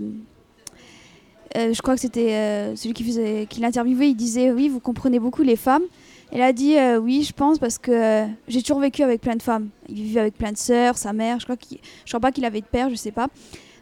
euh, 1.58 1.74
je 1.74 1.82
crois 1.82 1.94
que 1.94 2.00
c'était 2.00 2.32
euh, 2.32 2.74
celui 2.74 2.94
qui 2.94 3.60
l'interviewait, 3.60 4.08
il 4.08 4.16
disait 4.16 4.50
oui, 4.50 4.70
vous 4.70 4.80
comprenez 4.80 5.20
beaucoup 5.20 5.42
les 5.42 5.56
femmes. 5.56 5.84
Elle 6.30 6.42
a 6.42 6.52
dit 6.52 6.76
euh, 6.76 6.98
oui, 6.98 7.22
je 7.22 7.32
pense 7.32 7.58
parce 7.58 7.78
que 7.78 7.90
euh, 7.90 8.26
j'ai 8.48 8.60
toujours 8.60 8.80
vécu 8.80 9.02
avec 9.02 9.20
plein 9.20 9.36
de 9.36 9.42
femmes. 9.42 9.68
Il 9.88 9.96
vivait 9.96 10.20
avec 10.20 10.36
plein 10.36 10.52
de 10.52 10.58
sœurs, 10.58 10.98
sa 10.98 11.12
mère. 11.12 11.40
Je 11.40 11.44
crois 11.44 11.56
qu'il, 11.56 11.78
je 12.04 12.10
crois 12.10 12.20
pas 12.20 12.32
qu'il 12.32 12.44
avait 12.44 12.60
de 12.60 12.66
père, 12.66 12.90
je 12.90 12.96
sais 12.96 13.12
pas. 13.12 13.28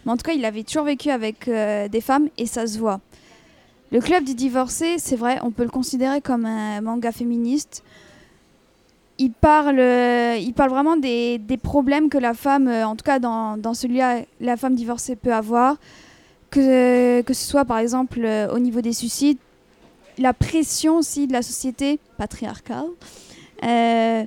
Mais 0.05 0.13
en 0.13 0.17
tout 0.17 0.23
cas, 0.23 0.33
il 0.33 0.45
avait 0.45 0.63
toujours 0.63 0.85
vécu 0.85 1.11
avec 1.11 1.49
euh, 1.49 1.89
des 1.89 2.01
femmes 2.01 2.29
et 2.39 2.47
ça 2.47 2.67
se 2.67 2.79
voit. 2.79 3.01
Le 3.91 4.01
club 4.01 4.25
des 4.25 4.35
divorcés, 4.35 4.97
c'est 4.99 5.17
vrai, 5.17 5.39
on 5.43 5.51
peut 5.51 5.65
le 5.65 5.71
considérer 5.71 6.21
comme 6.21 6.45
un 6.45 6.81
manga 6.81 7.11
féministe. 7.11 7.83
Il 9.19 9.33
parle, 9.33 9.79
il 9.79 10.53
parle 10.55 10.71
vraiment 10.71 10.97
des, 10.97 11.41
problèmes 11.63 12.11
que 12.11 12.19
la 12.19 12.35
femme, 12.35 12.69
en 12.69 12.97
tout 12.97 13.05
cas 13.05 13.19
dans, 13.19 13.57
dans 13.57 13.75
celui-là, 13.75 14.23
la 14.41 14.57
femme 14.57 14.75
divorcée 14.75 15.17
peut 15.17 15.33
avoir. 15.33 15.77
Que, 16.51 17.23
ce 17.27 17.35
soit 17.35 17.65
par 17.65 17.79
exemple 17.79 18.27
au 18.53 18.59
niveau 18.59 18.81
des 18.81 18.93
suicides, 18.93 19.39
la 20.19 20.33
pression 20.33 20.99
aussi 20.99 21.27
de 21.27 21.33
la 21.33 21.43
société 21.43 21.99
patriarcale, 22.17 22.87
euh, 23.64 24.25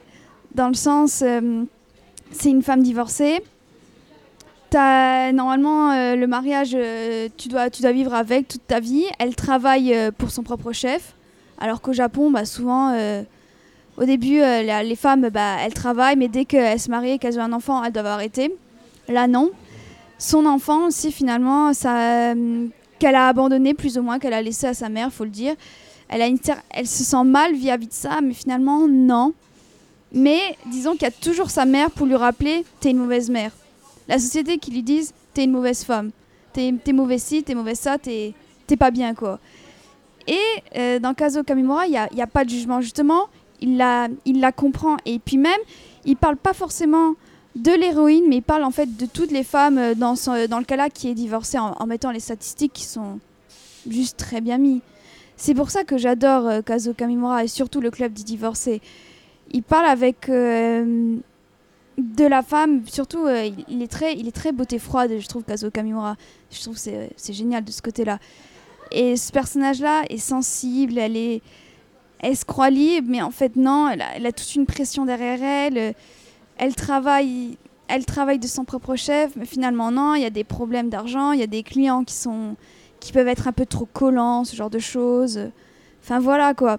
dans 0.55 0.67
le 0.67 0.73
sens, 0.73 1.23
euh, 1.25 1.63
c'est 2.31 2.49
une 2.49 2.63
femme 2.63 2.81
divorcée. 2.81 3.39
T'as, 4.69 5.31
normalement, 5.31 5.91
euh, 5.91 6.15
le 6.15 6.27
mariage, 6.27 6.77
tu, 7.37 7.47
dois, 7.47 7.69
tu 7.69 7.81
dois 7.81 7.91
vivre 7.91 8.13
avec 8.13 8.47
toute 8.47 8.65
ta 8.67 8.79
vie. 8.79 9.05
Elle 9.17 9.35
travaille 9.35 9.95
pour 10.17 10.29
son 10.29 10.43
propre 10.43 10.71
chef, 10.71 11.13
alors 11.59 11.81
qu'au 11.81 11.93
Japon, 11.93 12.29
bah, 12.29 12.45
souvent, 12.45 12.95
au 13.97 14.05
début, 14.05 14.41
les 14.41 14.95
femmes, 14.95 15.29
bah, 15.29 15.57
elles 15.61 15.73
travaillent, 15.73 16.17
mais 16.17 16.27
dès 16.27 16.45
qu'elles 16.45 16.79
se 16.79 16.91
marient 16.91 17.13
et 17.13 17.17
qu'elles 17.17 17.39
ont 17.39 17.43
un 17.43 17.53
enfant, 17.53 17.83
elles 17.83 17.93
doivent 17.93 18.05
arrêter. 18.05 18.55
Là, 19.07 19.27
non. 19.27 19.49
Son 20.19 20.45
enfant 20.45 20.87
aussi, 20.87 21.11
finalement, 21.11 21.73
ça, 21.73 22.35
qu'elle 22.99 23.15
a 23.15 23.27
abandonné 23.27 23.73
plus 23.73 23.97
ou 23.97 24.01
moins, 24.01 24.19
qu'elle 24.19 24.33
a 24.33 24.41
laissé 24.41 24.67
à 24.67 24.73
sa 24.73 24.89
mère, 24.89 25.11
faut 25.11 25.23
le 25.23 25.29
dire. 25.29 25.55
Elle, 26.09 26.37
se 26.87 27.03
sent 27.03 27.23
mal 27.23 27.53
vis-à-vis 27.53 27.87
de 27.87 27.93
ça, 27.93 28.19
mais 28.21 28.33
finalement, 28.33 28.87
non. 28.87 29.33
Mais 30.11 30.39
disons 30.65 30.93
qu'il 30.93 31.03
y 31.03 31.05
a 31.05 31.11
toujours 31.11 31.51
sa 31.51 31.65
mère 31.65 31.91
pour 31.91 32.07
lui 32.07 32.15
rappeler 32.15 32.65
T'es 32.79 32.91
une 32.91 32.97
mauvaise 32.97 33.29
mère. 33.29 33.51
La 34.07 34.17
société 34.17 34.57
qui 34.57 34.71
lui 34.71 34.81
dise 34.81 35.13
T'es 35.33 35.43
une 35.43 35.51
mauvaise 35.51 35.83
femme. 35.83 36.11
T'es 36.51 36.73
t'es 36.83 36.93
mauvais 36.93 37.19
ci, 37.19 37.43
t'es 37.43 37.53
mauvais 37.53 37.75
ça, 37.75 37.97
t'es 37.99 38.33
pas 38.77 38.89
bien, 38.91 39.13
quoi. 39.13 39.39
Et 40.27 40.39
euh, 40.77 40.99
dans 40.99 41.13
Kazuo 41.13 41.43
Kamimura, 41.43 41.85
il 41.85 41.91
n'y 41.91 41.97
a, 41.97 42.07
y 42.13 42.21
a 42.21 42.27
pas 42.27 42.43
de 42.43 42.49
jugement. 42.49 42.81
Justement, 42.81 43.27
il 43.61 43.77
la, 43.77 44.07
il 44.25 44.39
la 44.39 44.51
comprend. 44.51 44.97
Et 45.05 45.19
puis 45.19 45.37
même, 45.37 45.59
il 46.05 46.17
parle 46.17 46.37
pas 46.37 46.53
forcément 46.53 47.13
de 47.55 47.71
l'héroïne, 47.71 48.25
mais 48.27 48.37
il 48.37 48.41
parle 48.41 48.63
en 48.63 48.71
fait 48.71 48.95
de 48.97 49.05
toutes 49.05 49.31
les 49.31 49.43
femmes 49.43 49.77
euh, 49.77 49.95
dans, 49.95 50.13
dans 50.47 50.59
le 50.59 50.65
cas-là 50.65 50.89
qui 50.89 51.09
est 51.09 51.15
divorcée 51.15 51.57
en, 51.57 51.85
mettant 51.87 52.11
les 52.11 52.19
statistiques 52.19 52.73
qui 52.73 52.85
sont 52.85 53.19
juste 53.89 54.17
très 54.17 54.41
bien 54.41 54.57
mis. 54.57 54.81
C'est 55.35 55.53
pour 55.53 55.71
ça 55.71 55.83
que 55.83 55.97
j'adore 55.97 56.47
euh, 56.47 56.61
Kamimura 56.61 57.43
et 57.43 57.47
surtout 57.47 57.81
le 57.81 57.91
club 57.91 58.13
des 58.13 58.23
divorcés. 58.23 58.81
Il 59.51 59.63
parle 59.63 59.85
avec 59.85 60.29
euh, 60.29 61.15
de 61.97 62.25
la 62.25 62.43
femme, 62.43 62.83
surtout 62.87 63.25
euh, 63.25 63.49
il, 63.67 63.81
est 63.81 63.87
très, 63.87 64.15
il 64.15 64.27
est 64.27 64.35
très 64.35 64.51
beauté 64.51 64.79
froide, 64.79 65.11
je 65.17 65.27
trouve 65.27 65.43
Kazuo 65.43 65.71
Kamimura. 65.71 66.15
Je 66.51 66.61
trouve 66.61 66.77
c'est 66.77 67.11
c'est 67.15 67.33
génial 67.33 67.63
de 67.63 67.71
ce 67.71 67.81
côté-là. 67.81 68.19
Et 68.91 69.15
ce 69.15 69.31
personnage-là 69.31 70.03
est 70.09 70.17
sensible, 70.17 70.97
elle 70.97 71.15
est, 71.15 71.41
elle 72.19 72.35
se 72.35 72.45
croit 72.45 72.69
libre, 72.69 73.07
mais 73.09 73.21
en 73.21 73.31
fait 73.31 73.55
non, 73.55 73.89
elle 73.89 74.25
a 74.25 74.31
toute 74.31 74.55
une 74.55 74.65
pression 74.65 75.05
derrière 75.05 75.41
elle. 75.43 75.95
Elle 76.59 76.75
travaille, 76.75 77.57
elle 77.87 78.05
travaille 78.05 78.37
de 78.37 78.47
son 78.47 78.65
propre 78.65 78.95
chef, 78.95 79.35
mais 79.35 79.45
finalement 79.45 79.91
non, 79.91 80.13
il 80.13 80.21
y 80.21 80.25
a 80.25 80.29
des 80.29 80.43
problèmes 80.43 80.89
d'argent, 80.89 81.31
il 81.31 81.39
y 81.39 81.43
a 81.43 81.47
des 81.47 81.63
clients 81.63 82.03
qui 82.03 82.13
sont, 82.13 82.55
qui 82.99 83.11
peuvent 83.11 83.27
être 83.27 83.47
un 83.47 83.53
peu 83.53 83.65
trop 83.65 83.85
collants, 83.85 84.43
ce 84.43 84.55
genre 84.55 84.69
de 84.69 84.79
choses. 84.79 85.39
Enfin 86.03 86.19
voilà 86.19 86.53
quoi. 86.53 86.77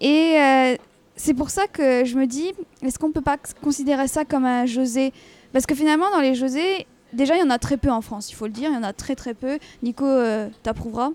Et 0.00 0.36
euh, 0.38 0.76
c'est 1.14 1.34
pour 1.34 1.50
ça 1.50 1.66
que 1.66 2.04
je 2.04 2.16
me 2.16 2.26
dis, 2.26 2.52
est-ce 2.82 2.98
qu'on 2.98 3.12
peut 3.12 3.20
pas 3.20 3.36
considérer 3.62 4.08
ça 4.08 4.24
comme 4.24 4.46
un 4.46 4.64
José? 4.64 5.12
Parce 5.52 5.66
que 5.66 5.74
finalement, 5.74 6.10
dans 6.10 6.20
les 6.20 6.34
José, 6.34 6.86
déjà, 7.12 7.36
il 7.36 7.40
y 7.40 7.42
en 7.42 7.50
a 7.50 7.58
très 7.58 7.76
peu 7.76 7.90
en 7.90 8.00
France, 8.00 8.30
il 8.30 8.34
faut 8.34 8.46
le 8.46 8.52
dire, 8.52 8.70
il 8.70 8.74
y 8.74 8.78
en 8.78 8.82
a 8.82 8.94
très 8.94 9.14
très 9.14 9.34
peu. 9.34 9.58
Nico, 9.82 10.06
euh, 10.06 10.48
t'approuvera 10.62 11.12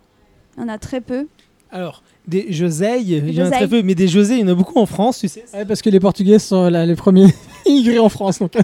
Il 0.57 0.61
y 0.61 0.63
en 0.65 0.69
a 0.69 0.77
très 0.77 1.01
peu. 1.01 1.27
Alors, 1.71 2.03
des 2.27 2.53
Joseilles, 2.53 3.15
il 3.15 3.33
y 3.33 3.41
en 3.41 3.47
a 3.47 3.51
très 3.51 3.67
peu, 3.67 3.81
mais 3.81 3.95
des 3.95 4.07
José, 4.07 4.35
il 4.35 4.41
y 4.41 4.43
en 4.43 4.49
a 4.49 4.53
beaucoup 4.53 4.77
en 4.77 4.85
France, 4.85 5.19
tu 5.19 5.27
sais. 5.27 5.43
Ouais, 5.53 5.65
parce 5.65 5.81
que 5.81 5.89
les 5.89 5.99
Portugais 5.99 6.39
sont 6.39 6.69
là, 6.69 6.85
les 6.85 6.95
premiers 6.95 7.33
immigrés 7.65 7.99
en 7.99 8.09
France. 8.09 8.39
Donc. 8.39 8.51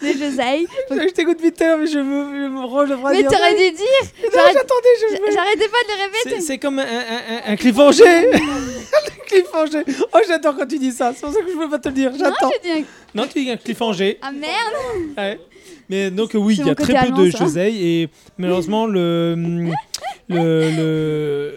Des 0.00 0.12
José. 0.12 0.66
Je 0.90 1.12
t'écoute 1.12 1.40
vite, 1.40 1.58
mais 1.60 1.86
je 1.86 1.98
me, 1.98 2.42
je 2.42 2.48
me 2.48 2.60
range 2.64 2.88
Mais 2.88 3.22
t'aurais 3.24 3.54
dû 3.54 3.70
dire 3.76 3.86
j'attendais, 4.32 4.94
je 5.00 5.32
J'arrêtais 5.32 5.68
pas 5.68 5.82
de 5.84 5.92
le 5.96 6.02
répéter. 6.04 6.40
C'est 6.40 6.58
comme 6.58 6.78
un, 6.78 6.82
un, 6.84 6.86
un, 6.86 7.52
un 7.52 7.56
cliffhanger 7.56 8.32
Un 8.34 9.26
cliffhanger 9.26 9.84
Oh, 10.14 10.18
j'adore 10.26 10.56
quand 10.56 10.66
tu 10.66 10.78
dis 10.78 10.92
ça, 10.92 11.12
c'est 11.14 11.20
pour 11.22 11.32
ça 11.32 11.40
que 11.40 11.50
je 11.50 11.56
veux 11.56 11.68
pas 11.68 11.78
te 11.78 11.88
le 11.88 11.94
dire, 11.94 12.12
j'attends 12.18 12.50
Non, 13.14 13.26
tu 13.26 13.42
dis 13.42 13.50
un 13.50 13.56
cliffhanger. 13.56 14.18
Ah 14.22 14.32
merde 14.32 14.74
Ouais. 15.16 15.38
Mais 15.88 16.10
donc, 16.10 16.30
oui, 16.34 16.56
il 16.60 16.66
y 16.66 16.70
a 16.70 16.74
très 16.74 16.92
peu 16.92 16.98
allemand, 16.98 17.18
de. 17.18 17.30
Joseilles 17.30 18.02
et 18.02 18.08
malheureusement, 18.38 18.86
le, 18.86 19.34
le, 20.28 20.70
le- 20.70 21.52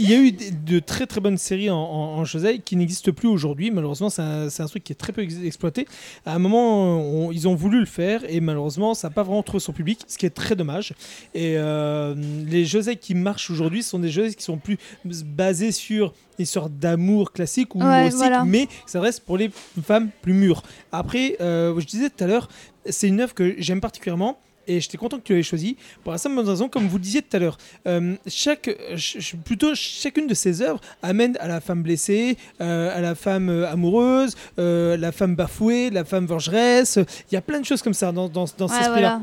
il 0.00 0.10
y 0.10 0.14
a 0.14 0.18
eu 0.18 0.32
de 0.32 0.78
très 0.78 1.06
très 1.06 1.20
bonnes 1.20 1.38
séries 1.38 1.70
en, 1.70 1.76
en, 1.78 2.24
qui 2.64 2.76
n'existent 2.76 3.12
plus 3.12 3.28
aujourd'hui. 3.28 3.70
Malheureusement, 3.70 4.10
c'est 4.10 4.22
un, 4.22 4.66
truc 4.66 4.84
qui 4.84 4.92
est 4.92 4.96
très 4.96 5.12
peu 5.12 5.22
ex- 5.22 5.36
exploité. 5.44 5.86
À 6.26 6.34
un 6.34 6.38
moment, 6.38 6.98
on- 7.00 7.32
ils 7.32 7.48
ont 7.48 7.54
voulu 7.54 7.80
le 7.80 7.86
faire 7.86 8.22
et 8.28 8.40
malheureusement, 8.40 8.94
ça 8.94 9.08
n'a 9.08 9.14
pas 9.14 9.22
vraiment 9.22 9.42
trouvé 9.42 9.60
son 9.60 9.72
public, 9.72 10.00
ce 10.06 10.18
qui 10.18 10.26
est 10.26 10.30
très 10.30 10.54
dommage. 10.56 10.92
Et 11.34 11.54
euh, 11.56 12.14
les 12.46 12.64
Joseilles 12.64 12.96
qui 12.98 13.14
marchent 13.14 13.50
aujourd'hui 13.50 13.82
sont 13.82 13.98
des 13.98 14.10
Joseilles 14.10 14.34
qui 14.34 14.44
sont 14.44 14.58
plus 14.58 14.78
basées 15.24 15.72
sur 15.72 16.12
une 16.38 16.46
sorte 16.46 16.72
d'amour 16.78 17.32
classique 17.32 17.74
ou 17.74 17.82
Ouais, 17.82 18.10
voilà. 18.10 18.44
mais 18.44 18.66
qui 18.66 18.72
s'adresse 18.86 19.18
pour 19.20 19.36
les 19.36 19.50
femmes 19.82 20.10
plus 20.22 20.34
mûres. 20.34 20.62
Après, 20.92 21.36
euh, 21.40 21.78
je 21.80 21.86
disais 21.86 22.10
tout 22.10 22.22
à 22.22 22.26
l'heure, 22.26 22.48
c'est 22.88 23.08
une 23.08 23.20
œuvre 23.20 23.34
que 23.34 23.54
j'aime 23.58 23.80
particulièrement. 23.80 24.38
Et 24.68 24.80
j'étais 24.80 24.98
content 24.98 25.16
que 25.16 25.22
tu 25.22 25.34
l'aies 25.34 25.42
choisi 25.42 25.76
pour 26.04 26.12
la 26.12 26.18
simple 26.18 26.36
bonne 26.36 26.48
raison, 26.48 26.68
comme 26.68 26.86
vous 26.86 26.98
le 26.98 27.02
disiez 27.02 27.22
tout 27.22 27.36
à 27.36 27.40
l'heure. 27.40 27.56
euh, 27.86 28.14
chaque, 28.26 28.66
ch- 28.90 29.14
ch- 29.14 29.34
plutôt 29.44 29.74
chacune 29.74 30.26
de 30.26 30.34
ces 30.34 30.60
œuvres 30.62 30.80
amène 31.02 31.36
à 31.40 31.48
la 31.48 31.60
femme 31.60 31.82
blessée, 31.82 32.36
euh, 32.60 32.94
à 32.96 33.00
la 33.00 33.14
femme 33.14 33.48
euh, 33.48 33.68
amoureuse, 33.70 34.36
la 34.58 35.10
femme 35.12 35.34
bafouée, 35.34 35.90
la 35.90 36.04
femme 36.04 36.26
vengeresse. 36.26 36.98
Il 37.30 37.34
y 37.34 37.36
a 37.36 37.40
plein 37.40 37.60
de 37.60 37.64
choses 37.64 37.82
comme 37.82 37.94
ça 37.94 38.12
dans, 38.12 38.28
dans, 38.28 38.44
dans 38.58 38.68
cet 38.68 38.76
Ouais, 38.78 38.84
esprit-là. 38.84 39.08
voilà. 39.16 39.22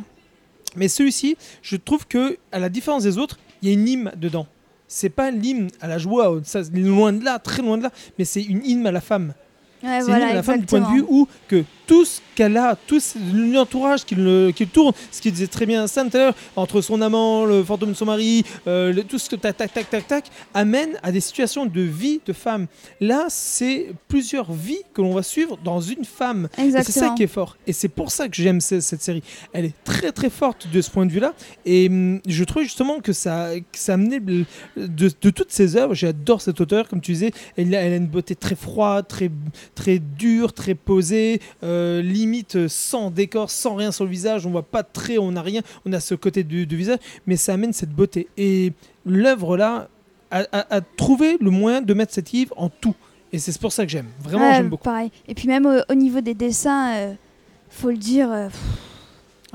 Mais 0.75 0.87
celui-ci, 0.87 1.37
je 1.61 1.75
trouve 1.77 2.05
que, 2.07 2.37
à 2.51 2.59
la 2.59 2.69
différence 2.69 3.03
des 3.03 3.17
autres, 3.17 3.37
il 3.61 3.69
y 3.69 3.71
a 3.71 3.73
une 3.75 3.87
hymne 3.87 4.11
dedans. 4.17 4.47
C'est 4.87 5.09
pas 5.09 5.31
l'hymne 5.31 5.69
à 5.79 5.87
la 5.87 5.97
joie, 5.97 6.41
ça, 6.43 6.61
loin 6.73 7.13
de 7.13 7.23
là, 7.23 7.39
très 7.39 7.61
loin 7.61 7.77
de 7.77 7.83
là, 7.83 7.91
mais 8.19 8.25
c'est 8.25 8.43
une 8.43 8.65
hymne 8.65 8.85
à 8.87 8.91
la 8.91 9.01
femme. 9.01 9.33
Ouais, 9.83 9.99
C'est 9.99 10.05
voilà, 10.05 10.17
une 10.17 10.21
hymne 10.23 10.31
à 10.31 10.33
la 10.35 10.43
femme 10.43 10.59
du 10.59 10.65
point 10.65 10.79
de 10.81 10.93
vue 10.95 11.05
où 11.07 11.27
que 11.47 11.63
tout 11.87 12.05
ce 12.05 12.19
qu'elle 12.35 12.57
a, 12.57 12.75
tout 12.87 12.99
l'entourage 13.33 14.05
qui 14.05 14.15
le, 14.15 14.51
qui 14.55 14.65
le 14.65 14.69
tourne, 14.69 14.93
ce 15.11 15.21
qu'il 15.21 15.31
disait 15.31 15.47
très 15.47 15.65
bien 15.65 15.87
Sam 15.87 16.09
tout 16.09 16.17
à 16.17 16.19
l'heure, 16.19 16.35
entre 16.55 16.81
son 16.81 17.01
amant, 17.01 17.45
le 17.45 17.63
fantôme 17.63 17.89
de 17.89 17.93
son 17.95 18.05
mari, 18.05 18.43
euh, 18.67 18.91
le- 18.91 19.03
tout 19.03 19.19
ce 19.19 19.29
que 19.29 19.35
tac 19.35 19.57
tac 19.57 19.73
tac 19.73 19.89
tac 19.89 20.07
tac, 20.07 20.25
amène 20.53 20.91
à 21.03 21.11
des 21.11 21.19
situations 21.21 21.65
de 21.65 21.81
vie 21.81 22.19
de 22.25 22.33
femme. 22.33 22.67
Là, 22.99 23.27
c'est 23.29 23.87
plusieurs 24.07 24.51
vies 24.51 24.81
que 24.93 25.01
l'on 25.01 25.13
va 25.13 25.23
suivre 25.23 25.57
dans 25.63 25.79
une 25.81 26.05
femme. 26.05 26.49
C'est 26.83 26.91
ça 26.99 27.09
qui 27.15 27.23
est 27.23 27.27
fort. 27.27 27.57
Et 27.67 27.73
c'est 27.73 27.87
pour 27.89 28.11
ça 28.11 28.27
que 28.27 28.35
j'aime 28.35 28.61
ce- 28.61 28.79
cette 28.79 29.01
série. 29.01 29.23
Elle 29.53 29.65
est 29.65 29.83
très 29.83 30.11
très 30.11 30.29
forte 30.29 30.67
de 30.71 30.81
ce 30.81 30.89
point 30.89 31.05
de 31.05 31.11
vue-là. 31.11 31.33
Et 31.65 31.87
hum, 31.87 32.19
je 32.27 32.43
trouve 32.43 32.63
justement 32.63 32.99
que 32.99 33.13
ça, 33.13 33.49
que 33.59 33.77
ça 33.77 33.93
a 33.93 33.95
amené 33.95 34.19
le- 34.19 34.45
de, 34.87 35.09
de 35.21 35.29
toutes 35.29 35.51
ses 35.51 35.75
œuvres. 35.75 35.93
J'adore 35.93 36.41
cet 36.41 36.59
auteur, 36.61 36.87
comme 36.89 37.01
tu 37.01 37.11
disais. 37.13 37.31
Elle, 37.57 37.73
a- 37.75 37.81
elle 37.81 37.93
a 37.93 37.97
une 37.97 38.07
beauté 38.07 38.35
très 38.35 38.55
froide, 38.55 39.07
très, 39.07 39.29
très 39.75 39.99
dure, 39.99 40.51
très 40.53 40.75
posée. 40.75 41.39
Euh, 41.63 41.74
euh, 41.75 42.01
limite 42.01 42.67
sans 42.67 43.11
décor, 43.11 43.49
sans 43.51 43.75
rien 43.75 43.91
sur 43.91 44.03
le 44.05 44.09
visage, 44.09 44.45
on 44.45 44.51
voit 44.51 44.63
pas 44.63 44.81
de 44.83 44.87
traits, 44.91 45.19
on 45.19 45.31
n'a 45.31 45.41
rien, 45.41 45.61
on 45.85 45.93
a 45.93 45.99
ce 45.99 46.15
côté 46.15 46.43
du, 46.43 46.65
du 46.65 46.75
visage, 46.77 46.99
mais 47.27 47.35
ça 47.35 47.53
amène 47.53 47.73
cette 47.73 47.91
beauté. 47.91 48.27
Et 48.37 48.73
l'œuvre 49.05 49.57
là 49.57 49.87
a, 50.31 50.39
a- 50.51 50.75
a 50.77 50.81
trouvé 50.81 51.37
le 51.39 51.51
moyen 51.51 51.81
de 51.81 51.93
mettre 51.93 52.13
cet 52.13 52.31
livre 52.31 52.53
en 52.57 52.69
tout. 52.69 52.95
Et 53.33 53.39
c'est 53.39 53.57
pour 53.59 53.73
ça 53.73 53.83
que 53.85 53.91
j'aime. 53.91 54.07
Vraiment, 54.21 54.47
Ouais, 54.49 54.55
j'aime 54.55 54.69
beaucoup. 54.69 54.83
Pareil. 54.85 55.11
Et 55.27 55.33
puis 55.35 55.47
même 55.47 55.65
au, 55.65 55.77
au 55.89 55.95
niveau 55.95 56.21
des 56.21 56.33
dessins, 56.33 56.93
euh, 56.95 57.13
faut 57.69 57.89
le 57.91 57.97
dire, 57.97 58.31
euh, 58.31 58.47
pff, 58.47 58.59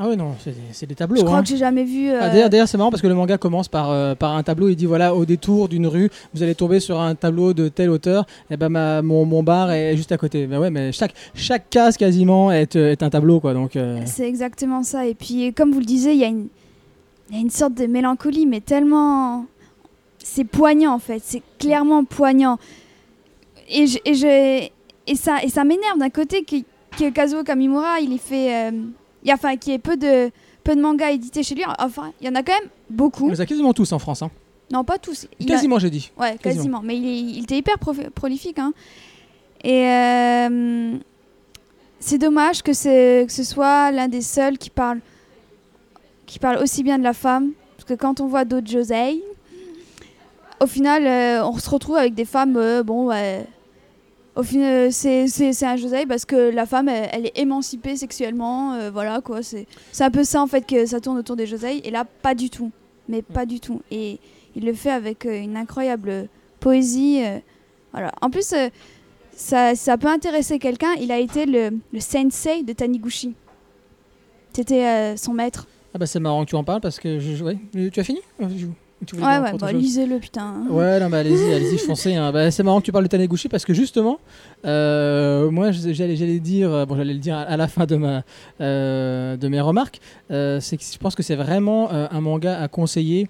Ah 0.02 0.06
oui, 0.08 0.16
non, 0.16 0.34
c'est 0.72 0.86
des 0.86 0.94
tableaux. 0.94 1.18
je 1.20 1.24
crois 1.26 1.36
hein. 1.38 1.42
que 1.42 1.48
j'ai 1.48 1.58
jamais 1.58 1.84
vu. 1.84 2.08
Ah, 2.10 2.24
euh, 2.24 2.30
D'ailleurs, 2.30 2.48
d'ailleurs, 2.48 2.68
c'est 2.68 2.78
marrant 2.78 2.88
parce 2.90 3.02
que 3.02 3.06
le 3.06 3.14
manga 3.14 3.36
commence 3.36 3.68
par, 3.68 3.90
euh, 3.90 4.14
par 4.14 4.34
un 4.34 4.42
tableau. 4.42 4.70
Il 4.70 4.76
dit 4.76 4.86
voilà, 4.86 5.14
au 5.14 5.26
détour 5.26 5.68
d'une 5.68 5.86
rue, 5.86 6.08
vous 6.32 6.42
allez 6.42 6.54
tomber 6.54 6.80
sur 6.80 6.98
un 6.98 7.14
tableau 7.14 7.52
de 7.52 7.68
telle 7.68 7.90
hauteur. 7.90 8.24
Et 8.50 8.56
ben 8.56 8.70
ma, 8.70 9.02
mon, 9.02 9.26
mon 9.26 9.42
bar 9.42 9.70
est 9.72 9.96
juste 9.98 10.10
à 10.10 10.16
côté. 10.16 10.46
Ben 10.46 10.58
ouais, 10.58 10.70
mais 10.70 10.90
chaque, 10.92 11.12
chaque 11.34 11.68
case 11.68 11.98
quasiment 11.98 12.50
est, 12.50 12.76
euh, 12.76 12.92
est 12.92 13.02
un 13.02 13.10
tableau 13.10 13.40
quoi. 13.40 13.52
Donc 13.52 13.76
euh, 13.76 14.00
C'est 14.06 14.26
exactement 14.26 14.82
ça. 14.82 15.06
Et 15.06 15.14
puis, 15.14 15.52
comme 15.52 15.70
vous 15.70 15.80
le 15.80 15.84
disiez, 15.84 16.12
il 16.12 16.18
y, 16.18 16.24
a 16.24 16.28
une- 16.28 16.48
il 17.28 17.36
y 17.36 17.38
a 17.38 17.42
une 17.42 17.50
sorte 17.50 17.74
de 17.74 17.84
mélancolie, 17.86 18.46
mais 18.46 18.60
tellement. 18.62 19.44
C'est 20.22 20.44
poignant 20.44 20.94
en 20.94 20.98
fait. 20.98 21.20
C'est 21.22 21.42
clairement 21.58 22.04
poignant. 22.04 22.58
Et, 23.68 23.86
je, 23.86 23.98
et, 24.06 24.14
je- 24.14 24.68
et 25.06 25.14
ça, 25.16 25.42
et 25.42 25.50
ça 25.50 25.62
m'énerve 25.64 25.98
d'un 25.98 26.08
côté 26.10 26.42
que, 26.42 26.56
que 26.98 27.10
Kazuo 27.10 27.42
Kamimura, 27.44 28.00
il 28.00 28.14
est 28.14 28.18
fait. 28.18 28.72
Il 29.24 29.28
y 29.28 29.30
a, 29.30 29.34
enfin, 29.34 29.56
qu'il 29.56 29.72
y 29.72 29.76
ait 29.76 29.78
peu 29.78 29.96
de, 29.96 30.30
peu 30.64 30.74
de 30.74 30.80
mangas 30.80 31.10
édités 31.10 31.42
chez 31.42 31.54
lui. 31.54 31.64
Enfin, 31.78 32.12
il 32.20 32.26
y 32.26 32.30
en 32.30 32.34
a 32.34 32.42
quand 32.42 32.52
même 32.58 32.70
beaucoup. 32.88 33.26
on 33.26 33.30
les 33.30 33.40
a 33.40 33.46
quasiment 33.46 33.72
tous 33.72 33.92
en 33.92 33.98
France. 33.98 34.22
Hein. 34.22 34.30
Non, 34.72 34.84
pas 34.84 34.98
tous. 34.98 35.26
Il 35.40 35.50
a- 35.50 35.54
Quasiment, 35.56 35.78
j'ai 35.78 35.90
dit. 35.90 36.10
Ouais, 36.18 36.36
Quasiment. 36.38 36.62
quasiment. 36.62 36.80
Mais 36.82 36.96
il, 36.96 37.06
est- 37.06 37.20
il 37.38 37.42
était 37.42 37.56
hyper 37.58 37.76
prolifique. 38.14 38.58
hein. 38.58 38.72
Et 39.64 39.84
euh, 39.86 40.96
c'est 41.98 42.18
dommage 42.18 42.62
que, 42.62 42.72
c'est- 42.72 43.24
que 43.26 43.32
ce 43.32 43.44
soit 43.44 43.90
l'un 43.90 44.08
des 44.08 44.22
seuls 44.22 44.56
qui 44.58 44.70
parle, 44.70 45.00
qui 46.26 46.38
parle 46.38 46.62
aussi 46.62 46.82
bien 46.82 46.98
de 46.98 47.04
la 47.04 47.12
femme. 47.14 47.50
Parce 47.76 47.88
que 47.88 47.94
quand 47.94 48.20
on 48.20 48.26
voit 48.26 48.44
d'autres 48.44 48.68
Josei, 48.70 49.22
au 50.60 50.66
final, 50.66 51.06
euh, 51.06 51.44
on 51.46 51.58
se 51.58 51.68
retrouve 51.68 51.96
avec 51.96 52.14
des 52.14 52.24
femmes. 52.24 52.56
euh, 52.56 52.82
bon, 52.82 53.06
ouais. 53.08 53.46
Au 54.36 54.42
final, 54.42 54.92
c'est 54.92 55.26
c'est- 55.26 55.64
un 55.64 55.76
Josei 55.76 56.06
parce 56.06 56.24
que 56.24 56.50
la 56.50 56.64
femme, 56.66 56.88
elle, 56.88 57.26
est 57.26 57.38
émancipée 57.38 57.96
sexuellement. 57.96 58.74
euh, 58.74 58.90
voilà, 58.90 59.20
quoi. 59.20 59.40
C'est 59.42 59.66
un 60.00 60.10
peu 60.10 60.24
ça, 60.24 60.40
en 60.42 60.46
fait, 60.46 60.66
que 60.66 60.86
ça 60.86 61.00
tourne 61.00 61.18
autour 61.18 61.36
des 61.36 61.46
Josei. 61.46 61.80
Et 61.84 61.90
là, 61.90 62.04
pas 62.04 62.34
du 62.34 62.48
tout. 62.48 62.70
Mais 63.08 63.22
pas 63.22 63.44
du 63.44 63.58
tout. 63.60 63.82
Et 63.90 64.18
il 64.54 64.64
le 64.64 64.72
fait 64.72 64.90
avec 64.90 65.26
euh, 65.26 65.40
une 65.40 65.56
incroyable 65.56 66.28
poésie. 66.60 67.22
euh, 67.24 67.38
voilà. 67.92 68.12
En 68.20 68.30
plus, 68.30 68.52
euh, 68.52 68.68
ça, 69.34 69.98
peut 69.98 70.08
intéresser 70.08 70.58
quelqu'un. 70.58 70.92
Il 71.00 71.10
a 71.10 71.18
été 71.18 71.46
le, 71.46 71.70
sensei 71.98 72.62
de 72.62 72.72
Taniguchi. 72.72 73.34
C'était 74.52 74.84
euh, 74.86 75.16
son 75.16 75.32
maître. 75.32 75.66
Ah 75.92 75.98
bah 75.98 76.06
c'est 76.06 76.20
marrant 76.20 76.44
que 76.44 76.50
tu 76.50 76.56
en 76.56 76.62
parles 76.62 76.80
parce 76.80 77.00
que. 77.00 77.08
Euh, 77.08 77.90
tu 77.90 78.00
as 78.00 78.04
fini? 78.04 78.20
Euh, 78.40 78.48
tu 79.06 79.16
Ouais, 79.16 79.38
ouais, 79.38 79.52
bah, 79.58 79.72
lisez-le, 79.72 80.18
putain. 80.18 80.66
Ouais, 80.68 81.00
non, 81.00 81.08
mais 81.08 81.18
allez-y, 81.18 81.52
allez-y, 81.52 81.78
foncez. 81.78 82.14
hein. 82.14 82.32
Bah, 82.32 82.50
c'est 82.50 82.62
marrant 82.62 82.80
que 82.80 82.84
tu 82.84 82.92
parles 82.92 83.04
de 83.04 83.08
Taniguchi 83.08 83.48
parce 83.48 83.64
que 83.64 83.72
justement, 83.72 84.18
euh, 84.66 85.50
moi, 85.50 85.70
j'allais, 85.72 86.16
j'allais 86.16 86.38
dire, 86.38 86.86
bon, 86.86 86.96
j'allais 86.96 87.14
le 87.14 87.18
dire 87.18 87.36
à, 87.36 87.56
la 87.56 87.68
fin 87.68 87.86
de 87.86 87.96
ma, 87.96 88.22
euh, 88.60 89.36
de 89.36 89.48
mes 89.48 89.60
remarques, 89.60 90.00
euh, 90.30 90.60
c'est 90.60 90.76
que 90.76 90.84
je 90.84 90.98
pense 90.98 91.14
que 91.14 91.22
c'est 91.22 91.36
vraiment 91.36 91.90
un 91.90 92.20
manga 92.20 92.60
à 92.60 92.68
conseiller 92.68 93.28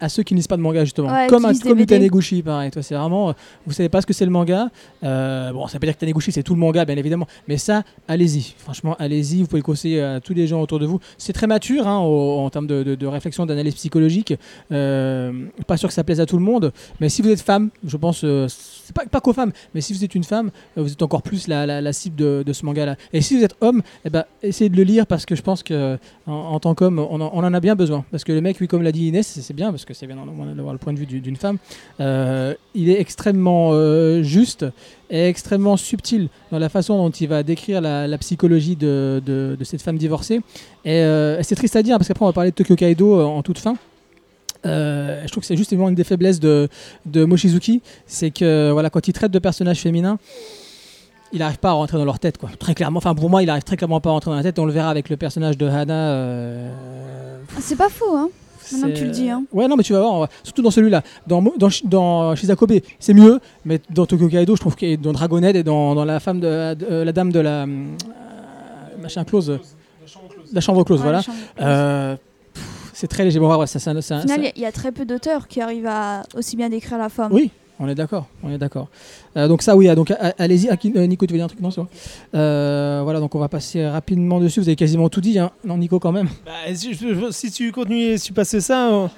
à 0.00 0.08
ceux 0.08 0.22
qui 0.22 0.34
ne 0.34 0.38
lisent 0.38 0.48
pas 0.48 0.56
de 0.56 0.62
manga 0.62 0.84
justement, 0.84 1.08
Ouais, 1.12 1.26
comme 1.28 1.44
un, 1.44 1.52
comme. 1.54 1.84
Taniguchi, 1.86 2.42
pareil. 2.42 2.70
Toi, 2.70 2.82
c'est 2.82 2.94
vraiment, 2.94 3.30
euh, 3.30 3.32
vous 3.66 3.72
savez 3.72 3.88
pas 3.88 4.00
ce 4.00 4.06
que 4.06 4.12
c'est 4.12 4.24
le 4.24 4.30
manga. 4.30 4.68
euh, 5.04 5.52
bon, 5.52 5.66
ça 5.66 5.74
veut 5.74 5.80
pas 5.80 5.86
dire 5.86 5.94
que 5.94 6.00
Taniguchi 6.00 6.32
c'est 6.32 6.42
tout 6.42 6.54
le 6.54 6.60
manga, 6.60 6.84
bien 6.84 6.96
évidemment, 6.96 7.26
mais 7.48 7.56
ça, 7.56 7.82
allez-y. 8.08 8.54
Franchement, 8.58 8.96
allez-y. 8.98 9.40
Vous 9.42 9.46
pouvez 9.46 9.60
le 9.60 9.64
conseiller 9.64 10.00
à 10.02 10.20
tous 10.20 10.34
les 10.34 10.46
gens 10.46 10.60
autour 10.60 10.78
de 10.78 10.86
vous. 10.86 11.00
C'est 11.18 11.32
très 11.32 11.46
mature 11.46 11.86
hein, 11.86 11.98
au- 12.00 12.38
en 12.40 12.50
termes 12.50 12.66
de, 12.66 12.82
de- 12.82 12.94
de 12.94 13.06
réflexion, 13.06 13.46
d'analyse 13.46 13.74
psychologique. 13.74 14.34
Euh, 14.72 15.32
pas 15.66 15.76
sûr 15.76 15.88
que 15.88 15.94
ça 15.94 16.04
plaise 16.04 16.20
à 16.20 16.26
tout 16.26 16.36
le 16.36 16.42
monde, 16.44 16.72
mais 17.00 17.08
si 17.08 17.22
vous 17.22 17.28
êtes 17.28 17.40
femme, 17.40 17.70
je 17.86 17.96
pense, 17.96 18.20
c'est 18.48 18.94
pas, 18.94 19.04
pas 19.06 19.20
qu'aux 19.20 19.32
femmes, 19.32 19.52
mais 19.74 19.80
si 19.80 19.92
vous 19.92 20.04
êtes 20.04 20.14
une 20.14 20.24
femme, 20.24 20.50
vous 20.76 20.92
êtes 20.92 21.02
encore 21.02 21.22
plus 21.22 21.48
la, 21.48 21.66
la- 21.66 21.80
la 21.80 21.92
cible 21.92 22.16
de, 22.16 22.42
de 22.46 22.52
ce 22.52 22.64
manga-là. 22.64 22.96
Et 23.12 23.20
si 23.20 23.36
vous 23.36 23.44
êtes 23.44 23.56
homme, 23.60 23.82
eh 24.04 24.10
ben, 24.10 24.24
essayez 24.42 24.70
de 24.70 24.76
le 24.76 24.82
lire 24.84 25.06
parce 25.06 25.26
que 25.26 25.34
je 25.34 25.42
pense 25.42 25.62
que 25.62 25.98
en, 26.26 26.32
en 26.32 26.60
tant 26.60 26.74
qu'homme, 26.74 26.98
on, 26.98 27.20
en- 27.20 27.30
on 27.32 27.38
en 27.44 27.54
a 27.54 27.60
bien 27.60 27.74
besoin. 27.74 28.04
Parce 28.10 28.24
que 28.24 28.32
le 28.32 28.40
mec, 28.40 28.56
oui, 28.60 28.68
comme 28.68 28.82
l'a 28.82 28.92
dit 28.92 29.06
Inès, 29.08 29.26
c'est 29.40 29.54
bien 29.54 29.70
parce 29.70 29.84
que 29.84 29.89
c'est 29.92 30.06
bien 30.06 30.16
d'avoir 30.16 30.72
le 30.72 30.78
point 30.78 30.92
de 30.92 30.98
vue 30.98 31.06
du- 31.06 31.20
d'une 31.20 31.36
femme. 31.36 31.58
Euh, 32.00 32.54
il 32.74 32.88
est 32.88 33.00
extrêmement 33.00 33.70
euh, 33.72 34.22
juste 34.22 34.66
et 35.10 35.26
extrêmement 35.26 35.76
subtil 35.76 36.28
dans 36.50 36.58
la 36.58 36.68
façon 36.68 36.96
dont 36.96 37.10
il 37.10 37.28
va 37.28 37.42
décrire 37.42 37.80
la, 37.80 38.18
psychologie 38.18 38.76
de, 38.76 39.56
cette 39.62 39.82
femme 39.82 39.98
divorcée. 39.98 40.40
Et 40.84 40.92
euh, 40.92 41.42
c'est 41.42 41.54
triste 41.56 41.76
à 41.76 41.82
dire 41.82 41.98
parce 41.98 42.08
qu'après 42.08 42.24
on 42.24 42.28
va 42.28 42.32
parler 42.32 42.50
de 42.50 42.56
Tokyo 42.56 42.76
Kaido 42.76 43.20
en 43.20 43.42
toute 43.42 43.58
fin. 43.58 43.76
Je 44.64 45.26
trouve 45.28 45.40
que 45.42 45.46
c'est 45.46 45.56
justement 45.56 45.88
une 45.88 45.94
des 45.94 46.04
faiblesses 46.04 46.40
de, 46.40 46.68
de 47.06 47.24
Mochizuki, 47.24 47.80
c'est 48.06 48.30
que 48.30 48.70
voilà, 48.70 48.90
quand 48.90 49.08
il 49.08 49.12
traite 49.12 49.32
de 49.32 49.38
personnages 49.38 49.80
féminins, 49.80 50.18
il 51.32 51.38
n'arrive 51.38 51.58
pas 51.58 51.70
à 51.70 51.72
rentrer 51.72 51.96
dans 51.96 52.04
leur 52.04 52.18
tête, 52.18 52.38
quoi. 52.38 52.50
Très 52.58 52.74
clairement, 52.74 52.98
enfin 52.98 53.14
pour 53.14 53.30
moi, 53.30 53.42
il 53.42 53.48
arrive 53.50 53.62
très 53.62 53.76
clairement 53.76 54.00
pas 54.00 54.10
à 54.10 54.12
rentrer 54.12 54.30
dans 54.32 54.36
la 54.36 54.42
tête. 54.42 54.58
On 54.58 54.64
le 54.66 54.72
verra 54.72 54.90
avec 54.90 55.08
le 55.08 55.16
personnage 55.16 55.56
de 55.56 55.66
Hana. 55.66 56.14
Ah, 57.56 57.60
C'est 57.60 57.76
pas 57.76 57.88
faux, 57.88 58.16
hein. 58.16 58.30
Maintenant 58.72 58.88
que 58.88 58.98
tu 58.98 59.04
le 59.04 59.10
dis, 59.10 59.28
hein. 59.30 59.44
Ouais, 59.52 59.68
non, 59.68 59.76
mais 59.76 59.82
tu 59.82 59.92
vas 59.92 60.00
voir, 60.00 60.28
surtout 60.42 60.62
dans 60.62 60.70
celui-là. 60.70 61.02
Dans, 61.26 61.42
dans, 61.42 61.68
dans 61.84 62.34
Shizakobe, 62.36 62.72
c'est 62.98 63.14
mieux, 63.14 63.40
mais 63.64 63.80
dans 63.90 64.06
Tokyo 64.06 64.28
Kaido, 64.28 64.54
je 64.56 64.60
trouve 64.60 64.76
que 64.76 64.96
dans 64.96 65.12
Dragon 65.12 65.42
Head 65.42 65.56
et 65.56 65.62
dans, 65.62 65.94
dans 65.94 66.04
la 66.04 66.20
femme 66.20 66.40
de, 66.40 66.74
de- 66.74 66.86
euh, 66.90 67.04
la 67.04 67.12
dame 67.12 67.32
de 67.32 67.40
la 67.40 67.62
euh, 67.62 67.66
machin 69.00 69.24
close, 69.24 69.58
la 70.52 70.60
chambre 70.60 70.84
close, 70.84 71.00
Ouais, 71.00 71.06
voilà. 71.06 71.22
Euh, 71.60 72.16
c'est 72.92 73.06
très 73.06 73.24
léger. 73.24 73.38
Bon, 73.40 73.54
ouais, 73.56 73.66
ça, 73.66 73.78
ça, 73.78 74.00
ça- 74.02 74.18
Au 74.18 74.20
final, 74.22 74.44
y 74.44 74.52
il 74.56 74.62
y, 74.62 74.66
a 74.66 74.72
très 74.72 74.92
peu 74.92 75.04
d'auteurs 75.04 75.48
qui 75.48 75.60
arrivent 75.60 75.86
à 75.86 76.22
aussi 76.36 76.56
bien 76.56 76.68
décrire 76.68 76.98
la 76.98 77.08
femme. 77.08 77.32
Oui, 77.32 77.50
on 77.80 77.88
est 77.88 77.94
d'accord, 77.96 78.26
on 78.44 78.50
est 78.50 78.58
d'accord. 78.58 78.88
Euh, 79.36 79.48
donc 79.48 79.62
ça, 79.62 79.74
oui, 79.74 79.88
ah, 79.88 79.94
donc 79.96 80.12
allez-y. 80.38 80.68
Ah, 80.70 80.76
euh, 80.84 81.06
Nico, 81.06 81.26
tu 81.26 81.32
veux 81.32 81.38
dire 81.38 81.46
un 81.46 81.48
truc? 81.48 81.60
Non, 81.60 81.70
c'est. 81.70 81.80
Euh, 82.34 83.00
voilà, 83.02 83.18
donc 83.18 83.34
on 83.34 83.38
va 83.38 83.48
passer 83.48 83.84
rapidement 83.86 84.38
dessus. 84.38 84.60
Vous 84.60 84.68
avez 84.68 84.76
quasiment 84.76 85.08
tout 85.08 85.20
dit, 85.20 85.38
hein. 85.38 85.50
Non, 85.64 85.76
Nico, 85.78 85.98
quand 85.98 86.12
même. 86.12 86.28
Bah, 86.44 86.72
si, 86.74 86.94
si 87.32 87.50
tu 87.50 87.72
continues, 87.72 88.18
si 88.18 88.26
tu 88.28 88.32
passais 88.32 88.60
ça. 88.60 89.10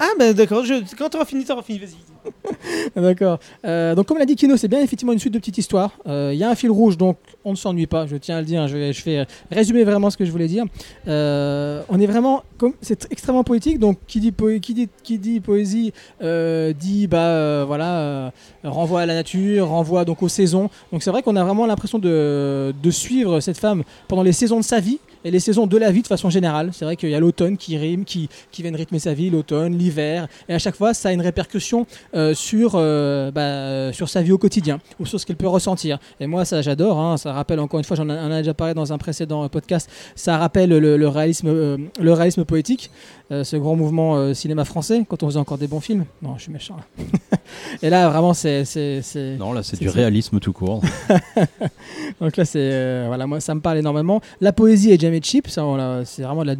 Ah, 0.00 0.08
bah 0.18 0.32
d'accord, 0.32 0.64
je- 0.64 0.82
quand 0.98 1.08
t'auras 1.08 1.24
fini, 1.24 1.44
t'auras 1.44 1.62
fini, 1.62 1.78
vas-y. 1.78 1.96
D'accord. 2.96 3.38
Euh, 3.64 3.94
donc 3.94 4.06
comme 4.06 4.18
l'a 4.18 4.26
dit 4.26 4.36
Kino, 4.36 4.56
c'est 4.56 4.68
bien 4.68 4.80
effectivement 4.80 5.12
une 5.12 5.18
suite 5.18 5.34
de 5.34 5.38
petites 5.38 5.58
histoires. 5.58 5.92
Euh, 6.06 6.30
Il 6.32 6.38
y 6.38 6.44
a 6.44 6.50
un 6.50 6.54
fil 6.54 6.70
rouge, 6.70 6.96
donc 6.96 7.16
on 7.44 7.50
ne 7.52 7.56
s'ennuie 7.56 7.86
pas. 7.86 8.06
Je 8.06 8.16
tiens 8.16 8.36
à 8.36 8.40
le 8.40 8.46
dire. 8.46 8.66
Je 8.68 8.76
vais 9.04 9.26
résumer 9.50 9.84
vraiment 9.84 10.10
ce 10.10 10.16
que 10.16 10.24
je 10.24 10.30
voulais 10.30 10.48
dire. 10.48 10.64
Euh, 11.08 11.82
on 11.88 12.00
est 12.00 12.06
vraiment, 12.06 12.42
comme 12.58 12.74
c'est 12.80 13.06
extrêmement 13.10 13.44
poétique. 13.44 13.78
Donc 13.78 13.98
qui 14.06 14.20
dit, 14.20 14.32
poésie 15.40 15.92
dit 16.20 17.06
bah 17.06 17.64
voilà 17.64 18.32
renvoie 18.64 19.02
à 19.02 19.06
la 19.06 19.14
nature, 19.14 19.68
renvoie 19.68 20.04
donc 20.04 20.22
aux 20.22 20.28
saisons. 20.28 20.70
Donc 20.92 21.02
c'est 21.02 21.10
vrai 21.10 21.22
qu'on 21.22 21.36
a 21.36 21.44
vraiment 21.44 21.66
l'impression 21.66 21.98
de 21.98 22.72
suivre 22.90 23.40
cette 23.40 23.58
femme 23.58 23.82
pendant 24.08 24.22
les 24.22 24.32
saisons 24.32 24.58
de 24.58 24.64
sa 24.64 24.80
vie. 24.80 24.98
Et 25.24 25.30
les 25.30 25.40
saisons 25.40 25.66
de 25.66 25.76
la 25.76 25.90
vie 25.90 26.02
de 26.02 26.06
façon 26.06 26.30
générale. 26.30 26.70
C'est 26.72 26.84
vrai 26.84 26.96
qu'il 26.96 27.10
y 27.10 27.14
a 27.14 27.20
l'automne 27.20 27.56
qui 27.56 27.76
rime, 27.76 28.04
qui, 28.04 28.28
qui 28.50 28.62
vient 28.62 28.72
rythmer 28.74 28.98
sa 28.98 29.14
vie, 29.14 29.30
l'automne, 29.30 29.76
l'hiver. 29.76 30.28
Et 30.48 30.54
à 30.54 30.58
chaque 30.58 30.76
fois, 30.76 30.94
ça 30.94 31.08
a 31.08 31.12
une 31.12 31.20
répercussion 31.20 31.86
euh, 32.14 32.34
sur, 32.34 32.72
euh, 32.74 33.30
bah, 33.30 33.40
euh, 33.40 33.92
sur 33.92 34.08
sa 34.08 34.22
vie 34.22 34.32
au 34.32 34.38
quotidien 34.38 34.78
ou 35.00 35.06
sur 35.06 35.18
ce 35.18 35.26
qu'elle 35.26 35.36
peut 35.36 35.48
ressentir. 35.48 35.98
Et 36.20 36.26
moi, 36.26 36.44
ça, 36.44 36.62
j'adore. 36.62 36.98
hein. 36.98 37.16
ça 37.16 37.32
rappelle, 37.32 37.60
encore 37.60 37.78
une 37.78 37.84
fois, 37.84 37.96
j'en 37.96 38.08
ai, 38.08 38.38
déjà 38.38 38.54
parlé 38.54 38.74
dans 38.74 38.92
un 38.92 38.98
précédent 38.98 39.48
podcast, 39.48 39.90
ça 40.14 40.38
rappelle 40.38 40.70
le, 40.70 41.08
réalisme, 41.08 41.48
le 41.48 42.12
réalisme 42.12 42.44
poétique, 42.44 42.90
euh, 43.32 43.42
ce 43.44 43.56
grand 43.56 43.74
mouvement 43.76 44.16
euh, 44.16 44.34
cinéma 44.34 44.64
français, 44.64 45.04
quand 45.08 45.22
on 45.22 45.26
faisait 45.26 45.38
encore 45.38 45.58
des 45.58 45.66
bons 45.66 45.80
films. 45.80 46.04
Non, 46.22 46.36
je 46.36 46.42
suis 46.42 46.52
méchant 46.52 46.76
là. 46.76 47.06
Et 47.82 47.90
là, 47.90 48.08
vraiment, 48.08 48.34
c'est. 48.34 48.64
Non, 49.38 49.52
là, 49.52 49.62
c'est 49.62 49.78
du 49.80 49.88
réalisme 49.88 50.38
tout 50.40 50.52
court. 50.52 50.82
Donc 52.20 52.36
là, 52.36 52.44
c'est. 52.44 52.58
euh, 52.60 53.04
voilà, 53.08 53.26
moi, 53.26 53.40
ça 53.40 53.54
me 53.54 53.60
parle 53.60 53.78
énormément. 53.78 54.20
La 54.40 54.52
poésie 54.52 54.92
est 54.92 55.00
jamais 55.00 55.20
cheap, 55.22 55.48
ça, 55.48 55.64
c'est 56.04 56.22
vraiment 56.22 56.42
de 56.42 56.48
la. 56.48 56.54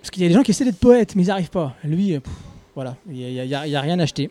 Parce 0.00 0.10
qu'il 0.10 0.22
y 0.22 0.26
a 0.26 0.28
des 0.28 0.34
gens 0.34 0.42
qui 0.42 0.50
essaient 0.50 0.64
d'être 0.64 0.78
poètes, 0.78 1.14
mais 1.16 1.22
ils 1.22 1.26
n'y 1.26 1.30
arrivent 1.30 1.50
pas. 1.50 1.74
Lui, 1.84 2.18
pff, 2.18 2.32
voilà, 2.74 2.96
il 3.10 3.14
n'y 3.16 3.54
a, 3.54 3.60
a- 3.60 3.78
a 3.78 3.80
rien 3.80 3.98
acheté. 4.00 4.30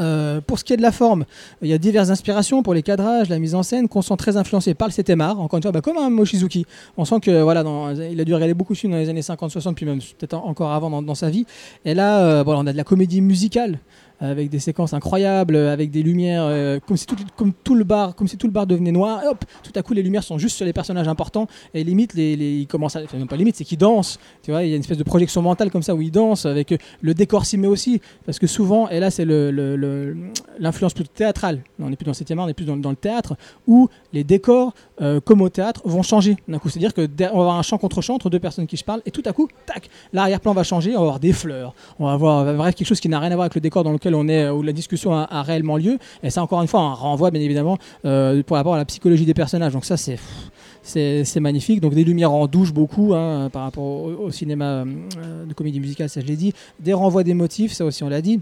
Euh, 0.00 0.40
pour 0.40 0.58
ce 0.58 0.64
qui 0.64 0.72
est 0.72 0.76
de 0.76 0.82
la 0.82 0.92
forme, 0.92 1.24
il 1.62 1.68
y 1.68 1.72
a 1.72 1.78
diverses 1.78 2.10
inspirations 2.10 2.62
pour 2.62 2.74
les 2.74 2.82
cadrages, 2.82 3.28
la 3.28 3.38
mise 3.38 3.54
en 3.54 3.62
scène, 3.62 3.88
qu'on 3.88 4.02
sent 4.02 4.16
très 4.16 4.36
influencé 4.36 4.74
par 4.74 4.88
le 4.88 4.92
Setemar, 4.92 5.40
encore 5.40 5.56
une 5.58 5.62
fois, 5.62 5.72
bah, 5.72 5.80
comme 5.80 5.98
un 5.98 6.10
Mochizuki. 6.10 6.66
On 6.96 7.04
sent 7.04 7.20
que 7.20 7.42
voilà, 7.42 7.62
il 8.10 8.20
a 8.20 8.24
dû 8.24 8.34
regarder 8.34 8.54
beaucoup 8.54 8.72
de 8.72 8.78
films 8.78 8.92
dans 8.92 8.98
les 8.98 9.08
années 9.08 9.22
50-60, 9.22 9.74
puis 9.74 9.86
même 9.86 10.00
peut-être 10.18 10.34
en- 10.34 10.46
encore 10.46 10.72
avant 10.72 11.02
dans, 11.02 11.14
sa 11.14 11.30
vie. 11.30 11.46
Et 11.84 11.94
là, 11.94 12.24
euh, 12.24 12.44
on 12.46 12.66
a 12.66 12.72
de 12.72 12.76
la 12.76 12.84
comédie 12.84 13.20
musicale 13.20 13.78
avec 14.20 14.48
des 14.50 14.58
séquences 14.58 14.94
incroyables, 14.94 15.56
avec 15.56 15.90
des 15.90 16.02
lumières, 16.02 16.44
euh, 16.44 16.78
comme, 16.86 16.96
si 16.96 17.06
tout, 17.06 17.74
le 17.74 17.84
bar, 17.84 18.14
comme 18.14 18.28
si 18.28 18.36
tout 18.36 18.46
le 18.46 18.52
bar 18.52 18.66
devenait 18.66 18.92
noir. 18.92 19.20
Hop, 19.28 19.44
tout 19.62 19.72
à 19.74 19.82
coup, 19.82 19.92
les 19.94 20.02
lumières 20.02 20.22
sont 20.24 20.38
juste 20.38 20.56
sur 20.56 20.64
les 20.64 20.72
personnages 20.72 21.08
importants. 21.08 21.46
Et 21.74 21.84
limite, 21.84 22.14
ils 22.14 22.66
commencent 22.66 22.96
à, 22.96 23.02
enfin, 23.04 23.24
pas 23.26 23.36
limite, 23.36 23.56
c'est 23.56 23.64
qu'ils 23.64 23.78
dansent. 23.78 24.18
Tu 24.42 24.50
vois, 24.50 24.62
il 24.64 24.70
y 24.70 24.72
a 24.72 24.76
une 24.76 24.80
espèce 24.82 24.98
de 24.98 25.02
projection 25.04 25.42
mentale 25.42 25.70
comme 25.70 25.82
ça 25.82 25.94
où 25.94 26.00
ils 26.00 26.10
dansent, 26.10 26.46
avec 26.46 26.72
euh, 26.72 26.76
le 27.00 27.14
décor 27.14 27.44
s'y 27.46 27.56
met 27.58 27.66
aussi, 27.66 28.00
parce 28.24 28.38
que 28.38 28.46
souvent, 28.46 28.88
et 28.88 29.00
là, 29.00 29.10
c'est 29.10 29.24
le- 29.24 29.50
le- 29.50 30.16
l'influence 30.58 30.94
plutôt 30.94 31.10
théâtrale. 31.14 31.60
On 31.80 31.90
n'est 31.90 31.96
plus 31.96 32.04
dans 32.04 32.10
le 32.12 32.14
7 32.14 32.30
art, 32.32 32.38
on 32.38 32.48
est 32.48 32.54
plus 32.54 32.64
dans, 32.66 32.76
dans 32.76 32.90
le 32.90 32.96
théâtre, 32.96 33.36
où 33.66 33.88
les 34.14 34.24
décors 34.24 34.72
euh, 35.02 35.20
comme 35.20 35.42
au 35.42 35.48
théâtre, 35.48 35.82
vont 35.84 36.02
changer 36.02 36.36
d'un 36.46 36.58
coup. 36.58 36.68
C'est-à-dire 36.68 36.94
que 36.94 37.04
der- 37.04 37.34
on 37.34 37.38
va 37.38 37.42
avoir 37.42 37.58
un 37.58 37.62
chant 37.62 37.78
contre 37.78 38.00
chant 38.00 38.14
entre 38.14 38.30
deux 38.30 38.38
personnes 38.38 38.68
qui 38.68 38.76
se 38.76 38.84
parlent, 38.84 39.02
et 39.04 39.10
tout 39.10 39.22
à 39.26 39.32
coup, 39.32 39.48
tac, 39.66 39.90
l'arrière-plan 40.12 40.54
va 40.54 40.62
changer, 40.62 40.92
on 40.92 41.00
va 41.00 41.00
avoir 41.00 41.20
des 41.20 41.32
fleurs, 41.32 41.74
on 41.98 42.16
va 42.16 42.48
avoir 42.48 42.74
quelque 42.74 42.86
chose 42.86 43.00
qui 43.00 43.08
n'a 43.08 43.18
rien 43.18 43.32
à 43.32 43.34
voir 43.34 43.44
avec 43.44 43.56
le 43.56 43.60
décor 43.60 43.82
dans 43.82 43.92
lequel 43.92 44.14
on 44.14 44.28
est, 44.28 44.44
euh, 44.44 44.52
où 44.52 44.62
la 44.62 44.72
discussion 44.72 45.12
a, 45.12 45.42
réellement 45.42 45.76
lieu. 45.76 45.98
Et 46.22 46.30
ça, 46.30 46.42
encore 46.42 46.62
une 46.62 46.68
fois, 46.68 46.80
on 46.80 46.94
renvoie 46.94 47.32
bien 47.32 47.40
évidemment 47.40 47.76
euh, 48.04 48.42
pour 48.44 48.56
rapport 48.56 48.74
à 48.74 48.78
la 48.78 48.84
psychologie 48.84 49.26
des 49.26 49.34
personnages. 49.34 49.72
Donc 49.72 49.84
ça, 49.84 49.96
c'est 49.96 51.40
magnifique. 51.40 51.80
Donc 51.80 51.94
des 51.94 52.04
lumières 52.04 52.32
en 52.32 52.46
douche 52.46 52.72
beaucoup 52.72 53.14
hein, 53.14 53.50
par 53.52 53.62
rapport 53.62 53.84
au, 53.84 54.30
cinéma 54.30 54.84
de 54.84 55.52
comédie 55.54 55.80
musicale, 55.80 56.08
ça 56.08 56.20
je 56.20 56.26
l'ai 56.26 56.36
dit. 56.36 56.52
Des 56.78 56.92
renvois 56.92 57.24
des 57.24 57.34
motifs, 57.34 57.72
ça 57.72 57.84
aussi 57.84 58.04
on 58.04 58.08
l'a 58.08 58.22
dit. 58.22 58.40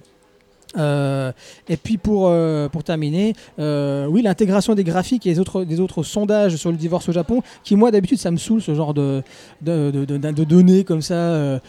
Euh, 0.76 1.32
et 1.68 1.76
puis 1.76 1.98
pour, 1.98 2.28
euh, 2.28 2.68
terminer, 2.84 3.34
euh, 3.58 4.06
oui, 4.06 4.22
l'intégration 4.22 4.74
des 4.74 4.84
graphiques 4.84 5.26
et 5.26 5.34
des 5.34 5.80
autres, 5.80 6.02
sondages 6.02 6.56
sur 6.56 6.70
le 6.70 6.76
divorce 6.76 7.08
au 7.08 7.12
Japon, 7.12 7.42
qui 7.62 7.76
moi 7.76 7.90
d'habitude 7.90 8.18
ça 8.18 8.30
me 8.30 8.38
saoule 8.38 8.60
ce 8.60 8.74
genre 8.74 8.94
de, 8.94 9.22
données 9.62 10.84
comme 10.84 11.02
ça, 11.02 11.60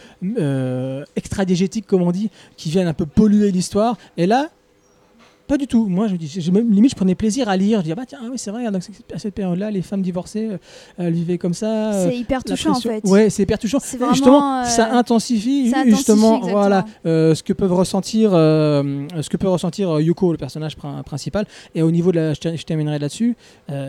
extra-diégétiques 1.16 1.86
comme 1.86 2.02
on 2.02 2.10
dit, 2.10 2.30
qui 2.56 2.70
viennent 2.70 2.88
un 2.88 2.94
peu 2.94 3.06
polluer 3.06 3.50
l'histoire. 3.52 3.96
Et 4.16 4.26
là, 4.26 4.48
pas 5.46 5.56
du 5.58 5.66
tout. 5.66 5.86
Moi, 5.86 6.08
je 6.08 6.12
me 6.14 6.18
dis, 6.18 6.50
même 6.52 6.70
limite, 6.72 6.90
je 6.92 6.96
prenais 6.96 7.14
plaisir 7.14 7.48
à 7.48 7.56
lire. 7.56 7.80
Je 7.80 7.84
dis, 7.84 7.92
ah 7.92 7.94
bah 7.94 8.04
tiens, 8.06 8.18
ah 8.22 8.26
oui, 8.30 8.38
c'est 8.38 8.50
vrai, 8.50 8.70
donc, 8.70 8.82
à 9.14 9.18
cette 9.18 9.34
période-là, 9.34 9.70
les 9.70 9.82
femmes 9.82 10.02
divorcées, 10.02 10.48
euh, 10.50 10.58
elles 10.98 11.12
vivaient 11.12 11.38
comme 11.38 11.54
ça. 11.54 11.92
euh, 11.92 12.08
C'est 12.10 12.16
hyper 12.16 12.42
touchant 12.44 12.72
en 12.72 12.80
fait. 12.80 13.04
Ouais, 13.04 13.30
c'est 13.30 13.42
hyper 13.42 13.58
touchant. 13.58 13.78
Vraiment, 13.78 14.12
justement, 14.14 14.60
euh, 14.60 14.64
ça 14.64 14.92
intensifie 14.94 15.70
ça 15.70 15.84
justement, 15.84 16.40
voilà, 16.40 16.84
euh, 17.06 17.34
ce 17.34 17.42
que 17.42 17.52
peuvent 17.52 17.72
ressentir, 17.72 18.30
euh, 18.32 19.06
ce 19.20 19.28
que 19.28 19.36
peut 19.36 19.48
ressentir 19.48 20.00
Yuko, 20.00 20.32
le 20.32 20.38
personnage 20.38 20.76
prin- 20.76 21.02
principal. 21.02 21.46
Et 21.74 21.82
au 21.82 21.90
niveau 21.90 22.10
de 22.12 22.16
la, 22.16 22.34
je, 22.34 22.40
ter- 22.40 22.56
je 22.56 22.64
terminerai 22.64 22.98
là-dessus. 22.98 23.36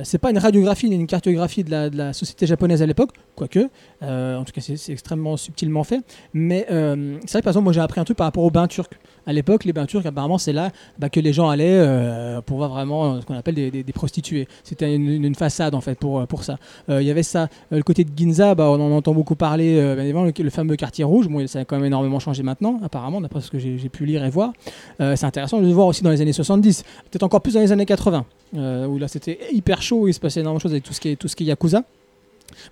c'est 0.04 0.18
pas 0.18 0.32
une 0.32 0.38
radiographie 0.38 0.90
ni 0.90 0.96
une 0.96 1.08
cartographie 1.08 1.64
de 1.64 1.72
la, 1.72 1.90
de 1.90 1.98
la 1.98 2.14
société 2.14 2.46
japonaise 2.48 2.82
à 2.82 2.86
l'époque, 2.86 3.12
quoique. 3.36 3.70
en 4.02 4.44
tout 4.44 4.52
cas, 4.54 4.62
c'est 4.62 4.92
extrêmement 4.92 5.38
subtilement 5.38 5.84
fait. 5.84 6.02
Mais 6.34 6.66
c'est 6.70 6.76
vrai 6.76 7.40
que 7.40 7.44
par 7.46 7.52
exemple, 7.52 7.64
moi 7.66 7.74
j'ai 7.74 7.82
appris 7.82 8.00
un 8.02 8.04
truc 8.04 8.18
par 8.18 8.26
rapport 8.28 8.44
aux 8.44 8.52
bains 8.52 8.68
turcs. 8.68 8.90
À 9.28 9.34
l'époque, 9.34 9.66
les 9.66 9.74
bains 9.74 9.86
turcs, 9.86 10.06
apparemment, 10.06 10.38
c'est 10.38 10.54
là 10.54 10.72
bah, 11.00 11.10
que 11.10 11.20
les 11.20 11.34
gens 11.34 11.50
allaient 11.50 11.66
euh, 11.68 12.42
pour 12.42 12.58
voir 12.58 12.70
vraiment 12.70 13.22
ce 13.22 13.26
qu'on 13.26 13.36
appelle 13.36 13.56
des, 13.56 13.84
prostituées. 13.94 14.48
C'était 14.64 14.96
une, 14.96 15.36
façade 15.36 15.76
en 15.76 15.82
fait 15.82 15.98
pour, 15.98 16.20
euh, 16.20 16.26
pour 16.26 16.44
ça. 16.44 16.58
Euh, 16.90 17.02
Il 17.02 17.08
y 17.08 17.12
avait 17.12 17.24
ça. 17.24 17.50
Le 17.72 17.84
côté 17.84 18.04
de 18.04 18.12
Ginza, 18.16 18.56
bah, 18.56 18.70
on 18.70 18.80
en 18.80 18.92
entend 18.92 19.14
beaucoup 19.14 19.36
parler, 19.36 19.76
bien 19.96 20.04
évidemment, 20.04 20.26
le, 20.26 20.34
le 20.38 20.50
fameux 20.50 20.76
quartier 20.76 21.04
rouge. 21.04 21.28
Bon, 21.28 21.46
ça 21.48 21.60
a 21.60 21.66
quand 21.66 21.78
même 21.78 21.86
énormément 21.86 22.20
changé 22.20 22.44
maintenant, 22.44 22.80
apparemment, 22.84 23.22
d'après 23.22 23.42
ce 23.42 23.52
que 23.52 23.60
j'ai 23.60 23.90
pu 23.90 24.06
lire 24.06 24.24
et 24.24 24.30
voir. 24.30 24.54
C'est 25.00 25.24
intéressant 25.24 25.60
de 25.60 25.68
le 25.68 25.74
voir 25.74 25.88
aussi 25.88 26.04
dans 26.04 26.12
les 26.12 26.22
années 26.22 26.34
70, 26.34 26.84
peut-être 27.10 27.24
encore 27.24 27.42
plus 27.42 27.54
dans 27.54 27.60
les 27.62 27.72
années 27.72 27.86
80, 27.86 28.26
euh, 28.56 28.86
où 28.86 28.98
là 28.98 29.08
c'était 29.08 29.40
hyper 29.52 29.82
chaud, 29.82 30.08
il 30.08 30.14
se 30.14 30.20
passait 30.20 30.40
énormément 30.40 30.58
de 30.58 30.62
choses 30.62 30.72
avec 30.72 30.84
tout 30.84 30.94
ce 30.94 31.02
qui 31.02 31.10
est, 31.10 31.16
tout 31.16 31.28
ce 31.28 31.36
qui 31.36 31.44
est 31.44 31.48
Yakuza. 31.48 31.84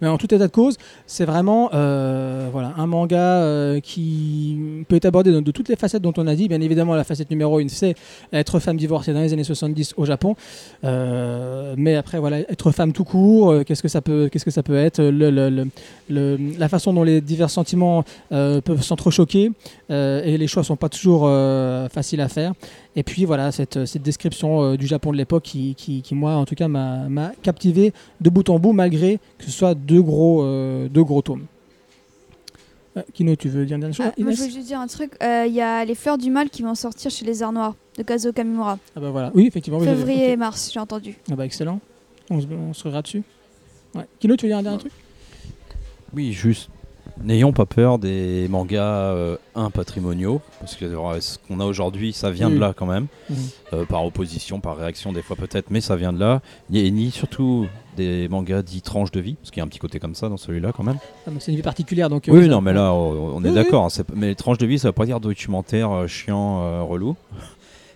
Mais 0.01 0.07
en 0.07 0.17
tout 0.17 0.33
état 0.33 0.47
de 0.47 0.51
cause, 0.51 0.77
c'est 1.05 1.25
vraiment 1.25 1.69
euh, 1.73 2.49
voilà, 2.51 2.73
un 2.77 2.87
manga 2.87 3.17
euh, 3.17 3.79
qui 3.79 4.85
peut 4.87 4.95
être 4.95 5.05
abordé 5.05 5.31
de, 5.31 5.51
toutes 5.51 5.69
les 5.69 5.75
facettes 5.75 6.01
dont 6.01 6.13
on 6.17 6.27
a 6.27 6.35
dit. 6.35 6.47
Bien 6.47 6.61
évidemment, 6.61 6.95
la 6.95 7.03
facette 7.03 7.29
numéro 7.29 7.59
une, 7.59 7.69
c'est 7.69 7.95
être 8.31 8.59
femme 8.59 8.77
divorcée 8.77 9.13
dans 9.13 9.21
les 9.21 9.33
années 9.33 9.43
70 9.43 9.93
au 9.97 10.05
Japon. 10.05 10.35
Euh, 10.83 11.75
mais 11.77 11.95
après, 11.95 12.19
voilà, 12.19 12.39
être 12.39 12.71
femme 12.71 12.93
tout 12.93 13.03
court, 13.03 13.63
qu'est-ce 13.65 13.81
que 13.81 13.87
ça 13.87 14.01
peut, 14.01 14.29
qu'est-ce 14.31 14.45
que 14.45 14.51
ça 14.51 14.63
peut 14.63 14.77
être 14.77 15.01
La 16.09 16.69
façon 16.69 16.93
dont 16.93 17.03
les 17.03 17.21
divers 17.21 17.49
sentiments 17.49 18.03
peuvent 18.29 18.81
s'entrechoquer 18.81 19.51
et 19.89 20.37
les 20.37 20.47
choix 20.47 20.63
sont 20.63 20.75
pas 20.75 20.89
toujours 20.89 21.29
faciles 21.91 22.21
à 22.21 22.27
faire. 22.27 22.53
Et 22.95 23.01
puis 23.03 23.25
voilà, 23.25 23.51
cette, 23.51 23.85
cette 23.85 24.03
description 24.03 24.61
euh, 24.63 24.77
du 24.77 24.85
Japon 24.85 25.11
de 25.11 25.17
l'époque 25.17 25.43
qui, 25.43 25.73
qui, 25.75 26.01
qui, 26.03 26.13
moi, 26.13 26.33
en 26.35 26.45
tout 26.45 26.53
cas, 26.55 26.67
m'a 26.67 27.09
m'a 27.09 27.31
captivé 27.41 27.91
de 28.21 28.29
bout 28.29 28.47
en 28.49 28.59
bout, 28.59 28.71
malgré 28.73 29.19
que 29.39 29.45
ce 29.45 29.51
soit 29.51 29.73
deux 29.73 30.01
gros, 30.01 30.43
euh, 30.43 30.87
deux 30.89 31.03
gros 31.03 31.21
tomes. 31.23 31.45
Euh, 32.95 33.01
Kino, 33.13 33.35
tu 33.35 33.49
veux 33.49 33.65
dire 33.65 33.75
une 33.75 33.81
dernière 33.81 33.95
chose 33.97 34.05
Ah, 34.09 34.13
moi, 34.21 34.31
je 34.33 34.37
veux 34.43 34.49
juste 34.49 34.67
dire 34.67 34.79
un 34.79 34.85
truc. 34.85 35.13
euh, 35.23 35.45
Il 35.47 35.53
y 35.53 35.61
a 35.61 35.83
les 35.83 35.95
fleurs 35.95 36.19
du 36.19 36.29
mal 36.29 36.51
qui 36.51 36.61
vont 36.61 36.75
sortir 36.75 37.09
chez 37.09 37.25
les 37.25 37.41
Arts 37.41 37.51
Noirs 37.53 37.75
de 37.97 38.03
Kazuo 38.03 38.31
Kamimura. 38.31 38.77
Ah 38.95 38.99
bah 38.99 39.09
voilà, 39.09 39.31
oui, 39.33 39.47
effectivement. 39.47 39.79
oui, 39.79 39.85
Février 39.85 40.31
et 40.31 40.37
mars, 40.37 40.69
j'ai 40.71 40.79
entendu. 40.79 41.17
Ah 41.31 41.35
bah 41.35 41.45
excellent. 41.45 41.79
On 42.29 42.39
se, 42.39 42.45
on 42.47 42.73
se 42.73 43.01
dessus. 43.01 43.23
Ouais. 43.95 44.05
Kino, 44.19 44.35
tu 44.35 44.45
veux 44.45 44.49
dire 44.49 44.59
un 44.59 44.63
dernier 44.63 44.77
truc 44.77 44.91
Oui, 46.13 46.31
juste. 46.31 46.69
N'ayons 47.23 47.53
pas 47.53 47.65
peur 47.65 47.99
des 47.99 48.47
mangas 48.49 48.83
euh, 49.13 49.37
un 49.55 49.69
patrimoniaux, 49.69 50.41
parce 50.59 50.75
que 50.75 50.83
euh, 50.83 51.21
ce 51.21 51.37
qu'on 51.37 51.61
a 51.61 51.65
aujourd'hui, 51.65 52.11
ça 52.11 52.29
vient 52.31 52.49
de 52.49 52.59
là 52.59 52.73
quand 52.75 52.85
même, 52.85 53.07
Mhm. 53.29 53.35
Euh, 53.73 53.85
par 53.85 54.03
opposition, 54.05 54.59
par 54.59 54.75
réaction 54.75 55.13
des 55.13 55.21
fois 55.21 55.35
peut-être, 55.37 55.71
mais 55.71 55.79
ça 55.79 55.95
vient 55.95 56.11
de 56.11 56.19
là. 56.19 56.41
Et 56.73 56.91
ni 56.91 57.11
surtout 57.11 57.67
des 57.95 58.27
mangas 58.27 58.61
dits 58.61 58.81
tranches 58.81 59.11
de 59.11 59.21
vie, 59.21 59.35
parce 59.35 59.51
qu'il 59.51 59.59
y 59.59 59.61
a 59.61 59.63
un 59.63 59.67
petit 59.69 59.79
côté 59.79 59.99
comme 59.99 60.15
ça 60.15 60.27
dans 60.27 60.35
celui-là 60.37 60.73
quand 60.75 60.83
même. 60.83 60.97
ah, 61.25 61.31
C'est 61.39 61.51
une 61.51 61.57
vie 61.57 61.63
particulière, 61.63 62.09
donc. 62.09 62.27
euh, 62.27 62.31
Oui, 62.33 62.41
ça- 62.43 62.47
non, 62.49 62.59
mais 62.61 62.73
là, 62.73 62.93
on, 62.93 63.35
on 63.37 63.43
est 63.45 63.49
Oui, 63.49 63.55
d'accord. 63.55 63.85
hein, 63.85 64.03
Mais 64.13 64.35
tranches 64.35 64.57
de 64.57 64.65
vie, 64.65 64.77
ça 64.77 64.89
veut 64.89 64.91
pas 64.93 65.05
dire 65.05 65.19
documentaire 65.21 65.91
euh, 65.91 66.07
chiant, 66.07 66.61
euh, 66.61 66.81
relou. 66.83 67.15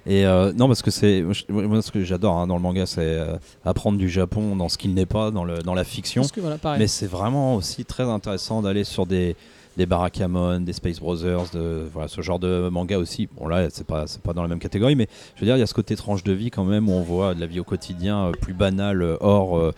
Et 0.08 0.26
euh, 0.26 0.54
non, 0.54 0.68
parce 0.68 0.82
que 0.82 0.90
c'est. 0.90 1.24
moi, 1.50 1.82
ce 1.82 1.92
que 1.92 2.04
j'adore 2.04 2.38
hein, 2.38 2.48
dans 2.48 2.56
le 2.56 2.62
manga, 2.62 2.86
c'est 2.86 3.02
euh, 3.02 3.38
apprendre 3.66 3.98
du 3.98 4.10
Japon 4.10 4.56
dans 4.56 4.70
ce 4.70 4.78
qu'il 4.78 4.94
n'est 4.94 5.06
pas, 5.06 5.32
dans, 5.32 5.44
le, 5.44 5.60
dans 5.60 5.74
la 5.74 5.84
fiction. 5.84 6.22
Parce 6.22 6.32
que 6.32 6.40
voilà, 6.40 6.58
pareil. 6.58 6.80
Mais 6.80 6.88
c'est 6.88 7.08
vraiment 7.08 7.56
aussi 7.56 7.84
très 7.84 8.04
intéressant 8.04 8.62
d'aller 8.62 8.86
sur 8.86 9.06
des, 9.06 9.36
des 9.78 9.86
Barakamon, 9.86 10.62
des 10.62 10.74
Space 10.74 11.00
Brothers, 11.00 11.50
de, 11.54 11.88
voilà, 11.94 12.08
ce 12.08 12.22
genre 12.22 12.40
de 12.40 12.70
manga 12.70 12.98
aussi. 12.98 13.28
Bon, 13.38 13.48
là, 13.48 13.68
c'est 13.70 13.86
pas, 13.86 14.08
c'est 14.08 14.22
pas 14.22 14.34
dans 14.34 14.42
la 14.42 14.48
même 14.48 14.60
catégorie, 14.60 14.96
mais 14.96 15.08
je 15.36 15.42
veux 15.42 15.46
dire, 15.46 15.56
il 15.56 15.60
y 15.60 15.64
a 15.64 15.68
ce 15.68 15.74
côté 15.74 15.96
tranche 15.96 16.24
de 16.24 16.34
vie 16.34 16.50
quand 16.50 16.64
même 16.64 16.90
où 16.90 16.94
on 16.94 17.04
voit 17.04 17.36
de 17.36 17.40
la 17.40 17.46
vie 17.46 17.60
au 17.60 17.66
quotidien 17.66 18.26
euh, 18.26 18.32
plus 18.32 18.54
banale, 18.54 19.18
hors, 19.20 19.58
euh, 19.58 19.74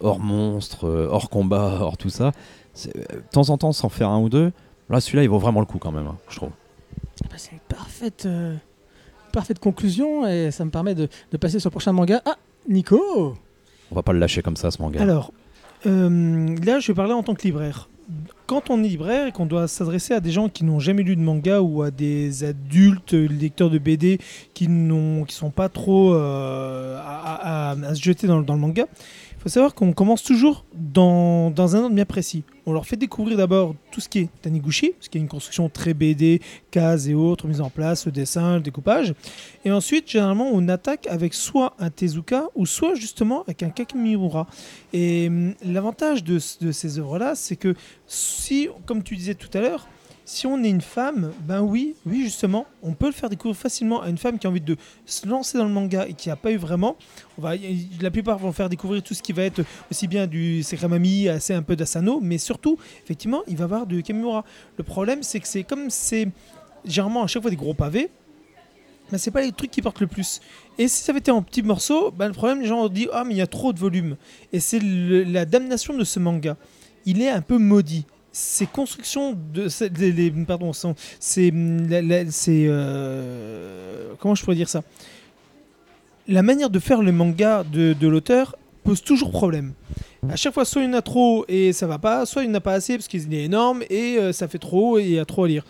hors 0.00 0.18
monstre, 0.18 0.86
euh, 0.86 1.08
hors 1.10 1.30
combat, 1.30 1.78
hors 1.80 1.96
tout 1.96 2.10
ça. 2.10 2.32
De 2.84 3.22
temps 3.32 3.50
en 3.50 3.58
temps, 3.58 3.72
s'en 3.72 3.88
faire 3.88 4.10
un 4.10 4.20
ou 4.20 4.28
deux. 4.28 4.52
Là, 4.90 5.00
celui-là, 5.00 5.22
il 5.22 5.28
vaut 5.28 5.38
vraiment 5.38 5.60
le 5.60 5.66
coup 5.66 5.78
quand 5.78 5.92
même, 5.92 6.06
hein, 6.06 6.16
je 6.28 6.36
trouve. 6.36 6.50
Ah 7.24 7.26
bah, 7.30 7.36
c'est 7.36 7.52
une 7.52 7.58
parfaite, 7.68 8.24
euh, 8.26 8.54
parfaite 9.38 9.58
conclusion 9.60 10.26
et 10.26 10.50
ça 10.50 10.64
me 10.64 10.70
permet 10.70 10.94
de, 10.94 11.08
de 11.32 11.36
passer 11.36 11.58
sur 11.60 11.68
le 11.68 11.72
prochain 11.72 11.92
manga. 11.92 12.20
Ah, 12.26 12.36
Nico 12.68 13.00
On 13.90 13.94
va 13.94 14.02
pas 14.02 14.12
le 14.12 14.18
lâcher 14.18 14.42
comme 14.42 14.56
ça, 14.56 14.70
ce 14.70 14.82
manga. 14.82 15.00
Alors, 15.00 15.32
euh, 15.86 16.56
là, 16.64 16.80
je 16.80 16.88
vais 16.88 16.94
parler 16.96 17.12
en 17.12 17.22
tant 17.22 17.34
que 17.34 17.42
libraire. 17.42 17.88
Quand 18.46 18.70
on 18.70 18.82
est 18.82 18.88
libraire 18.88 19.26
et 19.28 19.32
qu'on 19.32 19.44
doit 19.46 19.68
s'adresser 19.68 20.14
à 20.14 20.20
des 20.20 20.30
gens 20.32 20.48
qui 20.48 20.64
n'ont 20.64 20.80
jamais 20.80 21.02
lu 21.02 21.14
de 21.14 21.20
manga 21.20 21.60
ou 21.60 21.82
à 21.82 21.90
des 21.90 22.42
adultes 22.42 23.12
lecteurs 23.12 23.68
de 23.70 23.78
BD 23.78 24.18
qui 24.54 24.66
qui 25.26 25.34
sont 25.34 25.50
pas 25.50 25.68
trop 25.68 26.14
euh, 26.14 26.98
à, 26.98 27.70
à- 27.70 27.76
à 27.90 27.94
se 27.94 28.02
jeter 28.02 28.26
dans, 28.26 28.38
le- 28.38 28.44
dans 28.44 28.54
le 28.54 28.60
manga, 28.60 28.86
savoir 29.48 29.74
qu'on 29.74 29.92
commence 29.92 30.22
toujours 30.22 30.64
dans, 30.74 31.50
dans 31.50 31.76
un 31.76 31.84
ordre 31.84 31.94
bien 31.94 32.04
précis. 32.04 32.44
On 32.66 32.72
leur 32.72 32.86
fait 32.86 32.96
découvrir 32.96 33.36
d'abord 33.36 33.74
tout 33.90 34.00
ce 34.00 34.08
qui 34.08 34.20
est 34.20 34.28
Taniguchi, 34.42 34.92
ce 35.00 35.08
qui 35.08 35.18
est 35.18 35.20
une 35.20 35.28
construction 35.28 35.68
très 35.68 35.94
BD, 35.94 36.40
cases 36.70 37.08
et 37.08 37.14
autres, 37.14 37.46
mise 37.46 37.60
en 37.60 37.70
place, 37.70 38.06
le 38.06 38.12
dessin, 38.12 38.56
le 38.56 38.60
découpage. 38.60 39.14
Et 39.64 39.72
ensuite, 39.72 40.10
généralement, 40.10 40.50
on 40.52 40.68
attaque 40.68 41.06
avec 41.06 41.34
soit 41.34 41.74
un 41.78 41.90
Tezuka 41.90 42.48
ou 42.54 42.66
soit 42.66 42.94
justement 42.94 43.42
avec 43.42 43.62
un 43.62 43.70
Kakimura. 43.70 44.46
Et 44.92 45.28
hum, 45.28 45.54
l'avantage 45.64 46.24
de, 46.24 46.38
de 46.60 46.72
ces 46.72 46.98
œuvres-là, 46.98 47.34
c'est 47.34 47.56
que 47.56 47.74
si, 48.06 48.68
comme 48.86 49.02
tu 49.02 49.16
disais 49.16 49.34
tout 49.34 49.50
à 49.56 49.60
l'heure, 49.60 49.88
si 50.28 50.46
on 50.46 50.62
est 50.62 50.68
une 50.68 50.82
femme, 50.82 51.32
ben 51.40 51.62
oui, 51.62 51.94
oui 52.04 52.22
justement, 52.22 52.66
on 52.82 52.92
peut 52.92 53.06
le 53.06 53.12
faire 53.12 53.30
découvrir 53.30 53.56
facilement 53.56 54.02
à 54.02 54.10
une 54.10 54.18
femme 54.18 54.38
qui 54.38 54.46
a 54.46 54.50
envie 54.50 54.60
de 54.60 54.76
se 55.06 55.26
lancer 55.26 55.56
dans 55.56 55.64
le 55.64 55.72
manga 55.72 56.06
et 56.06 56.12
qui 56.12 56.28
n'a 56.28 56.36
pas 56.36 56.52
eu 56.52 56.58
vraiment. 56.58 56.98
La 57.40 58.10
plupart 58.10 58.36
vont 58.36 58.52
faire 58.52 58.68
découvrir 58.68 59.02
tout 59.02 59.14
ce 59.14 59.22
qui 59.22 59.32
va 59.32 59.44
être 59.44 59.62
aussi 59.90 60.06
bien 60.06 60.26
du 60.26 60.62
Sekramami, 60.62 61.30
assez 61.30 61.54
un 61.54 61.62
peu 61.62 61.76
d'Asano, 61.76 62.20
mais 62.20 62.36
surtout, 62.36 62.78
effectivement, 63.02 63.42
il 63.46 63.56
va 63.56 63.62
y 63.62 63.64
avoir 63.64 63.86
du 63.86 64.02
Kamimura. 64.02 64.44
Le 64.76 64.84
problème, 64.84 65.22
c'est 65.22 65.40
que 65.40 65.48
c'est 65.48 65.64
comme 65.64 65.88
c'est 65.88 66.28
généralement 66.84 67.22
à 67.22 67.26
chaque 67.26 67.40
fois 67.40 67.50
des 67.50 67.56
gros 67.56 67.72
pavés, 67.72 68.10
mais 69.10 69.16
c'est 69.16 69.30
pas 69.30 69.40
les 69.40 69.52
trucs 69.52 69.70
qui 69.70 69.80
portent 69.80 70.00
le 70.00 70.08
plus. 70.08 70.42
Et 70.76 70.88
si 70.88 71.04
ça 71.04 71.12
avait 71.12 71.20
été 71.20 71.30
en 71.30 71.40
petits 71.40 71.62
morceaux, 71.62 72.10
ben, 72.10 72.26
le 72.26 72.34
problème, 72.34 72.60
les 72.60 72.66
gens 72.66 72.82
ont 72.82 72.88
dit 72.90 73.08
Ah, 73.14 73.24
mais 73.24 73.32
il 73.32 73.38
y 73.38 73.42
a 73.42 73.46
trop 73.46 73.72
de 73.72 73.78
volume. 73.78 74.18
Et 74.52 74.60
c'est 74.60 74.80
la 74.82 75.46
damnation 75.46 75.96
de 75.96 76.04
ce 76.04 76.18
manga. 76.18 76.58
Il 77.06 77.22
est 77.22 77.30
un 77.30 77.40
peu 77.40 77.56
maudit. 77.56 78.04
Ces 78.40 78.66
constructions 78.66 79.36
de. 79.52 79.66
ces- 79.66 79.90
pardon, 80.46 80.72
c'est. 80.72 80.94
c'est, 81.18 81.50
euh, 82.68 84.12
comment 84.20 84.36
je 84.36 84.44
pourrais 84.44 84.54
dire 84.54 84.68
ça? 84.68 84.84
La 86.28 86.42
manière 86.42 86.70
de 86.70 86.78
faire 86.78 87.02
le 87.02 87.10
manga 87.10 87.64
de, 87.64 88.06
l'auteur 88.06 88.54
pose 88.84 89.02
toujours 89.02 89.32
problème. 89.32 89.72
À 90.30 90.36
chaque 90.36 90.54
fois, 90.54 90.64
soit 90.64 90.82
il 90.82 90.84
y 90.84 90.88
en 90.88 90.92
a 90.96 91.02
trop 91.02 91.46
et 91.48 91.72
ça 91.72 91.88
va 91.88 91.98
pas, 91.98 92.26
soit 92.26 92.44
il 92.44 92.50
n'y 92.50 92.52
en 92.52 92.58
a 92.58 92.60
pas 92.60 92.74
assez 92.74 92.96
parce 92.96 93.08
qu'il 93.08 93.34
est 93.34 93.42
énorme 93.42 93.82
et 93.90 94.18
euh, 94.18 94.32
ça 94.32 94.46
fait 94.46 94.58
trop 94.58 95.00
et 95.00 95.02
il 95.02 95.10
y 95.14 95.18
a 95.18 95.24
trop 95.24 95.42
à 95.42 95.48
lire. 95.48 95.64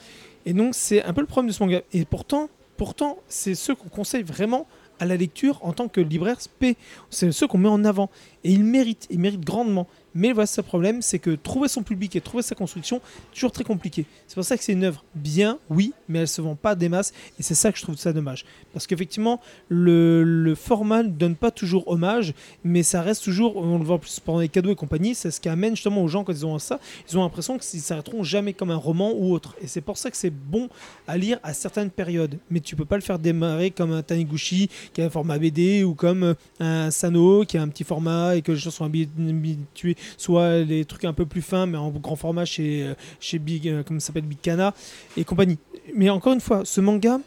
Et 0.45 0.53
donc, 0.53 0.75
c'est 0.75 1.03
un 1.03 1.15
peu 1.15 1.23
le 1.23 1.27
problème 1.27 1.49
de 1.49 1.55
ce 1.55 1.63
manga. 1.63 1.81
Et 1.95 2.05
pourtant, 2.05 2.51
pourtant 2.77 3.17
c'est 3.29 3.55
ceux 3.55 3.75
qu'on 3.77 3.89
conseille 3.89 4.25
vraiment 4.25 4.67
à 5.01 5.07
la 5.07 5.17
lecture 5.17 5.59
en 5.63 5.73
tant 5.73 5.89
que 5.89 6.03
libraire 6.03 6.41
spé. 6.41 6.77
C'est 7.09 7.33
ceux 7.33 7.47
qu'on 7.47 7.59
met 7.59 7.69
en 7.69 7.85
avant. 7.87 8.11
Et 8.45 8.53
ils 8.53 8.65
méritent, 8.65 9.07
ils 9.11 9.19
méritent 9.19 9.45
grandement. 9.45 9.87
Mais 10.15 10.33
voilà, 10.33 10.47
ce 10.47 10.61
problème, 10.61 11.03
c'est 11.03 11.19
que 11.19 11.31
trouver 11.31 11.69
son 11.69 11.83
public 11.83 12.17
et 12.17 12.21
trouver 12.21 12.43
sa 12.43 12.55
construction, 12.55 13.01
toujours 13.33 13.53
très 13.53 13.63
compliqué. 13.63 14.07
C'est 14.27 14.35
pour 14.35 14.45
ça 14.45 14.57
que 14.57 14.65
c'est 14.65 14.73
une 14.73 14.85
œuvre 14.85 15.05
bien, 15.15 15.59
oui, 15.71 15.93
mais 16.09 16.21
elle 16.21 16.29
se 16.29 16.41
vend 16.41 16.57
pas 16.57 16.75
des 16.75 16.89
masses, 16.89 17.13
et 17.39 17.43
c'est 17.43 17.55
ça 17.55 17.71
que 17.71 17.79
je 17.79 17.83
trouve 17.83 17.97
ça 17.97 18.13
dommage. 18.13 18.45
Parce 18.73 18.87
qu'effectivement, 18.87 19.41
le, 19.69 20.25
le 20.25 20.55
format 20.55 21.03
ne 21.03 21.09
donne 21.09 21.37
pas 21.37 21.51
toujours 21.51 21.87
hommage, 21.89 22.35
mais 22.65 22.83
ça 22.83 23.03
reste 23.03 23.23
toujours, 23.23 23.57
on 23.57 23.79
le 23.79 23.85
voit 23.85 23.99
plus 23.99 24.19
pendant 24.19 24.41
les 24.41 24.49
cadeaux 24.49 24.73
et 24.73 24.75
compagnie, 24.75 25.15
c'est 25.15 25.31
ce 25.31 25.41
qui 25.41 25.49
amène 25.49 25.77
justement 25.77 26.03
aux 26.03 26.09
gens 26.09 26.25
quand 26.25 26.33
ils 26.33 26.47
ont 26.47 26.59
ça, 26.59 26.81
ils 27.09 27.19
ont 27.19 27.23
l'impression 27.23 27.59
qu'ils 27.59 27.81
s'arrêteront 27.81 28.23
jamais 28.23 28.53
comme 28.53 28.71
un 28.71 28.77
roman 28.77 29.13
ou 29.13 29.33
autre. 29.33 29.55
Et 29.63 29.67
c'est 29.67 29.81
pour 29.81 29.99
ça 29.99 30.11
que 30.11 30.17
c'est 30.17 30.31
bon 30.31 30.69
à 31.07 31.17
lire 31.17 31.39
à 31.43 31.53
certaines 31.53 31.91
périodes. 31.91 32.39
Mais 32.51 32.61
tu 32.61 32.77
peux 32.77 32.85
pas 32.85 32.97
le 32.97 33.03
faire 33.03 33.19
démarrer 33.19 33.71
comme 33.71 33.93
un 33.93 34.03
Taniguchi 34.03 34.69
qui 34.93 35.03
a 35.03 35.07
un 35.07 35.11
format 35.11 35.39
BD 35.39 35.85
ou 35.85 35.95
comme 35.95 36.35
un 36.61 36.91
Sano 36.91 37.45
qui 37.45 37.57
a 37.59 37.63
un 37.63 37.69
petit 37.69 37.85
format 37.85 38.28
et 38.37 38.43
que 38.43 38.53
les 38.53 38.59
gens 38.59 38.71
sont 38.71 38.87
habi- 38.89 39.09
habitués 39.19 39.97
soit 40.17 40.59
les 40.59 40.85
trucs 40.85 41.05
un 41.05 41.13
peu 41.13 41.27
plus 41.27 41.43
fins 41.43 41.67
mais 41.67 41.79
en 41.79 41.91
grand 41.91 42.17
format 42.17 42.45
chez, 42.45 42.85
euh, 42.85 42.95
chez 43.21 43.39
Big, 43.39 43.69
euh, 43.69 43.83
comment 43.87 44.01
ça 44.01 44.09
s'appelle, 44.09 44.25
Big 44.25 44.41
Kana 44.41 44.75
et 45.17 45.25
compagnie. 45.25 45.59
Mais 45.95 46.11
encore 46.11 46.35
une 46.35 46.41
fois, 46.43 46.67
ce 46.67 46.83
manga, 46.83 47.19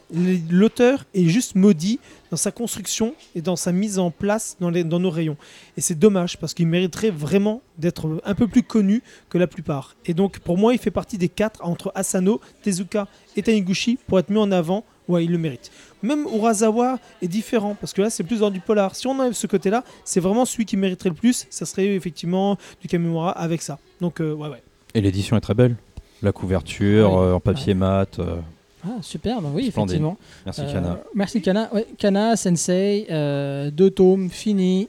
l'auteur 0.48 1.04
est 1.14 1.26
juste 1.26 1.56
maudit 1.56 1.98
dans 2.30 2.36
sa 2.36 2.52
construction 2.52 3.12
et 3.34 3.42
dans 3.42 3.56
sa 3.56 3.72
mise 3.72 3.98
en 3.98 4.12
place 4.12 4.56
dans, 4.60 4.70
les, 4.70 4.84
dans 4.84 5.00
nos 5.00 5.10
rayons. 5.10 5.36
Et 5.76 5.80
c'est 5.80 5.98
dommage 5.98 6.38
parce 6.38 6.54
qu'il 6.54 6.68
mériterait 6.68 7.10
vraiment 7.10 7.60
d'être 7.78 8.20
un 8.24 8.34
peu 8.36 8.46
plus 8.46 8.62
connu 8.62 9.02
que 9.30 9.38
la 9.38 9.48
plupart. 9.48 9.96
Et 10.06 10.14
donc 10.14 10.38
pour 10.38 10.58
moi, 10.58 10.74
il 10.74 10.78
fait 10.78 10.92
partie 10.92 11.18
des 11.18 11.28
quatre 11.28 11.64
entre 11.64 11.90
Asano, 11.96 12.40
Tezuka 12.62 13.08
et 13.36 13.42
Taniguchi 13.42 13.98
pour 14.06 14.20
être 14.20 14.30
mis 14.30 14.38
en 14.38 14.52
avant. 14.52 14.84
Ouais, 15.08 15.24
il 15.24 15.32
le 15.32 15.38
mérite. 15.38 15.70
Même 16.02 16.26
Urasawa 16.32 16.98
est 17.20 17.28
différent 17.28 17.76
parce 17.80 17.92
que 17.92 18.02
là, 18.02 18.10
c'est 18.10 18.22
plus 18.22 18.40
dans 18.40 18.50
du 18.50 18.60
polar. 18.60 18.94
Si 18.94 19.06
on 19.06 19.18
enlève 19.18 19.32
ce 19.32 19.46
côté-là, 19.46 19.82
c'est 20.04 20.20
vraiment 20.20 20.44
celui 20.44 20.64
qui 20.64 20.76
mériterait 20.76 21.08
le 21.10 21.14
plus. 21.16 21.46
Ça 21.50 21.66
serait 21.66 21.86
effectivement 21.94 22.56
du 22.80 22.88
Kamimura 22.88 23.30
avec 23.32 23.62
ça. 23.62 23.78
Donc, 24.00 24.20
euh, 24.20 24.32
ouais, 24.32 24.48
ouais. 24.48 24.62
Et 24.94 25.00
l'édition 25.00 25.36
est 25.36 25.40
très 25.40 25.54
belle. 25.54 25.76
La 26.22 26.30
couverture 26.32 27.12
Ouais. 27.12 27.18
euh, 27.18 27.34
en 27.34 27.40
papier 27.40 27.74
mat. 27.74 28.18
euh, 28.20 28.36
Ah, 28.84 28.98
super, 29.00 29.40
bah 29.42 29.48
oui, 29.52 29.70
Splendide. 29.70 29.96
effectivement. 29.96 30.16
merci 30.46 30.60
Euh, 30.62 30.72
Kana. 30.72 30.98
Merci 31.14 31.42
Kana. 31.42 31.68
Ouais, 31.74 31.86
Kana, 31.98 32.36
Sensei, 32.36 33.06
euh, 33.10 33.70
deux 33.70 33.90
tomes, 33.90 34.30
fini. 34.30 34.88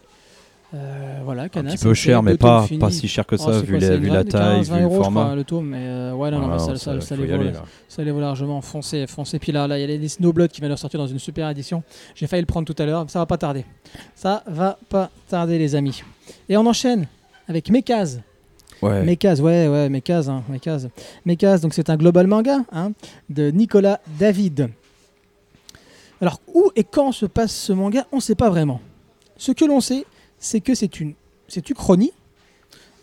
Euh, 0.74 1.20
voilà, 1.24 1.44
Un 1.44 1.48
Kana. 1.50 1.72
petit 1.72 1.84
peu 1.84 1.94
cher, 1.94 2.24
mais 2.24 2.36
pas, 2.36 2.66
pas 2.80 2.90
si 2.90 3.08
cher 3.08 3.26
que 3.28 3.36
Oh, 3.36 3.38
ça 3.38 3.62
vu, 3.62 3.78
quoi, 3.78 3.88
la, 3.88 3.96
vu 3.96 4.10
taille, 4.10 4.58
15, 4.58 4.68
vu 4.68 4.74
20 4.74 4.80
le 4.82 4.88
crois, 4.88 5.04
format. 5.04 5.36
le 5.36 5.44
tome, 5.44 5.68
mais 5.68 5.78
euh, 5.82 6.14
ouais, 6.14 6.32
non, 6.32 6.40
non, 6.40 6.48
Voilà, 6.58 6.74
mais 6.74 6.78
ça, 6.78 7.16
les 7.16 7.28
vaut, 7.28 7.34
aller, 7.42 7.52
ça 7.88 8.04
les 8.04 8.12
vaut 8.12 8.20
largement. 8.20 8.60
Foncez, 8.62 9.06
foncez. 9.06 9.38
Puis 9.38 9.52
là, 9.52 9.68
là, 9.68 9.78
il 9.78 9.82
y 9.82 9.84
a 9.84 9.88
les 9.88 10.00
Disney 10.00 10.32
Blood 10.34 10.50
qui 10.50 10.62
viennent 10.62 10.72
de 10.72 10.78
sortir 10.78 11.00
dans 11.00 11.06
une 11.06 11.20
super 11.20 11.48
édition. 11.50 11.84
J'ai 12.16 12.26
failli 12.26 12.42
le 12.42 12.48
prendre 12.48 12.66
tout 12.66 12.82
à 12.82 12.86
l'heure. 12.88 13.06
Ça 13.08 13.20
va 13.20 13.28
pas 13.28 13.38
tarder. 13.38 13.66
Ça 14.16 14.44
va 14.48 14.80
pas 14.90 15.12
tarder, 15.28 15.60
les 15.60 15.76
amis. 15.76 16.02
Et 16.50 16.58
on 16.58 16.66
enchaîne 16.66 17.06
avec 17.48 17.70
Mekaz. 17.70 18.22
Ouais. 18.82 19.04
Mekaz, 19.04 19.42
ouais, 19.42 19.68
ouais, 19.68 19.90
Mekaz, 19.90 20.28
hein, 20.28 20.44
Mekaz. 20.50 20.90
Mekaz, 21.26 21.62
donc 21.62 21.76
c'est 21.76 21.90
un 21.92 21.98
global 21.98 22.26
manga 22.26 22.62
hein, 22.72 22.94
de 23.30 23.52
Nicolas 23.52 24.00
David. 24.20 24.70
Alors, 26.20 26.40
où 26.54 26.72
et 26.76 26.84
quand 26.84 27.12
se 27.12 27.26
passe 27.28 27.54
ce 27.54 27.74
manga, 27.74 28.06
on 28.12 28.18
ne 28.18 28.22
sait 28.22 28.36
pas 28.36 28.50
vraiment. 28.50 28.82
Ce 29.38 29.52
que 29.52 29.66
l'on 29.66 29.80
sait, 29.82 30.06
c'est 30.44 30.60
que 30.60 30.76
c'est 30.76 31.00
une, 31.00 31.14
c'est 31.48 31.70
une 31.70 31.76
chronie, 31.76 32.12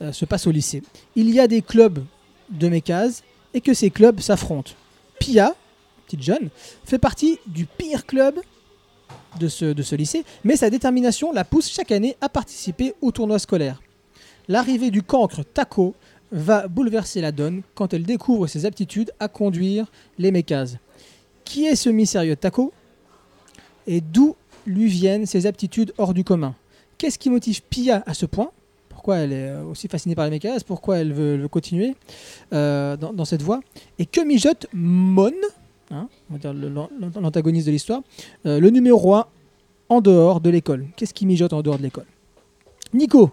euh, 0.03 0.13
se 0.13 0.25
passe 0.27 0.47
au 0.47 0.51
lycée. 0.51 0.83
Il 1.17 1.31
y 1.31 1.41
a 1.41 1.49
des 1.49 1.63
clubs 1.63 2.05
de 2.51 2.69
Mekaz 2.69 3.23
et 3.55 3.61
que 3.61 3.75
ces 3.75 3.91
clubs 3.91 4.21
s'affrontent. 4.21 4.73
Pia, 5.19 5.55
petite 6.07 6.23
jeune, 6.23 6.51
fait 6.85 6.99
partie 6.99 7.39
du 7.47 7.65
pire 7.65 8.07
club 8.07 8.39
de 9.39 9.49
ce, 9.49 9.95
lycée, 9.95 10.25
mais 10.45 10.57
sa 10.57 10.71
détermination 10.71 11.33
la 11.33 11.45
pousse 11.45 11.71
chaque 11.71 11.93
année 11.93 12.17
à 12.21 12.29
participer 12.29 12.95
au 13.01 13.11
tournoi 13.11 13.39
scolaire. 13.39 13.81
L'arrivée 14.47 14.91
du 14.91 15.03
cancre 15.03 15.43
Taco 15.43 15.95
va 16.33 16.69
bouleverser 16.69 17.21
la 17.21 17.33
donne 17.33 17.63
quand 17.75 17.95
elle 17.95 18.03
découvre 18.05 18.49
ses 18.49 18.67
aptitudes 18.67 19.13
à 19.19 19.29
conduire 19.29 19.91
les 20.19 20.31
mécas. 20.31 20.67
Qui 21.45 21.67
est 21.67 21.77
ce 21.77 21.89
mystérieux 21.89 22.37
Taco? 22.37 22.73
Et 23.87 24.01
d'où 24.01 24.37
lui 24.67 24.87
viennent 24.87 25.27
ses 25.27 25.47
aptitudes 25.47 25.95
hors 25.97 26.13
du 26.13 26.23
commun? 26.23 26.55
Qu'est-ce 27.01 27.19
qui 27.19 27.31
motive 27.31 27.63
Pia 27.63 28.03
à 28.05 28.13
ce 28.13 28.27
point? 28.27 28.51
Pourquoi 28.91 29.17
elle 29.17 29.33
est 29.33 29.57
aussi 29.63 29.89
fascinée 29.89 30.15
par 30.15 30.27
les 30.27 30.31
mécas 30.31 30.55
Pourquoi 30.67 30.99
elle 30.99 31.15
veut, 31.15 31.49
continuer 31.49 31.97
euh, 32.53 32.95
dans, 32.99 33.25
cette 33.25 33.41
voie? 33.41 33.61
Et 33.99 34.05
que 34.05 34.21
mijote 34.21 34.67
Mon, 34.75 35.33
hein, 35.91 36.09
on 36.29 36.35
va 36.35 36.39
dire 36.39 36.53
l'antagoniste 37.19 37.69
de 37.69 37.73
l'histoire, 37.73 38.03
euh, 38.45 38.61
le 38.61 38.69
numéro 38.69 39.15
1 39.15 39.27
en 39.89 40.03
dehors 40.03 40.43
de 40.43 40.51
l'école? 40.51 40.89
Qu'est-ce 40.95 41.15
qui 41.15 41.25
mijote 41.25 41.55
en 41.55 41.63
dehors 41.63 41.79
de 41.79 41.85
l'école? 41.85 42.05
Nico, 42.93 43.31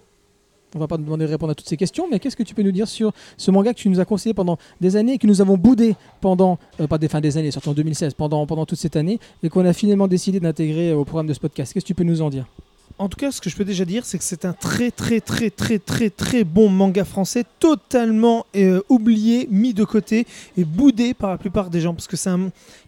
on 0.73 0.79
va 0.79 0.87
pas 0.87 0.95
te 0.95 1.01
demander 1.01 1.25
de 1.25 1.31
répondre 1.31 1.51
à 1.51 1.55
toutes 1.55 1.67
ces 1.67 1.75
questions, 1.75 2.07
mais 2.09 2.19
qu'est-ce 2.19 2.37
que 2.37 2.43
tu 2.43 2.55
peux 2.55 2.63
nous 2.63 2.71
dire 2.71 2.87
sur 2.87 3.11
ce 3.35 3.51
manga 3.51 3.73
que 3.73 3.79
tu 3.79 3.89
nous 3.89 3.99
as 3.99 4.05
conseillé 4.05 4.33
pendant 4.33 4.57
des 4.79 4.95
années 4.95 5.15
et 5.15 5.17
que 5.17 5.27
nous 5.27 5.41
avons 5.41 5.57
boudé 5.57 5.97
pendant, 6.21 6.57
euh, 6.79 6.87
pas 6.87 6.99
des 6.99 7.09
fins 7.09 7.19
des 7.19 7.35
années, 7.35 7.51
surtout 7.51 7.71
en 7.71 7.73
2016, 7.73 8.13
pendant, 8.13 8.45
pendant 8.45 8.65
toute 8.65 8.79
cette 8.79 8.95
année, 8.95 9.19
et 9.43 9.49
qu'on 9.49 9.65
a 9.65 9.73
finalement 9.73 10.07
décidé 10.07 10.39
d'intégrer 10.39 10.93
au 10.93 11.03
programme 11.03 11.27
de 11.27 11.33
ce 11.33 11.39
podcast? 11.41 11.73
Qu'est-ce 11.73 11.83
que 11.83 11.87
tu 11.87 11.95
peux 11.95 12.05
nous 12.05 12.21
en 12.21 12.29
dire? 12.29 12.45
En 12.99 13.09
tout 13.09 13.17
cas, 13.17 13.31
ce 13.31 13.39
que 13.39 13.49
je 13.49 13.55
peux 13.55 13.63
déjà 13.63 13.85
dire, 13.85 14.05
c'est 14.05 14.17
que 14.17 14.23
c'est 14.23 14.43
un 14.43 14.53
très 14.53 14.89
très 14.89 15.21
très 15.21 15.51
très 15.51 15.77
très 15.77 16.09
très 16.09 16.43
bon 16.43 16.67
manga 16.67 17.05
français, 17.05 17.43
totalement 17.59 18.47
euh, 18.55 18.81
oublié, 18.89 19.47
mis 19.51 19.75
de 19.75 19.83
côté 19.83 20.25
et 20.57 20.65
boudé 20.65 21.13
par 21.13 21.29
la 21.29 21.37
plupart 21.37 21.69
des 21.69 21.79
gens. 21.79 21.93
Parce 21.93 22.07
que 22.07 22.15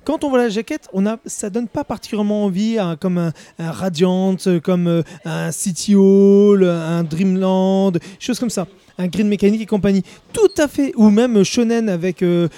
quand 0.04 0.24
on 0.24 0.30
voit 0.30 0.40
la 0.40 0.50
jaquette, 0.50 0.90
on 0.94 1.06
a... 1.06 1.18
ça 1.28 1.52
donne 1.52 1.68
pas 1.68 1.84
particulièrement 1.84 2.46
envie, 2.46 2.78
comme 3.00 3.20
un, 3.20 3.34
un 3.60 3.72
Radiant, 3.72 4.36
euh, 4.48 4.60
comme 4.60 4.88
euh, 4.88 5.04
un 5.26 5.52
City 5.52 5.94
Hall, 5.94 6.64
un 6.64 7.04
Dreamland, 7.04 8.00
choses 8.20 8.40
comme 8.40 8.50
ça. 8.50 8.66
Un 9.00 9.08
Green 9.08 9.30
Mechanic 9.30 9.62
et 9.62 9.66
compagnie, 9.66 10.04
tout 10.34 10.52
à 10.58 10.68
fait, 10.68 10.92
ou 10.98 11.10
même 11.10 11.42
Shonen 11.46 11.88
avec 11.88 12.22
euh, 12.22 12.50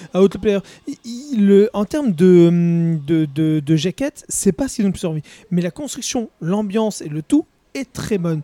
le- 1.38 1.70
en 1.74 1.86
termes 1.86 2.12
de, 2.14 2.48
hum, 2.48 3.00
de, 3.06 3.28
de, 3.34 3.60
de 3.64 3.76
jaquette, 3.76 4.26
c'est 4.28 4.52
pas 4.52 4.66
le 4.80 4.90
plus 4.92 5.06
envie. 5.06 5.22
Mais 5.52 5.62
la 5.62 5.70
construction, 5.72 6.30
l'ambiance 6.42 7.02
et 7.02 7.10
le 7.10 7.22
tout 7.22 7.46
est 7.76 7.94
très 7.94 8.18
bonne. 8.18 8.42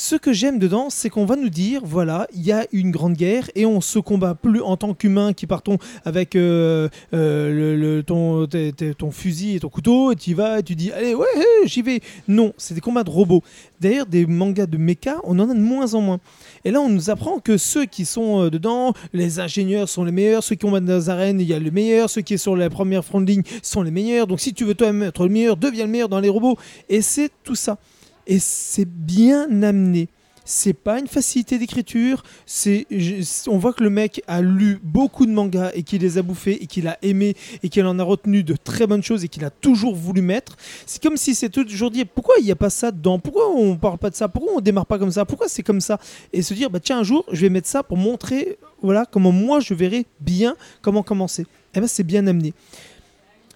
Ce 0.00 0.14
que 0.14 0.32
j'aime 0.32 0.60
dedans, 0.60 0.90
c'est 0.90 1.10
qu'on 1.10 1.24
va 1.24 1.34
nous 1.34 1.48
dire, 1.48 1.80
voilà, 1.84 2.28
il 2.32 2.42
y 2.42 2.52
a 2.52 2.66
une 2.72 2.92
grande 2.92 3.14
guerre 3.14 3.50
et 3.56 3.66
on 3.66 3.80
se 3.80 3.98
combat 3.98 4.36
plus 4.36 4.60
en 4.62 4.76
tant 4.76 4.94
qu'humains 4.94 5.32
qui 5.32 5.48
partons 5.48 5.76
avec 6.04 6.36
euh, 6.36 6.88
euh, 7.14 7.74
le, 7.76 8.02
ton, 8.04 8.46
ton 8.96 9.10
fusil 9.10 9.56
et 9.56 9.58
ton 9.60 9.68
couteau 9.68 10.12
et 10.12 10.14
tu 10.14 10.30
y 10.30 10.34
vas 10.34 10.60
et 10.60 10.62
tu 10.62 10.76
dis, 10.76 10.92
allez, 10.92 11.16
ouais, 11.16 11.26
j'y 11.64 11.82
vais. 11.82 12.00
Non, 12.28 12.52
c'est 12.58 12.74
des 12.74 12.80
combats 12.80 13.02
de 13.02 13.10
robots. 13.10 13.42
D'ailleurs, 13.80 14.06
des 14.06 14.24
mangas 14.24 14.66
de 14.66 14.76
mecha, 14.76 15.16
on 15.24 15.36
en 15.40 15.50
a 15.50 15.54
de 15.54 15.58
moins 15.60 15.92
en 15.94 16.00
moins. 16.00 16.20
Et 16.64 16.70
là, 16.70 16.80
on 16.80 16.88
nous 16.88 17.10
apprend 17.10 17.38
que 17.38 17.56
ceux 17.56 17.86
qui 17.86 18.04
sont 18.04 18.44
euh, 18.44 18.50
dedans, 18.50 18.94
les 19.12 19.40
ingénieurs 19.40 19.88
sont 19.88 20.04
les 20.04 20.12
meilleurs, 20.12 20.42
ceux 20.42 20.54
qui 20.54 20.66
ont 20.66 20.80
dans 20.80 21.08
arènes, 21.08 21.40
il 21.40 21.46
y 21.46 21.54
a 21.54 21.58
le 21.58 21.70
meilleur, 21.70 22.10
ceux 22.10 22.22
qui 22.22 22.36
sont 22.36 22.48
sur 22.48 22.56
la 22.56 22.70
première 22.70 23.04
front 23.04 23.20
ligne 23.20 23.42
sont 23.62 23.82
les 23.82 23.90
meilleurs. 23.90 24.26
Donc 24.26 24.40
si 24.40 24.54
tu 24.54 24.64
veux 24.64 24.74
toi-même 24.74 25.08
être 25.08 25.24
le 25.24 25.30
meilleur, 25.30 25.56
deviens 25.56 25.84
le 25.84 25.90
meilleur 25.90 26.08
dans 26.08 26.20
les 26.20 26.28
robots. 26.28 26.56
Et 26.88 27.02
c'est 27.02 27.30
tout 27.44 27.54
ça. 27.54 27.78
Et 28.26 28.38
c'est 28.38 28.88
bien 28.88 29.62
amené. 29.62 30.08
C'est 30.50 30.72
pas 30.72 30.98
une 30.98 31.08
facilité 31.08 31.58
d'écriture. 31.58 32.22
C'est, 32.46 32.86
on 33.48 33.58
voit 33.58 33.74
que 33.74 33.84
le 33.84 33.90
mec 33.90 34.22
a 34.26 34.40
lu 34.40 34.80
beaucoup 34.82 35.26
de 35.26 35.30
mangas 35.30 35.72
et 35.74 35.82
qu'il 35.82 36.00
les 36.00 36.16
a 36.16 36.22
bouffés 36.22 36.62
et 36.62 36.66
qu'il 36.66 36.88
a 36.88 36.96
aimé 37.02 37.36
et 37.62 37.68
qu'il 37.68 37.84
en 37.84 37.98
a 37.98 38.02
retenu 38.02 38.42
de 38.42 38.56
très 38.56 38.86
bonnes 38.86 39.02
choses 39.02 39.24
et 39.24 39.28
qu'il 39.28 39.44
a 39.44 39.50
toujours 39.50 39.94
voulu 39.94 40.22
mettre. 40.22 40.56
C'est 40.86 41.02
comme 41.02 41.18
si 41.18 41.34
c'était 41.34 41.62
toujours 41.62 41.90
dit 41.90 42.02
pourquoi 42.06 42.36
il 42.38 42.46
n'y 42.46 42.50
a 42.50 42.56
pas 42.56 42.70
ça 42.70 42.90
dedans? 42.92 43.18
Pourquoi 43.18 43.50
on 43.50 43.76
parle 43.76 43.98
pas 43.98 44.08
de 44.08 44.14
ça? 44.14 44.26
Pourquoi 44.26 44.54
on 44.56 44.62
démarre 44.62 44.86
pas 44.86 44.98
comme 44.98 45.10
ça? 45.10 45.26
Pourquoi 45.26 45.48
c'est 45.48 45.62
comme 45.62 45.82
ça? 45.82 46.00
Et 46.32 46.40
se 46.40 46.54
dire 46.54 46.70
bah 46.70 46.80
tiens 46.80 47.00
un 47.00 47.04
jour 47.04 47.26
je 47.30 47.42
vais 47.42 47.50
mettre 47.50 47.68
ça 47.68 47.82
pour 47.82 47.98
montrer 47.98 48.56
voilà 48.80 49.04
comment 49.04 49.32
moi 49.32 49.60
je 49.60 49.74
verrai 49.74 50.06
bien 50.18 50.56
comment 50.80 51.02
commencer. 51.02 51.46
Et 51.74 51.80
ben 51.80 51.86
c'est 51.86 52.04
bien 52.04 52.26
amené. 52.26 52.54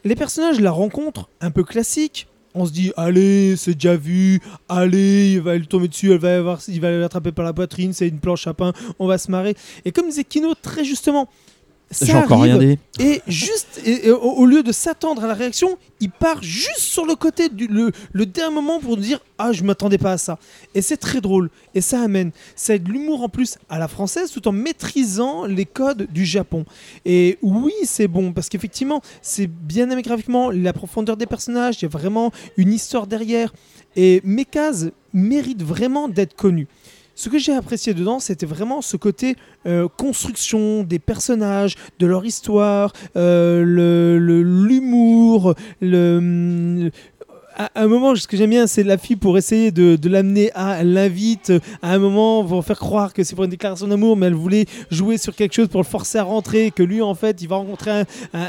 Les 0.04 0.14
personnages 0.14 0.60
la 0.60 0.70
rencontrent 0.70 1.30
un 1.40 1.50
peu 1.50 1.64
classique. 1.64 2.28
On 2.54 2.66
se 2.66 2.72
dit 2.72 2.92
allez 2.96 3.56
c'est 3.56 3.74
déjà 3.74 3.96
vu, 3.96 4.40
allez 4.68 5.32
il 5.34 5.40
va 5.40 5.56
lui 5.56 5.66
tomber 5.66 5.88
dessus, 5.88 6.12
elle 6.12 6.18
va 6.18 6.36
avoir, 6.36 6.60
il 6.68 6.80
va 6.80 6.90
l'attraper 6.90 7.32
par 7.32 7.44
la 7.44 7.52
poitrine, 7.52 7.92
c'est 7.92 8.08
une 8.08 8.18
planche 8.18 8.46
à 8.46 8.54
pain, 8.54 8.72
on 8.98 9.06
va 9.06 9.18
se 9.18 9.30
marrer. 9.30 9.56
Et 9.84 9.92
comme 9.92 10.06
disait 10.06 10.24
Kino 10.24 10.54
très 10.54 10.84
justement, 10.84 11.28
J'ai 12.00 12.14
encore 12.14 12.42
rien 12.42 12.58
dit. 12.58 12.78
et 13.00 13.20
juste, 13.28 13.80
et- 13.84 14.06
et 14.06 14.10
au, 14.10 14.18
au 14.20 14.46
lieu 14.46 14.62
de 14.62 14.72
s'attendre 14.72 15.22
à 15.24 15.26
la 15.26 15.34
réaction, 15.34 15.76
il 16.00 16.10
part 16.10 16.42
juste 16.42 16.78
sur 16.78 17.04
le 17.06 17.14
côté 17.14 17.48
du 17.48 17.66
le, 17.66 17.92
le 18.12 18.26
dernier 18.26 18.54
moment 18.54 18.80
pour 18.80 18.96
nous 18.96 19.02
dire 19.02 19.20
ah 19.38 19.52
je 19.52 19.62
m'attendais 19.64 19.98
pas 19.98 20.12
à 20.12 20.18
ça. 20.18 20.38
Et 20.74 20.82
c'est 20.82 20.96
très 20.96 21.20
drôle 21.20 21.50
et 21.74 21.80
ça 21.80 22.00
amène, 22.00 22.30
ça 22.56 22.76
de 22.78 22.88
l'humour 22.90 23.22
en 23.22 23.28
plus 23.28 23.58
à 23.68 23.78
la 23.78 23.88
française 23.88 24.30
tout 24.30 24.46
en 24.48 24.52
maîtrisant 24.52 25.44
les 25.46 25.64
codes 25.66 26.06
du 26.12 26.24
Japon. 26.24 26.64
Et 27.04 27.38
oui 27.42 27.72
c'est 27.84 28.08
bon 28.08 28.32
parce 28.32 28.48
qu'effectivement 28.48 29.00
c'est 29.20 29.46
bien 29.46 29.88
aimé 29.90 30.02
graphiquement, 30.02 30.50
la 30.50 30.72
profondeur 30.72 31.16
des 31.16 31.26
personnages, 31.26 31.76
il 31.80 31.82
y 31.82 31.86
a 31.86 31.88
vraiment 31.88 32.32
une 32.56 32.72
histoire 32.72 33.06
derrière. 33.06 33.52
Et 33.94 34.22
Mekaz 34.24 34.90
mérite 35.12 35.62
vraiment 35.62 36.08
d'être 36.08 36.34
connu. 36.34 36.66
Ce 37.14 37.28
que 37.28 37.38
j'ai 37.38 37.52
apprécié 37.52 37.94
dedans, 37.94 38.18
c'était 38.20 38.46
vraiment 38.46 38.80
ce 38.80 38.96
côté 38.96 39.36
euh, 39.66 39.86
construction 39.88 40.82
des 40.82 40.98
personnages, 40.98 41.76
de 41.98 42.06
leur 42.06 42.24
histoire, 42.24 42.92
euh, 43.16 43.62
l'humour, 44.42 45.54
le, 45.80 46.90
à 47.56 47.70
un 47.74 47.86
moment, 47.86 48.14
ce 48.14 48.26
que 48.26 48.36
j'aime 48.36 48.50
bien, 48.50 48.66
c'est 48.66 48.82
la 48.82 48.98
fille 48.98 49.16
pour 49.16 49.36
essayer 49.36 49.70
de, 49.70 49.98
l'amener 50.08 50.50
à, 50.54 50.82
l'invite. 50.84 51.52
À 51.82 51.94
un 51.94 51.98
moment 51.98 52.44
pour 52.44 52.64
faire 52.64 52.78
croire 52.78 53.12
que 53.12 53.24
c'est 53.24 53.34
pour 53.34 53.44
une 53.44 53.50
déclaration 53.50 53.86
d'amour, 53.86 54.16
mais 54.16 54.26
elle 54.26 54.34
voulait 54.34 54.66
jouer 54.90 55.18
sur 55.18 55.34
quelque 55.34 55.54
chose 55.54 55.68
pour 55.68 55.80
le 55.80 55.86
forcer 55.86 56.18
à 56.18 56.22
rentrer, 56.22 56.70
que 56.70 56.82
lui, 56.82 57.02
en 57.02 57.14
fait, 57.14 57.42
il 57.42 57.48
va 57.48 57.56
rencontrer 57.56 58.04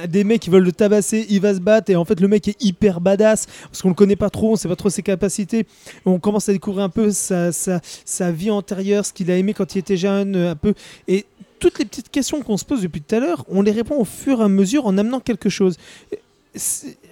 des 0.10 0.24
mecs 0.24 0.42
qui 0.42 0.50
veulent 0.50 0.64
le 0.64 0.72
tabasser, 0.72 1.26
il 1.30 1.42
va 1.42 1.54
se 1.54 1.60
battre, 1.60 1.92
et 1.92 1.96
en 1.96 2.06
fait, 2.06 2.20
le 2.20 2.28
mec 2.28 2.48
est 2.48 2.62
hyper 2.64 3.02
badass, 3.02 3.48
parce 3.64 3.82
qu'on 3.82 3.90
le 3.90 3.96
connaît 3.96 4.16
pas 4.16 4.30
trop, 4.30 4.54
on 4.54 4.56
sait 4.56 4.70
pas 4.70 4.76
trop 4.76 4.90
ses 4.90 5.04
capacités, 5.04 5.66
on 6.06 6.20
commence 6.20 6.50
à 6.50 6.54
découvrir 6.54 6.84
un 6.84 6.90
peu 6.90 7.12
sa, 7.12 7.52
sa, 7.52 8.32
vie 8.32 8.52
antérieure, 8.52 9.06
ce 9.06 9.14
qu'il 9.14 9.30
a 9.32 9.38
aimé 9.38 9.54
quand 9.54 9.76
il 9.76 9.80
était 9.80 9.98
jeune, 9.98 10.36
un 10.36 10.56
peu, 10.56 10.74
et 11.08 11.26
toutes 11.60 11.80
les 11.80 11.86
petites 11.86 12.10
questions 12.10 12.42
qu'on 12.42 12.58
se 12.58 12.66
pose 12.66 12.82
depuis 12.82 13.02
tout 13.02 13.16
à 13.16 13.20
l'heure, 13.20 13.46
on 13.48 13.62
les 13.62 13.72
répond 13.72 13.96
au 13.96 14.04
fur 14.04 14.42
et 14.42 14.44
à 14.44 14.50
mesure 14.50 14.86
en 14.86 14.98
amenant 14.98 15.22
quelque 15.22 15.48
chose. 15.48 15.78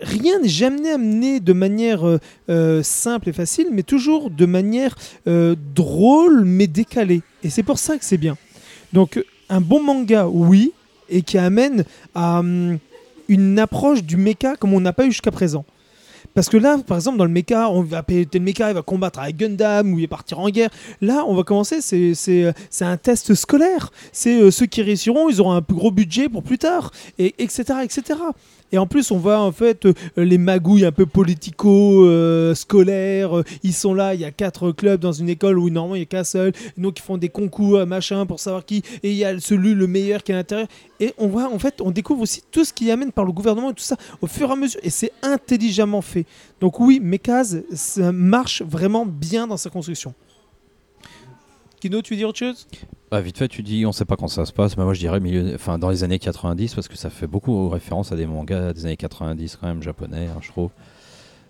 Rien 0.02 0.40
n'est 0.40 0.48
jamais 0.50 0.92
amené 0.92 1.40
de 1.40 1.54
manière 1.54 2.08
euh, 2.08 2.20
euh, 2.50 2.84
simple 2.84 3.30
et 3.30 3.34
facile, 3.34 3.68
mais 3.72 3.82
toujours 3.82 4.30
de 4.30 4.46
manière 4.46 4.96
euh, 5.28 5.56
drôle 5.76 6.44
mais 6.46 6.68
décalée. 6.68 7.24
Et 7.44 7.50
c'est 7.50 7.64
pour 7.64 7.80
ça 7.80 7.98
que 7.98 8.06
c'est 8.06 8.18
bien. 8.20 8.38
Donc 8.94 9.24
un 9.50 9.60
bon 9.62 9.82
manga, 9.82 10.28
oui, 10.28 10.74
et 11.10 11.24
qui 11.24 11.38
amène 11.40 11.86
à 12.14 12.40
hum, 12.40 12.78
une 13.30 13.58
approche 13.58 14.04
du 14.04 14.16
mecha 14.16 14.56
comme 14.58 14.74
on 14.74 14.80
n'a 14.82 14.94
pas 14.94 15.06
eu 15.06 15.12
jusqu'à 15.12 15.32
présent. 15.32 15.66
Parce 16.36 16.48
que 16.48 16.56
là, 16.58 16.78
par 16.78 16.98
exemple, 16.98 17.18
dans 17.18 17.26
le 17.26 17.32
mecha, 17.32 17.70
on 17.70 17.82
va 17.82 18.04
péter 18.04 18.38
le 18.40 18.46
mecha, 18.46 18.70
il 18.70 18.76
va 18.76 18.84
combattre 18.84 19.20
avec 19.20 19.36
Gundam 19.38 19.92
ou 19.92 19.98
il 20.00 20.04
va 20.04 20.08
partir 20.10 20.40
en 20.40 20.50
guerre. 20.50 20.70
Là, 21.02 21.26
on 21.28 21.34
va 21.34 21.44
commencer, 21.44 21.82
c'est- 21.82 22.54
un 22.82 22.98
test 22.98 23.34
scolaire. 23.34 23.92
C'est 24.14 24.50
ceux 24.52 24.68
qui 24.68 24.82
réussiront, 24.82 25.30
ils 25.30 25.42
auront 25.42 25.52
un 25.52 25.62
plus 25.62 25.76
gros 25.76 25.92
budget 25.92 26.30
pour 26.30 26.44
plus 26.44 26.58
tard, 26.60 26.92
et 27.18 27.34
etc. 27.40 27.80
etc. 27.84 28.20
Et 28.72 28.78
en 28.78 28.88
plus, 28.88 29.12
on 29.12 29.18
voit 29.18 29.40
en 29.40 29.52
fait 29.52 29.86
euh, 29.86 29.94
les 30.16 30.38
magouilles 30.38 30.86
un 30.86 30.92
peu 30.92 31.06
politico-scolaires. 31.06 33.38
euh, 33.38 33.44
ils 33.64 33.74
sont 33.74 33.94
là, 33.94 34.14
il 34.14 34.22
y 34.22 34.26
a 34.26 34.32
quatre 34.32 34.72
clubs 34.72 35.00
dans 35.00 35.12
une 35.12 35.30
école 35.30 35.60
où 35.60 35.70
normalement 35.70 35.96
il 35.96 36.00
n'y 36.00 36.04
a 36.04 36.08
qu'un 36.08 36.24
seul. 36.24 36.54
Donc 36.78 37.00
ils 37.00 37.02
font 37.02 37.18
des 37.18 37.30
concours, 37.30 37.78
euh, 37.78 37.86
machin, 37.86 38.26
pour 38.26 38.40
savoir 38.40 38.66
qui. 38.66 38.84
Et 39.04 39.12
il 39.12 39.18
y 39.18 39.26
a 39.26 39.40
celui 39.40 39.74
le 39.74 39.88
meilleur 39.88 40.24
qui 40.24 40.32
est 40.32 40.36
à 40.36 40.38
l'intérieur. 40.38 40.68
Et 41.00 41.14
on 41.18 41.28
voit, 41.28 41.52
en 41.52 41.60
fait, 41.60 41.82
on 41.82 41.92
découvre 41.92 42.22
aussi 42.22 42.44
tout 42.52 42.64
ce 42.64 42.74
qui 42.74 42.92
amène 42.92 43.12
par 43.12 43.26
le 43.26 43.32
gouvernement 43.32 43.72
et 43.72 43.74
tout 43.74 43.84
ça 43.84 43.98
au 44.22 44.28
fur 44.28 44.50
et 44.50 44.54
à 44.54 44.56
mesure. 44.56 44.80
Et 44.84 44.90
c'est 44.90 45.12
intelligemment 45.22 46.02
fait. 46.02 46.26
Donc 46.60 46.80
oui, 46.80 47.00
Mekaz, 47.02 47.64
ça 47.74 48.12
marche 48.12 48.62
vraiment 48.62 49.06
bien 49.06 49.48
dans 49.48 49.58
sa 49.58 49.70
construction. 49.70 50.14
Kino, 51.82 52.04
tu 52.04 52.16
dire 52.16 52.30
autre 52.30 52.38
chose? 52.38 52.68
Bah, 53.10 53.22
vite 53.22 53.40
fait, 53.40 53.48
tu 53.48 53.64
dis, 53.64 53.88
on 53.88 53.92
sait 53.92 54.06
pas 54.06 54.16
quand 54.16 54.28
ça 54.28 54.46
se 54.46 54.54
passe. 54.54 54.78
mais 54.78 54.84
moi, 54.84 54.94
je 54.94 55.00
dirais 55.00 55.20
milieu, 55.20 55.56
enfin, 55.56 55.80
dans 55.80 55.90
les 55.90 56.04
années 56.04 56.20
90, 56.20 56.76
parce 56.76 56.88
que 56.88 56.96
ça 56.96 57.10
fait 57.10 57.26
beaucoup 57.26 57.70
référence 57.70 58.12
à 58.12 58.16
des 58.16 58.28
mangas 58.28 58.74
des 58.74 58.86
années 58.86 58.98
90, 58.98 59.58
quand 59.60 59.68
même, 59.68 59.82
japonais, 59.82 60.28
hein, 60.28 60.40
je 60.42 60.50
trouve. 60.50 60.70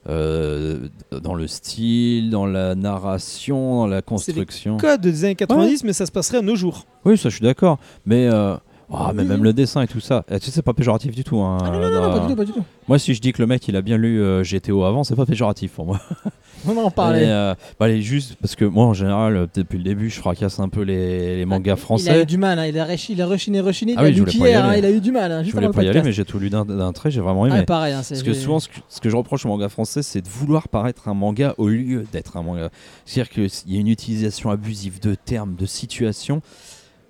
Euh, 0.09 0.87
dans 1.11 1.35
le 1.35 1.45
style, 1.47 2.29
dans 2.29 2.45
la 2.45 2.75
narration, 2.75 3.81
dans 3.81 3.87
la 3.87 4.01
construction. 4.01 4.77
Code 4.77 5.01
des 5.01 5.25
années 5.25 5.35
90, 5.35 5.83
mais 5.83 5.93
ça 5.93 6.05
se 6.05 6.11
passerait 6.11 6.37
à 6.37 6.41
nos 6.41 6.55
jours. 6.55 6.85
Oui, 7.03 7.17
ça, 7.17 7.27
je 7.27 7.35
suis 7.35 7.43
d'accord. 7.43 7.77
Mais, 8.05 8.27
euh, 8.27 8.55
ah, 8.93 9.11
mais 9.15 9.23
même 9.23 9.43
le 9.43 9.53
dessin 9.53 9.81
et 9.81 9.87
tout 9.87 9.99
ça, 9.99 10.23
eh, 10.29 10.39
tu 10.39 10.45
sais, 10.47 10.51
c'est 10.51 10.61
pas 10.61 10.73
péjoratif 10.73 11.13
du 11.15 11.23
tout. 11.23 11.39
hein, 11.39 11.57
Ah 11.61 11.69
non, 11.71 11.79
non, 11.79 11.89
non, 11.89 12.01
dans- 12.01 12.11
pas 12.13 12.19
du 12.19 12.27
tout, 12.27 12.35
pas 12.35 12.45
du 12.45 12.51
tout. 12.51 12.63
Moi, 12.87 12.99
si 12.99 13.13
je 13.13 13.21
dis 13.21 13.31
que 13.31 13.41
le 13.41 13.47
mec, 13.47 13.67
il 13.67 13.75
a 13.75 13.81
bien 13.81 13.97
lu 13.97 14.21
euh, 14.21 14.43
GTO 14.43 14.83
avant, 14.83 15.03
c'est 15.03 15.15
pas 15.15 15.25
péjoratif 15.25 15.71
pour 15.73 15.85
moi. 15.85 15.99
On 16.67 16.73
va 16.73 16.81
en 16.81 16.89
Et, 16.89 16.91
parler. 16.91 17.23
euh, 17.23 17.55
bah, 17.79 17.95
juste 17.99 18.35
parce 18.39 18.55
que 18.55 18.65
moi, 18.65 18.85
en 18.85 18.93
général, 18.93 19.35
euh, 19.35 19.47
depuis 19.55 19.77
le 19.79 19.83
début, 19.83 20.11
je 20.11 20.19
fracasse 20.19 20.59
un 20.59 20.69
peu 20.69 20.81
les, 20.81 21.37
les 21.37 21.45
mangas 21.45 21.71
Il 21.71 21.73
a 21.73 21.75
français. 21.77 22.21
eu 22.21 22.25
du 22.25 22.37
mal, 22.37 22.59
hein, 22.59 22.67
il 22.67 22.77
a 22.77 22.85
rechiné, 22.85 23.17
il 23.17 23.21
a 23.21 23.25
rechiné, 23.25 23.61
rechiné. 23.61 23.93
Ah 23.97 24.01
il 24.01 24.05
a 24.05 24.07
oui, 24.09 24.13
je 24.13 24.19
lu 24.19 24.19
voulais 24.25 24.31
pas 24.31 24.45
y 24.45 24.51
qu'hier, 24.51 24.65
hein, 24.65 24.75
il 24.77 24.85
a 24.85 24.91
eu 24.91 25.01
du 25.01 25.11
mal. 25.11 25.31
hein, 25.31 25.39
Je 25.39 25.45
juste 25.45 25.55
voulais 25.55 25.65
avant 25.65 25.73
pas 25.73 25.81
le 25.81 25.87
y 25.87 25.89
aller, 25.89 25.99
podcast. 26.01 26.05
mais 26.05 26.11
j'ai 26.13 26.25
tout 26.25 26.37
lu 26.37 26.49
d'un- 26.51 26.65
d'un 26.65 26.91
trait, 26.93 27.09
j'ai 27.09 27.21
vraiment 27.21 27.47
aimé. 27.47 27.55
Ah, 27.61 27.63
pareil, 27.63 27.93
hein, 27.93 28.03
c'est- 28.03 28.13
Parce 28.13 28.23
que 28.23 28.33
souvent, 28.33 28.59
ce 28.59 28.67
que, 28.67 28.75
ce 28.89 28.99
que 29.01 29.09
je 29.09 29.15
reproche 29.15 29.43
au 29.45 29.49
manga 29.49 29.69
français, 29.69 30.03
c'est 30.03 30.21
de 30.21 30.27
vouloir 30.29 30.67
paraître 30.67 31.07
un 31.07 31.15
manga 31.15 31.55
au 31.57 31.67
lieu 31.67 32.05
d'être 32.11 32.37
un 32.37 32.43
manga. 32.43 32.69
C'est-à-dire 33.05 33.31
qu'il 33.31 33.73
y 33.73 33.77
a 33.77 33.79
une 33.79 33.87
utilisation 33.87 34.51
abusive 34.51 34.99
de 34.99 35.15
termes, 35.15 35.55
de 35.55 35.65
situations. 35.65 36.41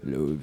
Le- 0.03 0.37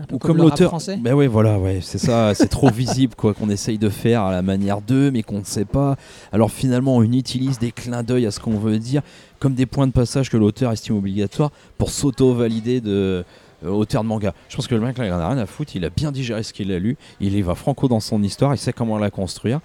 un 0.00 0.04
peu 0.06 0.16
ou 0.16 0.18
comme, 0.18 0.38
l'auteur. 0.38 0.70
français. 0.70 0.96
Ben 0.96 1.14
ouais, 1.14 1.28
voilà, 1.28 1.58
ouais, 1.58 1.78
c'est 1.82 1.98
ça, 1.98 2.34
c'est 2.34 2.48
trop 2.48 2.70
visible 2.72 3.14
quoi 3.14 3.32
qu'on 3.32 3.48
essaye 3.48 3.78
de 3.78 3.88
faire 3.88 4.22
à 4.22 4.32
la 4.32 4.42
manière 4.42 4.80
d'eux, 4.80 5.10
mais 5.12 5.22
qu'on 5.22 5.38
ne 5.38 5.44
sait 5.44 5.64
pas. 5.64 5.96
Alors 6.32 6.50
finalement, 6.50 6.96
on 6.96 7.02
utilise 7.04 7.58
des 7.60 7.70
clins 7.70 8.02
d'œil 8.02 8.26
à 8.26 8.30
ce 8.32 8.40
qu'on 8.40 8.58
veut 8.58 8.78
dire, 8.80 9.02
comme 9.38 9.54
des 9.54 9.66
points 9.66 9.86
de 9.86 9.92
passage 9.92 10.30
que 10.30 10.36
l'auteur 10.36 10.72
estime 10.72 10.96
obligatoires 10.96 11.52
pour 11.78 11.90
s'auto-valider 11.90 12.80
de 12.80 13.24
euh, 13.64 13.68
auteur 13.70 14.02
de 14.02 14.08
manga. 14.08 14.34
Je 14.48 14.56
pense 14.56 14.66
que 14.66 14.74
le 14.74 14.80
mec 14.80 14.98
là, 14.98 15.06
il 15.06 15.12
en 15.12 15.18
a 15.20 15.28
rien 15.28 15.38
à 15.38 15.46
foutre, 15.46 15.76
il 15.76 15.84
a 15.84 15.90
bien 15.90 16.10
digéré 16.10 16.42
ce 16.42 16.52
qu'il 16.52 16.72
a 16.72 16.78
lu, 16.80 16.96
il 17.20 17.34
y 17.36 17.42
va 17.42 17.54
franco 17.54 17.86
dans 17.86 18.00
son 18.00 18.20
histoire, 18.22 18.52
il 18.52 18.58
sait 18.58 18.72
comment 18.72 18.98
la 18.98 19.10
construire. 19.10 19.60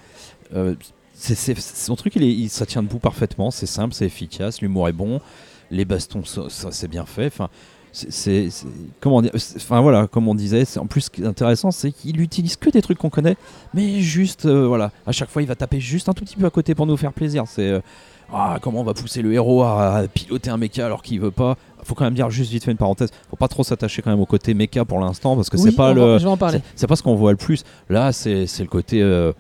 Euh, 0.56 0.76
son 1.16 1.96
truc, 1.96 2.16
il 2.16 2.24
est, 2.24 2.32
il- 2.34 2.50
ça 2.50 2.66
tient 2.66 2.84
debout 2.84 3.00
parfaitement, 3.00 3.52
c'est 3.52 3.66
simple, 3.66 3.94
c'est 3.94 4.06
efficace, 4.06 4.62
l'humour 4.62 4.88
est 4.90 4.94
bon, 4.94 5.20
les 5.72 5.86
bastons, 5.86 6.24
ça, 6.24 6.44
ça, 6.50 6.72
c'est 6.72 6.88
bien 6.88 7.06
fait. 7.06 7.28
Enfin, 7.28 7.50
c'est, 7.92 8.50
comment 9.00 9.22
dire, 9.22 9.32
enfin 9.56 9.82
voilà, 9.82 10.08
comme 10.08 10.28
on 10.28 10.36
disait, 10.36 10.66
c'est, 10.66 10.80
en 10.80 10.86
plus 10.86 11.02
ce 11.02 11.10
qui 11.10 11.24
est 11.24 11.26
intéressant, 11.26 11.72
c'est 11.72 11.92
qu'il 11.92 12.22
utilise 12.22 12.56
que 12.56 12.70
des 12.70 12.82
trucs 12.82 12.98
qu'on 12.98 13.10
connaît, 13.10 13.38
mais 13.74 14.00
juste, 14.02 14.46
euh, 14.46 14.68
voilà, 14.68 14.92
à 15.08 15.12
chaque 15.12 15.30
fois, 15.30 15.42
il 15.42 15.48
va 15.48 15.56
taper 15.56 15.80
juste 15.80 16.10
un 16.10 16.14
tout 16.14 16.24
petit 16.24 16.36
peu 16.36 16.46
à 16.46 16.50
côté 16.50 16.76
pour 16.76 16.86
nous 16.86 16.98
faire 16.98 17.14
plaisir. 17.14 17.44
C'est 17.48 17.70
euh, 17.70 17.80
ah, 18.32 18.60
comment 18.62 18.82
on 18.82 18.84
va 18.84 18.94
pousser 18.94 19.22
le 19.22 19.34
héros 19.34 19.64
à, 19.64 20.04
piloter 20.14 20.50
un 20.50 20.58
mecha 20.58 20.86
alors 20.86 21.02
qu'il 21.02 21.20
veut 21.20 21.32
pas. 21.32 21.58
Faut 21.84 21.96
quand 21.96 22.04
même 22.04 22.14
dire 22.14 22.30
juste 22.30 22.52
vite 22.52 22.64
fait 22.64 22.72
une 22.72 22.78
parenthèse. 22.78 23.10
Faut 23.30 23.38
pas 23.38 23.48
trop 23.48 23.64
s'attacher 23.64 24.02
quand 24.02 24.12
même 24.12 24.20
au 24.20 24.26
côté 24.26 24.54
mecha 24.54 24.86
pour 24.86 25.00
l'instant 25.00 25.36
parce 25.36 25.50
que 25.50 25.58
Oui, 25.58 25.64
c'est 25.64 25.76
pas 25.76 25.94
le. 25.94 26.20
c'est- 26.76 26.88
pas 26.88 26.96
ce 26.96 27.02
qu'on 27.04 27.16
voit 27.16 27.32
le 27.32 27.38
plus. 27.38 27.64
Là, 27.90 28.12
c'est 28.12 28.46
c'est 28.46 28.64
le 28.64 28.70
côté. 28.70 29.02
euh, 29.02 29.34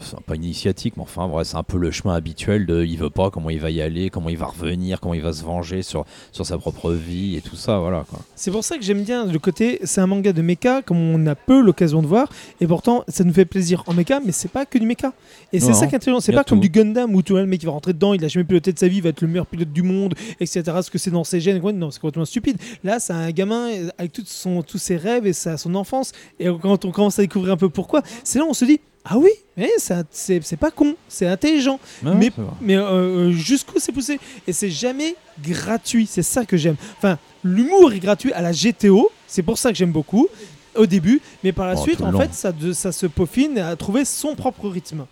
c'est 0.00 0.20
pas 0.20 0.36
initiatique, 0.36 0.94
mais 0.96 1.02
enfin, 1.02 1.26
ouais, 1.26 1.44
c'est 1.44 1.56
un 1.56 1.62
peu 1.62 1.78
le 1.78 1.90
chemin 1.90 2.14
habituel 2.14 2.66
de 2.66 2.84
il 2.84 2.96
veut 2.98 3.10
pas, 3.10 3.30
comment 3.30 3.50
il 3.50 3.60
va 3.60 3.70
y 3.70 3.80
aller, 3.80 4.10
comment 4.10 4.28
il 4.28 4.36
va 4.36 4.46
revenir, 4.46 5.00
comment 5.00 5.14
il 5.14 5.22
va 5.22 5.32
se 5.32 5.44
venger 5.44 5.82
sur, 5.82 6.04
sur 6.32 6.46
sa 6.46 6.58
propre 6.58 6.92
vie 6.92 7.36
et 7.36 7.40
tout 7.40 7.56
ça, 7.56 7.78
voilà. 7.78 8.04
C'est 8.36 8.50
pour 8.50 8.64
ça 8.64 8.76
que 8.76 8.82
j'aime 8.82 9.02
bien 9.02 9.26
le 9.26 9.38
côté, 9.38 9.80
c'est 9.84 10.00
un 10.00 10.06
manga 10.06 10.32
de 10.32 10.42
mecha, 10.42 10.82
comme 10.82 10.98
on 10.98 11.26
a 11.26 11.34
peu 11.34 11.60
l'occasion 11.60 12.02
de 12.02 12.06
voir, 12.06 12.28
et 12.60 12.66
pourtant 12.66 13.04
ça 13.08 13.24
nous 13.24 13.32
fait 13.32 13.44
plaisir 13.44 13.82
en 13.86 13.94
mecha, 13.94 14.20
mais 14.24 14.32
c'est 14.32 14.50
pas 14.50 14.66
que 14.66 14.78
du 14.78 14.86
mecha. 14.86 15.12
Et 15.52 15.60
c'est 15.60 15.74
ça 15.74 15.86
qui 15.86 15.94
est 15.94 15.96
intéressant, 15.96 16.20
c'est 16.20 16.32
pas 16.32 16.44
comme 16.44 16.60
du 16.60 16.68
Gundam 16.68 17.14
où 17.14 17.22
tu 17.22 17.32
vois 17.32 17.42
le 17.42 17.46
mec 17.46 17.60
qui 17.60 17.66
va 17.66 17.72
rentrer 17.72 17.92
dedans, 17.92 18.14
il 18.14 18.24
a 18.24 18.28
jamais 18.28 18.44
piloté 18.44 18.72
de 18.72 18.78
sa 18.78 18.88
vie, 18.88 18.98
il 18.98 19.02
va 19.02 19.10
être 19.10 19.20
le 19.20 19.28
meilleur 19.28 19.46
pilote 19.46 19.72
du 19.72 19.82
monde, 19.82 20.14
etc. 20.40 20.62
Ce 20.82 20.90
que 20.90 20.98
c'est 20.98 21.10
dans 21.10 21.24
ses 21.24 21.40
gènes, 21.40 21.60
non, 21.72 21.90
c'est 21.90 22.00
complètement 22.00 22.24
stupide. 22.24 22.58
Là, 22.82 22.98
c'est 23.00 23.12
un 23.12 23.30
gamin 23.30 23.70
euh, 23.70 23.88
avec 23.98 24.12
tout 24.12 24.22
son, 24.26 24.62
tous 24.62 24.78
ses 24.78 24.96
rêves 24.96 25.26
et 25.26 25.32
sa, 25.32 25.56
son 25.56 25.74
enfance, 25.74 26.12
et 26.38 26.48
quand 26.60 26.84
on 26.84 26.90
commence 26.90 27.18
à 27.18 27.22
découvrir 27.22 27.54
un 27.54 27.56
peu 27.56 27.68
pourquoi, 27.68 28.02
c'est 28.22 28.38
là 28.38 28.44
où 28.44 28.50
on 28.50 28.54
se 28.54 28.64
dit, 28.64 28.80
ah 29.04 29.18
oui, 29.18 29.30
mais 29.56 29.70
ça- 29.78 30.02
c'est 30.10 30.42
c'est 30.42 30.56
pas 30.56 30.70
con, 30.70 30.94
c'est 31.08 31.26
intelligent. 31.26 31.78
Ouais, 32.04 32.14
Mais-. 32.14 32.32
Mais 32.60 32.76
euh, 32.76 32.82
euh, 33.28 33.30
jusqu'où 33.32 33.74
c'est 33.78 33.92
poussé? 33.92 34.18
Et 34.46 34.52
c'est 34.52 34.70
jamais 34.70 35.14
gratuit, 35.42 36.06
c'est 36.06 36.22
ça 36.22 36.44
que 36.44 36.56
j'aime. 36.56 36.76
Enfin, 36.98 37.18
l'humour 37.42 37.92
est 37.92 37.98
gratuit 38.00 38.32
à 38.32 38.40
la 38.42 38.52
GTO, 38.52 39.10
c'est 39.26 39.42
pour 39.42 39.58
ça 39.58 39.70
que 39.70 39.76
j'aime 39.76 39.92
beaucoup 39.92 40.28
au 40.76 40.86
début, 40.86 41.20
mais 41.44 41.52
par 41.52 41.66
la 41.66 41.74
Oh, 41.76 41.82
suite, 41.82 42.00
en 42.00 42.10
long. 42.10 42.18
fait, 42.20 42.32
ça, 42.34 42.50
de- 42.52 42.72
ça 42.72 42.90
se 42.92 43.06
peaufine 43.06 43.58
à 43.58 43.76
trouver 43.76 44.04
son 44.04 44.34
propre 44.34 44.68
rythme. 44.68 45.06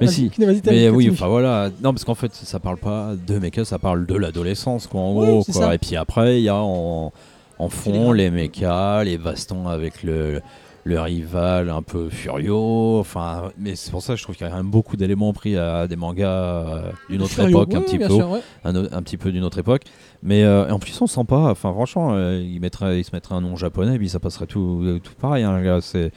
Mais 0.00 0.06
si. 0.08 0.30
Mais 0.38 0.88
oui, 0.90 1.08
enfin 1.10 1.26
voilà. 1.26 1.70
Non, 1.82 1.92
parce 1.94 2.04
qu'en 2.04 2.14
fait, 2.14 2.32
ça 2.34 2.60
parle 2.60 2.76
pas 2.76 3.14
de 3.26 3.38
mecha, 3.38 3.64
ça 3.64 3.78
parle 3.78 4.04
de 4.06 4.14
l'adolescence, 4.14 4.86
quoi, 4.86 5.00
en 5.00 5.14
Oui, 5.16 5.26
gros. 5.26 5.44
quoi. 5.44 5.54
ça. 5.54 5.74
Et 5.74 5.78
puis 5.78 5.96
après, 5.96 6.38
il 6.38 6.44
y 6.44 6.48
a 6.50 6.56
en, 6.56 7.12
en 7.58 7.68
fond 7.70 8.12
les 8.12 8.30
mechas, 8.30 9.04
les 9.04 9.16
bastons 9.16 9.68
avec 9.68 10.02
le, 10.02 10.42
le 10.86 11.00
rival 11.00 11.68
un 11.68 11.82
peu 11.82 12.08
furio. 12.08 13.00
Enfin, 13.00 13.50
mais 13.58 13.74
c'est 13.74 13.90
pour 13.90 14.02
ça 14.02 14.12
que 14.12 14.18
je 14.18 14.22
trouve 14.22 14.36
qu'il 14.36 14.46
y 14.46 14.48
a 14.48 14.52
quand 14.52 14.56
même 14.58 14.70
beaucoup 14.70 14.96
d'éléments 14.96 15.32
pris 15.32 15.56
à 15.56 15.88
des 15.88 15.96
mangas 15.96 16.28
euh, 16.30 16.92
d'une 17.10 17.22
autre 17.22 17.40
époque, 17.40 17.74
un 17.74 17.80
petit 17.80 17.98
peu. 17.98 18.08
sûr, 18.08 18.30
ouais. 18.30 18.40
un, 18.62 19.02
petit 19.02 19.16
peu 19.16 19.32
d'une 19.32 19.42
autre 19.42 19.58
époque. 19.58 19.82
Mais 20.22 20.44
euh, 20.44 20.70
en 20.72 20.78
plus, 20.78 20.98
on 21.02 21.08
sent 21.08 21.24
pas. 21.26 21.50
Enfin, 21.50 21.72
franchement, 21.72 22.12
euh, 22.14 22.40
il, 22.40 22.60
mettrait, 22.60 23.00
il 23.00 23.04
se 23.04 23.10
mettrait 23.12 23.34
un 23.34 23.40
nom 23.40 23.56
japonais, 23.56 23.96
et 23.96 23.98
puis 23.98 24.08
ça 24.08 24.20
passerait 24.20 24.46
tout, 24.46 25.00
tout 25.02 25.14
pareil. 25.20 25.42
hein, 25.42 25.80
c'est 25.82 26.12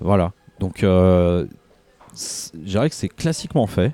voilà. 0.00 0.32
Donc, 0.60 0.78
je 0.82 1.46
dirais 2.54 2.88
que 2.88 2.94
c'est 2.94 3.08
classiquement 3.08 3.66
fait, 3.66 3.92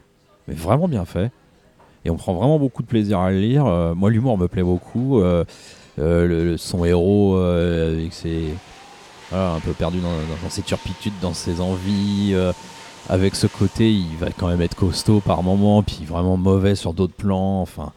mais 0.49 0.55
vraiment 0.55 0.87
bien 0.87 1.07
fait. 1.07 1.33
Et 2.05 2.11
on 2.11 2.17
prend 2.17 2.35
vraiment 2.35 2.59
beaucoup 2.59 2.83
de 2.83 2.89
plaisir 2.89 3.21
à 3.21 3.31
le 3.31 3.41
lire. 3.41 3.65
Moi, 3.97 4.11
l'humour 4.11 4.37
me 4.37 4.49
plaît 4.49 4.63
beaucoup. 4.63 5.23
Le- 5.23 5.47
le- 5.97 6.57
son 6.59 6.85
héros, 6.85 7.37
avec 7.37 8.13
ses 8.13 8.55
un 9.33 9.61
peu 9.61 9.73
perdu 9.73 9.99
dans, 10.01 10.51
ses 10.51 10.63
turpitudes, 10.63 11.15
dans 11.21 11.35
ses 11.35 11.61
envies. 11.61 12.31
euh, 12.35 12.53
avec 13.09 13.35
ce 13.35 13.47
côté, 13.47 13.93
il 13.93 14.17
va 14.19 14.29
quand 14.31 14.49
même 14.49 14.61
être 14.61 14.77
costaud 14.77 15.21
par 15.21 15.43
moment, 15.43 15.83
puis 15.83 16.05
vraiment 16.05 16.37
mauvais 16.37 16.75
sur 16.75 16.93
d'autres 16.93 17.15
plans. 17.15 17.61
Enfin, 17.61 17.93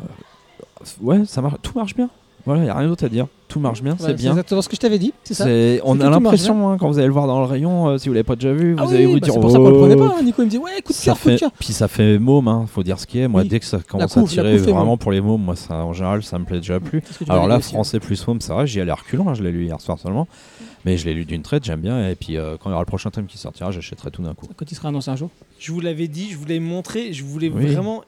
euh, 0.00 0.84
ouais, 1.00 1.24
ça 1.26 1.42
marche, 1.42 1.56
tout 1.62 1.72
marche 1.74 1.94
bien. 1.94 2.10
Voilà, 2.44 2.62
il 2.64 2.70
a 2.70 2.74
rien 2.76 2.88
d'autre 2.88 3.04
à 3.04 3.08
dire. 3.08 3.26
Tout 3.48 3.60
marche 3.60 3.82
bien, 3.82 3.94
c'est 3.98 4.14
bien. 4.14 4.30
exactement 4.30 4.60
ce 4.60 4.68
que 4.68 4.74
je 4.76 4.80
t'avais 4.80 4.98
dit, 4.98 5.12
c'est 5.24 5.34
ça. 5.34 5.44
C'est- 5.44 5.80
On 5.84 6.00
a 6.00 6.10
l'impression, 6.10 6.68
hein, 6.68 6.76
quand 6.78 6.88
vous 6.88 6.98
allez 6.98 7.06
le 7.06 7.12
voir 7.12 7.26
dans 7.26 7.38
le 7.40 7.46
rayon, 7.46 7.88
euh, 7.88 7.98
si 7.98 8.08
vous 8.08 8.14
l'avez 8.14 8.24
pas 8.24 8.34
déjà 8.34 8.52
vu, 8.52 8.74
vous 8.74 8.80
Ah 8.82 8.88
allez 8.90 9.06
oui, 9.06 9.12
vous 9.14 9.20
bah 9.20 9.24
dire. 9.26 9.34
c'est 9.34 9.40
pour 9.40 9.50
ça 9.50 9.58
qu'on 9.58 9.70
le 9.70 9.78
prenait 9.78 9.94
oh, 9.94 9.98
pas. 10.08 10.14
hein. 10.18 10.22
Nico 10.24 10.42
il 10.42 10.46
me 10.46 10.50
dit 10.50 10.58
ouais, 10.58 10.82
coup 10.84 10.92
de 10.92 10.96
ça 10.96 11.04
cœur, 11.12 11.20
coup 11.20 11.30
de 11.30 11.36
cœur. 11.38 11.50
puis 11.58 11.72
ça 11.72 11.86
fait 11.88 12.18
môme, 12.18 12.48
hein, 12.48 12.64
faut 12.66 12.82
dire 12.82 12.98
ce 12.98 13.06
qui 13.06 13.20
est. 13.20 13.28
Moi, 13.28 13.42
Oui. 13.42 13.48
dès 13.48 13.60
que 13.60 13.66
ça 13.66 13.78
commence 13.86 14.14
couve, 14.14 14.24
à 14.24 14.26
tirer 14.26 14.56
vraiment 14.58 14.84
môme. 14.84 14.98
pour 14.98 15.12
les 15.12 15.20
mômes, 15.20 15.42
moi, 15.42 15.54
ça, 15.56 15.74
en 15.84 15.92
général, 15.92 16.22
ça 16.22 16.38
me 16.38 16.44
plaît 16.44 16.58
déjà 16.58 16.80
plus. 16.80 17.02
C'est 17.18 17.30
Alors 17.30 17.46
là, 17.46 17.60
français 17.60 18.00
plus 18.00 18.26
môme, 18.26 18.40
c'est 18.40 18.52
vrai, 18.52 18.66
j'y 18.66 18.80
allais 18.80 18.92
reculant, 18.92 19.28
hein, 19.28 19.34
je 19.34 19.42
l'ai 19.42 19.52
lu 19.52 19.64
hier 19.64 19.80
soir 19.80 19.98
seulement. 19.98 20.26
Mais 20.86 20.96
je 20.96 21.04
l'ai 21.04 21.14
lu 21.14 21.24
d'une 21.24 21.42
traite, 21.42 21.64
j'aime 21.64 21.80
bien. 21.80 22.08
Et 22.08 22.14
puis 22.14 22.36
euh, 22.36 22.56
quand 22.58 22.70
il 22.70 22.72
y 22.72 22.74
aura 22.74 22.82
le 22.82 22.86
prochain 22.86 23.10
tome 23.10 23.26
qui 23.26 23.36
sortira, 23.38 23.72
j'achèterai 23.72 24.10
tout 24.12 24.22
d'un 24.22 24.34
coup. 24.34 24.46
Quand 24.56 24.70
il 24.70 24.74
sera 24.76 24.88
annoncé 24.88 25.10
un 25.10 25.16
jour. 25.16 25.30
Je 25.58 25.72
vous 25.72 25.80
l'avais 25.80 26.06
dit, 26.06 26.30
je 26.30 26.36
voulais 26.36 26.60
montrer, 26.60 27.12
je 27.12 27.24
voulais 27.24 27.48
Oui. 27.52 27.66
vraiment. 27.66 28.04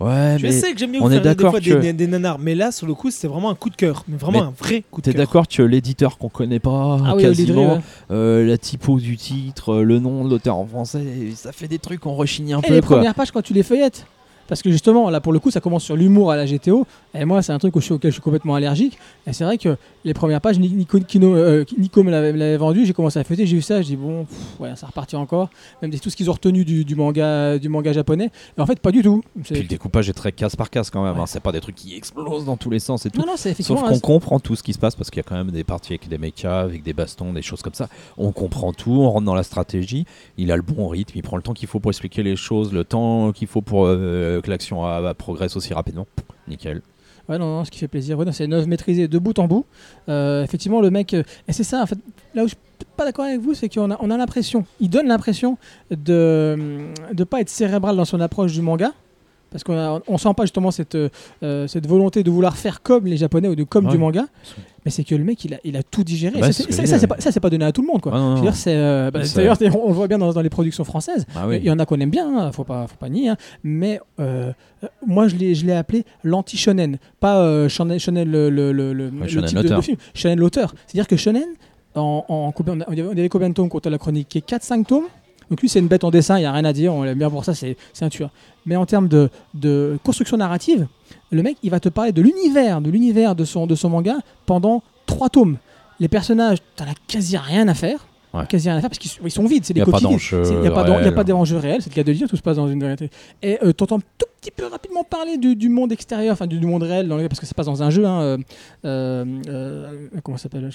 Ouais, 0.00 0.36
Je 0.38 0.46
mais 0.46 0.52
sais 0.52 0.72
que 0.72 0.78
j'aime 0.78 0.92
bien 0.92 1.00
on 1.02 1.06
vous 1.08 1.12
est 1.12 1.20
faire 1.20 1.36
des 1.36 1.42
fois 1.50 1.60
que- 1.60 1.80
des, 1.80 1.92
des 1.92 2.06
nanars, 2.06 2.38
mais 2.38 2.54
là, 2.54 2.72
sur 2.72 2.86
le 2.86 2.94
coup, 2.94 3.10
c'était 3.10 3.28
vraiment 3.28 3.50
un 3.50 3.54
coup 3.54 3.68
de 3.68 3.76
cœur. 3.76 4.04
Mais 4.08 4.16
vraiment 4.16 4.40
Mais 4.40 4.46
un 4.46 4.54
vrai 4.58 4.82
coup 4.90 5.00
de 5.00 5.04
t'es 5.04 5.12
cœur. 5.12 5.18
d'accord 5.26 5.46
que 5.48 5.62
l'éditeur 5.62 6.16
qu'on 6.18 6.28
connaît 6.30 6.60
pas, 6.60 6.98
Ah 7.04 7.14
quasiment, 7.20 7.74
ouais. 7.74 7.80
euh, 8.10 8.46
la 8.46 8.56
typo 8.58 8.98
du 8.98 9.16
titre, 9.18 9.76
le 9.82 9.98
nom 9.98 10.24
de 10.24 10.30
l'auteur 10.30 10.56
en 10.56 10.66
français, 10.66 11.04
ça 11.34 11.52
fait 11.52 11.68
des 11.68 11.78
trucs 11.78 12.00
qu'on 12.00 12.14
rechigne 12.14 12.54
un 12.54 12.60
Et 12.60 12.68
peu. 12.68 12.74
les 12.74 12.80
quoi. 12.80 12.96
premières 12.96 13.14
pages 13.14 13.30
quand 13.32 13.42
tu 13.42 13.52
les 13.52 13.62
feuillettes. 13.62 14.06
Parce 14.48 14.62
que 14.62 14.70
justement, 14.70 15.10
là 15.10 15.20
pour 15.20 15.32
le 15.32 15.38
coup, 15.38 15.50
ça 15.50 15.60
commence 15.60 15.84
sur 15.84 15.96
l'humour 15.96 16.30
à 16.30 16.36
la 16.36 16.46
GTO. 16.46 16.86
Et 17.14 17.24
moi, 17.24 17.42
c'est 17.42 17.52
un 17.52 17.58
truc 17.58 17.76
auquel 17.76 17.98
je 18.04 18.10
suis 18.10 18.20
complètement 18.22 18.54
allergique. 18.54 18.98
Et 19.26 19.32
c'est 19.32 19.44
vrai 19.44 19.56
que 19.58 19.76
les 20.04 20.14
premières 20.14 20.40
pages, 20.40 20.58
Ni- 20.58 20.68
Nico, 20.70 20.98
Kino- 21.00 21.34
euh, 21.36 21.64
Nico 21.78 22.02
me 22.02 22.10
l'avait 22.10 22.56
vendu. 22.56 22.84
J'ai 22.86 22.92
commencé 22.92 23.18
à 23.18 23.24
feuilleter, 23.24 23.46
j'ai 23.46 23.56
vu 23.56 23.62
ça, 23.62 23.80
j'ai 23.82 23.90
dit 23.90 23.96
bon, 23.96 24.24
pff, 24.24 24.60
ouais, 24.60 24.76
ça 24.76 24.86
repartit 24.86 25.16
encore. 25.16 25.48
Même 25.80 25.90
tout 25.98 26.10
ce 26.10 26.16
qu'ils 26.16 26.28
ont 26.28 26.32
retenu 26.34 26.64
du, 26.64 26.84
du 26.84 26.94
manga, 26.94 27.58
du 27.58 27.68
manga 27.68 27.92
japonais. 27.92 28.30
Et 28.58 28.60
en 28.60 28.66
fait, 28.66 28.80
pas 28.80 28.90
du 28.90 29.02
tout. 29.02 29.22
Puis 29.42 29.54
le 29.54 29.62
découpage 29.68 30.08
est 30.08 30.12
très 30.12 30.32
case 30.32 30.56
par 30.56 30.70
case 30.70 30.90
quand 30.90 31.04
même. 31.04 31.14
Ouais. 31.14 31.20
hein. 31.22 31.26
C'est 31.26 31.40
pas 31.42 31.52
des 31.52 31.60
trucs 31.60 31.76
qui 31.76 31.94
explosent 31.96 32.44
dans 32.44 32.56
tous 32.56 32.70
les 32.70 32.80
sens 32.80 33.06
et 33.06 33.10
tout. 33.10 33.20
Non, 33.20 33.26
non, 33.26 33.32
c'est 33.36 33.54
Sauf 33.62 33.82
qu'on 33.82 33.98
comprend 34.00 34.40
tout 34.40 34.56
ce 34.56 34.62
qui 34.62 34.72
se 34.72 34.78
passe 34.78 34.94
parce 34.96 35.10
qu'il 35.10 35.18
y 35.18 35.20
a 35.20 35.28
quand 35.28 35.36
même 35.36 35.50
des 35.50 35.64
parties 35.64 35.92
avec 35.92 36.08
des 36.08 36.18
mechas, 36.18 36.60
avec 36.60 36.82
des 36.82 36.92
bastons, 36.92 37.32
des 37.32 37.42
choses 37.42 37.62
comme 37.62 37.74
ça. 37.74 37.88
On 38.18 38.32
comprend 38.32 38.72
tout, 38.72 38.90
on 38.92 39.10
rentre 39.10 39.24
dans 39.24 39.34
la 39.34 39.42
stratégie. 39.42 40.04
Il 40.36 40.50
a 40.52 40.56
le 40.56 40.62
bon 40.62 40.88
rythme, 40.88 41.12
il 41.16 41.22
prend 41.22 41.36
le 41.36 41.42
temps 41.42 41.54
qu'il 41.54 41.68
faut 41.68 41.80
pour 41.80 41.90
expliquer 41.90 42.22
les 42.22 42.36
choses, 42.36 42.72
le 42.72 42.84
temps 42.84 43.32
qu'il 43.32 43.46
faut 43.48 43.62
pour 43.62 43.86
euh, 43.86 44.33
que 44.40 44.50
l'action 44.50 44.86
euh, 44.86 45.14
progresse 45.14 45.56
aussi 45.56 45.74
rapidement. 45.74 46.06
Nickel. 46.48 46.82
Ouais, 47.28 47.38
non, 47.38 47.46
non, 47.46 47.64
ce 47.64 47.70
qui 47.70 47.78
fait 47.78 47.88
plaisir. 47.88 48.18
C'est 48.32 48.44
une 48.44 48.52
œuvre 48.52 48.66
maîtrisée 48.66 49.08
de 49.08 49.18
bout 49.18 49.38
en 49.38 49.48
bout. 49.48 49.64
Euh, 50.08 50.44
effectivement, 50.44 50.80
le 50.80 50.90
mec. 50.90 51.14
euh, 51.14 51.22
et 51.48 51.52
c'est 51.52 51.64
ça, 51.64 51.82
en 51.82 51.86
fait, 51.86 51.98
là 52.34 52.44
où 52.44 52.46
je 52.46 52.54
suis 52.54 52.86
pas 52.96 53.04
d'accord 53.04 53.24
avec 53.24 53.40
vous, 53.40 53.54
c'est 53.54 53.68
qu'on 53.68 53.90
a, 53.90 53.96
on 54.00 54.10
a 54.10 54.16
l'impression, 54.16 54.66
il 54.80 54.90
donne 54.90 55.08
l'impression 55.08 55.56
de 55.90 56.56
ne 57.16 57.24
pas 57.24 57.40
être 57.40 57.48
cérébral 57.48 57.96
dans 57.96 58.04
son 58.04 58.20
approche 58.20 58.52
du 58.52 58.60
manga. 58.60 58.92
Parce 59.54 59.62
qu'on 59.62 60.02
on 60.08 60.18
sent 60.18 60.34
pas 60.36 60.42
justement 60.42 60.72
cette, 60.72 60.96
euh, 60.96 61.68
cette 61.68 61.86
volonté 61.86 62.24
de 62.24 62.30
vouloir 62.32 62.56
faire 62.56 62.82
comme 62.82 63.06
les 63.06 63.16
japonais 63.16 63.46
ou 63.46 63.54
de 63.54 63.62
comme 63.62 63.84
Ouais. 63.86 63.92
du 63.92 63.98
manga. 63.98 64.24
Mais 64.84 64.90
c'est 64.90 65.04
que 65.04 65.14
le 65.14 65.22
mec, 65.22 65.44
il 65.44 65.54
a, 65.54 65.58
il 65.62 65.76
a 65.76 65.84
tout 65.84 66.02
digéré. 66.02 66.40
Bah, 66.40 66.50
ça, 66.50 66.64
c'est 66.64 66.72
c'est- 66.72 66.86
ça, 66.86 66.98
c'est 66.98 67.06
pas, 67.06 67.14
c'est 67.20 67.38
pas 67.38 67.50
donné 67.50 67.64
à 67.64 67.70
tout 67.70 67.80
le 67.80 67.86
monde. 67.86 68.00
Quoi. 68.00 68.12
Ah, 68.16 68.40
dire, 68.40 68.56
c'est, 68.56 68.74
euh, 68.74 69.12
bah, 69.12 69.24
C'est- 69.24 69.36
D'ailleurs, 69.36 69.56
on 69.80 69.88
le 69.88 69.94
voit 69.94 70.08
bien 70.08 70.18
dans, 70.18 70.32
dans 70.32 70.40
les 70.42 70.50
productions 70.50 70.82
françaises. 70.82 71.24
Ah 71.36 71.46
oui. 71.46 71.58
Il 71.58 71.64
y 71.64 71.70
en 71.70 71.78
a 71.78 71.86
qu'on 71.86 72.00
aime 72.00 72.10
bien, 72.10 72.26
hein, 72.36 72.50
faut 72.50 72.64
pas, 72.64 72.88
faut 72.88 72.96
pas 72.96 73.08
nier. 73.08 73.28
hein. 73.28 73.36
Mais 73.62 74.00
euh, 74.18 74.52
moi, 75.06 75.28
je 75.28 75.36
l'ai, 75.36 75.54
je 75.54 75.64
l'ai 75.64 75.72
appelé 75.72 76.04
l'anti-shonen. 76.24 76.98
Pas 77.20 77.38
euh, 77.38 77.68
shonen, 77.68 78.00
shonen 78.00 78.28
le, 78.28 78.50
le, 78.50 78.72
le, 78.72 78.92
le- 78.92 79.08
le 79.10 79.28
shonen 79.28 79.48
type 79.48 79.58
de, 79.60 79.80
film. 79.80 79.96
Shonen 80.14 80.38
l'auteur. 80.40 80.74
C'est-à-dire 80.86 81.06
que 81.06 81.16
shonen, 81.16 81.44
en, 81.94 82.24
en 82.28 82.52
on 82.66 82.80
avait- 83.10 83.28
combien 83.28 83.48
de 83.50 83.54
tomes 83.54 83.68
quand 83.68 83.86
l'a 83.86 83.98
chroniqué? 83.98 84.40
4-5 84.40 84.84
tomes? 84.84 85.04
Donc 85.50 85.60
lui 85.60 85.68
c'est 85.68 85.78
une 85.78 85.88
bête 85.88 86.04
en 86.04 86.10
dessin, 86.10 86.36
il 86.38 86.40
n'y 86.40 86.46
a 86.46 86.52
rien 86.52 86.64
à 86.64 86.72
dire, 86.72 86.92
on 86.94 87.02
l'aime 87.02 87.18
bien 87.18 87.30
pour 87.30 87.44
ça, 87.44 87.54
c'est 87.54 87.76
un 88.00 88.08
tueur. 88.08 88.30
Mais 88.66 88.76
en 88.76 88.86
termes 88.86 89.08
de, 89.08 89.28
de 89.54 89.98
construction 90.04 90.36
narrative, 90.36 90.86
le 91.30 91.42
mec 91.42 91.56
il 91.62 91.70
va 91.70 91.80
te 91.80 91.88
parler 91.88 92.12
de 92.12 92.22
l'univers, 92.22 92.80
de 92.80 92.90
l'univers 92.90 93.34
de 93.34 93.44
son, 93.44 93.66
de 93.66 93.74
son 93.74 93.88
manga 93.90 94.16
pendant 94.46 94.82
3 95.06 95.28
tomes. 95.30 95.58
Les 96.00 96.08
personnages, 96.08 96.58
t'en 96.76 96.84
as 96.86 96.94
quasi 97.06 97.36
rien 97.36 97.68
à 97.68 97.74
faire. 97.74 98.06
Ouais. 98.32 98.44
Quasi 98.48 98.68
rien 98.68 98.78
à 98.78 98.80
faire 98.80 98.90
parce 98.90 98.98
qu'ils 98.98 99.30
sont- 99.30 99.44
vides, 99.46 99.64
c'est 99.64 99.74
des 99.74 99.82
a 99.82 99.84
pas 99.84 99.92
coquilles. 99.92 100.08
d'enjeu 100.08 100.42
Il 100.50 100.60
n'y 100.60 100.66
a 100.66 101.12
pas 101.12 101.22
d'enjeu 101.22 101.56
réel, 101.56 101.80
c'est 101.82 101.90
le 101.90 101.94
cas 101.94 102.02
de 102.02 102.10
le 102.10 102.16
dire, 102.18 102.28
tout 102.28 102.36
se 102.36 102.42
passe 102.42 102.56
dans 102.56 102.66
une 102.66 102.82
réalité. 102.82 103.08
Et 103.42 103.58
euh, 103.62 103.72
t'entends 103.72 104.00
tout 104.00 104.26
petit 104.40 104.50
peu 104.50 104.66
rapidement 104.66 105.04
parler 105.04 105.38
du, 105.38 105.54
du 105.54 105.68
monde 105.68 105.92
extérieur, 105.92 106.32
enfin 106.32 106.48
du, 106.48 106.58
du 106.58 106.66
monde 106.66 106.82
réel, 106.82 107.06
dans 107.06 107.16
le- 107.16 107.28
parce 107.28 107.38
que 107.38 107.46
ça 107.46 107.50
se 107.50 107.54
passe 107.54 107.66
dans 107.66 107.82
un 107.84 107.90
jeu. 107.90 108.04
Hein, 108.06 108.20
euh, 108.22 108.38
euh, 108.86 109.24
euh, 109.48 110.08
comment 110.24 110.36
ça 110.36 110.44
s'appelle 110.44 110.68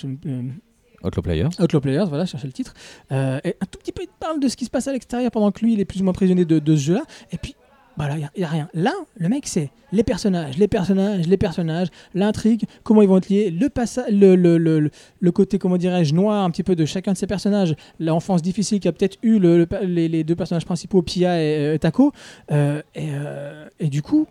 Outlaw 1.03 1.21
Players. 1.21 1.49
Outlaw 1.59 1.79
Players, 1.79 2.05
voilà, 2.07 2.25
je 2.25 2.31
cherchais 2.31 2.47
le 2.47 2.53
titre. 2.53 2.73
Euh, 3.11 3.39
et 3.43 3.55
un 3.61 3.65
tout 3.65 3.79
petit 3.79 3.91
peu, 3.91 4.03
il 4.03 4.09
parle 4.19 4.39
de 4.39 4.47
ce 4.47 4.55
qui 4.55 4.65
se 4.65 4.69
passe 4.69 4.87
à 4.87 4.93
l'extérieur 4.93 5.31
pendant 5.31 5.51
que 5.51 5.63
lui, 5.63 5.73
il 5.73 5.79
est 5.79 5.85
plus 5.85 6.01
ou 6.01 6.03
moins 6.03 6.13
prisonnier 6.13 6.45
de, 6.45 6.75
ce 6.75 6.81
jeu-là. 6.81 7.03
Et 7.31 7.37
puis, 7.37 7.55
voilà, 7.97 8.15
il 8.17 8.29
n'y 8.37 8.43
a, 8.45 8.47
rien. 8.47 8.69
Là, 8.73 8.93
le 9.17 9.27
mec, 9.27 9.45
c'est 9.45 9.71
les 9.91 10.03
personnages, 10.03 10.57
les 10.57 10.69
personnages, 10.69 11.27
les 11.27 11.37
personnages, 11.37 11.87
l'intrigue, 12.13 12.63
comment 12.83 13.01
ils 13.01 13.09
vont 13.09 13.17
être 13.17 13.27
liés, 13.27 13.51
le, 13.51 13.67
le, 14.09 14.35
le, 14.35 14.57
le, 14.57 14.91
le- 15.19 15.31
côté, 15.31 15.59
comment 15.59 15.75
dirais-je, 15.75 16.13
noir 16.13 16.45
un 16.45 16.49
petit 16.51 16.63
peu 16.63 16.75
de 16.75 16.85
chacun 16.85 17.11
de 17.11 17.17
ces 17.17 17.27
personnages, 17.27 17.75
l'enfance 17.99 18.41
difficile 18.41 18.79
qu'a 18.79 18.93
peut-être 18.93 19.17
eu 19.21 19.39
les, 19.39 20.07
les 20.07 20.23
deux 20.23 20.35
personnages 20.35 20.65
principaux, 20.65 21.01
Pia 21.01 21.43
et, 21.43 21.77
Taco. 21.79 22.13
Euh, 22.51 22.81
et, 22.95 23.09
euh, 23.09 23.67
et 23.81 23.87
du 23.87 24.01
coup, 24.01 24.27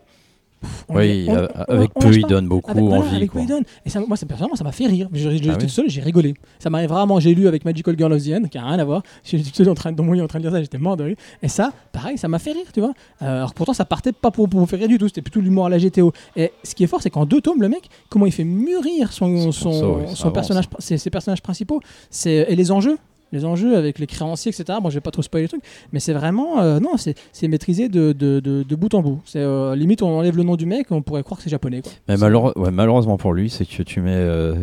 Oui, 0.89 1.26
on- 1.28 1.35
avec 1.72 1.90
on 1.94 2.01
peu, 2.01 2.14
il 2.14 2.24
donne 2.26 2.48
beaucoup 2.48 2.70
Avec, 2.70 2.82
voilà, 2.82 3.05
envie. 3.05 3.16
avec 3.16 3.30
quoi. 3.30 3.43
Et 3.86 3.90
ça, 3.90 4.01
moi, 4.01 4.16
ça, 4.16 4.26
personnellement, 4.26 4.56
ça 4.56 4.64
m'a 4.64 4.72
fait 4.72 4.86
rire. 4.86 5.09
J'étais 5.12 5.51
Ah 5.51 5.56
tout 5.56 5.66
oui 5.66 5.70
seul, 5.70 5.89
j'ai 5.89 6.01
rigolé. 6.01 6.35
Ça 6.59 6.70
m'arrive 6.70 6.90
rarement. 6.90 7.20
J'ai 7.20 7.35
lu 7.35 7.47
avec 7.47 7.64
Magical 7.64 7.94
Girl 7.97 8.12
of 8.12 8.22
the 8.22 8.28
End, 8.32 8.48
qui 8.48 8.59
a 8.59 8.64
rien 8.64 8.78
à 8.78 8.85
voir. 8.85 9.02
J'étais 9.22 9.48
tout 9.51 9.56
seul 9.56 9.68
en 9.68 9.74
train, 9.74 9.93
dans 9.93 10.02
mon 10.05 10.12
lit 10.12 10.20
en 10.20 10.26
train 10.26 10.39
de 10.39 10.44
lire 10.44 10.52
ça, 10.52 10.60
j'étais 10.60 10.78
mort 10.78 10.97
de 10.97 11.05
rire. 11.05 11.16
Et 11.43 11.48
ça, 11.48 11.72
pareil, 11.93 12.18
ça 12.18 12.28
m'a 12.28 12.39
fait 12.39 12.52
rire, 12.52 12.66
tu 12.72 12.80
vois. 12.80 12.93
Euh, 13.22 13.39
alors 13.39 13.55
pourtant, 13.55 13.72
ça 13.72 13.85
partait 13.85 14.12
pas 14.12 14.30
pour, 14.30 14.48
pour 14.48 14.60
me 14.60 14.66
faire 14.66 14.78
rire 14.78 14.89
du 14.89 14.98
tout. 14.98 15.06
C'était 15.09 15.22
plutôt 15.22 15.40
l'humour 15.40 15.66
à 15.66 15.68
la 15.68 15.78
GTO. 15.78 16.12
Et 16.36 16.52
ce 16.64 16.74
qui 16.74 16.85
est 16.85 16.89
fort, 16.89 17.02
c'est 17.02 17.10
qu'en 17.10 17.26
deux 17.26 17.40
tomes, 17.40 17.60
le 17.60 17.68
mec, 17.68 17.89
comment 18.09 18.26
il 18.26 18.32
fait 18.32 18.44
mûrir 18.44 19.12
son, 19.12 19.52
Son 19.52 20.05
oui, 20.26 20.32
personnage, 20.32 20.64
ses, 20.78 20.98
ses 20.98 21.10
personnages 21.10 21.43
principaux. 21.43 21.80
Et 22.26 22.56
les 22.56 22.70
enjeux. 22.72 22.97
Les 23.32 23.44
enjeux 23.44 23.76
avec 23.76 23.98
les 23.98 24.06
créanciers, 24.06 24.50
etc. 24.52 24.78
Bon, 24.82 24.88
je 24.90 24.94
vais 24.94 25.00
pas 25.02 25.10
trop 25.10 25.20
spoiler 25.22 25.44
les 25.44 25.48
trucs, 25.48 25.62
mais 25.92 26.00
c'est 26.00 26.12
vraiment. 26.14 26.60
euh, 26.60 26.80
non, 26.80 26.96
c'est 26.96 27.14
c'est 27.32 27.46
maîtrisé 27.48 27.88
de, 27.88 28.12
de, 28.12 28.40
de, 28.40 28.62
de 28.62 28.74
bout 28.76 28.94
en 28.94 29.02
bout. 29.02 29.20
C'est 29.26 29.40
euh, 29.40 29.76
limite, 29.76 30.02
on 30.02 30.09
enlève 30.18 30.36
le 30.36 30.42
nom 30.42 30.56
du 30.56 30.64
mec, 30.66 30.86
on 30.90 31.02
pourrait 31.02 31.22
croire 31.22 31.38
que 31.38 31.44
c'est 31.44 31.50
japonais. 31.50 31.82
Quoi. 31.82 31.92
Mais 32.09 32.16
C'est- 32.16 32.20
malheure- 32.22 32.56
ouais, 32.56 32.70
malheureusement 32.70 33.16
pour 33.18 33.32
lui, 33.34 33.50
c'est 33.50 33.66
que 33.66 33.82
tu 33.82 34.00
mets 34.00 34.10
euh, 34.14 34.55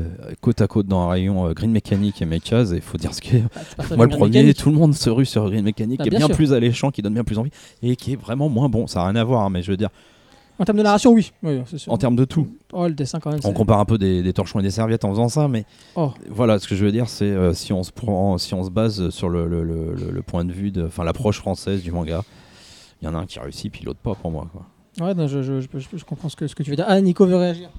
côte 0.41 0.61
à 0.61 0.67
côte 0.67 0.87
dans 0.87 1.01
un 1.01 1.09
rayon 1.09 1.51
Green 1.53 1.71
Mechanic 1.71 2.21
et 2.21 2.25
Mechas, 2.25 2.71
et 2.73 2.77
il 2.77 2.81
faut 2.81 2.97
dire 2.97 3.13
ce 3.13 3.21
bah, 3.21 3.49
pas 3.77 3.83
ça, 3.83 3.95
Moi, 3.95 4.05
le 4.05 4.11
premier, 4.11 4.29
mécanique. 4.39 4.57
tout 4.57 4.69
le 4.71 4.75
monde 4.77 4.93
se 4.95 5.09
rue 5.09 5.25
sur 5.25 5.47
Green 5.49 5.63
Mechanic, 5.63 5.99
Bah, 5.99 6.03
qui 6.03 6.07
est 6.09 6.17
bien 6.17 6.25
bien 6.27 6.35
plus 6.35 6.53
alléchant, 6.53 6.89
qui 6.91 7.01
donne 7.01 7.13
bien 7.13 7.23
plus 7.23 7.37
envie, 7.37 7.51
et 7.83 7.95
qui 7.95 8.13
est 8.13 8.15
vraiment 8.19 8.49
moins 8.49 8.69
bon. 8.69 8.87
Ça 8.87 8.99
n'a 8.99 9.05
rien 9.07 9.15
à 9.15 9.23
voir, 9.23 9.43
hein, 9.43 9.49
mais 9.51 9.61
je 9.61 9.69
veux 9.71 9.77
dire, 9.77 9.89
En 10.57 10.63
termes 10.65 10.77
de 10.77 10.83
narration, 10.83 11.11
oui. 11.11 11.31
Oui, 11.43 11.59
c'est 11.65 11.77
sûr. 11.77 11.91
en 11.91 11.97
termes 11.97 12.15
de 12.15 12.23
tout. 12.25 12.47
Oh, 12.71 12.87
le 12.87 12.93
dessin 12.93 13.19
quand 13.19 13.29
même. 13.31 13.39
On 13.43 13.51
compare 13.51 13.79
un 13.79 13.85
peu 13.85 13.97
des, 13.97 14.23
des 14.23 14.31
torchons 14.33 14.59
et 14.59 14.63
des 14.63 14.71
serviettes 14.71 15.03
en 15.03 15.09
faisant 15.11 15.27
ça, 15.29 15.47
mais 15.47 15.65
Oh. 15.95 16.13
voilà, 16.29 16.59
ce 16.59 16.67
que 16.67 16.75
je 16.75 16.85
veux 16.85 16.91
dire, 16.91 17.09
c'est 17.09 17.25
euh, 17.25 17.53
si 17.53 17.73
on 17.73 17.83
se 17.83 17.91
prend, 17.91 18.37
si 18.37 18.53
on 18.53 18.63
se 18.63 18.69
base 18.69 19.09
sur 19.09 19.27
le, 19.29 19.47
le- 19.47 19.63
le- 19.63 19.93
le- 19.95 20.11
le 20.11 20.21
point 20.21 20.45
de 20.45 20.53
vue, 20.53 20.71
de, 20.71 20.85
enfin 20.85 21.03
l'approche 21.03 21.39
française 21.39 21.81
du 21.83 21.91
manga, 21.91 22.23
il 23.01 23.05
y 23.05 23.07
en 23.09 23.15
a 23.15 23.17
un 23.17 23.25
qui 23.25 23.37
réussit, 23.39 23.71
puis 23.71 23.83
l'autre 23.83 23.99
pas 23.99 24.15
pour 24.15 24.31
moi. 24.31 24.47
Quoi. 24.51 24.65
Ouais, 25.05 25.13
non, 25.13 25.27
je, 25.27 25.41
je, 25.41 25.59
je- 25.59 25.67
je- 25.77 25.97
je 25.97 26.05
comprends 26.05 26.29
ce 26.29 26.37
que, 26.37 26.47
ce 26.47 26.55
que 26.55 26.63
tu 26.63 26.69
veux 26.69 26.77
dire. 26.77 26.85
Ah, 26.87 27.01
Nico 27.01 27.25
veut 27.25 27.35
réagir. 27.35 27.69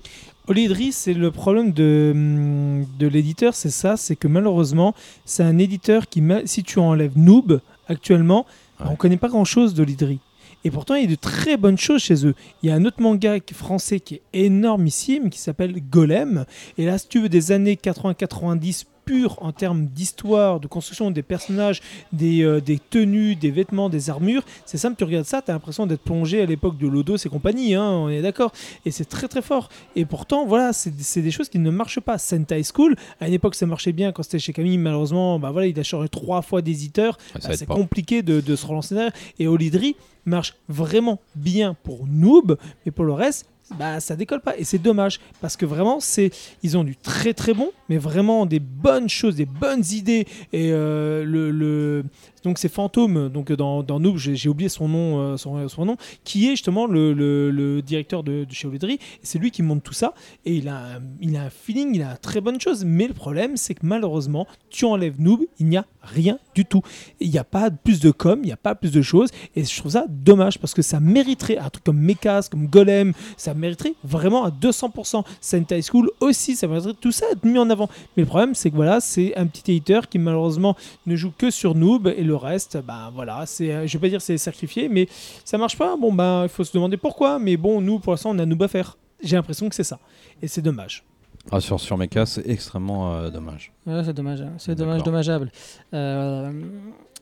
Olidri, 0.48 0.92
c'est 0.92 1.14
le 1.14 1.30
problème 1.30 1.72
de, 1.72 2.12
hum, 2.14 2.84
de 2.98 3.06
l'éditeur, 3.08 3.54
c'est 3.54 3.70
ça, 3.70 3.96
c'est 3.96 4.16
que 4.16 4.28
malheureusement, 4.28 4.94
c'est 5.24 5.42
un 5.42 5.56
éditeur 5.58 6.08
qui, 6.08 6.22
si 6.44 6.62
tu 6.62 6.78
enlèves 6.78 7.16
Noob 7.16 7.60
actuellement, 7.88 8.44
Ouais. 8.78 8.86
on 8.88 8.90
ne 8.92 8.96
connaît 8.96 9.16
pas 9.16 9.28
grand-chose 9.28 9.72
d'Olidri. 9.72 10.20
Et 10.66 10.70
pourtant, 10.72 10.97
il 10.97 11.02
y 11.02 11.06
a 11.06 11.10
de 11.10 11.14
très 11.14 11.56
bonnes 11.56 11.78
choses 11.78 12.02
chez 12.02 12.26
eux. 12.26 12.34
Il 12.60 12.68
y 12.68 12.72
a 12.72 12.74
un 12.74 12.84
autre 12.84 13.01
manga 13.01 13.36
français 13.52 14.01
qui 14.01 14.16
est 14.16 14.22
énormissime, 14.32 15.30
qui 15.30 15.38
s'appelle 15.38 15.80
Golem. 15.80 16.44
Et 16.76 16.86
là, 16.86 16.98
si 16.98 17.06
tu 17.06 17.20
veux 17.20 17.28
des 17.28 17.52
années 17.52 17.76
80-90 17.76 18.86
pures 19.06 19.38
en 19.40 19.52
termes 19.52 19.86
d'histoire, 19.86 20.60
de 20.60 20.66
construction 20.66 21.10
des 21.10 21.22
personnages, 21.22 21.80
des, 22.12 22.42
euh, 22.42 22.60
des 22.60 22.78
tenues, 22.78 23.36
des 23.36 23.50
vêtements, 23.52 23.88
des 23.88 24.10
armures, 24.10 24.42
c'est 24.66 24.76
simple, 24.78 24.96
tu 24.98 25.04
regardes 25.04 25.24
ça, 25.24 25.40
tu 25.40 25.50
as 25.50 25.54
l'impression 25.54 25.86
d'être 25.86 26.02
plongé 26.02 26.42
à 26.42 26.46
l'époque 26.46 26.76
de 26.76 26.88
Lodos 26.88 27.16
et 27.24 27.28
compagnie, 27.28 27.74
hein, 27.74 27.88
on 27.88 28.08
est 28.10 28.20
d'accord. 28.20 28.52
Et 28.84 28.90
c'est 28.90 29.04
très 29.04 29.28
très 29.28 29.42
fort. 29.42 29.68
Et 29.94 30.04
pourtant, 30.04 30.44
voilà, 30.44 30.72
c'est 30.72 31.20
des 31.22 31.30
choses 31.30 31.48
qui 31.48 31.60
ne 31.60 31.70
marchent 31.70 32.00
pas. 32.00 32.18
Sentai 32.18 32.62
School, 32.64 32.96
à 33.20 33.28
une 33.28 33.34
époque, 33.34 33.54
ça 33.54 33.64
marchait 33.66 33.92
bien 33.92 34.10
quand 34.12 34.24
c'était 34.24 34.40
chez 34.40 34.52
Camille. 34.52 34.76
Malheureusement, 34.78 35.38
bah 35.38 35.52
voilà, 35.52 35.68
il 35.68 35.78
a 35.78 35.82
changé 35.84 36.08
trois 36.08 36.42
fois 36.42 36.60
d'éditeur. 36.60 37.16
Ouais, 37.34 37.40
Bah, 37.42 37.56
c'est 37.56 37.66
compliqué 37.66 38.22
de, 38.22 38.40
de 38.40 38.56
se 38.56 38.66
relancer 38.66 38.94
derrière. 38.96 39.12
Et 39.38 39.46
Olidri 39.46 39.94
marche 40.24 40.56
vraiment 40.68 41.20
bien 41.36 41.76
pour 41.84 42.06
Noob, 42.08 42.58
mais 42.84 42.90
pour 42.90 43.04
le 43.04 43.12
reste, 43.12 43.46
bah 43.78 44.01
ça 44.01 44.16
décolle 44.16 44.40
pas. 44.40 44.56
Et 44.56 44.64
c'est 44.64 44.78
dommage 44.78 45.20
parce 45.40 45.56
que 45.56 45.66
vraiment, 45.66 46.01
c'est 46.01 46.30
ils 46.62 46.76
ont 46.78 46.84
du 46.84 46.97
très 46.97 47.34
très 47.34 47.52
bon, 47.55 47.70
mais 47.88 47.98
vraiment 47.98 48.47
des 48.47 48.60
bonnes 48.60 49.09
choses, 49.09 49.36
des 49.36 49.47
bonnes 49.47 49.84
idées. 49.93 50.26
Et 50.52 50.70
euh, 50.72 51.24
le, 51.24 51.51
le- 51.51 52.05
donc 52.47 52.59
c'est 52.59 52.68
Fantôme, 52.68 53.28
donc 53.28 53.51
dans, 53.52 53.82
dans 53.82 53.98
Noob, 53.98 54.16
j'ai 54.18 54.48
oublié 54.48 54.68
son 54.68 54.89
nom, 54.89 55.18
euh, 55.20 55.36
son, 55.36 55.68
son 55.68 55.85
nom, 55.85 55.97
qui 56.23 56.47
est 56.47 56.51
justement 56.51 56.86
le, 56.86 57.12
le- 57.12 57.82
directeur 57.82 58.23
de, 58.23 58.47
chez 58.51 58.68
Olidri. 58.68 58.94
Et 58.94 59.01
c'est 59.24 59.39
lui 59.40 59.51
qui 59.51 59.62
monte 59.62 59.82
tout 59.82 59.93
ça. 59.93 60.14
Et 60.44 60.55
il 60.55 60.68
a, 60.68 60.77
un- 60.77 61.02
il 61.20 61.36
a 61.36 61.43
un 61.43 61.51
feeling, 61.51 61.94
il 61.97 62.02
a 62.02 62.12
une 62.12 62.16
très 62.18 62.40
bonne 62.40 62.60
chose. 62.60 62.85
Mais 62.85 63.09
le 63.09 63.14
problème, 63.14 63.56
c'est 63.56 63.74
que 63.74 63.85
malheureusement, 63.85 64.47
tu 64.70 64.85
enlèves 64.85 65.20
Noob, 65.20 65.40
il 65.59 65.66
n'y 65.66 65.77
a 65.77 65.85
rien 66.02 66.39
du 66.55 66.64
tout. 66.64 66.82
Il 67.18 67.31
n'y 67.31 67.39
a 67.39 67.43
pas 67.44 67.70
plus 67.73 67.98
de 67.98 68.12
com, 68.12 68.39
il 68.43 68.47
n'y 68.47 68.52
a 68.52 68.56
pas 68.56 68.77
plus 68.77 68.93
de 68.93 69.02
choses. 69.02 69.31
Et 69.56 69.64
je 69.64 69.77
trouve 69.81 69.90
ça 69.93 70.06
dommage 70.09 70.59
parce 70.60 70.73
que 70.73 70.82
ça 70.82 71.01
mériterait 71.01 71.59
un 71.59 71.68
truc 71.68 71.82
comme 71.85 71.98
Mechas, 71.98 72.47
comme 72.48 72.68
Golem, 72.68 73.12
ça 73.36 73.55
mériterait 73.55 73.94
vraiment 74.05 74.44
à 74.44 74.51
200%. 74.51 75.24
Sentai 75.40 75.82
School 75.82 76.10
aussi, 76.20 76.55
ça 76.55 76.68
mériterait 76.68 76.94
tout 77.01 77.10
ça 77.12 77.27
être 77.32 77.44
mis 77.44 77.59
en 77.59 77.68
avant. 77.70 77.89
Mais 78.16 78.23
le 78.23 78.28
problème, 78.28 78.55
c'est 78.55 78.70
que 78.70 78.77
voilà, 78.77 79.01
c'est 79.01 79.36
un 79.36 79.47
petit 79.47 79.73
éditeur 79.73 80.09
qui 80.09 80.20
malheureusement 80.20 80.77
ne 81.06 81.16
joue 81.16 81.32
que 81.36 81.51
sur 81.51 81.74
Noob 81.74 82.06
et 82.16 82.23
le 82.23 82.35
reste, 82.38 82.78
bah 82.86 83.10
voilà, 83.14 83.44
c'est, 83.46 83.72
euh, 83.72 83.86
je 83.86 83.92
vais 83.98 84.00
pas 84.02 84.08
dire 84.08 84.20
c'est 84.22 84.38
sacrifié, 84.38 84.88
mais 84.88 85.08
ça 85.44 85.58
marche 85.58 85.76
pas. 85.76 85.96
Bon, 85.96 86.12
bah 86.12 86.40
il 86.44 86.48
faut 86.48 86.64
se 86.64 86.72
demander 86.72 86.96
pourquoi. 86.96 87.38
Mais 87.38 87.56
bon, 87.56 87.80
nous 87.80 87.98
pour 87.98 88.12
l'instant, 88.12 88.30
on 88.34 88.38
a 88.38 88.46
Noob 88.46 88.62
à 88.62 88.68
faire. 88.68 88.96
J'ai 89.22 89.36
l'impression 89.36 89.68
que 89.68 89.74
c'est 89.74 89.84
ça. 89.84 89.98
Et 90.42 90.48
c'est 90.48 90.62
dommage. 90.62 91.04
Ah, 91.50 91.60
sur, 91.60 91.78
sur 91.80 91.96
Mecha, 91.96 92.26
c'est 92.26 92.46
extrêmement 92.48 93.14
euh, 93.14 93.30
dommage. 93.30 93.72
Ouais, 93.86 94.02
c'est 94.04 94.12
dommage, 94.12 94.40
hein. 94.40 94.52
c'est 94.58 94.74
D'accord. 94.74 94.86
dommage, 95.02 95.02
dommageable. 95.04 95.52
Euh, 95.94 96.50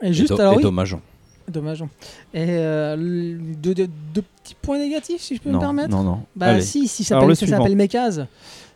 et 0.02 0.08
Et 0.08 0.12
juste 0.14 0.30
do- 0.30 0.40
alors 0.40 0.54
et 0.54 0.56
oui, 0.56 0.62
dommage. 0.62 0.96
dommage. 1.46 1.82
Et 2.32 2.46
euh, 2.48 2.96
deux, 3.62 3.74
petits 3.74 4.54
points 4.62 4.78
négatifs, 4.78 5.20
si 5.20 5.36
je 5.36 5.42
peux 5.42 5.50
Non, 5.50 5.56
me 5.58 5.60
permettre. 5.60 5.90
non, 5.90 6.02
non. 6.02 6.22
Bah 6.34 6.46
Allez. 6.46 6.62
si, 6.62 6.88
si 6.88 7.04
ça 7.04 7.20
s'appelle 7.20 7.36
s'appelle 7.36 7.76
Mekaz. 7.76 8.26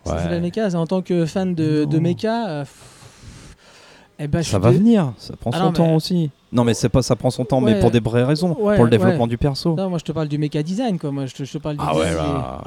Ça 0.05 0.12
Ouais. 0.15 0.23
s'appelle 0.23 0.43
Mekaz. 0.43 0.74
En 0.77 0.86
tant 0.86 1.01
que 1.02 1.24
fan 1.27 1.55
de, 1.55 1.85
de. 1.86 1.98
Mecha, 1.98 2.48
euh, 2.48 2.65
eh 4.19 4.27
ben, 4.28 4.43
Ça 4.43 4.59
va 4.59 4.70
dé- 4.73 4.78
venir, 4.78 5.12
ça 5.19 5.35
prend 5.36 5.51
Ah 5.55 5.59
son 5.59 5.65
non, 5.65 5.73
temps 5.73 5.86
mais- 5.89 5.95
aussi. 5.95 6.31
Non, 6.53 6.65
mais 6.65 6.73
c'est 6.74 6.89
pas 6.89 7.03
ça 7.03 7.15
prend 7.15 7.31
son 7.31 7.45
temps, 7.45 7.61
mais 7.61 7.78
pour 7.78 7.90
des 7.90 8.01
vraies 8.01 8.24
raisons, 8.24 8.57
Ouais, 8.59 8.74
pour 8.77 8.85
le 8.85 8.90
développement 8.90 9.24
ouais. 9.24 9.28
du 9.28 9.36
perso. 9.39 9.74
Non, 9.77 9.90
moi 9.90 9.99
je 9.99 10.05
te 10.05 10.12
parle 10.12 10.28
du 10.28 10.39
Mecha 10.39 10.62
Design, 10.62 10.99
quoi. 10.99 11.11
Moi 11.11 11.27
je 11.27 11.35
te, 11.35 11.45
je 11.45 11.53
te 11.53 11.59
parle 11.59 11.77
du 11.77 11.85
Ah 11.86 11.95
ouais, 11.95 12.15
là. 12.15 12.62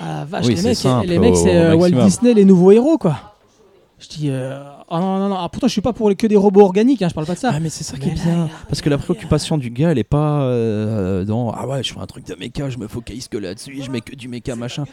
Ah 0.00 0.24
vache, 0.28 0.46
Oui, 0.46 0.54
les 0.56 0.62
mecs, 0.62 0.76
simple, 0.76 1.06
les 1.06 1.18
mecs 1.18 1.36
c'est 1.36 1.56
euh, 1.56 1.76
Walt. 1.76 1.90
Disney, 1.90 2.34
les 2.34 2.44
nouveaux 2.44 2.72
héros, 2.72 2.98
quoi. 2.98 3.16
Je 4.00 4.08
dis, 4.08 4.28
euh, 4.30 4.58
ah 4.88 4.98
non, 4.98 5.18
non, 5.18 5.28
non, 5.28 5.36
ah, 5.38 5.48
pourtant 5.50 5.66
je 5.68 5.72
suis 5.72 5.80
pas 5.82 5.92
pour 5.92 6.08
les- 6.08 6.16
que 6.16 6.26
des 6.26 6.34
robots 6.36 6.62
organiques, 6.62 7.02
hein, 7.02 7.08
je 7.08 7.14
parle 7.14 7.26
pas 7.26 7.34
de 7.34 7.38
ça. 7.38 7.50
Ah, 7.54 7.60
mais 7.60 7.68
c'est 7.68 7.84
ça 7.84 7.96
qui 7.98 8.08
est 8.08 8.14
là, 8.16 8.22
bien. 8.24 8.48
Parce 8.68 8.80
que 8.80 8.88
la 8.90 8.96
préoccupation 8.98 9.58
du 9.58 9.70
gars, 9.70 9.90
elle 9.92 9.98
est 9.98 10.04
pas 10.04 10.40
euh, 10.42 11.24
dans 11.24 11.50
Ah 11.52 11.66
ouais, 11.68 11.82
je 11.84 11.92
fais 11.92 12.00
un 12.00 12.06
truc 12.06 12.26
de 12.26 12.34
méca, 12.34 12.68
je 12.70 12.78
me 12.78 12.88
focalise 12.88 13.28
que 13.28 13.36
là-dessus, 13.38 13.80
je 13.82 13.90
mets 13.90 14.00
que 14.00 14.16
du 14.16 14.26
méca 14.26 14.56
machin. 14.56 14.84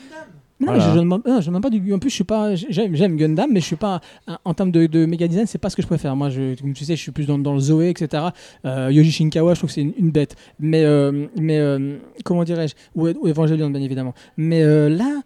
Non, 0.59 0.73
Voilà. 0.73 0.79
je, 0.89 0.95
je 0.95 0.99
demande, 0.99 1.61
pas 1.61 1.69
du. 1.69 1.93
En 1.93 1.99
plus, 1.99 2.09
je 2.09 2.15
suis 2.15 2.23
pas. 2.23 2.55
J'aime, 2.55 3.15
Gundam, 3.15 3.51
mais 3.51 3.59
je 3.59 3.65
suis 3.65 3.75
pas. 3.75 4.01
En 4.43 4.53
termes 4.55 4.71
de, 4.71 4.87
de 4.87 5.05
méga 5.05 5.27
design, 5.27 5.45
c'est 5.45 5.59
pas 5.59 5.69
ce 5.69 5.75
que 5.75 5.83
je 5.83 5.87
préfère. 5.87 6.15
Moi, 6.15 6.29
je, 6.29 6.59
comme 6.59 6.73
tu 6.73 6.83
sais, 6.83 6.95
je 6.95 7.01
suis 7.01 7.11
plus 7.11 7.27
dans, 7.27 7.37
dans 7.37 7.53
le 7.53 7.59
Zoé, 7.59 7.89
etc. 7.89 8.23
Euh, 8.65 8.89
Yoji 8.91 9.11
Shinkawa, 9.11 9.53
je 9.53 9.59
trouve 9.59 9.69
que 9.69 9.75
c'est 9.75 9.81
une, 9.81 9.93
une 9.99 10.09
bête. 10.11 10.35
Mais, 10.59 10.83
euh, 10.83 11.27
mais 11.39 11.59
euh, 11.59 11.97
comment 12.23 12.43
dirais-je? 12.43 12.73
Ou, 12.95 13.07
ou 13.07 13.27
Evangelion, 13.27 13.69
bien 13.69 13.81
évidemment. 13.81 14.15
Mais 14.35 14.63
euh, 14.63 14.89
là, 14.89 15.21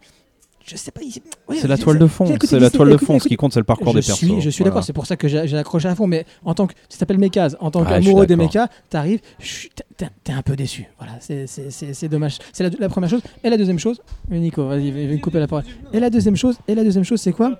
je 0.64 0.76
sais 0.76 0.90
pas. 0.90 1.00
il- 1.02 1.12
ouais, 1.48 1.56
C'est 1.60 1.68
la 1.68 1.76
je- 1.76 1.82
toile 1.82 1.98
de 1.98 2.06
fond, 2.06 2.26
c'est 2.44 2.58
la 2.60 2.70
toile 2.70 2.90
de 2.90 2.96
fond. 2.96 3.18
Ce 3.18 3.28
qui 3.28 3.36
compte, 3.36 3.52
c'est 3.52 3.60
le 3.60 3.64
parcours 3.64 3.92
je 3.92 3.98
des 3.98 4.06
persos. 4.06 4.18
suis, 4.18 4.40
je 4.40 4.50
suis 4.50 4.58
Voilà. 4.62 4.70
d'accord, 4.70 4.84
c'est 4.84 4.92
pour 4.92 5.06
ça 5.06 5.16
que 5.16 5.28
j'ai 5.28 5.56
accroché 5.56 5.88
à 5.88 5.94
fond. 5.94 6.06
Mais 6.06 6.24
en 6.44 6.54
tant 6.54 6.66
que 6.66 6.74
tu 6.88 6.98
t'appelles 6.98 7.18
Mekaz, 7.18 7.56
en 7.60 7.70
tant 7.70 7.80
Ouais, 7.80 7.86
je 8.00 8.04
qu'amoureux 8.04 8.26
des 8.26 8.36
mechas, 8.36 8.68
t'arrives, 8.90 9.20
je 9.38 9.68
t'es- 9.96 10.32
un 10.32 10.42
peu 10.42 10.56
déçu. 10.56 10.86
Voilà, 10.98 11.14
c'est- 11.20 12.08
dommage. 12.08 12.38
C'est 12.52 12.64
la, 12.64 12.70
la 12.78 12.88
première 12.88 13.10
chose. 13.10 13.22
Et 13.44 13.50
la 13.50 13.56
deuxième 13.56 13.78
chose, 13.78 14.00
Nico, 14.30 14.66
vas-y, 14.66 14.90
va 14.90 15.00
va 15.06 15.12
me 15.12 15.18
couper 15.18 15.38
la 15.40 15.46
parole. 15.46 15.64
Et 15.92 16.00
la 16.00 16.10
deuxième 16.10 16.36
chose, 16.36 16.56
et 16.68 16.74
la 16.74 16.84
deuxième 16.84 17.04
chose, 17.04 17.20
c'est 17.20 17.32
quoi? 17.32 17.58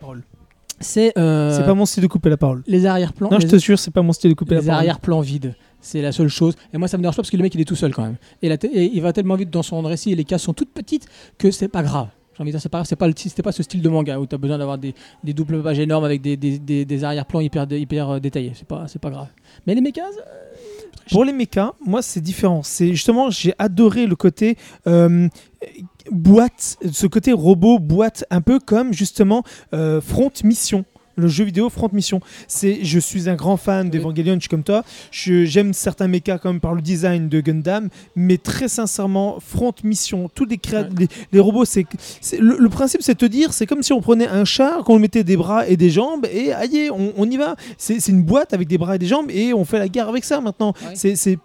C'est 0.81 1.17
euh, 1.17 1.57
C'est 1.57 1.65
pas 1.65 1.75
mon 1.75 1.87
style 1.87 2.03
de 2.03 2.09
couper 2.09 2.29
la 2.29 2.37
parole. 2.37 2.63
les 2.67 2.87
arrière-plans. 2.87 3.29
Non, 3.31 3.39
je 3.39 3.47
les- 3.47 3.53
te 3.53 3.57
jure, 3.59 3.79
c'est 3.79 3.93
pas 3.93 4.03
mon 4.03 4.13
style 4.13 4.31
de 4.31 4.35
couper 4.35 4.55
la 4.57 4.61
les 4.61 4.67
parole. 4.67 4.79
arrière-plans 4.81 5.21
vides. 5.21 5.55
C'est 5.81 6.03
la 6.03 6.11
seule 6.13 6.29
chose. 6.29 6.55
Et 6.73 6.79
moi, 6.79 6.89
ça 6.89 6.97
me 6.97 7.03
dérange 7.03 7.15
pas 7.17 7.23
parce 7.23 7.31
que 7.31 7.37
le 7.37 7.43
mec, 7.43 7.55
il 7.55 7.61
est 7.61 7.65
tout 7.65 7.77
seul 7.77 7.93
quand 7.95 8.03
même. 8.03 8.17
Et, 8.41 8.49
la 8.49 8.57
te- 8.59 8.67
et 8.67 8.91
il 8.93 9.01
va 9.01 9.13
tellement 9.13 9.37
vite 9.37 9.51
dans 9.51 9.63
son 9.63 9.81
récit 9.83 10.13
et 10.13 10.17
les 10.17 10.25
cases 10.25 10.43
sont 10.43 10.55
toutes 10.55 10.73
petites 10.73 11.07
que 11.39 11.51
c'est 11.51 11.69
pas 11.69 11.83
grave. 11.83 12.09
J'ai 12.35 12.43
envie 12.43 12.51
de 12.51 12.57
dire, 12.57 12.63
c'est 12.63 12.69
pas. 12.69 12.85
C'est 12.85 12.97
pas, 12.97 13.09
pas 13.45 13.53
ce 13.53 13.63
style 13.63 13.83
de 13.83 13.89
manga 13.89 14.19
où 14.19 14.27
tu 14.27 14.35
as 14.35 14.39
besoin 14.39 14.59
d'avoir 14.59 14.79
des, 14.79 14.95
des 15.23 15.35
doubles 15.35 15.63
pages 15.63 15.79
énormes 15.79 16.05
avec 16.05 16.23
des, 16.23 16.37
des, 16.37 17.05
arrière-plans 17.05 17.41
hyper, 17.41 17.71
hyper 17.71 18.11
euh, 18.11 18.21
détaillés. 18.21 18.53
C'est 18.55 18.67
pas, 18.67 18.87
pas 19.01 19.11
grave. 19.11 19.29
Mais 19.67 19.75
les 19.75 19.81
mechas, 19.81 20.03
euh, 20.03 20.91
Pour 21.11 21.25
les 21.25 21.33
mechas, 21.33 21.73
moi 21.85 22.01
c'est 22.01 22.21
différent. 22.21 22.63
C'est 22.63 22.89
justement, 22.89 23.31
j'ai 23.31 23.55
adoré 23.59 24.07
le 24.07 24.17
côté 24.17 24.57
euh, 24.87 25.29
boîte, 26.11 26.79
ce 26.91 27.07
côté 27.07 27.33
robot 27.33 27.79
boîte, 27.79 28.25
un 28.31 28.41
peu 28.41 28.59
comme 28.59 28.93
justement 28.93 29.43
Front 29.71 30.33
Mission. 30.45 30.85
Le 31.17 31.29
jeu 31.29 31.45
vidéo 31.45 31.69
Front 31.69 31.91
Mission. 31.93 32.21
C'est, 32.49 32.85
je 32.85 32.99
suis 32.99 33.29
un 33.29 33.35
grand 33.35 33.57
fan 33.57 33.91
d'Evangelion, 33.91 34.35
je 34.35 34.41
suis 34.41 34.49
comme 34.49 34.63
toi. 34.63 34.85
Je- 35.11 35.45
j'aime 35.45 35.73
certains 35.73 36.09
mechas 36.09 36.39
comme 36.39 36.61
par 36.61 36.75
le 36.75 36.81
design 36.83 37.29
de 37.29 37.41
Gundam, 37.41 37.89
mais 38.17 38.39
très 38.39 38.69
sincèrement, 38.69 39.39
Front 39.41 39.75
Mission, 39.85 40.31
tous 40.35 40.45
les, 40.47 40.59
Ouais. 40.73 40.89
les, 40.99 41.09
les 41.33 41.41
robots, 41.41 41.65
c'est, 41.65 41.87
le, 42.39 42.57
le 42.59 42.69
principe, 42.69 43.03
c'est 43.03 43.15
de 43.15 43.19
te 43.19 43.27
dire, 43.27 43.53
c'est 43.53 43.67
comme 43.67 43.83
si 43.83 43.93
on 43.93 44.01
prenait 44.01 44.29
un 44.29 44.45
char, 44.45 44.85
qu'on 44.85 44.95
lui 44.95 45.03
mettait 45.03 45.25
des 45.25 45.37
bras 45.37 45.67
et 45.69 45.77
des 45.77 45.91
jambes, 45.91 46.27
et 46.33 46.53
aïe, 46.53 46.89
on, 46.93 47.13
on 47.17 47.31
y 47.31 47.37
va. 47.37 47.57
C'est, 47.79 48.01
c'est 48.01 48.13
une 48.13 48.23
boîte 48.23 48.53
avec 48.55 48.69
des 48.69 48.79
bras 48.79 48.97
et 48.97 48.99
des 48.99 49.07
jambes, 49.07 49.31
et 49.31 49.53
on 49.53 49.65
fait 49.65 49.79
la 49.79 49.89
guerre 49.89 50.09
avec 50.09 50.25
ça 50.25 50.41
maintenant. 50.41 50.73
Ouais. 50.87 50.93
C'est- 50.95 51.39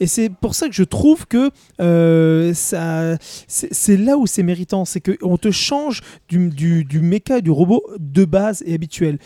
et 0.00 0.06
c'est 0.06 0.28
pour 0.28 0.54
ça 0.54 0.68
que 0.68 0.74
je 0.74 0.82
trouve 0.82 1.26
que 1.26 1.50
euh, 1.80 2.52
c'est, 2.54 3.96
là 3.96 4.16
où 4.16 4.26
c'est 4.26 4.42
méritant, 4.42 4.84
c'est 4.84 5.00
qu'on 5.00 5.36
te 5.36 5.50
change 5.50 6.00
du, 6.28 6.48
du, 6.48 6.84
du 6.84 7.00
méca 7.00 7.40
du 7.40 7.50
robot 7.50 7.82
de 7.98 8.24
base 8.24 8.62
et 8.66 8.74
habituel. 8.74 9.18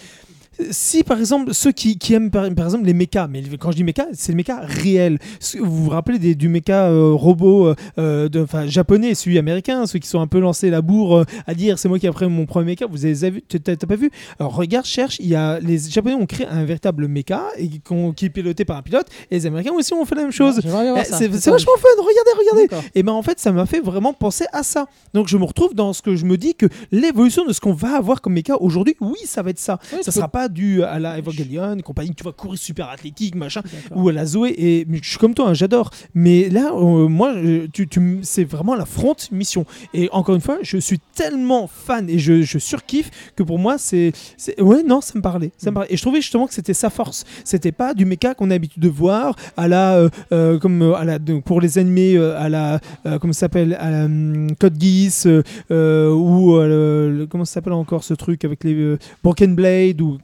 Si 0.70 1.03
par 1.05 1.19
exemple 1.19 1.53
ceux 1.53 1.73
qui, 1.73 1.99
qui 1.99 2.15
aiment 2.15 2.31
par, 2.31 2.49
par 2.55 2.65
exemple 2.65 2.87
les 2.87 2.95
mechas, 2.95 3.28
mais 3.28 3.43
quand 3.61 3.70
je 3.73 3.77
dis 3.77 3.85
mecha, 3.85 4.07
c'est 4.12 4.33
le 4.33 4.37
mecha 4.37 4.61
réel. 4.62 5.19
Ce- 5.41 5.59
Vous 5.59 5.85
vous 5.85 5.91
rappelez 5.91 6.19
des, 6.19 6.35
du 6.35 6.49
mecha 6.49 6.87
euh, 6.89 7.12
robot 7.12 7.74
euh, 7.99 8.28
de, 8.28 8.41
enfin, 8.43 8.66
japonais, 8.66 9.15
celui 9.15 9.39
américain, 9.39 9.87
ceux 9.87 9.99
qui 9.99 10.09
sont 10.09 10.20
un 10.20 10.27
peu 10.27 10.41
lancés 10.41 10.70
la 10.70 10.81
bourre 10.83 11.19
euh, 11.19 11.24
à 11.47 11.55
dire 11.55 11.78
c'est 11.78 11.89
moi 11.89 11.99
qui 11.99 12.07
ai 12.07 12.11
pris 12.11 12.27
mon 12.28 12.47
premier 12.47 12.73
mecha. 12.73 12.87
Vous 12.87 13.05
avez 13.05 13.31
vu 13.31 13.43
T'as 13.43 13.77
pas 13.77 13.97
vu? 13.97 14.11
Alors 14.39 14.55
regarde, 14.55 14.87
cherche. 14.87 15.19
Il 15.20 15.27
y 15.28 15.35
a 15.35 15.59
les 15.61 15.78
japonais 15.78 16.15
ont 16.15 16.27
créé 16.27 16.47
un 16.47 16.65
véritable 16.65 17.07
mecha 17.09 17.43
et 17.59 17.69
qui 18.16 18.24
est 18.24 18.31
piloté 18.31 18.65
par 18.65 18.78
un 18.78 18.83
pilote, 18.83 19.07
et 19.31 19.35
les 19.37 19.47
américains 19.47 19.73
aussi 19.73 19.93
ont 19.95 20.05
fait 20.05 20.15
la 20.15 20.23
même 20.23 20.33
chose. 20.33 20.61
Eh. 21.01 21.05
C'est 21.05 21.51
vachement 21.51 21.73
fun. 21.78 21.89
Regardez, 21.99 22.31
regardez. 22.39 22.87
Et 22.95 23.03
ben 23.03 23.12
en 23.12 23.23
fait, 23.23 23.39
ça 23.41 23.53
m'a 23.53 23.66
fait 23.66 23.81
vraiment 23.81 24.12
penser 24.12 24.45
à 24.53 24.62
ça. 24.62 24.87
Donc 25.15 25.28
je 25.28 25.37
me 25.37 25.45
retrouve 25.45 25.74
dans 25.74 25.93
ce 25.93 26.03
que 26.03 26.16
je 26.16 26.24
me 26.24 26.37
dis 26.37 26.55
que 26.55 26.66
l'évolution 26.93 27.45
de 27.45 27.53
ce 27.53 27.61
qu'on 27.61 27.73
va 27.74 27.97
avoir 27.97 28.20
comme 28.23 28.33
méca 28.35 28.57
aujourd'hui, 28.61 28.97
oui, 29.01 29.19
ça 29.27 29.43
va 29.43 29.51
être 29.51 29.59
ça. 29.59 29.78
Ouais, 29.93 30.03
ça 30.03 30.11
sera 30.12 30.28
pas 30.28 30.45
du 30.48 30.82
à 30.82 30.98
la 30.98 31.18
Evangelion 31.18 31.77
compagnie, 31.85 32.14
tu 32.14 32.24
vas 32.24 32.32
courir 32.32 32.59
super 32.59 32.89
athlétique, 32.89 33.35
machin, 33.35 33.62
ou 33.94 34.09
à 34.09 34.12
la 34.12 34.27
Zoé. 34.27 34.55
Et 34.56 34.86
je 35.02 35.09
suis 35.09 35.18
comme 35.18 35.35
toi, 35.35 35.48
hein, 35.51 35.55
j'adore. 35.55 35.90
Mais 36.14 36.48
là, 36.48 36.73
euh, 36.74 37.09
moi, 37.09 37.35
tu, 37.73 37.86
tu 37.89 38.18
c'est 38.23 38.44
vraiment 38.44 38.74
la 38.74 38.85
front 38.85 39.16
mission. 39.32 39.64
Et 39.94 40.09
encore 40.12 40.35
une 40.35 40.40
fois, 40.40 40.59
je 40.62 40.78
suis 40.78 40.98
tellement 41.14 41.66
fan 41.66 42.09
et 42.10 42.18
je, 42.18 42.43
je 42.43 42.59
surkiffe 42.59 43.10
que 43.36 43.43
pour 43.43 43.59
moi, 43.59 43.78
c'est, 43.78 44.12
ouais, 44.59 44.82
non, 44.82 45.01
ça 45.01 45.12
me 45.16 45.23
parlait, 45.23 45.52
ça 45.56 45.70
me 45.70 45.74
parlait. 45.74 45.93
Et 45.93 45.97
je 45.97 46.02
trouvais 46.02 46.20
justement 46.20 46.47
que 46.47 46.55
c'était 46.55 46.74
sa 46.74 46.90
force. 46.90 47.24
C'était 47.44 47.73
pas 47.73 47.94
du 47.94 48.05
méca 48.05 48.35
qu'on 48.35 48.47
a 48.51 48.55
l'habitude 48.55 48.82
de 48.82 48.89
voir 48.89 49.36
à 49.56 49.68
la, 49.68 49.94
euh, 49.97 50.09
euh, 50.32 50.59
comme 50.59 50.82
à 50.97 51.05
la, 51.05 51.18
pour 51.44 51.60
les 51.60 51.78
animés 51.78 52.16
à 52.18 52.48
la, 52.48 52.81
comment 53.20 53.32
ça 53.32 53.40
s'appelle, 53.40 53.77
à 53.81 53.90
la 53.90 54.05
hum, 54.05 54.48
Code 54.59 54.81
Geass 54.81 55.27
ou 55.27 56.56
le- 56.59 57.27
comment 57.31 57.44
ça 57.44 57.55
s'appelle 57.55 57.73
encore 57.73 58.05
ce 58.05 58.14
truc 58.14 58.44
avec 58.44 58.64
les 58.64 58.97
Broken 59.23 59.55
Blade 59.55 60.01
ou 60.01 60.18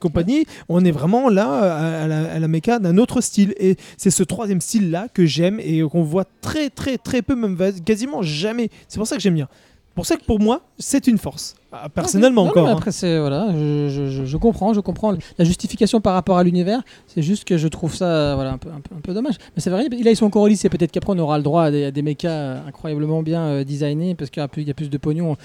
On 0.69 0.83
est 0.85 0.91
vraiment 0.91 1.29
là 1.29 1.47
à, 1.47 2.03
à 2.03 2.07
la, 2.07 2.33
à 2.33 2.39
la 2.39 2.47
méca 2.47 2.79
d'un 2.79 2.97
autre 2.97 3.21
style. 3.21 3.53
Et 3.57 3.75
c'est 3.97 4.11
ce 4.11 4.23
troisième 4.23 4.61
style 4.61 4.91
là 4.91 5.07
que 5.13 5.25
j'aime 5.25 5.59
et 5.59 5.81
qu'on 5.81 6.03
voit 6.03 6.25
très 6.41 6.69
très 6.69 6.97
très 6.97 7.21
peu, 7.21 7.35
même 7.35 7.57
quasiment 7.83 8.21
jamais. 8.21 8.69
C'est 8.87 8.97
pour 8.97 9.07
ça 9.07 9.15
que 9.15 9.21
j'aime 9.21 9.35
bien. 9.35 9.49
Pour 9.95 10.07
ça 10.07 10.15
que 10.17 10.23
pour 10.25 10.39
moi, 10.39 10.61
c'est 10.79 11.05
une 11.07 11.19
force. 11.19 11.53
Ah, 11.71 11.87
Personnellement 11.87 12.45
Non, 12.45 12.49
encore. 12.49 12.67
hein. 12.67 12.71
Après, 12.73 12.91
c'est 12.91 13.19
voilà, 13.19 13.49
je, 13.51 13.89
je- 13.89 14.09
je- 14.09 14.25
je 14.25 14.37
comprends, 14.37 14.73
je 14.73 14.79
comprends 14.79 15.11
la 15.37 15.45
justification 15.45 16.01
par 16.01 16.13
rapport 16.15 16.37
à 16.37 16.43
l'univers. 16.43 16.81
C'est 17.07 17.21
juste 17.21 17.43
que 17.45 17.57
je 17.57 17.67
trouve 17.67 17.93
ça, 17.93 18.05
euh, 18.05 18.35
voilà, 18.35 18.51
un 18.53 18.57
peu, 18.57 18.69
un 18.69 18.79
peu, 18.79 18.95
un 18.95 19.01
peu 19.01 19.13
dommage. 19.13 19.35
Mais 19.55 19.61
c'est 19.61 19.69
vrai, 19.69 19.83
là 19.89 20.11
ils 20.11 20.15
sont 20.15 20.25
encore 20.25 20.41
au 20.43 20.47
lycée. 20.47 20.67
Peut-être 20.69 20.91
qu'après 20.91 21.13
on 21.13 21.19
aura 21.19 21.37
le 21.37 21.43
droit 21.43 21.63
à 21.65 21.71
des, 21.71 21.85
à 21.85 21.91
des 21.91 22.01
mechas 22.01 22.29
euh, 22.29 22.67
incroyablement 22.67 23.21
bien 23.21 23.41
euh, 23.43 23.63
designés 23.63 24.15
parce 24.15 24.29
qu'il 24.31 24.41
y 24.41 24.43
a 24.43 24.47
plus, 24.47 24.63
il 24.63 24.67
y 24.67 24.71
a 24.71 24.73
plus 24.73 24.89
de 24.89 24.97
pognon. 24.97 25.35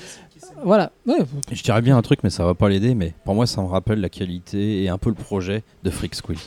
Voilà. 0.64 0.92
Ouais, 1.06 1.18
Je 1.52 1.62
dirais 1.62 1.82
bien 1.82 1.96
un 1.98 2.02
truc, 2.02 2.20
mais 2.22 2.30
ça 2.30 2.44
va 2.44 2.54
pas 2.54 2.68
l'aider. 2.70 2.94
Mais 2.94 3.12
pour 3.24 3.34
moi, 3.34 3.46
ça 3.46 3.60
me 3.60 3.66
rappelle 3.66 4.00
la 4.00 4.08
qualité 4.08 4.82
et 4.82 4.88
un 4.88 4.96
peu 4.98 5.10
le 5.10 5.14
projet 5.16 5.62
de 5.84 5.90
Freak 5.90 6.14
Squill. 6.14 6.38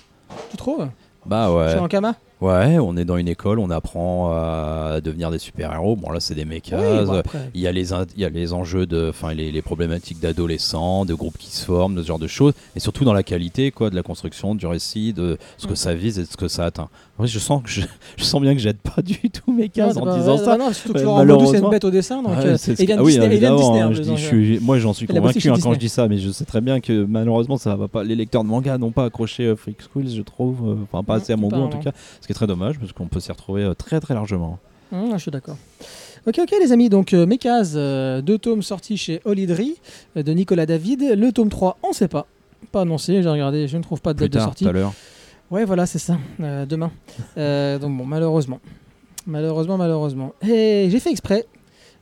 tu 0.50 0.58
trouves? 0.58 0.88
Bah 1.26 1.54
ouais. 1.54 1.74
Chez 1.74 1.78
Ankama? 1.80 2.16
Ouais, 2.42 2.80
on 2.80 2.98
est 2.98 3.06
dans 3.06 3.18
une 3.18 3.28
école, 3.28 3.60
on 3.60 3.70
apprend 3.70 4.32
à 4.32 5.00
devenir 5.04 5.30
des 5.30 5.38
super-héros. 5.38 5.96
Bon, 5.96 6.10
là, 6.12 6.20
c'est 6.20 6.34
des 6.34 6.44
mechas. 6.46 6.80
Oui, 6.80 7.06
bon, 7.06 7.14
après. 7.14 7.52
Il 7.54 7.62
y, 7.62 7.68
a 7.68 7.72
les, 7.72 7.92
il 7.94 8.20
y 8.22 8.26
a 8.26 8.30
les 8.30 8.52
enjeux 8.54 8.88
de, 8.88 9.10
enfin 9.10 9.34
les, 9.36 9.52
les 9.52 9.62
problématiques 9.62 10.20
d'adolescents, 10.20 11.06
de 11.06 11.14
groupes 11.14 11.38
qui 11.38 11.52
se 11.52 11.64
forment, 11.66 11.94
de 11.96 12.02
ce 12.02 12.08
genre 12.08 12.18
de 12.20 12.26
choses, 12.28 12.54
et 12.76 12.80
surtout 12.80 13.06
dans 13.06 13.14
la 13.14 13.22
qualité 13.24 13.70
quoi, 13.70 13.92
de 13.92 13.96
la 13.96 14.02
construction, 14.04 14.56
du 14.56 14.66
récit, 14.66 15.14
de 15.14 15.38
ce 15.58 15.68
que 15.68 15.74
Mm. 15.74 15.76
ça 15.76 15.94
vise 15.94 16.18
et 16.20 16.24
de 16.24 16.28
ce 16.28 16.36
que 16.38 16.48
ça 16.48 16.66
atteint. 16.66 16.90
Vrai, 17.22 17.28
je 17.28 17.40
sens 17.40 17.62
que 17.64 17.70
je, 17.70 17.82
je 18.18 18.24
sens 18.24 18.42
bien 18.42 18.54
que 18.54 18.60
j'aide 18.60 18.78
pas 18.78 19.02
du 19.02 19.18
tout 19.30 19.52
mes 19.54 19.70
cas 19.70 19.88
Non, 19.88 19.94
c'est 19.94 20.00
en 20.00 20.06
pas- 20.06 20.18
disant 20.18 20.38
ouais, 20.38 20.44
ça. 20.46 20.58
non, 20.58 20.74
surtout 20.74 20.94
que 20.94 21.00
Euh, 21.00 21.26
Baudou, 21.26 21.52
c'est 21.52 21.60
une 21.60 21.70
bête 21.70 21.84
au 21.86 21.92
dessin. 21.92 22.24
Donc, 22.24 22.36
Ouais, 22.38 22.46
euh, 22.46 22.58
c'est 22.58 22.72
ah 22.92 23.04
oui, 23.04 23.12
Disney. 23.12 23.26
évidemment, 23.28 23.76
hein, 23.76 23.92
je 23.94 24.02
dis- 24.02 24.10
je 24.18 24.26
euh, 24.26 24.28
suis- 24.30 24.60
moi 24.60 24.80
j'en 24.80 24.94
suis 24.94 25.06
convaincu 25.08 25.50
hein, 25.50 25.56
quand 25.62 25.74
je 25.74 25.80
dis 25.80 25.90
ça, 25.90 26.08
mais 26.08 26.18
je 26.18 26.32
sais 26.32 26.46
très 26.46 26.62
bien 26.62 26.80
que 26.80 27.06
malheureusement 27.06 27.58
ça 27.58 27.76
va 27.76 27.88
pas. 27.88 28.04
Les 28.04 28.16
lecteurs 28.16 28.44
de 28.44 28.50
manga 28.50 28.78
n'ont 28.78 28.92
pas 28.92 29.06
accroché 29.06 29.44
euh, 29.46 29.56
Freak 29.56 29.82
Squills, 29.82 30.16
je 30.16 30.22
trouve, 30.22 30.58
euh, 30.70 30.76
enfin 30.92 31.04
pas 31.04 31.16
assez 31.16 31.32
à 31.34 31.38
mon 31.38 31.48
goût 31.50 31.62
en 31.62 31.68
tout 31.70 31.78
cas, 31.80 31.92
ce 32.22 32.26
qui 32.28 32.32
est 32.32 32.36
très 32.36 32.48
dommage 32.48 32.80
parce 32.80 32.92
qu'on 32.92 33.08
peut 33.08 33.20
s'y 33.20 33.32
retrouver 33.32 33.72
très 33.78 34.00
très 34.00 34.14
largement. 34.14 34.58
Hum, 34.94 35.12
je 35.14 35.18
suis 35.20 35.32
d'accord. 35.32 35.56
Ok, 36.28 36.38
ok, 36.40 36.52
les 36.62 36.72
amis. 36.72 36.90
Donc, 36.90 37.14
euh, 37.14 37.26
Mekaz, 37.26 37.74
euh, 37.76 38.22
deux 38.22 38.38
tomes 38.38 38.62
sortis 38.62 38.98
chez 38.98 39.22
Olidri 39.26 39.76
euh, 40.18 40.24
de 40.24 40.34
Nicolas 40.34 40.66
David. 40.66 41.02
Le 41.18 41.32
tome 41.32 41.50
3, 41.50 41.78
on 41.88 41.94
sait 41.94 42.08
pas. 42.10 42.28
Pas 42.72 42.82
annoncé, 42.82 43.24
j'ai 43.24 43.30
regardé, 43.30 43.68
je 43.68 43.78
ne 43.78 43.82
trouve 43.84 44.02
pas 44.02 44.14
de 44.14 44.18
Plus 44.20 44.30
date 44.30 44.42
de 44.42 44.46
sortie. 44.46 44.64
tout 44.66 44.70
à 44.70 44.74
l'heure. 44.74 44.94
Ouais, 45.52 45.66
voilà, 45.66 45.86
c'est 45.86 46.00
ça, 46.00 46.18
euh, 46.42 46.66
demain. 46.66 46.92
Euh, 47.38 47.78
donc 47.78 47.98
bon, 47.98 48.06
malheureusement. 48.06 48.60
Malheureusement, 49.28 49.78
malheureusement. 49.78 50.34
Et 50.48 50.88
j'ai 50.90 51.00
fait 51.00 51.12
exprès 51.12 51.46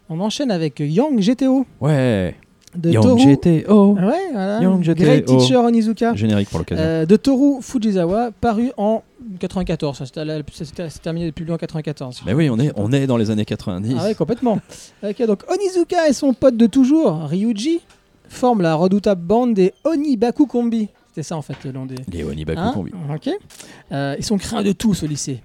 On 0.10 0.20
enchaîne 0.22 0.52
avec 0.52 0.80
Yang 0.80 1.20
GTO 1.20 1.66
Ouais. 1.82 2.36
de 2.76 2.92
Young 2.92 3.04
Toru. 3.04 3.20
GTO. 3.36 3.94
Ouais, 3.96 4.30
voilà. 4.32 4.62
Young 4.62 4.82
GTO. 4.84 4.94
Great 4.96 5.26
Teacher 5.26 5.58
Onizuka. 5.58 6.14
Générique 6.16 6.50
pour 6.50 6.60
l'occasion. 6.60 6.84
Euh, 6.84 7.06
de 7.06 7.16
Toru 7.16 7.62
Fujisawa, 7.62 8.30
paru 8.40 8.72
en 8.78 9.02
94. 9.40 9.98
Ça 9.98 10.06
s'est- 10.06 10.14
ça 10.14 10.26
s'est 10.66 10.66
ça 10.78 10.90
s'est 10.90 11.00
terminé 11.00 11.26
depuis 11.28 11.52
en 11.52 11.58
94. 11.58 12.22
Mais 12.26 12.34
oui, 12.34 12.50
on 12.50 12.58
est, 12.60 12.72
on 12.76 12.92
est 12.92 13.06
dans 13.08 13.18
les 13.18 13.30
années 13.32 13.46
90. 13.46 13.96
Ah 14.00 14.04
ouais, 14.06 14.16
complètement. 14.16 14.60
ok, 15.04 15.26
donc 15.26 15.44
Onizuka 15.52 16.08
et 16.08 16.14
son 16.14 16.34
pote 16.34 16.56
de 16.58 16.68
toujours, 16.68 17.24
Ryuji, 17.26 17.82
forment 18.30 18.62
la 18.62 18.76
redoutable 18.76 19.22
bande 19.24 19.54
des 19.56 19.74
Onibaku 19.84 20.46
Kombi. 20.46 20.88
C'était 21.10 21.24
ça 21.24 21.36
en 21.36 21.42
fait 21.42 21.56
le 21.64 21.72
nom 21.72 21.86
des. 21.86 21.96
Les 22.12 22.24
Onibaku 22.24 22.60
Hein. 22.62 23.16
Ok. 23.16 23.30
Euh, 23.92 24.16
ils 24.18 24.24
sont 24.24 24.38
craints 24.38 24.62
de 24.64 24.72
tous 24.72 25.04
au 25.04 25.08
lycée. 25.08 25.42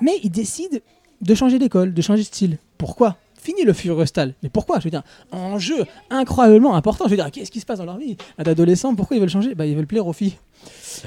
Mais 0.00 0.18
ils 0.22 0.30
décident 0.30 0.78
de 1.20 1.34
changer 1.34 1.58
d'école, 1.58 1.94
de 1.94 2.02
changer 2.02 2.22
de 2.22 2.26
style. 2.26 2.58
Pourquoi? 2.76 3.16
Fini 3.40 3.62
le 3.62 3.72
Furious 3.72 4.06
Style. 4.06 4.34
Mais 4.42 4.48
pourquoi? 4.48 4.80
Je 4.80 4.84
veux 4.84 4.90
dire, 4.90 5.04
un 5.32 5.56
jeu 5.58 5.84
incroyablement 6.10 6.74
important. 6.74 7.04
Je 7.04 7.10
veux 7.10 7.16
dire, 7.16 7.30
qu'est-ce 7.30 7.50
qui 7.50 7.60
se 7.60 7.66
passe 7.66 7.78
dans 7.78 7.84
leur 7.84 7.96
vie? 7.96 8.16
D'adolescents, 8.38 8.94
pourquoi 8.94 9.16
ils 9.16 9.20
veulent 9.20 9.28
changer? 9.28 9.54
Bah, 9.54 9.66
ils 9.66 9.76
veulent 9.76 9.86
plaire 9.86 10.06
aux 10.06 10.12
filles. 10.12 10.34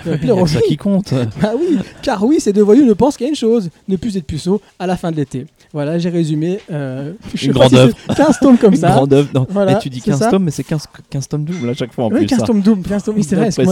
Il 0.06 0.28
y 0.28 0.32
a 0.32 0.48
ça 0.48 0.62
qui 0.62 0.78
compte. 0.78 1.14
Bah 1.42 1.52
oui, 1.58 1.78
car 2.02 2.24
oui, 2.24 2.40
ces 2.40 2.54
deux 2.54 2.62
voyous 2.64 2.86
ne 2.86 2.94
pensent 2.94 3.18
qu'à 3.18 3.28
une 3.28 3.36
chose 3.36 3.70
ne 3.88 3.96
plus 3.96 4.16
être 4.18 4.26
puceaux 4.26 4.62
à 4.80 4.88
la 4.88 4.98
fin 4.98 5.12
de 5.12 5.16
l'été. 5.18 5.46
Voilà, 5.74 6.00
j'ai 6.00 6.10
résumé. 6.10 6.60
euh, 6.72 7.14
Une 7.42 7.52
grande 7.52 7.70
si 7.70 7.76
œuvre. 7.78 7.96
c'est 8.10 8.16
15 8.16 8.40
tomes 8.40 8.58
comme 8.58 8.74
Une 8.74 8.80
ça. 8.80 8.90
grande 8.90 9.14
œuvre. 9.14 9.30
Non, 9.36 9.46
Voilà, 9.50 9.74
mais 9.74 9.80
tu 9.80 9.90
dis 9.90 10.00
c'est 10.00 10.12
15 10.12 10.20
ça. 10.20 10.30
tomes, 10.32 10.44
mais 10.44 10.52
c'est 10.52 10.64
15, 10.64 10.86
15 11.10 11.28
tomes 11.28 11.46
doubles 11.46 11.70
à 11.70 11.74
chaque 11.74 11.94
fois 11.94 12.06
en 12.06 12.10
Oui, 12.10 12.18
plus. 12.20 12.26
15 12.28 12.40
ça. 12.40 12.46
tomes 12.48 12.62
Doom, 12.62 12.82
15 12.82 13.04
tomes, 13.04 13.16
oui, 13.18 13.24
c'est 13.24 13.36
vrai, 13.36 13.48
hein, 13.50 13.52
parce 13.56 13.68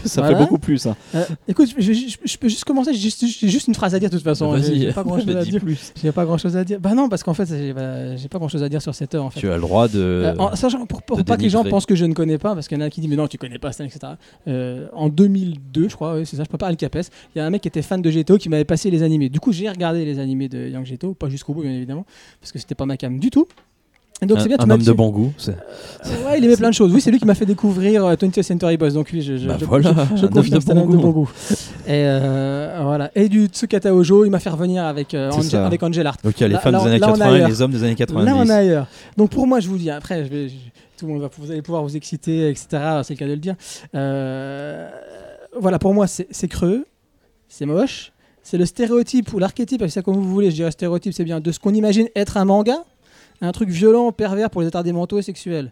que 0.00 0.08
ça 0.08 0.20
Voilà. 0.22 0.36
fait 0.36 0.42
beaucoup 0.42 0.58
plus. 0.58 0.86
hein. 0.86 0.96
Euh, 1.14 1.24
écoute, 1.46 1.68
je, 1.78 1.92
je- 1.92 2.16
je 2.24 2.36
peux 2.38 2.48
juste 2.48 2.64
commencer, 2.64 2.92
j'ai 2.94 3.10
juste, 3.48 3.68
une 3.68 3.74
phrase 3.74 3.94
à 3.94 3.98
dire 3.98 4.08
de 4.10 4.16
toute 4.16 4.24
façon. 4.24 4.50
Vas-y, 4.50 4.80
J'ai 4.80 4.92
pas 4.92 5.02
grand 5.02 5.18
chose 5.20 5.36
à 5.36 5.44
dire. 5.44 5.60
plus. 5.60 5.92
J'ai 6.02 6.12
pas 6.12 6.24
grand 6.24 6.38
chose 6.38 6.56
à 6.56 6.64
dire. 6.64 6.80
Bah 6.80 6.94
non, 6.94 7.08
parce 7.08 7.22
qu'en 7.22 7.34
fait, 7.34 7.46
j'ai 7.48 7.72
bah, 7.72 7.82
pas 8.30 8.38
grand 8.38 8.48
chose 8.48 8.62
à 8.62 8.68
dire 8.68 8.80
sur 8.82 8.94
cette 8.94 9.14
en 9.14 9.30
fait. 9.30 9.40
Tu 9.40 9.50
as 9.50 9.56
le 9.56 9.60
droit 9.60 9.88
de. 9.88 9.98
Euh, 10.00 10.34
en 10.38 10.54
sachant 10.56 10.86
pour, 10.86 11.02
pour 11.02 11.16
de 11.18 11.22
pas 11.22 11.36
que 11.36 11.42
les 11.42 11.50
gens 11.50 11.64
pensent 11.64 11.86
que 11.86 11.94
je 11.94 12.04
ne 12.06 12.14
connais 12.14 12.38
pas, 12.38 12.54
parce 12.54 12.66
qu'il 12.68 12.78
y 12.78 12.82
en 12.82 12.84
a 12.84 12.90
qui 12.90 13.00
disent 13.00 13.10
mais 13.10 13.16
non 13.16 13.28
tu 13.28 13.38
connais 13.38 13.58
pas 13.58 13.72
ça, 13.72 13.84
etc. 13.84 14.00
Euh, 14.48 14.86
en 14.94 15.08
2002, 15.14 15.88
je 15.88 15.94
crois, 15.94 16.24
c'est 16.24 16.36
ça, 16.36 16.44
je 16.44 16.48
peux 16.48 16.58
pas 16.58 16.70
le 16.70 16.76
capes. 16.76 16.96
Il 17.34 17.38
y 17.38 17.40
a 17.40 17.46
un 17.46 17.50
mec 17.50 17.62
qui 17.62 17.68
était 17.68 17.82
fan 17.82 18.02
de 18.02 18.10
GTO 18.10 18.36
qui 18.38 18.48
m'avait 18.48 18.64
passé 18.64 18.90
les 18.90 19.02
animés. 19.02 19.28
Du 19.28 19.40
coup, 19.40 19.52
j'ai 19.52 19.68
regardé 19.68 20.04
les 20.04 20.18
animés 20.18 20.48
de 20.48 20.68
Young 20.68 20.84
GTO, 20.84 21.14
pas 21.14 21.28
jusqu'au 21.28 21.54
bout 21.54 21.62
bien 21.62 21.72
évidemment, 21.72 22.04
parce 22.40 22.52
que 22.52 22.58
c'était 22.58 22.74
pas 22.74 22.86
ma 22.86 22.96
cam 22.96 23.18
du 23.18 23.30
tout. 23.30 23.46
Donc 24.22 24.38
un 24.38 24.42
c'est 24.42 24.48
bien, 24.48 24.56
un 24.60 24.70
homme 24.70 24.80
de 24.80 24.92
bon 24.92 25.10
goût. 25.10 25.32
c'est- 25.36 25.50
Euh, 25.50 26.24
Ouais, 26.24 26.38
il 26.38 26.44
aimait 26.44 26.56
plein 26.56 26.68
de 26.70 26.74
choses. 26.74 26.94
Oui, 26.94 27.00
c'est 27.00 27.10
lui 27.10 27.18
qui 27.18 27.26
m'a 27.26 27.34
fait 27.34 27.44
découvrir 27.46 28.04
euh, 28.06 28.14
20th 28.14 28.42
Century 28.42 28.76
Boys. 28.76 28.92
Donc 28.92 29.10
oui, 29.12 29.20
je, 29.22 29.36
je, 29.36 29.48
Bah 29.48 29.56
je- 29.60 29.64
voilà, 29.64 29.92
je- 30.14 30.20
je 30.20 30.26
un 30.26 30.28
confirme, 30.28 30.60
c'est 30.60 30.70
un 30.70 30.74
bon 30.76 30.80
homme 30.82 30.90
de 30.92 30.96
goût. 30.96 31.02
bon 31.02 31.10
goût. 31.10 31.30
Et 31.86 31.90
euh, 31.90 32.78
voilà. 32.84 33.10
Et 33.16 33.28
du 33.28 33.46
Tsukata 33.46 33.92
Ojo, 33.92 34.24
il 34.24 34.30
m'a 34.30 34.38
fait 34.38 34.50
revenir 34.50 34.84
avec 34.84 35.14
euh, 35.14 35.32
ça. 35.42 35.66
avec 35.66 35.82
Angel 35.82 36.06
Art. 36.06 36.16
Donc 36.22 36.38
il 36.38 36.42
y 36.42 36.44
a 36.44 36.48
les 36.48 36.54
femmes 36.58 36.72
là, 36.74 36.78
des 36.80 36.86
années 36.86 36.98
là, 37.00 37.08
on 37.08 37.14
a 37.14 37.18
80 37.18 37.44
et 37.44 37.48
les 37.50 37.60
hommes 37.60 37.72
des 37.72 37.82
années 37.82 37.94
90. 37.96 38.24
Là, 38.24 38.36
on 38.36 38.46
est 38.46 38.50
ailleurs. 38.52 38.86
Donc 39.16 39.30
pour 39.30 39.46
moi, 39.48 39.58
je 39.58 39.68
vous 39.68 39.76
dis, 39.78 39.90
après, 39.90 40.24
je 40.24 40.30
vais, 40.30 40.48
tout 40.96 41.06
le 41.06 41.12
monde 41.12 41.22
va, 41.22 41.30
vous 41.36 41.50
allez 41.50 41.62
pouvoir 41.62 41.82
vous 41.82 41.96
exciter, 41.96 42.48
etc. 42.48 42.66
C'est 43.02 43.14
le 43.14 43.18
cas 43.18 43.26
de 43.26 43.32
le 43.32 43.36
dire. 43.36 43.56
Euh, 43.94 44.88
voilà, 45.58 45.78
pour 45.78 45.94
moi, 45.94 46.06
c'est 46.06 46.48
creux, 46.48 46.86
c'est 47.48 47.66
moche. 47.66 48.12
C'est 48.42 48.58
le 48.58 48.66
stéréotype 48.66 49.32
ou 49.32 49.38
l'archétype, 49.38 49.80
avec 49.80 49.90
ça 49.90 50.02
comme 50.02 50.16
vous 50.16 50.30
voulez, 50.30 50.50
je 50.50 50.56
dirais 50.56 50.70
stéréotype, 50.70 51.14
c'est 51.14 51.24
bien, 51.24 51.40
de 51.40 51.50
ce 51.50 51.58
qu'on 51.58 51.72
imagine 51.72 52.08
être 52.14 52.36
un 52.36 52.44
manga, 52.44 52.84
un 53.40 53.52
truc 53.52 53.70
violent, 53.70 54.12
pervers 54.12 54.50
pour 54.50 54.60
les 54.60 54.66
attardés 54.66 54.92
mentaux 54.92 55.18
et 55.18 55.22
sexuels. 55.22 55.70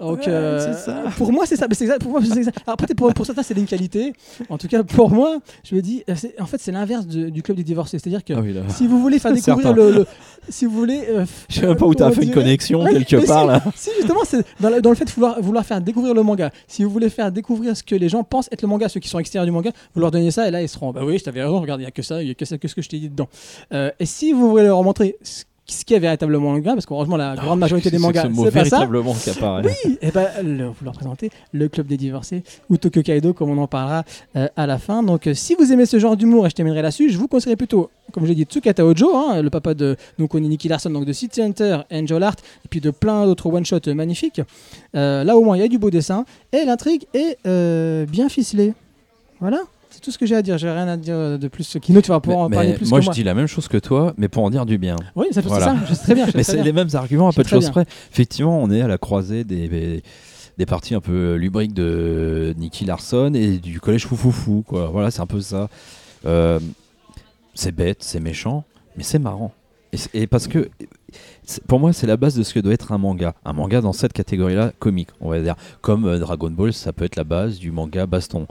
Donc, 0.00 0.18
Ouais, 0.20 0.28
euh, 0.28 0.72
ça. 0.74 1.02
Pour 1.16 1.32
moi, 1.32 1.46
c'est 1.46 1.56
ça. 1.56 1.66
exact- 1.66 2.00
pour 2.02 2.10
moi, 2.12 2.20
c'est 2.24 2.36
exact. 2.36 2.58
Alors, 2.66 2.76
peut-être 2.76 2.96
pour, 2.96 3.12
pour 3.14 3.26
certains, 3.26 3.42
c'est 3.42 3.56
une 3.56 3.66
qualité. 3.66 4.12
En 4.48 4.58
tout 4.58 4.68
cas, 4.68 4.82
pour 4.82 5.10
moi, 5.10 5.38
je 5.64 5.74
me 5.74 5.80
dis, 5.82 6.02
euh, 6.08 6.14
en 6.40 6.46
fait, 6.46 6.58
c'est 6.60 6.72
l'inverse 6.72 7.06
du 7.06 7.42
club 7.42 7.56
des 7.56 7.64
divorcés. 7.64 7.98
C'est-à-dire 7.98 8.24
que 8.24 8.32
Ah 8.34 8.40
oui, 8.40 8.54
si 8.68 8.86
vous 8.86 9.00
voulez 9.00 9.18
faire 9.18 9.32
découvrir 9.34 9.72
le, 9.72 9.90
le- 9.92 10.06
si 10.48 10.64
vous 10.66 10.72
voulez, 10.72 11.04
euh, 11.08 11.24
Je 11.48 11.60
sais 11.60 11.66
même 11.66 11.76
pas 11.76 11.86
où 11.86 11.94
tu 11.94 12.02
as 12.02 12.10
fait 12.10 12.24
une 12.24 12.30
connexion 12.32 12.82
Ouais, 12.82 12.92
quelque 12.92 13.24
part 13.26 13.42
si, 13.42 13.46
là. 13.48 13.62
Si 13.76 13.90
justement, 13.98 14.20
c'est 14.24 14.44
dans, 14.60 14.70
le- 14.70 14.80
dans 14.82 14.90
le 14.90 14.96
fait 14.96 15.04
de 15.04 15.10
vouloir, 15.10 15.40
vouloir 15.40 15.64
faire 15.64 15.80
découvrir 15.80 16.14
le 16.14 16.22
manga. 16.22 16.50
Si 16.68 16.84
vous 16.84 16.90
voulez 16.90 17.08
faire 17.10 17.30
découvrir 17.32 17.76
ce 17.76 17.82
que 17.82 17.94
les 17.94 18.08
gens 18.08 18.24
pensent 18.24 18.48
être 18.52 18.62
le 18.62 18.68
manga, 18.68 18.88
ceux 18.88 19.00
qui 19.00 19.08
sont 19.08 19.18
extérieurs 19.18 19.46
du 19.46 19.52
manga, 19.52 19.70
vous 19.94 20.00
leur 20.00 20.10
donnez 20.10 20.30
ça 20.30 20.46
et 20.48 20.50
là 20.50 20.60
ils 20.62 20.68
seront. 20.68 20.92
Bah 20.92 21.00
oui, 21.04 21.18
je 21.18 21.24
t'avais 21.24 21.42
raison. 21.42 21.60
Regarde, 21.60 21.80
il 21.80 21.84
y 21.84 21.86
a 21.86 21.90
que 21.90 22.02
ça, 22.02 22.22
il 22.22 22.28
y 22.28 22.30
a 22.30 22.34
que 22.34 22.44
ça, 22.44 22.58
que 22.58 22.68
ce 22.68 22.74
que 22.74 22.82
je 22.82 22.88
t'ai 22.88 22.98
dit 22.98 23.08
dedans. 23.08 23.28
Euh, 23.72 23.90
et 23.98 24.06
si 24.06 24.32
vous 24.32 24.50
voulez 24.50 24.64
leur 24.64 24.82
montrer 24.82 25.16
ce 25.22 25.44
ce 25.66 25.84
qui 25.84 25.94
est 25.94 25.98
véritablement 25.98 26.52
le 26.52 26.58
manga, 26.58 26.74
parce 26.74 26.84
qu'heureusement 26.84 27.16
la 27.16 27.36
grande 27.36 27.58
majorité 27.58 27.90
des 27.90 27.96
mangas, 27.98 28.22
ce 28.22 28.28
c'est 28.44 28.50
pas 28.50 28.64
ça. 28.70 28.80
qui 29.14 29.30
apparaît. 29.30 29.62
Oui, 29.86 29.98
et 30.02 30.10
ben, 30.10 30.26
le- 30.44 30.66
vous 30.66 30.84
leur 30.84 30.92
présentez 30.92 31.30
le 31.52 31.68
club 31.68 31.86
des 31.86 31.96
divorcés 31.96 32.42
ou 32.68 32.76
Tokyo 32.76 33.02
Kaido, 33.02 33.32
comme 33.32 33.48
on 33.50 33.56
en 33.62 33.66
parlera 33.66 34.04
euh, 34.36 34.46
à 34.56 34.66
la 34.66 34.76
fin. 34.78 35.02
Donc, 35.02 35.26
euh, 35.26 35.32
si 35.34 35.54
vous 35.54 35.72
aimez 35.72 35.86
ce 35.86 35.98
genre 35.98 36.16
d'humour, 36.18 36.46
et 36.46 36.50
je 36.50 36.54
terminerai 36.54 36.82
là-dessus, 36.82 37.08
je 37.10 37.16
vous 37.16 37.28
conseillerais 37.28 37.56
plutôt, 37.56 37.88
comme 38.12 38.26
j'ai 38.26 38.34
dit, 38.34 38.44
Tsukata 38.44 38.84
Ojo, 38.84 39.16
hein, 39.16 39.40
le 39.40 39.48
papa 39.48 39.72
de 39.72 39.96
donc 40.18 40.34
on 40.34 40.38
est 40.38 40.48
Nicky 40.48 40.68
Larson, 40.68 40.90
donc 40.90 41.06
de 41.06 41.12
City 41.14 41.40
Hunter, 41.40 41.78
Angel 41.90 42.22
Art, 42.22 42.36
et 42.64 42.68
puis 42.68 42.80
de 42.82 42.90
plein 42.90 43.24
d'autres 43.24 43.46
one-shots 43.50 43.88
euh, 43.88 43.94
magnifiques. 43.94 44.42
Euh, 44.94 45.24
là, 45.24 45.34
au 45.36 45.42
moins, 45.42 45.56
il 45.56 45.60
y 45.60 45.64
a 45.64 45.68
du 45.68 45.78
beau 45.78 45.90
dessin 45.90 46.26
et 46.52 46.64
l'intrigue 46.66 47.06
est 47.14 47.38
bien 48.06 48.28
ficelée. 48.28 48.74
Voilà. 49.40 49.58
Tout 50.04 50.10
ce 50.10 50.18
que 50.18 50.26
j'ai 50.26 50.36
à 50.36 50.42
dire. 50.42 50.58
J'ai 50.58 50.70
rien 50.70 50.86
à 50.86 50.96
dire 50.98 51.38
de 51.38 51.48
plus. 51.48 51.78
Kino, 51.80 52.02
tu 52.02 52.10
vas 52.10 52.20
pouvoir 52.20 52.44
en 52.44 52.50
parler 52.50 52.74
plus 52.74 52.90
moi, 52.90 52.98
que 52.98 53.04
je 53.04 53.08
moi. 53.08 53.14
dis 53.14 53.22
la 53.24 53.32
même 53.34 53.46
chose 53.46 53.68
que 53.68 53.78
toi, 53.78 54.12
mais 54.18 54.28
pour 54.28 54.44
en 54.44 54.50
dire 54.50 54.66
du 54.66 54.76
bien. 54.76 54.96
Oui, 55.16 55.26
ça 55.32 55.40
Voilà. 55.40 55.64
ça. 55.64 55.76
Je 55.88 55.94
sais 55.94 56.02
très 56.02 56.14
bien. 56.14 56.26
Mais 56.34 56.42
c'est 56.42 56.62
les 56.62 56.72
mêmes 56.72 56.90
arguments 56.92 57.28
à 57.28 57.30
Je 57.30 57.36
peu 57.36 57.42
de 57.42 57.48
choses 57.48 57.70
près. 57.70 57.86
Effectivement, 58.12 58.62
on 58.62 58.70
est 58.70 58.82
à 58.82 58.86
la 58.86 58.98
croisée 58.98 59.44
des, 59.44 59.66
des, 59.68 60.02
des 60.58 60.66
parties 60.66 60.94
un 60.94 61.00
peu 61.00 61.36
lubriques 61.36 61.72
de 61.72 62.54
Nicky 62.58 62.84
Larson 62.84 63.32
et 63.34 63.56
du 63.58 63.80
collège 63.80 64.06
foufoufou. 64.06 64.62
Quoi. 64.66 64.88
Voilà, 64.88 65.10
c'est 65.10 65.22
un 65.22 65.26
peu 65.26 65.40
ça. 65.40 65.68
Euh, 66.26 66.60
c'est 67.54 67.72
bête, 67.72 68.02
c'est 68.02 68.20
méchant, 68.20 68.64
mais 68.98 69.02
c'est 69.04 69.18
marrant. 69.18 69.52
Et, 70.12 70.26
parce 70.26 70.48
que 70.48 70.68
pour 71.68 71.78
moi, 71.78 71.92
c'est 71.92 72.06
la 72.08 72.16
base 72.16 72.34
de 72.34 72.42
ce 72.42 72.52
que 72.52 72.58
doit 72.60 72.72
être 72.72 72.90
un 72.92 72.98
manga. 72.98 73.34
Un 73.44 73.52
manga 73.52 73.80
dans 73.80 73.92
cette 73.92 74.12
catégorie-là, 74.12 74.72
comique, 74.80 75.10
on 75.20 75.30
va 75.30 75.40
dire. 75.40 75.54
Comme 75.82 76.04
euh, 76.06 76.18
Dragon 76.18 76.50
Ball, 76.50 76.72
ça 76.72 76.92
peut 76.92 77.04
être 77.04 77.14
la 77.16 77.24
base 77.24 77.58
du 77.58 77.70
manga 77.70 78.04
baston. 78.06 78.46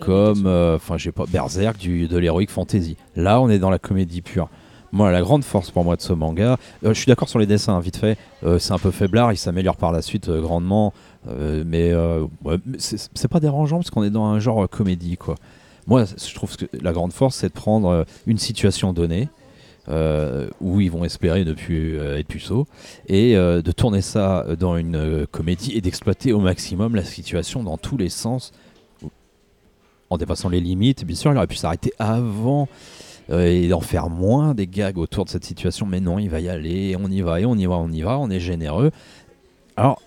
Comme, 0.00 0.46
euh, 0.46 0.76
enfin, 0.76 0.96
j'ai 0.96 1.12
pas, 1.12 1.24
Berserk 1.26 1.78
du, 1.78 2.08
de 2.08 2.18
l'heroic 2.18 2.46
fantasy. 2.48 2.96
Là, 3.16 3.40
on 3.40 3.48
est 3.48 3.58
dans 3.58 3.70
la 3.70 3.78
comédie 3.78 4.22
pure. 4.22 4.48
Moi, 4.92 5.10
la 5.10 5.22
grande 5.22 5.42
force 5.42 5.70
pour 5.70 5.84
moi 5.84 5.96
de 5.96 6.02
ce 6.02 6.12
manga, 6.12 6.58
euh, 6.84 6.88
je 6.88 6.94
suis 6.94 7.06
d'accord 7.06 7.28
sur 7.28 7.38
les 7.38 7.46
dessins, 7.46 7.80
vite 7.80 7.96
fait. 7.96 8.18
Euh, 8.44 8.58
c'est 8.58 8.72
un 8.72 8.78
peu 8.78 8.90
faiblard, 8.90 9.32
il 9.32 9.38
s'améliore 9.38 9.76
par 9.76 9.92
la 9.92 10.02
suite 10.02 10.30
grandement. 10.30 10.92
Mais 11.64 11.94
ouais, 12.44 12.56
c'est 12.78 13.28
pas 13.28 13.40
dérangeant 13.40 13.76
parce 13.78 13.90
qu'on 13.90 14.02
est 14.02 14.10
dans 14.10 14.26
un 14.26 14.40
genre 14.40 14.68
comédie, 14.68 15.16
quoi. 15.16 15.36
Moi, 15.86 16.04
je 16.04 16.34
trouve 16.34 16.56
que 16.56 16.66
la 16.80 16.92
grande 16.92 17.12
force, 17.12 17.36
c'est 17.36 17.48
de 17.48 17.52
prendre 17.52 18.04
une 18.26 18.38
situation 18.38 18.92
donnée. 18.92 19.28
euh, 19.88 20.48
où 20.60 20.80
ils 20.80 20.90
vont 20.90 21.04
espérer 21.04 21.44
ne 21.44 21.52
plus 21.52 21.98
euh, 21.98 22.18
être 22.18 22.28
puceaux 22.28 22.66
et 23.08 23.36
euh, 23.36 23.62
de 23.62 23.72
tourner 23.72 24.00
ça 24.00 24.46
dans 24.58 24.76
une 24.76 25.26
comédie 25.30 25.72
et 25.76 25.80
d'exploiter 25.80 26.32
au 26.32 26.40
maximum 26.40 26.94
la 26.94 27.04
situation 27.04 27.62
dans 27.62 27.78
tous 27.78 27.96
les 27.96 28.08
sens 28.08 28.52
en 30.12 30.16
dépassant 30.18 30.48
les 30.48 30.60
limites. 30.60 31.04
Bien 31.04 31.16
sûr, 31.16 31.30
il 31.32 31.36
aurait 31.36 31.46
pu 31.46 31.56
s'arrêter 31.56 31.92
avant 31.98 32.68
euh, 33.30 33.46
et 33.46 33.68
d'en 33.68 33.80
faire 33.80 34.08
moins 34.10 34.54
des 34.54 34.66
gags 34.66 34.98
autour 34.98 35.24
de 35.24 35.30
cette 35.30 35.44
situation, 35.44 35.86
mais 35.86 36.00
non, 36.00 36.18
il 36.18 36.28
va 36.28 36.40
y 36.40 36.48
aller, 36.48 36.96
on 37.00 37.08
y 37.10 37.20
va, 37.20 37.40
et 37.40 37.44
on 37.46 37.54
y 37.56 37.66
va, 37.66 37.76
on 37.76 37.90
y 37.90 38.02
va, 38.02 38.18
on 38.18 38.28
est 38.30 38.40
généreux. 38.40 38.90
Alors, 39.76 40.02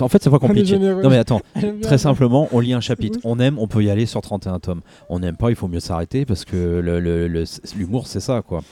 en 0.00 0.08
fait, 0.08 0.22
c'est 0.22 0.30
pas 0.30 0.38
compliqué. 0.38 0.72
Non, 1.02 1.10
mais 1.10 1.16
attends, 1.18 1.40
très 1.80 1.98
simplement, 1.98 2.48
on 2.52 2.60
lit 2.60 2.72
un 2.74 2.80
chapitre, 2.80 3.18
on 3.24 3.38
aime, 3.38 3.58
on 3.58 3.66
peut 3.68 3.82
y 3.84 3.90
aller 3.90 4.04
sur 4.06 4.20
31 4.20 4.58
tomes. 4.58 4.80
On 5.08 5.20
n'aime 5.20 5.36
pas, 5.36 5.50
il 5.50 5.56
faut 5.56 5.68
mieux 5.68 5.80
s'arrêter 5.80 6.24
parce 6.26 6.44
que 6.44 6.56
le- 6.80 7.00
le- 7.00 7.28
le- 7.28 7.44
l'humour, 7.76 8.06
c'est 8.06 8.20
ça, 8.20 8.42
quoi. 8.42 8.62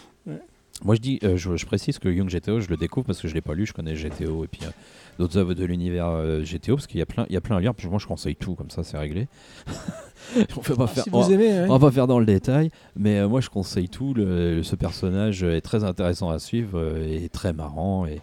Moi, 0.82 0.96
je 0.96 1.00
dis, 1.00 1.18
euh, 1.22 1.36
je, 1.36 1.56
je 1.56 1.66
précise 1.66 1.98
que 1.98 2.08
Young 2.08 2.28
GTO, 2.28 2.60
je 2.60 2.68
le 2.68 2.76
découvre 2.76 3.06
parce 3.06 3.20
que 3.20 3.28
je 3.28 3.34
l'ai 3.34 3.40
pas 3.40 3.54
lu, 3.54 3.64
je 3.64 3.72
connais 3.72 3.94
GTO 3.94 4.44
et 4.44 4.48
puis 4.48 4.60
euh, 4.64 4.70
d'autres 5.18 5.38
œuvres 5.38 5.54
de 5.54 5.64
l'univers 5.64 6.08
euh, 6.08 6.42
GTO 6.42 6.74
parce 6.74 6.86
qu'il 6.88 6.98
y 6.98 7.02
a 7.02 7.06
plein, 7.06 7.26
il 7.30 7.34
y 7.34 7.36
a 7.36 7.40
plein 7.40 7.56
à 7.56 7.60
lire. 7.60 7.74
Puis 7.74 7.88
moi, 7.88 7.98
je 7.98 8.06
conseille 8.06 8.34
tout, 8.36 8.54
comme 8.54 8.70
ça, 8.70 8.82
c'est 8.82 8.98
réglé. 8.98 9.28
on 10.36 10.74
pas 10.74 10.86
faire. 10.88 11.04
Si 11.04 11.10
on- 11.12 11.20
vous 11.22 11.32
aimez, 11.32 11.46
ouais. 11.48 11.66
on 11.68 11.72
va 11.78 11.78
pas 11.78 11.92
faire 11.92 12.06
dans 12.08 12.18
le 12.18 12.26
détail, 12.26 12.70
mais 12.96 13.26
moi 13.26 13.40
je 13.40 13.50
conseille 13.50 13.88
tout. 13.88 14.14
Le- 14.14 14.62
ce 14.62 14.74
personnage 14.74 15.42
est 15.44 15.60
très 15.60 15.84
intéressant 15.84 16.30
à 16.30 16.38
suivre 16.40 16.98
et 16.98 17.28
très 17.28 17.52
marrant. 17.52 18.06
Et, 18.06 18.20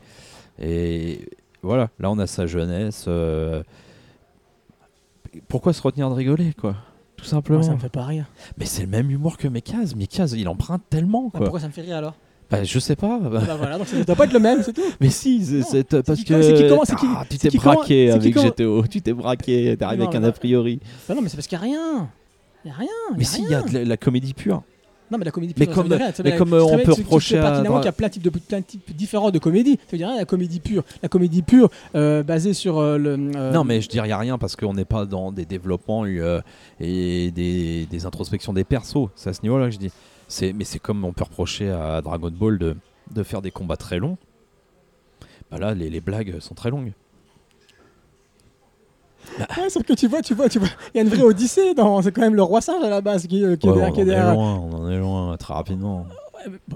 et 0.59 1.29
voilà, 1.61 1.89
là 1.99 2.11
on 2.11 2.19
a 2.19 2.27
sa 2.27 2.47
jeunesse. 2.47 3.07
pourquoi 5.47 5.73
se 5.73 5.81
retenir 5.81 6.09
de 6.09 6.15
rigoler, 6.15 6.53
quoi? 6.53 6.75
Tout 7.15 7.25
simplement. 7.25 7.59
Moi, 7.59 7.67
ça 7.67 7.75
me 7.75 7.79
fait 7.79 7.89
pas 7.89 8.03
rire. 8.05 8.25
Mais 8.57 8.65
c'est 8.65 8.81
le 8.81 8.87
même 8.89 9.11
humour 9.11 9.37
que 9.37 9.47
Mekaz. 9.47 9.95
Mekaz, 9.95 10.33
il 10.33 10.49
emprunte 10.49 10.81
tellement, 10.89 11.25
Ah, 11.27 11.31
quoi. 11.37 11.39
pourquoi 11.41 11.59
ça 11.59 11.67
me 11.67 11.71
fait 11.71 11.81
rire 11.81 11.97
alors? 11.97 12.15
Bah, 12.51 12.63
je 12.65 12.79
sais 12.79 12.95
pas. 12.97 13.17
Bah 13.19 13.55
voilà, 13.57 13.77
donc 13.77 13.87
ça 13.87 14.03
doit 14.03 14.15
pas 14.15 14.25
être 14.25 14.33
le 14.33 14.39
même, 14.39 14.61
c'est 14.61 14.73
tout. 14.73 14.81
Mais 14.99 15.09
si, 15.09 15.43
c'est- 15.63 16.01
parce 16.03 16.23
que 16.23 16.41
c'est 16.41 16.53
qui 16.53 16.67
commence- 16.67 16.91
Ah, 16.91 17.23
tu 17.29 17.37
t'es 17.37 17.49
braqué 17.57 18.11
avec 18.11 18.37
GTO. 18.37 18.83
Tu 18.87 19.01
t'es 19.01 19.13
braqué. 19.13 19.75
T'es 19.79 19.85
arrivé 19.85 20.03
avec 20.03 20.15
un 20.15 20.23
a 20.23 20.31
priori. 20.31 20.79
Bah 21.07 21.15
non, 21.15 21.21
mais 21.21 21.29
c'est 21.29 21.37
parce 21.37 21.47
qu'il 21.47 21.57
n'y 21.57 21.63
a 21.63 21.67
rien. 21.67 22.09
Il 22.63 22.67
n'y 22.67 22.71
a 22.73 22.77
rien. 22.77 23.17
Mais 23.17 23.23
si, 23.23 23.41
il 23.43 23.49
y 23.49 23.55
a 23.55 23.61
de 23.61 23.89
la, 23.89 23.97
comédie 23.97 24.33
pure. 24.33 24.61
Non, 25.09 25.17
mais 25.17 25.25
la 25.25 25.31
comédie 25.31 25.53
Mais 25.57 25.65
pure, 25.65 25.75
comme- 25.75 25.91
rien. 25.91 26.11
Mais 26.23 26.35
comme, 26.37 26.53
euh, 26.53 26.63
on 26.63 26.77
peut 26.77 26.91
reprocher 26.93 27.37
à 27.39 27.61
qu'il 27.63 27.85
y 27.85 27.87
a 27.87 27.91
plein 27.91 28.07
de 28.07 28.13
types, 28.13 28.23
de, 28.23 28.29
plein 28.29 28.61
types 28.61 28.95
différents 28.95 29.31
de 29.31 29.39
comédie. 29.39 29.77
Ça 29.87 29.91
veut 29.93 29.97
dire 29.97 30.07
rien, 30.09 30.17
la 30.17 30.25
comédie 30.25 30.59
pure. 30.59 30.83
La 31.01 31.09
comédie 31.09 31.41
pure 31.41 31.69
euh, 31.95 32.21
basée 32.23 32.53
sur 32.53 32.77
euh, 32.79 32.97
le. 32.97 33.17
euh, 33.35 33.51
Non, 33.51 33.63
mais 33.63 33.81
je 33.81 33.89
dirais 33.89 34.13
rien 34.13 34.37
parce 34.37 34.55
qu'on 34.55 34.73
n'est 34.73 34.85
pas 34.85 35.05
dans 35.05 35.31
des 35.31 35.45
développements 35.45 36.05
et 36.05 37.31
des, 37.31 37.87
des 37.89 38.05
introspections 38.05 38.53
des 38.53 38.63
persos. 38.63 39.09
C'est 39.15 39.29
à 39.29 39.33
ce 39.33 39.41
niveau-là 39.41 39.65
que 39.67 39.71
je 39.73 39.79
dis. 39.79 39.91
C'est, 40.31 40.53
mais 40.53 40.63
c'est 40.63 40.79
comme 40.79 41.03
on 41.03 41.11
peut 41.11 41.25
reprocher 41.25 41.69
à 41.69 42.01
Dragon 42.01 42.31
Ball 42.31 42.57
de, 42.57 42.77
de 43.13 43.21
faire 43.23 43.41
des 43.41 43.51
combats 43.51 43.75
très 43.75 43.99
longs. 43.99 44.17
Bah 45.51 45.57
là, 45.59 45.73
les, 45.73 45.89
les 45.89 45.99
blagues 45.99 46.39
sont 46.39 46.55
très 46.55 46.69
longues. 46.69 46.93
Ouais, 49.39 49.69
sauf 49.69 49.83
que 49.83 49.91
tu 49.93 50.07
vois, 50.07 50.21
tu 50.21 50.33
vois, 50.33 50.47
tu 50.47 50.59
vois, 50.59 50.69
il 50.93 50.97
y 50.97 50.99
a 50.99 51.03
une 51.03 51.09
vraie 51.09 51.21
odyssée 51.23 51.73
dans. 51.73 52.01
C'est 52.01 52.11
quand 52.13 52.21
même 52.21 52.35
le 52.35 52.43
roi 52.43 52.61
singe 52.61 52.83
à 52.83 52.89
la 52.89 53.01
base 53.01 53.27
qui, 53.27 53.43
euh, 53.43 53.55
qui 53.57 53.69
Ouais, 53.69 53.77
est, 53.79 53.85
on, 53.85 53.91
qui 53.91 53.99
est 53.99 54.03
en 54.03 54.07
est 54.07 54.09
derrière. 54.09 54.33
loin, 54.33 54.55
on 54.55 54.73
en 54.73 54.89
est 54.89 54.97
loin, 54.97 55.35
très 55.37 55.53
rapidement. 55.53 56.05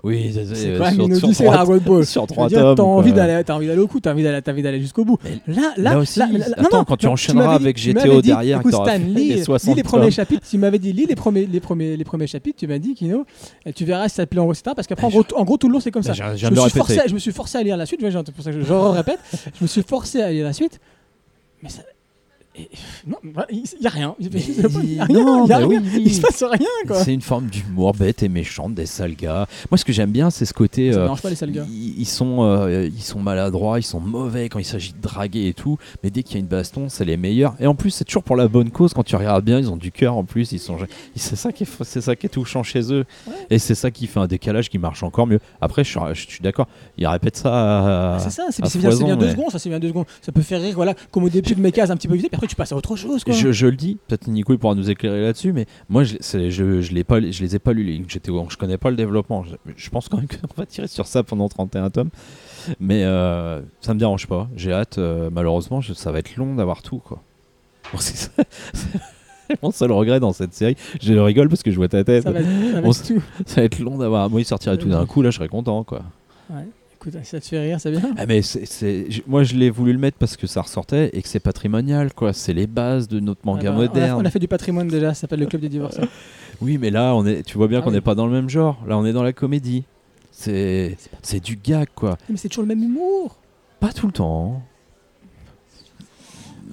Oui, 0.04 0.32
c'est 0.34 0.78
quand 0.78 0.84
même 0.86 0.94
une 1.02 1.14
odyssée 1.26 1.44
trois- 1.46 1.56
Dragon 1.56 1.78
Ball. 1.86 2.06
Sur 2.06 2.28
trois 2.28 2.48
dire, 2.48 2.60
tomes. 2.60 2.76
T'as 2.76 2.84
envie 2.84 3.14
d'aller, 3.14 3.44
t'as 3.44 3.54
envie 3.56 3.68
d'aller 3.68 3.80
au 3.82 3.88
coup, 3.88 4.00
t'as 4.00 4.12
envie 4.12 4.24
d'aller, 4.24 4.42
envie 4.48 4.62
d'aller 4.62 4.80
jusqu'au 4.82 5.06
bout. 5.06 5.18
Là, 5.48 5.74
là, 5.78 5.92
attends, 6.58 6.84
quand 6.86 6.98
tu 6.98 7.08
enchaîneras 7.08 7.56
avec 7.56 7.76
tu 7.78 7.90
GTO 7.94 8.22
derrière, 8.22 8.62
t'auras 8.72 8.98
Stan, 8.98 9.06
lis, 9.06 9.14
les 9.14 9.36
lis 9.36 9.44
60 9.44 9.76
les 9.76 9.84
premiers 9.84 10.12
chapitres. 10.12 10.48
Tu 10.50 10.58
m'avais 10.58 10.80
dit, 10.80 10.94
lis 10.94 11.06
les 11.06 11.16
premiers, 11.16 11.46
les 11.46 11.60
premiers, 11.60 11.98
les 11.98 12.04
premiers 12.04 12.28
chapitres. 12.28 12.58
Tu 12.60 12.68
m'as 12.68 12.80
dit, 12.80 12.94
Kino, 12.96 13.26
tu 13.76 13.86
verras 13.86 14.08
si 14.10 14.16
ça 14.16 14.26
te 14.26 14.30
plaît 14.32 14.40
en 14.40 14.46
gros. 14.46 14.54
Parce 14.76 14.88
qu'après, 14.88 15.06
en 15.08 15.10
gros, 15.10 15.24
tout- 15.24 15.36
en 15.36 15.44
gros, 15.44 15.58
tout 15.58 15.68
le 15.68 15.74
long, 15.74 15.80
c'est 15.80 15.92
comme 15.92 16.04
ça. 16.04 16.14
je 16.36 16.46
me, 16.52 16.56
suis 16.70 16.70
forcé, 16.80 16.94
je 17.10 17.14
me 17.14 17.20
suis 17.20 17.32
forcé 17.32 17.58
à 17.58 17.64
lire 17.64 17.78
la 17.78 17.86
suite, 17.86 18.00
c'est 18.02 18.32
pour 18.32 18.44
ça 18.44 18.52
que 18.52 18.60
je, 18.60 18.66
je 18.66 18.74
répète. 18.74 19.20
je 19.58 19.64
me 19.64 19.68
suis 19.68 19.84
forcé 19.84 20.22
à 20.22 20.32
lire 20.32 20.46
la 20.46 20.54
suite, 20.54 20.80
mais 21.64 21.70
ça. 21.70 21.82
Et- 22.58 22.70
non, 23.08 23.18
il 23.52 23.64
n'y 23.82 23.88
a 23.88 23.90
rien. 23.90 24.16
Il 24.20 24.28
a 24.62 25.56
a 25.56 25.58
rien. 25.58 25.82
se 26.10 26.22
passe 26.22 26.44
rien, 26.44 26.68
quoi. 26.88 27.04
C'est 27.04 27.14
une 27.14 27.22
forme 27.22 27.48
d'humour 27.48 27.94
bête 27.94 28.24
et 28.24 28.30
méchante 28.30 28.74
des 28.76 28.86
sales 28.86 29.16
gars. 29.16 29.48
Moi, 29.72 29.78
ce 29.78 29.86
que 29.86 29.94
j'aime 29.94 30.12
bien, 30.12 30.30
c'est 30.30 30.46
ce 30.46 30.54
côté. 30.54 30.94
Ça 30.94 31.00
euh, 31.00 31.16
pas 31.16 31.30
les 31.30 31.36
sales 31.36 31.52
gars. 31.52 31.66
ils, 31.70 32.00
ils 32.00 32.06
sont, 32.06 32.44
euh, 32.44 32.88
ils 32.94 33.02
sont 33.02 33.20
maladroits, 33.20 33.80
ils 33.80 33.84
sont 33.84 34.00
mauvais 34.00 34.50
quand 34.50 34.60
il 34.60 34.66
s'agit 34.66 34.94
de 34.94 35.02
draguer 35.02 35.48
et 35.48 35.54
tout. 35.54 35.78
Mais 36.04 36.10
dès 36.10 36.24
qu'il 36.24 36.36
y 36.36 36.38
a 36.38 36.40
une 36.42 36.48
baston, 36.48 36.90
c'est 36.90 37.06
les 37.06 37.18
meilleurs. 37.18 37.56
Et 37.60 37.68
en 37.68 37.76
plus, 37.76 37.92
c'est 37.92 38.06
toujours 38.06 38.24
pour 38.24 38.36
la 38.36 38.48
bonne 38.48 38.70
cause. 38.72 38.94
Quand 38.94 39.04
tu 39.04 39.16
regardes 39.16 39.46
bien, 39.46 39.60
ils 39.60 39.70
ont 39.70 39.78
du 39.78 39.92
cœur 39.92 40.16
en 40.18 40.24
plus. 40.24 40.52
Ils 40.52 40.60
sont, 40.60 40.78
c'est 41.16 41.36
ça 41.36 41.52
qui 41.52 41.64
est, 41.64 41.84
c'est 41.84 42.02
ça 42.02 42.16
qui 42.16 42.26
est 42.26 42.30
touchant 42.30 42.64
chez 42.64 42.92
eux. 42.94 43.06
Et 43.50 43.60
c'est 43.60 43.76
ça 43.76 43.92
qui 43.92 44.08
fait 44.08 44.20
un 44.20 44.28
décalage 44.28 44.70
qui 44.70 44.78
marche 44.78 45.04
encore 45.04 45.28
mieux. 45.28 45.40
Après, 45.62 45.84
je 45.84 45.90
suis, 45.90 46.00
je 46.14 46.28
suis 46.32 46.42
d'accord. 46.44 46.68
Ils 46.98 47.08
répètent 47.08 47.38
ça. 47.38 48.16
à- 48.16 48.20
c'est 48.20 48.30
ça, 48.30 48.48
c'est 48.52 48.64
à 48.64 48.68
c'est 48.70 48.80
bien, 48.80 48.92
c'est 48.92 49.04
bien 49.04 49.16
deux 49.16 49.26
mais- 49.28 49.32
secondes, 49.32 49.52
ça 49.52 49.60
c'est 49.60 49.70
bien 49.70 49.80
deux 49.80 49.90
secondes. 49.90 50.06
Ça 50.22 50.32
peut 50.32 50.42
faire 50.42 50.62
rire, 50.62 50.76
voilà, 50.76 50.94
comme 51.12 51.24
au 51.24 51.30
début 51.30 51.56
de 51.56 51.62
mes 51.62 51.72
cases 51.72 51.90
un 51.90 51.96
petit 51.98 52.08
peu 52.08 52.16
puis 52.16 52.45
après 52.46 52.50
tu 52.50 52.56
passes 52.56 52.72
à 52.72 52.76
autre 52.76 52.96
chose. 52.96 53.24
Quoi. 53.24 53.34
Je, 53.34 53.52
je 53.52 53.68
le 53.68 53.76
dis, 53.76 53.98
peut-être 54.08 54.28
Nico 54.28 54.54
il 54.54 54.60
pourra 54.60 54.76
nous 54.76 54.90
éclairer 54.90 55.22
là-dessus, 55.22 55.52
mais 55.54 55.66
moi 55.90 56.04
je, 56.04 56.16
je, 56.22 56.82
je, 56.82 56.94
l'ai 56.94 57.04
pas, 57.04 57.20
je 57.20 57.42
les 57.42 57.56
ai 57.56 57.60
pas 57.60 57.74
lus 57.74 57.84
les 57.84 58.00
GTO, 58.00 58.46
je 58.50 58.58
connais 58.58 58.78
pas 58.78 58.90
le 58.90 58.96
développement. 58.96 59.44
Je, 59.44 59.56
je 59.76 59.90
pense 59.90 60.08
quand 60.10 60.18
même 60.18 60.28
qu'on 60.28 60.54
va 60.56 60.66
tirer 60.66 60.88
sur 60.88 61.08
ça 61.08 61.24
pendant 61.24 61.48
31 61.50 61.90
tomes, 61.90 62.10
mais 62.80 63.04
euh, 63.04 63.62
ça 63.82 63.94
me 63.94 64.00
dérange 64.00 64.28
pas. 64.28 64.48
J'ai 64.56 64.72
hâte, 64.72 64.98
euh, 64.98 65.30
malheureusement, 65.32 65.82
ça 65.82 66.12
va 66.12 66.20
être 66.20 66.36
long 66.36 66.56
d'avoir 66.56 66.82
tout 66.82 67.00
quoi. 67.00 67.22
Bon, 67.94 68.00
c'est 68.00 68.16
ça- 68.16 68.44
mon 69.62 69.70
seul 69.70 69.92
regret 69.92 70.20
dans 70.20 70.34
cette 70.34 70.56
série. 70.56 70.76
Je 71.00 71.14
rigole 71.14 71.50
parce 71.50 71.62
que 71.62 71.70
je 71.70 71.76
vois 71.76 71.88
ta 71.88 72.04
tête. 72.04 72.24
Ça 72.24 72.32
va 72.32 72.40
être, 72.40 72.48
ça 72.48 72.82
va 72.82 72.88
On 72.88 72.92
être 72.92 73.04
tout. 73.08 73.22
Ça 73.46 73.62
va 73.62 73.66
être 73.66 73.78
long 73.80 74.00
d'avoir. 74.00 74.28
Moi, 74.30 74.42
il 74.42 74.46
sortirait 74.46 74.78
tout 74.78 74.90
d'un 74.90 75.06
coup, 75.06 75.22
là 75.22 75.30
je 75.30 75.38
serais 75.38 75.48
content 75.50 75.84
quoi. 75.84 76.02
Écoute, 77.08 77.20
ça 77.24 77.40
te 77.40 77.46
fait 77.46 77.60
rire, 77.60 77.80
c'est 77.80 77.92
bien. 77.92 78.02
Ah 78.18 78.26
mais 78.26 78.42
c'est, 78.42 79.08
moi 79.28 79.44
je 79.44 79.56
l'ai 79.56 79.70
voulu 79.70 79.94
le 79.94 80.00
mettre 80.00 80.18
parce 80.18 80.38
que 80.38 80.48
ça 80.48 80.62
ressortait 80.62 81.12
et 81.14 81.22
que 81.22 81.28
c'est 81.28 81.40
patrimonial 81.40 82.14
quoi. 82.14 82.34
C'est 82.34 82.54
les 82.54 82.66
bases 82.68 83.08
de 83.08 83.20
notre 83.20 83.42
manga 83.46 83.62
Ah 83.68 83.72
bah, 83.72 83.78
on 83.78 83.82
a- 83.82 83.86
moderne. 83.86 84.22
On 84.22 84.26
a, 84.26 84.30
fait 84.32 84.40
du 84.40 84.48
patrimoine 84.48 84.88
déjà, 84.88 85.14
ça 85.14 85.22
s'appelle 85.22 85.40
le 85.42 85.46
club 85.46 85.62
des 85.62 85.70
divorcés. 85.70 86.02
Oui, 86.62 86.78
mais 86.78 86.90
là, 86.90 87.14
on 87.16 87.26
est, 87.26 87.44
tu 87.44 87.58
vois 87.58 87.68
bien 87.68 87.80
Ah 87.80 87.82
qu'on 87.82 87.90
oui. 87.90 87.96
n'est 87.96 88.02
pas 88.02 88.16
dans 88.16 88.26
le 88.26 88.32
même 88.32 88.50
genre. 88.50 88.82
Là, 88.88 88.98
on 88.98 89.06
est 89.06 89.12
dans 89.12 89.24
la 89.24 89.34
comédie. 89.34 89.84
C'est, 90.32 90.96
c'est 91.22 91.44
du 91.44 91.58
gag, 91.58 91.90
quoi. 91.94 92.18
Mais 92.30 92.38
c'est 92.38 92.48
toujours 92.48 92.64
le 92.64 92.70
même 92.74 92.82
humour. 92.82 93.36
Pas 93.82 93.92
tout 93.92 94.08
le 94.08 94.14
temps. 94.14 94.62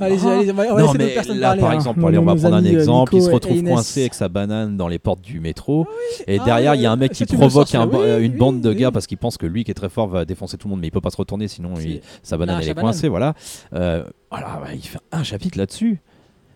Allez-y, 0.01 0.21
Ah. 0.27 0.27
on 0.27 0.33
va, 0.33 0.41
on 0.41 0.55
va 0.55 0.65
non, 0.65 0.77
laisser 0.77 0.77
d'autres 0.87 0.99
mais 0.99 1.07
personnes 1.15 1.39
là, 1.39 1.47
parler. 1.49 1.61
par 1.61 1.71
hein. 1.71 1.75
exemple, 1.75 2.07
allez, 2.07 2.19
on 2.19 2.25
va 2.25 2.35
prendre 2.35 2.55
un 2.57 2.65
euh, 2.65 2.79
exemple. 2.79 3.15
Nico 3.15 3.17
il 3.17 3.23
se 3.27 3.31
et 3.31 3.35
retrouve 3.35 3.63
coincé 3.63 4.01
avec 4.01 4.15
sa 4.15 4.29
banane 4.29 4.77
dans 4.77 4.89
les 4.89 4.99
portes 4.99 5.21
du 5.21 5.39
métro. 5.41 5.87
Et 6.27 6.39
Ah, 6.41 6.45
derrière, 6.45 6.75
il 6.75 6.81
y 6.81 6.87
a 6.87 6.93
un 6.93 6.97
mec 6.97 7.13
qui 7.13 7.27
provoque 7.27 7.75
un- 7.75 7.87
oui, 7.87 7.99
une 8.25 8.33
oui, 8.33 8.39
bande 8.39 8.61
de 8.61 8.71
oui. 8.71 8.77
gars 8.77 8.91
parce 8.91 9.07
qu'il 9.07 9.19
pense 9.19 9.37
que 9.37 9.47
lui 9.47 9.65
qui 9.65 9.71
est 9.71 9.75
très 9.75 9.89
fort 9.91 10.09
va 10.09 10.25
défoncer 10.25 10.57
tout 10.57 10.67
le 10.69 10.71
monde, 10.71 10.81
mais 10.81 10.89
il 10.89 10.91
peut 10.93 11.01
pas 11.01 11.11
se 11.11 11.17
retourner 11.17 11.47
sinon 11.49 11.75
il- 11.79 12.01
sa 12.23 12.37
banane 12.39 12.57
Ah, 12.59 12.63
elle 12.63 12.69
est 12.71 12.75
banane. 12.75 12.91
coincée. 12.93 13.09
Voilà. 13.09 13.35
Euh, 13.75 14.05
voilà 14.31 14.61
bah, 14.63 14.69
il 14.75 14.81
fait 14.83 14.99
un 15.13 15.23
chapitre 15.23 15.59
là-dessus. 15.59 16.01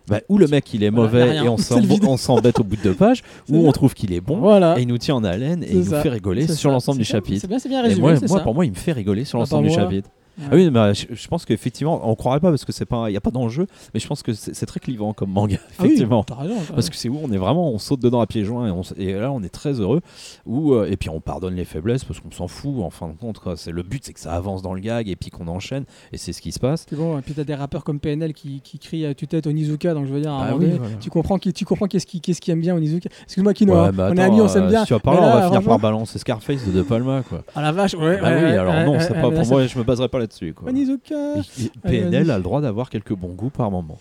Bah, 0.09 0.21
où 0.29 0.37
le 0.37 0.47
mec 0.47 0.73
il 0.73 0.83
est 0.83 0.89
mauvais 0.91 1.35
et 1.35 1.49
on 1.49 1.57
s'embête 2.17 2.59
au 2.61 2.63
bout 2.63 2.77
de 2.77 2.81
deux 2.81 2.93
pages, 2.93 3.23
ou 3.49 3.67
on 3.67 3.71
trouve 3.73 3.93
qu'il 3.93 4.13
est 4.13 4.21
bon 4.21 4.37
Voilà. 4.37 4.79
et 4.79 4.83
il 4.83 4.87
nous 4.87 4.97
tient 4.97 5.15
en 5.15 5.23
haleine 5.25 5.63
et 5.63 5.71
il 5.73 5.79
nous 5.79 5.83
fait 5.83 6.07
rigoler 6.07 6.47
sur 6.47 6.71
l'ensemble 6.71 6.97
du 6.99 7.03
chapitre. 7.03 7.41
C'est 7.59 7.67
bien, 7.69 7.83
Et 7.83 7.87
résumé. 7.89 8.15
moi, 8.29 8.39
pour 8.39 8.55
moi, 8.55 8.65
il 8.65 8.71
me 8.71 8.75
fait 8.77 8.93
rigoler 8.93 9.25
sur 9.25 9.37
Ah, 9.37 9.41
l'ensemble 9.41 9.67
du 9.67 9.73
chapitre. 9.73 10.09
Ouais. 10.37 10.43
Ah 10.51 10.55
oui, 10.55 10.69
bah, 10.69 10.93
je, 10.93 11.05
je 11.11 11.27
pense 11.27 11.45
qu'effectivement, 11.45 11.99
on 12.09 12.15
croirait 12.15 12.39
pas 12.39 12.49
parce 12.49 12.63
que 12.65 12.71
c'est 12.71 12.85
pas, 12.85 13.09
il 13.09 13.13
y 13.13 13.17
a 13.17 13.21
pas 13.21 13.31
d'enjeu, 13.31 13.65
mais 13.93 13.99
je 13.99 14.07
pense 14.07 14.21
que 14.23 14.33
c'est 14.33 14.65
très 14.65 14.79
clivant 14.79 15.13
comme 15.13 15.31
manga, 15.31 15.57
Ah 15.59 15.65
oui, 15.79 15.85
effectivement. 15.87 16.23
raison, 16.29 16.55
Parce 16.73 16.89
que 16.89 16.95
c'est 16.95 17.09
où 17.09 17.17
on 17.23 17.31
est 17.31 17.37
vraiment, 17.37 17.71
on 17.71 17.79
saute 17.79 17.99
dedans 18.01 18.21
à 18.21 18.27
pieds 18.27 18.43
joints 18.45 18.67
et, 18.67 18.71
on 18.71 18.81
s- 18.81 18.93
et 18.97 19.13
là 19.13 19.31
on 19.31 19.41
est 19.43 19.49
très 19.49 19.73
heureux. 19.79 20.01
Où, 20.45 20.73
euh, 20.73 20.87
et 20.89 20.95
puis 20.97 21.09
on 21.09 21.19
pardonne 21.21 21.55
les 21.55 21.65
faiblesses 21.65 22.03
parce 22.03 22.19
qu'on 22.19 22.31
s'en 22.31 22.47
fout 22.47 22.83
en 22.83 22.89
fin 22.89 23.07
de 23.07 23.13
compte. 23.17 23.39
quoi. 23.39 23.57
C'est 23.57 23.71
le 23.71 23.81
but, 23.83 24.03
c'est 24.05 24.13
que 24.13 24.19
ça 24.19 24.33
avance 24.33 24.61
dans 24.61 24.73
le 24.73 24.79
gag 24.79 25.09
et 25.09 25.15
puis 25.15 25.29
qu'on 25.31 25.47
enchaîne 25.47 25.85
et 26.13 26.17
c'est 26.17 26.33
ce 26.33 26.41
qui 26.41 26.51
se 26.51 26.59
passe. 26.59 26.85
C'est 26.89 26.95
bon, 26.95 27.17
et 27.17 27.21
puis 27.21 27.33
t'as 27.33 27.43
des 27.43 27.55
rappeurs 27.55 27.83
comme 27.83 27.99
PNL 27.99 28.33
qui, 28.33 28.61
qui 28.61 28.77
crient 28.79 29.05
à 29.07 29.13
tue-tête 29.13 29.47
Onizuka, 29.47 29.93
donc 29.93 30.05
je 30.05 30.13
veux 30.13 30.21
dire, 30.21 30.31
Bah 30.37 30.55
oui, 30.57 30.71
voilà. 30.77 30.95
tu 30.99 31.09
comprends 31.09 31.37
qui, 31.39 31.51
tu 31.53 31.65
comprends 31.65 31.87
qu'est-ce 31.87 32.05
qui, 32.05 32.21
qu'est-ce 32.21 32.41
qui 32.41 32.51
aime 32.51 32.61
bien 32.61 32.75
Onizuka. 32.75 33.09
Excuse-moi, 33.23 33.53
Kino, 33.53 33.73
Ouais, 33.73 33.79
hein, 33.79 33.91
bah, 33.93 34.09
on 34.11 34.15
est 34.17 34.21
amis, 34.21 34.41
on 34.41 34.47
s'aime 34.47 34.65
euh, 34.65 34.69
bien. 34.69 34.81
Si 34.81 34.87
tu 34.87 34.93
vas 34.93 34.99
par 34.99 35.15
Mais 35.15 35.21
là, 35.21 35.27
on 35.27 35.39
va 35.39 35.45
finir 35.47 35.61
par 35.63 35.79
balancer 35.79 36.19
Scarface 36.19 36.65
de 36.67 36.71
De 36.71 36.81
Palma. 36.83 37.23
Quoi. 37.27 37.43
Ah 37.55 37.61
la 37.61 37.71
vache, 37.71 37.95
ouais. 37.95 38.19
bah 38.21 38.29
ouais, 38.29 38.43
oui, 38.43 38.51
alors 38.51 38.73
non, 38.85 38.99
c'est 38.99 39.13
pas 39.13 39.29
mais 39.29 39.35
pour 39.39 39.47
moi, 39.47 39.65
je 39.65 39.77
me 39.79 39.83
baserai 39.83 40.07
pas 40.09 40.19
là-dessus. 40.27 40.47
c'est- 40.47 40.53
quoi. 40.53 40.69
Onizuka. 40.69 41.15
Et- 41.35 41.39
et 41.39 41.71
Allez, 41.83 41.99
PNL 42.01 42.31
a 42.31 42.37
le 42.37 42.43
droit 42.43 42.61
d'avoir 42.61 42.89
quelques 42.89 43.13
bons 43.13 43.33
goûts 43.33 43.49
par 43.49 43.69
moment. 43.71 43.97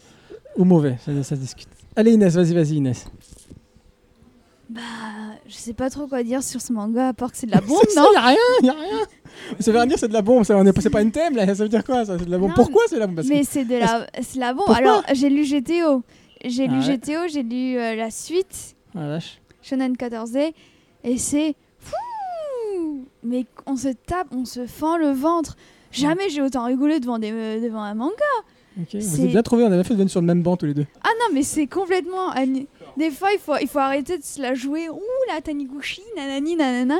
Ou 0.56 0.64
mauvais, 0.64 0.96
ça, 1.04 1.12
ça 1.22 1.34
se 1.36 1.40
discute. 1.40 1.68
Allez 1.96 2.12
Inès, 2.12 2.34
vas-y, 2.34 2.54
vas-y 2.54 2.76
Inès. 2.76 3.06
Bah, 4.68 4.80
je 5.46 5.54
sais 5.54 5.74
pas 5.74 5.88
trop 5.90 6.08
quoi 6.08 6.24
dire 6.24 6.42
sur 6.42 6.60
ce 6.60 6.72
manga 6.72 7.08
à 7.08 7.12
part 7.12 7.30
que 7.30 7.38
c'est 7.38 7.46
de 7.46 7.52
la 7.52 7.60
bombe, 7.68 7.78
non 7.96 8.12
y 8.12 8.16
a 8.16 8.20
rien, 8.26 8.36
y 8.62 8.68
a 8.68 8.72
rien. 8.72 8.98
Ça 9.60 9.70
veut 9.70 9.78
rien 9.78 9.86
dire, 9.86 9.98
c'est 9.98 10.08
de 10.08 10.12
la 10.12 10.22
bombe, 10.22 10.42
ça, 10.44 10.56
on 10.56 10.66
est, 10.66 10.80
c'est 10.80 10.90
pas 10.90 11.02
une 11.02 11.12
thème 11.12 11.36
là, 11.36 11.46
ça 11.46 11.62
veut 11.62 11.68
dire 11.68 11.84
quoi 11.84 12.04
ça, 12.04 12.18
c'est 12.18 12.24
de 12.24 12.30
la 12.30 12.38
bombe? 12.38 12.48
Non, 12.48 12.54
Pourquoi 12.56 12.82
c'est 12.88 12.96
de 12.96 13.00
la 13.00 13.06
bombe? 13.06 13.16
Parce 13.16 13.28
que- 13.28 13.32
Mais 13.32 13.44
c'est 13.44 13.64
de 13.64 13.76
la, 13.76 14.06
c'est 14.22 14.38
la 14.40 14.52
bombe. 14.54 14.66
Pourquoi? 14.66 14.76
Alors, 14.76 15.02
j'ai 15.12 15.28
lu 15.30 15.44
GTO. 15.44 16.02
J'ai 16.44 16.66
lu 16.66 16.78
Ah 16.82 16.86
ouais. 16.86 16.96
GTO, 16.98 17.28
j'ai 17.32 17.42
lu 17.44 17.78
euh, 17.78 17.94
la 17.94 18.10
suite, 18.10 18.74
Ah 18.94 19.00
la 19.02 19.08
vache. 19.08 19.40
Shonen 19.62 19.96
14 19.96 20.36
et 20.36 21.18
c'est 21.18 21.54
fou. 21.78 21.94
Mais 23.22 23.46
on 23.66 23.76
se 23.76 23.88
tape, 23.88 24.28
on 24.32 24.44
se 24.44 24.66
fend 24.66 24.96
le 24.96 25.10
ventre. 25.10 25.56
Jamais 25.92 26.28
j'ai 26.30 26.42
autant 26.42 26.64
rigolé 26.64 27.00
devant, 27.00 27.18
des, 27.18 27.30
euh, 27.32 27.60
devant 27.60 27.82
un 27.82 27.94
manga. 27.94 28.12
Vous 28.76 29.20
avez 29.20 29.28
bien 29.28 29.42
trouvé, 29.42 29.64
on 29.64 29.72
avait 29.72 29.84
fait 29.84 29.94
de 29.94 29.98
venir 29.98 30.10
sur 30.10 30.20
le 30.20 30.26
même 30.26 30.42
banc 30.42 30.56
tous 30.58 30.66
les 30.66 30.74
deux. 30.74 30.84
Ah 31.02 31.08
non, 31.20 31.34
mais 31.34 31.42
c'est 31.42 31.66
complètement. 31.66 32.32
Des 32.98 33.10
fois, 33.10 33.28
il 33.32 33.38
faut, 33.38 33.54
il 33.60 33.68
faut 33.68 33.78
arrêter 33.78 34.18
de 34.18 34.22
se 34.22 34.40
la 34.42 34.54
jouer. 34.54 34.90
Ouh, 34.90 35.00
la 35.34 35.40
Taniguchi, 35.40 36.02
nanani, 36.14 36.56
nanana. 36.56 36.96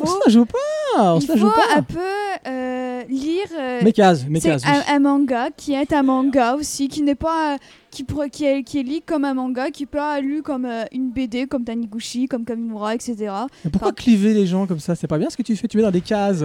On 0.00 0.06
Faut, 0.06 0.12
se 0.20 0.26
la 0.28 0.32
joue 0.32 0.44
pas, 0.46 1.14
on 1.16 1.20
se 1.20 1.26
la 1.28 1.36
joue 1.36 1.48
faut 1.50 1.56
pas. 1.56 1.76
un 1.76 1.82
peu 1.82 1.98
euh, 2.46 3.02
lire. 3.08 3.46
euh, 3.58 3.80
Mes 3.82 3.92
cases, 3.92 4.24
mes 4.28 4.40
cases. 4.40 4.64
un, 4.64 4.74
oui. 4.74 4.84
un 4.90 4.98
manga 5.00 5.50
qui 5.50 5.72
est 5.74 5.92
un 5.92 6.04
manga 6.04 6.54
aussi, 6.54 6.86
qui 6.88 7.02
n'est 7.02 7.16
pas. 7.16 7.54
euh, 7.54 7.58
qui, 7.90 8.04
pro- 8.04 8.28
qui, 8.30 8.44
est, 8.44 8.62
qui 8.62 8.78
est 8.78 8.82
lu 8.84 9.00
comme 9.04 9.24
un 9.24 9.34
manga, 9.34 9.70
qui 9.72 9.86
peut 9.86 9.98
être 9.98 10.22
lu 10.22 10.40
comme 10.42 10.66
euh, 10.66 10.84
une 10.92 11.10
BD, 11.10 11.46
comme 11.48 11.64
Taniguchi, 11.64 12.26
comme 12.28 12.44
Kamimura, 12.44 12.94
etc. 12.94 13.16
Mais 13.64 13.70
pourquoi 13.72 13.88
Enfin- 13.88 13.94
cliver 13.96 14.34
les 14.34 14.46
gens 14.46 14.66
comme 14.68 14.78
ça? 14.78 14.94
C'est 14.94 15.08
pas 15.08 15.18
bien 15.18 15.30
ce 15.30 15.36
que 15.36 15.42
tu 15.42 15.56
fais, 15.56 15.66
tu 15.66 15.76
mets 15.78 15.82
dans 15.82 15.90
des 15.90 16.00
cases. 16.00 16.44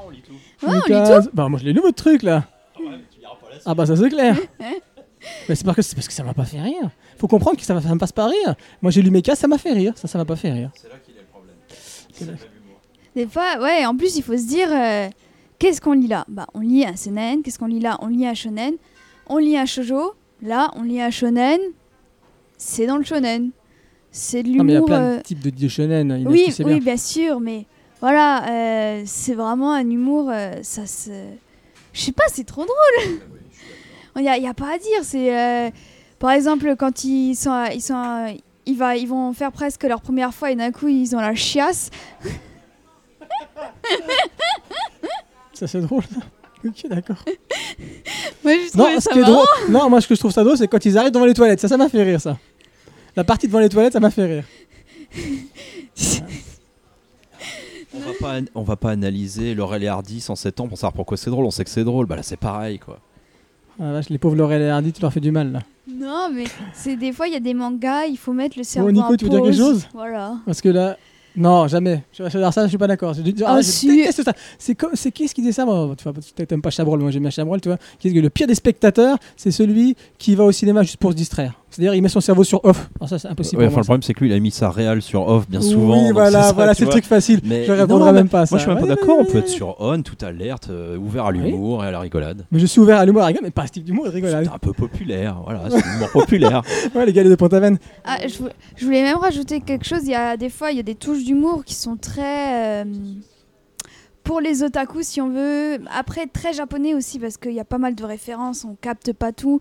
Ouais, 0.00 0.68
on 0.68 0.72
lit 0.72 0.80
cases. 0.86 1.28
Bah 1.32 1.48
moi 1.48 1.58
je 1.58 1.64
l'ai 1.64 1.72
lu 1.72 1.80
votre 1.80 1.96
truc 1.96 2.22
là. 2.22 2.44
Ah 3.64 3.74
bah 3.74 3.86
ça 3.86 3.96
c'est 3.96 4.08
clair. 4.08 4.36
Mais 5.48 5.54
c'est 5.54 5.64
parce 5.64 5.76
que 5.76 5.82
c'est 5.82 5.94
parce 5.94 6.08
que 6.08 6.12
ça 6.14 6.24
m'a 6.24 6.34
pas 6.34 6.44
fait 6.44 6.60
rire. 6.60 6.90
Faut 7.16 7.28
comprendre 7.28 7.56
que 7.56 7.62
ça, 7.64 7.80
ça 7.80 7.94
me 7.94 7.98
passe 7.98 8.10
pas 8.12 8.26
rire. 8.26 8.54
Moi 8.80 8.90
j'ai 8.90 9.02
lu 9.02 9.10
mes 9.10 9.22
cases, 9.22 9.38
ça 9.38 9.46
m'a 9.48 9.58
fait 9.58 9.72
rire. 9.72 9.92
Ça, 9.96 10.08
ça 10.08 10.18
m'a 10.18 10.24
pas 10.24 10.34
fait 10.36 10.50
rire. 10.50 10.70
C'est 12.12 12.26
là- 12.26 12.32
Des 13.14 13.26
fois, 13.26 13.58
ouais, 13.60 13.86
en 13.86 13.96
plus, 13.96 14.16
il 14.16 14.22
faut 14.22 14.36
se 14.36 14.46
dire 14.46 14.68
euh, 14.72 15.08
qu'est-ce 15.58 15.80
qu'on 15.80 15.92
lit 15.92 16.08
là? 16.08 16.24
Bah, 16.28 16.46
on 16.54 16.60
lit 16.60 16.84
un 16.84 16.96
seinen. 16.96 17.42
Qu'est-ce 17.42 17.58
qu'on 17.58 17.66
lit 17.66 17.78
là? 17.80 17.98
On 18.00 18.08
lit 18.08 18.26
un 18.26 18.34
shonen. 18.34 18.74
On 19.28 19.38
lit 19.38 19.56
un 19.56 19.66
shoujo. 19.66 20.14
Là, 20.42 20.70
on 20.76 20.82
lit 20.82 21.00
un 21.00 21.10
shonen. 21.10 21.58
C'est 22.58 22.86
dans 22.86 22.96
le 22.96 23.04
shonen. 23.04 23.50
C'est 24.10 24.42
de 24.42 24.50
Non 24.50 24.64
mais 24.64 24.72
il 24.72 24.74
y 24.74 24.76
a 24.76 24.80
l'humour. 24.80 24.86
plein 24.86 25.02
euh, 25.02 25.16
de 25.18 25.22
types 25.22 25.40
de, 25.40 25.50
de 25.50 25.68
shonen. 25.68 26.24
Oui, 26.26 26.42
tu 26.46 26.52
sais 26.52 26.64
oui, 26.64 26.74
bien. 26.74 26.80
bien 26.80 26.96
sûr, 26.96 27.38
mais 27.40 27.66
voilà, 28.02 28.48
euh, 28.50 29.02
c'est 29.06 29.34
vraiment 29.34 29.72
un 29.72 29.88
humour. 29.88 30.28
euh, 30.30 30.56
ça 30.62 30.86
se. 30.86 31.10
Je 31.92 32.00
sais 32.00 32.10
pas, 32.12 32.24
c'est 32.26 32.44
trop 32.44 32.64
drôle. 32.64 33.20
Il 34.16 34.22
n'y 34.22 34.28
a, 34.28 34.36
y 34.38 34.46
a 34.46 34.54
pas 34.54 34.74
à 34.74 34.78
dire. 34.78 35.02
C'est 35.02 35.34
euh, 35.38 35.70
par 36.18 36.32
exemple 36.32 36.74
quand 36.76 37.04
ils 37.04 37.36
sont, 37.36 37.64
ils 37.72 37.80
sont, 37.80 38.36
ils, 38.66 38.76
va, 38.76 38.96
ils 38.96 39.06
vont 39.06 39.32
faire 39.32 39.52
presque 39.52 39.84
leur 39.84 40.00
première 40.00 40.34
fois 40.34 40.50
et 40.50 40.56
d'un 40.56 40.72
coup 40.72 40.88
ils 40.88 41.14
ont 41.14 41.20
la 41.20 41.34
chiasse. 41.36 41.90
Ça 45.52 45.66
c'est 45.68 45.80
drôle. 45.80 46.02
ça. 46.02 46.20
Ok 46.66 46.86
d'accord. 46.88 47.24
Moi, 48.44 48.54
je 48.54 48.76
Non, 48.76 48.86
ce 48.96 49.00
ça 49.00 49.12
qui 49.12 49.18
est 49.20 49.24
drôle. 49.24 49.46
Non, 49.68 49.88
moi 49.88 50.00
ce 50.00 50.08
que 50.08 50.14
je 50.16 50.20
trouve 50.20 50.32
ça 50.32 50.42
drôle, 50.42 50.56
c'est 50.56 50.66
quand 50.66 50.84
ils 50.84 50.98
arrivent 50.98 51.12
devant 51.12 51.24
les 51.26 51.34
toilettes. 51.34 51.60
Ça, 51.60 51.68
ça 51.68 51.76
m'a 51.76 51.88
fait 51.88 52.02
rire 52.02 52.20
ça. 52.20 52.36
La 53.14 53.22
partie 53.24 53.46
devant 53.46 53.60
les 53.60 53.68
toilettes, 53.68 53.92
ça 53.92 54.00
m'a 54.00 54.10
fait 54.10 54.24
rire. 54.26 54.44
On 57.94 57.98
va 58.00 58.12
pas, 58.20 58.40
on 58.54 58.62
va 58.62 58.76
pas 58.76 58.90
analyser 58.90 59.54
Laurel 59.54 59.82
et 59.82 59.88
Hardy 59.88 60.20
sans 60.20 60.34
7 60.36 60.60
ans 60.60 60.68
pour 60.68 60.78
savoir 60.78 60.92
pourquoi 60.92 61.16
c'est 61.16 61.30
drôle. 61.30 61.44
On 61.44 61.50
sait 61.50 61.64
que 61.64 61.70
c'est 61.70 61.84
drôle. 61.84 62.06
Bah 62.06 62.16
là, 62.16 62.22
c'est 62.22 62.36
pareil, 62.36 62.78
quoi. 62.78 62.98
Ah 63.80 63.92
vache, 63.92 64.10
les 64.10 64.18
pauvres 64.18 64.36
Laurel 64.36 64.62
et 64.62 64.68
Hardy, 64.68 64.92
tu 64.92 65.00
leur 65.00 65.12
fais 65.12 65.20
du 65.20 65.30
mal 65.30 65.52
là. 65.52 65.60
Non, 65.88 66.28
mais 66.32 66.44
c'est 66.74 66.96
des 66.96 67.12
fois 67.12 67.26
il 67.26 67.32
y 67.32 67.36
a 67.36 67.40
des 67.40 67.54
mangas, 67.54 68.04
il 68.06 68.16
faut 68.16 68.32
mettre 68.32 68.56
le 68.58 68.64
cerveau 68.64 68.92
Nico, 68.92 69.12
en 69.12 69.16
tu 69.16 69.24
veux 69.24 69.30
dire 69.30 69.42
quelque 69.42 69.56
pause. 69.56 69.58
chose? 69.58 69.88
Voilà. 69.94 70.36
Parce 70.46 70.60
que 70.60 70.68
là, 70.68 70.96
Non, 71.36 71.66
jamais. 71.68 72.02
Je, 72.12 72.28
je- 72.28 72.38
alors 72.38 72.52
ça, 72.52 72.64
je 72.64 72.68
suis 72.68 72.78
pas 72.78 72.86
d'accord. 72.86 73.14
Je, 73.14 73.22
je- 73.22 73.44
Ah, 73.44 73.58
je 73.60 73.66
si. 73.66 73.88
déteste 73.96 74.22
ça. 74.22 74.32
C'est 74.58 74.74
comme, 74.74 74.90
c'est 74.94 75.10
qui 75.12 75.28
ce 75.28 75.34
qui 75.34 75.42
dit 75.42 75.52
ça 75.52 75.64
moi, 75.64 75.94
Tu 75.96 76.04
vois, 76.04 76.12
peut-être 76.12 76.48
t'aimes 76.48 76.60
pas 76.62 76.70
Chabrol, 76.70 77.00
moi 77.00 77.10
j'aime 77.10 77.22
bien 77.22 77.30
Chabrol, 77.30 77.60
tu 77.60 77.68
vois. 77.68 77.78
Qui 77.98 78.12
que 78.12 78.18
le 78.20 78.30
pire 78.30 78.46
des 78.46 78.54
spectateurs, 78.54 79.16
c'est 79.36 79.50
celui 79.50 79.96
qui 80.18 80.34
va 80.34 80.44
au 80.44 80.52
cinéma 80.52 80.82
juste 80.82 80.98
pour 80.98 81.12
se 81.12 81.16
distraire. 81.16 81.54
C'est-à-dire, 81.70 81.94
il 81.94 82.02
met 82.02 82.10
son 82.10 82.20
cerveau 82.20 82.44
sur 82.44 82.62
off. 82.66 82.90
Alors 83.00 83.08
ça, 83.08 83.18
c'est 83.18 83.28
impossible. 83.28 83.62
Ouais, 83.62 83.68
pour 83.68 83.72
enfin, 83.72 83.80
le 83.80 83.84
problème, 83.84 84.02
c'est 84.02 84.12
que 84.12 84.20
lui, 84.20 84.28
il 84.28 84.34
a 84.34 84.38
mis 84.40 84.50
sa 84.50 84.68
réal 84.70 85.00
sur 85.00 85.26
off 85.26 85.48
bien 85.48 85.62
souvent. 85.62 85.96
Oui, 85.96 86.04
donc 86.04 86.12
voilà, 86.12 86.42
ça, 86.42 86.52
voilà, 86.52 86.74
tu 86.74 86.80
c'est 86.80 86.84
le 86.84 86.86
vois. 86.90 86.92
truc 87.00 87.06
facile. 87.06 87.40
Mais 87.44 87.64
je 87.64 87.72
non, 87.72 87.78
répondrai 87.78 88.12
mais 88.12 88.18
même 88.18 88.28
pas 88.28 88.40
à 88.42 88.46
ça. 88.46 88.56
Moi, 88.56 88.58
je 88.58 88.62
suis 88.64 88.70
un 88.70 88.76
peu 88.76 88.82
Ouais, 88.82 88.88
d'accord. 88.90 89.16
ouais, 89.16 89.24
On 89.26 89.32
peut 89.32 89.38
être 89.38 89.48
sur 89.48 89.76
on, 89.80 90.02
tout 90.02 90.16
alerte, 90.22 90.68
euh, 90.68 90.98
ouvert 90.98 91.24
à 91.24 91.30
Oui. 91.30 91.38
l'humour 91.38 91.82
et 91.82 91.86
à 91.86 91.90
la 91.90 92.00
rigolade. 92.00 92.44
Mais 92.52 92.58
je 92.58 92.66
suis 92.66 92.78
ouvert 92.78 92.98
à 92.98 93.06
l'humour, 93.06 93.22
à 93.22 93.24
la 93.24 93.28
rigole, 93.28 93.44
mais 93.44 93.50
pas 93.50 93.62
à 93.62 93.66
ce 93.68 93.72
type 93.72 93.84
d'humour, 93.84 94.04
et 94.06 94.10
de 94.10 94.14
rigolade. 94.14 94.44
C'est 94.44 94.52
un 94.54 94.58
peu 94.58 94.74
populaire, 94.74 95.38
voilà, 95.44 95.62
c'est 95.70 95.82
l'humour 95.92 96.10
populaire. 96.12 96.60
Ouais, 96.94 97.06
les 97.06 97.12
gars 97.14 97.24
de 97.24 97.34
Pont-Aven. 97.34 97.78
Ah, 98.04 98.18
je, 98.28 98.36
vou- 98.36 98.48
je 98.76 98.84
voulais 98.84 99.02
même 99.02 99.16
rajouter 99.16 99.60
quelque 99.62 99.86
chose. 99.86 100.00
Il 100.02 100.10
y 100.10 100.14
a 100.14 100.36
des 100.36 100.50
fois, 100.50 100.72
il 100.72 100.76
y 100.76 100.80
a 100.80 100.82
des 100.82 100.94
touches 100.94 101.21
d'humour 101.24 101.64
qui 101.64 101.74
sont 101.74 101.96
très. 101.96 102.82
euh, 102.84 102.84
pour 104.24 104.40
les 104.40 104.62
otaku, 104.62 105.02
si 105.02 105.20
on 105.20 105.30
veut. 105.30 105.80
Après, 105.92 106.26
très 106.26 106.52
japonais 106.52 106.94
aussi, 106.94 107.18
parce 107.18 107.36
qu'il 107.38 107.52
y 107.52 107.58
a 107.60 107.64
pas 107.64 107.78
mal 107.78 107.96
de 107.96 108.04
références, 108.04 108.64
on 108.64 108.76
capte 108.76 109.12
pas 109.12 109.32
tout. 109.32 109.58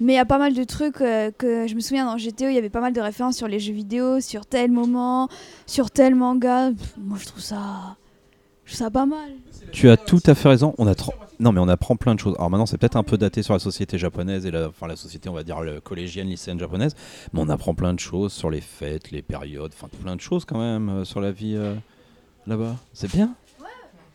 Mais 0.00 0.12
il 0.12 0.16
y 0.16 0.20
a 0.20 0.24
pas 0.24 0.38
mal 0.38 0.54
de 0.54 0.62
trucs 0.62 1.00
euh, 1.00 1.32
que 1.36 1.66
je 1.66 1.74
me 1.74 1.80
souviens 1.80 2.04
dans 2.06 2.16
GTO, 2.16 2.46
il 2.48 2.54
y 2.54 2.58
avait 2.58 2.70
pas 2.70 2.80
mal 2.80 2.92
de 2.92 3.00
références 3.00 3.36
sur 3.36 3.48
les 3.48 3.58
jeux 3.58 3.72
vidéo, 3.72 4.20
sur 4.20 4.46
tel 4.46 4.70
moment, 4.70 5.28
sur 5.66 5.90
tel 5.90 6.14
manga. 6.14 6.70
Moi, 6.96 7.18
je 7.20 7.26
trouve 7.26 7.42
ça. 7.42 7.96
Je 8.64 8.72
trouve 8.74 8.84
ça 8.86 8.90
pas 8.90 9.04
mal. 9.04 9.30
Tu 9.72 9.90
as 9.90 9.96
tout 9.96 10.20
à 10.26 10.34
fait 10.36 10.48
raison. 10.48 10.74
On 10.78 10.86
a 10.86 10.94
trop- 10.94 11.12
Non, 11.44 11.52
mais 11.52 11.60
on 11.60 11.68
apprend 11.68 11.94
plein 11.94 12.14
de 12.14 12.20
choses. 12.20 12.34
Alors 12.38 12.48
maintenant, 12.48 12.64
c'est 12.64 12.78
peut-être 12.78 12.96
un 12.96 13.02
peu 13.02 13.18
daté 13.18 13.42
sur 13.42 13.52
la 13.52 13.58
société 13.58 13.98
japonaise 13.98 14.46
et 14.46 14.50
la, 14.50 14.68
enfin 14.68 14.86
la 14.86 14.96
société, 14.96 15.28
on 15.28 15.34
va 15.34 15.42
dire 15.42 15.58
collégienne, 15.82 16.26
lycéenne 16.28 16.58
japonaise, 16.58 16.94
mais 17.34 17.40
on 17.42 17.50
apprend 17.50 17.74
plein 17.74 17.92
de 17.92 18.00
choses 18.00 18.32
sur 18.32 18.48
les 18.48 18.62
fêtes, 18.62 19.10
les 19.10 19.20
périodes, 19.20 19.72
enfin 19.74 19.88
plein 20.02 20.16
de 20.16 20.22
choses 20.22 20.46
quand 20.46 20.58
même 20.58 20.88
euh, 20.88 21.04
sur 21.04 21.20
la 21.20 21.32
vie 21.32 21.54
euh, 21.54 21.74
là-bas. 22.46 22.76
C'est 22.94 23.12
bien? 23.14 23.34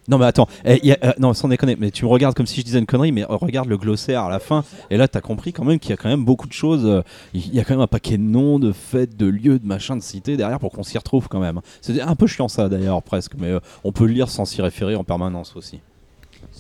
Non 0.08 0.18
mais 0.18 0.26
attends, 0.26 0.48
eh, 0.66 0.84
y 0.84 0.92
a- 0.92 0.98
euh, 1.04 1.12
non 1.20 1.36
sans 1.36 1.50
déconner, 1.50 1.76
mais 1.80 1.92
tu 1.92 2.04
me 2.04 2.10
regardes 2.10 2.34
comme 2.36 2.48
si 2.48 2.62
je 2.62 2.66
disais 2.66 2.80
une 2.80 2.88
connerie, 2.88 3.12
mais 3.12 3.26
regarde 3.26 3.70
le 3.70 3.78
glossaire 3.78 4.24
à 4.24 4.30
la 4.32 4.40
fin, 4.40 4.64
et 4.90 4.98
là 4.98 5.08
t'as 5.08 5.22
compris 5.22 5.54
quand 5.54 5.66
même 5.66 5.78
qu'il 5.78 5.92
y 5.92 5.94
a 5.94 5.98
quand 5.98 6.10
même 6.10 6.26
beaucoup 6.26 6.48
de 6.48 6.54
choses, 6.54 7.04
il 7.36 7.54
y 7.54 7.60
a 7.60 7.64
quand 7.64 7.76
même 7.76 7.82
un 7.82 7.86
paquet 7.88 8.18
de 8.18 8.24
noms, 8.24 8.58
de 8.58 8.72
fêtes, 8.72 9.16
de 9.18 9.28
lieux, 9.28 9.60
de 9.60 9.68
machins, 9.68 10.00
de 10.00 10.02
cités 10.04 10.36
derrière 10.36 10.58
pour 10.58 10.72
qu'on 10.72 10.82
s'y 10.82 10.98
retrouve 10.98 11.28
quand 11.28 11.40
même. 11.40 11.62
C'est 11.82 12.02
un 12.02 12.16
peu 12.16 12.26
chiant 12.26 12.48
ça 12.48 12.70
d'ailleurs 12.70 13.04
presque, 13.04 13.34
mais 13.38 13.54
on 13.84 13.92
peut 13.92 14.08
le 14.08 14.14
lire 14.14 14.30
sans 14.30 14.46
s'y 14.46 14.64
référer 14.64 14.96
en 14.96 15.04
permanence 15.04 15.56
aussi. 15.56 15.80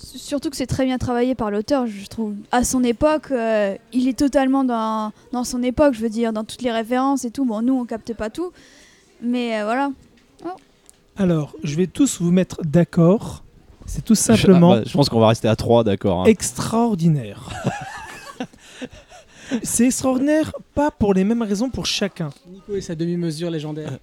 Surtout 0.01 0.49
que 0.49 0.55
c'est 0.55 0.67
très 0.67 0.85
bien 0.85 0.97
travaillé 0.97 1.35
par 1.35 1.51
l'auteur, 1.51 1.88
je 1.88 2.05
trouve. 2.07 2.35
À 2.51 2.63
son 2.63 2.84
époque, 2.84 3.31
euh, 3.31 3.76
il 3.93 4.07
est 4.07 4.17
totalement 4.17 4.63
dans, 4.63 5.11
dans 5.31 5.43
son 5.43 5.61
époque, 5.63 5.93
je 5.93 6.01
veux 6.01 6.09
dire, 6.09 6.34
dans 6.34 6.43
toutes 6.43 6.61
les 6.61 6.71
références 6.71 7.26
et 7.26 7.31
tout. 7.31 7.45
Bon, 7.45 7.61
nous, 7.61 7.73
on 7.73 7.85
capte 7.85 8.13
pas 8.13 8.30
tout. 8.30 8.51
Mais 9.21 9.59
euh, 9.59 9.65
voilà. 9.65 9.91
Alors, 11.17 11.53
je 11.63 11.76
vais 11.76 11.88
tous 11.88 12.21
vous 12.21 12.31
mettre 12.31 12.61
d'accord. 12.63 13.43
C'est 13.85 14.05
tout 14.05 14.15
simplement 14.15 14.73
Je, 14.73 14.77
ah, 14.77 14.81
bah, 14.81 14.85
je 14.88 14.93
pense 14.93 15.09
qu'on 15.09 15.19
va 15.19 15.27
rester 15.27 15.47
à 15.49 15.55
3, 15.55 15.84
d'accord. 15.84 16.21
hein. 16.21 16.26
extraordinaire. 16.26 17.49
C'est 19.63 19.88
extraordinaire, 19.88 20.51
pas 20.76 20.91
pour 20.91 21.13
les 21.13 21.23
mêmes 21.23 21.41
raisons 21.41 21.69
pour 21.69 21.88
chacun. 21.88 22.30
Nico 22.47 22.76
et 22.76 22.81
sa 22.81 22.95
demi-mesure 22.95 23.49
légendaire. 23.49 23.93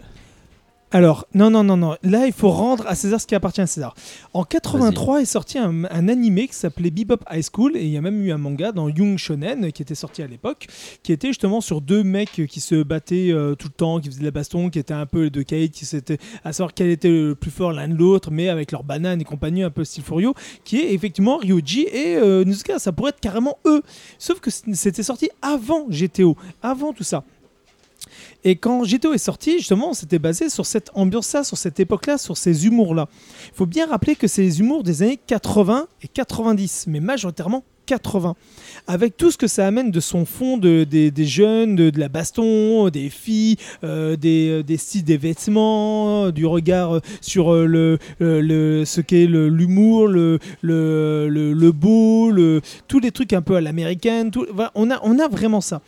Alors, 0.97 1.27
non, 1.35 1.51
non, 1.51 1.63
non, 1.63 1.77
non. 1.77 1.95
Là, 2.03 2.27
il 2.27 2.33
faut 2.33 2.49
rendre 2.49 2.87
à 2.87 2.95
César 2.95 3.21
ce 3.21 3.27
qui 3.27 3.35
appartient 3.35 3.61
à 3.61 3.67
César. 3.67 3.95
En 4.33 4.45
83 4.45 5.21
est 5.21 5.27
sorti 5.27 5.59
un, 5.59 5.85
un 5.85 6.09
animé 6.09 6.49
qui 6.49 6.55
s'appelait 6.55 6.91
Bebop 6.91 7.19
High 7.31 7.45
School 7.53 7.77
et 7.77 7.85
il 7.85 7.91
y 7.91 7.99
a 7.99 8.01
même 8.01 8.25
eu 8.25 8.33
un 8.33 8.39
manga 8.39 8.73
dans 8.73 8.89
Young 8.89 9.19
Shonen 9.19 9.73
qui 9.73 9.83
était 9.83 9.95
sorti 9.95 10.23
à 10.23 10.27
l'époque, 10.27 10.69
qui 11.03 11.13
était 11.13 11.29
justement 11.29 11.61
sur 11.61 11.83
deux 11.83 12.03
mecs 12.03 12.47
qui 12.49 12.61
se 12.61 12.83
battaient 12.83 13.31
euh, 13.31 13.55
tout 13.55 13.69
le 13.69 13.75
temps, 13.75 14.01
qui 14.01 14.09
faisaient 14.09 14.21
de 14.21 14.25
la 14.25 14.31
baston, 14.31 14.71
qui 14.71 14.79
étaient 14.79 14.95
un 14.95 15.05
peu 15.05 15.29
de 15.29 15.43
Kate, 15.43 15.71
qui 15.71 15.85
s'étaient 15.85 16.17
à 16.45 16.55
savoir 16.55 16.73
quel 16.73 16.89
était 16.89 17.11
le 17.11 17.35
plus 17.35 17.51
fort 17.51 17.73
l'un 17.73 17.89
de 17.89 17.95
l'autre, 17.95 18.31
mais 18.31 18.49
avec 18.49 18.73
leurs 18.73 18.83
bananes 18.83 19.21
et 19.21 19.25
compagnie, 19.25 19.65
un 19.65 19.71
peu 19.71 19.85
style 19.85 20.03
Furio, 20.03 20.33
qui 20.65 20.79
est 20.79 20.95
effectivement 20.95 21.37
Ryuji 21.37 21.83
et 21.93 22.17
euh. 22.17 22.43
Ça 22.79 22.93
pourrait 22.93 23.11
être 23.11 23.21
carrément 23.21 23.59
eux. 23.67 23.83
Sauf 24.19 24.41
que 24.41 24.51
c'était 24.51 25.03
sorti 25.03 25.29
avant 25.43 25.87
GTO, 25.91 26.39
avant 26.63 26.95
tout 26.95 27.05
ça. 27.05 27.23
Et 28.45 28.57
quand 28.57 28.83
GTO 28.85 29.13
est 29.13 29.19
sorti, 29.19 29.59
justement, 29.59 29.91
on 29.91 29.95
s'était 29.95 30.19
basé 30.19 30.49
sur 30.49 30.67
cette 30.67 30.91
ambiance-là, 30.95 31.45
sur 31.45 31.59
cette 31.59 31.81
époque-là, 31.81 32.19
sur 32.19 32.37
ces 32.37 32.67
humours-là. 32.67 33.09
Il 33.47 33.55
faut 33.55 33.67
bien 33.67 33.87
rappeler 33.87 34.17
que 34.17 34.27
c'est 34.27 34.43
les 34.43 34.61
humours 34.61 34.83
des 34.83 35.03
années 35.03 35.19
80 35.27 35.89
et 36.03 36.09
90, 36.09 36.87
mais 36.89 37.01
majoritairement 37.01 37.65
80. 37.87 38.35
Avec 38.87 39.17
tout 39.17 39.31
ce 39.31 39.39
que 39.39 39.47
ça 39.47 39.67
amène 39.67 39.91
de 39.91 40.01
son 40.01 40.27
fond 40.27 40.59
de, 40.59 40.85
des, 40.85 41.13
jeunes, 41.25 41.77
de, 41.77 41.93
la 41.99 42.09
baston, 42.09 42.89
des 42.89 43.09
filles, 43.09 43.57
euh, 43.85 44.17
des, 44.17 44.63
des 44.63 44.77
styles 44.77 45.05
des 45.05 45.17
vêtements, 45.17 46.31
du 46.31 46.45
regard 46.47 46.97
euh, 46.97 47.01
sur 47.21 47.53
euh, 47.53 47.99
le, 48.19 48.85
ce 48.85 49.01
qu'est 49.01 49.27
l'humour, 49.27 50.09
le, 50.09 50.39
le, 50.63 51.71
beau, 51.73 52.33
tous 52.89 52.99
les 52.99 53.13
trucs 53.13 53.33
un 53.33 53.43
peu 53.43 53.57
à 53.57 53.61
l'américaine. 53.61 54.31
on, 54.75 54.91
a, 54.91 55.01
on 55.03 55.19
a 55.19 55.29
vraiment 55.29 55.61
ça. 55.61 55.81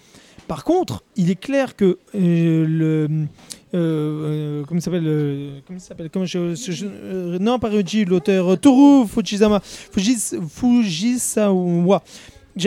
Par 0.49 0.65
contre, 0.65 1.05
il 1.17 1.31
est 1.31 1.39
clair 1.39 1.77
que 1.77 1.99
euh, 2.15 2.65
le. 2.67 3.09
euh, 3.15 3.27
euh, 3.75 4.65
comment 4.67 4.79
il 4.81 4.83
s'appelle 4.83 5.07
euh, 5.07 5.61
Comment 5.67 5.79
s'appelle 5.79 6.09
Comment 6.11 6.25
je, 6.25 6.55
je- 6.55 6.73
je- 6.73 6.87
euh, 6.87 7.39
Non, 7.39 7.59
pas 7.59 7.69
Ryuji, 7.69 8.05
l'auteur. 8.07 8.53
euh, 8.53 8.57
Toru 8.57 9.07
Fujisama. 9.07 9.61
Fujis, 9.63 10.37
Fujisawa. 10.49 12.03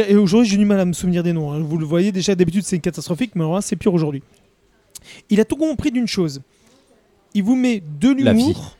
Et 0.08 0.16
Aujourd'hui, 0.16 0.50
j'ai 0.50 0.58
du 0.58 0.66
mal 0.66 0.80
à 0.80 0.86
me 0.86 0.94
souvenir 0.94 1.22
des 1.24 1.34
noms. 1.34 1.52
hein. 1.52 1.60
Vous 1.60 1.78
le 1.78 1.86
voyez, 1.86 2.12
déjà, 2.12 2.34
d'habitude, 2.36 2.64
c'est 2.64 2.80
catastrophique, 2.80 3.32
mais 3.36 3.42
alors 3.42 3.56
là, 3.56 3.62
c'est 3.62 3.76
pire 3.76 3.94
aujourd'hui. 3.94 4.24
Il 5.30 5.40
a 5.42 5.46
tout 5.46 5.58
compris 5.58 5.92
d'une 5.92 6.08
chose. 6.08 6.42
Il 7.34 7.44
vous 7.44 7.56
met 7.56 7.82
de 8.00 8.10
l'humour, 8.10 8.78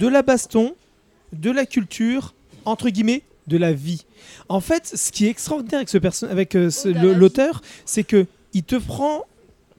de 0.00 0.06
la 0.08 0.22
baston, 0.22 0.74
de 1.32 1.50
la 1.50 1.66
culture, 1.66 2.34
entre 2.64 2.88
guillemets, 2.88 3.22
de 3.46 3.58
la 3.58 3.72
vie. 3.72 4.04
En 4.48 4.60
fait, 4.60 4.86
ce 4.94 5.12
qui 5.12 5.26
est 5.26 5.30
extraordinaire 5.30 5.80
avec, 5.80 5.88
ce 5.90 6.24
avec 6.26 6.54
euh, 6.54 6.70
l'auteur, 7.14 7.60
c'est 7.84 8.04
que 8.04 8.26
il 8.54 8.62
te 8.62 8.76
prend 8.76 9.24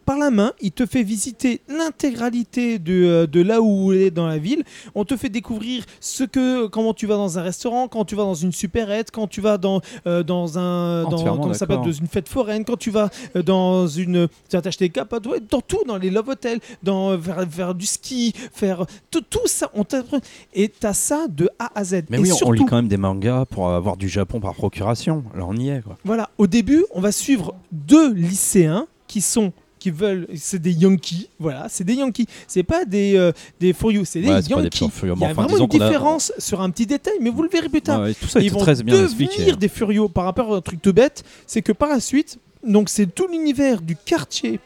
par 0.05 0.17
la 0.17 0.29
main, 0.31 0.53
il 0.61 0.71
te 0.71 0.85
fait 0.85 1.03
visiter 1.03 1.61
l'intégralité 1.67 2.79
de, 2.79 2.93
euh, 3.05 3.27
de 3.27 3.41
là 3.41 3.61
où 3.61 3.91
il 3.91 4.01
est 4.01 4.11
dans 4.11 4.27
la 4.27 4.37
ville. 4.37 4.63
On 4.93 5.03
te 5.05 5.17
fait 5.17 5.29
découvrir 5.29 5.83
ce 5.99 6.23
que, 6.23 6.67
comment 6.67 6.93
tu 6.93 7.07
vas 7.07 7.15
dans 7.15 7.39
un 7.39 7.41
restaurant, 7.41 7.87
quand 7.87 8.05
tu 8.05 8.15
vas 8.15 8.23
dans 8.23 8.33
une 8.35 8.51
supérette, 8.51 9.11
quand 9.11 9.27
tu 9.27 9.41
vas 9.41 9.57
dans, 9.57 9.81
euh, 10.07 10.23
dans 10.23 10.59
un, 10.59 11.03
dans, 11.03 11.17
ça 11.53 11.65
dans 11.65 11.91
une 11.91 12.07
fête 12.07 12.29
foraine, 12.29 12.65
quand 12.65 12.77
tu 12.77 12.91
vas 12.91 13.09
euh, 13.35 13.41
dans 13.43 13.87
une, 13.87 14.27
tu 14.49 14.55
vas 14.55 14.61
t'acheter 14.61 14.85
des 14.85 14.89
capotes, 14.91 15.25
ouais, 15.27 15.39
dans 15.49 15.61
tout, 15.61 15.83
dans 15.87 15.97
les 15.97 16.09
love 16.11 16.29
hotels, 16.29 16.59
dans 16.83 17.17
faire, 17.19 17.43
faire 17.49 17.75
du 17.75 17.85
ski, 17.85 18.33
faire 18.53 18.85
tout, 19.09 19.21
tout 19.29 19.47
ça. 19.47 19.71
On 19.73 19.83
t'apprend 19.83 20.19
et 20.53 20.69
t'as 20.69 20.93
ça 20.93 21.27
de 21.27 21.49
A 21.59 21.71
à 21.73 21.83
Z. 21.83 22.03
Mais 22.09 22.17
et 22.17 22.21
oui, 22.21 22.31
on- 22.43 22.47
on 22.49 22.51
lit 22.51 22.65
quand 22.65 22.75
même 22.75 22.87
des 22.87 22.97
mangas 22.97 23.45
pour 23.45 23.69
avoir 23.69 23.97
du 23.97 24.07
Japon 24.09 24.39
par 24.39 24.53
procuration. 24.53 25.23
Là, 25.35 25.45
on 25.47 25.55
y 25.55 25.69
est, 25.69 25.81
quoi. 25.81 25.97
Voilà, 26.05 26.29
au 26.37 26.47
début, 26.47 26.85
on 26.93 27.01
va 27.01 27.11
suivre 27.11 27.55
deux 27.71 28.13
lycéens 28.13 28.87
qui 29.07 29.21
sont 29.21 29.51
qui 29.85 29.91
veulent, 29.91 30.27
c'est 30.35 30.59
des 30.59 30.71
Yankees, 30.71 31.29
voilà, 31.37 31.67
c'est 31.69 31.83
des 31.83 31.93
Yankees, 31.93 32.25
c'est 32.47 32.63
pas 32.63 32.85
des 32.85 33.15
euh, 33.17 33.31
des 33.59 33.71
Furious, 33.71 34.03
c'est 34.05 34.19
des 34.19 34.29
Ouais, 34.29 34.41
des 34.41 34.49
Yankees. 34.49 34.79
Il 35.03 35.07
y 35.07 35.09
a 35.11 35.13
enfin, 35.13 35.33
vraiment 35.43 35.57
une 35.57 35.63
a- 35.63 35.67
différence 35.67 36.33
sur 36.39 36.59
un 36.61 36.71
petit 36.71 36.87
détail, 36.87 37.13
mais 37.21 37.29
vous 37.29 37.43
le 37.43 37.49
verrez 37.49 37.69
plus 37.69 37.83
tard. 37.83 38.01
Ouais, 38.01 38.15
tout 38.15 38.27
ça 38.27 38.39
Ils 38.39 38.51
vont 38.51 38.57
très 38.61 38.81
bien 38.81 38.95
devenir 38.99 39.29
expliqué. 39.29 39.55
des 39.55 39.67
Furios 39.67 40.09
par 40.09 40.23
rapport 40.23 40.55
à 40.55 40.57
un 40.57 40.61
truc 40.61 40.81
tout 40.81 40.91
bête, 40.91 41.23
c'est 41.45 41.61
que 41.61 41.71
par 41.71 41.89
la 41.89 41.99
suite, 41.99 42.39
donc 42.67 42.89
c'est 42.89 43.05
tout 43.05 43.27
l'univers 43.27 43.79
du 43.83 43.95
quartier, 43.95 44.59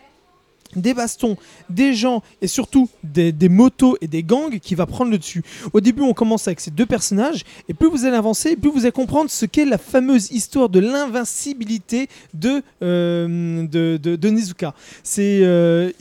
des 0.75 0.93
bastons, 0.93 1.37
des 1.69 1.93
gens 1.93 2.21
et 2.41 2.47
surtout 2.47 2.89
des, 3.03 3.33
motos 3.49 3.97
et 4.01 4.07
des 4.07 4.23
gangs 4.23 4.59
qui 4.59 4.75
va 4.75 4.85
prendre 4.85 5.11
le 5.11 5.17
dessus. 5.17 5.43
Au 5.73 5.81
début, 5.81 6.01
on 6.01 6.13
commence 6.13 6.47
avec 6.47 6.59
ces 6.59 6.71
deux 6.71 6.85
personnages 6.85 7.43
et 7.67 7.73
plus 7.73 7.89
vous 7.89 8.05
allez 8.05 8.17
avancer, 8.17 8.55
plus 8.55 8.69
vous 8.69 8.81
allez 8.81 8.91
comprendre 8.91 9.29
ce 9.29 9.45
qu'est 9.45 9.65
la 9.65 9.77
fameuse 9.77 10.31
histoire 10.31 10.69
de 10.69 10.79
l'invincibilité 10.79 12.07
de, 12.33 12.61
euh, 12.81 13.67
de, 13.67 13.97
de, 13.97 14.29
Nizuka. 14.29 14.73
C'est 15.03 15.39
euh, 15.41 15.91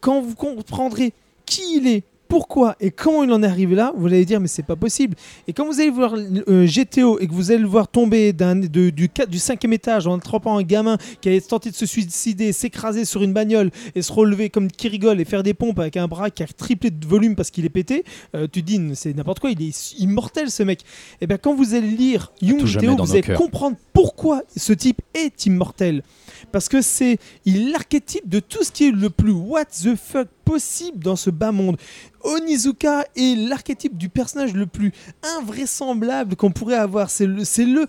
quand 0.00 0.20
vous 0.20 0.34
comprendrez 0.34 1.12
qui 1.46 1.62
il 1.76 1.86
est, 1.86 2.02
pourquoi 2.30 2.76
et 2.80 2.92
comment 2.92 3.24
il 3.24 3.32
en 3.32 3.42
est 3.42 3.46
arrivé 3.46 3.74
là, 3.74 3.92
vous 3.96 4.06
allez 4.06 4.24
dire 4.24 4.40
mais 4.40 4.46
c'est 4.48 4.62
pas 4.62 4.76
possible. 4.76 5.16
Et 5.48 5.52
quand 5.52 5.66
vous 5.66 5.80
allez 5.80 5.90
voir 5.90 6.14
euh, 6.14 6.64
GTO 6.66 7.18
et 7.18 7.26
que 7.26 7.32
vous 7.34 7.50
allez 7.50 7.60
le 7.60 7.66
voir 7.66 7.88
tomber 7.88 8.32
d'un- 8.32 8.54
du, 8.56 9.10
cinquième 9.38 9.72
étage 9.72 10.06
en 10.06 10.16
attrapant 10.16 10.56
un 10.56 10.62
gamin 10.62 10.96
qui 11.20 11.28
a 11.28 11.40
tenté 11.40 11.70
de 11.70 11.74
se 11.74 11.86
suicider, 11.86 12.52
s'écraser 12.52 13.04
sur 13.04 13.22
une 13.22 13.32
bagnole 13.32 13.70
et 13.96 14.02
se 14.02 14.12
relever 14.12 14.48
comme 14.48 14.68
qui 14.70 14.86
rigole 14.88 15.20
et 15.20 15.24
faire 15.24 15.42
des 15.42 15.54
pompes 15.54 15.80
avec 15.80 15.96
un 15.96 16.06
bras 16.06 16.30
qui 16.30 16.44
a 16.44 16.46
triplé 16.46 16.90
de 16.90 17.04
volume 17.06 17.34
parce 17.34 17.50
qu'il 17.50 17.64
est 17.64 17.68
pété, 17.68 18.04
euh, 18.36 18.46
tu 18.50 18.62
te 18.62 18.66
dis 18.66 18.80
c'est 18.94 19.12
n'importe 19.14 19.40
quoi, 19.40 19.50
il 19.50 19.60
est 19.60 19.94
immortel 19.98 20.50
ce 20.52 20.62
mec. 20.62 20.80
Et 21.20 21.26
bien 21.26 21.36
quand 21.36 21.54
vous 21.54 21.74
allez 21.74 21.90
lire 21.90 22.32
jamais 22.40 22.86
GTO, 22.86 23.04
vous 23.04 23.10
allez 23.12 23.22
cœurs. 23.22 23.38
comprendre 23.38 23.76
pourquoi 23.92 24.42
ce 24.56 24.72
type 24.72 25.02
est 25.14 25.46
immortel. 25.46 26.04
Parce 26.52 26.68
que 26.68 26.80
c'est 26.80 27.18
l'archétype 27.44 28.28
de 28.28 28.40
tout 28.40 28.62
ce 28.62 28.70
qui 28.72 28.86
est 28.88 28.92
le 28.92 29.10
plus 29.10 29.32
what 29.32 29.64
the 29.66 29.96
fuck 29.96 30.28
possible 30.44 31.02
dans 31.02 31.16
ce 31.16 31.30
bas 31.30 31.52
monde. 31.52 31.76
Onizuka 32.22 33.04
est 33.16 33.36
l'archétype 33.48 33.96
du 33.96 34.08
personnage 34.08 34.52
le 34.54 34.66
plus 34.66 34.92
invraisemblable 35.38 36.36
qu'on 36.36 36.50
pourrait 36.50 36.76
avoir. 36.76 37.10
C'est 37.10 37.26
le, 37.26 37.44
c'est 37.44 37.64
le, 37.64 37.86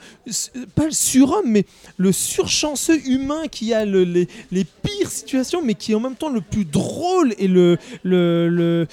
pas 0.76 0.86
le 0.86 0.92
surhomme, 0.92 1.48
mais 1.48 1.66
le 1.98 2.12
surchanceux 2.12 3.00
humain 3.08 3.48
qui 3.52 3.74
a 3.74 3.86
le- 3.86 4.04
les, 4.04 4.28
pires 4.64 5.10
situations, 5.12 5.62
mais 5.64 5.74
qui 5.76 5.92
est 5.92 5.96
en 5.96 6.00
même 6.00 6.16
temps 6.16 6.30
le 6.30 6.42
plus 6.42 6.66
drôle 6.66 7.34
et 7.38 7.48
le, 7.48 7.78
le, 8.04 8.88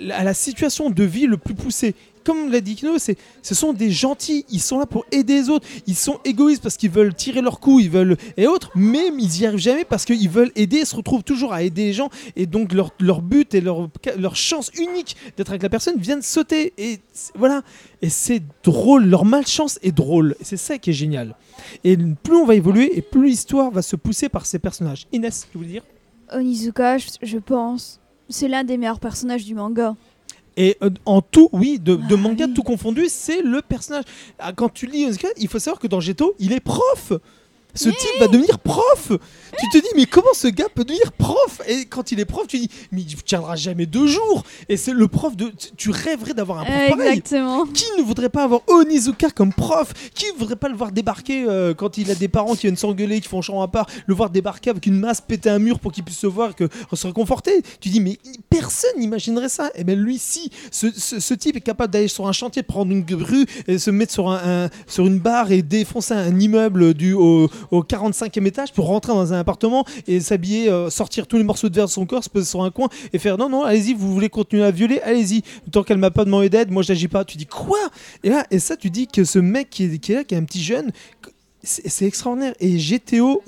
la- 0.00 0.34
situation 0.34 0.90
de 0.90 1.04
vie 1.04 1.26
le 1.26 1.36
plus 1.36 1.54
poussé. 1.54 1.94
Comme 2.24 2.50
l'a 2.50 2.60
dit 2.60 2.74
Kino, 2.74 2.96
ce 2.98 3.54
sont 3.54 3.72
des 3.72 3.90
gentils, 3.90 4.44
ils 4.50 4.60
sont 4.60 4.78
là 4.78 4.86
pour 4.86 5.04
aider 5.10 5.34
les 5.34 5.48
autres, 5.48 5.66
ils 5.86 5.96
sont 5.96 6.18
égoïstes 6.24 6.62
parce 6.62 6.76
qu'ils 6.76 6.90
veulent 6.90 7.14
tirer 7.14 7.40
leur 7.40 7.60
coup, 7.60 7.80
ils 7.80 7.90
veulent 7.90 8.16
et 8.36 8.46
autres, 8.46 8.70
mais 8.74 9.08
ils 9.18 9.40
y 9.40 9.46
arrivent 9.46 9.58
jamais 9.58 9.84
parce 9.84 10.04
qu'ils 10.04 10.28
veulent 10.28 10.52
aider, 10.56 10.78
ils 10.78 10.86
se 10.86 10.96
retrouvent 10.96 11.24
toujours 11.24 11.52
à 11.52 11.62
aider 11.62 11.86
les 11.86 11.92
gens. 11.92 12.10
Et 12.36 12.46
donc 12.46 12.72
leur, 12.72 13.22
but 13.22 13.54
et 13.54 13.60
leur, 13.60 13.88
leur 14.16 14.36
chance 14.36 14.70
unique 14.78 15.16
d'être 15.36 15.50
avec 15.50 15.62
la 15.62 15.68
personne 15.68 15.98
viennent 15.98 16.22
sauter. 16.22 16.72
Et 16.78 17.00
voilà. 17.34 17.62
Et 18.02 18.08
c'est 18.08 18.42
drôle, 18.62 19.06
leur 19.06 19.24
malchance 19.24 19.78
est 19.82 19.92
drôle. 19.92 20.36
C'est 20.40 20.56
ça 20.56 20.78
qui 20.78 20.90
est 20.90 20.94
génial. 20.94 21.34
Et 21.84 21.96
plus 21.96 22.36
on 22.36 22.44
va 22.44 22.54
évoluer 22.54 22.96
et 22.96 23.02
plus 23.02 23.26
l'histoire 23.26 23.70
va 23.70 23.82
se 23.82 23.96
pousser 23.96 24.28
par 24.28 24.46
ces 24.46 24.58
personnages. 24.58 25.06
Inès, 25.12 25.46
tu 25.50 25.58
voulais 25.58 25.70
dire? 25.70 25.82
Onizuka, 26.32 26.98
je 26.98 27.38
pense, 27.38 28.00
c'est 28.28 28.48
l'un 28.48 28.62
des 28.62 28.76
meilleurs 28.76 29.00
personnages 29.00 29.44
du 29.44 29.54
manga. 29.54 29.96
Et 30.60 30.76
euh, 30.82 30.90
en 31.06 31.22
tout, 31.22 31.48
oui, 31.52 31.78
de, 31.78 31.94
de 31.94 32.14
Ah, 32.14 32.16
manga 32.16 32.46
oui. 32.46 32.52
tout 32.52 32.64
confondu, 32.64 33.06
c'est 33.08 33.42
le 33.42 33.62
personnage. 33.62 34.02
Ah, 34.40 34.52
Quand 34.52 34.68
tu 34.68 34.86
lis 34.86 35.08
il 35.38 35.46
faut 35.48 35.60
savoir 35.60 35.78
que 35.80 35.86
dans 35.86 36.00
Geto, 36.00 36.34
il 36.40 36.52
est 36.52 36.58
prof. 36.60 37.12
Ce 37.74 37.88
type 37.90 38.18
va 38.18 38.26
devenir 38.26 38.58
prof. 38.58 39.12
Tu 39.60 39.68
te 39.68 39.78
dis, 39.78 39.88
mais 39.94 40.06
comment 40.06 40.32
ce 40.34 40.48
gars 40.48 40.66
peut 40.74 40.84
devenir 40.84 41.12
prof? 41.12 41.60
Et 41.68 41.84
quand 41.84 42.10
il 42.12 42.18
est 42.18 42.24
prof, 42.24 42.46
tu 42.48 42.58
dis, 42.58 42.70
mais 42.90 43.02
il 43.02 43.14
tiendra 43.22 43.54
jamais 43.56 43.86
deux 43.86 44.06
jours. 44.06 44.42
Et 44.68 44.76
c'est 44.76 44.92
le 44.92 45.06
prof 45.06 45.36
de. 45.36 45.52
Tu 45.76 45.90
rêverais 45.90 46.34
d'avoir 46.34 46.60
un 46.60 46.64
prof 46.64 46.74
Euh, 46.76 46.88
pareil. 46.90 47.08
exactement. 47.18 47.66
Qui 47.66 47.84
ne 47.98 48.02
voudrait 48.02 48.30
pas 48.30 48.44
avoir 48.44 48.62
Onizuka 48.68 49.30
comme 49.30 49.52
prof? 49.52 49.92
Qui 50.14 50.26
ne 50.32 50.38
voudrait 50.38 50.56
pas 50.56 50.68
le 50.68 50.74
voir 50.76 50.90
débarquer 50.92 51.44
euh, 51.48 51.72
quand 51.74 51.98
il 51.98 52.10
a 52.10 52.14
des 52.14 52.26
parents 52.28 52.54
qui 52.54 52.62
viennent 52.62 52.76
s'engueuler, 52.76 53.20
qui 53.20 53.28
font 53.28 53.42
chambre 53.42 53.62
à 53.62 53.68
part, 53.68 53.86
le 54.06 54.14
voir 54.14 54.30
débarquer 54.30 54.70
avec 54.70 54.86
une 54.86 54.98
masse, 54.98 55.20
péter 55.20 55.50
un 55.50 55.58
mur 55.60 55.78
pour 55.78 55.92
qu'il 55.92 56.04
puisse 56.04 56.18
se 56.18 56.26
voir, 56.26 56.54
que 56.56 56.68
se 56.92 57.06
réconforter? 57.06 57.62
Tu 57.80 57.90
dis, 57.90 58.00
mais 58.00 58.18
personne 58.50 58.98
n'imaginerait 58.98 59.48
ça. 59.48 59.70
Et 59.76 59.84
bien 59.84 59.94
lui, 59.94 60.18
si 60.18 60.50
ce, 60.72 60.88
ce- 60.96 61.20
ce 61.20 61.34
type 61.34 61.56
est 61.56 61.60
capable 61.60 61.92
d'aller 61.92 62.08
sur 62.08 62.26
un 62.26 62.32
chantier, 62.32 62.62
de 62.62 62.66
prendre 62.66 62.90
une 62.90 63.04
grue 63.04 63.46
et 63.68 63.78
se 63.78 63.90
mettre 63.90 64.12
sur, 64.12 64.30
un, 64.30 64.64
un- 64.64 64.70
sur 64.86 65.06
une 65.06 65.18
barre 65.20 65.52
et 65.52 65.62
défoncer 65.62 66.14
un 66.14 66.38
immeuble 66.40 66.94
du, 66.94 67.12
au, 67.12 67.48
au 67.70 67.82
45e 67.82 68.46
étage 68.46 68.72
pour 68.72 68.86
rentrer 68.86 69.12
dans 69.12 69.32
un 69.32 69.38
appartement 69.38 69.84
et 70.06 70.20
s'habiller, 70.20 70.70
euh, 70.70 70.90
sortir 70.90 71.26
tous 71.26 71.36
les 71.36 71.44
morceaux 71.44 71.68
de 71.68 71.74
verre 71.74 71.86
de 71.86 71.90
son 71.90 72.06
corps, 72.06 72.24
se 72.24 72.30
poser 72.30 72.46
sur 72.46 72.62
un 72.62 72.70
coin 72.70 72.88
et 73.12 73.18
faire 73.18 73.38
non, 73.38 73.48
non, 73.48 73.64
allez-y, 73.64 73.94
vous 73.94 74.12
voulez 74.12 74.28
continuer 74.28 74.64
à 74.64 74.70
violer, 74.70 75.00
allez-y. 75.00 75.42
Tant 75.70 75.82
qu'elle 75.82 75.98
m'a 75.98 76.10
pas 76.10 76.24
demandé 76.24 76.48
d'aide, 76.48 76.70
moi 76.70 76.82
j'agis 76.82 77.08
pas. 77.08 77.24
Tu 77.24 77.36
dis 77.36 77.46
quoi? 77.46 77.78
Et, 78.22 78.30
là, 78.30 78.46
et 78.50 78.58
ça, 78.58 78.76
tu 78.76 78.90
dis 78.90 79.06
que 79.06 79.24
ce 79.24 79.38
mec 79.38 79.70
qui 79.70 79.84
est, 79.84 79.98
qui 79.98 80.12
est 80.12 80.16
là, 80.16 80.24
qui 80.24 80.34
est 80.34 80.38
un 80.38 80.44
petit 80.44 80.62
jeune, 80.62 80.92
c'est 81.62 82.06
extraordinaire. 82.06 82.54
Et 82.60 82.76
GTO, 82.78 83.42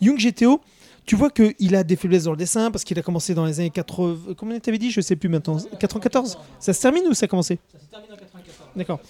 Young 0.00 0.18
GTO, 0.18 0.60
tu 1.04 1.14
vois 1.14 1.30
qu'il 1.30 1.76
a 1.76 1.84
des 1.84 1.96
faiblesses 1.96 2.24
dans 2.24 2.32
le 2.32 2.36
dessin 2.36 2.70
parce 2.70 2.84
qu'il 2.84 2.98
a 2.98 3.02
commencé 3.02 3.32
dans 3.32 3.46
les 3.46 3.60
années 3.60 3.70
80. 3.70 4.34
Combien 4.36 4.58
t'avais 4.58 4.78
dit? 4.78 4.90
Je 4.90 5.00
sais 5.00 5.14
plus 5.16 5.28
maintenant. 5.28 5.58
94 5.78 6.38
Ça 6.58 6.72
se 6.72 6.80
termine 6.80 7.04
ou 7.08 7.14
ça 7.14 7.24
a 7.24 7.28
commencé? 7.28 7.58
Ça 7.72 7.78
se 7.78 7.90
termine 7.90 8.12
en 8.12 8.16
94. 8.16 8.68
D'accord. 8.74 9.00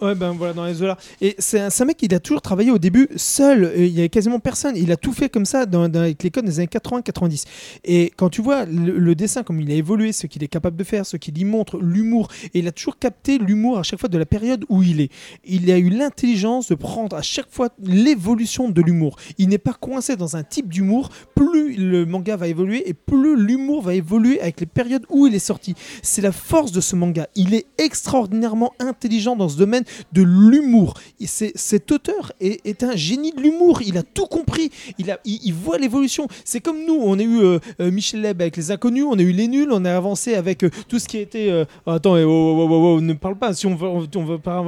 Ouais, 0.00 0.14
ben 0.14 0.32
voilà, 0.32 0.52
dans 0.52 0.64
les 0.64 0.82
eaux-là. 0.82 0.96
Et 1.20 1.34
c'est 1.38 1.60
un, 1.60 1.84
mec, 1.84 2.02
il 2.02 2.14
a 2.14 2.20
toujours 2.20 2.42
travaillé 2.42 2.70
au 2.70 2.78
début 2.78 3.08
seul. 3.16 3.72
Il 3.76 3.88
y 3.88 3.98
avait 3.98 4.08
quasiment 4.08 4.38
personne. 4.38 4.76
Il 4.76 4.92
a 4.92 4.96
tout 4.96 5.12
fait 5.12 5.28
comme 5.28 5.44
ça 5.44 5.62
avec 5.62 6.22
les 6.22 6.30
codes 6.30 6.44
des 6.44 6.60
années 6.60 6.68
80-90. 6.68 7.44
Et 7.84 8.12
quand 8.16 8.28
tu 8.28 8.42
vois 8.42 8.64
le 8.64 9.14
dessin, 9.14 9.42
comme 9.42 9.60
il 9.60 9.70
a 9.70 9.74
évolué, 9.74 10.12
ce 10.12 10.26
qu'il 10.26 10.42
est 10.44 10.48
capable 10.48 10.76
de 10.76 10.84
faire, 10.84 11.06
ce 11.06 11.16
qu'il 11.16 11.36
y 11.38 11.44
montre, 11.44 11.78
l'humour, 11.78 12.28
et 12.54 12.60
il 12.60 12.68
a 12.68 12.72
toujours 12.72 12.98
capté 12.98 13.38
l'humour 13.38 13.78
à 13.78 13.82
chaque 13.82 14.00
fois 14.00 14.08
de 14.08 14.18
la 14.18 14.26
période 14.26 14.64
où 14.68 14.82
il 14.82 15.00
est. 15.00 15.10
Il 15.44 15.70
a 15.70 15.78
eu 15.78 15.88
l'intelligence 15.88 16.68
de 16.68 16.74
prendre 16.74 17.16
à 17.16 17.22
chaque 17.22 17.50
fois 17.50 17.68
l'évolution 17.82 18.68
de 18.68 18.82
l'humour. 18.82 19.16
Il 19.38 19.48
n'est 19.48 19.58
pas 19.58 19.72
coincé 19.72 20.16
dans 20.16 20.36
un 20.36 20.42
type 20.42 20.68
d'humour. 20.68 21.10
Plus 21.34 21.76
le 21.76 22.06
manga 22.06 22.36
va 22.36 22.48
évoluer 22.48 22.88
et 22.88 22.94
plus 22.94 23.36
l'humour 23.36 23.82
va 23.82 23.94
évoluer 23.94 24.40
avec 24.40 24.60
les 24.60 24.66
périodes 24.66 25.04
où 25.08 25.26
il 25.26 25.34
est 25.34 25.38
sorti. 25.38 25.74
C'est 26.02 26.22
la 26.22 26.32
force 26.32 26.72
de 26.72 26.80
ce 26.80 26.96
manga. 26.96 27.28
Il 27.34 27.54
est 27.54 27.66
extraordinairement 27.78 28.72
intelligent 28.78 29.36
dans 29.36 29.48
ce 29.48 29.56
domaine 29.56 29.84
de 30.12 30.22
l'humour. 30.22 30.94
Cet 31.26 31.92
auteur 31.92 32.32
est, 32.40 32.64
est 32.66 32.82
un 32.82 32.96
génie 32.96 33.32
de 33.32 33.40
l'humour. 33.40 33.80
Il 33.82 33.96
a 33.98 34.02
tout 34.02 34.26
compris. 34.26 34.70
Il, 34.98 35.10
a, 35.10 35.18
il, 35.24 35.40
il 35.44 35.52
voit 35.54 35.78
l'évolution. 35.78 36.26
C'est 36.44 36.60
comme 36.60 36.78
nous. 36.86 36.98
On 37.00 37.18
a 37.18 37.22
eu 37.22 37.40
euh, 37.40 37.58
euh, 37.80 37.90
Michel 37.90 38.20
Leb 38.22 38.40
avec 38.40 38.56
les 38.56 38.70
inconnus. 38.70 39.04
On 39.08 39.18
a 39.18 39.22
eu 39.22 39.32
les 39.32 39.48
nuls. 39.48 39.68
On 39.70 39.84
a 39.84 39.94
avancé 39.96 40.34
avec 40.34 40.64
euh, 40.64 40.70
tout 40.88 40.98
ce 40.98 41.06
qui 41.08 41.18
a 41.18 41.20
été. 41.20 41.50
euh, 41.50 41.64
attends, 41.86 42.16
oh, 42.16 43.00
ne 43.00 43.12
parle 43.14 43.36
pas. 43.36 43.52
Si 43.54 43.66
on 43.66 43.74
veut, 43.74 43.88
on, 43.88 44.06
on 44.14 44.24
veut 44.24 44.38
pas 44.38 44.58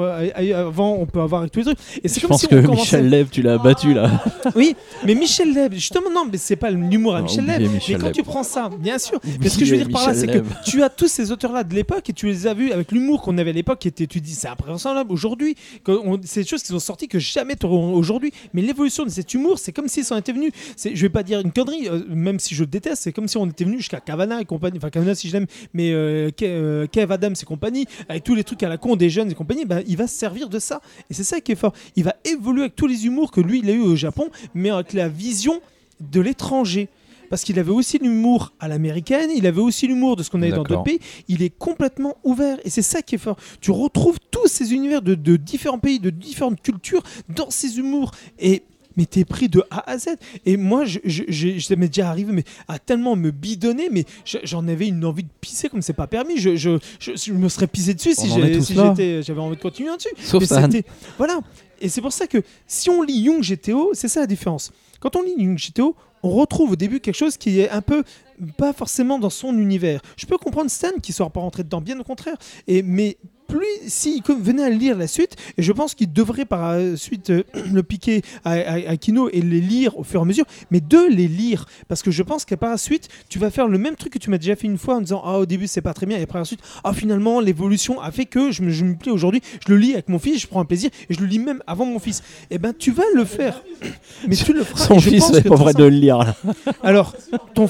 avant, 0.55 0.97
on 0.99 1.07
peut 1.07 1.21
avoir 1.21 1.43
avec 1.43 1.53
tous 1.53 1.61
les 1.61 1.65
trucs. 1.67 1.79
Et 2.03 2.09
Je 2.09 2.21
comme 2.21 2.31
pense 2.31 2.41
si 2.43 2.49
que 2.49 2.57
commençait- 2.57 2.81
Michel 2.81 3.09
Leb, 3.09 3.29
tu 3.31 3.43
l'as 3.43 3.59
battu 3.59 3.95
là. 3.95 4.11
Oui, 4.57 4.75
mais 5.07 5.15
Michel 5.15 5.53
Leb, 5.55 5.73
justement, 5.75 6.11
non, 6.13 6.25
mais 6.31 6.39
c'est 6.39 6.57
pas 6.57 6.71
l'humour 6.71 7.15
à 7.15 7.19
Ah, 7.19 7.23
Michel 7.23 7.47
Leb. 7.47 7.63
Michel 7.73 7.97
mais 7.97 8.01
quand 8.01 8.07
Leb. 8.09 8.15
tu 8.15 8.23
prends 8.23 8.43
ça, 8.43 8.69
bien 8.79 8.99
sûr. 8.99 9.21
Mais 9.41 9.49
ce 9.49 9.59
que 9.59 9.65
je 9.65 9.73
veux 9.75 9.79
dire 9.85 9.91
par 9.91 10.07
là, 10.09 10.15
c'est 10.15 10.27
que 10.27 10.43
tu 10.65 10.83
as 10.83 10.89
tous 10.89 11.09
ces 11.09 11.31
auteurs-là 11.33 11.65
de 11.65 11.75
l'époque 11.75 12.09
et 12.09 12.13
tu 12.13 12.27
les 12.27 12.47
as 12.47 12.55
vus 12.55 12.73
avec 12.73 12.91
l'humour 12.93 13.23
qu'on 13.23 13.37
avait 13.39 13.51
à 13.51 13.55
l'époque. 13.55 13.85
Et 13.87 13.91
t'es- 13.91 14.07
tu 14.07 14.21
dis, 14.21 14.35
c'est 14.35 14.49
impréhensible 14.49 14.81
aujourd'hui. 15.11 15.57
C'est 16.25 16.43
des 16.43 16.47
choses 16.47 16.63
qui 16.63 16.69
sont 16.69 16.79
sorties 16.79 17.09
que 17.09 17.19
jamais 17.19 17.57
aujourd'hui. 17.65 18.33
Mais 18.55 18.63
l'évolution 18.63 19.05
de 19.05 19.11
cet 19.11 19.35
humour, 19.35 19.59
c'est 19.59 19.73
comme 19.73 19.89
s'ils 19.89 20.05
s'en 20.05 20.17
étaient 20.17 20.33
venus. 20.33 20.53
Je 20.83 21.01
vais 21.01 21.09
pas 21.09 21.23
dire 21.23 21.41
une 21.41 21.53
connerie, 21.53 21.89
euh, 21.89 22.03
même 22.09 22.39
si 22.39 22.55
je 22.55 22.63
le 22.63 22.67
déteste, 22.67 23.03
c'est 23.03 23.13
comme 23.13 23.29
si 23.29 23.37
on 23.37 23.47
était 23.47 23.65
venu 23.65 23.79
jusqu'à 23.79 24.01
Cavana 24.01 24.41
et 24.41 24.45
compagnie. 24.45 24.79
Enfin, 24.79 24.91
Cavana 24.91 25.15
si 25.15 25.29
je 25.29 25.35
l'aime, 25.35 25.47
mais 25.75 25.93
euh, 25.93 26.31
euh, 26.43 26.87
Kev 26.87 27.13
Adams 27.13 27.35
et 27.41 27.45
compagnie, 27.45 27.87
avec 28.09 28.25
tous 28.25 28.35
les 28.35 28.45
trucs 28.45 28.63
à 28.63 28.69
la 28.69 28.79
con 28.79 28.97
des 28.97 29.11
jeunes 29.11 29.31
et 29.31 29.35
compagnie, 29.35 29.65
ben, 29.65 29.83
il 29.87 29.97
va 29.97 30.07
se 30.07 30.17
servir 30.17 30.49
de 30.49 30.59
ça. 30.59 30.81
Et 31.11 31.15
c'est 31.15 31.25
ça 31.25 31.41
qui 31.41 31.53
est 31.53 31.57
fort. 31.57 31.73
Il 31.97 32.05
va 32.05 32.17
évoluer 32.25 32.63
avec 32.63 32.77
tous 32.77 32.87
les 32.87 33.07
humours 33.07 33.31
que 33.31 33.41
lui, 33.41 33.61
il 33.61 33.71
a 33.71 33.73
eu 33.73 33.81
au 33.81 33.97
Japon, 33.97 34.31
mais 34.55 34.71
avec 34.71 34.93
la 34.93 35.09
vision 35.09 35.61
de 36.01 36.21
l'étranger. 36.21 36.89
Parce 37.31 37.43
qu'il 37.45 37.59
avait 37.59 37.71
aussi 37.71 37.97
l'humour 37.99 38.53
à 38.61 38.69
l'américaine, 38.69 39.31
il 39.35 39.47
avait 39.47 39.61
aussi 39.63 39.87
l'humour 39.87 40.17
de 40.17 40.23
ce 40.23 40.29
qu'on 40.31 40.43
avait 40.43 40.51
dans 40.57 40.65
d'autres 40.65 40.83
pays. 40.85 40.99
Il 41.29 41.43
est 41.43 41.49
complètement 41.57 42.17
ouvert 42.25 42.59
et 42.65 42.71
c'est 42.71 42.83
ça 42.83 43.01
qui 43.01 43.15
est 43.15 43.19
fort. 43.19 43.37
Tu 43.63 43.71
retrouves 43.71 44.19
tous 44.31 44.47
ces 44.49 44.75
univers 44.75 45.01
de, 45.01 45.15
de 45.15 45.37
différents 45.37 45.79
pays, 45.79 45.99
de 46.01 46.11
différentes 46.11 46.61
cultures 46.61 47.03
dans 47.29 47.49
ces 47.51 47.79
humours. 47.79 48.11
Et 48.39 48.63
mais 48.97 49.07
t'es 49.07 49.25
pris 49.25 49.49
de 49.49 49.63
A 49.71 49.89
à 49.89 49.97
Z. 49.99 50.09
Et 50.45 50.57
moi, 50.57 50.85
je, 50.85 50.99
je, 51.05 51.23
je- 51.29 51.61
ça 51.61 51.77
m'est 51.77 51.87
déjà 51.87 52.11
arrivé, 52.11 52.33
mais 52.33 52.43
à 52.67 52.81
tellement 52.81 53.15
me 53.15 53.31
bidonner, 53.31 53.89
mais 53.91 54.05
je- 54.25 54.39
j'en 54.43 54.67
avais 54.67 54.89
une 54.89 55.05
envie 55.05 55.23
de 55.23 55.29
pisser 55.41 55.69
comme 55.69 55.81
c'est 55.81 55.93
pas 55.93 56.09
permis. 56.09 56.37
Je, 56.39 56.57
je, 56.57 56.77
je, 56.99 57.13
je 57.15 57.33
me 57.33 57.49
serais 57.49 57.69
pissé 57.69 57.95
dessus 57.95 58.15
si 58.15 58.27
On 58.33 58.55
si 58.65 59.23
j'avais 59.23 59.41
envie 59.41 59.57
de 59.57 59.63
continuer 59.63 59.97
dessus. 59.97 60.09
Sauf 60.21 60.43
c'était- 60.73 60.89
Voilà. 61.17 61.39
Et 61.81 61.89
c'est 61.89 62.01
pour 62.01 62.13
ça 62.13 62.27
que 62.27 62.39
si 62.67 62.91
on 62.91 63.03
lit 63.03 63.21
Young 63.21 63.41
GTO, 63.43 63.91
c'est 63.95 64.09
ça 64.09 64.21
la 64.21 64.27
différence. 64.27 64.73
Quand 64.99 65.15
on 65.15 65.23
lit 65.23 65.35
Young 65.39 65.57
GTO, 65.57 65.95
on 66.23 66.31
retrouve 66.31 66.73
au 66.73 66.77
début 66.77 67.01
quelque 67.01 67.17
chose 67.17 67.37
qui 67.37 67.61
est 67.61 67.71
un 67.71 67.83
peu 67.83 68.05
pas 68.57 68.73
forcément 68.73 69.19
dans 69.19 69.31
son 69.31 69.57
univers. 69.59 70.01
Je 70.17 70.27
peux 70.27 70.39
comprendre 70.39 70.71
Stan 70.71 70.93
qui 71.03 71.13
ne 71.13 71.15
soit 71.15 71.31
pas 71.31 71.41
rentré 71.41 71.63
dedans, 71.63 71.81
bien 71.81 71.99
au 71.99 72.05
contraire. 72.05 72.37
Et, 72.67 72.83
mais 72.83 73.19
plus 73.51 73.67
s'il 73.89 74.23
venait 74.41 74.63
à 74.63 74.71
lire 74.71 74.97
la 74.97 75.07
suite, 75.07 75.37
et 75.59 75.63
je 75.63 75.73
pense 75.73 75.95
qu'il 75.95 76.13
devrait 76.13 76.45
par 76.45 76.73
la 76.77 76.97
suite 76.97 77.31
euh, 77.31 77.43
le 77.73 77.83
piquer 77.83 78.23
à, 78.45 78.53
à- 78.53 78.91
à 78.91 78.97
Kino 78.97 79.29
et 79.33 79.41
les 79.41 79.61
lire 79.61 79.99
au 79.99 80.05
fur 80.05 80.21
et 80.21 80.23
à 80.23 80.27
mesure, 80.27 80.45
mais 80.71 80.81
de 80.81 80.99
les 81.11 81.29
lire. 81.29 81.67
Parce 81.89 82.03
que 82.03 82.11
je 82.11 82.23
pense 82.23 82.45
qu'à 82.45 82.57
par 82.57 82.71
la 82.71 82.77
suite, 82.79 83.09
tu 83.29 83.39
vas 83.39 83.51
faire 83.51 83.69
le 83.69 83.79
même 83.79 83.97
truc 83.97 84.13
que 84.13 84.19
tu 84.19 84.31
m'as 84.31 84.39
déjà 84.39 84.57
fait 84.57 84.67
une 84.67 84.79
fois 84.79 84.97
en 84.97 85.01
disant 85.01 85.23
Ah, 85.25 85.39
au 85.39 85.47
début, 85.47 85.67
c'est 85.67 85.81
pas 85.81 85.95
très 85.95 86.07
bien, 86.07 86.19
et 86.19 86.23
après 86.23 86.39
la 86.39 86.45
suite, 86.45 86.61
ah, 86.85 86.93
finalement, 86.93 87.41
l'évolution 87.41 88.01
a 88.01 88.11
fait 88.13 88.27
que 88.27 88.51
je 88.53 88.63
me, 88.63 88.71
je 88.71 88.85
me 88.85 88.95
plais 88.95 89.11
aujourd'hui, 89.13 89.43
je 89.67 89.73
le 89.73 89.79
lis 89.79 89.93
avec 89.95 90.09
mon 90.09 90.19
fils, 90.19 90.41
je 90.41 90.47
prends 90.47 90.61
un 90.61 90.65
plaisir, 90.65 90.91
et 91.09 91.15
je 91.15 91.21
le 91.21 91.27
lis 91.27 91.39
même 91.39 91.63
avant 91.67 91.85
mon 91.87 91.99
fils. 91.99 92.23
Et 92.51 92.59
ben, 92.59 92.73
tu 92.79 92.93
vas 92.93 93.03
le 93.15 93.25
faire. 93.25 93.63
Mais 94.29 94.37
tu 94.37 94.53
le 94.53 94.63
feras. 94.65 94.87
Son 94.87 94.99
je 94.99 95.11
fils 95.11 95.31
que 95.31 95.49
pas 95.49 95.57
vrai 95.57 95.75
de 95.75 95.83
le 95.85 95.91
lire 95.91 96.19
là. 96.19 96.37
alors, 96.83 97.15
ton. 97.55 97.69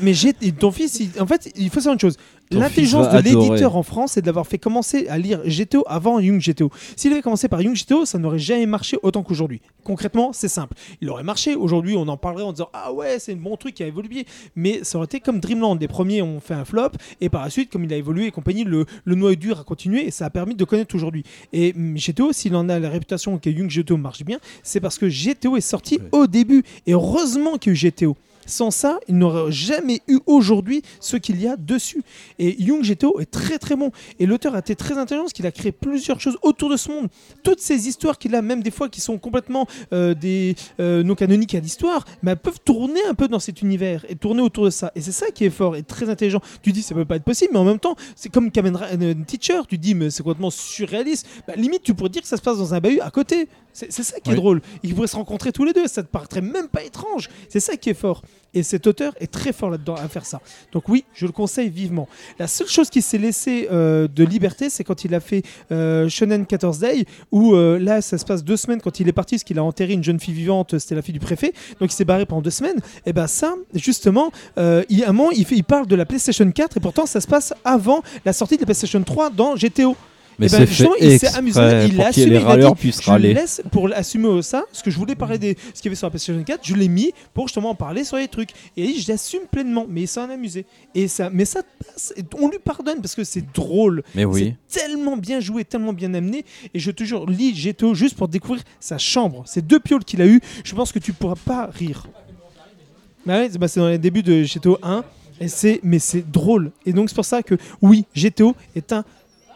Mais 0.00 0.14
j'ai 0.14 0.32
ton 0.32 0.70
fils, 0.72 1.00
il- 1.00 1.20
en 1.20 1.26
fait, 1.26 1.50
il 1.54 1.68
faut 1.68 1.76
savoir 1.80 1.94
une 1.94 2.00
chose. 2.00 2.16
L'intelligence 2.52 3.08
de 3.10 3.18
l'éditeur 3.18 3.76
en 3.76 3.82
France, 3.82 4.12
c'est 4.12 4.20
de 4.20 4.26
l'avoir 4.26 4.46
fait 4.46 4.58
commencer 4.58 5.06
à 5.08 5.18
lire 5.18 5.40
GTO 5.46 5.84
avant 5.86 6.18
Young 6.20 6.40
GTO. 6.40 6.70
S'il 6.96 7.12
avait 7.12 7.22
commencé 7.22 7.48
par 7.48 7.62
Young 7.62 7.74
GTO, 7.76 8.04
ça 8.04 8.18
n'aurait 8.18 8.38
jamais 8.38 8.66
marché 8.66 8.98
autant 9.02 9.22
qu'aujourd'hui. 9.22 9.60
Concrètement, 9.84 10.32
c'est 10.32 10.48
simple. 10.48 10.74
Il 11.00 11.10
aurait 11.10 11.22
marché. 11.24 11.54
Aujourd'hui, 11.54 11.96
on 11.96 12.06
en 12.08 12.16
parlerait 12.16 12.44
en 12.44 12.52
disant 12.52 12.68
Ah 12.72 12.92
ouais, 12.92 13.18
c'est 13.18 13.32
un 13.32 13.36
bon 13.36 13.56
truc 13.56 13.74
qui 13.74 13.82
a 13.82 13.86
évolué. 13.86 14.26
Mais 14.54 14.80
ça 14.82 14.98
aurait 14.98 15.06
été 15.06 15.20
comme 15.20 15.40
Dreamland. 15.40 15.76
Les 15.80 15.88
premiers 15.88 16.22
ont 16.22 16.40
fait 16.40 16.54
un 16.54 16.64
flop. 16.64 16.90
Et 17.20 17.28
par 17.28 17.42
la 17.42 17.50
suite, 17.50 17.70
comme 17.70 17.84
il 17.84 17.92
a 17.92 17.96
évolué 17.96 18.26
et 18.26 18.30
compagnie, 18.30 18.64
le, 18.64 18.86
le 19.04 19.14
noyau 19.14 19.36
dur 19.36 19.60
a 19.60 19.64
continué. 19.64 20.06
Et 20.06 20.10
ça 20.10 20.26
a 20.26 20.30
permis 20.30 20.54
de 20.54 20.64
connaître 20.64 20.94
aujourd'hui. 20.94 21.24
Et 21.52 21.72
hum, 21.76 21.96
GTO, 21.96 22.32
s'il 22.32 22.54
en 22.54 22.68
a 22.68 22.78
la 22.78 22.88
réputation 22.90 23.38
que 23.38 23.50
Young 23.50 23.70
GTO 23.70 23.96
marche 23.96 24.24
bien, 24.24 24.38
c'est 24.62 24.80
parce 24.80 24.98
que 24.98 25.06
GTO 25.06 25.56
est 25.56 25.60
sorti 25.60 25.92
Ouais. 25.92 26.08
au 26.12 26.26
début. 26.26 26.62
Et 26.86 26.92
heureusement 26.92 27.58
qu'il 27.58 27.72
y 27.72 27.74
a 27.74 27.88
eu 27.88 27.90
GTO. 27.90 28.16
Sans 28.46 28.70
ça, 28.70 28.98
il 29.08 29.18
n'aurait 29.18 29.52
jamais 29.52 30.00
eu 30.08 30.18
aujourd'hui 30.26 30.82
ce 31.00 31.16
qu'il 31.16 31.40
y 31.40 31.46
a 31.46 31.56
dessus. 31.56 32.02
Et 32.38 32.60
Young 32.62 32.82
GTO 32.82 33.20
est 33.20 33.30
très 33.30 33.58
très 33.58 33.76
bon. 33.76 33.90
Et 34.18 34.26
l'auteur 34.26 34.54
a 34.54 34.58
été 34.58 34.74
très 34.76 34.98
intelligent 34.98 35.24
parce 35.24 35.32
qu'il 35.32 35.46
a 35.46 35.52
créé 35.52 35.72
plusieurs 35.72 36.20
choses 36.20 36.38
autour 36.42 36.70
de 36.70 36.76
ce 36.76 36.90
monde. 36.90 37.08
Toutes 37.42 37.60
ces 37.60 37.88
histoires 37.88 38.18
qu'il 38.18 38.34
a, 38.34 38.42
même 38.42 38.62
des 38.62 38.70
fois 38.70 38.88
qui 38.88 39.00
sont 39.00 39.18
complètement 39.18 39.66
euh, 39.92 40.14
des 40.14 40.56
euh, 40.80 41.02
non 41.02 41.14
canoniques 41.14 41.54
à 41.54 41.60
l'histoire, 41.60 42.04
mais 42.22 42.32
elles 42.32 42.36
peuvent 42.36 42.60
tourner 42.64 43.00
un 43.08 43.14
peu 43.14 43.28
dans 43.28 43.38
cet 43.38 43.62
univers 43.62 44.04
et 44.08 44.16
tourner 44.16 44.42
autour 44.42 44.64
de 44.64 44.70
ça. 44.70 44.92
Et 44.94 45.00
c'est 45.00 45.12
ça 45.12 45.30
qui 45.30 45.44
est 45.44 45.50
fort 45.50 45.76
et 45.76 45.82
très 45.82 46.08
intelligent. 46.08 46.40
Tu 46.62 46.72
dis 46.72 46.82
ça 46.82 46.94
peut 46.94 47.04
pas 47.04 47.16
être 47.16 47.24
possible, 47.24 47.50
mais 47.52 47.58
en 47.58 47.64
même 47.64 47.78
temps, 47.78 47.96
c'est 48.16 48.30
comme 48.30 48.50
Kamen 48.50 48.76
Rider 48.76 49.14
Teacher. 49.26 49.60
Tu 49.68 49.78
dis 49.78 49.94
mais 49.94 50.10
c'est 50.10 50.22
complètement 50.22 50.50
surréaliste. 50.50 51.26
Bah, 51.46 51.54
limite, 51.56 51.82
tu 51.82 51.94
pourrais 51.94 52.10
dire 52.10 52.22
que 52.22 52.28
ça 52.28 52.36
se 52.36 52.42
passe 52.42 52.58
dans 52.58 52.74
un 52.74 52.80
bahut 52.80 53.00
à 53.00 53.10
côté. 53.10 53.48
C'est 53.72 53.90
ça 53.90 54.20
qui 54.20 54.30
est 54.30 54.34
Oui. 54.34 54.38
drôle. 54.38 54.60
Ils 54.82 54.94
pourraient 54.94 55.06
se 55.06 55.16
rencontrer 55.16 55.50
tous 55.52 55.64
les 55.64 55.72
deux. 55.72 55.86
Ça 55.86 56.02
te 56.02 56.08
paraîtrait 56.08 56.42
même 56.42 56.68
pas 56.68 56.82
étrange. 56.82 57.28
C'est 57.48 57.60
ça 57.60 57.76
qui 57.76 57.90
est 57.90 57.94
fort. 57.94 58.22
Et 58.54 58.62
cet 58.62 58.86
auteur 58.86 59.14
est 59.18 59.32
très 59.32 59.52
fort 59.54 59.70
là-dedans 59.70 59.94
à 59.94 60.06
faire 60.08 60.26
ça. 60.26 60.38
Donc 60.72 60.86
oui, 60.90 61.04
je 61.14 61.24
le 61.24 61.32
conseille 61.32 61.70
vivement. 61.70 62.06
La 62.38 62.46
seule 62.46 62.66
chose 62.66 62.90
qui 62.90 63.00
s'est 63.00 63.16
laissé 63.16 63.66
euh, 63.72 64.08
de 64.14 64.24
liberté, 64.24 64.68
c'est 64.68 64.84
quand 64.84 65.04
il 65.06 65.14
a 65.14 65.20
fait 65.20 65.42
euh, 65.70 66.06
Shonen 66.10 66.44
14 66.44 66.78
Day, 66.80 67.06
où 67.30 67.54
euh, 67.54 67.78
là, 67.78 68.02
ça 68.02 68.18
se 68.18 68.26
passe 68.26 68.44
deux 68.44 68.58
semaines 68.58 68.82
quand 68.82 69.00
il 69.00 69.08
est 69.08 69.12
parti, 69.12 69.36
parce 69.36 69.44
qu'il 69.44 69.58
a 69.58 69.64
enterré 69.64 69.94
une 69.94 70.04
jeune 70.04 70.20
fille 70.20 70.34
vivante, 70.34 70.78
c'était 70.78 70.94
la 70.94 71.00
fille 71.00 71.14
du 71.14 71.20
préfet, 71.20 71.54
donc 71.80 71.90
il 71.92 71.94
s'est 71.94 72.04
barré 72.04 72.26
pendant 72.26 72.42
deux 72.42 72.50
semaines. 72.50 72.78
Et 73.06 73.14
ben 73.14 73.26
ça, 73.26 73.54
justement, 73.74 74.30
euh, 74.58 74.84
il, 74.90 75.02
à 75.02 75.08
un 75.08 75.12
moment, 75.12 75.30
il, 75.30 75.46
fait, 75.46 75.56
il 75.56 75.64
parle 75.64 75.86
de 75.86 75.96
la 75.96 76.04
PlayStation 76.04 76.50
4, 76.50 76.76
et 76.76 76.80
pourtant 76.80 77.06
ça 77.06 77.22
se 77.22 77.26
passe 77.26 77.54
avant 77.64 78.02
la 78.26 78.34
sortie 78.34 78.56
de 78.56 78.60
la 78.60 78.66
PlayStation 78.66 79.02
3 79.02 79.30
dans 79.30 79.54
GTO. 79.56 79.96
Mais 80.42 80.48
Eh 80.48 80.50
ben, 80.50 80.58
c'est 80.58 80.66
justement, 80.66 80.94
fait 80.98 81.14
il 81.14 81.18
s'est 81.18 81.34
amusé, 81.36 81.60
il 81.86 81.96
l'a 81.96 82.06
assumé, 82.08 82.26
les 82.26 82.40
il 82.40 82.46
a 82.46 82.56
dit, 82.56 82.90
je 82.90 82.98
le 82.98 83.10
râler. 83.10 83.34
laisse 83.34 83.62
pour 83.70 83.92
assumer 83.92 84.42
ça, 84.42 84.64
parce 84.70 84.82
que 84.82 84.90
je 84.90 84.98
voulais 84.98 85.14
parler 85.14 85.38
des 85.38 85.56
ce 85.74 85.80
qu'il 85.80 85.86
y 85.86 85.88
avait 85.88 85.96
sur 85.96 86.06
la 86.06 86.10
PlayStation 86.10 86.42
4, 86.42 86.60
je 86.62 86.74
l'ai 86.74 86.88
mis 86.88 87.12
pour 87.32 87.46
justement 87.48 87.70
en 87.70 87.74
parler 87.74 88.04
sur 88.04 88.16
les 88.16 88.28
trucs. 88.28 88.50
Et 88.76 88.84
il 88.84 88.94
dit, 88.94 89.00
j'assume 89.00 89.42
pleinement, 89.50 89.86
mais 89.88 90.02
il 90.02 90.08
s'en 90.08 90.28
amusé. 90.28 90.66
Et 90.94 91.08
ça, 91.08 91.30
mais 91.30 91.44
ça 91.44 91.62
passe, 91.62 92.12
on 92.38 92.48
lui 92.48 92.58
pardonne 92.58 93.00
parce 93.00 93.14
que 93.14 93.24
c'est 93.24 93.52
drôle. 93.52 94.02
Mais 94.14 94.24
oui. 94.24 94.54
C'est 94.66 94.80
tellement 94.80 95.16
bien 95.16 95.40
joué, 95.40 95.64
tellement 95.64 95.92
bien 95.92 96.12
amené. 96.14 96.44
Et 96.74 96.78
je 96.78 96.90
te 96.90 97.04
jure, 97.04 97.28
lis 97.28 97.52
GTO 97.52 97.94
juste 97.94 98.16
pour 98.16 98.28
découvrir 98.28 98.62
sa 98.80 98.98
chambre. 98.98 99.44
Ces 99.46 99.62
deux 99.62 99.80
pioles 99.80 100.04
qu'il 100.04 100.22
a 100.22 100.26
eu, 100.26 100.40
je 100.64 100.74
pense 100.74 100.92
que 100.92 100.98
tu 100.98 101.12
pourras 101.12 101.36
pas 101.36 101.66
rire. 101.66 102.06
Bah 103.24 103.38
ouais, 103.38 103.48
bah, 103.50 103.68
c'est 103.68 103.80
dans 103.80 103.88
les 103.88 103.98
débuts 103.98 104.22
de 104.22 104.42
GTO 104.42 104.78
1. 104.82 105.04
Et 105.40 105.80
mais 105.82 105.98
c'est 105.98 106.30
drôle. 106.30 106.70
Et 106.86 106.92
donc 106.92 107.08
c'est 107.08 107.14
pour 107.14 107.24
ça 107.24 107.42
que 107.42 107.56
oui, 107.80 108.04
GTO 108.14 108.54
est 108.76 108.92
un, 108.92 109.04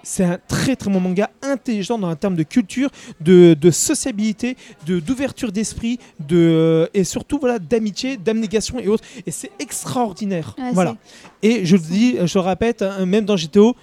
c'est 0.07 0.23
un 0.23 0.39
très 0.47 0.77
très 0.77 0.89
bon 0.89 1.01
manga 1.01 1.31
intelligent 1.43 1.99
dans 1.99 2.07
un 2.07 2.15
terme 2.15 2.37
de 2.37 2.45
culture, 2.45 2.91
de, 3.21 3.55
de 3.55 3.71
sociabilité, 3.73 4.57
de 4.87 5.01
d'ouverture 5.01 5.51
d'esprit, 5.51 5.99
de 6.21 6.37
euh, 6.37 6.87
et 6.95 7.03
surtout 7.03 7.39
voilà 7.41 7.59
d'amitié, 7.59 8.17
d'abnégation 8.17 8.79
et 8.79 8.87
autres. 8.87 9.03
Et 9.27 9.33
c'est 9.33 9.51
extraordinaire. 9.59 10.55
Ouais, 10.59 10.71
voilà. 10.73 10.97
Et 11.43 11.67
je 11.67 11.75
le 11.75 11.83
dis, 11.83 12.17
je 12.25 12.39
le 12.39 12.45
répète, 12.45 12.83
hein, 12.83 13.05
même 13.05 13.25
dans 13.25 13.35
GTO, 13.35 13.75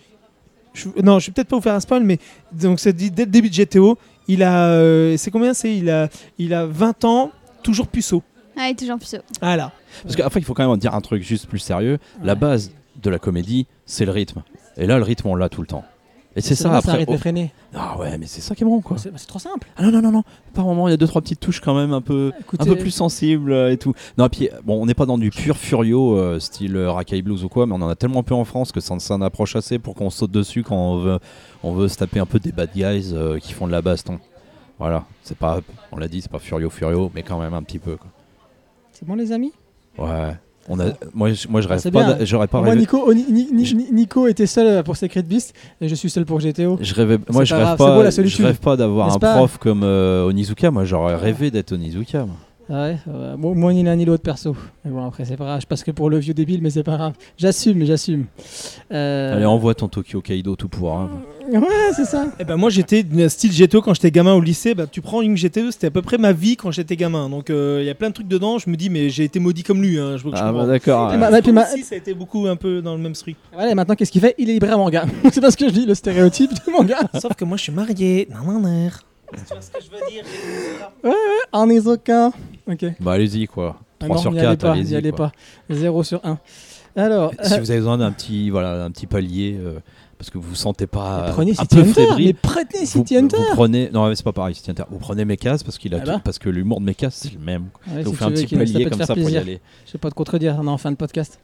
je, 0.73 0.87
non, 1.03 1.19
je 1.19 1.27
vais 1.27 1.33
peut-être 1.33 1.49
pas 1.49 1.57
vous 1.57 1.61
faire 1.61 1.75
un 1.75 1.81
spoil, 1.81 2.03
mais 2.03 2.19
donc 2.53 2.79
c'est 2.79 2.93
dit 2.93 3.11
dès 3.11 3.25
le 3.25 3.31
début 3.31 3.49
de 3.49 3.55
GTO, 3.55 3.97
il 4.29 4.43
a, 4.43 4.69
euh, 4.69 5.17
c'est 5.17 5.29
combien 5.29 5.53
c'est 5.53 5.75
Il 5.75 5.89
a, 5.89 6.07
il 6.37 6.53
a 6.53 6.65
20 6.65 7.03
ans, 7.03 7.31
toujours 7.63 7.87
puceau. 7.87 8.23
Ah, 8.55 8.69
il 8.69 8.71
est 8.71 8.75
toujours 8.75 8.97
puceau. 8.97 9.17
Voilà. 9.41 9.73
Parce 10.03 10.15
qu'après, 10.15 10.39
il 10.39 10.45
faut 10.45 10.53
quand 10.53 10.67
même 10.67 10.79
dire 10.79 10.95
un 10.95 11.01
truc 11.01 11.21
juste 11.21 11.47
plus 11.47 11.59
sérieux. 11.59 11.97
La 12.23 12.35
base 12.35 12.71
de 13.01 13.09
la 13.09 13.19
comédie, 13.19 13.67
c'est 13.85 14.05
le 14.05 14.11
rythme. 14.11 14.41
Et 14.77 14.87
là, 14.87 14.97
le 14.97 15.03
rythme, 15.03 15.27
on 15.27 15.35
l'a 15.35 15.49
tout 15.49 15.61
le 15.61 15.67
temps. 15.67 15.83
Et 16.35 16.41
c'est 16.41 16.55
ça 16.55 16.75
après. 16.75 16.97
rythme 16.97 17.11
oh, 17.11 17.15
effréné. 17.15 17.53
Ah 17.75 17.97
ouais, 17.99 18.17
mais 18.17 18.25
c'est 18.25 18.41
ça 18.41 18.55
qui 18.55 18.63
est 18.63 18.65
bon 18.65 18.81
quoi. 18.81 18.97
C'est 18.97 19.11
trop 19.27 19.39
simple. 19.39 19.67
Ah 19.77 19.83
non 19.83 19.91
non 19.91 20.01
non 20.01 20.11
non. 20.11 20.23
Par 20.53 20.65
moment, 20.65 20.87
il 20.87 20.91
y 20.91 20.93
a 20.93 20.97
deux 20.97 21.07
trois 21.07 21.21
petites 21.21 21.39
touches 21.39 21.59
quand 21.59 21.75
même 21.75 21.93
un 21.93 22.01
peu 22.01 22.31
Écoutez, 22.39 22.63
un 22.63 22.65
peu 22.65 22.75
plus 22.75 22.91
sensibles 22.91 23.51
euh, 23.51 23.71
et 23.71 23.77
tout. 23.77 23.93
Non, 24.17 24.29
puis 24.29 24.49
bon, 24.63 24.81
on 24.81 24.85
n'est 24.85 24.95
pas 24.95 25.05
dans 25.05 25.17
du 25.17 25.29
pur 25.29 25.57
furio 25.57 26.17
euh, 26.17 26.39
style 26.39 26.75
euh, 26.75 26.91
Rakai 26.91 27.21
Blues 27.21 27.43
ou 27.43 27.49
quoi, 27.49 27.67
mais 27.67 27.73
on 27.73 27.81
en 27.81 27.89
a 27.89 27.95
tellement 27.95 28.23
peu 28.23 28.33
en 28.33 28.45
France 28.45 28.71
que 28.71 28.79
ça 28.79 28.97
s'en 28.99 29.21
approche 29.21 29.55
assez 29.55 29.77
pour 29.77 29.93
qu'on 29.93 30.09
saute 30.09 30.31
dessus 30.31 30.63
quand 30.63 30.75
on 30.75 30.99
veut 30.99 31.19
on 31.61 31.73
veut 31.73 31.87
se 31.87 31.97
taper 31.97 32.19
un 32.19 32.25
peu 32.25 32.39
des 32.39 32.51
bad 32.51 32.71
guys 32.73 33.11
euh, 33.13 33.37
qui 33.39 33.53
font 33.53 33.67
de 33.67 33.71
la 33.71 33.81
baston. 33.81 34.19
Voilà, 34.79 35.05
c'est 35.21 35.37
pas 35.37 35.59
on 35.91 35.97
l'a 35.97 36.07
dit, 36.07 36.21
c'est 36.21 36.31
pas 36.31 36.39
furio 36.39 36.69
furio, 36.69 37.11
mais 37.13 37.21
quand 37.21 37.39
même 37.39 37.53
un 37.53 37.61
petit 37.61 37.79
peu 37.79 37.95
quoi. 37.95 38.09
C'est 38.91 39.07
bon, 39.07 39.15
les 39.15 39.31
amis? 39.31 39.53
Ouais. 39.97 40.35
On 40.69 40.79
a, 40.79 40.85
moi, 41.13 41.31
je, 41.33 41.47
moi, 41.49 41.59
je 41.59 41.67
rêve 41.67 41.91
pas. 41.91 42.03
d'a- 42.13 42.23
J'aurais 42.25 42.47
pas 42.47 42.59
Moi, 42.59 42.69
rêvé. 42.69 42.79
Nico, 42.81 43.03
oh, 43.05 43.13
Ni- 43.13 43.25
Ni- 43.29 43.49
Ni- 43.51 43.87
Nico 43.91 44.27
était 44.27 44.45
seul 44.45 44.81
pour 44.83 44.95
Secret 44.95 45.23
Beast 45.23 45.53
et 45.81 45.89
je 45.89 45.95
suis 45.95 46.09
seul 46.09 46.25
pour 46.25 46.39
GTO. 46.39 46.77
Je 46.79 46.93
rêvais, 46.93 47.17
moi, 47.29 47.43
je 47.43 47.53
rêve 47.53 47.75
pas. 47.75 47.95
beau, 47.95 48.01
la 48.03 48.09
je 48.11 48.43
rêve 48.43 48.59
pas 48.59 48.77
d'avoir 48.77 49.13
un 49.13 49.19
prof 49.19 49.57
comme 49.57 49.83
euh, 49.83 50.25
Onizuka. 50.25 50.71
Moi, 50.71 50.85
j'aurais 50.85 51.15
rêvé 51.15 51.51
d'être 51.51 51.73
Onizuka. 51.73 52.25
moi. 52.25 52.35
Ah 52.69 52.83
ouais, 52.83 52.97
euh, 53.09 53.35
bon, 53.35 53.53
moi 53.55 53.73
ni 53.73 53.83
l'un 53.83 53.95
ni 53.95 54.05
l'autre 54.05 54.23
perso. 54.23 54.55
Mais 54.85 54.91
bon, 54.91 55.05
après, 55.05 55.25
c'est 55.25 55.35
pas 55.35 55.43
grave. 55.43 55.61
Je 55.61 55.67
passe 55.67 55.83
que 55.83 55.91
pour 55.91 56.09
le 56.09 56.17
vieux 56.17 56.33
débile, 56.33 56.61
mais 56.61 56.69
c'est 56.69 56.83
pas 56.83 56.95
grave. 56.95 57.13
J'assume, 57.37 57.83
j'assume. 57.85 58.25
Euh, 58.91 59.35
Allez, 59.35 59.45
envoie 59.45 59.75
ton 59.75 59.87
Tokyo 59.89 60.21
Kaido 60.21 60.55
tout 60.55 60.69
pour. 60.69 60.93
hein. 60.97 61.09
Ouais, 61.51 61.59
c'est 61.93 62.05
ça. 62.05 62.27
Et 62.39 62.45
ben 62.45 62.55
moi 62.55 62.69
j'étais 62.69 63.03
de 63.03 63.27
style 63.27 63.51
GTO 63.51 63.81
quand 63.81 63.93
j'étais 63.93 64.11
gamin 64.11 64.33
au 64.33 64.39
lycée. 64.39 64.75
Bah, 64.75 64.85
tu 64.89 65.01
prends 65.01 65.21
une 65.21 65.35
GTO, 65.35 65.71
c'était 65.71 65.87
à 65.87 65.91
peu 65.91 66.01
près 66.01 66.17
ma 66.17 66.31
vie 66.31 66.55
quand 66.55 66.71
j'étais 66.71 66.95
gamin. 66.95 67.27
Donc 67.27 67.49
euh, 67.49 67.79
il 67.81 67.85
y 67.85 67.89
a 67.89 67.95
plein 67.95 68.07
de 68.09 68.13
trucs 68.13 68.29
dedans. 68.29 68.59
Je 68.59 68.69
me 68.69 68.77
dis 68.77 68.89
mais 68.89 69.09
j'ai 69.09 69.25
été 69.25 69.39
maudit 69.41 69.63
comme 69.63 69.81
lui. 69.81 69.99
Hein, 69.99 70.15
je, 70.15 70.23
je 70.23 70.27
Ah 70.33 70.47
comprends. 70.47 70.53
bah 70.53 70.65
d'accord. 70.65 71.09
Et 71.11 71.15
ouais. 71.15 71.19
bah, 71.19 71.41
bah, 71.41 71.51
ma- 71.51 71.65
ça 71.65 71.75
a 71.91 71.97
été 71.97 72.13
beaucoup 72.13 72.47
un 72.47 72.55
peu 72.55 72.81
dans 72.81 72.95
le 72.95 73.01
même 73.01 73.11
truc. 73.11 73.35
Voilà, 73.51 73.71
et 73.71 73.75
maintenant, 73.75 73.95
qu'est-ce 73.95 74.11
qu'il 74.11 74.21
fait? 74.21 74.35
Il 74.37 74.49
est 74.49 74.53
libraire 74.53 74.77
manga. 74.77 75.03
c'est 75.33 75.41
pas 75.41 75.51
ce 75.51 75.57
que 75.57 75.67
je 75.67 75.73
dis, 75.73 75.85
le 75.85 75.95
stéréotype 75.95 76.51
du 76.53 76.71
manga. 76.71 76.97
Sauf 77.19 77.33
que 77.33 77.43
moi 77.43 77.57
je 77.57 77.63
suis 77.63 77.73
marié. 77.73 78.29
Non 78.31 78.53
non 78.53 78.59
non. 78.61 78.89
Tu 79.35 79.53
vois 79.53 79.61
ce 79.61 79.71
que 79.71 79.79
je 79.83 79.89
veux 79.89 80.11
dire 80.11 80.23
En 81.51 81.69
Isoka. 81.69 82.31
Ok. 82.69 82.85
Bah 82.99 83.13
allez-y 83.13 83.47
quoi. 83.47 83.77
Ah 83.99 84.05
3 84.05 84.15
non, 84.15 84.21
sur 84.21 84.31
n'y 84.31 84.39
allez 84.39 84.47
4, 84.49 84.59
pas, 84.61 84.73
n'y 84.75 84.79
allez-y. 84.81 84.95
allez 84.95 85.11
pas. 85.11 85.31
0 85.69 86.03
sur 86.03 86.21
1. 86.25 86.37
Alors, 86.95 87.31
Si 87.41 87.53
euh, 87.53 87.57
vous 87.59 87.71
avez 87.71 87.79
besoin 87.79 87.97
d'un 87.97 88.11
petit, 88.11 88.49
voilà, 88.49 88.83
un 88.83 88.91
petit 88.91 89.07
palier, 89.07 89.57
euh, 89.59 89.79
parce 90.17 90.29
que 90.29 90.37
vous 90.37 90.49
vous 90.49 90.55
sentez 90.55 90.85
pas 90.87 91.31
prenez 91.31 91.51
un 91.51 91.55
City 91.55 91.75
peu 91.75 91.81
Hunter. 91.81 91.89
Mais 92.01 92.05
fébrile, 92.07 92.35
prenez 92.35 92.65
vous, 92.81 92.85
City 92.85 93.17
Hunter. 93.17 93.37
vous 93.37 93.55
prenez, 93.55 93.89
non 93.91 94.07
mais 94.07 94.15
c'est 94.15 94.23
pas 94.23 94.31
pareil, 94.33 94.53
City 94.53 94.69
Hunter. 94.71 94.83
Vous 94.89 94.99
prenez 94.99 95.25
Mekas 95.25 95.59
parce 95.65 95.77
qu'il 95.79 95.93
a 95.95 95.97
Ah 95.97 96.05
tout- 96.05 96.11
bah. 96.11 96.21
parce 96.23 96.37
que 96.37 96.49
l'humour 96.49 96.79
de 96.81 96.85
Mekas 96.85 97.09
c'est 97.11 97.33
le 97.33 97.39
même. 97.39 97.65
Ouais, 97.91 98.03
Donc 98.03 98.13
si 98.13 98.19
fait 98.19 98.25
un 98.25 98.31
petit 98.31 98.55
palier 98.55 98.85
comme 98.85 98.99
ça 98.99 99.07
pour 99.07 99.17
y 99.17 99.21
plaisir. 99.23 99.41
aller. 99.41 99.59
Je 99.87 99.93
vais 99.93 99.99
pas 99.99 100.09
te 100.09 100.15
contredire, 100.15 100.55
on 100.61 100.67
est 100.67 100.69
en 100.69 100.77
fin 100.77 100.91
de 100.91 100.95
podcast. 100.97 101.39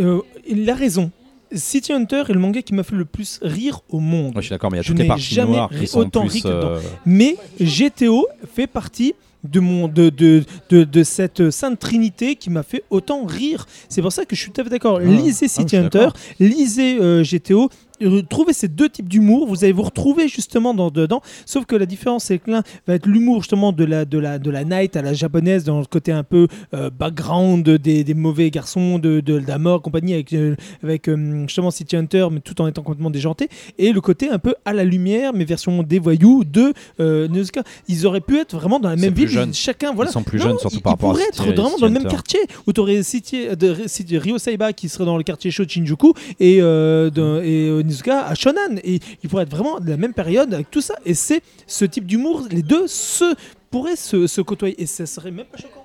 Euh, 0.00 0.20
Il 0.48 0.68
a 0.68 0.74
raison. 0.74 1.10
City 1.52 1.92
Hunter 1.92 2.24
est 2.28 2.32
le 2.32 2.38
manga 2.38 2.60
qui 2.62 2.74
m'a 2.74 2.82
fait 2.82 2.96
le 2.96 3.04
plus 3.04 3.38
rire 3.42 3.80
au 3.88 4.00
monde. 4.00 4.32
Moi 4.32 4.42
je 4.42 4.46
suis 4.46 4.50
d'accord, 4.50 4.70
mais 4.70 4.76
il 4.78 4.80
y 4.80 4.84
a 4.84 4.84
toutes 4.84 4.98
les 4.98 5.06
parties 5.06 5.34
jamais 5.34 5.52
noires 5.52 5.70
qui 5.70 5.86
sont 5.86 6.00
autant 6.00 6.26
plus. 6.26 6.42
euh, 6.44 6.80
Mais 7.06 7.36
GTO 7.60 8.26
fait 8.54 8.66
partie 8.66 9.14
de, 9.44 9.60
mon, 9.60 9.88
de, 9.88 10.08
de, 10.10 10.42
de, 10.70 10.84
de 10.84 11.02
cette 11.02 11.50
sainte 11.50 11.78
trinité 11.78 12.34
qui 12.36 12.50
m'a 12.50 12.62
fait 12.62 12.82
autant 12.90 13.24
rire. 13.24 13.66
C'est 13.88 14.02
pour 14.02 14.12
ça 14.12 14.24
que 14.24 14.34
je 14.34 14.40
suis 14.42 14.50
tout 14.50 14.60
à 14.60 14.64
fait 14.64 14.70
d'accord. 14.70 14.98
Ah. 15.00 15.04
lisez 15.04 15.46
Ah, 15.46 15.48
City 15.48 15.76
Hunter, 15.76 16.08
lisez 16.40 16.98
euh, 17.00 17.22
GTO. 17.22 17.70
euh, 18.02 18.22
Trouvez 18.28 18.52
ces 18.52 18.68
deux 18.68 18.88
types 18.88 19.08
d'humour, 19.08 19.46
vous 19.46 19.64
allez 19.64 19.72
vous 19.72 19.82
retrouver 19.82 20.28
justement 20.28 20.74
dans, 20.74 20.90
dedans. 20.90 21.20
Sauf 21.46 21.64
que 21.66 21.76
la 21.76 21.86
différence, 21.86 22.24
c'est 22.24 22.38
que 22.38 22.50
l'un 22.50 22.62
va 22.86 22.94
être 22.94 23.06
l'humour 23.06 23.42
justement 23.42 23.72
de 23.72 23.84
la, 23.84 24.04
de, 24.04 24.18
la, 24.18 24.38
de 24.38 24.50
la 24.50 24.64
night 24.64 24.96
à 24.96 25.02
la 25.02 25.14
japonaise, 25.14 25.64
dans 25.64 25.80
le 25.80 25.86
côté 25.86 26.12
un 26.12 26.22
peu 26.24 26.48
euh, 26.74 26.90
background 26.90 27.68
des, 27.68 28.04
des 28.04 28.14
mauvais 28.14 28.50
garçons, 28.50 28.98
de, 28.98 29.20
de, 29.20 29.38
de 29.40 29.46
la 29.46 29.58
mort, 29.58 29.82
compagnie, 29.82 30.14
avec, 30.14 30.32
euh, 30.32 30.54
avec 30.82 31.08
euh, 31.08 31.42
justement 31.46 31.70
City 31.70 31.96
Hunter, 31.96 32.28
mais 32.30 32.40
tout 32.40 32.60
en 32.60 32.66
étant 32.66 32.82
complètement 32.82 33.10
déjanté. 33.10 33.48
Et 33.78 33.92
le 33.92 34.00
côté 34.00 34.30
un 34.30 34.38
peu 34.38 34.54
à 34.64 34.72
la 34.72 34.84
lumière, 34.84 35.32
mais 35.32 35.44
version 35.44 35.82
des 35.82 35.98
voyous 35.98 36.44
de 36.44 36.72
Nezuka. 36.98 37.62
Ils 37.88 38.06
auraient 38.06 38.20
pu 38.20 38.38
être 38.38 38.56
vraiment 38.56 38.78
dans 38.80 38.88
la 38.90 38.96
même 38.96 39.14
plus 39.28 39.54
chacun, 39.54 39.92
voilà. 39.94 40.10
Ils 40.10 40.12
sont 40.12 40.22
plus 40.22 40.38
Non, 40.38 40.44
jeunes, 40.44 40.58
surtout 40.58 40.76
ils- 40.76 40.82
par 40.82 40.92
ils 40.92 40.94
rapport 40.94 41.10
à 41.10 41.12
pourraient 41.14 41.24
City- 41.32 41.48
être 41.48 41.56
vraiment 41.60 41.78
dans 41.78 41.86
le 41.86 41.92
même 41.92 42.04
quartier 42.06 42.40
où 42.66 42.72
tu 42.72 42.80
aurais 42.80 43.02
City, 43.02 43.46
de, 43.56 43.76
City- 43.86 44.18
Ryo 44.18 44.38
Saiba 44.38 44.72
qui 44.72 44.88
serait 44.88 45.04
dans 45.04 45.16
le 45.16 45.22
quartier 45.22 45.50
chaud 45.50 45.64
de 45.64 45.70
Shinjuku 45.70 46.12
et, 46.40 46.58
euh, 46.60 47.10
de- 47.10 47.42
et 47.44 47.68
euh, 47.68 47.82
Nizuka 47.82 48.26
à 48.26 48.34
Shonan. 48.34 48.76
Et 48.84 49.00
ils 49.22 49.28
pourraient 49.28 49.44
être 49.44 49.50
vraiment 49.50 49.80
de 49.80 49.88
la 49.90 49.96
même 49.96 50.12
période 50.14 50.52
avec 50.54 50.70
tout 50.70 50.80
ça. 50.80 50.94
Et 51.04 51.14
c'est 51.14 51.42
ce 51.66 51.84
type 51.84 52.06
d'humour, 52.06 52.44
les 52.50 52.62
deux 52.62 52.86
se, 52.86 53.34
pourraient 53.70 53.96
se, 53.96 54.26
se 54.26 54.40
côtoyer. 54.40 54.80
Et 54.82 54.86
ça 54.86 55.06
serait 55.06 55.30
même 55.30 55.46
pas 55.46 55.58
choquant. 55.58 55.84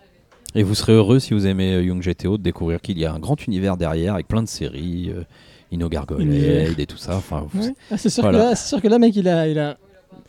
Et 0.56 0.62
vous 0.64 0.76
serez 0.76 0.94
heureux 0.94 1.20
si 1.20 1.34
vous 1.34 1.48
aimez 1.48 1.74
euh, 1.74 1.82
Young 1.84 2.02
GTO 2.02 2.38
de 2.38 2.44
découvrir 2.44 2.80
qu'il 2.80 3.00
y 3.00 3.06
a 3.06 3.14
un 3.14 3.18
grand 3.20 3.44
univers 3.48 3.76
derrière 3.76 4.14
avec 4.14 4.28
plein 4.28 4.44
de 4.44 4.48
séries, 4.48 5.12
euh, 5.16 5.24
Gargoyle 5.90 6.28
Univers. 6.28 6.80
et 6.80 6.86
tout 6.86 6.98
ça. 6.98 7.16
Enfin, 7.16 7.48
Ouais. 7.56 7.74
Ah, 7.90 7.98
c'est 7.98 8.10
sûr, 8.12 8.22
Voilà. 8.22 8.38
que 8.38 8.44
là, 8.44 8.56
c'est 8.56 8.68
sûr 8.68 8.80
que 8.80 8.88
là, 8.88 9.00
mec, 9.00 9.16
il 9.16 9.28
a. 9.28 9.48
Il 9.48 9.58
a... 9.58 9.76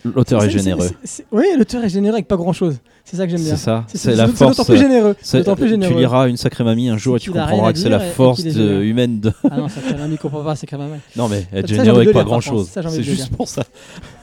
l'auteur 0.05 0.43
est 0.45 0.51
généreux. 0.51 0.91
Oui, 1.33 1.45
l'auteur 1.57 1.85
est 1.85 1.89
généreux 1.89 2.15
avec 2.15 2.29
pas 2.29 2.37
grand 2.37 2.53
chose. 2.53 2.79
C'est 3.05 3.17
ça 3.17 3.25
que 3.27 3.31
j'aime 3.31 3.43
bien. 3.43 3.57
C'est 3.57 3.63
ça. 3.65 3.85
C'est 3.89 4.15
la 4.15 4.29
force. 4.29 4.57
d'autant 4.57 4.65
plus 4.67 4.79
généreux. 4.79 5.15
plus 5.15 5.65
Tu 5.65 5.69
généreux. 5.69 5.99
liras 5.99 6.29
une 6.29 6.37
sacrée 6.37 6.65
mamie 6.65 6.89
un 6.89 6.97
jour 6.97 7.17
et 7.17 7.21
tu 7.21 7.31
comprendras 7.33 7.73
que 7.73 7.79
c'est 7.79 7.89
la 7.89 8.01
force 8.01 8.43
de- 8.43 8.83
humaine 8.83 9.21
de. 9.21 9.33
Ah 9.51 9.57
non, 9.59 9.67
un 9.99 10.03
ami 10.03 10.17
comprend 10.19 10.43
pas, 10.43 10.55
quand 10.69 10.79
même. 10.79 10.99
Non 11.17 11.29
mais 11.29 11.47
être 11.53 11.69
généreux 11.69 12.01
avec 12.03 12.13
pas 12.13 12.25
grand 12.25 12.41
chose. 12.41 12.71
C'est 12.73 13.03
juste 13.03 13.35
pour 13.35 13.49
ça. 13.49 13.65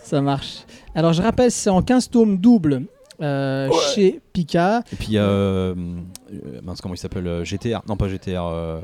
Ça 0.03 0.21
marche. 0.21 0.65
Alors, 0.93 1.13
je 1.13 1.21
rappelle, 1.21 1.51
c'est 1.51 1.69
en 1.69 1.81
15 1.81 2.09
tomes 2.09 2.37
double 2.37 2.81
euh, 3.21 3.69
chez 3.95 4.19
Pika. 4.33 4.83
Et 4.91 4.95
puis 4.97 5.07
il 5.09 5.13
y 5.13 5.17
a 5.17 5.23
euh, 5.23 5.73
euh, 6.33 6.59
mince 6.63 6.81
comment 6.81 6.95
il 6.95 6.97
s'appelle 6.97 7.27
euh, 7.27 7.45
GTR 7.45 7.81
non 7.87 7.95
pas 7.95 8.07
GTR 8.09 8.41
euh, 8.51 8.79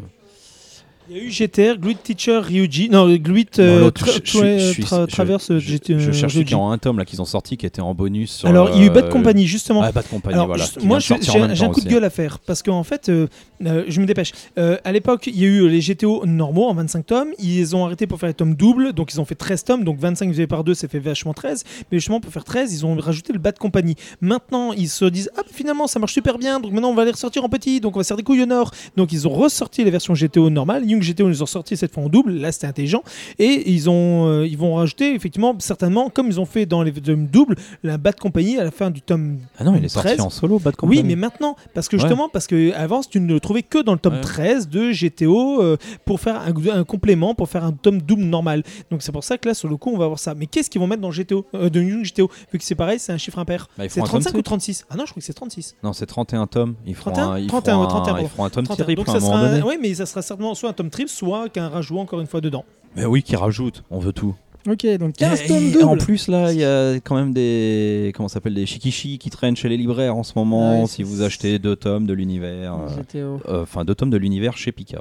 Il 1.10 1.16
y 1.16 1.20
a 1.22 1.24
eu 1.24 1.32
GTR, 1.32 1.78
Gluit 1.80 1.96
Teacher 1.96 2.40
Ryuji. 2.40 2.90
Non, 2.90 3.08
Gluit 3.16 3.48
euh, 3.60 3.90
tra- 3.92 4.20
tra- 4.20 4.20
tra- 4.20 5.06
je- 5.06 5.06
Traverse 5.06 5.58
je, 5.58 5.78
je 5.88 5.94
euh, 5.94 6.12
cherche 6.12 6.44
qui 6.44 6.54
en 6.54 6.70
un 6.70 6.78
tome 6.78 6.98
là 7.00 7.06
qu'ils 7.06 7.22
ont 7.22 7.26
sorti 7.26 7.56
qui 7.56 7.66
était 7.66 7.80
en 7.82 7.94
bonus 7.94 8.32
sur 8.32 8.50
Alors, 8.50 8.72
il 8.74 8.80
y 8.82 8.84
a 8.84 8.88
eu 8.88 8.90
Bad 8.90 9.06
euh, 9.06 9.10
Company, 9.10 9.48
justement. 9.48 9.82
ah, 9.84 9.94
Bad 9.94 10.06
Company 10.10 10.34
Alors, 10.34 10.48
voilà 10.48 10.66
juste- 10.66 10.84
moi, 10.84 11.00
j'ai 11.00 11.14
un, 11.14 11.70
coup 11.70 11.80
de 11.80 11.88
gueule 11.88 12.04
à 12.04 12.10
faire 12.10 12.40
parce 12.40 12.62
qu'en 12.62 12.84
fait, 12.84 13.08
euh, 13.08 13.28
euh, 13.66 13.86
je 13.88 14.02
me 14.02 14.06
dépêche. 14.06 14.34
Euh, 14.58 14.78
à 14.84 14.92
l'époque, 14.92 15.28
il 15.28 15.40
y 15.40 15.46
a 15.46 15.48
eu 15.48 15.70
les 15.70 15.80
GTO 15.80 16.26
normaux 16.26 16.66
en 16.68 16.74
25 16.74 17.06
tomes. 17.06 17.30
Ils 17.40 17.74
ont 17.74 17.86
arrêté 17.86 18.06
pour 18.06 18.20
faire 18.20 18.28
les 18.28 18.34
tomes 18.34 18.56
doubles, 18.56 18.92
donc 18.92 19.14
ils 19.14 19.22
ont 19.22 19.26
fait 19.26 19.36
13 19.36 19.64
tomes. 19.64 19.84
Donc 19.86 20.00
25 20.00 20.26
divisé 20.26 20.46
par 20.46 20.66
2, 20.66 20.74
ça 20.74 20.90
fait 20.90 21.00
vachement 21.00 21.34
13. 21.34 21.64
Mais 21.90 22.00
justement, 22.00 22.20
pour 22.20 22.34
faire 22.34 22.44
13, 22.44 22.74
ils 22.74 22.86
ont 22.86 22.98
rajouté 22.98 23.32
le 23.32 23.40
Bad 23.40 23.58
Company. 23.58 23.96
Maintenant, 24.20 24.74
ils 24.74 24.90
se 24.90 25.06
disent 25.06 25.30
Ah, 25.38 25.42
bah, 25.44 25.50
finalement, 25.54 25.88
ça 25.88 26.00
marche 26.00 26.14
super 26.14 26.38
bien. 26.38 26.60
Donc 26.60 26.74
maintenant, 26.74 26.90
on 26.90 26.96
va 26.96 27.06
les 27.06 27.12
ressortir 27.12 27.46
en 27.46 27.50
petit. 27.50 27.80
Donc 27.80 27.96
on 27.96 28.00
va 28.00 28.04
se 28.04 28.10
faire 28.10 28.18
des 28.18 28.24
couilles 28.24 28.42
au 28.44 28.46
nord. 28.46 28.72
Donc 28.98 29.14
ils 29.14 29.26
ont 29.26 29.32
ressorti 29.34 29.86
la 29.86 29.92
version 29.92 30.14
GTO 30.14 30.50
normale, 30.50 30.84
GTO 31.00 31.28
nous 31.28 31.44
ont 31.44 31.48
sorti 31.48 31.76
cette 31.78 31.94
fois 31.94 32.04
en 32.04 32.10
double. 32.10 32.34
Là, 32.34 32.52
c'était 32.52 32.68
intelligent. 32.68 33.04
Et 33.40 33.70
ils, 33.72 33.90
ont, 33.90 34.28
euh, 34.28 34.48
ils 34.48 34.58
vont 34.58 34.76
rajouter, 34.76 35.14
effectivement, 35.14 35.56
certainement, 35.60 36.10
comme 36.10 36.28
ils 36.28 36.40
ont 36.40 36.46
fait 36.46 36.66
dans 36.66 36.84
les 36.84 36.92
tomes 36.94 37.28
doubles, 37.28 37.56
la 37.84 37.98
Bad 37.98 38.20
Company 38.20 38.58
à 38.58 38.64
la 38.64 38.72
fin 38.72 38.90
du 38.92 39.02
tome 39.02 39.40
Ah 39.60 39.64
non, 39.64 39.76
il 39.76 39.86
est 39.86 39.90
sorti 39.90 40.08
13. 40.10 40.22
en 40.22 40.30
solo, 40.30 40.60
Bad 40.60 40.76
Company. 40.76 41.02
Oui, 41.02 41.08
mais 41.08 41.16
maintenant, 41.16 41.56
parce 41.74 41.88
que 41.88 41.96
Ouais. 41.98 42.02
justement, 42.02 42.30
parce 42.30 42.48
que 42.48 42.74
avant, 42.74 43.02
tu 43.02 43.20
ne 43.20 43.28
le 43.34 43.40
trouvais 43.40 43.64
que 43.64 43.82
dans 43.82 43.94
le 43.94 44.00
tome 44.00 44.16
Ouais. 44.16 44.22
13 44.22 44.70
de 44.70 44.92
GTO 44.92 45.62
euh, 45.62 45.78
pour 46.06 46.20
faire 46.20 46.42
un, 46.42 46.54
un 46.80 46.84
complément, 46.84 47.36
pour 47.36 47.50
faire 47.50 47.64
un 47.64 47.72
tome 47.72 48.02
double 48.02 48.24
normal. 48.24 48.64
Donc 48.92 49.02
c'est 49.02 49.12
pour 49.12 49.24
ça 49.24 49.38
que 49.38 49.48
là, 49.48 49.54
sur 49.54 49.68
le 49.70 49.78
coup, 49.78 49.92
on 49.94 49.98
va 49.98 50.06
avoir 50.06 50.20
ça. 50.20 50.34
Mais 50.36 50.46
qu'est-ce 50.46 50.70
qu'ils 50.70 50.80
vont 50.82 50.88
mettre 50.88 51.02
dans 51.02 51.12
GTO, 51.12 51.46
euh, 51.56 51.70
de 51.70 51.82
Young 51.82 52.04
GTO 52.04 52.30
Vu 52.52 52.60
que 52.60 52.64
c'est 52.66 52.76
pareil, 52.76 53.00
c'est 53.00 53.12
un 53.12 53.18
chiffre 53.18 53.40
impair. 53.40 53.68
Bah, 53.78 53.86
ils 53.86 53.90
c'est 53.90 54.00
font 54.00 54.06
un 54.06 54.10
tome 54.10 54.22
35 54.22 54.30
ou 54.30 54.34
trip. 54.34 54.46
36 54.46 54.86
Ah 54.90 54.96
non, 54.96 55.06
je 55.06 55.12
crois 55.12 55.20
que 55.22 55.26
c'est 55.26 55.34
36. 55.34 55.76
Non, 55.84 55.94
c'est 55.94 56.06
31 56.06 56.48
tomes. 56.48 56.76
Ils 56.86 56.96
feront 56.96 57.12
31, 57.12 57.32
un, 57.34 57.40
ils 57.40 57.48
31, 57.48 57.74
feront 57.74 57.82
ouais, 57.84 57.88
31, 57.90 58.14
un, 58.14 58.18
ils 58.18 58.22
bon. 58.24 58.28
feront 58.30 58.46
un 58.46 58.50
tome 58.50 58.66
31. 58.66 58.86
triple 58.86 58.98
Donc 59.04 59.08
ça 59.08 59.18
un 59.18 59.20
moment 59.32 59.56
sera, 59.56 59.68
ouais, 59.68 59.78
mais 59.82 59.94
ça 59.94 60.06
sera 60.06 60.22
certainement 60.22 60.56
soit 60.56 60.70
un 60.70 60.74
tome 60.74 60.87
triple, 60.90 61.10
soit 61.10 61.50
qu'un 61.50 61.70
rajout 61.70 62.00
encore 62.00 62.20
une 62.22 62.28
fois 62.28 62.42
dedans. 62.42 62.66
Mais 62.96 63.06
oui, 63.06 63.22
qui 63.24 63.36
rajoute. 63.36 63.84
On 63.92 64.00
veut 64.00 64.14
tout. 64.14 64.36
Ok, 64.68 64.86
donc 64.98 65.14
15 65.14 65.42
Et- 65.44 65.48
tomes 65.48 65.72
et. 65.80 65.84
En 65.84 65.96
plus, 65.98 66.28
là, 66.28 66.52
il 66.52 66.60
y 66.60 66.66
a 66.66 66.96
quand 66.96 67.16
même 67.16 67.34
des 67.34 68.12
comment 68.16 68.28
ça 68.28 68.36
s'appelle 68.36 68.54
des 68.56 68.66
shikishi 68.66 69.18
qui 69.18 69.30
traînent 69.30 69.56
chez 69.56 69.70
les 69.70 69.78
libraires 69.78 70.16
en 70.18 70.24
ce 70.24 70.34
moment. 70.36 70.82
Ah 70.84 70.88
si 70.88 71.04
vous 71.04 71.22
achetez 71.22 71.58
deux 71.60 71.76
tomes 71.78 72.06
de 72.06 72.14
l'univers, 72.14 72.76
euh, 73.16 73.38
euh, 73.48 73.62
enfin 73.64 73.86
deux 73.86 73.96
tomes 73.96 74.10
de 74.10 74.18
l'univers 74.18 74.58
chez 74.58 74.72
Pika. 74.74 75.00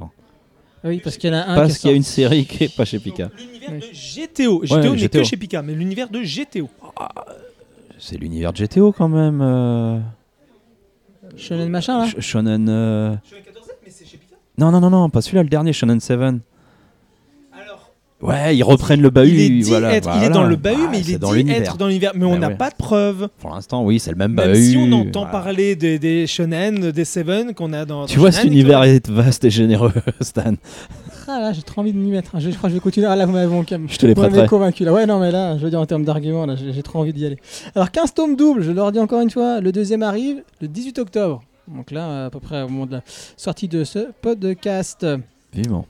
Ah 0.84 0.88
oui, 0.88 1.00
parce 1.02 1.16
qu'il 1.16 1.30
y 1.30 1.34
en 1.34 1.36
a 1.38 1.42
un 1.46 1.54
Parce 1.56 1.74
qui 1.74 1.80
qu'il 1.80 1.90
y 1.90 1.92
a 1.94 1.96
une 1.96 2.02
série 2.04 2.44
qui 2.46 2.64
est 2.64 2.76
pas 2.76 2.84
chez 2.84 3.00
Pika. 3.00 3.28
L'univers 3.38 3.70
Oui. 3.72 3.80
de 3.80 4.44
GTO. 4.44 4.60
GTO 4.64 4.94
n'est 4.94 5.08
que 5.08 5.24
chez 5.24 5.36
Pika, 5.36 5.62
mais 5.62 5.74
l'univers 5.74 6.08
de 6.10 6.20
GTO. 6.22 6.68
C'est 7.98 8.18
l'univers 8.18 8.52
de 8.52 8.58
GTO 8.58 8.92
quand 8.92 9.08
même. 9.08 9.40
euh. 9.42 9.98
Shonen 11.36 11.68
machin 11.70 11.98
là. 11.98 12.06
Sh- 12.06 12.20
Shonen. 12.20 12.68
euh, 12.68 13.14
Je 13.24 13.34
suis 13.34 13.44
14 13.44 13.66
mais 13.84 13.90
c'est 13.90 14.04
chez 14.06 14.16
Pika. 14.18 14.36
Non, 14.58 14.70
non, 14.70 14.80
non, 14.80 14.90
non, 14.90 15.10
pas 15.10 15.20
celui-là, 15.20 15.42
le 15.42 15.48
dernier, 15.48 15.72
Shonen 15.72 16.00
7. 16.00 16.18
Alors, 16.20 17.90
Ouais, 18.22 18.56
ils 18.56 18.62
reprennent 18.62 19.02
le 19.02 19.10
bahut. 19.10 19.28
il 19.30 19.40
est 19.40 19.50
dit 19.50 19.68
voilà, 19.68 19.94
être, 19.94 20.08
il 20.16 20.24
est 20.24 20.30
dans 20.30 20.44
le 20.44 20.56
bahut, 20.56 20.84
Ah, 20.86 20.88
mais 20.90 21.00
il 21.00 21.10
est 21.10 21.18
dans 21.18 21.32
dit 21.32 21.38
l'univers. 21.38 21.60
être 21.60 21.76
dans 21.76 21.86
l'univers. 21.88 22.12
Mais 22.14 22.24
on 22.24 22.32
Bah 22.32 22.38
n'a 22.38 22.48
ouais. 22.48 22.54
pas 22.54 22.70
de 22.70 22.74
preuves. 22.76 23.28
Pour 23.38 23.50
l'instant, 23.50 23.84
oui, 23.84 23.98
c'est 24.00 24.10
le 24.10 24.16
même 24.16 24.32
Même 24.32 24.52
bahut. 24.52 24.70
si 24.70 24.76
on 24.78 24.90
entend 24.92 25.20
voilà. 25.26 25.32
parler 25.32 25.76
des, 25.76 25.98
des 25.98 26.26
shonen, 26.26 26.90
des 26.90 27.04
seven 27.04 27.52
qu'on 27.52 27.74
a 27.74 27.84
dans. 27.84 28.06
Tu 28.06 28.14
dans 28.16 28.20
vois, 28.22 28.30
shonen 28.30 28.44
cet 28.44 28.50
et 28.50 28.54
univers 28.54 28.82
est 28.84 29.10
vaste 29.10 29.44
et 29.44 29.50
généreux, 29.50 29.92
Stan. 30.22 30.54
Ah 31.28 31.40
là, 31.40 31.52
j'ai 31.52 31.60
trop 31.62 31.82
envie 31.82 31.92
de 31.92 31.98
m'y 31.98 32.10
mettre. 32.10 32.38
Je, 32.40 32.50
je 32.50 32.56
crois 32.56 32.68
que 32.68 32.70
je 32.70 32.74
vais 32.76 32.80
continuer. 32.82 33.06
Ah 33.08 33.16
là, 33.16 33.26
vous 33.26 33.32
m'avez 33.32 33.48
bon, 33.48 33.62
Je 33.68 33.96
te 33.98 34.12
prêterai. 34.14 34.46
convaincu 34.48 34.84
là. 34.84 34.94
Ouais, 34.94 35.04
non, 35.04 35.18
mais 35.20 35.30
là, 35.30 35.58
je 35.58 35.64
veux 35.64 35.70
dire 35.70 35.80
en 35.80 35.86
termes 35.86 36.04
d'arguments, 36.04 36.46
là, 36.46 36.56
j'ai 36.56 36.72
j'ai 36.72 36.82
trop 36.82 37.00
envie 37.00 37.12
d'y 37.12 37.26
aller. 37.26 37.36
Alors, 37.74 37.90
15 37.90 38.14
tomes 38.14 38.36
doubles, 38.36 38.62
je 38.62 38.70
leur 38.72 38.92
dis 38.92 38.98
encore 39.00 39.20
une 39.20 39.30
fois, 39.30 39.60
le 39.60 39.72
deuxième 39.72 40.02
arrive 40.02 40.42
le 40.62 40.68
18 40.68 40.98
octobre. 41.00 41.42
Donc 41.68 41.90
là, 41.90 42.26
à 42.26 42.30
peu 42.30 42.40
près 42.40 42.62
au 42.62 42.68
moment 42.68 42.86
de 42.86 42.92
la 42.92 43.02
sortie 43.36 43.68
de 43.68 43.84
ce 43.84 44.10
podcast. 44.22 45.06
Vivement. 45.52 45.86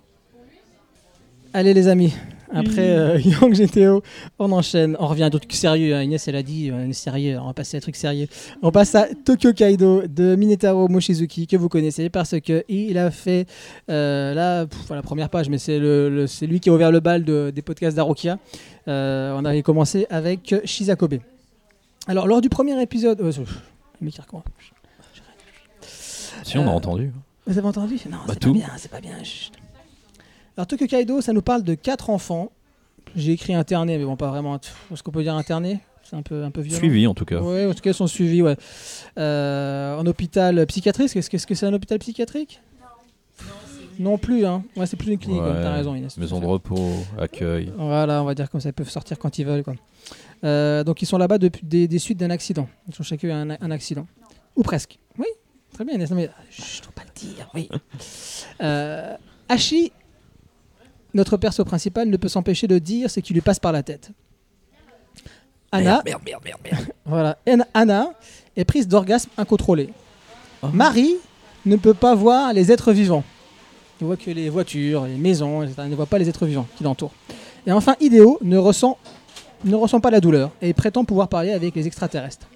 Allez 1.53 1.73
les 1.73 1.89
amis, 1.89 2.13
après 2.53 2.91
euh, 2.91 3.19
Young 3.25 3.55
GTO, 3.55 4.03
on 4.39 4.53
enchaîne, 4.53 4.95
on 5.01 5.07
revient 5.07 5.23
à 5.23 5.31
d'autres 5.31 5.47
trucs 5.47 5.57
sérieux. 5.59 5.95
hein. 5.95 6.03
Inès 6.03 6.29
elle 6.29 6.37
a 6.37 6.43
dit, 6.43 6.71
on 6.71 6.91
est 6.91 6.93
sérieux, 6.93 7.39
on 7.41 7.47
va 7.47 7.55
passer 7.55 7.77
à 7.77 7.81
des 7.81 7.83
trucs 7.83 7.97
sérieux. 7.97 8.27
On 8.61 8.71
passe 8.71 8.95
à 8.95 9.07
Tokyo 9.25 9.55
Kaido 9.55 10.03
de 10.07 10.37
Minetaro 10.37 10.89
Mochizuki 10.89 11.47
que 11.47 11.57
vous 11.57 11.71
connaissez 11.71 12.11
parce 12.11 12.39
que 12.41 12.63
il 12.69 12.99
a 12.99 13.11
fait 13.11 13.47
euh, 13.89 14.67
pff, 14.67 14.91
la 14.91 15.01
première 15.03 15.31
page, 15.31 15.49
mais 15.49 15.57
c'est 15.57 15.79
le, 15.79 16.11
le- 16.11 16.27
c'est 16.27 16.47
lui 16.47 16.61
qui 16.61 16.69
a 16.69 16.73
ouvert 16.75 16.93
le 16.93 17.01
bal 17.01 17.25
de- 17.25 17.51
des 17.55 17.63
podcasts 17.63 17.97
d'Arokia. 17.97 18.39
Euh, 18.89 19.35
on 19.35 19.45
avait 19.47 19.63
commencé 19.63 20.07
avec 20.11 20.55
Shizakobe. 20.65 21.15
Alors 22.07 22.27
lors 22.27 22.43
du 22.43 22.51
premier 22.51 22.81
épisode, 22.83 23.21
oh, 23.23 23.31
qui 24.11 24.21
recommence. 24.21 24.45
Si, 26.47 26.59
on 26.59 26.63
a 26.63 26.71
Euh, 26.71 26.75
entendu. 26.75 27.13
Vous 27.47 27.59
avez 27.59 27.67
entendu? 27.67 27.97
Non, 28.11 28.19
Bah, 28.27 28.35
c'est 28.35 28.41
pas 28.47 28.51
bien, 28.53 28.69
c'est 28.77 28.91
pas 28.91 29.01
bien. 29.01 29.23
chut. 29.25 29.53
Alors 30.57 30.67
Tokyo 30.67 30.87
Kaido, 30.87 31.21
ça 31.21 31.33
nous 31.33 31.43
parle 31.43 31.63
de 31.65 31.75
quatre 31.75 32.09
enfants. 32.09 32.51
J'ai 33.15 33.33
écrit 33.33 33.55
interné, 33.55 33.99
mais 33.99 34.05
bon, 34.05 34.17
pas 34.17 34.29
vraiment. 34.29 34.57
Est-ce 34.93 35.03
qu'on 35.03 35.11
peut 35.11 35.23
dire 35.23 35.35
interné? 35.35 35.81
C'est 36.05 36.15
un 36.17 36.23
peu, 36.23 36.45
un 36.45 36.51
peu 36.53 36.61
violent. 36.61 36.79
Suivi, 36.79 37.07
en 37.09 37.15
tout 37.15 37.25
cas. 37.25 37.41
Ouais, 37.41 37.67
en 37.67 37.75
tout 37.75 37.81
cas, 37.81 37.91
ils 37.91 37.95
sont 37.95 38.07
suivis, 38.07 38.43
ouais. 38.43 38.57
Euh, 39.19 39.97
en 39.99 40.07
hôpital 40.07 40.65
psychiatrique, 40.67 41.17
est-ce 41.17 41.47
que 41.47 41.55
c'est 41.55 41.67
un 41.67 41.73
hôpital 41.75 41.99
psychiatrique? 41.99 42.61
Non 43.99 44.17
plus, 44.19 44.45
hein. 44.47 44.63
Ouais, 44.77 44.87
c'est 44.87 44.97
plus 44.97 45.13
une 45.13 45.19
clinique, 45.19 45.43
Ouais, 45.43 45.63
t'as 45.63 45.73
raison, 45.73 45.95
Inès. 45.95 46.17
Maison 46.19 46.39
de 46.39 46.47
repos, 46.47 46.93
accueil. 47.19 47.73
Voilà, 47.77 48.23
on 48.23 48.25
va 48.27 48.35
dire 48.35 48.51
comme 48.51 48.61
ça, 48.61 48.69
ils 48.69 48.73
peuvent 48.75 48.91
sortir 48.91 49.19
quand 49.19 49.39
ils 49.39 49.45
veulent. 49.47 49.65
Quoi. 49.65 49.75
Euh, 50.45 50.85
donc 50.85 51.01
ils 51.03 51.07
sont 51.07 51.17
là-bas 51.19 51.39
depuis 51.39 51.65
des, 51.67 51.89
des 51.89 51.99
suites 51.99 52.19
d'un 52.19 52.31
accident. 52.31 52.69
Ils 52.89 52.95
ont 53.01 53.03
chacun 53.05 53.29
eu 53.29 53.33
un, 53.33 53.51
un 53.61 53.71
accident. 53.71 54.07
Ou 54.55 54.63
presque. 54.63 54.99
Très 55.77 55.85
bien. 55.85 55.95
Inès. 55.97 56.09
Non, 56.09 56.17
mais, 56.17 56.31
je 56.51 56.63
ne 56.63 56.83
dois 56.85 56.93
pas 56.95 57.03
le 57.03 57.21
dire, 57.21 57.51
oui. 57.55 57.69
Euh, 58.63 59.15
Hachi, 59.51 59.93
notre 61.13 61.37
perso 61.37 61.63
principal, 61.67 62.09
ne 62.09 62.17
peut 62.17 62.29
s'empêcher 62.29 62.67
de 62.67 62.79
dire 62.79 63.11
ce 63.11 63.21
qui 63.21 63.35
lui 63.35 63.43
passe 63.43 63.59
par 63.59 63.71
la 63.71 63.83
tête. 63.83 64.11
Anna, 65.71 66.01
Merde, 66.07 66.23
merde, 66.25 66.43
merde, 66.43 66.61
merde. 66.65 66.87
voilà, 67.05 67.39
Anna 67.75 68.09
est 68.57 68.65
prise 68.65 68.89
d'orgasme 68.89 69.29
incontrôlé. 69.37 69.91
Oh. 70.63 70.69
Marie 70.73 71.17
ne 71.67 71.77
peut 71.77 71.93
pas 71.93 72.15
voir 72.15 72.55
les 72.55 72.73
êtres 72.73 72.93
vivants. 72.93 73.25
Il 74.01 74.07
voit 74.07 74.17
que 74.17 74.31
les 74.31 74.49
voitures, 74.49 75.05
les 75.05 75.17
maisons, 75.17 75.63
etc. 75.63 75.83
Elle 75.85 75.91
ne 75.91 75.97
voit 75.97 76.07
pas 76.07 76.17
les 76.17 76.31
êtres 76.31 76.47
vivants 76.47 76.67
qui 76.79 76.85
l'entourent. 76.85 77.13
Et 77.67 77.73
enfin, 77.73 77.97
Ideo 78.01 78.39
ne 78.41 78.57
ressent, 78.57 78.97
ne 79.67 79.75
ressent 79.75 80.01
pas 80.01 80.11
la 80.11 80.21
douleur 80.21 80.53
et 80.63 80.73
prétend 80.73 81.05
pouvoir 81.05 81.29
parler 81.29 81.53
avec 81.53 81.75
les 81.75 81.87
extraterrestres. 81.87 82.49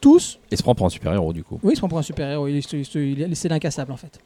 Tous, 0.00 0.38
Il 0.50 0.56
se 0.56 0.62
prend 0.62 0.74
pour 0.74 0.86
un 0.86 0.90
super-héros, 0.90 1.32
du 1.32 1.42
coup. 1.42 1.58
oui, 1.62 1.72
il 1.72 1.76
se 1.76 1.80
prend 1.80 1.88
pour 1.88 1.98
un 1.98 2.02
super-héros, 2.02 2.46
il, 2.48 2.56
est- 2.56 2.72
il 2.72 2.80
est- 2.80 2.94
il 2.94 3.22
est- 3.22 3.34
c'est 3.34 3.48
l'incassable 3.48 3.90
en 3.92 3.96
fait. 3.96 4.20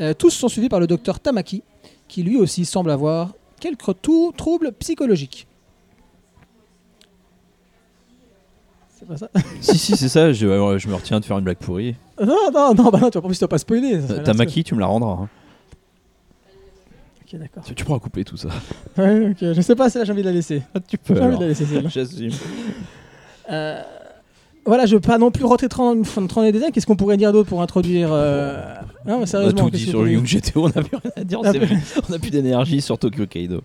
Euh, 0.00 0.12
tous 0.14 0.30
sont 0.30 0.48
suivis 0.48 0.68
par 0.68 0.80
le 0.80 0.86
docteur 0.86 1.18
Tamaki, 1.20 1.62
qui 2.08 2.22
lui 2.22 2.36
aussi 2.36 2.64
semble 2.66 2.90
avoir 2.90 3.32
quelques 3.58 4.00
trou- 4.02 4.32
troubles 4.36 4.72
psychologiques. 4.72 5.46
C'est 8.98 9.06
pas 9.08 9.16
ça? 9.16 9.30
Si, 9.60 9.78
si, 9.78 9.96
c'est 9.96 10.08
ça. 10.08 10.32
Je, 10.32 10.46
euh, 10.46 10.78
je 10.78 10.88
me 10.88 10.94
retiens 10.94 11.20
de 11.20 11.24
faire 11.24 11.38
une 11.38 11.44
blague 11.44 11.56
pourrie. 11.56 11.96
Non, 12.20 12.50
non, 12.52 12.74
non, 12.74 12.90
bah 12.90 12.98
non, 13.00 13.10
tu 13.10 13.18
vas 13.18 13.22
pas, 13.22 13.30
tu 13.32 13.38
vas 13.40 13.48
pas 13.48 13.58
spoiler. 13.58 14.00
ça, 14.00 14.14
Euh, 14.14 14.22
Tamaki, 14.22 14.62
tu 14.64 14.74
me 14.74 14.80
la 14.80 14.86
rendras. 14.86 15.12
hein. 15.22 15.28
Ok, 17.22 17.38
d'accord. 17.38 17.64
Tu, 17.64 17.74
tu 17.74 17.84
pourras 17.84 17.98
couper 17.98 18.24
tout 18.24 18.36
ça. 18.36 18.48
Ouais, 18.98 19.30
ok, 19.30 19.36
je 19.54 19.60
sais 19.62 19.74
pas, 19.76 19.88
celle-là, 19.88 20.04
j'ai 20.04 20.12
envie 20.12 20.22
de 20.22 20.26
la 20.28 20.34
laisser. 20.34 20.62
tu 20.88 20.98
peux. 20.98 21.14
J'ai 21.14 21.22
envie 21.22 21.36
de 21.36 21.42
la 21.42 21.48
laisser, 21.48 21.64
celle-là. 21.64 21.88
J'assume. 21.94 22.30
Euh, 23.50 23.82
voilà, 24.70 24.86
je 24.86 24.94
veux 24.94 25.00
pas 25.00 25.18
non 25.18 25.30
plus 25.30 25.44
rentrer 25.44 25.66
dans 25.68 25.94
les 26.42 26.52
détails. 26.52 26.72
Qu'est-ce 26.72 26.86
qu'on 26.86 26.96
pourrait 26.96 27.16
dire 27.16 27.32
d'autre 27.32 27.48
pour 27.48 27.60
introduire 27.60 28.08
euh, 28.12 28.62
Non, 29.06 29.14
mais 29.14 29.14
On 29.14 29.22
a 29.22 29.26
sérieusement. 29.26 29.64
tout 29.64 29.70
dit 29.70 29.78
sur 29.84 29.98
vous 29.98 30.04
le 30.06 30.16
voulez 30.16 30.32
Young 30.32 30.42
GTO, 30.42 30.64
on 30.64 30.68
n'a 30.68 30.82
plus 30.82 30.96
rien 30.96 31.12
à 31.16 31.24
dire. 31.24 31.40
Ah, 31.44 31.52
on 32.08 32.12
n'a 32.12 32.18
plus 32.18 32.30
d'énergie 32.30 32.80
sur 32.80 32.96
Tokyo 32.98 33.26
Kaido. 33.26 33.62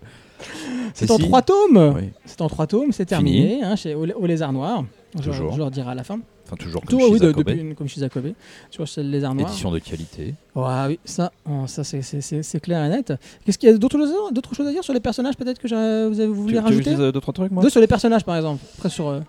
C'est 0.94 1.06
Si, 1.06 1.12
en 1.12 1.18
trois 1.18 1.42
tomes. 1.42 2.00
C'est 2.24 2.40
en 2.42 2.48
trois 2.48 2.66
tomes, 2.66 2.92
c'est 2.92 3.06
terminé 3.06 3.62
hein, 3.62 3.76
chez, 3.76 3.94
au, 3.94 4.04
au 4.06 4.26
Lézard 4.26 4.52
Noir. 4.52 4.84
Je, 5.20 5.30
je 5.32 5.58
leur 5.58 5.70
dirai 5.70 5.90
à 5.90 5.94
la 5.94 6.04
fin. 6.04 6.18
Enfin, 6.46 6.56
toujours 6.56 6.82
Tout, 6.82 6.98
comme 6.98 7.12
oui, 7.12 7.18
de- 7.18 7.32
depuis, 7.32 7.74
comme 7.74 7.88
Shizakobe. 7.88 8.32
Toujours 8.70 8.86
chez 8.86 9.02
le 9.02 9.08
Lézard 9.10 9.34
Noir. 9.34 9.48
Édition 9.48 9.70
de 9.70 9.78
qualité. 9.78 10.34
Ouais, 10.54 10.64
oui, 10.88 10.98
ça, 11.04 11.32
oh, 11.48 11.64
ça 11.66 11.82
c'est- 11.84 12.60
clair 12.60 12.84
et 12.84 12.88
net. 12.88 13.12
Qu'est-ce 13.44 13.58
qu'il 13.58 13.68
y 13.68 13.72
a 13.72 13.76
d'autres 13.76 13.98
choses, 13.98 14.66
à 14.66 14.70
dire 14.70 14.84
sur 14.84 14.92
les 14.94 15.00
personnages 15.00 15.36
peut-être 15.36 15.58
que 15.60 16.08
vous 16.08 16.20
avez 16.20 16.28
voulu 16.28 16.48
Tu, 16.54 16.58
tu 16.58 16.64
rajouter 16.64 16.94
d'autres 17.12 17.32
trucs, 17.32 17.50
moi? 17.50 17.62
Deux 17.62 17.70
sur 17.70 17.80
les 17.80 17.86
personnages 17.86 18.24
par 18.24 18.36
exemple. 18.36 18.62
Après 18.78 18.88
sur. 18.90 19.08
euh, 19.08 19.20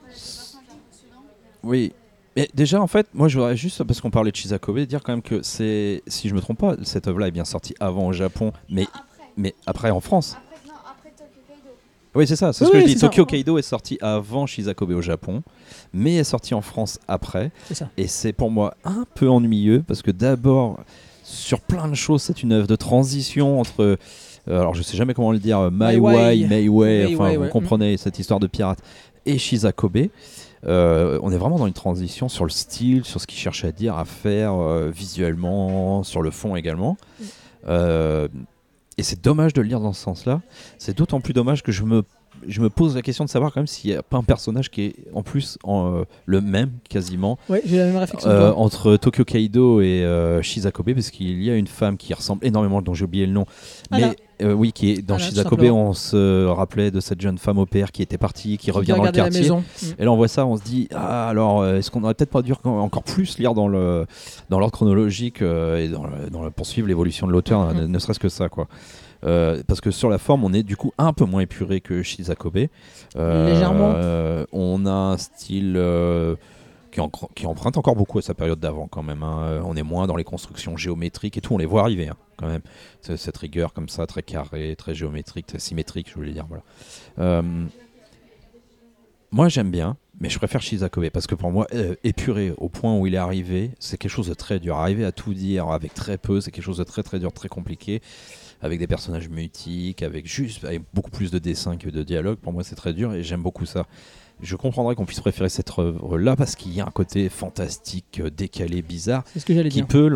Oui. 1.68 1.92
Mais 2.36 2.48
déjà, 2.54 2.82
en 2.82 2.88
fait, 2.88 3.08
moi, 3.14 3.28
je 3.28 3.38
voudrais 3.38 3.58
juste, 3.58 3.84
parce 3.84 4.00
qu'on 4.00 4.12
parlait 4.12 4.32
de 4.32 4.36
Shizakobe, 4.36 4.80
dire 4.82 5.02
quand 5.04 5.12
même 5.12 5.22
que 5.24 5.42
c'est, 5.42 6.04
si 6.08 6.30
je 6.30 6.36
me 6.36 6.40
trompe 6.42 6.60
pas, 6.60 6.76
cette 6.84 7.08
œuvre-là 7.08 7.28
est 7.28 7.32
bien 7.32 7.46
sortie 7.46 7.74
avant 7.80 8.08
au 8.08 8.14
Japon, 8.14 8.54
mais, 8.70 8.86
mais 9.38 9.56
après 9.66 9.90
en 9.90 10.00
France. 10.02 10.36
Après, 10.38 10.68
non, 10.68 10.74
après 10.86 11.10
Tokyo 11.10 11.42
Kaido. 11.48 11.70
Oui, 12.14 12.28
c'est 12.28 12.36
ça, 12.36 12.54
c'est 12.54 12.66
Oui, 12.66 12.68
ce 12.68 12.72
que 12.74 12.78
oui, 12.78 12.84
je 12.90 12.94
dis. 12.94 13.00
ça. 13.00 13.08
Tokyo 13.08 13.26
Kaido 13.26 13.58
est 13.58 13.64
sorti 13.64 13.98
avant 14.02 14.46
Shizakobe 14.46 14.92
au 14.92 15.02
Japon, 15.02 15.42
mais 15.94 16.18
est 16.18 16.24
sorti 16.24 16.54
en 16.54 16.62
France 16.62 17.00
après. 17.08 17.52
C'est 17.68 17.74
ça. 17.74 17.90
Et 17.98 18.06
c'est 18.08 18.34
pour 18.34 18.52
moi 18.52 18.76
un 18.86 19.06
peu 19.16 19.28
ennuyeux, 19.28 19.84
parce 19.88 20.04
que 20.04 20.12
d'abord, 20.12 20.80
sur 21.24 21.60
plein 21.60 21.88
de 21.88 21.96
choses, 21.96 22.22
c'est 22.22 22.44
une 22.44 22.52
œuvre 22.54 22.68
de 22.68 22.76
transition 22.76 23.60
entre. 23.60 23.82
euh, 23.82 23.98
alors, 24.48 24.76
je 24.76 24.84
sais 24.84 24.96
jamais 24.96 25.16
comment 25.16 25.32
le 25.32 25.40
dire, 25.40 25.72
My 25.72 25.96
My 25.96 25.98
Way, 25.98 26.16
Way. 26.16 26.48
My 26.48 26.70
Way, 26.70 27.06
enfin, 27.16 27.24
Way, 27.24 27.36
vous 27.38 27.44
ouais. 27.46 27.50
comprenez 27.50 27.98
cette 27.98 28.20
histoire 28.20 28.40
de 28.40 28.46
pirate, 28.48 28.78
et 29.26 29.40
Shizakobe. 29.40 30.08
Euh, 30.66 31.20
on 31.22 31.32
est 31.32 31.38
vraiment 31.38 31.58
dans 31.58 31.68
une 31.68 31.74
transition 31.74 32.30
sur 32.30 32.46
le 32.46 32.50
style, 32.50 33.06
sur 33.06 33.22
ce 33.22 33.28
qu'il 33.28 33.38
cherche 33.38 33.64
à 33.64 33.72
dire, 33.72 33.98
à 33.98 34.06
faire 34.06 34.54
euh, 34.54 34.90
visuellement, 34.90 36.04
sur 36.04 36.22
le 36.22 36.32
fond 36.32 36.56
également. 36.56 36.98
Euh, 37.68 38.28
et 38.98 39.04
c'est 39.04 39.24
dommage 39.24 39.54
de 39.54 39.62
le 39.62 39.68
lire 39.68 39.80
dans 39.80 39.94
ce 39.94 40.02
sens-là. 40.02 40.42
C'est 40.80 40.98
d'autant 40.98 41.22
plus 41.22 41.34
dommage 41.34 41.64
que 41.64 41.72
je 41.72 41.84
me 41.84 42.04
je 42.48 42.62
me 42.62 42.70
pose 42.70 42.96
la 42.96 43.02
question 43.02 43.26
de 43.26 43.30
savoir 43.32 43.52
quand 43.52 43.62
même 43.62 43.68
s'il 43.68 43.90
n'y 43.90 43.98
a 43.98 44.04
pas 44.04 44.16
un 44.16 44.24
personnage 44.24 44.70
qui 44.70 44.84
est 44.84 44.96
en 45.12 45.24
plus 45.24 45.58
en, 45.64 46.04
le 46.28 46.40
même 46.40 46.70
quasiment 46.88 47.40
Ouais, 47.50 47.64
j'ai 47.66 47.78
la 47.78 47.86
même 47.86 47.98
réflexion. 47.98 48.30
entre 48.60 48.96
Tokyo 48.96 49.26
Kaido 49.26 49.82
et 49.82 50.06
Shizakobe 50.44 50.94
parce 50.94 51.10
qu'il 51.10 51.42
y 51.42 51.50
a 51.50 51.56
une 51.56 51.66
femme 51.66 51.98
qui 51.98 52.14
ressemble 52.14 52.46
énormément 52.46 52.84
dont 52.84 52.94
j'ai 52.94 53.06
oublié 53.06 53.26
le 53.26 53.32
nom 53.32 53.48
Anna. 53.90 54.10
mais 54.10 54.16
euh, 54.42 54.54
oui 54.54 54.72
qui 54.72 54.92
est 54.92 55.02
dans 55.02 55.18
tout 55.18 55.24
Shizakobe 55.24 55.62
on 55.64 55.94
se 55.94 56.46
rappelait 56.46 56.92
de 56.92 57.00
cette 57.00 57.20
jeune 57.22 57.38
femme 57.38 57.58
au 57.58 57.66
père 57.66 57.92
qui 57.92 58.02
était 58.02 58.18
partie 58.18 58.58
qui 58.58 58.70
revient 58.72 58.94
dans 58.98 59.04
le 59.04 59.12
quartier 59.12 59.50
et 60.00 60.06
là 60.06 60.12
on 60.12 60.16
voit 60.16 60.28
ça 60.28 60.46
on 60.46 60.58
se 60.58 60.64
dit 60.64 60.88
ah 60.94 61.28
alors 61.30 61.62
euh, 61.62 61.78
est-ce 61.78 61.90
qu'on 61.92 62.04
aurait 62.04 62.14
peut-être 62.14 62.30
pas 62.32 62.42
dû 62.42 62.54
en- 62.64 62.70
encore 62.80 63.04
plus 63.04 63.38
lire 63.40 63.54
dans 63.54 63.68
le 63.68 64.06
dans 64.50 64.60
l'ordre 64.60 64.74
chronologique 64.74 65.42
euh, 65.42 65.78
et 65.84 65.88
dans 65.90 66.04
le, 66.06 66.30
dans 66.30 66.44
le- 66.44 66.52
poursuivre 66.52 66.88
l'évolution 66.88 67.26
de 67.28 67.32
l'auteur 67.32 67.66
Mhm. 67.74 67.82
ne, 67.82 67.88
ne 67.88 68.00
serait-ce 68.00 68.20
que 68.20 68.30
ça 68.30 68.50
quoi 68.50 68.68
Euh, 69.26 69.64
parce 69.68 69.82
que 69.82 69.90
sur 69.90 70.10
la 70.10 70.20
forme, 70.20 70.44
on 70.44 70.54
est 70.54 70.62
du 70.62 70.78
coup 70.78 70.92
un 71.00 71.12
peu 71.12 71.26
moins 71.26 71.42
épuré 71.42 71.82
que 71.82 72.04
Shizakobe. 72.04 72.68
Légèrement. 73.16 73.96
on 74.52 74.86
a 74.86 74.92
un 74.92 75.18
style 75.18 75.76
qui, 77.36 77.46
en- 77.46 77.50
emprunte 77.50 77.78
encore 77.78 77.96
beaucoup 77.96 78.18
à 78.18 78.22
sa 78.22 78.34
période 78.34 78.60
d'avant 78.60 78.88
quand 78.88 79.04
même. 79.04 79.24
hein. 79.24 79.42
Euh, 79.44 79.62
On 79.66 79.76
est 79.76 79.84
moins 79.84 80.08
dans 80.08 80.16
les 80.16 80.24
constructions 80.24 80.78
géométriques 80.78 81.38
et 81.38 81.42
tout. 81.42 81.54
On 81.54 81.58
les 81.58 81.66
voit 81.66 81.82
arriver 81.82 82.08
hein, 82.08 82.18
quand 82.38 82.48
même. 82.48 82.62
Cette 83.02 83.38
rigueur 83.38 83.74
comme 83.74 83.90
ça, 83.90 84.06
très 84.08 84.24
carré, 84.24 84.76
très 84.78 84.96
géométrique, 84.96 85.48
très 85.48 85.60
symétrique, 85.60 86.10
je 86.10 86.16
voulais 86.16 86.32
dire. 86.34 86.46
Euh, 87.20 87.66
moi, 89.32 89.50
j'aime 89.50 89.72
bien, 89.72 89.98
mais 90.20 90.30
je 90.30 90.38
préfère 90.38 90.62
Shizakobe 90.62 91.10
parce 91.10 91.28
que 91.28 91.36
pour 91.36 91.52
moi, 91.52 91.68
euh, 91.74 91.96
épuré 92.04 92.54
au 92.58 92.70
point 92.70 92.98
où 92.98 93.06
il 93.08 93.14
est 93.14 93.18
arrivé, 93.20 93.72
c'est 93.80 93.98
quelque 93.98 94.12
chose 94.12 94.30
de 94.30 94.34
très 94.34 94.60
dur. 94.60 94.78
Arriver 94.78 95.04
à 95.06 95.12
tout 95.12 95.34
dire 95.34 95.68
avec 95.70 95.94
très 95.94 96.18
peu, 96.18 96.40
c'est 96.42 96.52
quelque 96.52 96.64
chose 96.64 96.78
de 96.78 96.84
très 96.86 97.04
très 97.04 97.20
dur, 97.20 97.32
très 97.34 97.50
compliqué, 97.50 98.02
avec 98.62 98.80
des 98.80 98.88
personnages 98.88 99.30
mutiques, 99.30 100.02
avec 100.02 100.26
juste 100.26 100.66
beaucoup 100.94 101.12
plus 101.12 101.30
de 101.30 101.40
dessins 101.40 101.78
que 101.78 101.90
de 101.90 102.04
dialogue. 102.04 102.38
Pour 102.40 102.54
moi, 102.54 102.64
c'est 102.64 102.76
très 102.76 102.94
dur 102.94 103.14
et 103.14 103.22
j'aime 103.24 103.44
beaucoup 103.44 103.66
ça. 103.66 103.86
Je 104.42 104.56
comprendrais 104.56 104.96
qu'on 104.96 105.06
puisse 105.06 105.20
préférer 105.20 105.50
cette 105.50 105.72
œuvre-là 105.78 106.36
parce 106.36 106.56
qu'il 106.56 106.74
y 106.74 106.82
a 106.82 106.86
un 106.86 106.92
côté 106.92 107.30
fantastique, 107.30 108.20
euh, 108.20 108.30
décalé, 108.30 108.82
bizarre, 108.82 109.24
C'est 109.34 109.40
ce 109.40 109.46
que 109.46 109.54
j'allais 109.54 109.70
dire. 109.70 109.88
peut. 109.88 110.12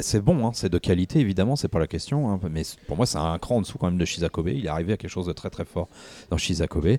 C'est 0.00 0.20
bon, 0.20 0.46
hein, 0.46 0.50
c'est 0.52 0.70
de 0.70 0.78
qualité 0.78 1.20
évidemment, 1.20 1.56
c'est 1.56 1.68
pas 1.68 1.78
la 1.78 1.86
question. 1.86 2.30
hein, 2.30 2.40
mais 2.50 2.62
pour 2.86 2.96
moi, 2.96 3.06
c'est 3.06 3.18
un 3.18 3.38
cran 3.38 3.56
en 3.56 3.60
dessous 3.62 3.78
quand 3.78 3.86
même 3.86 3.98
de 3.98 4.04
Shizakobe. 4.04 4.48
Il 4.48 4.66
est 4.66 4.68
arrivé 4.68 4.92
à 4.92 4.96
quelque 4.96 5.10
chose 5.10 5.26
de 5.26 5.32
très 5.32 5.50
très 5.50 5.64
fort 5.64 5.88
dans 6.30 6.36
Shizakobe. 6.36 6.96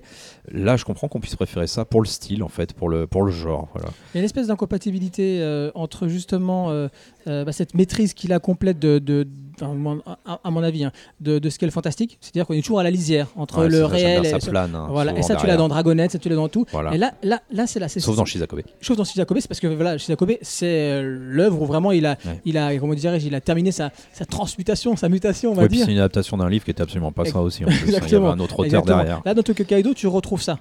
Là, 0.50 0.76
je 0.76 0.84
comprends 0.84 1.08
qu'on 1.08 1.20
puisse 1.20 1.36
préférer 1.36 1.66
ça 1.66 1.84
pour 1.84 2.02
le 2.02 2.06
style 2.06 2.42
en 2.42 2.48
fait, 2.48 2.72
pour 2.72 2.88
le 2.88 3.06
pour 3.06 3.22
le 3.22 3.32
genre. 3.32 3.68
Voilà. 3.72 3.88
Il 4.12 4.16
y 4.16 4.18
a 4.18 4.20
une 4.20 4.24
espèce 4.24 4.48
d'incompatibilité 4.48 5.40
euh, 5.40 5.70
entre 5.74 6.08
justement 6.08 6.70
euh, 6.70 6.88
euh, 7.26 7.44
bah, 7.44 7.52
cette 7.52 7.74
maîtrise 7.74 8.14
qu'il 8.14 8.32
a 8.32 8.38
complète 8.38 8.78
de, 8.78 9.26
à, 9.62 10.50
mon 10.50 10.62
avis, 10.62 10.84
hein, 10.84 10.92
de, 11.20 11.38
de 11.38 11.50
ce 11.50 11.58
qu'est 11.58 11.66
le 11.66 11.72
fantastique. 11.72 12.18
C'est-à-dire 12.20 12.46
qu'on 12.46 12.54
est 12.54 12.60
toujours 12.62 12.80
à 12.80 12.82
la 12.82 12.90
lisière 12.90 13.28
entre 13.36 13.60
Ouais, 13.62 13.68
le 13.68 13.84
réel 13.84 14.24
et, 14.26 14.28
ça 14.30 14.38
plane. 14.38 14.74
hein, 14.74 14.88
voilà. 14.90 15.16
et 15.16 15.22
ça, 15.22 15.36
tu 15.36 15.46
l'as 15.46 15.56
dans 15.56 15.68
Dragonette, 15.68 16.12
ça, 16.12 16.18
tu 16.18 16.28
l'as 16.28 16.36
dans 16.36 16.48
tout. 16.48 16.64
Voilà. 16.72 16.94
Et 16.94 16.98
là, 16.98 17.12
là, 17.22 17.40
là, 17.50 17.66
c'est 17.66 17.78
là. 17.80 17.88
Sauf 17.88 18.16
dans 18.16 18.24
Shizakobe. 18.24 18.60
Chose 18.80 18.96
dans 18.96 19.04
Shizakobe, 19.04 19.38
c'est 19.40 19.48
parce 19.48 19.60
que 19.60 19.66
voilà, 19.68 19.98
Shizakobe, 19.98 20.32
c'est 20.42 20.66
euh, 20.66 21.02
l'œuvre 21.20 21.62
où 21.62 21.66
vraiment 21.66 21.92
il 21.92 22.04
a, 22.06 22.16
Ouais. 22.26 22.40
il 22.44 22.58
a, 22.58 22.76
comment 22.78 22.94
dirais-il 22.94 23.34
a 23.34 23.40
terminé 23.40 23.72
sa, 23.72 23.90
sa 24.12 24.24
transmutation, 24.24 24.96
sa 24.96 25.08
mutation, 25.08 25.50
on 25.52 25.54
va 25.54 25.62
Ouais, 25.62 25.68
dire. 25.68 25.84
c'est 25.86 25.92
une 25.92 25.98
adaptation 25.98 26.36
d'un 26.36 26.48
livre 26.48 26.64
qui 26.64 26.70
était 26.70 26.82
absolument 26.82 27.12
pas 27.12 27.24
ça 27.24 27.40
aussi. 27.40 27.64
En 27.64 27.68
plus, 27.68 27.74
hein. 27.76 27.78
Il 27.86 27.92
y 27.92 27.96
avait 27.96 28.04
Exactement. 28.04 28.30
un 28.30 28.38
autre 28.40 28.54
auteur 28.60 28.64
Exactement. 28.80 28.96
derrière. 28.98 29.22
Là, 29.24 29.34
dans 29.34 29.42
Tokyo 29.42 29.64
Kaido, 29.64 29.94
tu 29.94 30.06
retrouves 30.06 30.42
ça. 30.42 30.58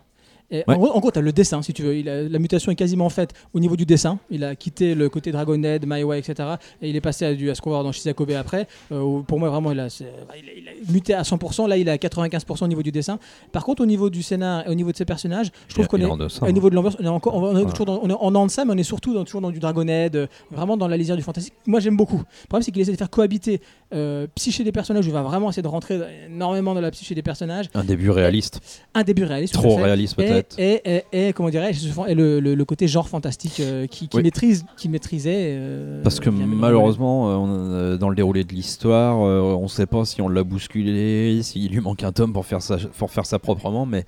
Et 0.52 0.58
Ouais. 0.68 0.76
En 0.76 0.78
gros, 0.78 0.92
en 0.92 1.00
gros 1.00 1.12
tu 1.12 1.18
as 1.20 1.22
le 1.24 1.32
dessin, 1.32 1.62
si 1.64 1.74
tu 1.74 1.82
veux. 1.82 1.98
Il 1.98 2.08
a- 2.08 2.24
la 2.24 2.40
mutation 2.40 2.72
est 2.72 2.76
quasiment 2.76 3.10
faite 3.10 3.32
au 3.54 3.60
niveau 3.60 3.76
du 3.76 3.86
dessin. 3.86 4.20
Il 4.30 4.44
a 4.44 4.56
quitté 4.56 4.94
le 4.94 5.10
côté 5.10 5.32
Dragonhead, 5.32 5.86
Maiwa, 5.88 6.18
etc. 6.18 6.50
Et 6.82 6.90
il 6.90 6.96
est 6.96 7.02
passé 7.02 7.26
à, 7.26 7.34
du, 7.34 7.50
à 7.50 7.56
ce 7.56 7.62
qu'on 7.62 7.72
va 7.72 7.78
voir 7.78 7.84
dans 7.84 7.92
Shizakobe 7.92 8.32
après. 8.32 8.68
Euh, 8.92 9.02
où 9.02 9.24
pour 9.24 9.40
moi, 9.40 9.50
vraiment, 9.50 9.72
il 9.72 9.80
a, 9.80 9.90
c'est- 9.90 10.06
il, 10.38 10.50
a, 10.50 10.54
il 10.58 10.68
a 10.70 10.92
muté 10.92 11.14
à 11.16 11.24
100%. 11.24 11.66
Là, 11.68 11.78
il 11.78 11.88
est 11.88 11.92
à 11.92 11.98
95% 11.98 12.66
au 12.66 12.68
niveau 12.68 12.84
du 12.84 12.92
dessin. 12.92 13.18
Par 13.52 13.64
contre, 13.66 13.82
au 13.82 13.86
niveau 13.88 14.10
du 14.10 14.22
scénar 14.22 14.68
et 14.68 14.70
au 14.70 14.76
niveau 14.76 14.92
de 14.92 14.98
ses 14.98 15.06
personnages, 15.06 15.48
je 15.68 15.74
trouve 15.74 15.88
qu'on 15.88 16.00
est. 16.00 16.06
en 16.06 16.16
deçà, 16.18 16.44
Au 16.44 16.48
hein. 16.48 16.52
niveau 16.52 16.70
de 16.70 16.76
l'ambiance, 16.76 16.96
on 17.00 17.06
est 17.06 17.08
encore, 17.08 17.36
on 17.36 17.50
est 17.50 17.54
Voilà. 17.54 17.72
toujours 17.72 17.86
dans, 17.88 18.00
on 18.04 18.10
est 18.10 18.14
en 18.14 18.32
dents 18.32 18.46
de 18.46 18.52
ça, 18.52 18.66
mais 18.66 18.74
on 18.74 18.78
est 18.78 18.84
surtout 18.84 19.14
dans, 19.16 19.24
toujours 19.26 19.42
dans 19.42 19.52
du 19.52 19.60
Dragonhead, 19.60 20.16
euh, 20.16 20.28
vraiment 20.52 20.78
dans 20.78 20.88
la 20.88 20.98
lisière 20.98 21.18
du 21.18 21.24
fantastique. 21.24 21.54
Moi, 21.66 21.80
j'aime 21.80 21.98
beaucoup. 21.98 22.18
Le 22.20 22.48
problème, 22.48 22.62
c'est 22.64 22.72
qu'il 22.72 22.82
essaie 22.82 22.92
de 22.92 22.98
faire 22.98 23.10
cohabiter 23.10 23.62
euh, 23.94 24.28
psyché 24.36 24.64
des 24.64 24.72
personnages. 24.72 25.06
Il 25.08 25.12
va 25.12 25.24
vraiment 25.24 25.50
essayer 25.50 25.64
de 25.64 25.68
rentrer 25.68 26.00
énormément 26.28 26.76
dans 26.76 26.82
la 26.82 26.92
psyché 26.92 27.16
des 27.16 27.22
personnages. 27.24 27.66
Un 27.74 27.84
début 27.84 28.10
réaliste. 28.12 28.60
Un 28.94 29.04
début 29.04 29.24
réaliste. 29.24 29.54
Trop 29.56 29.76
réaliste 29.78 30.20
Et, 30.20 30.35
et, 30.58 30.82
et, 31.14 31.28
et, 31.28 31.34
comment 31.34 31.50
dirais-je, 31.50 31.88
le, 32.14 32.40
le- 32.40 32.56
le 32.56 32.66
côté 32.66 32.88
genre 32.88 33.08
fantastique 33.10 33.60
euh, 33.60 33.88
qui, 33.88 34.08
qui 34.08 34.18
Oui. 34.18 34.24
maîtrise, 34.24 34.66
qui 34.78 34.90
maîtrisait. 34.90 35.56
euh, 35.58 36.04
Parce 36.04 36.20
que 36.20 36.30
malheureusement, 36.30 37.30
euh, 37.30 37.34
on, 37.36 37.48
euh, 37.50 37.98
dans 37.98 38.10
le 38.10 38.16
déroulé 38.16 38.44
de 38.44 38.54
l'histoire, 38.54 39.18
on 39.18 39.62
ne 39.64 39.68
sait 39.68 39.86
pas 39.86 40.06
si 40.06 40.22
on 40.22 40.30
l'a 40.30 40.44
bousculé, 40.44 41.42
s'il 41.44 41.72
lui 41.72 41.82
manque 41.82 42.04
un 42.04 42.12
tome 42.12 42.34
pour 42.34 42.46
faire 42.46 42.62
ça, 42.62 42.78
pour 42.98 43.12
faire 43.12 43.26
ça 43.26 43.40
proprement, 43.40 43.86
mais 43.86 44.06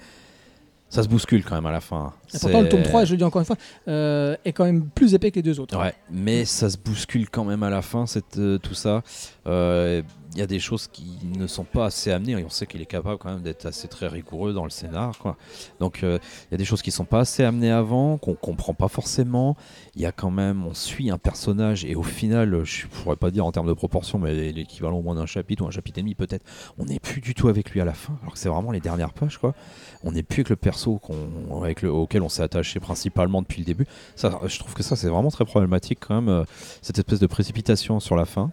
ça 0.90 1.04
se 1.04 1.10
bouscule 1.10 1.44
quand 1.44 1.56
même 1.56 1.66
à 1.66 1.72
la 1.74 1.82
fin. 1.82 2.14
Et 2.34 2.40
pourtant, 2.40 2.62
le 2.62 2.70
tome 2.70 2.80
C'est- 2.84 2.90
3, 2.90 3.04
je 3.04 3.12
le 3.12 3.18
dis 3.18 3.24
encore 3.26 3.42
une 3.42 3.46
fois, 3.46 3.58
euh, 3.90 4.38
est 4.46 4.54
quand 4.54 4.64
même 4.64 4.86
plus 4.96 5.14
épais 5.14 5.32
que 5.32 5.36
les 5.36 5.42
deux 5.44 5.60
autres. 5.60 5.78
Ouais, 5.78 5.94
mais 6.10 6.46
ça 6.46 6.70
se 6.70 6.78
bouscule 6.78 7.30
quand 7.30 7.44
même 7.44 7.62
à 7.64 7.70
la 7.70 7.82
fin, 7.82 8.06
cette, 8.06 8.38
euh, 8.38 8.58
tout 8.58 8.74
ça. 8.74 9.02
Euh, 9.48 10.02
Il 10.34 10.40
y 10.40 10.42
a 10.42 10.48
des 10.48 10.60
choses 10.60 10.88
qui 10.88 11.18
ne 11.24 11.48
sont 11.48 11.64
pas 11.64 11.86
assez 11.86 12.12
amenées, 12.12 12.34
et 12.34 12.44
on 12.44 12.50
sait 12.50 12.68
qu'il 12.68 12.82
est 12.82 12.86
capable 12.86 13.18
quand 13.18 13.30
même 13.30 13.42
d'être 13.42 13.66
assez 13.66 13.88
très 13.88 14.08
rigoureux 14.08 14.54
dans 14.54 14.66
le 14.66 14.70
scénar. 14.70 15.18
Quoi. 15.18 15.36
Donc 15.80 16.04
euh, 16.04 16.20
il 16.44 16.52
y 16.52 16.56
a 16.56 16.58
des 16.58 16.66
choses 16.66 16.82
qui 16.82 16.92
sont 16.92 17.06
pas 17.06 17.22
assez 17.22 17.44
amenées 17.44 17.72
avant, 17.72 18.18
qu'on 18.18 18.34
comprend 18.36 18.74
pas 18.74 18.88
forcément. 18.88 19.56
Il 19.96 20.02
y 20.02 20.06
a 20.06 20.12
quand 20.12 20.30
même, 20.30 20.66
on 20.66 20.74
suit 20.74 21.10
un 21.10 21.18
personnage, 21.18 21.86
et 21.86 21.96
au 21.96 22.04
final, 22.04 22.64
je 22.66 22.88
pourrais 22.88 23.16
pas 23.16 23.32
dire 23.32 23.46
en 23.46 23.52
termes 23.52 23.68
de 23.68 23.74
proportion, 23.74 24.20
mais 24.20 24.52
l'équivalent 24.52 24.98
au 24.98 25.02
moins 25.02 25.16
d'un 25.16 25.26
chapitre 25.26 25.64
ou 25.64 25.68
un 25.68 25.72
chapitre 25.72 26.00
et 26.00 26.02
demi 26.02 26.14
peut-être, 26.14 26.46
on 26.78 26.86
n'est 26.86 27.00
plus 27.00 27.22
du 27.22 27.34
tout 27.34 27.48
avec 27.48 27.72
lui 27.72 27.82
à 27.82 27.86
la 27.86 27.94
fin, 27.94 28.18
alors 28.22 28.34
que 28.34 28.40
c'est 28.40 28.50
vraiment 28.50 28.72
les 28.72 28.82
dernières 28.82 29.14
pages. 29.14 29.38
quoi. 29.38 29.56
On 30.04 30.12
n'est 30.12 30.24
plus 30.24 30.42
avec 30.42 30.50
le 30.50 30.56
perso 30.58 30.98
qu'on- 31.00 31.64
avec 31.64 31.82
le, 31.82 31.92
auquel 31.92 32.22
on 32.22 32.30
s'est 32.30 32.44
attaché 32.44 32.80
principalement 32.80 33.42
depuis 33.42 33.60
le 33.62 33.66
début. 33.66 33.88
Ça, 34.16 34.40
je 34.46 34.60
trouve 34.60 34.74
que 34.74 34.84
ça, 34.84 34.96
c'est 34.96 35.08
vraiment 35.10 35.32
très 35.32 35.46
problématique 35.46 36.00
quand 36.06 36.16
même, 36.16 36.30
euh, 36.30 36.44
cette 36.82 36.98
espèce 37.00 37.20
de 37.20 37.28
précipitation 37.28 38.00
sur 38.00 38.16
la 38.16 38.26
fin. 38.26 38.52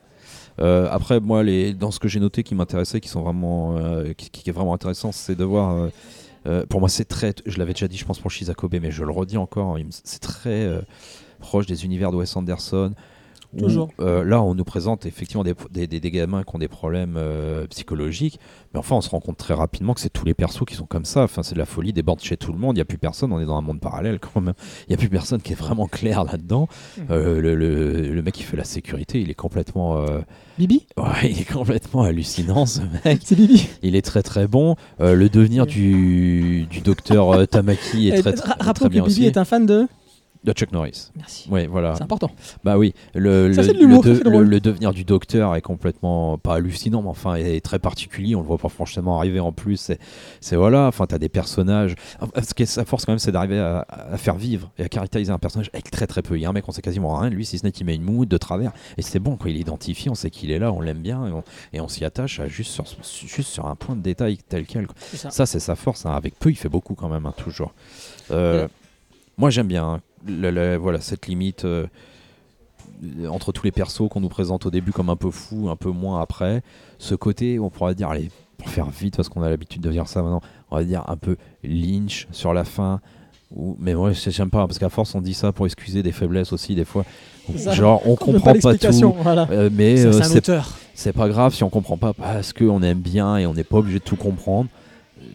Euh, 0.60 0.89
après, 0.90 1.20
moi, 1.20 1.43
les, 1.43 1.74
dans 1.74 1.90
ce 1.90 1.98
que 1.98 2.09
j'ai 2.09 2.20
noté 2.20 2.43
qui 2.43 2.55
m'intéressait, 2.55 3.01
qui 3.01 3.09
sont 3.09 3.22
vraiment, 3.22 3.76
euh, 3.76 4.12
qui, 4.14 4.48
est 4.48 4.52
vraiment 4.52 4.74
intéressant, 4.74 5.12
c'est 5.12 5.35
de 5.35 5.44
voir. 5.44 5.90
euh, 6.47 6.66
pour 6.66 6.81
moi, 6.81 6.89
c'est 6.89 7.06
très. 7.06 7.35
Je 7.47 7.59
l'avais 7.59 7.72
déjà 7.72 7.89
dit, 7.89 7.97
je 7.97 8.05
pense 8.05 8.18
pour 8.20 8.31
Shizakobe, 8.31 8.76
mais 8.81 8.90
je 8.90 9.02
le 9.05 9.10
redis 9.10 9.36
encore. 9.36 9.76
me- 9.78 9.85
C'est 9.90 10.20
très 10.20 10.68
proche 11.40 11.66
des 11.66 11.85
univers 11.85 12.10
de 12.12 12.16
Wes 12.16 12.36
Anderson. 12.36 12.93
Où, 13.62 13.89
euh, 14.01 14.24
là, 14.24 14.43
on 14.43 14.55
nous 14.55 14.64
présente 14.64 15.06
effectivement 15.06 15.44
des, 15.44 15.55
des, 15.70 15.86
des- 15.86 16.01
des 16.01 16.10
gamins 16.10 16.43
qui 16.43 16.55
ont 16.55 16.59
des 16.59 16.68
problèmes 16.68 17.14
euh, 17.16 17.66
psychologiques, 17.68 18.39
mais 18.72 18.81
enfin, 18.81 18.97
on 18.97 19.01
se 19.01 19.10
rend 19.10 19.20
compte 19.20 19.36
très 19.39 19.55
rapidement 19.55 19.94
que 19.94 20.01
c'est 20.01 20.12
tous 20.12 20.24
les 20.24 20.35
persos 20.35 20.64
qui 20.66 20.74
sont 20.74 20.86
comme 20.86 21.05
ça. 21.05 21.22
Enfin, 21.22 21.43
c'est 21.43 21.55
de 21.55 21.59
la 21.59 21.66
folie, 21.66 21.93
des 21.93 22.02
bandes 22.02 22.20
chez 22.20 22.36
tout 22.36 22.52
le 22.52 22.59
monde. 22.59 22.74
Il 22.76 22.78
n'y 22.78 22.82
a 22.82 22.85
plus 22.86 22.98
personne. 22.98 23.32
On 23.32 23.40
est 23.40 23.44
dans 23.47 23.56
un 23.56 23.60
monde 23.62 23.81
parallèle 23.81 24.18
quand 24.20 24.40
même. 24.40 24.55
Il 24.86 24.90
n'y 24.90 24.94
a 24.94 24.98
plus 24.98 25.09
personne 25.09 25.40
qui 25.40 25.52
est 25.52 25.56
vraiment 25.56 25.86
clair 25.86 26.24
là-dedans. 26.24 26.68
Mhm. 26.98 27.05
Euh, 27.10 27.40
le, 27.40 27.55
le- 27.55 28.12
le 28.12 28.22
mec 28.22 28.35
qui 28.35 28.43
fait 28.43 28.56
la 28.56 28.64
sécurité, 28.64 29.20
il 29.20 29.31
est 29.31 29.35
complètement, 29.35 30.05
Bibi? 30.59 30.86
Ouais, 30.97 31.31
il 31.31 31.40
est 31.40 31.51
complètement 31.52 32.02
hallucinant 32.02 32.66
ce 32.66 32.81
mec. 33.05 33.20
C'est 33.24 33.35
Bibi. 33.36 33.68
Il 33.82 33.97
est 33.97 34.02
très 34.02 34.22
très 34.22 34.47
bon. 34.47 34.76
Le 34.98 35.28
devenir 35.28 35.66
du, 35.66 36.66
du 36.70 36.81
docteur 36.81 37.47
Tamaki 37.48 38.09
est 38.09 38.20
très, 38.20 38.31
ra- 38.31 38.36
très, 38.36 38.55
très 38.55 38.64
Rappelons 38.64 38.86
que 38.86 38.93
bien 38.93 39.02
Bibi 39.02 39.12
aussi. 39.12 39.26
est 39.26 39.36
un 39.36 39.44
fan 39.44 39.66
de. 39.66 39.86
De 40.45 40.53
Chuck 40.53 40.73
Norris. 40.73 41.11
Merci. 41.16 41.49
Ouais, 41.51 41.66
voilà. 41.66 41.95
C'est 41.97 42.03
important. 42.03 42.31
Bah 42.65 42.77
oui, 42.77 42.93
le, 43.15 43.53
Ça, 43.55 43.62
le, 43.62 43.66
c'est 43.69 43.73
de 43.73 43.79
l'humour, 43.79 44.05
le 44.05 44.12
le- 44.31 44.43
le 44.45 44.61
devenir 44.61 44.93
du 44.93 45.03
docteur 45.05 45.55
est 45.57 45.62
complètement 45.62 46.37
pas 46.37 46.57
hallucinant, 46.57 47.01
mais 47.03 47.09
enfin 47.09 47.37
est 47.37 47.65
très 47.65 47.79
particulier. 47.79 48.35
On 48.35 48.41
le 48.41 48.47
voit 48.47 48.59
pas 48.59 48.69
franchement 48.69 49.16
arriver 49.19 49.41
en 49.41 49.53
plus. 49.53 49.91
C'est, 50.41 50.57
voilà. 50.57 50.87
Enfin, 50.87 51.07
t'as 51.07 51.16
des 51.19 51.31
personnages. 51.31 51.95
Ce 52.43 52.53
qui 52.53 52.65
est 52.65 52.66
sa 52.66 52.85
force 52.85 53.07
quand 53.07 53.12
même, 53.12 53.19
c'est 53.19 53.33
d'arriver 53.33 53.59
à, 53.59 53.87
à 53.89 54.16
faire 54.19 54.37
vivre 54.37 54.71
et 54.79 54.85
à 54.85 54.89
caractériser 54.89 55.33
un 55.33 55.39
personnage 55.39 55.71
avec 55.73 55.91
très 55.91 56.07
très 56.07 56.21
peu. 56.21 56.37
Il 56.37 56.43
y 56.43 56.45
a 56.47 56.51
un 56.51 56.53
mec, 56.53 56.69
on 56.69 56.73
sait 56.73 56.83
quasiment 56.83 57.16
rien 57.16 57.31
de 57.31 57.35
lui, 57.35 57.47
si 57.47 57.57
ce 57.59 57.65
n'est 57.65 57.73
qu'il 57.73 57.87
met 57.87 57.95
une 57.95 58.03
moue 58.03 58.27
de 58.27 58.37
travers. 58.37 58.73
Et 58.99 59.03
c'est 59.03 59.19
bon, 59.21 59.37
quoi. 59.37 59.49
Il 59.51 59.57
est 59.57 59.61
identifié, 59.61 60.11
on 60.11 60.15
sait 60.15 60.29
qu'il 60.31 60.51
est 60.51 60.59
là, 60.59 60.73
on 60.73 60.81
l'aime 60.83 60.99
bien 61.01 61.43
et 61.73 61.81
on, 61.81 61.89
s'y 61.89 62.05
attache 62.05 62.41
à 62.41 62.49
juste 62.49 62.71
sur, 62.73 62.85
juste 63.03 63.49
sur 63.49 63.66
un 63.66 63.77
point 63.77 63.97
de 63.97 64.03
détail 64.03 64.37
tel 64.47 64.66
quel. 64.66 64.87
quoi. 64.87 64.95
C'est 64.99 65.16
ça. 65.16 65.31
Ça, 65.31 65.47
c'est 65.47 65.61
sa 65.61 65.75
force. 65.75 66.05
hein. 66.05 66.12
Avec 66.12 66.39
peu, 66.39 66.51
il 66.51 66.57
fait 66.57 66.69
beaucoup 66.69 66.95
quand 66.95 67.09
même, 67.09 67.25
hein, 67.25 67.35
toujours. 67.37 67.73
Euh, 68.31 68.69
Moi, 69.39 69.51
j'aime 69.51 69.66
bien 69.69 69.85
hein, 69.85 70.01
voilà, 70.26 71.01
cette 71.01 71.26
limite 71.26 71.64
euh, 71.64 71.86
entre 73.28 73.52
tous 73.52 73.64
les 73.64 73.72
persos 73.72 74.09
qu'on 74.10 74.20
nous 74.20 74.28
présente 74.28 74.66
au 74.66 74.70
début 74.70 74.92
comme 74.92 75.10
un 75.10 75.16
peu 75.16 75.30
fou, 75.30 75.68
un 75.68 75.76
peu 75.76 75.90
moins 75.90 76.20
après. 76.20 76.62
Ce 76.98 77.14
côté, 77.14 77.59
on 77.59 77.70
pourrait 77.70 77.94
dire, 77.94 78.09
allez, 78.10 78.30
pour 78.59 78.68
faire 78.68 78.88
vite, 78.90 79.16
parce 79.16 79.28
qu'on 79.28 79.42
a 79.42 79.51
l'habitude 79.51 79.82
de 79.82 79.90
dire 79.90 80.09
ça 80.09 80.22
maintenant, 80.22 80.40
on 80.70 80.76
va 80.76 80.84
dire 80.84 81.02
un 81.09 81.16
peu 81.16 81.36
Lynch 81.62 82.26
sur 82.32 82.55
la 82.55 82.64
fin. 82.64 83.01
Ou, 83.55 83.76
mais 83.78 83.94
moi, 83.94 84.12
je- 84.12 84.30
j'aime 84.30 84.51
pas, 84.51 84.66
parce 84.66 84.78
qu'à 84.78 84.88
force, 84.88 85.14
on 85.14 85.20
dit 85.20 85.34
ça 85.34 85.52
pour 85.52 85.66
excuser 85.66 86.02
des 86.02 86.12
faiblesses 86.12 86.52
aussi, 86.52 86.74
des 86.74 86.84
fois. 86.84 87.05
Genre, 87.72 88.01
on 88.06 88.16
comprend 88.16 88.52
pas, 88.62 88.72
tout. 88.78 88.86
Voilà. 89.22 89.46
euh, 89.51 89.68
mais 89.72 89.94
euh, 90.06 90.12
c'est 90.94 91.12
pas 91.12 91.28
grave 91.28 91.55
si 91.55 91.62
on 91.62 91.68
comprend 91.70 91.96
pas 91.98 92.12
parce 92.14 92.52
qu'on 92.52 92.82
aime 92.82 93.01
bien 93.01 93.36
et 93.36 93.46
on 93.46 93.52
n'est 93.55 93.64
pas 93.64 93.78
obligé 93.78 93.98
de 93.98 94.05
tout 94.05 94.16
comprendre. 94.16 94.68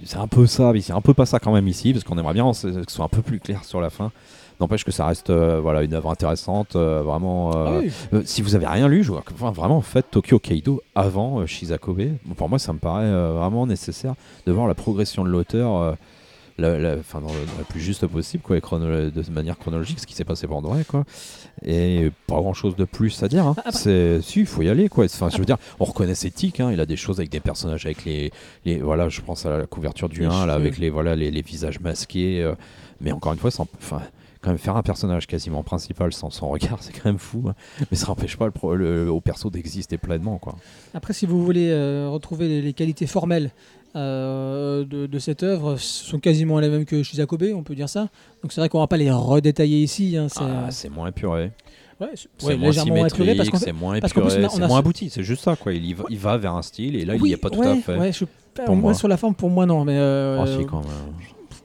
c'est 0.05 0.17
un 0.17 0.27
peu 0.27 0.47
ça, 0.47 0.71
mais 0.73 0.81
c'est 0.81 0.93
un 0.93 1.01
peu 1.01 1.13
pas 1.13 1.25
ça 1.25 1.39
quand 1.39 1.53
même 1.53 1.67
ici, 1.67 1.93
parce 1.93 2.03
qu'on 2.03 2.17
aimerait 2.17 2.33
bien 2.33 2.49
que 2.49 2.55
ce 2.57 2.83
soit 2.87 3.05
un 3.05 3.09
peu 3.09 3.21
plus 3.21 3.39
clair 3.39 3.63
sur 3.63 3.79
la 3.79 3.89
fin. 3.89 4.11
N'empêche 4.59 4.83
que 4.83 4.91
ça 4.91 5.05
reste 5.05 5.29
euh, 5.29 5.59
voilà, 5.61 5.83
une 5.83 5.93
œuvre 5.93 6.09
intéressante, 6.11 6.75
euh, 6.75 7.01
vraiment. 7.01 7.51
euh, 7.55 7.81
Ah 7.81 7.81
oui. 8.13 8.21
si 8.25 8.41
vous 8.41 8.55
avez 8.55 8.67
rien 8.67 8.87
lu, 8.89 9.03
je 9.03 9.11
enfin, 9.13 9.51
vraiment 9.51 9.79
faites 9.81 10.11
Tokyo 10.11 10.37
Kaido 10.39 10.81
avant 10.95 11.45
Shizakobe. 11.45 12.01
Pour 12.35 12.49
moi, 12.49 12.59
ça 12.59 12.73
me 12.73 12.79
paraît 12.79 13.09
vraiment 13.09 13.65
nécessaire 13.65 14.15
de 14.45 14.51
voir 14.51 14.67
la 14.67 14.75
progression 14.75 15.23
de 15.23 15.29
l'auteur. 15.29 15.95
la, 16.57 16.77
la- 16.77 16.95
dans 16.97 17.19
le- 17.21 17.57
la 17.57 17.63
plus 17.69 17.79
juste 17.79 18.05
possible, 18.05 18.43
quoi, 18.43 18.57
et 18.57 18.59
de 18.59 19.31
manière 19.31 19.57
chronologique, 19.57 19.97
ce 20.01 20.05
qui 20.05 20.13
s'est 20.13 20.25
passé 20.25 20.45
pour 20.45 20.61
de 20.61 20.67
vrai, 20.67 20.83
quoi. 20.83 21.05
Et 21.65 22.11
pas 22.27 22.35
grand 22.35 22.53
chose 22.53 22.75
de 22.75 22.83
plus 22.83 23.23
à 23.23 23.29
dire. 23.29 23.47
hein. 23.47 23.55
Après- 23.57 23.71
C'est, 23.71 24.21
si, 24.21 24.41
il 24.41 24.45
faut 24.45 24.61
y 24.61 24.67
aller, 24.67 24.89
quoi. 24.89 25.05
Enfin, 25.05 25.29
je 25.29 25.37
veux 25.37 25.45
dire, 25.45 25.55
on 25.79 25.85
reconnaît 25.85 26.15
ses 26.15 26.31
tics, 26.31 26.59
hein. 26.59 26.69
Il 26.73 26.81
a 26.81 26.85
des 26.85 26.97
choses 26.97 27.19
avec 27.19 27.29
des 27.31 27.39
personnages, 27.39 27.85
avec 27.85 28.03
les, 28.03 28.31
les, 28.65 28.79
voilà, 28.79 29.07
je 29.07 29.21
pense 29.21 29.45
à 29.45 29.57
la 29.57 29.65
couverture 29.67 30.09
du 30.09 30.19
Les 30.19 30.25
1, 30.25 30.45
là, 30.47 30.53
avec 30.53 30.77
les, 30.79 30.89
voilà, 30.89 31.15
les, 31.15 31.31
les 31.31 31.41
visages 31.41 31.79
masqués. 31.79 32.43
euh, 32.43 32.55
mais 32.99 33.13
encore 33.13 33.31
une 33.31 33.39
fois, 33.39 33.51
sans, 33.51 33.65
enfin, 33.81 34.01
quand 34.41 34.49
même 34.51 34.57
faire 34.57 34.75
un 34.77 34.83
personnage 34.83 35.27
quasiment 35.27 35.63
principal 35.63 36.13
sans 36.13 36.29
son 36.29 36.49
regard, 36.49 36.77
c'est 36.81 36.93
quand 36.93 37.05
même 37.09 37.17
fou. 37.19 37.43
hein. 37.49 37.55
Mais 37.91 37.97
ça 37.97 38.07
n'empêche 38.07 38.37
pas 38.37 38.47
le, 38.47 38.75
le- 38.75 39.11
au 39.11 39.19
perso 39.21 39.49
d'exister 39.49 39.97
pleinement, 39.97 40.37
quoi. 40.37 40.55
Après, 40.93 41.13
si 41.13 41.25
vous 41.25 41.43
voulez 41.43 41.69
euh, 41.71 42.07
retrouver 42.09 42.47
les, 42.47 42.61
les 42.61 42.73
qualités 42.73 43.07
formelles 43.07 43.51
euh, 43.95 44.85
de, 44.85 45.07
de 45.07 45.19
cette 45.19 45.43
œuvre, 45.43 45.75
sont 45.77 46.19
quasiment 46.19 46.59
les 46.59 46.69
mêmes 46.69 46.85
que 46.85 47.01
Shizakobe, 47.03 47.45
on 47.55 47.63
peut 47.63 47.75
dire 47.75 47.89
ça. 47.89 48.07
Donc 48.43 48.51
c'est 48.53 48.61
vrai 48.61 48.69
qu'on 48.69 48.79
va 48.79 48.87
pas 48.87 48.97
les 48.97 49.11
redétailler 49.11 49.81
ici. 49.81 50.15
hein, 50.15 50.27
c'est 50.29 50.39
Ah, 50.43 50.67
c'est 50.71 50.89
moins 50.89 51.07
épuré. 51.07 51.51
ouais, 51.99 52.07
c'est- 52.15 52.45
ouais, 52.45 52.55
moins 52.55 52.69
parce 52.71 52.83
symétrique, 52.83 53.55
c'est 53.57 53.71
moins 53.73 53.95
épuré, 53.95 54.27
a- 54.27 54.29
c'est 54.29 54.61
a 54.61 54.67
moins 54.67 54.77
ce- 54.77 54.79
abouti. 54.79 55.09
C'est 55.09 55.23
juste 55.23 55.43
ça, 55.43 55.55
quoi. 55.55 55.73
Il, 55.73 55.95
va, 55.95 56.03
il 56.09 56.17
va 56.19 56.37
vers 56.37 56.53
un 56.55 56.61
style 56.61 56.95
et 56.95 57.03
là, 57.03 57.15
il 57.15 57.21
n'y 57.23 57.31
est 57.33 57.37
pas 57.37 57.49
tout 57.49 57.59
ouais, 57.59 57.67
à 57.67 57.75
fait. 57.75 58.11
je- 58.13 58.25
Pour 58.63 58.75
moi, 58.75 58.91
moi. 58.91 58.93
sur 58.93 59.07
la 59.07 59.17
forme, 59.17 59.33
pour 59.35 59.49
moi, 59.49 59.65
non. 59.65 59.83
Mais, 59.85 59.97
euh, 59.97 60.39
Ah, 60.41 60.45
si, 60.47 60.65
quand 60.65 60.81
même. 60.81 60.89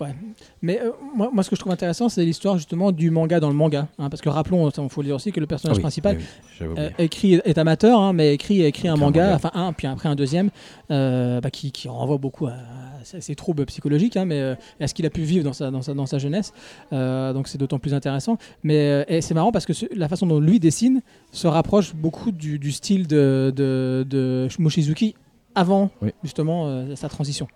Ouais. 0.01 0.15
mais 0.63 0.81
euh, 0.81 0.91
moi, 1.15 1.31
moi, 1.33 1.43
ce 1.43 1.51
que 1.51 1.57
je 1.57 1.61
trouve 1.61 1.73
intéressant, 1.73 2.09
c'est 2.09 2.25
l'histoire 2.25 2.57
justement 2.57 2.93
du 2.93 3.11
manga 3.11 3.41
dans 3.41 3.49
le 3.49 3.55
manga. 3.55 3.89
hein, 3.99 4.09
parce 4.11 4.21
que 4.23 4.29
rappelons, 4.29 4.69
il 4.69 4.89
faut 4.91 5.03
le 5.03 5.07
dire 5.07 5.17
aussi, 5.17 5.33
que 5.33 5.41
le 5.41 5.47
personnage 5.47 5.77
Ah 5.77 5.79
oui, 5.79 5.83
principal 5.83 6.17
oui, 6.19 6.25
j'avais 6.59 6.81
Euh, 6.81 6.91
écrit 6.99 7.35
est 7.35 7.59
amateur, 7.59 8.01
hein, 8.01 8.13
mais 8.13 8.35
écrit, 8.35 8.63
écrit 8.63 8.89
un 8.89 8.97
manga, 8.97 9.25
manga. 9.25 9.35
enfin 9.37 9.51
un, 9.55 9.73
puis 9.73 9.87
après 9.87 10.09
un 10.09 10.15
deuxième, 10.15 10.51
euh, 10.91 11.41
bah, 11.41 11.51
qui, 11.51 11.73
qui 11.73 11.89
renvoie 11.89 12.19
beaucoup 12.19 12.47
à, 12.47 12.53
à 12.53 13.21
ses- 13.21 13.35
troubles 13.35 13.67
psychologiques, 13.67 14.17
hein, 14.17 14.25
mais 14.25 14.57
à 14.81 14.87
ce 14.87 14.95
qu'il 14.95 15.05
a 15.07 15.11
pu 15.11 15.23
vivre 15.23 15.45
dans 15.45 15.53
sa, 15.53 15.71
dans 15.71 15.83
sa, 15.83 15.95
dans 15.95 16.07
sa 16.07 16.19
jeunesse. 16.19 16.53
Donc 16.93 17.49
c'est 17.49 17.59
d'autant 17.59 17.79
plus 17.79 17.95
intéressant. 17.95 18.39
Mais 18.63 19.05
et 19.09 19.21
c'est 19.21 19.35
marrant 19.35 19.53
parce 19.53 19.67
que 19.67 19.73
ce- 19.73 19.87
la 19.95 20.09
façon 20.09 20.27
dont 20.27 20.41
lui 20.41 20.59
dessine 20.61 21.03
se 21.33 21.47
rapproche 21.47 21.95
beaucoup 21.95 22.33
du, 22.33 22.59
du 22.59 22.73
style 22.73 23.07
de, 23.07 23.53
de, 23.55 24.07
de 24.09 24.49
Mochizuki 24.59 25.15
avant 25.55 25.91
Oui. 26.03 26.11
justement 26.23 26.95
sa 26.97 27.09
transition. 27.09 27.47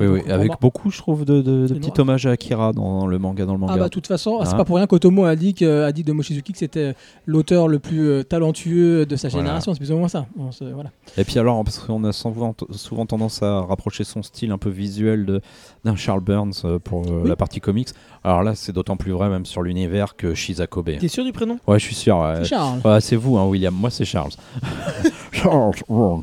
Oui, 0.00 0.06
oui, 0.06 0.22
avec 0.30 0.48
moi- 0.48 0.58
beaucoup, 0.60 0.90
je 0.90 0.98
trouve, 0.98 1.24
de, 1.24 1.42
de- 1.42 1.66
petits 1.74 2.00
hommages 2.00 2.26
à 2.26 2.30
Akira 2.30 2.72
dans 2.72 3.06
le 3.06 3.18
manga. 3.18 3.44
Dans 3.44 3.52
le 3.52 3.58
manga. 3.58 3.74
Ah 3.74 3.78
bah 3.78 3.84
de 3.84 3.88
toute 3.90 4.06
façon, 4.06 4.40
c'est 4.42 4.54
Hein 4.54 4.56
pas 4.56 4.64
pour 4.64 4.76
rien 4.76 4.86
qu'Otomo 4.86 5.24
a 5.26 5.36
dit, 5.36 5.52
que, 5.54 5.84
a 5.84 5.92
dit 5.92 6.02
de 6.02 6.12
Mochizuki 6.12 6.52
que 6.52 6.58
c'était 6.58 6.94
l'auteur 7.26 7.68
le 7.68 7.78
plus 7.78 8.08
euh, 8.08 8.22
talentueux 8.24 9.04
de 9.06 9.16
sa 9.16 9.28
Voilà. 9.28 9.44
génération. 9.46 9.74
C'est 9.74 9.78
plus 9.80 9.92
ou 9.92 9.98
moins 9.98 10.08
ça. 10.08 10.26
On 10.38 10.50
se- 10.50 10.64
voilà. 10.64 10.90
Et 11.18 11.24
puis 11.24 11.38
alors, 11.38 11.62
parce 11.62 11.78
qu'on 11.78 12.02
a 12.04 12.12
souvent, 12.12 12.54
souvent 12.70 13.04
tendance 13.06 13.42
à 13.42 13.60
rapprocher 13.60 14.02
son 14.04 14.22
style 14.22 14.50
un 14.50 14.58
peu 14.58 14.70
visuel 14.70 15.40
d'un 15.84 15.94
Charles 15.94 16.20
Burns 16.22 16.52
euh, 16.64 16.78
pour 16.78 17.02
euh, 17.06 17.20
Oui. 17.24 17.28
la 17.28 17.36
partie 17.36 17.60
comics. 17.60 17.90
Alors 18.24 18.42
là, 18.42 18.54
c'est 18.54 18.72
d'autant 18.72 18.96
plus 18.96 19.12
vrai 19.12 19.28
même 19.28 19.44
sur 19.46 19.62
l'univers 19.62 20.16
que 20.16 20.32
Shizakobe. 20.34 20.90
T'es 20.98 21.08
sûr 21.08 21.24
du 21.24 21.32
prénom? 21.32 21.58
Ouais, 21.66 21.78
je 21.78 21.84
suis 21.84 21.94
sûr. 21.94 22.18
ouais. 22.18 22.36
C'est 22.38 22.44
Charles. 22.48 22.80
Ouais, 22.84 23.00
c'est 23.00 23.16
vous, 23.16 23.36
hein, 23.36 23.46
William. 23.46 23.74
Moi, 23.74 23.90
c'est 23.90 24.04
Charles. 24.06 24.30
Charles 25.32 25.74
Burns. 25.88 26.22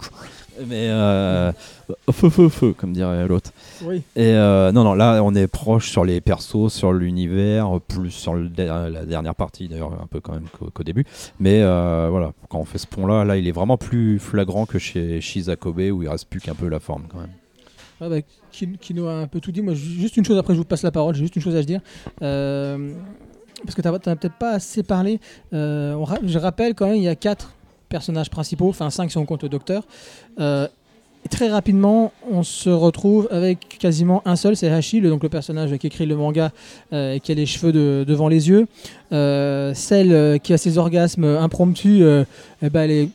Mais 0.68 0.90
euh, 0.90 1.54
feu, 2.12 2.30
feu, 2.30 2.50
feu, 2.50 2.74
comme 2.74 2.92
dirait 2.92 3.26
l'autre. 3.28 3.52
Oui. 3.84 4.04
Et 4.16 4.34
euh, 4.34 4.72
non, 4.72 4.84
non, 4.84 4.94
là, 4.94 5.22
on 5.24 5.34
est 5.36 5.48
proche 5.48 5.90
sur 5.90 6.04
les 6.06 6.22
persos, 6.22 6.70
sur 6.72 6.92
l'univers, 6.94 7.80
plus 7.88 8.12
sur 8.12 8.34
le- 8.34 8.50
la 8.58 9.06
dernière 9.06 9.36
partie, 9.36 9.68
d'ailleurs, 9.68 9.94
un 10.02 10.08
peu 10.08 10.20
quand 10.20 10.34
même 10.34 10.48
qu'au 10.74 10.84
début. 10.84 11.06
Mais 11.40 11.62
euh, 11.62 12.08
voilà, 12.12 12.34
quand 12.50 12.60
on 12.60 12.66
fait 12.66 12.78
ce 12.78 12.88
pont-là, 12.88 13.24
là, 13.26 13.38
il 13.38 13.48
est 13.48 13.52
vraiment 13.52 13.78
plus 13.78 14.20
flagrant 14.20 14.66
que 14.66 14.80
chez 14.80 15.22
Shizakobe, 15.22 15.80
où 15.92 16.04
il 16.04 16.10
reste 16.10 16.28
plus 16.28 16.40
qu'un 16.40 16.56
peu 16.56 16.68
la 16.68 16.80
forme, 16.80 17.04
quand 17.10 17.20
même. 17.20 17.30
Ouais, 18.02 18.10
bah, 18.22 18.26
Kin- 18.52 18.78
Kino 18.80 19.08
a 19.08 19.14
un 19.14 19.28
peu 19.28 19.40
tout 19.40 19.52
dit. 19.52 19.62
Moi, 19.62 19.74
ju- 19.74 20.00
juste 20.00 20.16
une 20.18 20.26
chose, 20.26 20.38
après 20.38 20.54
je 20.54 20.60
vous 20.60 20.66
passe 20.66 20.84
la 20.84 20.92
parole, 20.92 21.16
j'ai 21.16 21.22
juste 21.24 21.36
une 21.36 21.42
chose 21.42 21.56
à 21.56 21.64
dire. 21.64 21.82
Euh, 22.22 22.94
parce 23.64 23.76
que 23.76 23.82
tu 23.82 23.88
n'as 23.90 24.00
peut-être 24.16 24.38
pas 24.40 24.52
assez 24.52 24.84
parlé. 24.84 25.20
On 25.52 26.06
je 26.26 26.38
rappelle 26.40 26.76
quand 26.76 26.88
même, 26.88 26.96
il 26.96 27.04
y 27.04 27.08
a 27.10 27.16
quatre 27.16 27.54
personnages 27.90 28.30
principaux, 28.30 28.70
enfin 28.70 28.90
cinq 28.90 29.12
si 29.12 29.18
on 29.18 29.26
compte 29.26 29.44
le 29.44 29.50
docteur. 29.50 29.84
Euh, 30.40 30.68
très 31.30 31.50
rapidement, 31.50 32.12
on 32.32 32.44
se 32.44 32.70
retrouve 32.70 33.28
avec 33.32 33.78
quasiment 33.80 34.22
un 34.26 34.36
seul, 34.36 34.56
c'est 34.56 34.70
Hashi, 34.70 35.00
le, 35.00 35.10
donc 35.10 35.22
le 35.24 35.30
personnage 35.30 35.76
qui 35.78 35.88
écrit 35.88 36.06
le 36.06 36.16
manga 36.16 36.52
euh, 36.94 37.14
et 37.14 37.20
qui 37.20 37.32
a 37.32 37.36
les 37.36 37.46
cheveux 37.46 37.72
de- 37.72 38.06
devant 38.08 38.28
les 38.28 38.50
yeux. 38.50 38.68
Euh, 39.12 39.74
celle 39.74 40.12
euh, 40.14 40.38
qui 40.38 40.54
a 40.54 40.58
ses 40.58 40.78
orgasmes 40.78 41.26
impromptus, 41.26 42.04
eh 42.62 42.70
ben, 42.70 43.10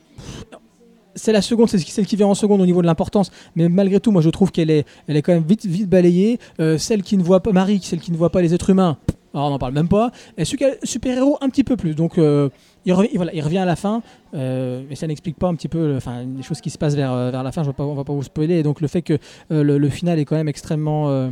c'est 1.15 1.33
la 1.33 1.43
seconde, 1.43 1.69
c'est 1.69 1.79
celle 1.79 2.07
qui 2.07 2.17
vient 2.17 2.27
en 2.27 2.35
seconde 2.35 2.61
au 2.61 2.67
niveau 2.67 2.83
de 2.83 2.87
l'importance, 2.87 3.31
mais 3.57 3.69
malgré 3.69 4.01
tout, 4.01 4.11
moi 4.11 4.23
je 4.23 4.31
trouve 4.31 4.51
qu'elle 4.51 4.71
est, 4.71 4.85
elle 5.07 5.17
est 5.17 5.23
quand 5.23 5.33
même 5.33 5.45
vite, 5.47 5.65
vite 5.65 5.89
balayée. 5.89 6.39
Celle 6.79 7.03
qui 7.03 7.17
ne 7.17 7.23
voit 7.23 7.41
pas 7.41 7.53
Marie, 7.53 7.81
celle 7.83 8.01
qui 8.01 8.11
ne 8.11 8.17
voit 8.17 8.31
pas 8.31 8.43
les 8.43 8.53
êtres 8.53 8.71
humains, 8.71 8.97
alors 9.35 9.49
on 9.49 9.51
n'en 9.51 9.59
parle 9.59 9.75
même 9.75 9.89
pas. 9.89 10.13
Et 10.39 10.45
super 10.45 11.19
héros 11.19 11.37
un 11.41 11.51
petit 11.51 11.65
peu 11.65 11.77
plus. 11.77 11.95
Donc 11.95 12.19
euh, 12.19 12.49
il, 12.85 12.93
revient, 12.93 13.59
à 13.59 13.65
la 13.65 13.77
fin, 13.77 14.03
euh, 14.35 14.83
mais 14.89 14.95
ça 14.95 15.07
n'explique 15.07 15.37
pas 15.37 15.49
un 15.49 15.55
petit 15.55 15.69
peu, 15.69 15.95
enfin 15.97 16.25
les 16.25 16.43
choses 16.43 16.61
qui 16.61 16.71
se 16.71 16.79
passent 16.79 16.95
vers, 16.95 17.13
euh, 17.13 17.31
la 17.31 17.53
fin. 17.53 17.65
Je 17.65 17.71
on 17.77 17.95
va 17.95 18.05
pas 18.05 18.13
vous 18.13 18.23
spoiler. 18.23 18.59
Et 18.59 18.63
donc 18.63 18.81
le 18.81 18.87
fait 18.87 19.03
que 19.03 19.19
le, 19.51 19.89
final 19.89 20.19
est 20.19 20.25
quand 20.25 20.37
même 20.37 20.49
extrêmement 20.49 21.29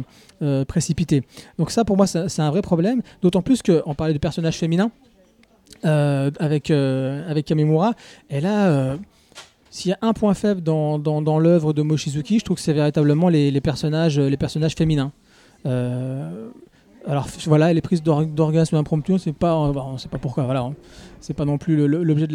précipité. 0.67 1.23
Donc 1.59 1.71
ça 1.71 1.85
pour 1.85 1.97
moi 1.97 2.07
c'est 2.07 2.41
un 2.41 2.51
vrai 2.51 2.63
problème. 2.63 3.03
D'autant 3.23 3.43
plus 3.43 3.63
qu'on 3.63 3.95
parlait 3.95 4.15
de 4.15 4.19
personnages 4.19 4.59
féminins. 4.59 4.91
avec, 5.85 6.73
Kamimura, 7.47 7.95
et 8.31 8.41
là, 8.41 8.97
s'il 9.71 9.91
y 9.91 9.95
a 9.95 9.99
un 10.03 10.13
point 10.13 10.35
faible 10.35 10.61
dans, 10.61 11.39
l'œuvre 11.39 11.73
de 11.73 11.83
Mochizuki, 11.83 12.41
je 12.41 12.45
trouve 12.45 12.57
que 12.57 12.63
c'est 12.63 12.73
véritablement 12.73 13.29
les, 13.29 13.61
personnages, 13.61 14.19
les 14.19 14.37
personnages 14.37 14.75
féminins. 14.75 15.13
Alors 17.07 17.27
voilà, 17.47 17.73
les 17.73 17.81
prises 17.81 18.03
d'or- 18.03 18.25
d'orgasme 18.27 18.77
impromptu, 18.77 19.19
c'est 19.19 19.33
pas, 19.33 19.55
euh, 19.57 19.73
bah, 19.73 19.85
on 19.87 19.99
sait 19.99 20.09
pas 20.09 20.19
pourquoi, 20.19 20.45
voilà, 20.45 20.61
hein. 20.61 20.75
c'est 21.21 21.35
pas 21.35 21.45
non 21.45 21.59
plus 21.59 21.87
l'objet 21.89 22.27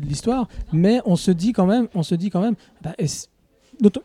de 0.00 0.06
l'histoire, 0.06 0.48
mais 0.72 1.00
on 1.04 1.16
se 1.16 1.30
dit 1.30 1.52
quand 1.52 1.66
même, 1.66 1.88
on 1.94 2.02
se 2.02 2.14
dit 2.14 2.30
quand 2.30 2.40
même, 2.40 2.54
bah, 2.82 2.92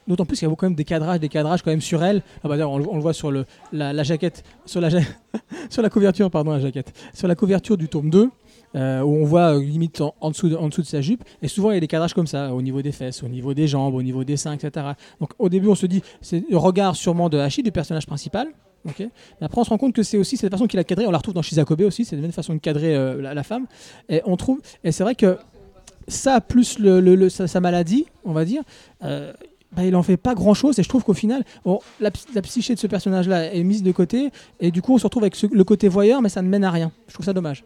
d'autant 0.08 0.26
plus 0.26 0.38
qu'il 0.40 0.48
y 0.48 0.52
a 0.52 0.56
quand 0.56 0.66
même 0.66 0.76
des 0.76 0.84
cadrages, 0.84 1.20
des 1.20 1.30
cadrages 1.30 1.62
quand 1.62 1.70
même 1.72 1.82
sur 1.82 2.04
elle. 2.04 2.24
Ah 2.44 2.48
bah 2.50 2.56
on, 2.68 2.78
le- 2.80 3.00
voit 3.02 3.14
sur 3.14 3.32
le, 3.32 3.46
la, 3.72 4.04
jaquette, 4.04 4.44
sur 4.66 4.82
la, 4.82 4.90
sur 5.70 5.82
la 5.82 5.90
couverture, 5.90 6.30
pardon, 6.32 6.52
la 6.52 6.60
jaquette, 6.60 6.92
sur 7.14 7.28
la 7.28 7.36
couverture 7.36 7.78
du 7.78 7.88
tome 7.88 8.10
2. 8.10 8.30
euh, 8.76 9.02
où 9.02 9.16
on 9.16 9.26
voit 9.26 9.56
euh, 9.56 9.64
limite 9.64 10.02
en, 10.02 10.14
en 10.22 10.30
dessous 10.32 10.50
de, 10.50 10.56
en 10.56 10.70
dessous 10.70 10.82
de 10.82 10.88
sa 10.88 11.02
jupe, 11.02 11.24
et 11.42 11.48
souvent 11.48 11.72
il 11.72 11.76
y 11.76 11.78
a 11.78 11.80
des 11.80 11.88
cadrages 11.88 12.14
comme 12.14 12.28
ça, 12.28 12.54
au 12.54 12.62
niveau 12.62 12.82
des 12.82 12.92
fesses, 12.92 13.24
au 13.24 13.28
niveau 13.28 13.54
des 13.56 13.68
jambes, 13.68 13.96
au 13.96 14.02
niveau 14.04 14.24
des 14.24 14.38
seins, 14.38 14.54
etc. 14.54 14.88
Donc 15.20 15.32
au 15.40 15.50
début 15.50 15.68
on 15.70 15.76
se 15.76 15.86
dit, 15.88 16.04
c'est 16.22 16.44
le 16.50 16.58
regard 16.58 16.96
sûrement 16.96 17.30
de 17.30 17.38
Hachi, 17.40 17.64
du 17.64 17.72
personnage 17.72 18.06
principal, 18.06 18.48
après 19.42 19.62
on 19.62 19.64
se 19.64 19.70
rend 19.70 19.78
compte 19.78 19.94
que 19.94 20.04
c'est 20.04 20.18
aussi 20.18 20.38
cette 20.38 20.52
façon 20.52 20.68
qu'il 20.68 20.80
a 20.80 20.84
cadré, 20.84 21.06
on 21.06 21.12
la 21.12 21.18
retrouve 21.18 21.34
dans 21.34 21.42
Shizakobe 21.42 21.82
aussi, 21.82 22.06
c'est 22.06 22.16
la 22.16 22.22
même 22.22 22.32
façon 22.32 22.54
de 22.54 22.60
cadrer 22.60 22.96
euh, 22.96 23.22
la, 23.22 23.34
la 23.34 23.44
femme, 23.44 23.66
et 24.08 24.22
on 24.26 24.38
trouve, 24.38 24.62
et 24.84 24.92
c'est 24.92 25.04
vrai 25.04 25.16
que 25.16 25.38
ça 26.08 26.42
plus 26.42 26.78
sa, 27.30 27.60
maladie, 27.60 28.06
on 28.26 28.34
va 28.34 28.46
dire, 28.46 28.64
euh, 29.04 29.32
bah, 29.72 29.86
il 29.86 29.96
en 29.96 30.02
fait 30.02 30.18
pas 30.18 30.34
grand 30.34 30.56
chose 30.56 30.80
et 30.80 30.84
je 30.84 30.90
trouve 30.90 31.04
qu'au 31.04 31.14
final 31.14 31.44
bon, 31.64 31.80
la, 32.00 32.10
ps- 32.10 32.26
la 32.34 32.42
psyché 32.42 32.74
de 32.74 32.80
ce 32.80 32.88
personnage 32.88 33.28
là 33.28 33.54
est 33.54 33.64
mise 33.64 33.84
de 33.84 33.92
côté. 33.92 34.32
Et 34.60 34.72
du 34.72 34.82
coup 34.82 34.96
on 34.96 34.98
se 34.98 35.04
retrouve 35.04 35.22
avec 35.24 35.40
le 35.40 35.64
côté 35.64 35.88
voyeur 35.88 36.24
mais 36.24 36.30
ça 36.30 36.42
ne 36.42 36.48
mène 36.50 36.64
à 36.64 36.72
rien. 36.72 36.92
Je 37.08 37.14
trouve 37.14 37.26
ça 37.26 37.34
dommage 37.34 37.64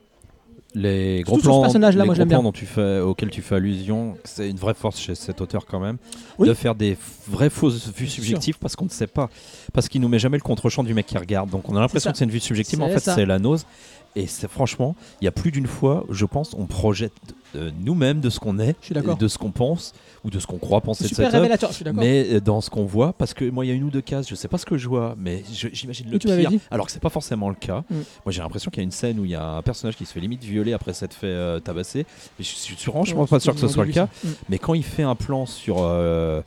Les 0.75 1.21
gros 1.21 1.37
plans, 1.37 1.63
les 1.71 1.79
moi, 1.79 2.15
gros 2.15 2.25
plans 2.25 2.43
dont 2.43 2.51
tu 2.51 2.65
fais, 2.65 2.99
auxquels 2.99 3.29
tu 3.29 3.41
fais 3.43 3.55
allusion, 3.55 4.15
c'est 4.23 4.49
une 4.49 4.57
vraie 4.57 4.73
force 4.73 4.99
chez 4.99 5.13
cet 5.13 5.39
auteur 5.39 5.65
quand 5.67 5.79
même, 5.79 5.97
Oui. 6.39 6.47
de 6.47 6.53
faire 6.55 6.73
des 6.73 6.97
vraies 7.27 7.51
fausses 7.51 7.87
vues 7.95 8.07
sûr. 8.07 8.23
subjectives 8.23 8.57
parce 8.57 8.75
qu'on 8.75 8.85
ne 8.85 8.89
sait 8.89 9.05
pas, 9.07 9.29
parce 9.71 9.87
qu'il 9.87 10.01
nous 10.01 10.07
met 10.07 10.17
jamais 10.19 10.37
le 10.37 10.41
contre-champ 10.43 10.83
du 10.83 10.93
mec 10.95 11.05
qui 11.05 11.17
regarde. 11.17 11.49
Donc 11.51 11.69
on 11.69 11.75
a 11.75 11.79
l'impression 11.79 12.11
que 12.11 12.17
c'est 12.17 12.25
une 12.25 12.31
vue 12.31 12.39
subjective, 12.39 12.79
mais 12.79 12.85
en 12.85 12.89
fait 12.89 12.99
c'est 13.11 13.25
la 13.25 13.37
nose. 13.39 13.65
Et 14.15 14.27
c'est 14.27 14.49
franchement, 14.49 14.95
il 15.21 15.25
y 15.25 15.27
a 15.27 15.31
plus 15.31 15.51
d'une 15.51 15.67
fois, 15.67 16.05
je 16.09 16.25
pense, 16.25 16.53
on 16.53 16.65
projette 16.65 17.13
euh, 17.55 17.71
nous-mêmes 17.83 18.19
de 18.19 18.29
ce 18.29 18.39
qu'on 18.39 18.59
est, 18.59 18.75
de 19.19 19.27
ce 19.27 19.37
qu'on 19.37 19.51
pense 19.51 19.93
ou 20.23 20.29
de 20.29 20.39
ce 20.39 20.47
qu'on 20.47 20.57
croit 20.57 20.81
penser 20.81 21.03
de 21.03 21.09
cette 21.09 21.31
révélateur 21.31 21.69
je 21.69 21.75
suis 21.75 21.85
d'accord 21.85 22.03
Mais 22.03 22.27
euh, 22.33 22.39
dans 22.39 22.61
ce 22.61 22.69
qu'on 22.69 22.85
voit, 22.85 23.13
parce 23.13 23.33
que 23.33 23.47
moi 23.49 23.65
il 23.65 23.69
y 23.69 23.71
a 23.71 23.75
une 23.75 23.83
ou 23.83 23.89
deux 23.89 24.01
cases, 24.01 24.27
je 24.27 24.35
sais 24.35 24.47
pas 24.47 24.57
ce 24.57 24.65
que 24.65 24.77
je 24.77 24.87
vois, 24.87 25.15
mais 25.19 25.43
j'imagine 25.51 26.09
le 26.09 26.17
pire, 26.17 26.51
alors 26.71 26.87
que 26.87 26.91
c'est 26.91 27.01
pas 27.01 27.09
forcément 27.09 27.49
le 27.49 27.55
cas. 27.55 27.83
Mm. 27.89 27.95
Moi 28.25 28.31
j'ai 28.31 28.41
l'impression 28.41 28.71
qu'il 28.71 28.81
y 28.81 28.83
a 28.83 28.85
une 28.85 28.91
scène 28.91 29.19
où 29.19 29.25
il 29.25 29.31
y 29.31 29.35
a 29.35 29.45
un 29.45 29.61
personnage 29.61 29.95
qui 29.95 30.05
se 30.05 30.13
fait 30.13 30.19
limite 30.19 30.43
violer 30.43 30.73
après 30.73 30.93
s'être 30.93 31.13
fait 31.13 31.27
euh, 31.27 31.59
tabasser. 31.59 32.05
Mais 32.39 32.45
je 32.45 32.49
suis 32.55 32.75
franchement 32.75 33.21
Ouais, 33.21 33.27
pas 33.27 33.39
sûr 33.39 33.53
que 33.53 33.59
ce 33.59 33.67
soit 33.67 33.85
le 33.85 33.91
cas. 33.91 34.05
Mm. 34.23 34.27
Mais 34.49 34.57
quand 34.57 34.73
il 34.73 34.83
fait 34.83 35.03
un 35.03 35.15
plan 35.15 35.45
sur 35.45 35.77
euh, 35.79 36.41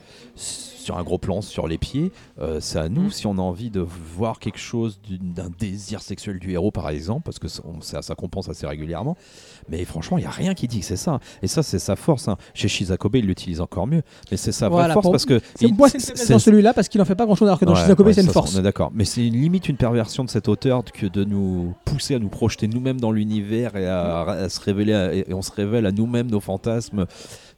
sur 0.87 0.97
un 0.99 1.03
gros 1.03 1.19
plan 1.19 1.41
sur 1.43 1.67
les 1.67 1.79
pieds, 1.79 2.13
euh, 2.41 2.59
c'est 2.61 2.79
à 2.79 2.89
nous 2.89 3.07
Mm. 3.07 3.11
si 3.11 3.27
on 3.27 3.33
a 3.39 3.43
envie 3.43 3.71
de 3.71 3.81
voir 3.81 4.39
quelque 4.39 4.59
chose 4.59 5.01
d'un 5.09 5.51
désir 5.59 6.01
sexuel 6.01 6.39
du 6.39 6.53
héros 6.53 6.71
par 6.71 6.89
exemple, 6.91 7.23
parce 7.25 7.39
que 7.41 7.49
on- 7.65 7.81
ça, 7.81 8.03
ça 8.03 8.15
compense 8.15 8.49
assez 8.49 8.67
régulièrement. 8.67 9.17
Mais 9.69 9.85
franchement, 9.85 10.17
il 10.17 10.21
n'y 10.21 10.27
a 10.27 10.31
rien 10.31 10.55
qui 10.55 10.69
dit 10.69 10.81
que 10.81 10.87
c'est 10.87 10.97
ça. 10.97 11.19
Et 11.43 11.49
ça, 11.49 11.63
c'est 11.65 11.81
sa 11.81 11.97
force. 11.97 12.29
hein. 12.29 12.37
Chez 12.55 12.69
Shizakobe, 12.69 13.17
il 13.17 13.27
l'utilise 13.27 13.61
encore 13.61 13.87
mieux. 13.89 14.03
Mais 14.31 14.37
c'est 14.37 14.53
sa 14.53 14.69
vraie 14.69 14.93
force 14.93 15.11
parce 15.11 15.25
que. 15.27 15.41
C'est 15.57 15.67
moi, 15.73 15.89
c'est 15.89 16.29
dans 16.31 16.39
celui-là 16.39 16.73
parce 16.73 16.89
qu'il 16.89 17.01
en 17.03 17.05
fait 17.05 17.17
pas 17.17 17.27
grand 17.27 17.35
chose 17.35 17.49
alors 17.49 17.59
que 17.59 17.65
dans 17.65 17.75
Ouais, 17.75 17.81
Shizakobe 17.81 18.07
ouais, 18.07 18.13
c'est 18.13 18.21
une 18.21 18.29
ça, 18.29 18.33
force. 18.33 18.55
On 18.55 18.61
est 18.61 18.63
d'accord. 18.63 18.93
Mais 18.95 19.05
c'est 19.05 19.27
une 19.27 19.35
limite 19.35 19.69
une 19.69 19.77
perversion 19.77 20.23
de 20.25 20.31
cet 20.31 20.49
auteur 20.49 20.85
que 20.85 21.07
de 21.07 21.25
nous 21.25 21.75
pousser 21.85 22.15
à 22.15 22.19
nous 22.21 22.29
projeter 22.29 22.69
nous-mêmes 22.69 23.01
dans 23.01 23.11
l'univers 23.11 23.75
et 23.77 23.87
à, 23.89 24.21
à 24.23 24.49
se 24.49 24.61
révéler. 24.61 24.93
à- 24.95 25.13
et 25.15 25.35
on 25.35 25.43
se 25.43 25.51
révèle 25.51 25.85
à 25.87 25.91
nous-mêmes 25.93 26.31
nos 26.31 26.41
fantasmes, 26.41 27.07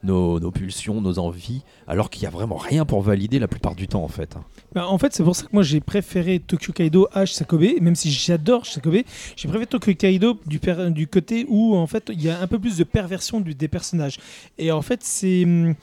nos, 0.03 0.51
pulsions, 0.51 1.01
nos 1.01 1.19
envies, 1.19 1.63
alors 1.87 2.11
qu'il 2.11 2.23
y 2.23 2.27
a 2.27 2.31
vraiment 2.31 2.57
rien 2.57 2.85
pour 2.85 3.03
valider 3.03 3.39
la 3.39 3.49
plupart 3.49 3.75
du 3.75 3.89
temps 3.89 4.03
en 4.03 4.09
fait. 4.09 4.37
Bah, 4.73 4.87
en 4.89 4.99
fait, 4.99 5.15
c'est 5.15 5.25
pour 5.25 5.35
ça 5.35 5.45
que 5.45 5.51
moi 5.53 5.63
j'ai 5.63 5.81
préféré 5.81 6.39
Tokyo 6.39 6.73
Kaido 6.73 7.09
à 7.13 7.27
Shisakobe, 7.27 7.81
même 7.81 7.95
si 7.95 8.11
j'adore 8.11 8.65
Shisakobe, 8.65 9.03
j'ai 9.37 9.49
préféré 9.49 9.67
Tokyo 9.67 9.95
Kaido 9.95 10.39
du, 10.47 11.07
côté 11.09 11.47
où 11.49 11.77
en 11.77 11.87
fait 11.87 12.11
il 12.13 12.23
y 12.23 12.31
a 12.31 12.41
un 12.41 12.47
peu 12.47 12.59
plus 12.59 12.77
de 12.77 12.85
perversion 12.85 13.41
des 13.41 13.69
personnages. 13.69 14.19
Et 14.59 14.71
en 14.71 14.83
fait, 14.83 15.01
c'est 15.03 15.45
hum, 15.45 15.75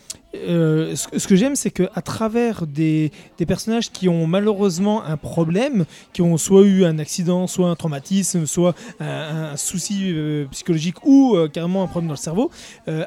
euh, 0.47 0.95
ce, 0.95 1.27
que- 1.27 1.35
j'aime, 1.35 1.55
c'est 1.55 1.71
que 1.71 1.83
à 1.95 2.01
travers 2.01 2.65
des, 2.67 3.11
personnages 3.47 3.91
qui 3.91 4.09
ont 4.09 4.27
malheureusement 4.27 5.03
un 5.03 5.17
problème, 5.17 5.85
qui 6.13 6.21
ont 6.21 6.37
soit 6.37 6.63
eu 6.63 6.85
un 6.85 6.97
accident, 6.99 7.47
soit 7.47 7.69
un 7.69 7.75
traumatisme, 7.75 8.45
soit 8.45 8.75
un, 8.99 9.55
souci 9.57 10.11
euh, 10.13 10.45
psychologique 10.51 11.05
ou 11.05 11.35
euh, 11.35 11.47
carrément 11.47 11.83
un 11.83 11.87
problème 11.87 12.07
dans 12.07 12.13
le 12.13 12.17
cerveau, 12.17 12.49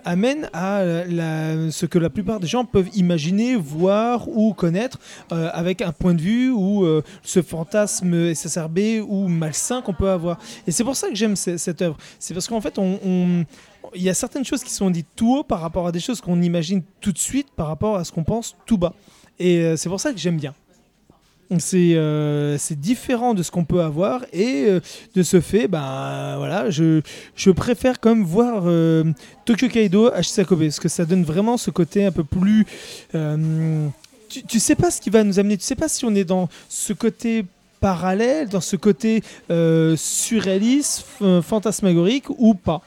amène 0.05 0.49
à 0.53 0.83
ce 0.83 1.87
que 1.87 1.99
la 1.99 2.11
plupart 2.11 2.41
des 2.41 2.47
gens 2.47 2.65
peuvent 2.65 2.89
imaginer, 2.95 3.57
voir 3.57 4.29
ou 4.29 4.53
connaître 4.55 4.99
avec 5.31 5.83
un 5.83 5.93
point 5.93 6.15
de 6.15 6.21
vue 6.21 6.51
ou 6.51 6.87
ce 7.23 7.43
fantasme 7.43 8.15
exacerbé 8.29 9.01
ou 9.01 9.29
malsain 9.29 9.83
qu'on 9.83 9.95
peut 9.95 10.11
avoir. 10.11 10.39
Et 10.67 10.71
c'est 10.73 10.85
pour 10.85 10.97
ça 10.97 11.09
que 11.09 11.15
j'aime 11.15 11.37
ce- 11.37 11.57
cette 11.57 11.83
œuvre. 11.83 11.97
C'est 12.19 12.35
parce 12.35 12.47
qu'en 12.49 12.61
fait, 12.61 12.79
on- 12.79 13.45
il 13.94 14.02
y 14.02 14.09
a 14.09 14.15
certaines 14.15 14.44
choses 14.44 14.62
qui 14.62 14.73
sont 14.73 14.90
dites 14.90 15.06
tout 15.16 15.36
haut 15.36 15.43
par 15.44 15.60
rapport 15.60 15.86
à 15.86 15.93
des 15.93 16.01
choses 16.01 16.20
qu'on 16.20 16.40
imagine 16.43 16.82
tout 17.01 17.12
de 17.12 17.19
suite 17.19 17.48
par 17.55 17.66
rapport 17.66 17.97
à 17.97 18.05
ce 18.05 18.12
qu'on 18.12 18.24
pense 18.24 18.56
tout 18.66 18.78
bas. 18.78 18.94
Et 19.39 19.60
euh, 19.60 19.77
c'est 19.77 19.89
pour 19.89 20.01
ça 20.01 20.12
que 20.12 20.19
j'aime 20.19 20.36
bien. 20.36 20.55
Euh, 21.51 22.56
c'est 22.59 22.78
différent 22.78 23.32
de 23.32 23.43
ce 23.43 23.51
qu'on 23.51 23.65
peut 23.65 23.81
avoir 23.81 24.23
et 24.35 24.66
euh, 24.66 24.81
de 25.15 25.23
ce 25.23 25.40
fait, 25.40 25.66
ben 25.66 26.36
voilà, 26.36 26.69
je, 26.69 27.01
préfère 27.52 28.01
quand 28.01 28.15
même 28.15 28.24
voir 28.24 28.65
Tokyo 29.47 29.69
Kaido 29.69 30.12
à 30.12 30.20
Shisakobe 30.20 30.65
parce 30.65 30.78
que 30.78 30.90
ça 30.90 31.06
donne 31.06 31.24
vraiment 31.24 31.56
ce 31.56 31.70
côté 31.70 32.05
un 32.05 32.12
peu 32.12 32.24
plus. 32.24 32.66
tu, 34.28 34.43
tu 34.43 34.60
sais 34.60 34.74
pas 34.74 34.90
ce 34.90 35.01
qui 35.01 35.09
va 35.09 35.24
nous 35.24 35.39
amener, 35.39 35.56
tu 35.56 35.65
sais 35.65 35.74
pas 35.74 35.89
si 35.89 36.05
on 36.05 36.15
est 36.15 36.24
dans 36.24 36.51
ce 36.69 36.93
côté 36.93 37.47
parallèle, 37.81 38.51
dans 38.51 38.60
ce 38.60 38.77
côté 38.77 39.23
surréaliste, 39.97 41.06
fantasmagorique 41.43 42.28
ou 42.28 42.52
pas. 42.52 42.82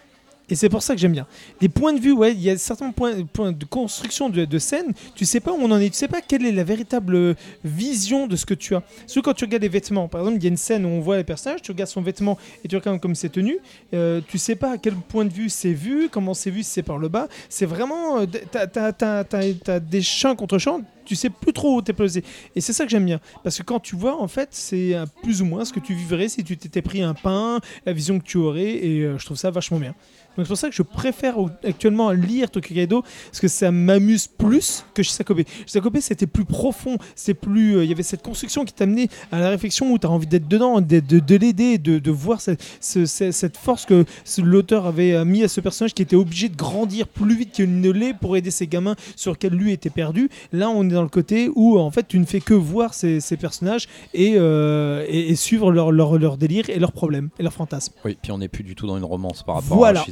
Et 0.51 0.55
c'est 0.55 0.67
pour 0.67 0.83
ça 0.83 0.93
que 0.93 0.99
j'aime 0.99 1.13
bien. 1.13 1.25
Les 1.61 1.69
points 1.69 1.93
de 1.93 1.99
vue, 1.99 2.11
ouais, 2.11 2.33
il 2.33 2.41
y 2.41 2.49
a 2.49 2.57
certains 2.57 2.91
points, 2.91 3.13
de 3.13 3.65
construction 3.65 4.29
de, 4.29 4.59
scène, 4.59 4.93
tu 5.15 5.25
sais 5.25 5.39
pas 5.39 5.51
où 5.53 5.55
on 5.55 5.71
en 5.71 5.79
est, 5.79 5.89
tu 5.89 5.95
sais 5.95 6.09
pas 6.09 6.21
quelle 6.21 6.45
est 6.45 6.51
la 6.51 6.65
véritable 6.65 7.35
vision 7.63 8.27
de 8.27 8.35
ce 8.35 8.45
que 8.45 8.53
tu 8.53 8.75
as. 8.75 8.83
Surtout 9.07 9.29
quand 9.29 9.33
tu 9.33 9.45
regardes 9.45 9.63
les 9.63 9.69
vêtements. 9.69 10.09
Par 10.09 10.21
exemple, 10.21 10.37
il 10.37 10.43
y 10.43 10.47
a 10.47 10.49
une 10.49 10.57
scène 10.57 10.85
où 10.85 10.89
on 10.89 10.99
voit 10.99 11.15
les 11.15 11.23
personnages, 11.23 11.61
tu 11.61 11.71
regardes 11.71 11.89
son 11.89 12.01
vêtement 12.01 12.37
et 12.65 12.67
tu 12.67 12.75
regardes 12.75 12.99
comme 12.99 13.15
c'est 13.15 13.29
tenu. 13.29 13.59
Euh, 13.93 14.19
tu 14.27 14.37
sais 14.37 14.55
pas 14.55 14.73
à 14.73 14.77
quel 14.77 14.93
point 14.93 15.23
de 15.23 15.31
vue 15.31 15.49
c'est 15.49 15.73
vu, 15.73 16.09
comment 16.09 16.33
c'est 16.33 16.51
vu, 16.51 16.63
si 16.63 16.71
c'est 16.71 16.83
par 16.83 16.97
le 16.97 17.07
bas. 17.07 17.29
C'est 17.47 17.65
vraiment. 17.65 18.19
euh, 18.19 18.25
t'as 18.25 19.79
des 19.79 20.01
champs 20.01 20.35
contre 20.35 20.57
champs, 20.57 20.81
tu 21.05 21.15
sais 21.15 21.29
plus 21.29 21.53
trop 21.53 21.77
où 21.77 21.81
t'es 21.81 21.93
posé. 21.93 22.23
Et 22.55 22.61
c'est 22.61 22.73
ça 22.73 22.85
que 22.85 22.89
j'aime 22.89 23.05
bien. 23.05 23.19
Parce 23.43 23.57
que 23.57 23.63
quand 23.63 23.79
tu 23.79 23.95
vois, 23.95 24.21
en 24.21 24.27
fait, 24.27 24.49
c'est 24.51 24.95
euh, 24.95 25.05
plus 25.23 25.41
ou 25.41 25.45
moins 25.45 25.65
ce 25.65 25.73
que 25.73 25.79
tu 25.79 25.93
vivrais 25.93 26.29
si 26.29 26.43
tu 26.43 26.57
t'étais 26.57 26.81
pris 26.81 27.01
un 27.01 27.13
pain, 27.13 27.59
la 27.85 27.93
vision 27.93 28.19
que 28.19 28.23
tu 28.25 28.37
aurais. 28.37 28.75
Et 28.75 29.01
euh, 29.01 29.17
je 29.17 29.25
trouve 29.25 29.37
ça 29.37 29.51
vachement 29.51 29.79
bien. 29.79 29.95
Donc 30.37 30.45
c'est 30.45 30.49
pour 30.49 30.57
ça 30.57 30.69
que 30.69 30.75
je 30.75 30.81
préfère 30.81 31.35
actuellement 31.65 32.11
lire 32.11 32.49
Tokyo 32.49 32.73
Kaido 32.73 33.01
parce 33.01 33.39
que 33.39 33.47
ça 33.47 33.71
m'amuse 33.71 34.27
plus 34.27 34.85
que 34.93 35.03
Shisakobe. 35.03 35.41
Shisakobe 35.65 35.97
c'était 35.99 36.27
plus 36.27 36.45
profond, 36.45 36.97
c'est 37.15 37.33
plus, 37.33 37.75
euh, 37.77 37.83
il 37.83 37.89
y 37.89 37.93
avait 37.93 38.01
cette 38.03 38.21
construction 38.23 38.63
qui 38.65 38.73
t'amenait 38.73 39.09
à 39.31 39.39
la 39.39 39.49
réflexion 39.49 39.91
où 39.91 39.99
tu 39.99 40.07
as 40.07 40.09
envie 40.09 40.27
d'être 40.27 40.47
dedans, 40.47 40.79
de, 40.81 40.99
de 40.99 41.35
l'aider, 41.35 41.77
de, 41.77 41.99
de 41.99 42.11
voir 42.11 42.39
cette, 42.41 42.63
ce- 42.79 43.05
ce- 43.05 43.31
cette 43.31 43.57
force 43.57 43.85
que 43.85 44.05
l'auteur 44.41 44.85
avait 44.85 45.13
euh, 45.13 45.25
mis 45.25 45.43
à 45.43 45.47
ce 45.47 45.59
personnage 45.61 45.93
qui 45.93 46.01
était 46.01 46.15
obligé 46.15 46.49
de 46.49 46.55
grandir 46.55 47.07
plus 47.07 47.35
vite 47.35 47.51
qu'il 47.51 47.81
ne 47.81 47.89
l'est 47.91 48.13
pour 48.13 48.37
aider 48.37 48.51
ses 48.51 48.67
gamins 48.67 48.95
sur 49.15 49.31
lesquels 49.33 49.53
lui 49.53 49.71
était 49.71 49.89
perdu. 49.89 50.29
Là 50.53 50.69
on 50.69 50.83
est 50.89 50.93
dans 50.93 51.03
le 51.03 51.09
côté 51.09 51.49
où 51.55 51.77
en 51.77 51.91
fait 51.91 52.07
tu 52.07 52.17
ne 52.19 52.25
fais 52.25 52.39
que 52.39 52.53
voir 52.53 52.93
ces, 52.93 53.19
ces 53.19 53.37
personnages 53.37 53.87
et, 54.13 54.35
euh, 54.37 55.05
et, 55.07 55.29
et 55.29 55.35
suivre 55.35 55.71
leur, 55.71 55.91
leur, 55.91 56.17
leur 56.17 56.37
délire 56.37 56.69
et 56.69 56.79
leurs 56.79 56.91
problèmes 56.93 57.29
et 57.39 57.43
leurs 57.43 57.53
fantasmes. 57.53 57.93
Oui, 58.05 58.17
puis 58.21 58.31
on 58.31 58.37
n'est 58.37 58.47
plus 58.47 58.63
du 58.63 58.75
tout 58.75 58.87
dans 58.87 58.97
une 58.97 59.03
romance 59.03 59.43
par 59.43 59.55
rapport 59.55 59.77
Voilà. 59.77 60.01
à 60.01 60.03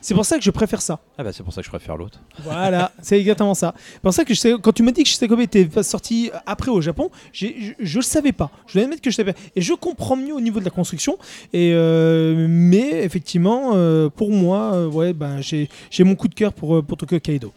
C'est 0.00 0.14
pour 0.14 0.24
ça 0.24 0.36
que 0.38 0.44
je 0.44 0.50
préfère 0.50 0.80
ça. 0.82 1.00
Ah 1.18 1.24
bah 1.24 1.32
c'est 1.32 1.42
pour 1.42 1.52
ça 1.52 1.60
que 1.60 1.64
je 1.66 1.70
préfère 1.70 1.96
l'autre. 1.96 2.20
Voilà, 2.42 2.92
c'est 3.02 3.18
exactement 3.18 3.54
ça. 3.54 3.74
C'est 3.94 4.00
pour 4.02 4.12
ça 4.12 4.24
que 4.24 4.34
je 4.34 4.38
sais- 4.40 4.54
quand 4.60 4.72
tu 4.72 4.82
m'as 4.82 4.92
dit 4.92 5.02
que 5.02 5.08
Shisakobe 5.08 5.40
était 5.40 5.68
sorti 5.82 6.30
après 6.46 6.70
au 6.70 6.80
Japon, 6.80 7.10
j'ai- 7.32 7.56
je, 7.60 7.72
je 7.84 7.98
le 7.98 8.02
savais 8.04 8.32
pas. 8.32 8.50
Je 8.66 8.74
dois 8.74 8.82
admettre 8.84 9.02
que 9.02 9.10
je 9.10 9.16
savais 9.16 9.32
pas. 9.32 9.38
Et 9.56 9.60
je 9.60 9.74
comprends 9.74 10.16
mieux 10.16 10.34
au 10.34 10.40
niveau 10.40 10.60
de 10.60 10.64
la 10.64 10.70
construction. 10.70 11.18
Et 11.52 11.72
euh, 11.74 12.46
mais 12.48 13.04
effectivement, 13.04 13.72
euh, 13.74 14.08
pour 14.08 14.30
moi, 14.30 14.72
euh, 14.74 14.86
ouais, 14.88 15.12
ben 15.12 15.40
j'ai 15.40 15.68
j'ai 15.90 16.04
mon 16.04 16.14
coup 16.14 16.28
de 16.28 16.34
cœur 16.34 16.52
pour, 16.52 16.84
pour 16.84 16.96
Tokyo 16.96 17.18
Kaido. 17.20 17.52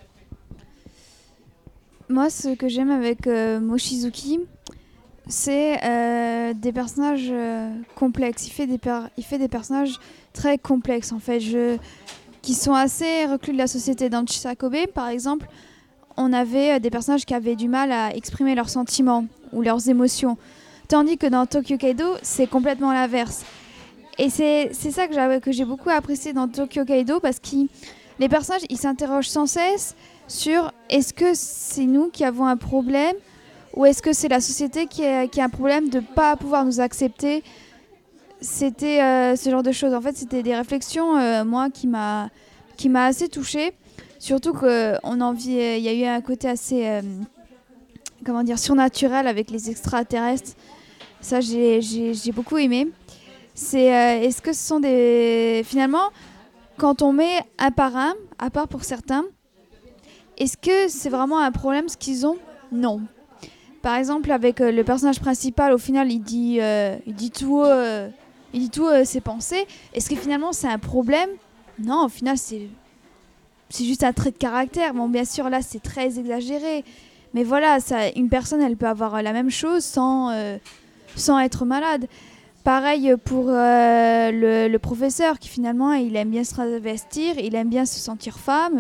Moi, 2.10 2.30
ce 2.30 2.50
que 2.56 2.68
j'aime 2.70 2.92
avec 2.92 3.26
euh, 3.26 3.60
Mochizuki, 3.60 4.40
c'est 5.28 5.84
euh, 5.84 6.54
des 6.54 6.72
personnages 6.72 7.30
euh, 7.32 7.72
complexes. 7.96 8.48
Il 8.48 8.52
fait 8.52 8.68
des, 8.68 8.78
per- 8.78 9.08
il 9.18 9.24
fait 9.24 9.40
des 9.40 9.48
personnages 9.48 9.96
très 10.36 10.58
complexes, 10.58 11.12
en 11.12 11.20
fait, 11.20 11.40
je... 11.40 11.78
qui 12.42 12.54
sont 12.54 12.74
assez 12.74 13.26
reclus 13.26 13.54
de 13.54 13.58
la 13.58 13.68
société. 13.68 14.10
Dans 14.10 14.26
Chisakobe, 14.26 14.88
par 14.94 15.08
exemple, 15.08 15.48
on 16.18 16.34
avait 16.34 16.74
euh, 16.74 16.80
des 16.80 16.90
personnages 16.90 17.26
qui 17.26 17.34
avaient 17.34 17.56
du 17.56 17.68
mal 17.68 17.92
à 17.92 18.16
exprimer 18.16 18.54
leurs 18.56 18.70
sentiments 18.70 19.26
ou 19.54 19.62
leurs 19.62 19.90
émotions. 19.90 20.38
Tandis 20.88 21.18
que 21.18 21.28
dans 21.28 21.46
Tokyo 21.46 21.78
Kaido, 21.78 22.06
c'est 22.22 22.48
complètement 22.48 22.94
l'inverse. 22.94 23.44
Et 24.18 24.30
c'est 24.30 24.72
ça 24.72 25.08
que 25.08 25.52
j'ai 25.52 25.66
beaucoup 25.66 25.90
apprécié 25.90 26.32
dans 26.32 26.48
Tokyo 26.48 26.86
Kaido 26.86 27.20
parce 27.20 27.40
que 27.40 27.68
les 28.20 28.30
personnages, 28.30 28.62
ils 28.70 28.78
s'interrogent 28.78 29.28
sans 29.28 29.46
cesse 29.46 29.96
sur 30.28 30.72
est-ce 30.90 31.14
que 31.14 31.32
c'est 31.34 31.86
nous 31.86 32.10
qui 32.10 32.24
avons 32.24 32.46
un 32.46 32.56
problème 32.56 33.16
ou 33.74 33.86
est-ce 33.86 34.02
que 34.02 34.14
c'est 34.14 34.30
la 34.30 34.40
société 34.40 34.86
qui 34.86 35.06
a, 35.06 35.28
qui 35.28 35.42
a 35.42 35.46
un 35.46 35.50
problème 35.50 35.90
de 35.90 36.00
ne 36.00 36.06
pas 36.06 36.38
pouvoir 36.38 36.64
nous 36.64 36.80
accepter 36.80 37.44
C'était 38.46 39.02
euh, 39.02 39.36
ce 39.36 39.50
genre 39.50 39.64
de 39.64 39.72
choses. 39.72 39.94
En 39.96 40.02
fait, 40.02 40.16
c'était 40.16 40.44
des 40.44 40.56
réflexions, 40.56 41.18
euh, 41.18 41.44
moi, 41.44 41.70
qui 41.72 41.88
m'a 41.88 42.30
qui 42.78 42.90
m'a 42.90 43.06
assez 43.06 43.28
touchée. 43.28 43.74
Surtout 44.20 44.54
qu'on 44.54 45.22
en 45.22 45.34
vit, 45.34 45.54
il 45.78 45.80
y 45.82 45.90
a 45.90 45.94
eu 45.94 46.04
un 46.06 46.22
côté 46.22 46.48
assez, 46.48 46.86
euh, 46.88 47.02
comment 48.24 48.44
dire, 48.44 48.60
surnaturel 48.60 49.26
avec 49.28 49.50
les 49.50 49.70
extraterrestres. 49.72 50.52
Ça, 51.22 51.42
j'ai 51.42 51.82
j'ai- 51.82 52.14
j'ai 52.14 52.32
beaucoup 52.32 52.58
aimé. 52.58 52.88
C'est 53.56 53.92
euh, 53.96 54.22
est-ce 54.22 54.42
que 54.44 54.54
ce 54.54 54.64
sont 54.68 54.80
des 54.80 55.64
finalement 55.66 56.10
quand 56.78 57.02
on 57.02 57.14
met 57.14 57.40
un 57.58 57.72
par 57.72 57.96
un, 57.96 58.14
à 58.38 58.50
part 58.52 58.68
pour 58.68 58.84
certains, 58.84 59.24
est-ce 60.38 60.56
que 60.58 60.88
c'est 60.90 61.10
vraiment 61.10 61.40
un 61.40 61.52
problème 61.52 61.88
ce 61.90 61.98
qu'ils 61.98 62.28
ont? 62.28 62.38
Non. 62.72 63.02
Par 63.82 63.96
exemple, 63.96 64.32
avec 64.32 64.62
euh, 64.62 64.72
le 64.72 64.84
personnage 64.84 65.20
principal, 65.20 65.72
au 65.72 65.78
final, 65.78 66.12
il 66.12 66.20
dit, 66.20 66.58
euh, 66.60 66.96
il 67.08 67.14
dit 67.16 67.32
tout, 67.32 67.62
euh, 67.62 68.10
il 68.56 68.62
dit 68.62 68.70
tout 68.70 68.88
euh, 68.88 69.04
ses 69.04 69.22
pensées. 69.22 69.68
Est-ce 69.94 70.10
que 70.10 70.16
finalement 70.16 70.54
c'est 70.54 70.68
un 70.68 70.80
problème? 70.80 71.30
Non, 71.78 72.06
au 72.06 72.10
final, 72.10 72.38
c'est 72.38 72.68
c'est 73.70 73.84
juste 73.84 74.04
un 74.04 74.14
trait 74.14 74.32
de 74.32 74.38
caractère. 74.38 74.94
Bon, 74.94 75.10
bien 75.10 75.26
sûr, 75.26 75.50
là, 75.50 75.62
c'est 75.62 75.82
très 75.82 76.20
exagéré. 76.20 76.86
Mais 77.34 77.44
voilà, 77.44 77.80
ça, 77.82 78.10
une 78.16 78.30
personne, 78.30 78.62
elle 78.62 78.78
peut 78.78 78.88
avoir 78.88 79.22
la 79.22 79.34
même 79.34 79.50
chose 79.50 79.84
sans, 79.84 80.30
euh, 80.32 80.58
sans 81.16 81.40
être 81.40 81.66
malade. 81.66 82.08
Pareil 82.64 83.14
pour 83.26 83.48
euh, 83.50 84.32
le, 84.32 84.68
le 84.70 84.80
professeur 84.80 85.38
qui 85.38 85.50
finalement, 85.50 85.92
il 85.94 86.16
aime 86.16 86.30
bien 86.30 86.44
se 86.44 86.54
travestir, 86.54 87.38
il 87.38 87.54
aime 87.56 87.70
bien 87.70 87.86
se 87.86 88.00
sentir 88.00 88.40
femme. 88.40 88.80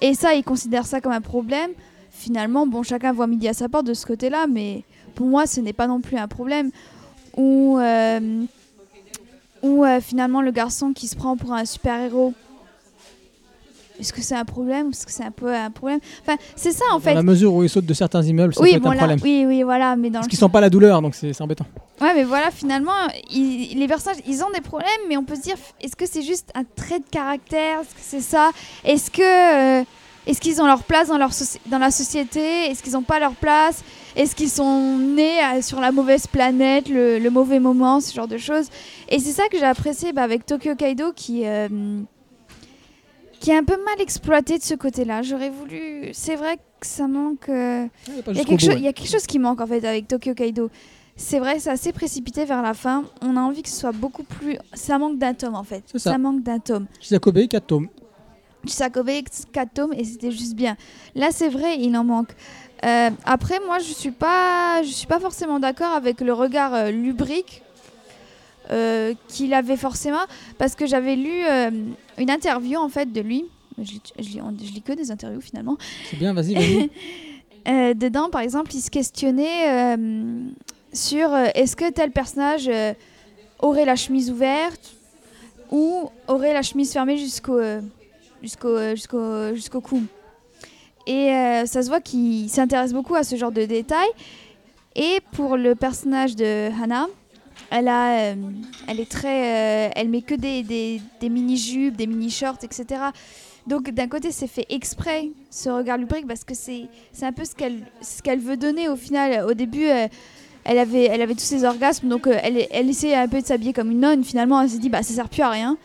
et 0.00 0.14
ça, 0.14 0.34
il 0.34 0.44
considère 0.44 0.86
ça 0.86 1.00
comme 1.00 1.12
un 1.12 1.20
problème. 1.20 1.70
Finalement, 2.10 2.66
bon, 2.66 2.82
chacun 2.82 3.12
voit 3.12 3.26
midi 3.26 3.48
à 3.48 3.54
sa 3.54 3.68
porte 3.68 3.86
de 3.86 3.94
ce 3.94 4.06
côté-là, 4.06 4.46
mais 4.46 4.84
pour 5.14 5.26
moi, 5.26 5.46
ce 5.46 5.60
n'est 5.60 5.72
pas 5.72 5.88
non 5.88 6.00
plus 6.00 6.18
un 6.18 6.28
problème. 6.28 6.70
Ou, 7.36 7.78
ou 9.62 9.84
euh, 9.84 10.00
finalement, 10.00 10.42
le 10.42 10.50
garçon 10.50 10.92
qui 10.92 11.08
se 11.08 11.16
prend 11.16 11.36
pour 11.36 11.52
un 11.52 11.64
super-héros. 11.64 12.34
Est-ce 13.98 14.12
que 14.12 14.20
c'est 14.20 14.34
un 14.34 14.44
problème 14.44 14.90
est-ce 14.90 15.06
que 15.06 15.12
c'est 15.12 15.24
un 15.24 15.30
peu 15.30 15.54
un 15.54 15.70
problème? 15.70 16.00
Enfin, 16.20 16.36
c'est 16.54 16.72
ça 16.72 16.84
en 16.92 16.96
Dans 16.96 17.00
fait. 17.00 17.14
la 17.14 17.22
mesure 17.22 17.54
où 17.54 17.62
ils 17.64 17.68
sautent 17.70 17.86
de 17.86 17.94
certains 17.94 18.22
immeubles, 18.22 18.52
ça 18.52 18.60
Oui, 18.60 18.72
peut 18.72 18.76
être 18.76 18.86
un 18.86 18.94
problème. 18.94 19.18
oui, 19.22 19.44
oui, 19.46 19.62
voilà, 19.62 19.96
mais 19.96 20.10
dans 20.10 20.18
Parce 20.18 20.28
qu'ils 20.28 20.38
sentent 20.38 20.52
pas 20.52 20.60
la 20.60 20.68
douleur, 20.68 21.00
donc 21.00 21.14
c'est 21.14 21.32
c'est 21.32 21.42
embêtant. 21.42 21.64
Ouais, 22.02 22.12
mais 22.14 22.24
voilà, 22.24 22.50
finalement, 22.50 22.92
ils- 23.30 23.78
les 23.78 23.88
personnages, 23.88 24.18
ils 24.28 24.42
ont 24.44 24.50
des 24.54 24.60
problèmes, 24.60 24.86
mais 25.08 25.16
on 25.16 25.24
peut 25.24 25.34
se 25.36 25.40
dire, 25.40 25.56
est-ce 25.80 25.96
que 25.96 26.04
c'est 26.04 26.20
juste 26.20 26.50
un 26.54 26.64
trait 26.64 26.98
de 26.98 27.06
caractère? 27.10 27.80
Est-ce 27.80 27.94
que 27.94 28.00
c'est 28.02 28.20
ça? 28.20 28.50
Est-ce 28.84 29.10
que 29.10 29.80
euh, 29.80 29.84
est-ce 30.26 30.40
qu'ils 30.40 30.60
ont 30.60 30.66
leur 30.66 30.82
place 30.82 31.08
dans, 31.08 31.18
leur 31.18 31.30
soci- 31.30 31.58
dans 31.66 31.78
la 31.78 31.90
société? 31.90 32.40
Est-ce 32.70 32.82
qu'ils 32.82 32.94
n'ont 32.94 33.02
pas 33.02 33.18
leur 33.20 33.34
place? 33.34 33.82
Est-ce 34.16 34.34
qu'ils 34.34 34.50
sont 34.50 34.96
nés 34.98 35.38
euh, 35.44 35.62
sur 35.62 35.80
la 35.80 35.92
mauvaise 35.92 36.26
planète, 36.26 36.88
le, 36.88 37.18
le 37.18 37.30
mauvais 37.30 37.60
moment, 37.60 38.00
ce 38.00 38.12
genre 38.14 38.26
de 38.28 38.38
choses? 38.38 38.68
Et 39.08 39.18
c'est 39.18 39.32
ça 39.32 39.48
que 39.48 39.58
j'ai 39.58 39.64
apprécié 39.64 40.12
bah, 40.12 40.22
avec 40.22 40.44
Tokyo 40.46 40.74
Kaido 40.74 41.12
qui, 41.14 41.42
euh, 41.46 41.68
qui 43.40 43.50
est 43.50 43.56
un 43.56 43.64
peu 43.64 43.76
mal 43.84 44.00
exploité 44.00 44.58
de 44.58 44.62
ce 44.62 44.74
côté-là. 44.74 45.22
J'aurais 45.22 45.50
voulu. 45.50 46.08
C'est 46.12 46.36
vrai 46.36 46.56
que 46.80 46.86
ça 46.86 47.06
manque. 47.06 47.48
euh, 47.48 47.86
Il 48.08 48.36
y 48.36 48.38
a 48.38 48.42
y, 48.42 48.44
quelque 48.44 48.60
chose- 48.60 48.68
ouais. 48.70 48.76
il 48.76 48.84
y 48.84 48.88
a 48.88 48.92
quelque 48.92 49.10
chose 49.10 49.26
qui 49.26 49.38
manque 49.38 49.60
en 49.60 49.66
fait 49.66 49.84
avec 49.84 50.08
Tokyo 50.08 50.34
Kaido. 50.34 50.70
C'est 51.18 51.38
vrai, 51.38 51.58
c'est 51.60 51.70
assez 51.70 51.92
précipité 51.92 52.44
vers 52.44 52.60
la 52.62 52.74
fin. 52.74 53.04
On 53.22 53.36
a 53.36 53.40
envie 53.40 53.62
que 53.62 53.70
ce 53.70 53.76
soit 53.76 53.92
beaucoup 53.92 54.22
plus. 54.22 54.58
Ça 54.74 54.98
manque 54.98 55.18
d'un 55.18 55.32
tome 55.34 55.54
en 55.54 55.64
fait. 55.64 55.82
C'est 55.86 55.98
ça. 55.98 56.18
manque 56.18 56.42
d'un 56.42 56.58
tome. 56.58 56.86
Shizakobe, 57.00 57.46
4 57.48 57.66
tomes. 57.66 57.88
4 58.66 59.72
tomes 59.74 59.92
et 59.94 60.04
c'était 60.04 60.30
juste 60.32 60.54
bien. 60.54 60.76
Là, 61.14 61.28
c'est 61.30 61.48
vrai, 61.48 61.78
il 61.78 61.96
en 61.96 62.04
manque. 62.04 62.30
Euh, 62.84 63.10
après, 63.24 63.58
moi, 63.66 63.78
je 63.78 63.92
suis 63.92 64.10
pas, 64.10 64.82
je 64.82 64.90
suis 64.90 65.06
pas 65.06 65.18
forcément 65.20 65.58
d'accord 65.58 65.92
avec 65.92 66.20
le 66.20 66.32
regard 66.32 66.74
euh, 66.74 66.90
lubrique 66.90 67.62
euh, 68.70 69.14
qu'il 69.28 69.54
avait 69.54 69.76
forcément, 69.76 70.24
parce 70.58 70.74
que 70.74 70.86
j'avais 70.86 71.16
lu 71.16 71.44
euh, 71.48 71.70
une 72.18 72.30
interview 72.30 72.78
en 72.78 72.88
fait 72.88 73.12
de 73.12 73.20
lui. 73.20 73.44
Je 73.78 73.92
je 74.18 74.22
lis- 74.24 74.40
je 74.64 74.72
lis 74.72 74.82
que 74.82 74.92
des 74.92 75.10
interviews 75.10 75.40
finalement. 75.40 75.76
C'est 76.10 76.18
bien, 76.18 76.32
vas-y, 76.34 76.54
vas-y. 76.54 76.90
Euh, 77.68 77.94
dedans, 77.94 78.30
par 78.30 78.42
exemple, 78.42 78.72
il 78.76 78.80
se 78.80 78.92
questionnait 78.92 79.96
sur 80.92 81.34
est-ce 81.36 81.74
que 81.74 81.90
tel 81.90 82.12
personnage 82.12 82.70
aurait 83.58 83.84
la 83.84 83.96
chemise 83.96 84.30
ouverte 84.30 84.94
ou 85.72 86.08
aurait 86.28 86.52
la 86.52 86.62
chemise 86.62 86.92
fermée 86.92 87.18
jusqu'au 87.18 87.58
jusqu'au 88.42 88.76
euh, 88.76 88.94
jusqu'au 88.94 89.54
jusqu'au 89.54 89.80
cou. 89.80 90.02
Et 91.06 91.30
euh, 91.30 91.66
ça 91.66 91.82
se 91.82 91.88
voit 91.88 92.00
qu'il 92.00 92.48
s'intéresse 92.50 92.92
beaucoup 92.92 93.14
à 93.14 93.22
ce 93.22 93.36
genre 93.36 93.52
de 93.52 93.64
détails. 93.64 94.08
Et 94.96 95.20
pour 95.32 95.56
le 95.56 95.74
personnage 95.74 96.34
de 96.34 96.70
Hannah, 96.82 97.06
elle 97.70 97.88
a, 97.88 98.18
euh, 98.18 98.34
elle 98.88 98.98
est 98.98 99.10
très, 99.10 99.92
elle 99.94 100.08
met 100.08 100.22
que 100.22 100.34
des, 100.34 100.62
des, 100.62 101.00
des 101.20 101.28
mini 101.28 101.56
jupes, 101.56 101.96
des 101.96 102.06
mini 102.06 102.30
shorts, 102.30 102.58
etc. 102.62 103.00
Donc 103.66 103.90
d'un 103.90 104.08
côté, 104.08 104.30
c'est 104.32 104.46
fait 104.46 104.66
exprès 104.68 105.28
ce 105.50 105.68
regard 105.68 105.98
lubrique 105.98 106.26
parce 106.26 106.44
que 106.44 106.54
c'est 106.54 106.86
c'est 107.12 107.26
un 107.26 107.32
peu 107.32 107.44
ce 107.44 107.54
qu'elle 107.54 107.80
ce 108.00 108.22
qu'elle 108.22 108.40
veut 108.40 108.56
donner 108.56 108.88
au 108.88 108.96
final. 108.96 109.44
Au 109.44 109.54
début, 109.54 109.86
elle 110.64 110.78
avait 110.78 111.04
elle 111.04 111.20
avait 111.20 111.34
tous 111.34 111.40
ses 111.40 111.64
orgasmes, 111.64 112.08
donc 112.08 112.26
elle 112.28 112.66
elle 112.70 112.88
essayait 112.88 113.16
un 113.16 113.28
peu 113.28 113.40
de 113.40 113.46
s'habiller 113.46 113.72
comme 113.72 113.90
une 113.90 114.00
nonne. 114.00 114.24
Finalement, 114.24 114.60
elle 114.60 114.70
s'est 114.70 114.78
dit 114.78 114.88
bah 114.88 115.02
ça 115.02 115.14
sert 115.14 115.28
plus 115.28 115.42
à 115.42 115.50
rien. 115.50 115.76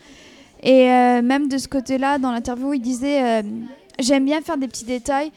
Et 0.62 0.90
euh, 0.90 1.22
même 1.22 1.48
de 1.48 1.58
ce 1.58 1.68
côté-là, 1.68 2.18
dans 2.18 2.30
l'interview, 2.32 2.72
il 2.74 2.80
disait 2.80 3.22
euh, 3.22 3.42
j'aime 3.98 4.24
bien 4.24 4.40
faire 4.40 4.56
des 4.58 4.68
petits 4.68 4.84
détails 4.84 5.32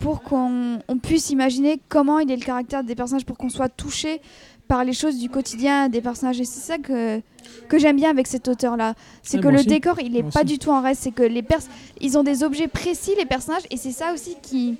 pour 0.00 0.22
qu'on 0.22 0.78
on 0.88 0.98
puisse 0.98 1.30
imaginer 1.30 1.80
comment 1.88 2.18
il 2.18 2.30
est 2.30 2.36
le 2.36 2.44
caractère 2.44 2.84
des 2.84 2.94
personnages, 2.94 3.24
pour 3.24 3.38
qu'on 3.38 3.48
soit 3.48 3.70
touché 3.70 4.20
par 4.68 4.84
les 4.84 4.92
choses 4.92 5.18
du 5.18 5.30
quotidien 5.30 5.88
des 5.88 6.00
personnages. 6.02 6.40
Et 6.40 6.44
c'est 6.44 6.60
ça 6.60 6.76
que, 6.76 7.20
que 7.68 7.78
j'aime 7.78 7.96
bien 7.96 8.10
avec 8.10 8.26
cet 8.26 8.48
auteur-là. 8.48 8.94
C'est 9.22 9.40
que 9.40 9.48
le 9.48 9.58
aussi. 9.60 9.66
décor, 9.66 9.98
il 10.00 10.16
est 10.16 10.22
Moi 10.22 10.30
pas 10.32 10.40
aussi. 10.40 10.52
du 10.52 10.58
tout 10.58 10.70
en 10.70 10.82
reste. 10.82 11.02
C'est 11.04 11.12
que 11.12 11.22
les 11.22 11.42
pers 11.42 11.60
ils 12.00 12.18
ont 12.18 12.22
des 12.24 12.42
objets 12.42 12.68
précis, 12.68 13.12
les 13.16 13.24
personnages, 13.26 13.62
et 13.70 13.76
c'est 13.78 13.92
ça 13.92 14.12
aussi 14.12 14.36
qui, 14.42 14.76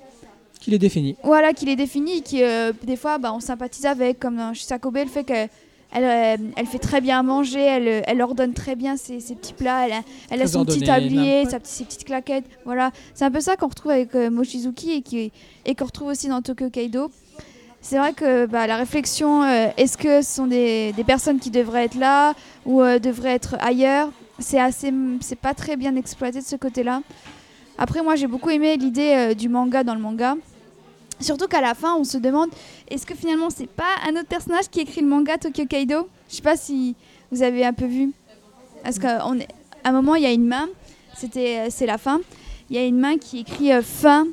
Qu'il 0.60 0.74
est 0.74 0.78
défini. 0.78 1.16
voilà, 1.22 1.52
qui 1.54 1.64
les 1.64 1.76
définit, 1.76 2.20
qui 2.22 2.42
euh, 2.42 2.72
des 2.82 2.96
fois, 2.96 3.16
bah, 3.18 3.32
on 3.32 3.40
sympathise 3.40 3.86
avec, 3.86 4.18
comme 4.18 4.36
dans 4.36 4.52
Shisakobe, 4.52 4.96
le 4.98 5.06
fait 5.06 5.24
que 5.24 5.46
elle, 5.92 6.04
euh, 6.04 6.36
elle 6.56 6.66
fait 6.66 6.78
très 6.78 7.00
bien 7.00 7.20
à 7.20 7.22
manger, 7.22 7.60
elle, 7.60 7.88
euh, 7.88 8.00
elle 8.06 8.20
ordonne 8.20 8.52
très 8.54 8.76
bien 8.76 8.96
ses, 8.96 9.20
ses 9.20 9.34
petits 9.34 9.52
plats, 9.52 9.86
elle 9.86 9.92
a, 9.92 10.00
elle 10.30 10.40
a 10.40 10.44
Très 10.44 10.52
son 10.52 10.64
petit 10.64 10.80
tablier, 10.80 11.44
sa 11.44 11.58
ses 11.62 11.84
petites 11.84 12.04
claquettes. 12.04 12.44
Voilà, 12.64 12.90
c'est 13.14 13.24
un 13.24 13.30
peu 13.30 13.40
ça 13.40 13.56
qu'on 13.56 13.68
retrouve 13.68 13.92
avec 13.92 14.14
euh, 14.14 14.30
Mochizuki 14.30 15.32
et 15.64 15.74
qu'on 15.74 15.84
retrouve 15.84 16.08
aussi 16.08 16.28
dans 16.28 16.42
Tokyo 16.42 16.70
Kaido. 16.70 17.10
C'est 17.80 17.98
vrai 17.98 18.12
que 18.12 18.46
bah, 18.46 18.66
la 18.66 18.76
réflexion, 18.76 19.44
euh, 19.44 19.68
est-ce 19.76 19.96
que 19.96 20.22
ce 20.22 20.34
sont 20.34 20.46
des, 20.48 20.92
des 20.92 21.04
personnes 21.04 21.38
qui 21.38 21.50
devraient 21.50 21.84
être 21.84 21.98
là 21.98 22.34
ou 22.64 22.82
devraient 22.82 23.34
être 23.34 23.56
ailleurs 23.60 24.10
C'est 24.40 24.58
assez, 24.58 24.92
c'est 25.20 25.38
pas 25.38 25.54
très 25.54 25.76
bien 25.76 25.94
exploité 25.94 26.40
de 26.40 26.44
ce 26.44 26.56
côté-là. 26.56 27.02
Après, 27.78 28.02
moi, 28.02 28.16
j'ai 28.16 28.26
beaucoup 28.26 28.50
aimé 28.50 28.76
l'idée 28.76 29.34
du 29.36 29.48
manga 29.48 29.84
dans 29.84 29.94
le 29.94 30.00
manga. 30.00 30.34
Surtout 31.20 31.46
qu'à 31.46 31.60
la 31.60 31.74
fin, 31.74 31.94
on 31.96 32.04
se 32.04 32.18
demande 32.18 32.50
est-ce 32.88 33.06
que 33.06 33.14
finalement 33.14 33.48
c'est 33.50 33.66
pas 33.68 33.96
un 34.06 34.12
autre 34.12 34.28
personnage 34.28 34.68
qui 34.70 34.80
écrit 34.80 35.00
le 35.00 35.06
manga 35.06 35.38
Tokyo 35.38 35.64
Kaido? 35.66 36.08
Je 36.28 36.36
sais 36.36 36.42
pas 36.42 36.56
si 36.56 36.94
vous 37.30 37.42
avez 37.42 37.64
un 37.64 37.72
peu 37.72 37.86
vu. 37.86 38.12
Parce 38.82 38.98
qu'à 38.98 39.24
un 39.84 39.92
moment, 39.92 40.14
il 40.14 40.22
y 40.22 40.26
a 40.26 40.32
une 40.32 40.46
main, 40.46 40.68
c'était, 41.16 41.58
euh, 41.60 41.66
c'est 41.70 41.86
la 41.86 41.98
fin. 41.98 42.20
Il 42.68 42.76
y 42.76 42.78
a 42.78 42.84
une 42.84 42.98
main 42.98 43.16
qui 43.18 43.40
écrit 43.40 43.72
euh, 43.72 43.82
fin 43.82 44.26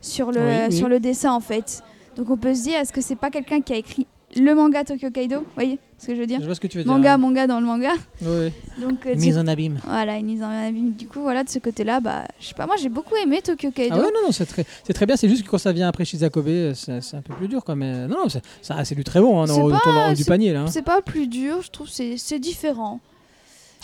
sur 0.00 0.30
le, 0.30 0.40
Oui, 0.40 0.54
oui. 0.68 0.76
sur 0.76 0.88
le 0.88 1.00
dessin 1.00 1.32
en 1.32 1.40
fait. 1.40 1.82
Donc 2.16 2.30
on 2.30 2.36
peut 2.36 2.54
se 2.54 2.62
dire 2.62 2.78
est-ce 2.78 2.92
que 2.92 3.00
c'est 3.00 3.16
pas 3.16 3.30
quelqu'un 3.30 3.60
qui 3.60 3.72
a 3.72 3.76
écrit 3.76 4.06
le 4.36 4.54
manga 4.54 4.84
Tokyo 4.84 5.10
Kaido 5.10 5.40
Vous 5.40 5.46
voyez 5.54 5.78
ce 5.98 6.06
que 6.06 6.14
je 6.14 6.20
veux 6.20 6.26
dire 6.26 6.38
Je 6.40 6.46
vois 6.46 6.54
ce 6.54 6.60
que 6.60 6.66
tu 6.66 6.78
veux 6.78 6.84
dire. 6.84 6.92
Manga, 6.92 7.18
manga 7.18 7.46
dans 7.46 7.58
le 7.60 7.66
manga. 7.66 7.92
Ouais. 8.22 8.52
Donc 8.80 9.06
euh, 9.06 9.14
Mise 9.16 9.36
en 9.38 9.46
abîme. 9.46 9.80
voilà, 9.84 10.16
une 10.18 10.26
mise 10.26 10.42
en 10.42 10.50
abîme. 10.50 10.92
Du 10.92 11.06
coup, 11.08 11.20
voilà, 11.20 11.42
de 11.44 11.48
ce 11.48 11.58
côté-là, 11.58 12.00
bah, 12.00 12.24
je 12.38 12.46
sais 12.46 12.54
pas, 12.54 12.66
moi 12.66 12.76
j'ai 12.76 12.88
beaucoup 12.88 13.16
aimé 13.16 13.40
Tokyo 13.42 13.70
Kaido. 13.70 13.96
Ah 13.98 14.00
ouais, 14.00 14.12
non, 14.14 14.26
non, 14.26 14.32
c'est 14.32 14.46
très, 14.46 14.64
c'est 14.84 14.92
très 14.92 15.06
bien. 15.06 15.16
C'est 15.16 15.28
juste 15.28 15.44
que 15.44 15.50
quand 15.50 15.58
ça 15.58 15.72
vient 15.72 15.88
après 15.88 16.04
Shizakobe, 16.04 16.72
c'est, 16.74 17.14
un 17.14 17.22
peu 17.22 17.34
plus 17.34 17.48
dur, 17.48 17.64
quoi. 17.64 17.74
Mais 17.74 18.06
non, 18.06 18.16
non, 18.22 18.28
c'est, 18.28 18.42
ça- 18.62 18.84
c'est 18.84 18.94
du 18.94 19.04
très 19.04 19.20
bon, 19.20 19.42
hein, 19.42 19.46
pas- 19.46 20.14
du 20.14 20.24
panier, 20.24 20.52
là. 20.52 20.62
hein. 20.62 20.66
C'est 20.68 20.82
pas 20.82 21.02
plus 21.02 21.26
dur, 21.26 21.62
je 21.62 21.70
trouve, 21.70 21.88
c'est 21.88 22.16
c'est 22.16 22.38
différent. 22.38 23.00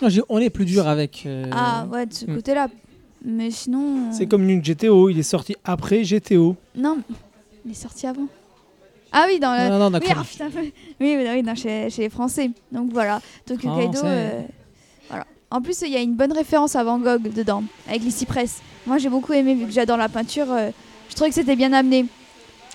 Non, 0.01 0.09
on 0.29 0.37
est 0.37 0.49
plus 0.49 0.65
dur 0.65 0.87
avec. 0.87 1.23
euh, 1.25 1.45
Ah 1.51 1.87
ouais, 1.91 2.05
de 2.05 2.13
ce 2.13 2.25
hmm. 2.25 2.35
côté-là. 2.35 2.67
Mais 3.25 3.51
sinon. 3.51 4.11
C'est 4.11 4.27
comme 4.27 4.47
une 4.47 4.61
GTO, 4.61 5.09
il 5.09 5.19
est 5.19 5.23
sorti 5.23 5.55
après 5.63 6.03
GTO. 6.03 6.55
Non, 6.75 6.97
il 7.65 7.71
est 7.71 7.75
sorti 7.75 8.07
avant. 8.07 8.27
Ah 9.19 9.25
oui, 9.27 9.39
dans 9.39 9.53
le. 9.53 9.69
Non, 9.69 9.79
non, 9.79 9.89
non, 9.89 9.99
oui, 10.01 10.07
ah, 10.15 10.23
putain, 10.29 10.49
oui, 10.55 10.71
oui, 10.99 11.25
oui, 11.27 11.43
non, 11.43 11.55
chez, 11.55 11.89
chez 11.89 12.03
les 12.03 12.09
Français. 12.09 12.51
Donc 12.71 12.91
voilà, 12.93 13.19
Tokyo. 13.45 13.69
Kaido. 13.75 14.05
euh, 14.05 14.41
voilà. 15.09 15.25
En 15.49 15.61
plus, 15.61 15.81
il 15.81 15.91
y 15.91 15.95
a 15.95 16.01
une 16.01 16.15
bonne 16.15 16.33
référence 16.33 16.75
à 16.75 16.83
Van 16.83 16.99
Gogh 16.99 17.23
dedans, 17.33 17.63
avec 17.89 18.03
les 18.03 18.11
cypresses. 18.11 18.59
Moi, 18.85 18.97
j'ai 18.99 19.09
beaucoup 19.09 19.33
aimé, 19.33 19.55
vu 19.55 19.65
que 19.65 19.71
j'adore 19.71 19.97
la 19.97 20.09
peinture. 20.09 20.51
euh, 20.51 20.69
je 21.09 21.15
trouvais 21.15 21.29
que 21.29 21.35
c'était 21.35 21.55
bien 21.55 21.73
amené. 21.73 22.05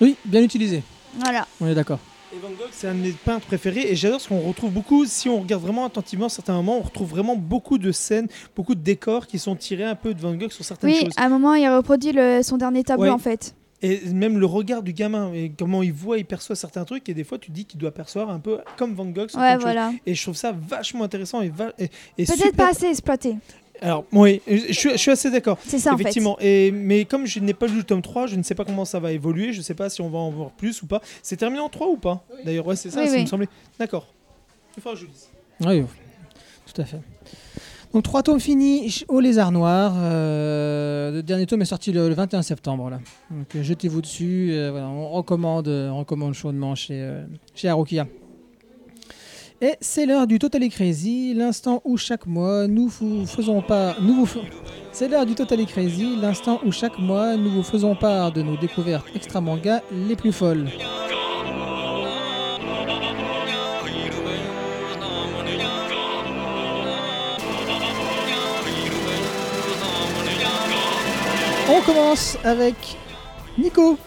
Oui, 0.01 0.15
bien 0.25 0.41
utilisé. 0.43 0.83
Voilà. 1.19 1.47
On 1.61 1.67
est 1.67 1.75
d'accord. 1.75 1.99
Et 2.35 2.39
Van 2.39 2.49
Gogh, 2.49 2.69
c'est 2.71 2.87
un 2.87 2.95
de 2.95 2.99
mes 2.99 3.11
peintres 3.11 3.45
préférés 3.45 3.91
et 3.91 3.95
j'adore 3.95 4.19
ce 4.19 4.27
qu'on 4.27 4.39
retrouve 4.41 4.71
beaucoup, 4.71 5.05
si 5.05 5.29
on 5.29 5.39
regarde 5.39 5.61
vraiment 5.61 5.85
attentivement 5.85 6.25
à 6.25 6.29
certains 6.29 6.53
moments, 6.55 6.79
on 6.79 6.81
retrouve 6.81 7.07
vraiment 7.07 7.35
beaucoup 7.35 7.77
de 7.77 7.91
scènes, 7.91 8.27
beaucoup 8.55 8.73
de 8.73 8.81
décors 8.81 9.27
qui 9.27 9.37
sont 9.37 9.55
tirés 9.55 9.83
un 9.83 9.93
peu 9.93 10.15
de 10.15 10.19
Van 10.19 10.33
Gogh 10.33 10.51
sur 10.51 10.65
certaines 10.65 10.89
Oui, 10.89 10.99
choses. 10.99 11.13
à 11.15 11.25
un 11.25 11.29
moment, 11.29 11.53
il 11.53 11.69
reproduit 11.69 12.11
le- 12.11 12.41
son 12.41 12.57
dernier 12.57 12.83
tableau, 12.83 13.03
Ouais. 13.03 13.09
en 13.11 13.19
fait. 13.19 13.53
Et 13.83 13.99
même 14.13 14.39
le 14.39 14.45
regard 14.47 14.81
du 14.81 14.93
gamin, 14.93 15.31
et 15.33 15.51
comment 15.55 15.83
il 15.83 15.93
voit, 15.93 16.17
il 16.17 16.25
perçoit 16.25 16.55
certains 16.55 16.85
trucs, 16.85 17.07
et 17.09 17.13
des 17.13 17.23
fois 17.25 17.37
tu 17.37 17.51
dis 17.51 17.65
qu'il 17.65 17.79
doit 17.79 17.91
percevoir 17.91 18.29
un 18.31 18.39
peu 18.39 18.57
comme 18.77 18.93
Van 18.95 19.05
Gogh. 19.05 19.29
Ouais, 19.35 19.57
voilà. 19.57 19.91
Et 20.05 20.15
je 20.15 20.21
trouve 20.23 20.35
ça 20.35 20.53
vachement 20.53 21.03
intéressant 21.03 21.41
et, 21.41 21.49
va- 21.49 21.73
et, 21.77 21.89
et 22.17 22.25
Peut-être 22.25 22.37
super- 22.37 22.51
pas 22.53 22.69
assez 22.71 22.85
exploité. 22.87 23.35
Alors, 23.81 24.05
oui, 24.13 24.41
je, 24.47 24.71
suis- 24.71 24.91
je 24.91 24.97
suis 24.97 25.11
assez 25.11 25.29
d'accord. 25.29 25.57
C'est 25.67 25.79
ça, 25.79 25.93
en 25.93 25.97
fait. 25.97 26.03
Effectivement. 26.03 26.37
Et, 26.39 26.71
mais 26.71 27.03
comme 27.03 27.25
je 27.25 27.39
n'ai 27.41 27.53
pas 27.53 27.67
lu 27.67 27.75
le 27.77 27.83
tome 27.83 28.01
3, 28.01 28.27
je 28.27 28.37
ne 28.37 28.43
sais 28.43 28.55
pas 28.55 28.63
comment 28.63 28.85
ça 28.85 28.99
va 29.01 29.11
évoluer. 29.11 29.51
Je 29.51 29.57
ne 29.57 29.63
sais 29.63 29.73
pas 29.73 29.89
si 29.89 29.99
on 29.99 30.09
va 30.09 30.19
en 30.19 30.29
voir 30.29 30.51
plus 30.51 30.81
ou 30.83 30.85
pas. 30.85 31.01
C'est 31.21 31.35
terminé 31.35 31.59
en 31.59 31.67
3 31.67 31.87
ou 31.87 31.97
pas 31.97 32.23
D'ailleurs, 32.45 32.65
ouais, 32.65 32.77
c'est 32.77 32.89
ça, 32.91 33.01
Oui, 33.01 33.07
ça 33.09 33.15
oui. 33.15 33.21
me 33.23 33.25
semblait. 33.25 33.49
D'accord. 33.77 34.07
Il 34.77 34.81
faudra 34.83 34.95
que 34.97 35.01
je 35.05 35.07
lise. 35.09 35.27
Oui, 35.65 35.83
tout 36.73 36.81
à 36.81 36.85
fait. 36.85 36.99
Donc 37.93 38.01
trois 38.03 38.23
tomes 38.23 38.39
finis 38.39 39.03
au 39.07 39.19
Lézard 39.19 39.51
Noir. 39.51 39.93
Euh, 39.97 41.11
le 41.11 41.21
dernier 41.21 41.45
tome 41.45 41.61
est 41.61 41.65
sorti 41.65 41.91
le, 41.91 42.09
le 42.09 42.15
21 42.15 42.41
septembre. 42.41 42.99
Euh, 43.31 43.63
jetez-vous 43.63 44.01
dessus. 44.01 44.49
euh, 44.51 44.81
on, 44.81 45.09
recommande, 45.09 45.67
on 45.67 45.99
chaudement 46.33 46.73
chez, 46.73 47.07
chez 47.53 47.69
Harukiya. 47.69 48.07
Et 49.61 49.75
c'est 49.79 50.07
l'heure 50.07 50.25
du 50.25 50.39
Total 50.39 50.67
Crazy, 50.69 51.35
l'instant 51.35 51.81
où 51.85 51.95
chaque 51.95 52.25
mois 52.25 52.67
nous 52.67 52.87
vous 52.87 53.27
faisons 53.27 53.61
Crazy, 55.67 56.15
l'instant 56.19 56.59
où 56.65 56.71
chaque 56.71 56.97
mois 56.97 57.37
nous 57.37 57.51
vous 57.51 57.63
faisons 57.63 57.95
part 57.95 58.31
de 58.31 58.41
nos 58.41 58.57
découvertes 58.57 59.05
extra 59.15 59.39
manga 59.39 59.81
les 59.91 60.15
plus 60.15 60.33
folles. 60.33 60.67
On 71.75 71.81
commence 71.81 72.37
avec 72.43 72.75
Nico. 73.57 73.97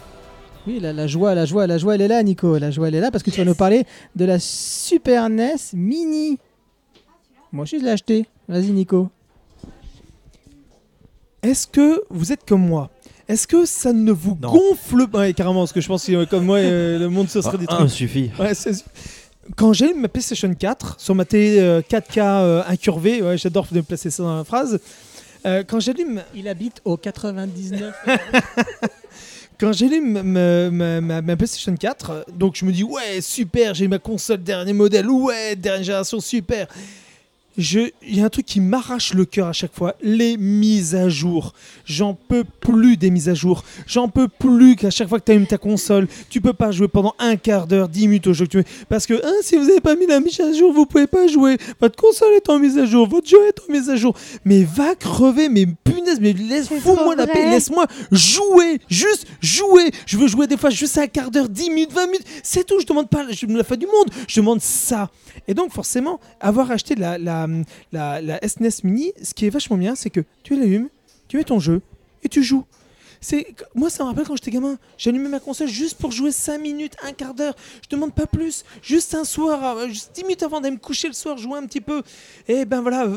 Oui, 0.65 0.79
la, 0.79 0.93
la 0.93 1.07
joie, 1.07 1.33
la 1.35 1.45
joie, 1.45 1.67
la 1.67 1.77
joie, 1.77 1.95
elle 1.95 2.01
est 2.01 2.07
là, 2.07 2.21
Nico. 2.23 2.57
La 2.57 2.71
joie, 2.71 2.87
elle 2.89 2.95
est 2.95 2.99
là 3.01 3.11
parce 3.11 3.23
que 3.23 3.29
tu 3.31 3.37
vas 3.39 3.45
nous 3.45 3.55
parler 3.55 3.85
de 4.15 4.25
la 4.25 4.39
Super 4.39 5.29
NES 5.29 5.55
Mini. 5.73 6.37
Moi 7.51 7.63
aussi, 7.63 7.79
je 7.79 7.85
l'ai 7.85 7.91
acheté. 7.91 8.25
Vas-y, 8.47 8.71
Nico. 8.71 9.09
Est-ce 11.43 11.67
que 11.67 12.01
vous 12.09 12.31
êtes 12.31 12.45
comme 12.47 12.65
moi? 12.67 12.89
Est-ce 13.27 13.47
que 13.47 13.65
ça 13.65 13.91
ne 13.93 14.11
vous 14.11 14.37
Non. 14.41 14.51
gonfle 14.51 15.07
pas? 15.07 15.19
Ouais, 15.19 15.33
carrément, 15.33 15.61
parce 15.61 15.73
que 15.73 15.81
je 15.81 15.87
pense 15.87 16.05
que 16.05 16.11
euh, 16.13 16.25
comme 16.25 16.45
moi, 16.45 16.57
euh, 16.57 16.97
le 16.99 17.09
monde 17.09 17.29
se 17.29 17.41
serait 17.41 17.55
Ah, 17.55 17.57
détruit. 17.59 17.83
un 17.83 17.87
suffit. 17.89 18.31
Ouais, 18.39 18.53
Quand 19.55 19.73
j'ai 19.73 19.93
ma 19.93 20.07
PlayStation 20.07 20.53
4 20.53 20.99
sur 20.99 21.13
ma 21.15 21.25
télé 21.25 21.59
euh, 21.59 21.81
4K 21.81 22.19
euh, 22.19 22.63
incurvée, 22.67 23.21
ouais, 23.21 23.37
j'adore 23.37 23.67
de 23.71 23.81
placer 23.81 24.09
ça 24.09 24.23
dans 24.23 24.37
la 24.37 24.43
phrase. 24.45 24.79
Euh, 25.45 25.63
quand 25.67 25.79
j'allume 25.79 26.23
Il 26.35 26.47
habite 26.47 26.81
au 26.85 26.97
99. 26.97 27.93
Quand 29.59 29.73
j'allume 29.73 30.21
ma, 30.21 30.69
ma, 30.69 31.01
ma- 31.01 31.21
ma 31.23 31.35
PlayStation 31.35 31.75
4, 31.75 32.09
euh, 32.11 32.21
donc 32.31 32.55
je 32.55 32.63
me 32.63 32.71
dis 32.71 32.83
ouais 32.83 33.21
super, 33.21 33.73
j'ai 33.73 33.87
ma 33.87 33.97
console 33.97 34.43
dernier 34.43 34.73
modèle, 34.73 35.09
ouais 35.09 35.55
dernière 35.55 35.83
génération 35.83 36.19
super. 36.19 36.67
Je- 37.57 37.89
Il 38.09 38.17
y 38.17 38.21
a 38.21 38.25
un 38.25 38.29
truc 38.29 38.45
qui 38.45 38.59
m'arrache 38.61 39.13
le 39.13 39.25
cœur 39.25 39.47
à 39.47 39.53
chaque 39.53 39.73
fois, 39.73 39.95
les 40.01 40.37
mises 40.37 40.95
à 40.95 41.09
jour. 41.09 41.53
J'en 41.85 42.13
peux 42.13 42.43
plus 42.43 42.95
des 42.97 43.09
mises 43.09 43.29
à 43.29 43.33
jour. 43.33 43.63
J'en 43.87 44.07
peux 44.09 44.27
plus 44.27 44.75
qu'à 44.75 44.89
chaque 44.91 45.09
fois 45.09 45.19
que 45.19 45.25
tu 45.25 45.31
allumes 45.31 45.47
ta 45.47 45.57
console, 45.57 46.07
tu 46.29 46.39
peux 46.39 46.53
pas 46.53 46.71
jouer 46.71 46.87
pendant 46.87 47.15
un 47.19 47.35
quart 47.35 47.67
d'heure, 47.67 47.89
10 47.89 48.07
minutes 48.07 48.27
au 48.27 48.33
jeu 48.33 48.45
que 48.45 48.51
tu 48.51 48.57
veux. 48.57 48.63
Parce 48.89 49.05
que 49.05 49.13
hein, 49.15 49.33
si 49.41 49.55
vous 49.57 49.65
n'avez 49.65 49.81
pas 49.81 49.95
mis 49.95 50.05
la 50.05 50.19
mise 50.19 50.39
à 50.39 50.53
jour, 50.53 50.71
vous 50.71 50.85
pouvez 50.85 51.07
pas 51.07 51.27
jouer. 51.27 51.57
Votre 51.81 51.95
console 51.95 52.33
est 52.35 52.47
en 52.49 52.59
mise 52.59 52.77
à 52.77 52.85
jour, 52.85 53.07
votre 53.07 53.27
jeu 53.27 53.39
est 53.47 53.59
en 53.67 53.71
mise 53.73 53.89
à 53.89 53.95
jour. 53.95 54.15
Mais 54.45 54.63
va 54.63 54.95
crever, 54.95 55.49
mais 55.49 55.65
punaise, 55.65 56.19
mais 56.21 56.33
laisse, 56.33 56.67
C'est 56.69 56.79
fous-moi 56.79 56.95
trop 57.03 57.15
la 57.15 57.27
paix, 57.27 57.49
laisse-moi 57.49 57.87
jouer, 58.11 58.79
juste 58.89 59.25
jouer. 59.41 59.91
Je 60.05 60.17
veux 60.17 60.27
jouer 60.27 60.47
des 60.47 60.57
fois 60.57 60.69
juste 60.69 60.97
un 60.97 61.07
quart 61.07 61.31
d'heure, 61.31 61.49
10 61.49 61.69
minutes, 61.69 61.91
20 61.93 62.05
minutes, 62.07 62.25
c'est 62.43 62.65
tout. 62.65 62.79
Je 62.79 62.85
demande 62.85 63.09
pas 63.09 63.25
je 63.31 63.45
la 63.47 63.63
fin 63.63 63.75
du 63.75 63.85
monde, 63.85 64.09
je 64.27 64.39
demande 64.39 64.61
ça. 64.61 65.09
Et 65.47 65.53
donc 65.53 65.71
forcément, 65.71 66.19
avoir 66.39 66.71
acheté 66.71 66.95
la, 66.95 67.17
la, 67.17 67.46
la, 67.91 68.21
la 68.21 68.39
SNES 68.47 68.83
Mini, 68.83 69.13
ce 69.21 69.33
qui 69.33 69.45
est 69.45 69.49
vachement 69.49 69.77
bien, 69.77 69.95
c'est 69.95 70.09
que 70.09 70.21
tu 70.43 70.55
l'allumes, 70.55 70.89
tu 71.27 71.37
mets 71.37 71.43
ton 71.43 71.59
jeu 71.59 71.81
et 72.23 72.29
tu 72.29 72.43
joues. 72.43 72.65
C'est 73.21 73.47
moi 73.75 73.89
ça 73.89 74.03
me 74.03 74.09
rappelle 74.09 74.25
quand 74.25 74.35
j'étais 74.35 74.51
gamin, 74.51 74.77
j'allumais 74.97 75.29
ma 75.29 75.39
console 75.39 75.67
juste 75.67 75.97
pour 75.97 76.11
jouer 76.11 76.31
5 76.31 76.59
minutes, 76.59 76.93
un 77.03 77.11
quart 77.13 77.33
d'heure. 77.33 77.55
Je 77.83 77.95
demande 77.95 78.13
pas 78.13 78.25
plus, 78.27 78.63
juste 78.81 79.13
un 79.15 79.23
soir, 79.23 79.77
euh, 79.77 79.87
juste 79.87 80.11
10 80.15 80.23
minutes 80.23 80.43
avant 80.43 80.61
d'aller 80.61 80.75
me 80.75 80.79
coucher 80.79 81.07
le 81.07 81.13
soir, 81.13 81.37
jouer 81.37 81.57
un 81.57 81.65
petit 81.65 81.81
peu. 81.81 82.01
Et 82.47 82.65
ben 82.65 82.81
voilà, 82.81 83.07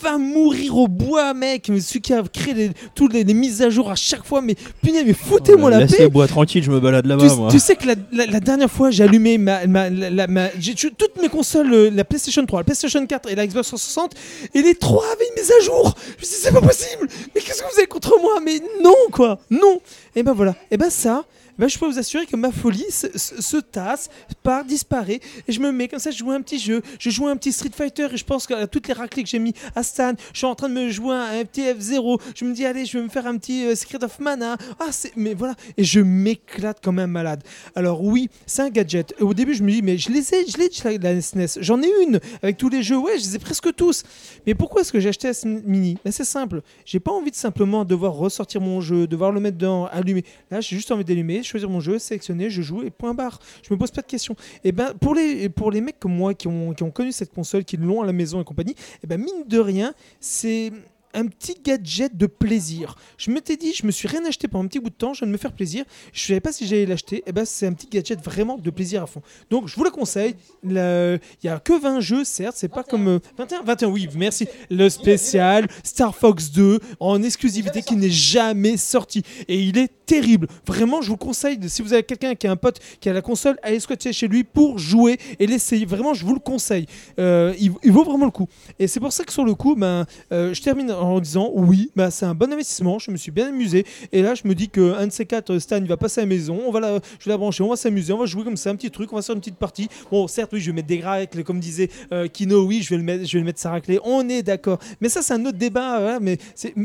va 0.00 0.18
mourir 0.18 0.76
au 0.76 0.88
bois, 0.88 1.32
mec. 1.34 1.68
Mais 1.68 1.80
Celui 1.80 2.00
qui 2.00 2.12
a 2.12 2.22
créé 2.22 2.70
toutes 2.94 3.12
les, 3.12 3.24
les 3.24 3.34
mises 3.34 3.62
à 3.62 3.70
jour 3.70 3.90
à 3.90 3.94
chaque 3.94 4.24
fois, 4.24 4.40
mais 4.42 4.54
punaise, 4.82 5.04
mais 5.06 5.12
foutez-moi 5.14 5.70
la 5.70 5.78
Laisse 5.80 5.92
paix. 5.92 6.02
les 6.04 6.08
bois 6.08 6.26
tranquille, 6.26 6.62
je 6.62 6.70
me 6.70 6.80
balade 6.80 7.04
Tu, 7.04 7.08
là-bas, 7.08 7.34
moi. 7.36 7.50
tu 7.50 7.58
sais 7.58 7.76
que 7.76 7.86
la, 7.86 7.94
la- 8.12 8.26
la 8.26 8.40
dernière 8.40 8.70
fois, 8.70 8.90
j'ai 8.90 9.04
allumé 9.04 9.38
ma, 9.38 9.66
ma- 9.66 9.90
la- 9.90 10.10
la- 10.10 10.26
ma- 10.26 10.48
j'ai 10.58 10.74
tu- 10.74 10.92
toutes 10.92 11.20
mes 11.22 11.28
consoles, 11.28 11.72
euh, 11.72 11.90
la 11.90 12.04
PlayStation 12.04 12.44
3, 12.44 12.60
la 12.60 12.64
PlayStation 12.64 13.06
4 13.06 13.30
et 13.30 13.34
la 13.34 13.46
Xbox 13.46 13.68
360, 13.68 14.12
et 14.54 14.62
les 14.62 14.74
trois 14.74 15.04
avaient 15.12 15.26
une 15.34 15.40
mise 15.42 15.52
à 15.60 15.64
jour. 15.64 15.94
Je 16.16 16.20
me 16.22 16.26
suis 16.26 16.36
dit, 16.36 16.42
c'est 16.42 16.52
pas 16.52 16.60
possible. 16.60 17.08
Mais 17.34 17.40
qu'est-ce 17.40 17.62
que 17.62 17.72
vous 17.72 17.78
avez 17.78 17.86
contre 17.86 18.18
moi? 18.20 18.40
Mais 18.44 18.60
non, 18.82 18.94
quoi, 19.12 19.38
non. 19.50 19.80
Et 20.14 20.22
ben 20.22 20.32
voilà. 20.32 20.54
Et 20.70 20.76
ben 20.76 20.90
ça. 20.90 21.24
Je 21.58 21.78
peux 21.78 21.86
vous 21.86 21.98
assurer 21.98 22.26
que 22.26 22.36
ma 22.36 22.50
folie 22.52 22.84
se, 22.90 23.06
se- 23.18 23.40
se 23.42 23.56
tasse, 23.56 24.08
part, 24.42 24.64
disparaît, 24.64 25.20
et 25.48 25.52
je 25.52 25.60
me 25.60 25.72
mets 25.72 25.88
comme 25.88 25.98
ça, 25.98 26.10
je 26.10 26.18
joue 26.18 26.30
un 26.30 26.40
petit 26.40 26.58
jeu, 26.58 26.82
je 26.98 27.10
joue 27.10 27.26
un 27.26 27.36
petit 27.36 27.52
Street 27.52 27.70
Fighter, 27.74 28.08
et 28.12 28.16
je 28.16 28.24
pense 28.24 28.46
qu'à 28.46 28.66
toutes 28.66 28.88
les 28.88 28.94
raclées 28.94 29.22
que 29.22 29.28
j'ai 29.28 29.38
mis 29.38 29.54
à 29.74 29.82
Stan, 29.82 30.12
je 30.32 30.38
suis 30.38 30.46
en 30.46 30.54
train 30.54 30.68
de 30.68 30.74
me 30.74 30.90
jouer 30.90 31.14
un 31.16 31.44
petit 31.44 31.62
F0, 31.62 32.20
je 32.34 32.44
me 32.44 32.52
dis, 32.52 32.64
allez, 32.66 32.84
je 32.84 32.98
vais 32.98 33.04
me 33.04 33.08
faire 33.08 33.26
un 33.26 33.36
petit 33.38 33.64
euh, 33.66 33.74
Secret 33.74 34.04
of 34.04 34.18
Mana, 34.18 34.56
ah, 34.80 34.90
mais 35.16 35.34
voilà, 35.34 35.54
et 35.76 35.84
je 35.84 36.00
m'éclate 36.00 36.80
comme 36.82 36.98
un 36.98 37.06
malade. 37.06 37.42
Alors 37.74 38.02
oui, 38.02 38.28
c'est 38.46 38.62
un 38.62 38.70
gadget. 38.70 39.14
Au 39.20 39.34
début, 39.34 39.54
je 39.54 39.62
me 39.62 39.70
dis, 39.70 39.82
mais 39.82 39.98
je 39.98 40.10
les 40.10 40.34
ai, 40.34 40.46
je 40.46 40.58
l'ai, 40.58 40.98
la, 40.98 41.12
la 41.14 41.20
SNES. 41.22 41.60
J'en 41.62 41.80
ai 41.82 41.90
une 42.02 42.20
avec 42.42 42.56
tous 42.56 42.68
les 42.68 42.82
jeux. 42.82 42.96
Ouais, 42.98 43.18
je 43.18 43.24
les 43.24 43.36
ai 43.36 43.38
presque 43.38 43.74
tous. 43.74 44.02
Mais 44.46 44.54
pourquoi 44.54 44.82
est-ce 44.82 44.92
que 44.92 45.00
j'ai 45.00 45.08
acheté 45.08 45.28
la 45.28 45.50
Mini? 45.64 45.96
Ben, 46.04 46.10
C'est 46.12 46.24
simple. 46.24 46.62
J'ai 46.84 47.00
pas 47.00 47.12
envie 47.12 47.30
de 47.30 47.36
simplement 47.36 47.84
devoir 47.84 48.12
ressortir 48.14 48.60
mon 48.60 48.80
jeu, 48.80 49.06
devoir 49.06 49.32
le 49.32 49.40
mettre 49.40 49.56
dedans, 49.56 49.86
allumer. 49.86 50.24
Là, 50.50 50.60
j'ai 50.60 50.76
juste 50.76 50.90
envie 50.90 51.04
d'allumer, 51.04 51.42
choisir 51.46 51.70
mon 51.70 51.80
jeu, 51.80 51.98
sélectionner, 51.98 52.50
je 52.50 52.62
joue 52.62 52.82
et 52.82 52.90
point 52.90 53.14
barre. 53.14 53.40
Je 53.62 53.72
me 53.72 53.78
pose 53.78 53.90
pas 53.90 54.02
de 54.02 54.06
questions. 54.06 54.36
Et 54.64 54.72
ben 54.72 54.92
pour 55.00 55.14
les, 55.14 55.48
pour 55.48 55.70
les 55.70 55.80
mecs 55.80 55.98
comme 55.98 56.14
moi 56.14 56.34
qui 56.34 56.48
ont, 56.48 56.74
qui 56.74 56.82
ont 56.82 56.90
connu 56.90 57.12
cette 57.12 57.32
console, 57.32 57.64
qui 57.64 57.76
l'ont 57.76 58.02
à 58.02 58.06
la 58.06 58.12
maison 58.12 58.40
et 58.40 58.44
compagnie, 58.44 58.74
et 59.02 59.06
ben 59.06 59.20
mine 59.20 59.44
de 59.46 59.58
rien, 59.58 59.94
c'est 60.20 60.72
un 61.16 61.26
petit 61.26 61.56
gadget 61.64 62.16
de 62.16 62.26
plaisir. 62.26 62.94
Je 63.18 63.30
m'étais 63.30 63.56
dit, 63.56 63.72
je 63.74 63.84
me 63.86 63.90
suis 63.90 64.06
rien 64.06 64.24
acheté 64.24 64.46
pendant 64.48 64.64
un 64.64 64.68
petit 64.68 64.78
bout 64.78 64.90
de 64.90 64.94
temps, 64.94 65.12
je 65.14 65.20
viens 65.20 65.26
de 65.28 65.32
me 65.32 65.38
faire 65.38 65.52
plaisir. 65.52 65.84
Je 66.12 66.24
savais 66.26 66.40
pas 66.40 66.52
si 66.52 66.66
j'allais 66.66 66.86
l'acheter. 66.86 67.22
Et 67.26 67.32
ben 67.32 67.44
c'est 67.44 67.66
un 67.66 67.72
petit 67.72 67.88
gadget 67.88 68.22
vraiment 68.22 68.58
de 68.58 68.70
plaisir 68.70 69.02
à 69.02 69.06
fond. 69.06 69.22
Donc 69.50 69.66
je 69.66 69.74
vous 69.76 69.82
le 69.84 69.90
conseille. 69.90 70.36
Le- 70.62 71.18
Il 71.42 71.46
y 71.46 71.48
a 71.50 71.58
que 71.58 71.72
20 71.78 72.00
jeux, 72.00 72.24
certes, 72.24 72.54
c'est 72.56 72.68
pas 72.68 72.84
comme 72.84 73.08
euh, 73.08 73.18
21, 73.38 73.62
21, 73.62 73.88
oui, 73.88 74.08
merci. 74.14 74.46
Le 74.70 74.88
spécial 74.88 75.66
Star 75.82 76.14
Fox 76.14 76.50
2 76.52 76.78
en 77.00 77.22
exclusivité 77.22 77.82
qui 77.82 77.96
n'est 77.96 78.10
jamais 78.10 78.76
sorti 78.76 79.22
et 79.48 79.58
il 79.60 79.78
est 79.78 79.90
terrible. 80.06 80.46
Vraiment, 80.66 81.02
je 81.02 81.08
vous 81.08 81.16
conseille 81.16 81.58
si 81.68 81.82
vous 81.82 81.92
avez 81.92 82.02
quelqu'un 82.04 82.34
qui 82.34 82.46
a 82.46 82.50
un 82.52 82.56
pote 82.56 82.78
qui 83.00 83.08
a 83.08 83.12
la 83.12 83.22
console, 83.22 83.56
allez 83.62 83.80
squatter 83.80 84.12
chez 84.12 84.28
lui 84.28 84.44
pour 84.44 84.78
jouer 84.78 85.18
et 85.38 85.46
l'essayer. 85.46 85.86
Vraiment, 85.86 86.14
je 86.14 86.24
vous 86.24 86.34
le 86.34 86.40
conseille. 86.40 86.86
Euh, 87.18 87.54
il, 87.58 87.72
il 87.82 87.92
vaut 87.92 88.04
vraiment 88.04 88.24
le 88.26 88.30
coup. 88.30 88.48
Et 88.78 88.86
c'est 88.86 89.00
pour 89.00 89.12
ça 89.12 89.24
que 89.24 89.32
sur 89.32 89.44
le 89.44 89.54
coup, 89.54 89.74
ben, 89.74 90.06
euh, 90.32 90.52
je 90.54 90.62
termine 90.62 90.90
en 90.92 91.05
disant 91.20 91.50
oui, 91.54 91.90
ben, 91.96 92.10
c'est 92.10 92.26
un 92.26 92.34
bon 92.34 92.52
investissement. 92.52 92.98
Je 92.98 93.10
me 93.10 93.16
suis 93.16 93.30
bien 93.30 93.48
amusé. 93.48 93.84
Et 94.12 94.22
là, 94.22 94.34
je 94.34 94.46
me 94.46 94.54
dis 94.54 94.68
que 94.68 94.94
un 94.94 95.06
de 95.06 95.12
ces 95.12 95.26
quatre, 95.26 95.58
Stan, 95.58 95.76
il 95.76 95.86
va 95.86 95.96
passer 95.96 96.20
à 96.20 96.24
la 96.24 96.28
maison. 96.28 96.60
On 96.66 96.70
va 96.70 96.80
la, 96.80 96.98
je 97.18 97.28
la 97.28 97.36
brancher. 97.36 97.62
On 97.62 97.70
va 97.70 97.76
s'amuser. 97.76 98.12
On 98.12 98.18
va 98.18 98.26
jouer 98.26 98.44
comme 98.44 98.56
ça, 98.56 98.70
un 98.70 98.76
petit 98.76 98.90
truc. 98.90 99.12
On 99.12 99.16
va 99.16 99.22
faire 99.22 99.34
une 99.34 99.40
petite 99.40 99.56
partie. 99.56 99.88
Bon, 100.10 100.26
certes, 100.28 100.52
oui, 100.52 100.60
je 100.60 100.66
vais 100.66 100.74
mettre 100.74 100.88
des 100.88 100.98
gracles, 100.98 101.42
comme 101.44 101.60
disait 101.60 101.88
euh, 102.12 102.28
Kino. 102.28 102.64
Oui, 102.66 102.82
je 102.82 102.90
vais 102.90 102.96
le 102.96 103.02
mettre, 103.02 103.24
je 103.26 103.32
vais 103.32 103.40
le 103.40 103.44
mettre 103.46 103.60
sa 103.60 103.70
raclée. 103.70 103.98
On 104.04 104.28
est 104.28 104.42
d'accord. 104.42 104.78
Mais 105.00 105.08
ça, 105.08 105.22
c'est 105.22 105.34
un 105.34 105.44
autre 105.46 105.58
débat. 105.58 106.00
voilà, 106.00 106.20
mais 106.20 106.38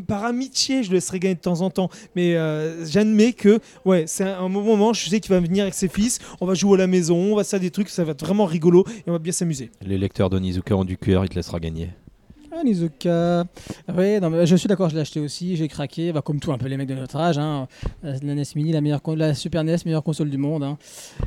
par 0.08 0.24
amitié, 0.26 0.84
je 0.84 0.90
le 0.90 0.96
laisserai 0.96 1.20
gagner 1.20 1.36
de 1.36 1.42
temps 1.42 1.62
en 1.62 1.70
temps. 1.70 1.90
Mais 2.16 2.36
euh, 2.36 2.86
j'admets 2.86 3.34
que, 3.34 3.60
ouais, 3.86 4.06
c'est 4.08 4.24
un, 4.24 4.40
un 4.40 4.50
moment. 4.50 4.94
Je 4.94 5.10
sais 5.10 5.20
qu'il 5.20 5.34
va 5.34 5.40
venir 5.40 5.64
avec 5.64 5.74
ses 5.74 5.88
fils. 5.88 6.20
On 6.40 6.46
va 6.46 6.54
jouer 6.54 6.76
à 6.76 6.78
la 6.80 6.88
maison. 6.88 7.16
On 7.16 7.36
va 7.36 7.44
faire 7.44 7.60
des 7.60 7.72
trucs. 7.72 7.90
Ça 7.90 8.04
va 8.04 8.12
être 8.12 8.26
vraiment 8.26 8.46
rigolo 8.46 8.86
et 9.06 9.10
on 9.10 9.14
va 9.14 9.20
bien 9.20 9.32
s'amuser. 9.32 9.70
Les 9.82 9.98
lecteurs 9.98 10.30
de 10.30 10.40
Nizuka 10.40 10.76
ont 10.76 10.86
du 10.86 10.98
cœur, 10.98 11.24
il 11.26 11.30
te 11.30 11.36
laissera 11.36 11.60
gagner. 11.60 11.90
Ah, 12.54 12.64
Nizuka. 12.66 13.46
Oui, 13.98 14.20
non, 14.20 14.30
mais 14.30 14.46
je 14.46 14.56
suis 14.58 14.68
d'accord, 14.68 14.90
je 14.90 14.96
l'ai 14.96 15.02
acheté 15.02 15.22
aussi, 15.22 15.56
j'ai 15.56 15.70
craqué, 15.70 16.12
bah, 16.12 16.22
comme 16.22 16.40
tout 16.42 16.52
un 16.52 16.58
peu 16.58 16.68
les 16.68 16.76
mecs 16.76 16.90
de 16.90 16.96
notre 16.96 17.16
âge. 17.16 17.38
Hein. 17.38 17.66
La 18.04 18.12
la 18.22 18.36
NES 18.36 18.44
Mini, 18.58 18.74
la, 18.74 18.82
meilleure, 18.82 19.00
la 19.16 19.34
Super 19.34 19.64
NES, 19.64 19.78
meilleure 19.86 20.04
console 20.04 20.30
du 20.30 20.38
monde. 20.38 20.64
hein. 20.64 20.78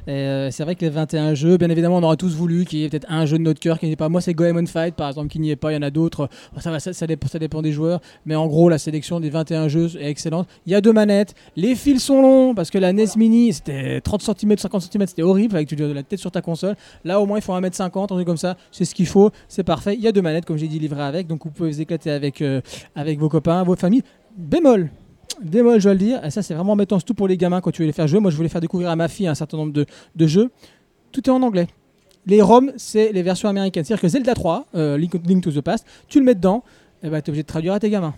Euh, 0.06 0.50
c'est 0.50 0.64
vrai 0.64 0.74
que 0.74 0.82
les 0.84 0.90
21 0.90 1.32
jeux, 1.34 1.56
bien 1.56 1.70
évidemment, 1.70 1.96
on 1.96 2.02
aurait 2.02 2.18
tous 2.18 2.34
voulu 2.34 2.66
qu'il 2.66 2.80
y 2.80 2.84
ait 2.84 2.90
peut-être 2.90 3.06
un 3.08 3.24
jeu 3.24 3.38
de 3.38 3.42
notre 3.42 3.58
cœur 3.58 3.78
qui 3.78 3.88
n'est 3.88 3.96
pas. 3.96 4.10
Moi, 4.10 4.20
c'est 4.20 4.34
Goemon 4.34 4.66
Fight, 4.66 4.94
par 4.94 5.08
exemple, 5.08 5.28
qui 5.28 5.40
n'y 5.40 5.50
est 5.50 5.56
pas. 5.56 5.72
Il 5.72 5.76
y 5.76 5.78
en 5.78 5.82
a 5.82 5.90
d'autres. 5.90 6.28
Bon, 6.52 6.60
ça, 6.60 6.70
va, 6.70 6.78
ça, 6.78 6.92
ça 6.92 7.06
dépend, 7.06 7.26
ça 7.26 7.38
dépend 7.38 7.62
des 7.62 7.72
joueurs. 7.72 8.00
Mais 8.26 8.34
en 8.34 8.46
gros, 8.46 8.68
la 8.68 8.78
sélection 8.78 9.18
des 9.18 9.30
21 9.30 9.68
jeux 9.68 9.96
est 9.98 10.10
excellente. 10.10 10.46
Il 10.66 10.72
y 10.72 10.74
a 10.74 10.82
deux 10.82 10.92
manettes. 10.92 11.34
Les 11.56 11.74
fils 11.74 12.02
sont 12.04 12.20
longs 12.20 12.54
parce 12.54 12.70
que 12.70 12.76
la 12.76 12.92
NES 12.92 13.06
Mini, 13.16 13.54
c'était 13.54 14.02
30 14.02 14.22
cm, 14.22 14.58
50 14.58 14.82
cm, 14.82 15.06
c'était 15.06 15.22
horrible 15.22 15.56
avec 15.56 15.68
tu 15.68 15.76
de 15.76 15.86
la 15.86 16.02
tête 16.02 16.18
sur 16.20 16.30
ta 16.30 16.42
console. 16.42 16.76
Là, 17.02 17.18
au 17.18 17.24
moins, 17.24 17.38
il 17.38 17.42
faut 17.42 17.54
1m50, 17.54 18.02
un 18.02 18.06
truc 18.08 18.26
comme 18.26 18.36
ça. 18.36 18.58
C'est 18.70 18.84
ce 18.84 18.94
qu'il 18.94 19.06
faut, 19.06 19.30
c'est 19.48 19.64
parfait. 19.64 19.94
Il 19.94 20.00
y 20.02 20.06
a 20.06 20.12
deux 20.12 20.20
manettes, 20.22 20.44
comme 20.44 20.58
j'ai 20.58 20.68
dit, 20.68 20.78
livrées 20.78 21.13
Donc, 21.22 21.44
vous 21.44 21.50
pouvez 21.50 21.70
vous 21.70 21.80
éclater 21.80 22.10
avec, 22.10 22.42
euh, 22.42 22.60
avec 22.94 23.18
vos 23.18 23.28
copains, 23.28 23.62
vos 23.62 23.76
familles. 23.76 24.02
Bémol. 24.36 24.90
Bémol, 25.42 25.78
je 25.78 25.84
dois 25.84 25.94
le 25.94 25.98
dire. 25.98 26.24
Et 26.24 26.30
ça, 26.30 26.42
c'est 26.42 26.54
vraiment 26.54 26.72
embêtant, 26.72 26.98
surtout 26.98 27.14
pour 27.14 27.28
les 27.28 27.36
gamins 27.36 27.60
quand 27.60 27.70
tu 27.70 27.82
veux 27.82 27.86
les 27.86 27.92
faire 27.92 28.08
jouer. 28.08 28.20
Moi, 28.20 28.30
je 28.30 28.36
voulais 28.36 28.48
faire 28.48 28.60
découvrir 28.60 28.90
à 28.90 28.96
ma 28.96 29.08
fille 29.08 29.26
un 29.26 29.34
certain 29.34 29.56
nombre 29.56 29.72
de, 29.72 29.86
de 30.14 30.26
jeux. 30.26 30.50
Tout 31.12 31.28
est 31.28 31.32
en 31.32 31.42
anglais. 31.42 31.68
Les 32.26 32.40
ROM, 32.40 32.72
c'est 32.76 33.12
les 33.12 33.22
versions 33.22 33.48
américaines. 33.48 33.84
C'est-à-dire 33.84 34.02
que 34.02 34.08
Zelda 34.08 34.34
3, 34.34 34.66
euh, 34.74 34.96
Link, 34.96 35.42
to 35.42 35.52
the 35.52 35.60
Past, 35.60 35.86
tu 36.08 36.18
le 36.18 36.24
mets 36.24 36.34
dedans, 36.34 36.64
et 37.02 37.10
bah, 37.10 37.20
tu 37.20 37.26
es 37.26 37.30
obligé 37.30 37.42
de 37.42 37.48
traduire 37.48 37.74
à 37.74 37.80
tes 37.80 37.90
gamins. 37.90 38.14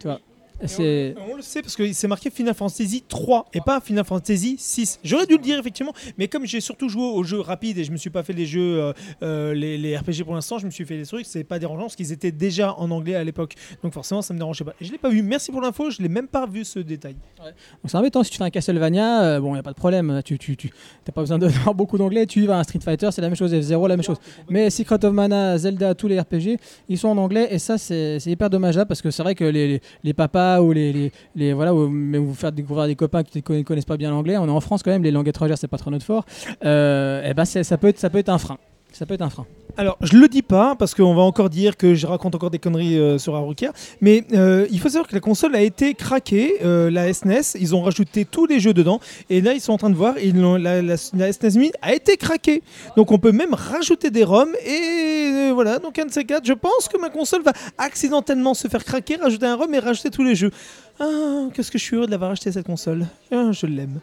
Tu 0.00 0.06
vois. 0.06 0.20
Et. 0.62 1.14
On, 1.16 1.32
on 1.32 1.36
le 1.36 1.42
sait 1.42 1.62
parce 1.62 1.76
que 1.76 1.92
c'est 1.92 2.08
marqué 2.08 2.30
Final 2.30 2.54
Fantasy 2.54 3.04
3 3.06 3.46
et 3.54 3.60
pas 3.60 3.80
Final 3.80 4.04
Fantasy 4.04 4.56
6. 4.58 5.00
J'aurais 5.04 5.26
dû 5.26 5.34
le 5.34 5.42
dire 5.42 5.58
effectivement, 5.58 5.92
mais 6.16 6.28
comme 6.28 6.46
j'ai 6.46 6.60
surtout 6.60 6.88
joué 6.88 7.02
aux 7.04 7.22
jeux 7.22 7.40
rapides 7.40 7.78
et 7.78 7.84
je 7.84 7.92
me 7.92 7.96
suis 7.96 8.10
pas 8.10 8.22
fait 8.22 8.32
les 8.32 8.46
jeux, 8.46 8.80
euh, 8.82 8.92
euh, 9.22 9.54
les, 9.54 9.78
les 9.78 9.96
RPG 9.96 10.24
pour 10.24 10.34
l'instant, 10.34 10.58
je 10.58 10.66
me 10.66 10.70
suis 10.70 10.84
fait 10.84 10.96
les 10.96 11.06
trucs, 11.06 11.26
c'est 11.26 11.44
pas 11.44 11.58
dérangeant 11.58 11.82
parce 11.82 11.96
qu'ils 11.96 12.12
étaient 12.12 12.32
déjà 12.32 12.74
en 12.74 12.90
anglais 12.90 13.14
à 13.14 13.24
l'époque. 13.24 13.54
Donc 13.82 13.92
forcément, 13.92 14.22
ça 14.22 14.34
me 14.34 14.38
dérangeait 14.38 14.64
pas. 14.64 14.74
Et 14.80 14.84
je 14.84 14.92
l'ai 14.92 14.98
pas 14.98 15.08
vu. 15.08 15.22
Merci 15.22 15.52
pour 15.52 15.60
l'info, 15.60 15.90
je 15.90 16.02
l'ai 16.02 16.08
même 16.08 16.28
pas 16.28 16.46
vu 16.46 16.64
ce 16.64 16.78
détail. 16.78 17.16
Donc 17.38 17.52
c'est 17.86 17.96
embêtant 17.96 18.22
si 18.24 18.30
tu 18.30 18.38
fais 18.38 18.44
un 18.44 18.50
Castlevania, 18.50 19.22
euh, 19.22 19.40
bon, 19.40 19.50
il 19.50 19.52
n'y 19.54 19.58
a 19.60 19.62
pas 19.62 19.72
de 19.72 19.76
problème, 19.76 20.20
tu 20.24 20.38
tu, 20.38 20.56
tu 20.56 20.70
t'as 21.04 21.12
pas 21.12 21.20
besoin 21.20 21.38
d'avoir 21.38 21.74
beaucoup 21.74 21.98
d'anglais, 21.98 22.26
tu 22.26 22.42
y 22.42 22.46
vas 22.46 22.58
un 22.58 22.64
Street 22.64 22.80
Fighter, 22.84 23.10
c'est 23.12 23.20
la 23.20 23.28
même 23.28 23.36
chose, 23.36 23.52
F0, 23.52 23.88
la 23.88 23.96
même 23.96 24.04
chose. 24.04 24.18
Mais 24.48 24.70
Secret 24.70 25.04
of 25.04 25.12
Mana, 25.12 25.56
Zelda, 25.58 25.94
tous 25.94 26.08
les 26.08 26.18
RPG, 26.20 26.58
ils 26.88 26.98
sont 26.98 27.08
en 27.08 27.18
anglais 27.18 27.48
et 27.50 27.58
ça 27.58 27.78
c'est 27.78 28.18
c'est 28.18 28.30
hyper 28.30 28.50
dommageable 28.50 28.88
parce 28.88 29.02
que 29.02 29.10
c'est 29.10 29.22
vrai 29.22 29.34
que 29.34 29.44
les, 29.44 29.68
les, 29.68 29.80
les 30.02 30.14
papas 30.14 30.47
ou 30.62 30.72
les, 30.72 31.12
voilà, 31.52 31.74
ou 31.74 31.88
même 31.88 32.24
vous 32.24 32.34
faire 32.34 32.52
découvrir 32.52 32.86
des 32.86 32.96
copains 32.96 33.22
qui 33.22 33.38
ne 33.38 33.42
conna- 33.42 33.64
connaissent 33.64 33.84
pas 33.84 33.96
bien 33.96 34.10
l'anglais, 34.10 34.36
on 34.36 34.46
est 34.46 34.50
en 34.50 34.60
France 34.60 34.82
quand 34.82 34.90
même, 34.90 35.02
les 35.02 35.10
langues 35.10 35.28
étrangères 35.28 35.58
c'est 35.58 35.68
pas 35.68 35.78
trop 35.78 35.90
notre 35.90 36.04
fort, 36.04 36.24
euh, 36.64 37.28
et 37.28 37.34
ben 37.34 37.44
ça 37.44 37.76
peut 37.78 37.88
être 37.88 37.98
ça 37.98 38.10
peut 38.10 38.18
être 38.18 38.28
un 38.30 38.38
frein. 38.38 38.58
Ça 38.98 39.06
peut 39.06 39.14
être 39.14 39.22
un 39.22 39.30
frein. 39.30 39.46
Alors, 39.76 39.96
je 40.00 40.16
le 40.16 40.26
dis 40.26 40.42
pas 40.42 40.74
parce 40.74 40.92
qu'on 40.92 41.14
va 41.14 41.22
encore 41.22 41.50
dire 41.50 41.76
que 41.76 41.94
je 41.94 42.04
raconte 42.04 42.34
encore 42.34 42.50
des 42.50 42.58
conneries 42.58 42.98
euh, 42.98 43.16
sur 43.16 43.36
Arukia, 43.36 43.72
mais 44.00 44.24
euh, 44.32 44.66
il 44.72 44.80
faut 44.80 44.88
savoir 44.88 45.06
que 45.06 45.14
la 45.14 45.20
console 45.20 45.54
a 45.54 45.60
été 45.62 45.94
craquée, 45.94 46.56
euh, 46.64 46.90
la 46.90 47.14
SNES, 47.14 47.56
ils 47.60 47.76
ont 47.76 47.82
rajouté 47.82 48.24
tous 48.24 48.46
les 48.46 48.58
jeux 48.58 48.74
dedans, 48.74 48.98
et 49.30 49.40
là 49.40 49.52
ils 49.52 49.60
sont 49.60 49.72
en 49.72 49.78
train 49.78 49.90
de 49.90 49.94
voir, 49.94 50.18
ils 50.18 50.36
l'ont- 50.36 50.56
la, 50.56 50.96
SNES 50.96 51.54
Mini 51.54 51.70
a 51.80 51.94
été 51.94 52.16
craquée. 52.16 52.64
Donc 52.96 53.12
on 53.12 53.18
peut 53.20 53.30
même 53.30 53.54
rajouter 53.54 54.10
des 54.10 54.24
ROM, 54.24 54.48
et 54.66 55.30
euh, 55.32 55.50
voilà, 55.54 55.78
donc 55.78 55.96
un 56.00 56.06
de 56.06 56.10
ces 56.10 56.24
quatre, 56.24 56.44
je 56.44 56.54
pense 56.54 56.88
que 56.92 56.98
ma 57.00 57.08
console 57.08 57.42
va 57.44 57.52
accidentellement 57.78 58.54
se 58.54 58.66
faire 58.66 58.84
craquer, 58.84 59.14
rajouter 59.14 59.46
un 59.46 59.54
ROM 59.54 59.72
et 59.72 59.78
rajouter 59.78 60.10
tous 60.10 60.24
les 60.24 60.34
jeux. 60.34 60.50
Ah, 60.98 61.46
qu'est-ce 61.54 61.70
que 61.70 61.78
je 61.78 61.84
suis 61.84 61.94
heureux 61.94 62.06
de 62.06 62.10
l'avoir 62.10 62.32
acheté 62.32 62.50
cette 62.50 62.66
console. 62.66 63.06
Ah, 63.30 63.52
je 63.52 63.66
l'aime. 63.66 64.00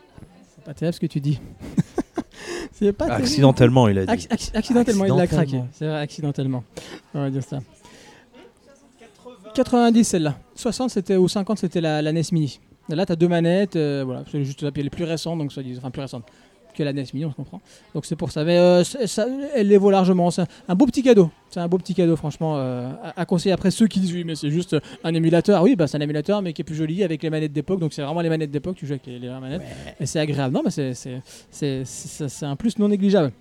Pas 0.65 0.73
terrible 0.73 0.95
ce 0.95 0.99
que 0.99 1.05
tu 1.05 1.21
dis. 1.21 1.39
c'est 2.73 2.91
pas 2.91 3.05
terrible. 3.05 3.23
Accidentellement, 3.23 3.87
il 3.87 3.99
a 3.99 4.05
dit. 4.05 4.11
Acc- 4.11 4.27
acc- 4.31 4.55
accidentellement, 4.57 5.05
il 5.05 5.13
l'a 5.15 5.27
craqué. 5.27 5.61
C'est 5.71 5.87
vrai, 5.87 5.99
accidentellement. 5.99 6.63
On 7.13 7.21
va 7.21 7.29
dire 7.29 7.43
ça. 7.43 7.59
90 9.53 10.03
celle-là. 10.03 10.37
60 10.55 10.89
c'était 10.89 11.15
ou 11.15 11.27
50 11.27 11.59
c'était 11.59 11.81
la, 11.81 12.01
la 12.01 12.11
NES 12.11 12.23
Mini. 12.31 12.59
Et 12.91 12.95
là, 12.95 13.05
tu 13.05 13.11
as 13.13 13.15
deux 13.15 13.27
manettes, 13.27 13.75
euh, 13.77 14.03
voilà, 14.05 14.23
c'est 14.31 14.43
juste 14.43 14.61
la 14.61 14.69
les 14.75 14.89
plus 14.89 15.05
récentes, 15.05 15.39
donc 15.39 15.51
soit 15.51 15.63
enfin 15.77 15.89
plus 15.91 16.01
récentes 16.01 16.25
que 16.75 16.83
la 16.83 16.93
NES 16.93 17.05
Mini, 17.13 17.25
on 17.25 17.31
se 17.31 17.35
comprend. 17.35 17.61
Donc 17.93 18.05
c'est 18.05 18.15
pour 18.15 18.31
ça. 18.31 18.43
Mais 18.43 18.57
euh, 18.57 18.83
ça, 18.83 19.25
elle 19.55 19.67
les 19.67 19.77
vaut 19.77 19.91
largement. 19.91 20.31
C'est 20.31 20.41
un, 20.41 20.47
un 20.69 20.75
beau 20.75 20.85
petit 20.85 21.03
cadeau. 21.03 21.31
C'est 21.49 21.59
un 21.59 21.67
beau 21.67 21.77
petit 21.77 21.93
cadeau, 21.93 22.15
franchement, 22.15 22.57
euh, 22.57 22.91
à, 23.03 23.21
à 23.21 23.25
conseiller. 23.25 23.53
Après 23.53 23.71
ceux 23.71 23.87
qui 23.87 23.99
disent 23.99 24.13
oui, 24.13 24.23
mais 24.25 24.35
c'est 24.35 24.51
juste 24.51 24.75
un 25.03 25.13
émulateur. 25.13 25.63
Oui, 25.63 25.75
bah 25.75 25.87
c'est 25.87 25.97
un 25.97 26.01
émulateur, 26.01 26.41
mais 26.41 26.53
qui 26.53 26.61
est 26.61 26.65
plus 26.65 26.75
joli 26.75 27.03
avec 27.03 27.23
les 27.23 27.29
manettes 27.29 27.53
d'époque. 27.53 27.79
Donc 27.79 27.93
c'est 27.93 28.01
vraiment 28.01 28.21
les 28.21 28.29
manettes 28.29 28.51
d'époque. 28.51 28.75
Tu 28.75 28.85
joues 28.85 28.93
avec 28.93 29.05
les, 29.05 29.19
les 29.19 29.27
vraies 29.29 29.39
manettes 29.39 29.61
et 29.99 30.05
c'est 30.05 30.19
agréable. 30.19 30.53
Non, 30.53 30.61
mais 30.63 30.71
c'est 30.71 32.45
un 32.45 32.55
plus 32.55 32.77
non 32.77 32.89
négligeable. 32.89 33.31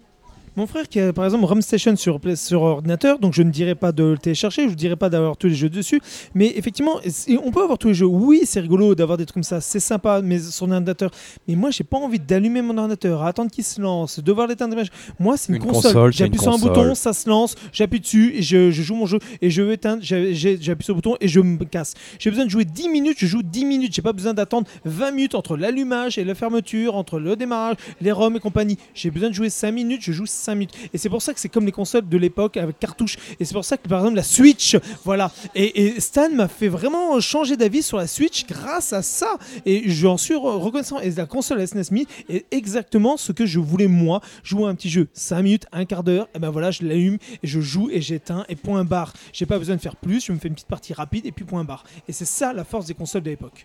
Mon 0.57 0.69
frère 0.69 0.89
qui 0.89 1.01
a 1.01 1.13
par 1.13 1.25
exemple 1.25 1.45
Rum 1.45 1.63
Station 1.63 1.97
sur, 1.97 2.21
sur 2.37 2.63
ordinateur, 2.63 3.19
donc 3.19 3.35
je 3.35 3.43
ne 3.43 3.51
dirais 3.51 3.75
pas 3.75 3.91
de 3.91 4.05
le 4.05 4.19
télécharger, 4.19 4.65
je 4.65 4.69
ne 4.69 4.75
dirais 4.75 4.95
pas 4.95 5.11
d'avoir 5.11 5.37
tous 5.37 5.49
les 5.49 5.55
jeux 5.55 5.69
dessus, 5.69 6.01
mais 6.33 6.53
effectivement, 6.57 7.01
on 7.45 7.51
peut 7.51 7.63
avoir 7.63 7.77
tous 7.77 7.89
les 7.89 7.95
jeux. 7.95 8.07
Oui, 8.07 8.43
c'est 8.45 8.61
rigolo 8.61 8.95
d'avoir 8.95 9.19
des 9.19 9.27
trucs 9.27 9.35
comme 9.35 9.43
ça, 9.43 9.61
c'est 9.61 9.81
sympa, 9.81 10.21
mais 10.23 10.39
son 10.39 10.71
ordinateur. 10.71 11.11
Mais 11.49 11.57
moi, 11.57 11.71
j'ai 11.71 11.83
pas 11.83 11.97
envie 11.97 12.21
d'allumer 12.21 12.63
mon 12.63 12.79
ordinateur, 12.79 13.25
attendre 13.25 13.51
qu'il 13.51 13.65
se 13.65 13.81
lance, 13.81 14.21
devoir 14.21 14.47
l'éteindre. 14.47 14.77
Moi, 15.19 15.37
c'est 15.37 15.49
une, 15.49 15.57
Une 15.57 15.65
console. 15.65 16.13
J'appuie 16.13 16.39
sur 16.39 16.53
un 16.53 16.59
bouton, 16.59 16.95
ça 16.95 17.13
se 17.13 17.29
lance, 17.29 17.57
j'appuie 17.73 18.01
dessus 18.01 18.35
et 18.37 18.43
je, 18.43 18.71
je 18.71 18.83
joue 18.83 18.95
mon 18.95 19.07
jeu 19.07 19.19
et 19.43 19.51
je 19.51 19.63
veux 19.63 19.73
éteindre, 19.73 20.03
j'appuie 20.03 20.85
sur 20.85 20.95
le 20.95 21.01
bouton 21.01 21.17
et 21.21 21.27
je 21.27 21.41
me 21.41 21.65
casse. 21.65 21.95
J'ai 22.21 22.31
besoin 22.31 22.45
de 22.45 22.51
jouer 22.51 22.65
10 22.65 22.89
minutes, 22.91 23.17
je 23.19 23.27
joue 23.27 23.43
10 23.43 23.65
minutes. 23.65 23.95
J'ai 23.95 24.03
pas 24.03 24.13
besoin 24.13 24.35
d'attendre 24.35 24.69
20 24.85 25.11
minutes 25.11 25.35
entre 25.35 25.57
l'allumage 25.57 26.17
et 26.17 26.25
la 26.25 26.37
fermeture, 26.37 26.95
entre 26.95 27.19
le 27.19 27.35
démarrage, 27.35 27.77
les 28.01 28.13
ROM 28.13 28.37
et 28.37 28.41
compagnie. 28.41 28.79
J'ai 28.95 29.11
besoin 29.11 29.31
de 29.31 29.35
jouer 29.35 29.51
5 29.51 29.73
minutes, 29.73 30.03
je 30.03 30.13
joue 30.13 30.27
5 30.27 30.44
minutes. 30.53 30.75
Et 30.93 30.99
c'est 30.99 31.09
pour 31.09 31.23
ça 31.23 31.33
que 31.33 31.41
c'est 31.41 31.49
comme 31.49 31.65
les 31.67 31.73
consoles 31.73 32.09
de 32.09 32.19
l'époque 32.19 32.57
avec 32.57 32.79
cartouches. 32.79 33.17
Et 33.41 33.45
c'est 33.45 33.55
pour 33.55 33.65
ça 33.65 33.77
que 33.77 33.89
par 33.89 34.01
exemple 34.01 34.17
la 34.17 34.23
Switch, 34.23 34.77
voilà. 35.05 35.31
Et, 35.55 36.01
Stan 36.01 36.29
m'a 36.31 36.49
fait 36.49 36.69
vraiment 36.69 37.19
changer 37.21 37.57
d'avis 37.57 37.83
sur 37.83 37.97
la 37.97 38.07
Switch 38.07 38.47
grâce 38.47 38.93
à 38.93 39.03
ça. 39.03 39.39
Et 39.65 39.89
j'en 39.91 40.17
suis 40.17 40.35
re- 40.35 40.59
reconnaissant. 40.59 40.99
Et 41.01 41.11
la 41.11 41.27
console 41.27 41.67
SNES 41.67 41.85
Mini 41.91 42.07
est 42.29 42.47
exactement 42.51 43.17
ce 43.17 43.33
que 43.33 43.47
je 43.47 43.61
voulais 43.61 43.87
moi. 43.87 44.21
Jouer 44.43 44.69
un 44.69 44.75
petit 44.75 44.91
jeu 44.91 45.09
5 45.13 45.43
minutes, 45.43 45.67
un 45.73 45.85
quart 45.85 46.03
d'heure. 46.03 46.29
Et 46.35 46.39
ben 46.39 46.51
voilà, 46.51 46.71
je 46.71 46.85
l'allume 46.85 47.19
et 47.43 47.47
je 47.47 47.61
joue 47.61 47.89
et 47.91 48.01
j'éteins 48.01 48.45
et 48.49 48.57
point 48.57 48.85
barre. 48.85 49.13
J'ai 49.33 49.47
pas 49.47 49.59
besoin 49.59 49.77
de 49.77 49.81
faire 49.81 49.97
plus. 49.97 50.25
Je 50.25 50.33
me 50.33 50.39
fais 50.39 50.49
une 50.49 50.55
petite 50.55 50.69
partie 50.69 50.93
rapide 50.93 51.27
et 51.27 51.33
puis 51.33 51.45
point 51.45 51.65
barre. 51.65 51.85
Et 52.09 52.13
c'est 52.13 52.25
ça 52.25 52.53
la 52.53 52.65
force 52.65 52.87
des 52.87 52.95
consoles 52.95 53.23
de 53.23 53.31
l'époque. 53.31 53.65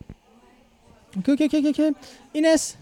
Ok, 1.17 1.29
ok, 1.29 1.41
ok, 1.53 1.65
ok. 1.65 1.81
Inès, 2.35 2.77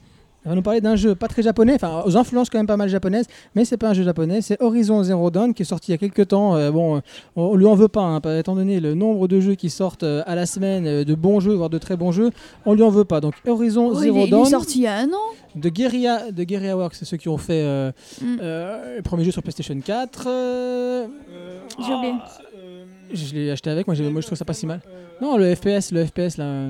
elle 0.48 0.51
va 0.51 0.56
nous 0.56 0.61
parler 0.61 0.80
d'un 0.80 0.95
jeu 0.95 1.14
pas 1.14 1.27
très 1.27 1.42
japonais, 1.43 1.74
enfin 1.76 2.03
aux 2.06 2.16
influences 2.16 2.50
quand 2.50 2.58
même 2.58 2.67
pas 2.67 2.77
mal 2.77 2.88
japonaises, 2.88 3.26
mais 3.53 3.66
c'est 3.66 3.76
pas 3.76 3.90
un 3.90 3.93
jeu 3.93 4.03
japonais, 4.03 4.40
c'est 4.42 4.61
Horizon 4.61 5.03
Zero 5.03 5.30
Dawn 5.30 5.53
qui 5.53 5.64
est 5.64 5.66
sorti 5.66 5.92
il 5.92 5.92
y 5.92 5.95
a 5.95 5.98
quelques 5.98 6.30
temps. 6.30 6.56
Euh, 6.56 6.72
bon, 6.72 6.95
euh, 6.95 7.00
on, 7.35 7.43
on 7.48 7.56
lui 7.56 7.66
en 7.66 7.76
veut 7.76 7.90
pas, 7.90 8.01
hein, 8.03 8.22
pas- 8.22 8.38
étant 8.40 8.56
donné 8.56 8.80
le 8.80 8.93
nombre 8.93 9.27
de 9.27 9.42
jeux 9.42 9.56
qui 9.56 9.69
sortent 9.69 10.03
euh, 10.03 10.24
à 10.26 10.35
la 10.35 10.45
semaine, 10.45 10.88
euh, 10.88 11.03
de 11.03 11.16
bons 11.16 11.42
jeux, 11.42 11.53
voire 11.53 11.69
de 11.69 11.77
très 11.77 11.98
bons 11.98 12.14
jeux, 12.14 12.32
on 12.66 12.74
lui 12.74 12.84
en 12.84 12.90
veut 12.90 13.03
pas. 13.03 13.19
Donc 13.19 13.34
Horizon 13.45 13.90
Oh, 13.92 13.93
il, 13.95 14.03
Zero 14.03 14.17
est, 14.19 14.22
il 14.22 14.27
est 14.27 14.32
Dawn 14.32 14.45
sorti 14.45 14.80
il 14.80 14.84
y 14.84 14.88
a 14.88 14.95
un 14.95 15.08
an. 15.09 15.27
de 15.56 15.67
Guerrilla, 15.69 16.32
de 16.32 16.43
Guerrilla 16.45 16.77
Works, 16.77 16.95
c'est 16.95 17.06
ceux 17.06 17.17
qui 17.17 17.27
ont 17.27 17.38
fait 17.38 17.64
euh, 17.64 17.92
Mm. 18.22 18.38
euh, 18.42 18.95
le 18.98 19.01
premier 19.01 19.24
jeu 19.26 19.32
sur 19.32 19.43
PlayStation 19.43 19.77
4. 19.84 20.27
euh, 20.27 21.08
J'ai 21.85 21.93
oublié. 21.93 22.14
je 23.14 23.34
l'ai 23.35 23.51
acheté 23.51 23.69
avec, 23.69 23.85
moi 23.88 23.95
je 23.95 24.03
trouve 24.26 24.38
ça 24.38 24.45
pas 24.45 24.53
si 24.53 24.66
mal. 24.66 24.80
Non, 25.22 25.35
le 25.38 25.53
FPS, 25.56 25.92
le 25.92 26.06
FPS 26.06 26.38
là. 26.38 26.67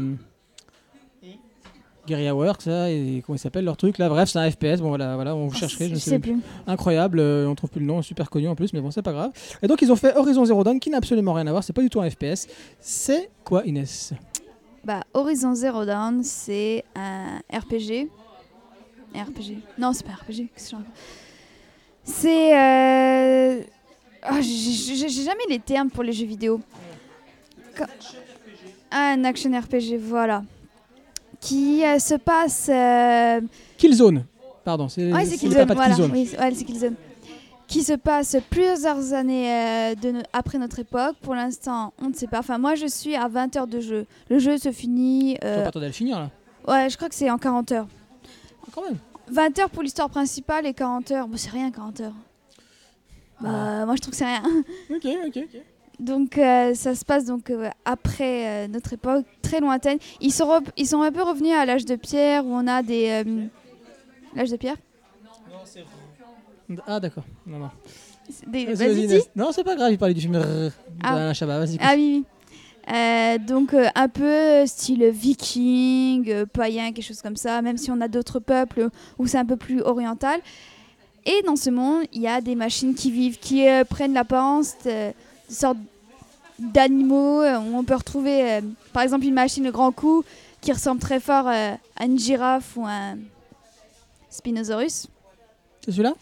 Guerrilla 2.07 2.33
Works, 2.35 2.61
ça, 2.63 2.89
et 2.89 3.21
comment 3.25 3.35
il 3.35 3.39
s'appelle 3.39 3.65
leur 3.65 3.77
truc 3.77 3.97
là 3.99 4.09
Bref, 4.09 4.29
c'est 4.29 4.39
un 4.39 4.49
FPS. 4.49 4.79
Bon, 4.81 4.89
voilà, 4.89 5.15
voilà 5.15 5.35
on 5.35 5.47
vous 5.47 5.53
chercherez. 5.55 5.85
Je 5.85 5.89
Je 5.89 5.93
ne 5.95 5.99
sais 5.99 6.19
plus. 6.19 6.33
plus. 6.33 6.41
Incroyable, 6.65 7.19
euh, 7.19 7.47
on 7.47 7.53
trouve 7.55 7.69
plus 7.69 7.81
le 7.81 7.85
nom, 7.85 8.01
super 8.01 8.29
connu 8.29 8.47
en 8.47 8.55
plus, 8.55 8.73
mais 8.73 8.81
bon, 8.81 8.89
c'est 8.91 9.01
pas 9.01 9.11
grave. 9.11 9.31
Et 9.61 9.67
donc, 9.67 9.81
ils 9.81 9.91
ont 9.91 9.95
fait 9.95 10.15
Horizon 10.15 10.45
Zero 10.45 10.63
Dawn 10.63 10.79
qui 10.79 10.89
n'a 10.89 10.97
absolument 10.97 11.33
rien 11.33 11.45
à 11.47 11.51
voir, 11.51 11.63
c'est 11.63 11.73
pas 11.73 11.81
du 11.83 11.89
tout 11.89 12.01
un 12.01 12.09
FPS. 12.09 12.47
C'est 12.79 13.29
quoi, 13.43 13.63
Inès? 13.65 14.13
Bah, 14.83 15.03
Horizon 15.13 15.53
Zero 15.53 15.85
Dawn, 15.85 16.23
c'est 16.23 16.83
un 16.95 17.39
RPG. 17.53 18.09
RPG. 19.13 19.57
Non, 19.77 19.91
c'est 19.93 20.05
pas 20.05 20.13
un 20.13 20.15
RPG. 20.15 20.47
C'est. 22.03 22.57
euh, 22.57 23.61
ah, 24.23 24.39
j'ai- 24.41 25.09
jamais 25.09 25.43
les 25.49 25.59
termes 25.59 25.89
pour 25.89 26.03
les 26.03 26.13
jeux 26.13 26.25
vidéo. 26.25 26.61
Quand- 27.77 27.85
Ah, 28.89 29.13
un 29.17 29.23
action 29.25 29.51
RPG, 29.51 29.97
voilà. 29.97 30.43
Qui 31.39 31.85
euh, 31.85 31.99
se 31.99 32.15
passe. 32.15 32.67
euh, 32.69 33.41
Killzone. 33.77 34.25
Pardon, 34.63 34.89
c'est 34.89 35.11
Ouais, 35.13 35.25
Killzone, 35.25 35.65
voilà. 35.73 35.85
Killzone. 35.95 36.11
Oui, 36.11 36.25
c'est- 36.29 36.39
ouais, 36.39 36.51
c'est 36.53 36.63
Killzone. 36.65 36.95
Qui 37.67 37.83
se 37.83 37.93
passe 37.93 38.37
plusieurs 38.49 39.13
années 39.13 39.51
euh, 39.51 39.95
de 39.95 40.11
no- 40.11 40.21
après 40.33 40.57
notre 40.57 40.79
époque. 40.79 41.15
Pour 41.21 41.35
l'instant, 41.35 41.93
on 42.01 42.09
ne 42.09 42.13
sait 42.13 42.27
pas. 42.27 42.39
Enfin, 42.39 42.57
moi, 42.57 42.75
je 42.75 42.87
suis 42.87 43.15
à 43.15 43.27
20 43.27 43.55
heures 43.57 43.67
de 43.67 43.79
jeu. 43.81 44.05
Le 44.29 44.39
jeu 44.39 44.57
se 44.57 44.71
finit. 44.71 45.37
Euh, 45.43 45.65
attendre 45.67 45.83
à 45.85 45.87
le 45.87 45.93
finir 45.93 46.17
là. 46.19 46.29
ouais, 46.67 46.89
je 46.89 46.95
crois 46.97 47.09
que 47.09 47.15
c'est 47.15 47.29
en 47.29 47.37
40 47.37 47.71
heures. 47.73 47.87
Ah, 48.63 48.67
Quand 48.73 48.83
même. 48.83 48.97
20 49.29 49.59
heures 49.59 49.69
pour 49.69 49.83
l'histoire 49.83 50.09
principale 50.09 50.65
et 50.65 50.73
40 50.73 51.11
heures. 51.11 51.27
Bon, 51.27 51.35
c'est 51.37 51.49
rien, 51.49 51.69
40 51.69 51.99
heures. 52.01 52.13
Bah, 53.41 53.85
moi, 53.85 53.95
je 53.95 54.01
trouve 54.01 54.11
que 54.11 54.17
c'est 54.17 54.25
rien. 54.25 54.43
Ok, 54.89 55.05
ok, 55.27 55.37
ok. 55.37 55.61
Donc, 55.99 56.37
euh, 56.37 56.75
ça 56.75 56.93
se 56.93 57.03
passe 57.03 57.25
donc 57.25 57.49
euh, 57.49 57.69
après 57.83 58.65
euh, 58.65 58.67
notre 58.67 58.93
époque, 58.93 59.25
très 59.41 59.59
lointaine. 59.59 59.97
Ils 60.21 60.31
sont, 60.31 60.45
re- 60.45 60.65
ils 60.77 60.85
sont 60.87 61.01
un 61.01 61.11
peu 61.11 61.23
revenus 61.23 61.53
à 61.53 61.65
l'âge 61.65 61.85
de 61.85 61.95
pierre 61.95 62.45
où 62.45 62.49
on 62.53 62.67
a 62.67 62.83
des. 62.83 63.23
L'âge 64.35 64.51
de 64.51 64.57
pierre? 64.57 64.75
Ah, 66.85 66.99
d'accord. 66.99 67.23
Non, 67.45 67.57
non. 67.59 67.69
Des- 68.45 68.65
Vas-y, 68.65 68.75
vas-y, 68.87 69.07
dis. 69.07 69.21
Non, 69.35 69.51
c'est 69.51 69.63
pas 69.63 69.75
grave, 69.75 69.91
il 69.91 69.97
parlait 69.97 70.13
du 70.13 70.21
film 70.21 70.39
Ah. 71.03 71.33
Chabat. 71.33 71.59
Vas-y. 71.59 71.77
Ah 71.81 71.93
oui, 71.95 72.23
oui. 72.87 73.39
Donc 73.47 73.73
un 73.95 74.07
peu 74.09 74.65
style 74.65 75.05
viking, 75.09 76.45
païen, 76.47 76.91
quelque 76.91 77.05
chose 77.05 77.21
comme 77.21 77.37
ça, 77.37 77.61
même 77.61 77.77
si 77.77 77.89
on 77.89 77.99
a 78.01 78.07
d'autres 78.07 78.39
peuples 78.39 78.89
où 79.17 79.27
c'est 79.27 79.37
un 79.37 79.45
peu 79.45 79.57
plus 79.57 79.81
oriental. 79.81 80.39
Et 81.25 81.41
dans 81.45 81.55
ce 81.55 81.69
monde, 81.69 82.03
il 82.13 82.21
y 82.21 82.27
a 82.27 82.39
des 82.39 82.55
machines 82.55 82.93
qui 82.95 83.11
vivent, 83.11 83.39
qui 83.39 83.65
prennent 83.89 84.13
l'apparence 84.13 84.75
sortes 85.49 85.77
d'animaux. 86.59 87.41
euh, 87.41 87.57
on 87.57 87.83
peut 87.83 87.95
retrouver, 87.95 88.51
euh, 88.51 88.61
par 88.93 89.03
exemple, 89.03 89.25
une 89.25 89.33
machine 89.33 89.63
de 89.63 89.71
grand 89.71 89.91
coup 89.91 90.23
qui 90.61 90.71
ressemble 90.71 90.99
très 90.99 91.19
fort 91.19 91.47
euh, 91.47 91.73
à 91.95 92.05
une 92.05 92.17
girafe 92.19 92.75
ou 92.77 92.85
un 92.85 93.17
Spinosaurus 94.29 95.07
C'est 95.85 95.91
celui-là? 95.91 96.13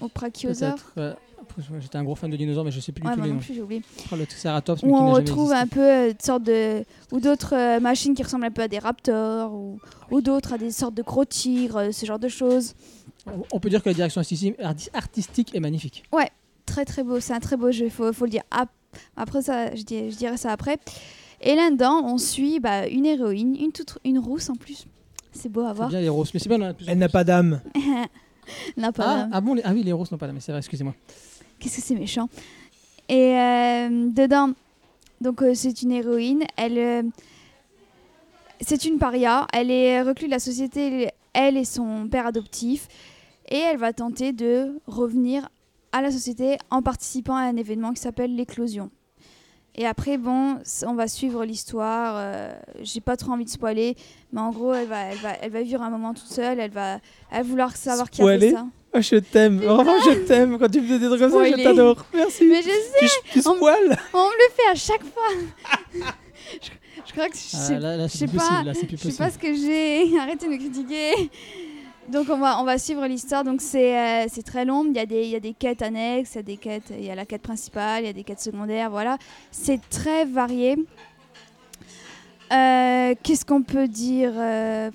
Ou 0.00 0.08
Brachiosaure. 0.14 0.74
Euh, 0.98 1.14
J'étais 1.80 1.96
un 1.98 2.04
gros 2.04 2.14
fan 2.14 2.30
de 2.30 2.36
dinosaures, 2.36 2.64
mais 2.64 2.70
je 2.70 2.78
sais 2.78 2.92
plus 2.92 3.02
Ouais, 3.04 3.10
du 3.10 3.16
tout 3.16 3.22
les 3.24 3.28
non 3.30 3.34
noms. 3.34 3.40
plus, 3.40 3.54
j'ai 3.54 3.60
oublié. 3.60 3.82
Oh, 4.12 4.16
le 4.16 4.24
Triceratops, 4.24 4.82
mais 4.84 4.88
où 4.88 4.94
qui 4.94 5.00
on 5.02 5.12
retrouve 5.12 5.52
un 5.52 5.66
peu 5.66 5.80
euh, 5.80 6.12
de 6.12 6.22
sortes 6.22 6.44
de 6.44 6.84
ou 7.10 7.18
d'autres 7.18 7.54
euh, 7.56 7.80
machines 7.80 8.14
qui 8.14 8.22
ressemblent 8.22 8.44
un 8.44 8.50
peu 8.52 8.62
à 8.62 8.68
des 8.68 8.78
raptors 8.78 9.52
ou, 9.52 9.78
ou 10.12 10.20
d'autres 10.20 10.52
à 10.54 10.58
des 10.58 10.70
sortes 10.70 10.94
de 10.94 11.02
gros 11.02 11.24
tigres, 11.24 11.92
ce 11.92 12.06
genre 12.06 12.20
de 12.20 12.28
choses. 12.28 12.74
On- 13.52 13.58
peut 13.58 13.68
dire 13.68 13.82
que 13.82 13.88
la 13.88 13.94
direction 13.94 14.20
artistique- 14.20 14.58
arti- 14.60 14.90
artistique 14.94 15.54
est 15.54 15.60
magnifique. 15.60 16.04
Très 16.70 16.84
très 16.84 17.02
beau, 17.02 17.18
c'est 17.20 17.32
un 17.32 17.40
très 17.40 17.56
beau 17.56 17.70
jeu, 17.72 17.86
il 17.86 17.90
faut, 17.90 18.12
faut 18.12 18.24
le 18.26 18.30
dire. 18.30 18.42
Ap- 18.50 18.70
Après 19.16 19.42
ça, 19.42 19.74
je, 19.74 19.82
dis- 19.82 20.10
je 20.12 20.16
dirais 20.16 20.36
ça 20.36 20.52
après. 20.52 20.78
Et 21.40 21.54
là-dedans, 21.54 22.02
on 22.04 22.16
suit 22.18 22.60
bah, 22.60 22.86
une 22.86 23.06
héroïne, 23.06 23.56
une, 23.56 23.72
toute, 23.72 23.98
une 24.04 24.18
rousse 24.18 24.50
en 24.50 24.54
plus. 24.54 24.86
C'est 25.32 25.48
beau 25.48 25.62
à 25.62 25.68
C'est 25.70 25.74
voir. 25.74 25.88
bien 25.88 26.00
les 26.00 26.08
roses, 26.08 26.30
mais 26.34 26.38
c'est 26.40 26.48
bien. 26.48 26.60
en 26.70 26.74
Elle 26.86 26.98
n'a 26.98 27.08
pas 27.08 27.24
d'âme. 27.24 27.60
N'a 28.76 28.90
pas 28.92 29.04
Ah, 29.06 29.16
d'âme. 29.16 29.30
ah 29.32 29.40
bon, 29.40 29.54
les- 29.54 29.62
ah 29.64 29.72
oui, 29.72 29.82
les 29.84 29.92
roses 29.92 30.10
n'ont 30.10 30.18
pas 30.18 30.26
d'âme, 30.26 30.40
c'est 30.40 30.50
vrai, 30.52 30.58
excusez-moi. 30.58 30.94
Qu'est-ce 31.58 31.76
que 31.76 31.82
c'est 31.82 31.94
méchant. 31.94 32.28
Et 33.08 33.36
euh, 33.38 34.08
dedans, 34.10 34.50
donc 35.20 35.42
euh, 35.42 35.52
c'est 35.54 35.82
une 35.82 35.92
héroïne. 35.92 36.44
Elle, 36.56 36.78
euh, 36.78 37.02
c'est 38.60 38.84
une 38.84 38.98
paria. 38.98 39.46
Elle 39.52 39.70
est 39.70 40.02
recluse 40.02 40.28
de 40.28 40.34
la 40.34 40.38
société. 40.40 41.08
Elle 41.32 41.56
et 41.56 41.64
son 41.64 42.08
père 42.08 42.26
adoptif, 42.26 42.88
et 43.48 43.56
elle 43.58 43.76
va 43.78 43.92
tenter 43.92 44.32
de 44.32 44.80
revenir 44.88 45.48
à 45.92 46.02
la 46.02 46.10
société 46.10 46.56
en 46.70 46.82
participant 46.82 47.34
à 47.36 47.40
un 47.42 47.56
événement 47.56 47.92
qui 47.92 48.00
s'appelle 48.00 48.34
l'éclosion. 48.36 48.90
Et 49.76 49.86
après, 49.86 50.18
bon, 50.18 50.58
on 50.86 50.94
va 50.94 51.06
suivre 51.06 51.44
l'histoire. 51.44 52.14
euh, 52.16 52.52
J'ai 52.82 53.00
pas 53.00 53.16
trop 53.16 53.32
envie 53.32 53.44
de 53.44 53.50
spoiler, 53.50 53.96
mais 54.32 54.40
en 54.40 54.50
gros, 54.50 54.74
elle 54.74 54.88
va, 54.88 54.98
elle 55.04 55.18
va, 55.18 55.32
elle 55.40 55.50
va 55.52 55.62
vivre 55.62 55.80
un 55.82 55.90
moment 55.90 56.12
toute 56.12 56.26
seule. 56.26 56.58
Elle 56.58 56.72
va, 56.72 56.94
elle 57.30 57.38
va 57.38 57.42
vouloir 57.42 57.76
savoir 57.76 58.10
qui 58.10 58.20
a 58.22 58.38
fait 58.38 58.50
ça. 58.50 58.66
Oh, 58.92 59.00
je 59.00 59.16
t'aime. 59.16 59.58
Vraiment, 59.58 59.94
je 60.04 60.26
t'aime. 60.26 60.58
Quand 60.58 60.68
tu 60.68 60.80
me 60.80 60.86
fais 60.88 60.98
des 60.98 61.06
trucs 61.06 61.20
comme 61.20 61.30
ça, 61.30 61.44
je 61.44 61.62
t'adore. 61.62 62.04
Merci. 62.12 62.46
Mais 62.46 62.60
je 62.62 62.68
sais, 62.68 63.06
Tu, 63.32 63.40
tu 63.40 63.48
On- 63.48 63.54
me 63.54 63.60
le 63.62 64.52
fait 64.52 64.70
à 64.72 64.74
chaque 64.74 65.04
fois. 65.04 65.28
je, 66.60 66.68
je 67.06 67.12
crois 67.12 67.28
que 67.28 67.36
je 67.36 67.40
Ah, 67.54 67.56
sais 67.58 67.78
là, 67.78 67.96
là, 67.96 68.06
je 68.08 68.12
c'est 68.12 68.18
sais 68.18 68.26
plus 68.26 68.38
pas, 68.38 68.62
plus 68.64 68.96
Je 68.96 69.10
sais 69.10 69.16
pas 69.18 69.30
ce 69.30 69.38
que 69.38 69.54
j'ai. 69.54 70.18
Arrêtez 70.18 70.46
de 70.46 70.50
me 70.50 70.56
critiquer. 70.58 71.30
Donc 72.12 72.28
on 72.30 72.38
va, 72.38 72.60
on 72.60 72.64
va 72.64 72.78
suivre 72.78 73.06
l'histoire. 73.06 73.44
Donc 73.44 73.60
c'est 73.60 73.96
euh, 73.98 74.26
c'est 74.28 74.42
très 74.42 74.64
long. 74.64 74.84
Il 74.86 74.94
y, 74.96 74.98
a 74.98 75.06
des, 75.06 75.22
il 75.22 75.30
y 75.30 75.36
a 75.36 75.40
des 75.40 75.54
quêtes 75.54 75.82
annexes, 75.82 76.32
il 76.34 76.36
y 76.36 76.40
a 76.40 76.42
des 76.42 76.56
quêtes, 76.56 76.92
il 76.96 77.04
y 77.04 77.10
a 77.10 77.14
la 77.14 77.24
quête 77.26 77.42
principale, 77.42 78.02
il 78.02 78.06
y 78.06 78.10
a 78.10 78.12
des 78.12 78.24
quêtes 78.24 78.40
secondaires. 78.40 78.90
Voilà, 78.90 79.16
c'est 79.50 79.80
très 79.90 80.24
varié. 80.24 80.76
Euh, 82.52 83.14
Qu'est-ce 83.22 83.44
qu'on 83.44 83.62
peut 83.62 83.86
dire 83.86 84.32
Euh, 84.34 84.90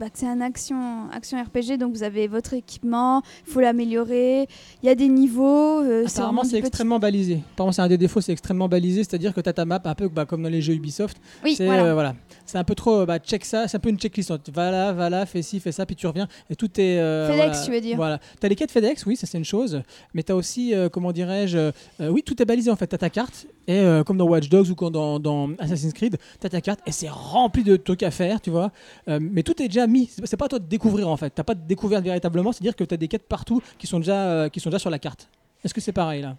bah, 0.00 0.06
c'est 0.12 0.26
un 0.26 0.40
action, 0.40 1.08
action 1.12 1.40
RPG, 1.40 1.76
donc 1.78 1.92
vous 1.94 2.02
avez 2.02 2.26
votre 2.26 2.54
équipement, 2.54 3.22
il 3.46 3.52
faut 3.52 3.60
l'améliorer, 3.60 4.48
il 4.82 4.86
y 4.86 4.88
a 4.88 4.94
des 4.96 5.06
niveaux. 5.08 5.82
c'est 6.08 6.18
Apparemment, 6.18 6.42
c'est 6.42 6.48
petit- 6.56 6.66
extrêmement 6.66 6.98
balisé. 6.98 7.42
Apparemment, 7.52 7.72
c'est 7.72 7.82
un 7.82 7.88
des 7.88 7.96
défauts, 7.98 8.20
c'est 8.20 8.32
extrêmement 8.32 8.68
balisé, 8.68 9.04
c'est-à-dire 9.04 9.32
que 9.32 9.40
tu 9.40 9.48
as 9.48 9.52
ta 9.52 9.64
map 9.64 9.80
un 9.84 9.94
peu 9.94 10.08
bah, 10.08 10.24
comme 10.26 10.42
dans 10.42 10.48
les 10.48 10.62
jeux 10.62 10.72
Ubisoft. 10.74 11.18
Oui, 11.44 11.54
voilà. 11.94 12.14
C'est 12.54 12.58
un 12.60 12.62
peu 12.62 12.76
trop, 12.76 13.04
bah, 13.04 13.18
check 13.18 13.44
ça, 13.44 13.66
c'est 13.66 13.78
un 13.78 13.80
peu 13.80 13.88
une 13.88 13.98
checklist. 13.98 14.30
Va 14.54 14.70
là, 14.70 14.92
va 14.92 15.10
là, 15.10 15.26
fais 15.26 15.42
ci, 15.42 15.58
fais 15.58 15.72
ça, 15.72 15.86
puis 15.86 15.96
tu 15.96 16.06
reviens 16.06 16.28
et 16.48 16.54
tout 16.54 16.70
est. 16.80 17.00
euh, 17.00 17.26
FedEx, 17.26 17.46
voilà. 17.48 17.64
tu 17.64 17.70
veux 17.72 17.80
dire 17.80 17.96
Voilà. 17.96 18.20
Tu 18.40 18.46
as 18.46 18.48
les 18.48 18.54
quêtes 18.54 18.70
FedEx, 18.70 19.04
oui, 19.06 19.16
ça 19.16 19.26
c'est 19.26 19.38
une 19.38 19.44
chose, 19.44 19.82
mais 20.14 20.22
tu 20.22 20.30
as 20.30 20.36
aussi, 20.36 20.72
euh, 20.72 20.88
comment 20.88 21.10
dirais-je, 21.10 21.58
euh, 21.58 21.72
oui, 22.10 22.22
tout 22.22 22.40
est 22.40 22.44
balisé 22.44 22.70
en 22.70 22.76
fait. 22.76 22.86
Tu 22.86 22.94
as 22.94 22.98
ta 22.98 23.10
carte, 23.10 23.46
et 23.66 23.82
comme 24.06 24.18
dans 24.18 24.26
Watch 24.26 24.48
Dogs 24.48 24.70
ou 24.70 24.76
comme 24.76 24.92
dans, 24.92 25.18
dans 25.18 25.50
Assassin's 25.58 25.92
Creed, 25.92 26.16
tu 26.40 26.46
as 26.46 26.50
ta 26.50 26.60
carte 26.60 26.78
et 26.86 26.92
c'est 26.92 27.08
rempli 27.08 27.64
de 27.64 27.74
trucs 27.76 28.04
à 28.04 28.12
faire, 28.12 28.40
tu 28.40 28.50
vois. 28.50 28.70
Mais 29.08 29.42
tout 29.42 29.60
est 29.60 29.66
déjà 29.66 29.88
mis. 29.88 30.08
C'est 30.24 30.36
pas- 30.36 30.44
à 30.44 30.48
toi 30.48 30.60
de 30.60 30.66
découvrir 30.68 31.08
en 31.08 31.16
fait. 31.16 31.30
T'as 31.30 31.42
pas 31.42 31.54
de 31.56 31.66
découverte 31.66 32.04
véritablement, 32.04 32.52
c'est-à-dire 32.52 32.76
que 32.76 32.84
tu 32.84 32.94
as 32.94 32.98
des 32.98 33.08
quêtes 33.08 33.26
partout 33.26 33.60
qui 33.78 33.88
sont 33.88 33.98
déjà, 33.98 34.48
qui 34.48 34.60
sont 34.60 34.70
déjà 34.70 34.78
sur 34.78 34.90
la 34.90 35.00
carte. 35.00 35.28
Est-ce 35.64 35.74
que 35.74 35.80
c'est 35.80 35.90
pareil 35.92 36.22
là? 36.22 36.36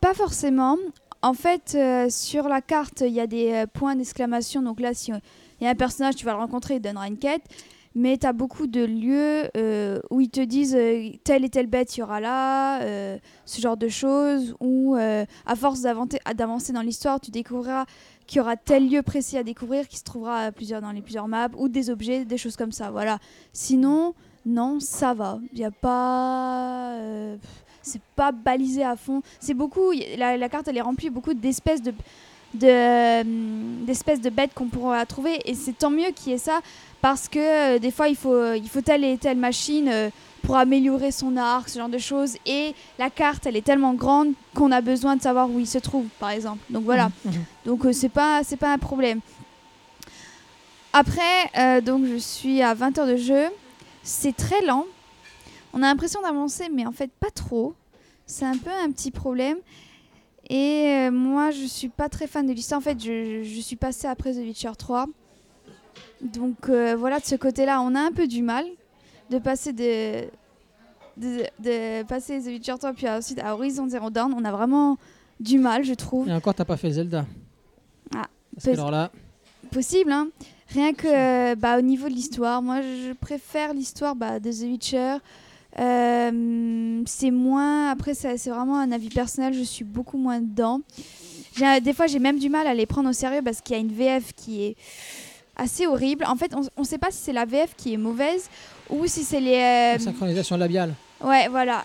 Pas 0.00 0.14
forcément. 0.14 0.76
En 1.20 1.34
fait, 1.34 1.74
euh, 1.74 2.08
sur 2.10 2.48
la 2.48 2.60
carte, 2.60 3.02
il 3.04 3.12
y 3.12 3.20
a 3.20 3.26
des 3.26 3.52
euh, 3.52 3.66
points 3.66 3.96
d'exclamation. 3.96 4.62
Donc 4.62 4.78
là, 4.78 4.94
si 4.94 5.10
il 5.60 5.64
y 5.64 5.66
a 5.66 5.70
un 5.70 5.74
personnage, 5.74 6.14
tu 6.14 6.24
vas 6.24 6.32
le 6.32 6.38
rencontrer, 6.38 6.76
il 6.76 6.80
donnera 6.80 7.08
une 7.08 7.18
quête. 7.18 7.42
Mais 7.96 8.16
tu 8.18 8.26
as 8.26 8.32
beaucoup 8.32 8.68
de 8.68 8.84
lieux 8.84 9.50
euh, 9.56 9.98
où 10.10 10.20
ils 10.20 10.30
te 10.30 10.40
disent 10.40 10.78
telle 11.24 11.44
et 11.44 11.48
telle 11.48 11.66
bête, 11.66 11.96
il 11.96 12.00
y 12.00 12.02
aura 12.04 12.20
là, 12.20 12.80
ce 13.44 13.60
genre 13.60 13.76
de 13.76 13.88
choses. 13.88 14.54
Ou 14.60 14.94
à 14.94 15.56
force 15.56 15.80
d'avancer 15.80 16.72
dans 16.72 16.82
l'histoire, 16.82 17.18
tu 17.18 17.32
découvriras 17.32 17.86
qu'il 18.28 18.36
y 18.36 18.40
aura 18.40 18.56
tel 18.56 18.88
lieu 18.88 19.02
précis 19.02 19.36
à 19.36 19.42
découvrir 19.42 19.88
qui 19.88 19.96
se 19.96 20.04
trouvera 20.04 20.52
plusieurs, 20.52 20.80
dans 20.80 20.92
les 20.92 21.00
plusieurs 21.00 21.26
maps, 21.26 21.48
ou 21.56 21.68
des 21.68 21.90
objets, 21.90 22.24
des 22.24 22.38
choses 22.38 22.56
comme 22.56 22.72
ça. 22.72 22.92
Voilà. 22.92 23.18
Sinon, 23.52 24.14
non, 24.46 24.78
ça 24.78 25.14
va. 25.14 25.40
Il 25.52 25.58
n'y 25.58 25.64
a 25.64 25.72
pas. 25.72 26.94
C'est 27.88 28.00
pas 28.14 28.32
balisé 28.32 28.84
à 28.84 28.96
fond. 28.96 29.22
C'est 29.40 29.54
beaucoup. 29.54 29.92
La, 30.16 30.36
la 30.36 30.48
carte, 30.48 30.68
elle 30.68 30.76
est 30.76 30.82
remplie 30.82 31.10
beaucoup 31.10 31.34
d'espèces 31.34 31.82
de 31.82 31.92
euh, 32.62 33.22
d'espèces 33.86 34.20
de 34.20 34.30
bêtes 34.30 34.54
qu'on 34.54 34.68
pourra 34.68 35.04
trouver. 35.06 35.38
Et 35.44 35.54
c'est 35.54 35.76
tant 35.76 35.90
mieux 35.90 36.10
qu'il 36.14 36.32
y 36.32 36.34
ait 36.34 36.38
ça 36.38 36.60
parce 37.00 37.28
que 37.28 37.38
euh, 37.38 37.78
des 37.78 37.90
fois 37.90 38.08
il 38.08 38.16
faut 38.16 38.32
euh, 38.34 38.56
il 38.56 38.68
faut 38.68 38.80
telle 38.80 39.04
et 39.04 39.18
telle 39.18 39.36
machine 39.36 39.88
euh, 39.88 40.10
pour 40.42 40.56
améliorer 40.56 41.10
son 41.10 41.36
arc 41.36 41.68
ce 41.68 41.78
genre 41.78 41.88
de 41.88 41.98
choses. 41.98 42.36
Et 42.46 42.74
la 42.98 43.10
carte 43.10 43.46
elle 43.46 43.56
est 43.56 43.64
tellement 43.64 43.94
grande 43.94 44.32
qu'on 44.54 44.72
a 44.72 44.80
besoin 44.80 45.16
de 45.16 45.22
savoir 45.22 45.50
où 45.50 45.58
il 45.58 45.66
se 45.66 45.78
trouve 45.78 46.06
par 46.18 46.30
exemple. 46.30 46.60
Donc 46.70 46.84
voilà. 46.84 47.10
Mhm. 47.24 47.32
donc 47.66 47.84
euh, 47.84 47.92
c'est 47.92 48.08
pas 48.08 48.42
c'est 48.44 48.56
pas 48.56 48.72
un 48.72 48.78
problème. 48.78 49.20
Après 50.92 51.80
donc 51.82 52.06
je 52.06 52.16
suis 52.16 52.62
à 52.62 52.74
20 52.74 52.98
heures 52.98 53.06
de 53.06 53.16
jeu. 53.16 53.44
C'est 54.02 54.34
très 54.34 54.62
lent. 54.62 54.86
On 55.74 55.82
a 55.82 55.86
l'impression 55.86 56.22
d'avancer 56.22 56.68
mais 56.72 56.86
en 56.86 56.92
fait 56.92 57.10
pas 57.20 57.30
trop 57.30 57.74
c'est 58.28 58.44
un 58.44 58.56
peu 58.56 58.70
un 58.70 58.92
petit 58.92 59.10
problème 59.10 59.56
et 60.48 61.08
euh, 61.08 61.10
moi 61.10 61.50
je 61.50 61.64
suis 61.66 61.88
pas 61.88 62.08
très 62.08 62.28
fan 62.28 62.46
de 62.46 62.52
l'histoire 62.52 62.78
en 62.78 62.82
fait 62.82 63.02
je, 63.02 63.42
je 63.42 63.60
suis 63.60 63.74
passée 63.74 64.06
après 64.06 64.32
The 64.32 64.38
Witcher 64.38 64.70
3 64.78 65.06
donc 66.20 66.68
euh, 66.68 66.94
voilà 66.96 67.18
de 67.18 67.24
ce 67.24 67.34
côté 67.34 67.66
là 67.66 67.80
on 67.82 67.96
a 67.96 68.00
un 68.00 68.12
peu 68.12 68.28
du 68.28 68.42
mal 68.42 68.64
de 69.30 69.38
passer 69.38 69.72
de 69.72 70.28
de, 71.16 71.42
de 71.58 72.02
passer 72.04 72.40
The 72.40 72.46
Witcher 72.46 72.74
3 72.78 72.92
puis 72.92 73.08
ensuite 73.08 73.40
à 73.40 73.54
Horizon 73.54 73.88
Zero 73.88 74.10
Dawn 74.10 74.32
on 74.32 74.44
a 74.44 74.52
vraiment 74.52 74.96
du 75.40 75.58
mal 75.58 75.84
je 75.84 75.94
trouve 75.94 76.28
Et 76.28 76.32
encore, 76.32 76.54
t'as 76.54 76.64
pas 76.64 76.76
fait 76.76 76.90
Zelda. 76.90 77.24
Ah, 78.14 78.26
Parce 78.54 78.66
que 78.66 78.70
alors 78.70 78.90
là, 78.90 79.10
possible. 79.70 80.10
Hein. 80.12 80.28
Rien 80.68 80.92
que 80.92 81.06
euh, 81.06 81.54
bah, 81.54 81.78
au 81.78 81.82
niveau 81.82 82.08
de 82.08 82.14
l'histoire, 82.14 82.62
moi 82.62 82.80
je 82.82 83.12
préfère 83.12 83.72
l'histoire 83.72 84.14
bah, 84.16 84.40
de 84.40 84.50
The 84.50 84.62
Witcher. 84.62 85.16
Euh, 85.78 87.02
c'est 87.06 87.30
moins. 87.30 87.90
Après, 87.90 88.14
c'est 88.14 88.36
vraiment 88.48 88.78
un 88.78 88.92
avis 88.92 89.08
personnel, 89.08 89.54
je 89.54 89.62
suis 89.62 89.84
beaucoup 89.84 90.18
moins 90.18 90.40
dedans. 90.40 90.80
Des 91.82 91.92
fois, 91.92 92.06
j'ai 92.06 92.18
même 92.20 92.38
du 92.38 92.48
mal 92.48 92.66
à 92.66 92.74
les 92.74 92.86
prendre 92.86 93.08
au 93.10 93.12
sérieux 93.12 93.42
parce 93.44 93.60
qu'il 93.60 93.74
y 93.74 93.78
a 93.78 93.82
une 93.82 93.92
VF 93.92 94.32
qui 94.36 94.62
est 94.64 94.76
assez 95.56 95.86
horrible. 95.86 96.24
En 96.26 96.36
fait, 96.36 96.52
on 96.76 96.80
ne 96.82 96.86
sait 96.86 96.98
pas 96.98 97.10
si 97.10 97.18
c'est 97.22 97.32
la 97.32 97.44
VF 97.44 97.74
qui 97.76 97.94
est 97.94 97.96
mauvaise 97.96 98.48
ou 98.90 99.06
si 99.06 99.24
c'est 99.24 99.40
les. 99.40 99.54
euh, 99.56 99.92
la 99.94 99.98
synchronisation 99.98 100.56
labiale. 100.56 100.94
Ouais, 101.22 101.48
voilà. 101.48 101.84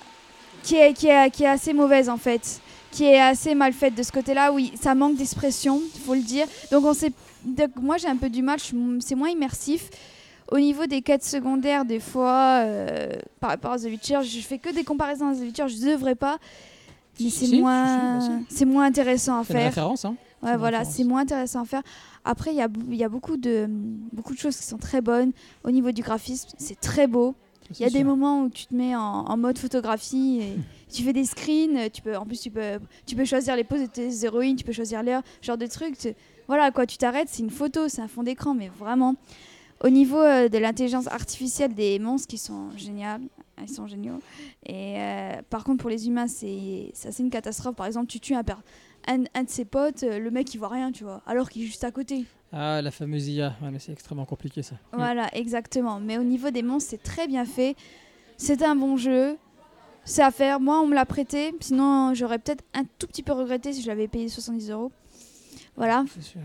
Qui 0.62 0.76
est, 0.76 0.94
qui, 0.94 1.08
est, 1.08 1.32
qui 1.32 1.44
est 1.44 1.48
assez 1.48 1.74
mauvaise 1.74 2.08
en 2.10 2.18
fait. 2.18 2.62
Qui 2.92 3.06
est 3.06 3.20
assez 3.20 3.56
mal 3.56 3.74
faite 3.74 3.96
de 3.96 4.04
ce 4.04 4.12
côté-là. 4.12 4.52
Oui, 4.52 4.72
ça 4.80 4.94
manque 4.94 5.16
d'expression, 5.16 5.82
il 5.96 6.02
faut 6.02 6.14
le 6.14 6.22
dire. 6.22 6.46
Donc, 6.72 6.86
on 6.86 6.94
sait... 6.94 7.12
donc, 7.44 7.72
moi 7.82 7.98
j'ai 7.98 8.08
un 8.08 8.16
peu 8.18 8.30
du 8.30 8.44
mal, 8.44 8.60
suis- 8.60 8.78
c'est 9.00 9.16
moins 9.16 9.30
immersif. 9.30 9.90
Au 10.52 10.60
niveau 10.60 10.86
des 10.86 11.02
quêtes 11.02 11.24
secondaires, 11.24 11.86
des 11.86 12.00
fois, 12.00 12.62
euh, 12.66 13.10
par 13.40 13.50
rapport 13.52 13.72
à 13.72 13.78
The 13.80 13.84
Witcher, 13.86 14.20
je 14.24 14.40
fais 14.42 14.60
que 14.60 14.74
des 14.74 14.84
comparaisons 14.84 15.28
à 15.30 15.34
The 15.36 15.40
Witcher, 15.40 15.68
je 15.68 15.78
devrais 15.92 16.16
pas. 16.16 16.38
Mais 17.20 17.30
c'est 17.30 17.46
Si, 17.46 17.60
moins, 17.62 18.20
si, 18.20 18.28
si, 18.50 18.58
c'est 18.58 18.66
moins 18.66 18.86
intéressant 18.86 19.40
à 19.40 19.44
C'est 19.44 19.54
une 19.54 19.60
faire. 19.60 19.68
référence, 19.70 20.06
hein. 20.06 20.16
Ouais, 20.42 20.52
une 20.52 20.58
voilà, 20.58 20.80
référence. 20.80 20.98
c'est 20.98 21.04
moins 21.06 21.22
intéressant 21.22 21.62
à 21.62 21.66
faire. 21.66 21.82
Après, 22.26 22.52
il 22.52 22.58
y 22.58 22.62
a, 22.62 22.68
y 22.90 23.04
a 23.04 23.10
beaucoup, 23.10 23.38
de, 23.38 23.68
beaucoup 24.12 24.34
de 24.34 24.40
choses 24.40 24.58
qui 24.58 24.64
sont 24.66 24.78
très 24.78 25.00
bonnes. 25.02 25.32
Au 25.64 25.72
niveau 25.72 25.92
du 25.92 26.02
graphisme, 26.02 26.50
c'est 26.58 26.80
très 26.80 27.08
beau. 27.08 27.36
Il 27.72 27.80
y 27.80 27.86
a 27.86 27.88
C'est 27.88 27.94
des 27.98 28.04
moments 28.04 28.42
où 28.44 28.50
tu 28.50 28.66
te 28.66 28.76
mets 28.76 28.96
en, 28.96 29.02
en 29.02 29.38
mode 29.38 29.58
photographie 29.58 30.42
et 30.42 30.58
tu 30.94 31.02
fais 31.04 31.14
des 31.14 31.24
screens. 31.24 31.90
Tu 31.92 32.02
peux, 32.02 32.18
en 32.18 32.26
plus, 32.26 32.42
tu 32.42 32.52
peux, 32.52 32.80
tu 33.06 33.16
peux 33.16 33.26
choisir 33.26 33.56
les 33.56 33.64
poses 33.64 33.82
de 33.82 33.86
tes 33.88 34.26
héroïnes, 34.26 34.58
tu 34.58 34.64
peux 34.66 34.74
choisir 34.74 35.02
l'heure, 35.02 35.22
genre 35.42 35.58
de 35.58 35.66
trucs. 35.66 35.98
Tu- 35.98 36.14
voilà, 36.48 36.72
quoi, 36.72 36.86
tu 36.86 36.98
t'arrêtes, 36.98 37.30
c'est 37.32 37.42
une 37.42 37.50
photo, 37.50 37.88
c'est 37.88 38.02
un 38.02 38.08
fond 38.10 38.22
d'écran, 38.24 38.54
mais 38.54 38.70
vraiment. 38.78 39.16
Au 39.84 39.90
niveau 39.90 40.22
euh, 40.22 40.48
de 40.48 40.58
l'intelligence 40.58 41.08
artificielle 41.08 41.74
des 41.74 42.00
monstres 42.00 42.28
qui 42.30 42.38
sont 42.38 42.72
géniales, 42.78 43.22
ils 43.62 43.70
sont 43.70 43.86
géniaux. 43.86 44.20
Et 44.66 44.96
euh, 44.98 45.42
par 45.50 45.66
contre, 45.66 45.82
pour 45.82 45.90
les 45.90 46.08
humains, 46.08 46.28
c'est 46.28 46.90
c'est 46.94 47.10
assez 47.10 47.22
une 47.22 47.30
catastrophe. 47.30 47.76
Par 47.76 47.86
exemple, 47.86 48.08
tu 48.08 48.22
tues 48.22 48.34
un, 48.34 48.44
un, 49.08 49.24
un 49.34 49.44
de 49.44 49.50
ses 49.50 49.66
potes, 49.66 50.04
euh, 50.04 50.20
le 50.20 50.32
mec 50.32 50.54
il 50.54 50.58
voit 50.58 50.70
rien, 50.70 50.94
tu 50.94 51.04
vois, 51.04 51.22
alors 51.28 51.50
qu'il 51.50 51.64
est 51.64 51.66
juste 51.66 51.84
à 51.84 51.92
côté. 51.92 52.26
Ah, 52.54 52.82
la 52.82 52.92
fameuse 52.92 53.28
IA. 53.28 53.56
Ouais, 53.62 53.72
mais 53.72 53.80
c'est 53.80 53.92
extrêmement 53.92 54.26
compliqué 54.26 54.62
ça. 54.62 54.76
Voilà, 54.94 55.28
exactement. 55.36 56.00
Mais 56.00 56.18
au 56.18 56.24
niveau 56.24 56.50
des 56.50 56.62
monstres, 56.64 56.92
c'est 56.92 57.04
très 57.04 57.28
bien 57.28 57.46
fait. 57.46 57.76
C'est 58.38 58.62
un 58.64 58.76
bon 58.76 58.96
jeu. 58.96 59.38
C'est 60.06 60.22
à 60.22 60.32
faire. 60.32 60.60
Moi, 60.60 60.80
on 60.82 60.88
me 60.88 60.94
l'a 60.96 61.06
prêté. 61.06 61.54
Sinon, 61.60 62.14
j'aurais 62.14 62.40
peut-être 62.40 62.64
un 62.74 62.84
tout 63.00 63.08
petit 63.08 63.24
peu 63.24 63.34
regretté 63.34 63.74
si 63.74 63.82
je 63.82 63.88
l'avais 63.88 64.08
payé 64.08 64.30
70 64.30 64.70
euros. 64.70 64.92
Voilà. 65.76 66.06
C'est 66.14 66.22
sûr. 66.22 66.42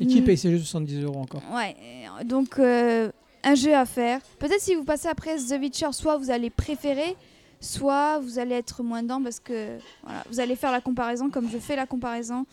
Et 0.00 0.06
qui 0.06 0.22
paye 0.22 0.36
ces 0.38 0.50
jeux 0.50 0.58
70 0.58 1.02
euros 1.04 1.20
encore 1.20 1.42
Ouais. 1.54 1.76
euh, 2.20 2.24
Donc, 2.24 2.58
euh, 2.58 3.10
un 3.42 3.54
jeu 3.54 3.74
à 3.74 3.84
faire. 3.84 4.20
Peut-être 4.38 4.60
si 4.60 4.74
vous 4.74 4.84
passez 4.84 5.08
après 5.08 5.36
The 5.36 5.56
Witcher, 5.60 5.88
soit 5.92 6.16
vous 6.18 6.30
allez 6.30 6.50
préférer, 6.50 7.16
soit 7.60 8.18
vous 8.20 8.38
allez 8.38 8.54
être 8.54 8.82
moins 8.82 9.02
dedans 9.02 9.22
parce 9.22 9.40
que 9.40 9.78
voilà, 10.04 10.22
vous 10.30 10.38
allez 10.40 10.54
faire 10.56 10.70
la 10.72 10.80
comparaison 10.80 11.30
comme 11.30 11.48
je 11.50 11.58
fais 11.58 11.76
la 11.76 11.86
comparaison. 11.86 12.46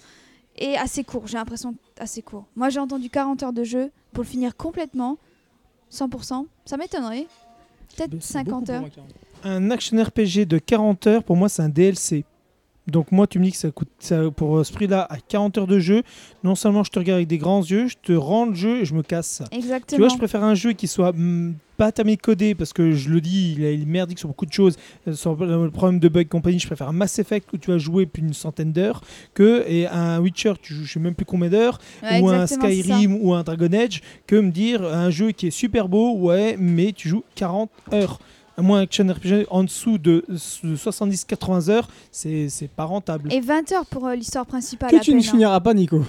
Et 0.58 0.78
assez 0.78 1.04
court, 1.04 1.28
j'ai 1.28 1.38
l'impression 1.38 1.76
assez 2.00 2.22
court. 2.22 2.46
Moi, 2.56 2.70
j'ai 2.70 2.80
entendu 2.80 3.10
40 3.10 3.44
heures 3.44 3.54
de 3.54 3.64
jeu 3.64 3.92
pour 4.14 4.24
le 4.24 4.30
finir 4.30 4.56
complètement, 4.56 5.18
100%. 5.92 6.46
Ça 6.66 6.78
m'étonnerait. 6.78 7.28
Peut-être 7.96 8.12
C'est 8.22 8.34
50 8.34 8.48
beaucoup 8.52 8.66
pour 8.66 8.74
heures. 8.74 8.82
moi. 8.82 8.92
Un 9.44 9.70
action 9.72 10.02
RPG 10.02 10.46
de 10.48 10.58
40 10.58 11.08
heures, 11.08 11.24
pour 11.24 11.36
moi, 11.36 11.50
c'est 11.50 11.62
un 11.62 11.70
DLC. 11.70 12.24
Donc 12.88 13.12
moi, 13.12 13.26
tu 13.28 13.40
me 13.40 13.46
dis 13.46 13.52
que 13.52 13.58
ça 13.58 13.72
coûte 13.72 13.90
ça, 14.00 14.30
pour 14.36 14.66
ce 14.66 14.72
prix-là 14.72 15.08
à 15.10 15.18
40 15.18 15.58
heures 15.58 15.68
de 15.68 15.80
jeu. 15.80 16.04
Non 16.44 16.56
seulement 16.56 16.84
je 16.84 16.92
te 16.92 17.00
regarde 17.00 17.18
avec 17.18 17.28
des 17.28 17.38
grands 17.38 17.64
yeux, 17.64 17.88
je 17.88 17.96
te 18.02 18.14
rends 18.14 18.46
le 18.46 18.54
jeu 18.56 18.82
et 18.82 18.86
je 18.86 18.94
me 18.94 19.02
casse. 19.02 19.42
Tu 19.52 19.58
Exactement. 19.58 20.00
vois, 20.00 20.10
je 20.10 20.18
préfère 20.18 20.44
un 20.44 20.56
jeu 20.56 20.74
qui 20.74 20.88
soit 20.88 21.12
hmm, 21.12 21.56
pas 21.78 21.92
tamé 21.92 22.16
codé 22.16 22.56
parce 22.56 22.74
que 22.74 22.92
je 22.94 23.10
le 23.10 23.22
dis, 23.22 23.56
il 23.58 23.64
est 23.66 23.86
merdique 23.86 24.20
sur 24.20 24.28
beaucoup 24.28 24.46
de 24.46 24.54
choses. 24.54 24.78
Euh, 25.08 25.14
Sur 25.14 25.36
le 25.36 25.70
problème 25.72 26.00
de 26.00 26.08
bug 26.10 26.28
compagnie, 26.28 26.60
je 26.60 26.68
préfère 26.68 26.90
un 26.90 26.94
Mass 26.94 27.18
Effect 27.20 27.52
où 27.54 27.58
tu 27.58 27.72
vas 27.72 27.78
jouer 27.78 28.06
plus 28.06 28.22
d'une 28.22 28.34
centaine 28.34 28.72
d'heures 28.72 29.02
que 29.34 29.66
et 29.68 29.88
un 29.88 30.20
Witcher, 30.20 30.54
tu 30.62 30.74
joues 30.74 30.86
je 30.86 30.94
sais 30.94 31.00
même 31.00 31.16
plus 31.16 31.26
combien 31.26 31.50
d'heures, 31.50 31.80
Ouais, 32.04 32.22
ou 32.22 32.30
un. 32.30 32.46
Skyrim 32.48 33.18
ou 33.22 33.34
un 33.34 33.44
Dragon 33.44 33.72
Age, 33.74 34.02
que 34.28 34.36
me 34.36 34.52
dire 34.52 34.84
un 34.84 35.10
jeu 35.10 35.32
qui 35.32 35.48
est 35.48 35.52
super 35.52 35.90
beau, 35.90 36.16
ouais, 36.18 36.56
mais 36.60 36.92
tu 36.94 37.10
joues 37.10 37.24
40 37.36 37.70
heures. 37.94 38.20
À 38.58 38.62
moins 38.62 38.80
action 38.82 39.06
RPG 39.06 39.48
en 39.50 39.64
dessous 39.66 39.98
de, 39.98 40.24
de 40.30 40.76
70-80 40.78 41.70
heures, 41.72 41.88
c'est 42.12 42.48
c'est 42.50 42.70
pas 42.70 42.86
rentable. 42.86 43.32
Et 43.34 43.42
20 43.42 43.72
heures 43.74 43.86
pour 43.86 44.08
euh, 44.08 44.16
l'histoire 44.16 44.46
principale. 44.46 44.90
Que 44.92 44.96
à 44.96 45.00
tu 45.00 45.14
ne 45.14 45.20
hein. 45.20 45.24
finiras 45.24 45.60
pas, 45.60 45.74
Nico. 45.74 46.04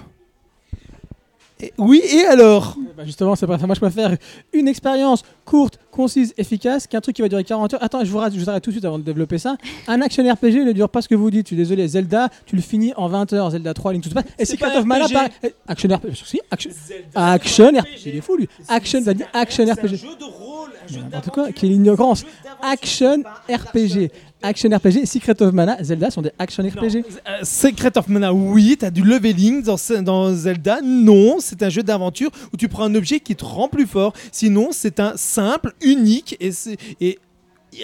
Et- 1.59 1.73
oui, 1.79 2.03
et 2.05 2.25
alors? 2.27 2.77
Bah 2.99 3.05
justement, 3.07 3.35
c'est 3.35 3.47
pas 3.47 3.59
ça. 3.59 3.65
Moi, 3.67 3.75
je 3.75 3.81
préfère 3.81 4.15
une 4.53 4.69
expérience 4.69 5.23
courte, 5.47 5.79
concise, 5.91 6.35
efficace, 6.37 6.87
qu'un 6.87 7.01
truc 7.01 7.17
qui 7.17 7.23
va 7.23 7.29
durer 7.31 7.45
40 7.45 7.73
heures. 7.73 7.83
Attends, 7.83 8.05
je 8.05 8.11
vous, 8.11 8.19
rate- 8.19 8.35
je 8.35 8.39
vous 8.39 8.51
arrête 8.51 8.63
tout 8.63 8.69
de 8.69 8.75
suite 8.75 8.85
avant 8.85 8.99
de 8.99 9.03
développer 9.05 9.39
ça. 9.39 9.57
Un 9.89 10.03
action 10.03 10.23
RPG 10.31 10.65
ne 10.67 10.73
dure 10.73 10.91
pas 10.91 11.01
ce 11.01 11.09
que 11.09 11.15
vous 11.15 11.31
dites. 11.31 11.47
Je 11.47 11.49
suis 11.49 11.57
désolé. 11.57 11.89
Zelda, 11.89 12.29
tu 12.45 12.57
le 12.57 12.63
finis 12.63 12.93
en 12.97 13.09
20 13.09 13.33
heures. 13.33 13.51
Zelda 13.53 13.73
3, 13.73 13.95
Link 13.95 14.05
to 14.05 14.11
the 14.11 14.15
Past. 14.15 14.27
Et 14.39 14.45
C'est 14.45 14.53
Secret 14.53 14.71
pas 14.71 14.79
of 14.81 14.85
Mana. 14.85 15.07
Eh, 15.43 15.55
Action 15.67 15.89
RPG. 15.97 16.15
Si, 16.27 16.41
action. 16.51 16.71
Action 17.15 17.69
RPG. 17.71 18.03
Il 18.05 18.17
est 18.17 18.21
fou, 18.21 18.37
lui. 18.37 18.49
Action, 18.69 19.03
ça 19.03 19.15
dit 19.15 19.25
action 19.33 19.65
RPG. 19.65 19.97
jeu 19.97 20.09
de 20.21 20.25
rôle, 20.25 20.56
un 20.56 20.56
Mais 20.56 20.56
N'importe 20.93 21.31
quoi. 21.31 21.53
Quelle 21.53 21.73
ignorance. 21.73 22.25
Action 22.63 23.23
RPG. 23.49 24.11
action 24.43 24.71
RPG. 24.71 25.07
Secret 25.07 25.41
of 25.43 25.53
Mana, 25.53 25.83
Zelda 25.83 26.11
sont 26.11 26.23
des 26.23 26.33
action 26.39 26.63
RPG. 26.63 27.05
euh, 27.29 27.39
Secret 27.43 27.97
of 27.97 28.09
Mana, 28.09 28.33
oui, 28.33 28.77
t'as 28.79 28.91
du 28.91 29.03
leveling 29.03 29.63
dans, 29.63 30.33
Zelda. 30.33 30.81
Non, 30.83 31.37
c'est 31.41 31.63
un 31.63 31.69
jeu 31.69 31.83
d'aventure 31.83 32.31
où 32.53 32.57
tu 32.57 32.69
prends 32.69 32.85
un 32.85 32.95
objet 32.95 33.21
qui 33.21 33.37
te 33.37 33.45
rend 33.45 33.69
plus 33.69 33.87
fort. 33.87 34.13
Sinon, 34.33 34.69
c'est 34.73 35.01
un 35.01 35.15
simple, 35.17 35.73
unique 35.81 36.37
et, 36.41 37.19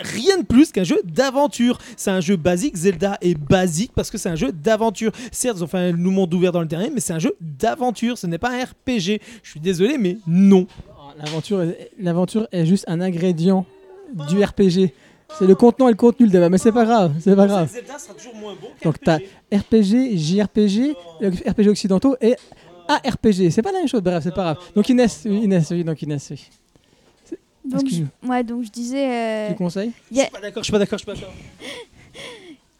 rien 0.00 0.38
de 0.38 0.44
plus 0.44 0.72
qu'un 0.72 0.84
jeu 0.84 1.00
d'aventure. 1.04 1.78
C'est 1.96 2.10
un 2.10 2.20
jeu 2.20 2.36
basique. 2.36 2.76
Zelda 2.76 3.18
est 3.20 3.34
basique 3.34 3.92
parce 3.94 4.10
que 4.10 4.18
c'est 4.18 4.30
un 4.30 4.36
jeu 4.36 4.52
d'aventure. 4.52 5.12
Certes, 5.30 5.58
ils 5.58 5.64
ont 5.64 5.66
fait 5.66 5.78
un 5.78 5.92
monde 5.92 6.32
ouvert 6.32 6.52
dans 6.52 6.62
le 6.62 6.68
terrain, 6.68 6.88
mais 6.92 7.00
c'est 7.00 7.12
un 7.12 7.18
jeu 7.18 7.34
d'aventure. 7.40 8.16
Ce 8.16 8.26
n'est 8.26 8.38
pas 8.38 8.50
un 8.50 8.64
RPG. 8.64 9.20
Je 9.42 9.50
suis 9.50 9.60
désolé, 9.60 9.98
mais 9.98 10.18
non. 10.26 10.66
L'aventure, 11.18 11.62
est- 11.62 11.90
l'aventure 11.98 12.48
est 12.52 12.66
juste 12.66 12.84
un 12.88 13.00
ingrédient 13.00 13.64
du 14.28 14.42
RPG. 14.42 14.92
C'est 15.38 15.46
le 15.46 15.54
contenant 15.54 15.88
et 15.88 15.92
le 15.92 15.96
contenu 15.96 16.26
le 16.26 16.32
débat, 16.32 16.48
mais 16.50 16.58
c'est 16.58 16.72
pas 16.72 16.84
grave, 16.84 17.12
c'est 17.20 17.34
pas 17.34 17.46
grave. 17.46 17.70
Zelda 17.72 17.98
sera 17.98 18.12
toujours 18.14 18.34
moins 18.34 18.54
bon 18.60 18.68
Donc 18.84 18.96
t'as 19.00 19.16
RPG, 19.50 20.16
JRPG, 20.18 20.94
RPG 21.48 21.68
occidentaux 21.68 22.16
et 22.20 22.36
ARPG. 22.88 23.50
C'est 23.50 23.62
pas 23.62 23.72
la 23.72 23.78
même 23.78 23.88
chose, 23.88 24.02
bref, 24.02 24.22
c'est 24.22 24.34
pas 24.34 24.54
grave. 24.54 24.58
Donc 24.76 24.88
Inès, 24.90 25.22
oui, 25.24 25.40
Inès, 25.44 25.70
oui, 25.70 25.84
donc 25.84 26.02
Inès, 26.02 26.28
oui. 26.30 26.48
Donc, 27.64 27.82
je, 27.88 28.28
ouais, 28.28 28.42
donc 28.42 28.64
je 28.64 28.70
disais, 28.70 29.08
euh, 29.08 29.48
Tu 29.50 29.54
conseilles 29.54 29.92
il 30.10 30.16
y, 30.16 30.20
a- 30.20 30.24
Je 30.24 30.28
suis 30.28 30.32
pas 30.32 30.40
d'accord, 30.40 30.62
je 30.62 30.64
suis 30.66 30.72
pas 30.72 30.78
d'accord, 30.80 30.98
je 30.98 31.04
suis 31.04 31.06
pas 31.06 31.14
d'accord. 31.14 31.32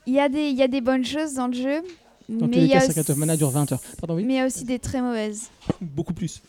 il 0.06 0.12
y 0.14 0.20
a 0.20 0.28
des, 0.28 0.48
il 0.48 0.56
y 0.56 0.62
a 0.62 0.68
des 0.68 0.80
bonnes 0.80 1.04
choses 1.04 1.34
dans 1.34 1.46
le 1.46 1.52
jeu, 1.54 1.82
Dans 2.28 2.46
mais 2.46 2.52
tous 2.52 2.58
les 2.58 2.64
il 2.66 2.70
y, 2.70 2.74
a 2.74 3.14
Mana 3.16 3.36
dure 3.36 3.50
20 3.50 3.70
heures. 3.72 3.80
Pardon, 4.00 4.16
oui 4.16 4.24
mais 4.24 4.34
il 4.34 4.36
y 4.38 4.40
a 4.40 4.46
aussi 4.46 4.64
des 4.64 4.80
très 4.80 5.00
mauvaises. 5.00 5.50
Beaucoup 5.80 6.12
plus. 6.12 6.42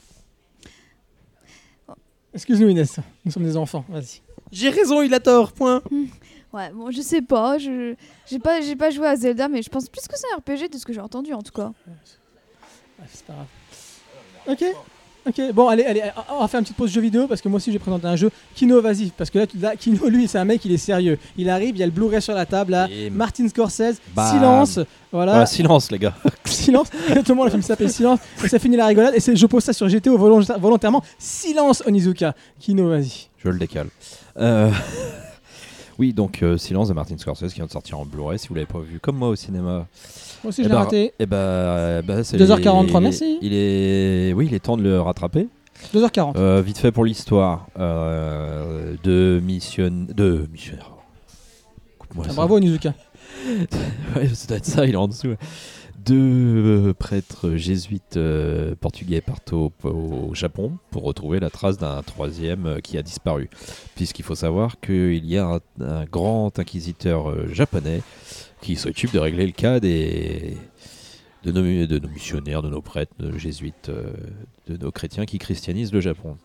Excuse-nous 2.33 2.69
Inès, 2.69 2.99
nous 3.25 3.31
sommes 3.31 3.43
des 3.43 3.57
enfants, 3.57 3.85
vas-y. 3.89 4.21
J'ai 4.51 4.69
raison, 4.69 5.01
il 5.01 5.13
a 5.13 5.19
tort, 5.19 5.51
point. 5.51 5.81
Ouais, 6.51 6.69
bon, 6.71 6.91
je 6.91 7.01
sais 7.01 7.21
pas, 7.21 7.57
je 7.57 7.95
j'ai 8.27 8.39
pas, 8.39 8.61
j'ai 8.61 8.75
pas 8.75 8.89
joué 8.91 9.07
à 9.07 9.15
Zelda, 9.15 9.47
mais 9.47 9.61
je 9.61 9.69
pense 9.69 9.89
plus 9.89 10.07
que 10.07 10.17
c'est 10.17 10.27
un 10.33 10.37
RPG 10.37 10.69
de 10.71 10.77
ce 10.77 10.85
que 10.85 10.93
j'ai 10.93 11.01
entendu 11.01 11.33
en 11.33 11.41
tout 11.41 11.51
cas. 11.51 11.71
Bref, 12.97 13.09
c'est 13.11 13.25
pas 13.25 13.33
grave. 13.33 13.47
Ok, 14.47 14.63
ok, 15.27 15.41
bon, 15.53 15.67
allez, 15.67 15.83
allez, 15.83 16.01
on 16.35 16.41
va 16.41 16.47
faire 16.47 16.59
une 16.59 16.63
petite 16.65 16.77
pause 16.77 16.91
jeu 16.91 17.01
vidéo 17.01 17.27
parce 17.27 17.41
que 17.41 17.49
moi 17.49 17.57
aussi 17.57 17.71
je 17.71 17.75
vais 17.77 17.79
présenter 17.79 18.07
un 18.07 18.15
jeu. 18.15 18.29
Kino, 18.55 18.81
vas-y, 18.81 19.07
parce 19.17 19.29
que 19.29 19.39
là, 19.59 19.75
Kino, 19.75 20.07
lui, 20.09 20.27
c'est 20.27 20.37
un 20.37 20.45
mec, 20.45 20.63
il 20.65 20.71
est 20.71 20.77
sérieux. 20.77 21.17
Il 21.37 21.49
arrive, 21.49 21.75
il 21.75 21.79
y 21.79 21.83
a 21.83 21.85
le 21.85 21.91
Blu-ray 21.91 22.21
sur 22.21 22.33
la 22.33 22.45
table, 22.45 22.71
là. 22.71 22.87
Et- 22.91 23.09
Martin 23.09 23.47
Scorsese, 23.47 23.99
Bam. 24.15 24.31
silence, 24.31 24.79
voilà. 25.11 25.31
Voilà, 25.33 25.45
silence, 25.45 25.91
les 25.91 25.99
gars. 25.99 26.13
silence. 26.45 26.87
Exactement, 27.09 27.43
le 27.45 27.49
film 27.49 27.61
s'appelle 27.61 27.91
Silence. 27.91 28.19
Et 28.43 28.47
ça 28.47 28.59
finit 28.59 28.77
la 28.77 28.87
rigolade. 28.87 29.13
Et 29.15 29.35
je 29.35 29.45
pose 29.45 29.63
ça 29.63 29.73
sur 29.73 29.87
GTO 29.87 30.17
volonta- 30.17 30.57
volontairement. 30.57 31.03
Silence, 31.17 31.83
Onizuka. 31.85 32.35
Kino, 32.59 32.89
vas-y. 32.89 33.27
Je 33.43 33.49
le 33.49 33.57
décale. 33.59 33.87
Euh, 34.37 34.71
Oui, 35.99 36.11
donc 36.11 36.41
euh, 36.41 36.57
Silence 36.57 36.87
de 36.87 36.93
Martin 36.93 37.15
Scorsese 37.17 37.49
qui 37.49 37.55
vient 37.57 37.67
de 37.67 37.71
sortir 37.71 37.99
en 37.99 38.05
Blu-ray. 38.05 38.39
Si 38.39 38.47
vous 38.47 38.55
l'avez 38.55 38.65
pas 38.65 38.79
vu, 38.79 38.99
comme 38.99 39.15
moi 39.15 39.29
au 39.29 39.35
cinéma, 39.35 39.85
Moi 40.43 40.49
aussi, 40.49 40.61
Eh 40.61 40.63
je 40.65 40.69
l'ai 40.69 40.75
ben, 40.75 40.81
raté. 40.81 41.13
eh 41.19 41.25
ben, 41.25 41.37
euh, 41.37 42.01
bah, 42.01 42.23
c'est 42.23 42.37
2h43, 42.37 42.89
il 42.91 42.95
est- 42.97 42.99
merci. 43.01 43.37
Il 43.41 43.53
est, 43.53 44.33
oui, 44.33 44.47
il 44.49 44.53
est 44.53 44.59
temps 44.59 44.77
de 44.77 44.83
le 44.83 44.99
rattraper. 45.01 45.47
2h40. 45.93 46.35
Euh, 46.37 46.61
vite 46.61 46.77
fait 46.77 46.91
pour 46.91 47.05
l'histoire 47.05 47.67
euh, 47.79 48.95
de 49.03 49.41
mission, 49.43 49.89
de 50.15 50.47
missionnaire. 50.51 50.91
Ah, 52.17 52.33
bravo, 52.35 52.57
Onizuka. 52.57 52.93
Ouais, 54.15 54.27
ça 54.29 54.47
doit 54.47 54.57
être 54.57 54.65
ça, 54.65 54.85
il 54.85 54.93
est 54.93 54.97
en 54.97 55.07
dessous. 55.07 55.33
Deux 56.05 56.89
euh, 56.89 56.93
prêtres 56.93 57.55
jésuites 57.55 58.19
portugais 58.79 59.21
partent 59.21 59.53
au, 59.53 59.71
au 59.83 60.33
Japon 60.33 60.73
pour 60.91 61.03
retrouver 61.03 61.39
la 61.39 61.49
trace 61.49 61.77
d'un 61.77 62.01
troisième 62.03 62.79
qui 62.83 62.97
a 62.97 63.01
disparu. 63.01 63.49
Puisqu'il 63.95 64.23
faut 64.23 64.35
savoir 64.35 64.79
qu'il 64.81 65.25
y 65.25 65.37
a 65.37 65.45
un, 65.47 65.59
un 65.83 66.05
grand 66.05 66.57
inquisiteur 66.59 67.33
japonais 67.53 68.01
qui 68.63 68.77
s'occupe 68.77 69.11
de 69.11 69.19
régler 69.19 69.45
le 69.45 69.51
cas 69.51 69.79
de, 69.81 70.55
nos, 71.45 72.07
missionnaires, 72.07 72.61
de 72.61 72.69
nos 72.69 72.81
prêtres, 72.81 73.11
de 73.19 73.29
nos 73.29 73.37
jésuites, 73.37 73.89
euh, 73.89 74.13
de 74.67 74.77
nos 74.77 74.89
chrétiens 74.89 75.25
qui 75.25 75.37
christianisent 75.37 75.91
le 75.91 75.99
Japon. 75.99 76.37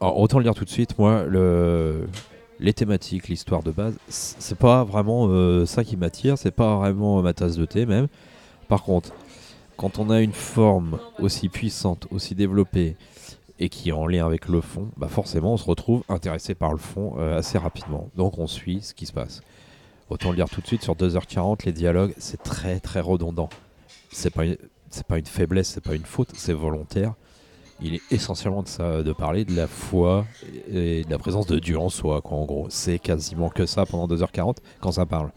Alors, 0.00 0.18
autant 0.18 0.38
le 0.38 0.44
dire 0.44 0.54
tout 0.54 0.64
de 0.64 0.70
suite, 0.70 0.98
moi, 0.98 1.24
le, 1.24 2.08
les 2.58 2.72
thématiques, 2.72 3.28
l'histoire 3.28 3.62
de 3.62 3.70
base, 3.70 3.96
c'est 4.08 4.58
pas 4.58 4.82
vraiment 4.82 5.28
euh, 5.28 5.66
ça 5.66 5.84
qui 5.84 5.96
m'attire, 5.96 6.36
c'est 6.36 6.50
pas 6.50 6.76
vraiment 6.76 7.22
ma 7.22 7.32
tasse 7.32 7.56
de 7.56 7.64
thé 7.64 7.86
même. 7.86 8.08
Par 8.66 8.82
contre, 8.82 9.14
quand 9.76 10.00
on 10.00 10.10
a 10.10 10.20
une 10.20 10.32
forme 10.32 10.98
aussi 11.20 11.48
puissante, 11.48 12.08
aussi 12.10 12.34
développée 12.34 12.96
et 13.58 13.68
qui 13.68 13.88
est 13.88 13.92
en 13.92 14.06
lien 14.06 14.24
avec 14.26 14.48
le 14.48 14.60
fond, 14.60 14.90
bah 14.96 15.08
forcément 15.08 15.54
on 15.54 15.56
se 15.56 15.64
retrouve 15.64 16.02
intéressé 16.08 16.54
par 16.54 16.72
le 16.72 16.78
fond 16.78 17.14
euh, 17.18 17.38
assez 17.38 17.58
rapidement. 17.58 18.10
Donc 18.16 18.38
on 18.38 18.46
suit 18.46 18.82
ce 18.82 18.94
qui 18.94 19.06
se 19.06 19.12
passe. 19.12 19.40
Autant 20.10 20.30
le 20.30 20.36
dire 20.36 20.48
tout 20.48 20.60
de 20.60 20.66
suite, 20.66 20.82
sur 20.82 20.94
2h40, 20.94 21.66
les 21.66 21.72
dialogues, 21.72 22.14
c'est 22.16 22.42
très 22.42 22.80
très 22.80 23.00
redondant. 23.00 23.50
C'est 24.10 24.30
pas 24.30 24.44
c'est 24.90 25.06
pas 25.06 25.18
une 25.18 25.26
faiblesse, 25.26 25.68
c'est 25.68 25.84
pas 25.84 25.94
une 25.94 26.04
faute, 26.04 26.30
c'est 26.34 26.54
volontaire. 26.54 27.14
Il 27.80 27.94
est 27.94 28.00
essentiellement 28.10 28.62
de 28.62 28.68
ça, 28.68 29.02
de 29.02 29.12
parler 29.12 29.44
de 29.44 29.54
la 29.54 29.66
foi 29.68 30.26
et 30.72 31.04
de 31.04 31.10
la 31.10 31.18
présence 31.18 31.46
de 31.46 31.58
Dieu 31.58 31.78
en 31.78 31.90
soi, 31.90 32.20
en 32.24 32.44
gros. 32.44 32.66
C'est 32.70 32.98
quasiment 32.98 33.50
que 33.50 33.66
ça 33.66 33.86
pendant 33.86 34.12
2h40 34.12 34.56
quand 34.80 34.92
ça 34.92 35.06
parle. 35.06 35.30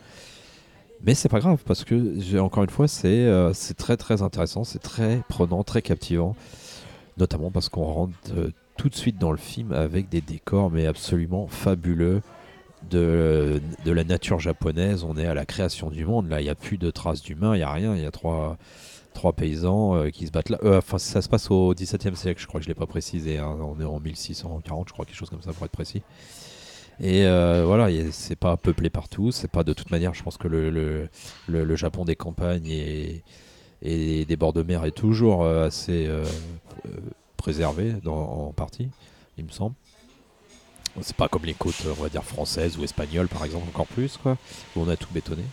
Mais 1.04 1.16
c'est 1.16 1.30
pas 1.30 1.40
grave 1.40 1.62
parce 1.66 1.84
que, 1.84 2.40
encore 2.40 2.64
une 2.64 2.70
fois, 2.70 2.88
c'est 2.88 3.08
euh, 3.08 3.54
c'est 3.54 3.76
très 3.76 3.98
très 3.98 4.22
intéressant, 4.22 4.64
c'est 4.64 4.80
très 4.80 5.22
prenant, 5.28 5.64
très 5.64 5.82
captivant. 5.82 6.36
Notamment 7.22 7.52
parce 7.52 7.70
qu'on 7.70 7.86
rentre 7.86 8.14
euh, 8.36 8.52
tout 8.78 8.90
de 8.90 8.96
suite 8.96 9.20
dans 9.20 9.32
le 9.32 9.38
film 9.38 9.74
avec 9.74 10.10
des 10.10 10.22
décors 10.22 10.72
mais 10.72 10.88
absolument 10.88 11.46
fabuleux 11.48 12.22
de, 12.90 13.62
de 13.86 13.92
la 13.92 14.04
nature 14.04 14.40
japonaise. 14.40 15.04
On 15.04 15.16
est 15.18 15.28
à 15.28 15.36
la 15.36 15.46
création 15.46 15.92
du 15.92 16.04
monde. 16.04 16.28
Là, 16.30 16.42
il 16.42 16.46
n'y 16.46 16.50
a 16.50 16.56
plus 16.56 16.80
de 16.80 16.90
traces 16.90 17.22
d'humains, 17.22 17.54
il 17.54 17.60
n'y 17.60 17.64
a 17.64 17.72
rien. 17.72 17.96
Il 17.96 18.02
y 18.02 18.08
a 18.08 18.12
trois, 18.12 18.58
trois 19.14 19.34
paysans 19.34 19.96
euh, 19.96 20.10
qui 20.10 20.26
se 20.26 20.32
battent 20.32 20.50
là. 20.50 20.58
Euh, 20.64 20.80
Enfin, 20.80 20.98
ça 20.98 21.22
se 21.22 21.30
passe 21.30 21.52
au 21.52 21.76
XVIIe 21.76 22.16
siècle, 22.16 22.42
je 22.42 22.48
crois 22.48 22.60
que 22.60 22.64
je 22.66 22.70
ne 22.70 22.74
l'ai 22.74 22.80
pas 22.80 22.88
précisé. 22.88 23.38
hein. 23.38 23.56
On 23.62 23.80
est 23.80 23.86
en 23.86 24.00
1640, 24.00 24.88
je 24.88 24.94
crois, 24.94 25.06
quelque 25.06 25.16
chose 25.16 25.30
comme 25.30 25.44
ça 25.44 25.54
pour 25.54 25.64
être 25.66 25.72
précis. 25.72 26.02
Et 27.00 27.28
euh, 27.28 27.66
voilà, 27.68 27.90
c'est 28.12 28.36
pas 28.36 28.58
peuplé 28.58 28.90
partout. 28.90 29.32
C'est 29.32 29.48
pas 29.52 29.64
de 29.64 29.74
toute 29.74 29.92
manière, 29.92 30.16
je 30.16 30.24
pense 30.24 30.38
que 30.38 30.48
le, 30.48 30.72
le, 30.72 31.08
le- 31.48 31.76
Japon 31.76 32.04
des 32.04 32.16
campagnes 32.16 32.66
et, 32.66 33.24
et 33.82 34.26
des 34.26 34.36
bords 34.36 34.54
de 34.54 34.64
mer 34.64 34.86
est 34.86 34.92
toujours 34.92 35.44
euh, 35.44 35.68
assez 35.68 36.06
euh, 36.08 36.24
euh, 36.86 36.90
préservé 37.38 37.94
en 38.06 38.54
partie, 38.56 38.90
il 39.38 39.46
me 39.46 39.50
semble. 39.52 39.76
C'est 41.02 41.16
pas 41.16 41.30
comme 41.30 41.46
les 41.46 41.54
côtes, 41.54 41.84
on 41.98 42.04
va 42.04 42.10
dire, 42.10 42.24
françaises 42.24 42.78
ou 42.78 42.84
espagnoles, 42.84 43.30
par 43.30 43.46
exemple, 43.46 43.66
encore 43.70 43.88
plus, 43.88 44.18
quoi, 44.18 44.38
où 44.76 44.82
on 44.82 44.90
a 44.90 44.98
tout 44.98 45.08
bétonné. 45.12 45.44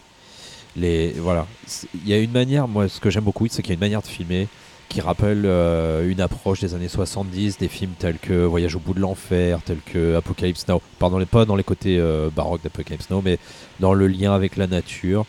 Les, 0.76 1.12
voilà. 1.12 1.46
Il 1.94 2.08
y 2.08 2.12
a 2.12 2.18
une 2.18 2.32
manière, 2.32 2.66
moi, 2.66 2.88
ce 2.88 3.00
que 3.00 3.08
j'aime 3.08 3.24
beaucoup, 3.24 3.46
c'est 3.48 3.62
qu'il 3.62 3.70
y 3.70 3.72
a 3.72 3.74
une 3.74 3.80
manière 3.80 4.02
de 4.02 4.08
filmer 4.08 4.48
qui 4.88 5.00
rappelle 5.00 5.44
une 5.44 6.20
approche 6.20 6.60
des 6.60 6.74
années 6.74 6.88
70, 6.88 7.58
des 7.58 7.68
films 7.68 7.92
tels 7.98 8.18
que 8.18 8.44
Voyage 8.44 8.74
au 8.74 8.80
bout 8.80 8.94
de 8.94 9.00
l'enfer, 9.00 9.60
tels 9.62 9.80
que 9.84 10.16
Apocalypse 10.16 10.66
Now. 10.66 10.82
Pardon, 10.98 11.24
pas 11.24 11.44
dans 11.44 11.56
les 11.56 11.62
côtés 11.62 12.02
baroques 12.34 12.62
d'Apocalypse 12.62 13.08
Now, 13.10 13.22
mais 13.22 13.38
dans 13.80 13.94
le 13.94 14.08
lien 14.08 14.34
avec 14.34 14.56
la 14.56 14.66
nature. 14.66 15.24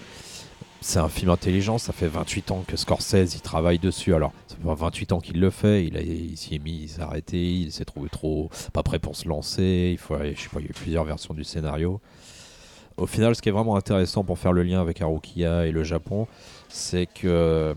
C'est 0.81 0.99
un 0.99 1.09
film 1.09 1.29
intelligent, 1.29 1.77
ça 1.77 1.91
fait 1.91 2.07
28 2.07 2.51
ans 2.51 2.63
que 2.65 2.77
Scorsese 2.77 3.35
il 3.35 3.41
travaille 3.41 3.79
dessus. 3.79 4.15
Alors, 4.15 4.31
ça 4.47 4.55
fait 4.55 4.63
pas 4.63 4.75
28 4.75 5.11
ans 5.11 5.19
qu'il 5.19 5.39
le 5.39 5.49
fait, 5.49 5.85
il, 5.85 5.97
il 5.97 6.37
s'y 6.37 6.55
est 6.55 6.59
mis, 6.59 6.83
il 6.83 6.89
s'est 6.89 7.01
arrêté, 7.01 7.37
il 7.37 7.71
s'est 7.71 7.83
trouvé 7.83 8.09
trop 8.09 8.49
pas 8.71 8.81
prêt 8.81 8.97
pour 8.97 9.15
se 9.15 9.27
lancer. 9.27 9.89
Il 9.91 9.97
faut, 9.97 10.15
je 10.17 10.39
sais 10.39 10.49
pas, 10.49 10.59
il 10.59 10.63
y 10.63 10.67
a 10.67 10.69
eu 10.69 10.73
plusieurs 10.73 11.03
versions 11.03 11.33
du 11.33 11.43
scénario. 11.43 11.99
Au 12.95 13.05
final, 13.05 13.35
ce 13.35 13.41
qui 13.41 13.49
est 13.49 13.51
vraiment 13.51 13.75
intéressant 13.75 14.23
pour 14.23 14.39
faire 14.39 14.53
le 14.53 14.63
lien 14.63 14.79
avec 14.81 15.01
Harukiya 15.01 15.67
et 15.67 15.71
le 15.71 15.83
Japon, 15.83 16.27
c'est 16.69 17.07
que 17.07 17.75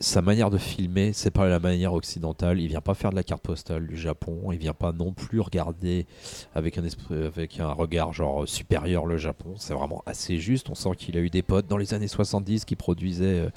sa 0.00 0.22
manière 0.22 0.50
de 0.50 0.58
filmer, 0.58 1.12
c'est 1.12 1.30
pas 1.30 1.46
la 1.48 1.60
manière 1.60 1.92
occidentale. 1.94 2.60
Il 2.60 2.68
vient 2.68 2.80
pas 2.80 2.94
faire 2.94 3.10
de 3.10 3.16
la 3.16 3.22
carte 3.22 3.42
postale 3.42 3.86
du 3.86 3.96
Japon. 3.96 4.50
Il 4.52 4.58
vient 4.58 4.74
pas 4.74 4.92
non 4.92 5.12
plus 5.12 5.40
regarder 5.40 6.06
avec 6.54 6.78
un 6.78 6.84
esprit, 6.84 7.14
avec 7.14 7.60
un 7.60 7.72
regard 7.72 8.12
genre 8.12 8.48
supérieur 8.48 9.06
le 9.06 9.16
Japon. 9.16 9.54
C'est 9.56 9.74
vraiment 9.74 10.02
assez 10.06 10.38
juste. 10.38 10.68
On 10.70 10.74
sent 10.74 10.90
qu'il 10.98 11.16
a 11.16 11.20
eu 11.20 11.30
des 11.30 11.42
potes 11.42 11.66
dans 11.68 11.76
les 11.76 11.94
années 11.94 12.08
70 12.08 12.64
qui 12.64 12.76
produisaient 12.76 13.24
euh, 13.24 13.50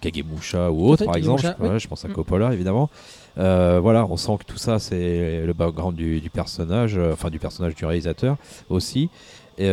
Kagemusha 0.00 0.70
ou 0.70 0.88
autre, 0.88 1.00
fait, 1.00 1.06
par 1.06 1.16
exemple. 1.16 1.44
Ouais. 1.60 1.78
Je 1.78 1.88
pense 1.88 2.04
à 2.04 2.08
Mm. 2.08 2.12
Coppola, 2.12 2.52
évidemment. 2.52 2.90
Euh, 3.38 3.78
voilà, 3.82 4.06
on 4.06 4.16
sent 4.16 4.38
que 4.38 4.44
tout 4.44 4.56
ça, 4.56 4.78
c'est 4.78 5.44
le 5.44 5.52
background 5.52 5.94
du, 5.94 6.20
du 6.20 6.30
personnage, 6.30 6.96
euh, 6.96 7.12
enfin 7.12 7.28
du 7.28 7.38
personnage 7.38 7.74
du 7.74 7.84
réalisateur 7.84 8.36
aussi. 8.70 9.10
Et, 9.58 9.68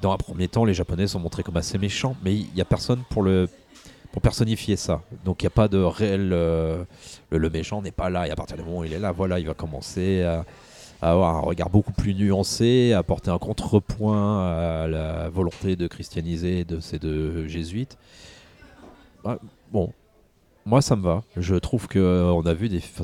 dans 0.00 0.12
un 0.12 0.16
premier 0.16 0.48
temps, 0.48 0.64
les 0.64 0.74
Japonais 0.74 1.06
sont 1.06 1.20
montrés 1.20 1.42
comme 1.42 1.56
assez 1.56 1.78
méchants, 1.78 2.16
mais 2.24 2.34
il 2.34 2.48
n'y 2.54 2.60
a 2.60 2.64
personne 2.64 3.02
pour 3.10 3.22
le 3.22 3.48
pour 4.12 4.22
personnifier 4.22 4.76
ça. 4.76 5.02
Donc 5.24 5.42
il 5.42 5.46
n'y 5.46 5.48
a 5.48 5.50
pas 5.50 5.68
de 5.68 5.78
réel. 5.78 6.30
euh, 6.32 6.84
le, 7.30 7.50
méchant 7.50 7.80
n'est 7.80 7.92
pas 7.92 8.10
là. 8.10 8.26
Et 8.26 8.30
à 8.30 8.36
partir 8.36 8.56
du 8.56 8.62
moment 8.64 8.78
où 8.78 8.84
il 8.84 8.92
est 8.92 8.98
là, 8.98 9.12
voilà, 9.12 9.38
il 9.38 9.46
va 9.46 9.54
commencer 9.54 10.22
à, 10.22 10.44
avoir 11.00 11.36
un 11.36 11.40
regard 11.40 11.70
beaucoup 11.70 11.92
plus 11.92 12.14
nuancé, 12.14 12.92
à 12.92 12.98
apporter 12.98 13.30
un 13.30 13.38
contrepoint 13.38 14.82
à 14.82 14.88
la 14.88 15.28
volonté 15.28 15.76
de 15.76 15.86
christianiser 15.86 16.64
de 16.64 16.80
ces 16.80 16.98
deux 16.98 17.46
jésuites. 17.46 17.96
Ah, 19.24 19.38
bon, 19.70 19.92
Moi, 20.70 20.82
ça 20.82 20.94
me 20.94 21.02
va. 21.02 21.24
Je 21.36 21.56
trouve 21.56 21.88
que 21.88 21.98
euh, 21.98 22.30
on 22.30 22.46
a 22.46 22.54
vu 22.54 22.68
des, 22.68 22.78
enfin, 22.78 23.02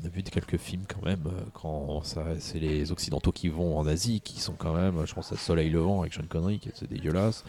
on 0.00 0.06
a 0.06 0.08
vu 0.08 0.22
quelques 0.22 0.56
films 0.56 0.82
quand 0.88 1.04
même 1.04 1.24
euh, 1.26 1.40
quand 1.52 2.00
ça, 2.04 2.22
c'est 2.38 2.60
les 2.60 2.92
occidentaux 2.92 3.32
qui 3.32 3.48
vont 3.48 3.76
en 3.76 3.88
Asie, 3.88 4.20
qui 4.20 4.40
sont 4.40 4.54
quand 4.56 4.72
même, 4.72 4.94
je 5.04 5.14
pense 5.14 5.32
à 5.32 5.36
Soleil 5.36 5.68
Levant 5.68 6.02
avec 6.02 6.14
Sean 6.14 6.22
Connery, 6.28 6.60
qui 6.60 6.68
est 6.68 6.72
c'est 6.76 6.88
dégueulasse. 6.88 7.42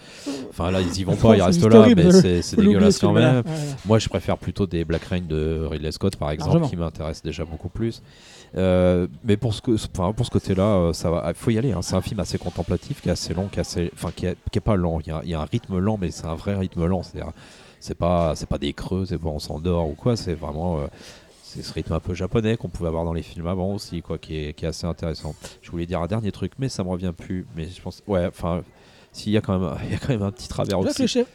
Enfin 0.49 0.72
là, 0.72 0.81
ils 0.81 0.99
y 0.99 1.03
vont 1.03 1.15
pas, 1.15 1.38
ils 1.38 1.41
restent 1.43 1.64
là, 1.64 1.88
mais 1.95 2.41
c'est 2.41 2.56
dégueulasse 2.56 2.98
quand 2.98 3.14
même. 3.14 3.43
Ouais, 3.45 3.51
ouais. 3.51 3.57
Moi, 3.85 3.99
je 3.99 4.09
préfère 4.09 4.39
plutôt 4.39 4.65
des 4.65 4.83
Black 4.85 5.03
Rain 5.03 5.22
de 5.22 5.67
exemple 5.72 5.91
Scott, 5.91 6.15
par 6.15 6.31
exemple, 6.31 6.49
Largement. 6.53 6.69
qui 6.69 6.75
m'intéresse 6.75 7.22
déjà 7.22 7.45
beaucoup 7.45 7.69
plus. 7.69 8.01
Euh, 8.57 9.06
mais 9.23 9.38
pour 9.38 9.53
ce, 9.53 9.61
que, 9.61 9.75
enfin, 9.95 10.11
pour 10.14 10.25
ce 10.25 10.31
côté-là, 10.31 10.64
euh, 10.64 10.93
ça 10.93 11.11
va. 11.11 11.25
Il 11.27 11.35
faut 11.35 11.51
y 11.51 11.59
aller. 11.59 11.73
hein. 11.73 11.83
C'est 11.83 11.95
un 11.95 12.01
film 12.01 12.19
assez 12.19 12.39
contemplatif, 12.39 13.01
qui 13.01 13.09
est 13.09 13.11
assez 13.11 13.35
long, 13.35 13.48
qui 13.48 13.59
est, 13.59 13.61
assez, 13.61 13.91
enfin, 13.93 14.09
qui 14.15 14.25
est, 14.25 14.35
qui 14.51 14.57
est 14.57 14.61
pas 14.61 14.75
lent. 14.75 14.99
Il 15.01 15.09
y, 15.09 15.11
a, 15.11 15.22
il 15.23 15.30
y 15.30 15.35
a 15.35 15.41
un 15.41 15.45
rythme 15.45 15.77
lent, 15.77 15.99
mais 16.01 16.09
c'est 16.09 16.25
un 16.25 16.33
vrai 16.33 16.56
rythme 16.56 16.88
lent. 16.88 17.03
C'est-à-dire, 17.03 17.31
c'est 17.80 17.95
pas, 17.98 18.35
c'est 18.35 18.48
pas 18.49 18.58
des 18.58 18.74
creux, 18.74 19.06
c'est 19.06 19.17
pas 19.17 19.30
on 19.30 19.40
s'endort 19.40 19.90
ou 19.90 19.93
quoi. 19.93 20.16
C'est 20.16 20.33
vraiment. 20.33 20.80
euh, 20.80 20.88
c'est 21.43 21.64
ce 21.64 21.74
rythme 21.74 21.93
un 21.93 21.99
peu 21.99 22.14
japonais 22.14 22.58
qu'on 22.58 22.69
pouvait 22.69 22.90
avoir 22.90 23.06
dans 23.06 23.14
les 23.14 23.24
films 23.24 23.48
avant 23.48 23.74
aussi, 23.74 24.03
quoi, 24.03 24.19
qui 24.19 24.38
est, 24.38 24.53
qui 24.53 24.66
est 24.66 24.67
assez 24.67 24.85
intéressant. 24.85 25.33
Je 25.64 25.72
voulais 25.72 25.88
dire 25.88 25.99
un 25.99 26.06
dernier 26.06 26.32
truc, 26.32 26.51
mais 26.59 26.69
ça 26.69 26.83
me 26.83 26.90
revient 26.90 27.11
plus. 27.17 27.48
Mais 27.56 27.66
je 27.67 27.82
pense, 27.82 28.03
ouais, 28.06 28.27
enfin, 28.27 28.61
s'il 29.14 29.32
y 29.32 29.38
a 29.38 29.41
quand 29.41 29.58
même, 29.58 29.75
il 29.85 29.91
y 29.91 29.95
a 29.95 29.98
quand 29.98 30.09
même 30.09 30.22
un 30.22 30.32
petit 30.32 30.48
travers. 30.48 30.77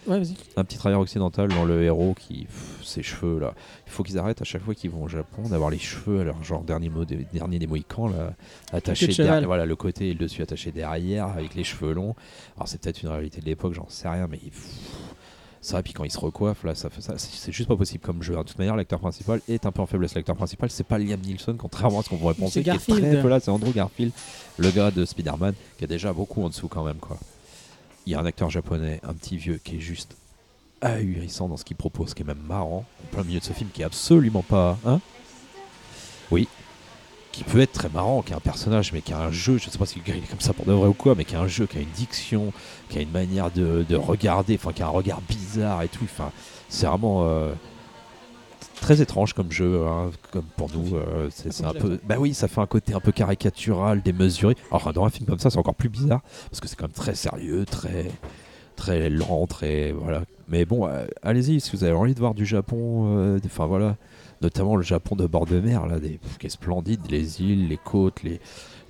Ouais, 0.06 0.20
vas-y. 0.20 0.36
un 0.56 0.62
petit 0.62 0.78
travers 0.78 1.00
occidental 1.00 1.48
dans 1.48 1.64
le 1.64 1.82
héros 1.82 2.14
qui 2.16 2.44
pff, 2.44 2.84
ses 2.84 3.02
cheveux 3.02 3.40
là 3.40 3.55
il 3.89 3.90
faut 3.90 4.05
qu'ils 4.05 4.16
arrêtent 4.18 4.40
à 4.40 4.44
chaque 4.44 4.62
fois 4.62 4.74
qu'ils 4.76 4.90
vont 4.90 5.02
au 5.02 5.08
Japon 5.08 5.48
d'avoir 5.48 5.70
les 5.70 5.78
cheveux 5.78 6.20
à 6.20 6.24
leur 6.24 6.44
genre 6.44 6.62
dernier 6.62 6.90
mot 6.90 7.05
des 7.05 7.26
dernier 7.32 7.58
des 7.58 7.66
mohicans 7.66 8.06
là 8.06 8.34
attachés 8.73 9.08
de 9.08 9.12
derrière 9.24 9.47
voilà 9.48 9.66
le 9.66 9.74
côté 9.74 10.10
et 10.10 10.12
le 10.12 10.18
dessus 10.20 10.42
attaché 10.42 10.70
derrière 10.70 11.26
avec 11.26 11.55
les 11.56 11.64
cheveux 11.64 11.92
longs 11.92 12.14
alors 12.56 12.68
c'est 12.68 12.81
peut-être 12.81 13.02
une 13.02 13.08
réalité 13.08 13.40
de 13.40 13.47
l'époque 13.47 13.74
j'en 13.74 13.89
sais 13.89 14.08
rien 14.08 14.28
mais 14.31 14.39
pff, 14.39 14.68
ça 15.64 15.80
et 15.80 15.82
puis 15.82 15.92
quand 15.92 16.04
il 16.04 16.10
se 16.10 16.18
recoiffe 16.18 16.64
là 16.64 16.74
ça 16.74 16.90
fait 16.90 17.00
ça 17.00 17.14
c'est 17.16 17.32
c'est 17.32 17.52
juste 17.52 17.68
pas 17.68 17.76
possible 17.76 18.04
comme 18.04 18.22
jeu 18.22 18.34
de 18.34 18.42
toute 18.42 18.58
manière 18.58 18.76
l'acteur 18.76 19.00
principal 19.00 19.40
est 19.48 19.66
un 19.66 19.72
peu 19.72 19.82
en 19.82 19.86
faiblesse 19.86 20.14
l'acteur 20.14 20.36
principal 20.36 20.70
c'est 20.70 20.84
pas 20.84 20.98
Liam 20.98 21.20
Neeson 21.20 21.56
contrairement 21.56 22.00
à 22.00 22.02
ce 22.02 22.10
qu'on 22.10 22.18
pourrait 22.18 22.34
penser 22.34 22.62
qui 22.62 22.68
est 22.68 22.72
Garfield. 22.72 23.00
très 23.00 23.22
peu 23.22 23.28
là 23.28 23.40
c'est 23.40 23.50
Andrew 23.50 23.72
Garfield 23.72 24.12
le 24.58 24.70
gars 24.70 24.90
de 24.90 25.04
Spider-Man 25.04 25.54
qui 25.78 25.84
est 25.84 25.88
déjà 25.88 26.12
beaucoup 26.12 26.42
en 26.42 26.48
dessous 26.48 26.68
quand 26.68 26.84
même 26.84 26.98
quoi 26.98 27.18
il 28.06 28.12
y 28.12 28.14
a 28.14 28.20
un 28.20 28.26
acteur 28.26 28.50
japonais, 28.50 29.00
un 29.02 29.14
petit 29.14 29.36
vieux, 29.36 29.60
qui 29.62 29.76
est 29.76 29.80
juste 29.80 30.16
ahurissant 30.80 31.48
dans 31.48 31.56
ce 31.56 31.64
qu'il 31.64 31.76
propose, 31.76 32.12
qui 32.14 32.22
est 32.22 32.26
même 32.26 32.42
marrant, 32.46 32.84
en 33.02 33.06
plein 33.14 33.24
milieu 33.24 33.40
de 33.40 33.44
ce 33.44 33.52
film, 33.52 33.70
qui 33.72 33.82
est 33.82 33.84
absolument 33.84 34.42
pas. 34.42 34.78
Hein? 34.84 35.00
Oui. 36.30 36.48
Qui 37.34 37.42
peut 37.44 37.60
être 37.60 37.72
très 37.72 37.88
marrant, 37.88 38.22
qui 38.22 38.32
a 38.32 38.36
un 38.36 38.40
personnage, 38.40 38.92
mais 38.92 39.00
qui 39.02 39.12
a 39.12 39.18
un 39.18 39.32
jeu, 39.32 39.58
je 39.58 39.68
sais 39.68 39.76
pas 39.78 39.86
si 39.86 39.98
le 39.98 40.04
gars 40.04 40.14
il 40.16 40.22
est 40.22 40.26
comme 40.28 40.40
ça 40.40 40.52
pour 40.52 40.64
de 40.66 40.72
vrai 40.72 40.86
ou 40.88 40.92
quoi, 40.92 41.14
mais 41.16 41.24
qui 41.24 41.34
a 41.34 41.40
un 41.40 41.48
jeu, 41.48 41.66
qui 41.66 41.78
a 41.78 41.80
une 41.80 41.88
diction, 41.96 42.52
qui 42.88 42.98
a 42.98 43.00
une 43.02 43.10
manière 43.10 43.50
de, 43.50 43.84
de 43.88 43.96
regarder, 43.96 44.54
enfin 44.54 44.72
qui 44.72 44.82
a 44.82 44.86
un 44.86 44.90
regard 44.90 45.20
bizarre 45.28 45.82
et 45.82 45.88
tout. 45.88 46.04
Enfin, 46.04 46.30
c'est 46.68 46.86
vraiment. 46.86 47.24
euh, 47.24 47.52
Très 48.80 49.00
étrange 49.00 49.32
comme 49.32 49.50
jeu, 49.50 49.86
hein, 49.86 50.10
comme 50.30 50.44
pour 50.56 50.68
nous. 50.70 50.94
euh, 50.96 51.28
c'est 51.30 51.52
c'est 51.52 51.64
un 51.64 51.72
peu. 51.72 51.98
Bah 52.04 52.16
oui, 52.18 52.34
ça 52.34 52.48
fait 52.48 52.60
un 52.60 52.66
côté 52.66 52.92
un 52.92 53.00
peu 53.00 53.12
caricatural, 53.12 54.02
démesuré. 54.02 54.56
Alors 54.70 54.92
dans 54.92 55.04
un 55.06 55.10
film 55.10 55.26
comme 55.26 55.38
ça, 55.38 55.48
c'est 55.48 55.58
encore 55.58 55.74
plus 55.74 55.88
bizarre 55.88 56.20
parce 56.50 56.60
que 56.60 56.68
c'est 56.68 56.76
quand 56.76 56.84
même 56.84 56.92
très 56.92 57.14
sérieux, 57.14 57.64
très 57.64 58.10
très 58.76 59.08
lent, 59.08 59.46
très 59.46 59.92
voilà. 59.92 60.22
Mais 60.48 60.66
bon, 60.66 60.86
euh, 60.86 61.06
allez-y 61.22 61.60
si 61.60 61.74
vous 61.74 61.82
avez 61.84 61.94
envie 61.94 62.14
de 62.14 62.18
voir 62.20 62.34
du 62.34 62.44
Japon, 62.44 63.38
enfin 63.46 63.64
voilà, 63.66 63.96
notamment 64.44 64.76
le 64.76 64.82
Japon 64.82 65.16
de 65.16 65.26
bord 65.26 65.47
de 65.47 65.58
mer 65.58 65.86
là, 65.86 65.98
des, 65.98 66.20
qui 66.39 66.47
est 66.47 66.50
splendide, 66.50 67.00
les 67.10 67.40
îles, 67.42 67.68
les 67.68 67.76
côtes, 67.78 68.23
les 68.23 68.40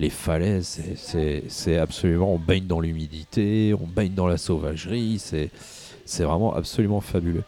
les 0.00 0.10
falaises, 0.10 0.80
c'est- 0.96 1.78
absolument, 1.78 2.34
on 2.34 2.38
baigne 2.38 2.66
dans 2.66 2.80
l'humidité, 2.80 3.72
on 3.80 3.86
baigne 3.86 4.12
dans 4.12 4.26
la 4.26 4.36
sauvagerie, 4.38 5.20
c'est 5.20 6.22
vraiment 6.24 6.52
absolument 6.52 7.00
fabuleux. 7.00 7.44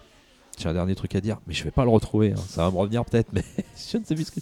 J'ai 0.59 0.69
un 0.71 0.73
dernier 0.73 0.95
truc 0.95 1.15
à 1.17 1.21
dire, 1.21 1.37
mais 1.47 1.53
je 1.53 1.65
vais 1.65 1.71
pas 1.73 1.85
le 1.85 1.91
retrouver. 1.91 2.33
hein. 2.33 2.41
Ça 2.49 2.63
va 2.65 2.71
me 2.71 2.77
revenir 2.79 3.05
peut-être, 3.05 3.29
mais 3.35 3.43
je 3.77 3.99
ne 3.99 4.05
sais 4.05 4.15
plus 4.15 4.25
ce 4.27 4.31
que. 4.31 4.41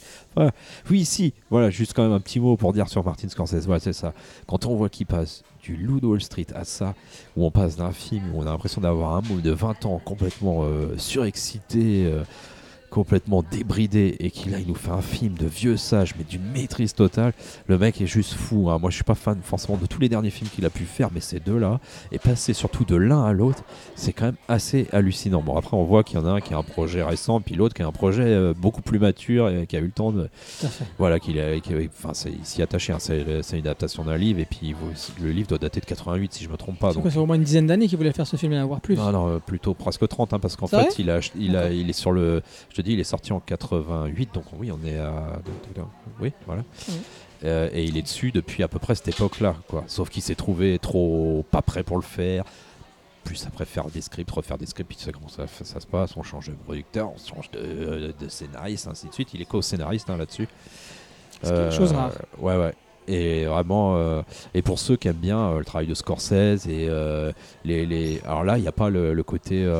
Oui, 0.90 1.04
si. 1.06 1.32
Voilà, 1.50 1.70
juste 1.70 1.92
quand 1.94 2.04
même 2.04 2.12
un 2.12 2.20
petit 2.20 2.38
mot 2.38 2.56
pour 2.56 2.72
dire 2.74 2.88
sur 2.88 3.02
Martin 3.04 3.28
Scorsese. 3.28 3.64
Voilà, 3.66 3.80
c'est 3.80 3.92
ça. 3.94 4.12
Quand 4.46 4.64
on 4.66 4.76
voit 4.76 4.90
qu'il 4.90 5.06
passe 5.06 5.42
du 5.62 5.74
Loup 5.76 5.98
de 5.98 6.06
Wall 6.06 6.20
Street 6.20 6.46
à 6.54 6.64
ça, 6.64 6.94
où 7.36 7.44
on 7.44 7.50
passe 7.50 7.74
d'un 7.76 7.90
film 7.92 8.22
où 8.32 8.38
on 8.38 8.42
a 8.42 8.50
l'impression 8.50 8.80
d'avoir 8.80 9.16
un 9.16 9.22
môme 9.22 9.40
de 9.40 9.50
20 9.50 9.86
ans 9.86 10.00
complètement 10.04 10.62
euh, 10.62 10.96
surexcité, 10.98 12.04
euh, 12.06 12.22
complètement 12.94 13.42
débridé, 13.50 14.14
et 14.20 14.30
qu'il 14.30 14.52
là, 14.52 14.58
il 14.60 14.68
nous 14.68 14.74
fait 14.76 14.90
un 14.92 15.02
film 15.02 15.34
de 15.34 15.46
vieux 15.46 15.76
sage, 15.76 16.14
mais 16.16 16.22
d'une 16.24 16.44
maîtrise 16.52 16.94
totale. 16.94 17.32
Le 17.66 17.76
mec 17.76 18.00
est 18.00 18.06
juste 18.06 18.34
fou. 18.34 18.70
hein. 18.70 18.78
Moi, 18.78 18.90
je 18.90 18.94
suis 18.94 19.04
pas 19.04 19.16
fan 19.16 19.40
forcément 19.42 19.76
de 19.76 19.86
tous 19.86 20.00
les 20.00 20.08
derniers 20.08 20.30
films 20.30 20.48
qu'il 20.48 20.64
a 20.64 20.70
pu 20.70 20.84
faire, 20.84 21.10
mais 21.12 21.20
ces 21.20 21.40
deux-là, 21.40 21.80
et 22.12 22.18
passer 22.20 22.52
surtout 22.52 22.84
de 22.84 22.94
l'un 22.94 23.24
à 23.24 23.32
l'autre, 23.32 23.64
c'est 23.96 24.12
quand 24.12 24.26
même 24.26 24.36
assez 24.46 24.86
hallucinant. 24.92 25.42
Bon, 25.42 25.56
après, 25.56 25.76
on 25.76 25.82
voit 25.82 26.04
qu'il 26.04 26.18
y 26.20 26.22
en 26.22 26.26
a 26.26 26.30
un 26.30 26.40
qui 26.40 26.54
a 26.54 26.58
un 26.58 26.62
projet 26.62 27.02
récent, 27.02 27.40
puis 27.40 27.56
l'autre 27.56 27.74
qui 27.74 27.82
a 27.82 27.86
un 27.86 27.92
projet 27.92 28.22
euh, 28.22 28.54
beaucoup 28.56 28.80
plus 28.82 29.00
mature 29.00 29.48
et 29.48 29.66
qui 29.66 29.76
a 29.76 29.80
eu 29.80 29.86
le 29.86 29.90
temps 29.90 30.12
de. 30.12 30.28
Voilà, 30.98 31.18
qu'il 31.18 31.40
a, 31.40 31.46
enfin, 31.88 32.12
s'y 32.14 32.62
attaché. 32.62 32.92
hein. 32.92 32.98
C'est 33.00 33.58
une 33.58 33.58
adaptation 33.66 34.04
d'un 34.04 34.16
livre, 34.16 34.38
et 34.38 34.44
puis 34.46 34.72
le 35.20 35.30
livre 35.32 35.48
doit 35.48 35.58
dater 35.58 35.80
de 35.80 35.86
88, 35.86 36.32
si 36.32 36.44
je 36.44 36.48
me 36.48 36.56
trompe 36.56 36.78
pas. 36.78 36.92
C'est 36.92 37.02
Donc, 37.02 37.16
au 37.16 37.26
moins 37.26 37.34
une 37.36 37.42
dizaine 37.42 37.66
d'années 37.66 37.88
qu'il 37.88 37.98
voulait 37.98 38.12
faire 38.12 38.26
ce 38.28 38.36
film 38.36 38.52
et 38.52 38.58
en 38.58 38.62
avoir 38.62 38.80
plus. 38.80 38.96
non, 38.96 39.10
non, 39.10 39.28
euh, 39.30 39.38
plutôt 39.38 39.74
presque 39.74 40.06
30, 40.06 40.32
hein, 40.34 40.38
parce 40.38 40.54
qu'en 40.54 40.68
fait, 40.68 40.98
il, 41.00 41.10
a, 41.10 41.18
il, 41.36 41.56
a, 41.56 41.70
il 41.70 41.90
est 41.90 41.92
sur 41.92 42.12
le. 42.12 42.40
Je 42.72 42.82
dis, 42.84 42.92
il 42.92 43.00
est 43.00 43.04
sorti 43.04 43.32
en 43.32 43.40
88, 43.40 44.34
donc 44.34 44.44
oui, 44.58 44.70
on 44.70 44.86
est 44.86 44.98
à. 44.98 45.40
Oui, 46.20 46.32
voilà. 46.46 46.62
Euh, 47.44 47.68
et 47.72 47.84
il 47.84 47.96
est 47.96 48.02
dessus 48.02 48.32
depuis 48.32 48.62
à 48.62 48.68
peu 48.68 48.78
près 48.78 48.94
cette 48.94 49.08
époque-là, 49.08 49.56
quoi. 49.68 49.84
Sauf 49.86 50.08
qu'il 50.08 50.22
s'est 50.22 50.34
trouvé 50.34 50.78
trop 50.78 51.44
pas 51.50 51.62
prêt 51.62 51.82
pour 51.82 51.96
le 51.96 52.02
faire. 52.02 52.44
Plus 53.24 53.46
après 53.46 53.64
faire 53.64 53.86
des 53.86 54.02
scripts, 54.02 54.30
refaire 54.30 54.58
des 54.58 54.66
scripts, 54.66 54.86
puis 54.86 54.98
tu 54.98 55.04
sais 55.04 55.12
comment 55.12 55.28
ça, 55.28 55.46
ça 55.46 55.80
se 55.80 55.86
passe. 55.86 56.14
On 56.16 56.22
change 56.22 56.48
de 56.48 56.54
producteur, 56.54 57.10
on 57.10 57.18
change 57.18 57.50
de, 57.52 58.14
de 58.18 58.28
scénariste, 58.28 58.86
ainsi 58.86 59.08
de 59.08 59.14
suite. 59.14 59.32
Il 59.32 59.40
est 59.40 59.46
co-scénariste 59.46 60.10
hein, 60.10 60.18
là-dessus. 60.18 60.46
C'est 61.42 61.50
quelque 61.50 61.74
chose 61.74 61.90
de 61.90 61.96
rare. 61.96 62.12
Ouais, 62.38 62.56
ouais. 62.56 62.74
Et 63.06 63.44
vraiment, 63.44 63.96
euh, 63.96 64.22
et 64.54 64.62
pour 64.62 64.78
ceux 64.78 64.96
qui 64.96 65.08
aiment 65.08 65.16
bien 65.16 65.38
euh, 65.38 65.58
le 65.58 65.64
travail 65.64 65.86
de 65.86 65.94
Scorsese 65.94 66.66
et 66.66 66.88
euh, 66.88 67.32
les, 67.64 67.84
les, 67.84 68.20
alors 68.24 68.44
là, 68.44 68.56
il 68.56 68.62
n'y 68.62 68.68
a 68.68 68.72
pas 68.72 68.88
le, 68.88 69.12
le 69.12 69.22
côté, 69.22 69.70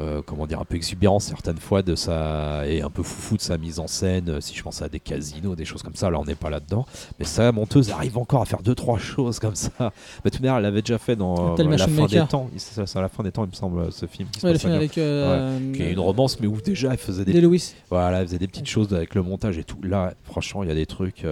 euh, 0.00 0.22
comment 0.26 0.46
dire, 0.46 0.60
un 0.60 0.64
peu 0.64 0.74
exubérant 0.76 1.20
certaines 1.20 1.58
fois 1.58 1.82
de 1.82 1.94
sa 1.94 2.66
et 2.66 2.82
un 2.82 2.90
peu 2.90 3.02
foufou 3.02 3.36
de 3.36 3.40
sa 3.42 3.58
mise 3.58 3.78
en 3.78 3.86
scène. 3.86 4.28
euh, 4.28 4.40
Si 4.40 4.54
je 4.54 4.62
pense 4.62 4.82
à 4.82 4.88
des 4.88 4.98
casinos, 5.00 5.54
des 5.54 5.64
choses 5.64 5.82
comme 5.82 5.94
ça, 5.94 6.10
là, 6.10 6.18
on 6.18 6.24
n'est 6.24 6.34
pas 6.34 6.50
là-dedans. 6.50 6.84
Mais 7.18 7.24
sa 7.24 7.52
monteuse 7.52 7.90
arrive 7.90 8.18
encore 8.18 8.42
à 8.42 8.44
faire 8.44 8.62
deux 8.62 8.74
trois 8.74 8.98
choses 8.98 9.38
comme 9.38 9.54
ça. 9.54 9.92
Mais 10.24 10.30
manière, 10.40 10.56
elle 10.56 10.62
l'avait 10.64 10.82
déjà 10.82 10.98
fait 10.98 11.14
dans 11.16 11.54
tel 11.54 11.66
euh, 11.68 11.70
la 11.70 11.86
fin 11.86 12.02
Maker. 12.02 12.24
des 12.24 12.28
temps. 12.28 12.50
C'est 12.56 12.96
à 12.96 13.00
la 13.02 13.08
fin 13.08 13.22
des 13.22 13.30
temps, 13.32 13.44
il 13.44 13.50
me 13.50 13.54
semble, 13.54 13.92
ce 13.92 14.06
film. 14.06 14.28
Qui 14.30 14.44
Ouais, 14.44 14.52
le 14.52 14.58
film 14.58 14.72
avec. 14.72 14.98
euh, 14.98 15.72
qui 15.72 15.82
est 15.82 15.92
une 15.92 16.00
romance, 16.00 16.40
mais 16.40 16.46
où 16.46 16.60
déjà 16.60 16.90
elle 16.92 16.98
faisait 16.98 17.24
des 17.24 17.32
voilà, 17.90 18.20
elle 18.20 18.26
faisait 18.26 18.38
des 18.38 18.48
petites 18.48 18.68
choses 18.68 18.92
avec 18.92 19.14
le 19.14 19.22
montage 19.22 19.58
et 19.58 19.64
tout. 19.64 19.78
Là, 19.82 20.14
franchement, 20.24 20.62
il 20.64 20.68
y 20.68 20.72
a 20.72 20.74
des 20.74 20.86
trucs. 20.86 21.24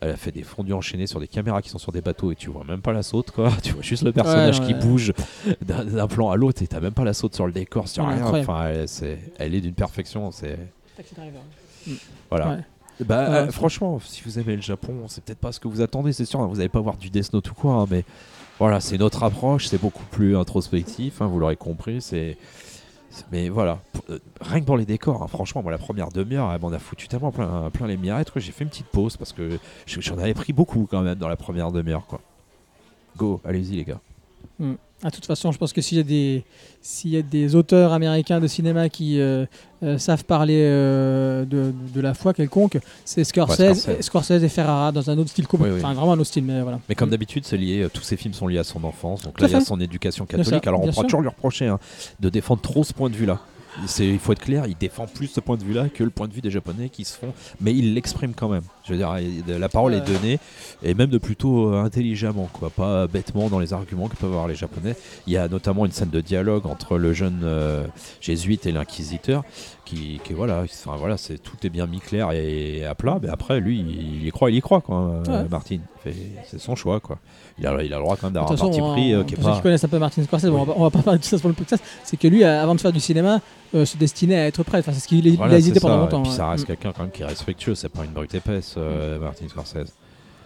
Elle 0.00 0.10
a 0.10 0.16
fait 0.16 0.30
des 0.32 0.42
fondus 0.42 0.72
enchaînés 0.74 1.06
sur 1.06 1.20
des 1.20 1.28
caméras 1.28 1.62
qui 1.62 1.68
sont 1.70 1.78
sur 1.78 1.90
des 1.92 2.00
bateaux 2.02 2.30
et 2.30 2.34
tu 2.36 2.50
vois 2.50 2.64
même 2.64 2.80
pas 2.82 2.92
la 2.92 3.02
saute 3.02 3.30
quoi. 3.30 3.50
Tu 3.62 3.72
vois 3.72 3.82
juste 3.82 4.02
le 4.02 4.12
personnage 4.12 4.60
Ouais, 4.60 4.66
qui 4.66 4.74
ouais. 4.74 4.80
bouge 4.80 5.12
d'un 5.62 6.06
plan 6.06 6.30
à 6.30 6.36
l'autre 6.36 6.62
et 6.62 6.66
t'as 6.66 6.80
même 6.80 6.92
pas 6.92 7.04
la 7.04 7.14
saute 7.14 7.34
sur 7.34 7.46
le 7.46 7.52
décor, 7.52 7.88
sur 7.88 8.04
Ouais, 8.04 8.14
rien. 8.14 8.24
Enfin, 8.26 8.66
elle, 8.68 8.88
c'est- 8.88 9.18
elle 9.38 9.54
est 9.54 9.60
d'une 9.60 9.74
perfection. 9.74 10.30
C'est 10.30 10.58
voilà. 12.30 12.48
Ouais. 12.50 12.58
Bah, 13.04 13.28
Ouais. 13.30 13.36
euh, 13.36 13.50
franchement, 13.50 14.00
si 14.02 14.22
vous 14.24 14.38
aimez 14.38 14.56
le 14.56 14.62
Japon, 14.62 15.04
c'est 15.08 15.22
peut-être 15.22 15.38
pas 15.38 15.52
ce 15.52 15.60
que 15.60 15.68
vous 15.68 15.82
attendez, 15.82 16.12
c'est 16.12 16.24
sûr. 16.24 16.40
hein, 16.40 16.46
vous 16.46 16.56
n'allez 16.56 16.68
pas 16.70 16.80
voir 16.80 16.96
du 16.96 17.10
Death 17.10 17.32
Note 17.34 17.50
ou 17.50 17.54
quoi, 17.54 17.74
hein, 17.74 17.86
mais 17.90 18.04
voilà, 18.58 18.80
c'est 18.80 18.96
notre 18.96 19.22
approche, 19.22 19.66
c'est 19.66 19.80
beaucoup 19.80 20.04
plus 20.10 20.34
introspectif, 20.36 21.20
hein, 21.20 21.26
vous 21.26 21.38
l'aurez 21.38 21.56
compris. 21.56 22.00
C'est- 22.00 22.38
mais 23.32 23.48
voilà, 23.48 23.78
euh, 24.10 24.18
rien 24.40 24.60
que 24.60 24.64
pour 24.66 24.76
les 24.76 24.86
décors, 24.86 25.22
hein, 25.22 25.26
franchement, 25.28 25.62
moi 25.62 25.72
la 25.72 25.78
première 25.78 26.08
demi-heure, 26.10 26.52
elle 26.52 26.60
m'en 26.60 26.68
a 26.72 26.78
foutu 26.78 27.08
tellement 27.08 27.32
plein, 27.32 27.70
plein 27.70 27.86
les 27.86 27.96
mirettes 27.96 28.30
que 28.30 28.40
j'ai 28.40 28.52
fait 28.52 28.64
une 28.64 28.70
petite 28.70 28.86
pause 28.88 29.16
parce 29.16 29.32
que 29.32 29.58
je- 29.86 30.00
j'en 30.00 30.18
avais 30.18 30.34
pris 30.34 30.52
beaucoup 30.52 30.86
quand 30.90 31.02
même 31.02 31.14
dans 31.16 31.28
la 31.28 31.36
première 31.36 31.72
demi-heure, 31.72 32.06
quoi. 32.06 32.20
Go, 33.16 33.40
allez-y 33.44 33.76
les 33.76 33.84
gars. 33.84 34.00
Ah, 34.62 34.64
de 35.04 35.10
toute 35.10 35.26
façon, 35.26 35.52
je 35.52 35.58
pense 35.58 35.72
que 35.72 35.80
s'il 35.80 35.98
y 35.98 36.00
a 36.00 36.04
des 36.04 36.42
s'il 36.80 37.10
y 37.10 37.16
a 37.16 37.22
des 37.22 37.54
auteurs 37.54 37.92
américains 37.92 38.40
de 38.40 38.46
cinéma 38.46 38.88
qui 38.88 39.20
euh, 39.20 39.44
euh, 39.82 39.98
savent 39.98 40.24
parler 40.24 40.60
euh, 40.62 41.44
de, 41.44 41.72
de 41.94 42.00
la 42.00 42.14
foi 42.14 42.32
quelconque, 42.32 42.78
c'est 43.04 43.22
Scorsese, 43.24 43.58
Ouais, 43.60 43.74
Scorsese. 43.74 44.02
Scorsese 44.02 44.42
et 44.44 44.48
Ferrara 44.48 44.92
dans 44.92 45.10
un 45.10 45.18
autre 45.18 45.30
style, 45.30 45.46
com- 45.46 45.60
Oui, 45.62 45.68
oui. 45.70 45.80
enfin 45.82 45.92
vraiment 45.94 46.12
un 46.12 46.18
autre 46.18 46.28
style, 46.28 46.44
mais 46.44 46.62
voilà. 46.62 46.80
Mais 46.88 46.94
comme 46.94 47.08
Mm. 47.08 47.12
d'habitude, 47.12 47.44
c'est 47.44 47.56
lié. 47.56 47.86
Tous 47.92 48.02
ces 48.02 48.16
films 48.16 48.34
sont 48.34 48.46
liés 48.46 48.58
à 48.58 48.64
son 48.64 48.82
enfance. 48.84 49.22
Donc 49.22 49.34
Tout 49.34 49.42
là, 49.42 49.46
à 49.48 49.50
il 49.50 49.52
y 49.52 49.56
a 49.56 49.60
son 49.60 49.80
éducation 49.80 50.24
catholique. 50.26 50.66
Alors 50.66 50.80
on 50.80 50.84
pourra 50.84 50.94
sûr. 50.94 51.02
toujours 51.04 51.20
lui 51.22 51.28
reprocher 51.28 51.66
hein, 51.66 51.78
de 52.20 52.28
défendre 52.28 52.60
trop 52.62 52.82
ce 52.84 52.92
point 52.92 53.10
de 53.10 53.16
vue-là. 53.16 53.40
Il 53.98 54.18
faut 54.18 54.32
être 54.32 54.40
clair, 54.40 54.66
il 54.66 54.76
défend 54.76 55.06
plus 55.06 55.26
ce 55.26 55.40
point 55.40 55.56
de 55.56 55.64
vue-là 55.64 55.88
que 55.88 56.02
le 56.02 56.10
point 56.10 56.28
de 56.28 56.32
vue 56.32 56.40
des 56.40 56.50
Japonais 56.50 56.88
qui 56.88 57.04
se 57.04 57.16
font, 57.16 57.32
mais 57.60 57.74
il 57.74 57.94
l'exprime 57.94 58.34
quand 58.34 58.48
même. 58.48 58.62
Je 58.84 58.92
veux 58.92 58.98
dire, 58.98 59.16
la 59.46 59.68
parole 59.68 59.94
est 59.94 60.00
donnée 60.00 60.38
et 60.82 60.94
même 60.94 61.10
de 61.10 61.18
plutôt 61.18 61.72
euh, 61.72 61.82
intelligemment, 61.82 62.48
quoi, 62.52 62.70
pas 62.70 63.06
bêtement 63.06 63.48
dans 63.48 63.58
les 63.58 63.72
arguments 63.72 64.08
que 64.08 64.16
peuvent 64.16 64.30
avoir 64.30 64.48
les 64.48 64.54
Japonais. 64.54 64.96
Il 65.26 65.32
y 65.32 65.36
a 65.36 65.48
notamment 65.48 65.84
une 65.86 65.92
scène 65.92 66.10
de 66.10 66.20
dialogue 66.20 66.66
entre 66.66 66.96
le 66.96 67.12
jeune 67.12 67.40
euh, 67.42 67.86
jésuite 68.20 68.66
et 68.66 68.72
l'inquisiteur, 68.72 69.44
qui, 69.86 70.20
qui 70.22 70.34
voilà, 70.34 70.64
enfin 70.64 70.96
voilà, 70.98 71.16
c'est 71.16 71.38
tout 71.38 71.56
est 71.64 71.70
bien 71.70 71.86
mis 71.86 72.00
clair 72.00 72.32
et 72.32 72.84
à 72.84 72.94
plat. 72.94 73.18
Mais 73.22 73.28
après, 73.30 73.60
lui, 73.60 73.78
il 73.80 74.26
y 74.26 74.30
croit, 74.30 74.50
il 74.50 74.56
y 74.56 74.60
croit, 74.60 74.82
quoi, 74.82 75.22
euh, 75.26 75.42
Ouais. 75.44 75.48
Martin. 75.48 75.78
c'est 76.44 76.58
son 76.60 76.76
choix 76.76 77.00
quoi. 77.00 77.18
Il 77.58 77.66
a, 77.66 77.82
il 77.82 77.92
a 77.94 77.96
le 77.96 78.02
droit 78.02 78.16
quand 78.16 78.26
même 78.26 78.34
d'avoir 78.34 78.52
un 78.52 78.56
parti 78.56 78.80
pris 78.80 79.14
euh, 79.14 79.24
qui 79.24 79.32
est 79.32 79.36
pour 79.36 79.44
ceux 79.44 79.50
pas. 79.50 79.56
qui 79.56 79.62
connaissent 79.62 79.84
un 79.84 79.88
peu 79.88 79.98
Martin 79.98 80.22
Scorsese, 80.24 80.50
bon, 80.50 80.60
on, 80.60 80.64
va, 80.64 80.74
on 80.76 80.82
va 80.82 80.90
pas 80.90 81.00
parler 81.02 81.18
de 81.18 81.24
tout 81.24 81.30
ça 81.30 81.38
sur 81.38 81.48
le 81.48 81.54
podcast, 81.54 81.82
c'est 82.04 82.18
que 82.18 82.28
lui, 82.28 82.44
euh, 82.44 82.62
avant 82.62 82.74
de 82.74 82.80
faire 82.80 82.92
du 82.92 83.00
cinéma, 83.00 83.40
euh, 83.74 83.84
se 83.86 83.96
destinait 83.96 84.36
à 84.36 84.46
être 84.46 84.62
prêtre. 84.62 84.86
Enfin, 84.86 84.92
c'est 84.92 85.02
ce 85.02 85.08
qu'il 85.08 85.26
il 85.26 85.36
Voilà, 85.36 85.54
a 85.54 85.58
hésité 85.58 85.80
pendant 85.80 85.98
longtemps. 85.98 86.20
Et 86.20 86.24
puis 86.24 86.32
ça 86.32 86.50
reste 86.50 86.64
Mm, 86.64 86.66
quelqu'un 86.66 86.92
quand 86.92 87.02
même 87.04 87.10
qui 87.12 87.22
est 87.22 87.26
respectueux, 87.26 87.74
c'est 87.74 87.88
pas 87.88 88.04
une 88.04 88.10
brute 88.12 88.34
épaisse, 88.34 88.74
euh, 88.76 89.18
Martin 89.18 89.48
Scorsese. 89.48 89.92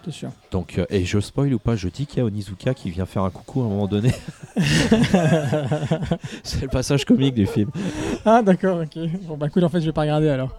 Sûr. 0.09 0.31
Donc, 0.51 0.79
euh, 0.79 0.85
et 0.89 1.05
je 1.05 1.19
spoil 1.19 1.53
ou 1.53 1.59
pas, 1.59 1.75
je 1.75 1.87
dis 1.87 2.07
qu'il 2.07 2.17
y 2.17 2.21
a 2.21 2.25
Onizuka 2.25 2.73
qui 2.73 2.89
vient 2.89 3.05
faire 3.05 3.23
un 3.23 3.29
coucou 3.29 3.61
à 3.61 3.65
un 3.65 3.67
moment 3.67 3.87
donné. 3.87 4.11
c'est 6.43 6.61
le 6.63 6.67
passage 6.67 7.05
comique 7.05 7.35
du 7.35 7.45
film. 7.45 7.69
Ah 8.25 8.41
d'accord, 8.41 8.81
ok. 8.81 8.97
Bon 9.27 9.37
bah 9.37 9.47
écoute, 9.47 9.63
en 9.63 9.69
fait 9.69 9.81
je 9.81 9.85
vais 9.85 9.91
pas 9.91 10.01
regarder 10.01 10.29
alors. 10.29 10.55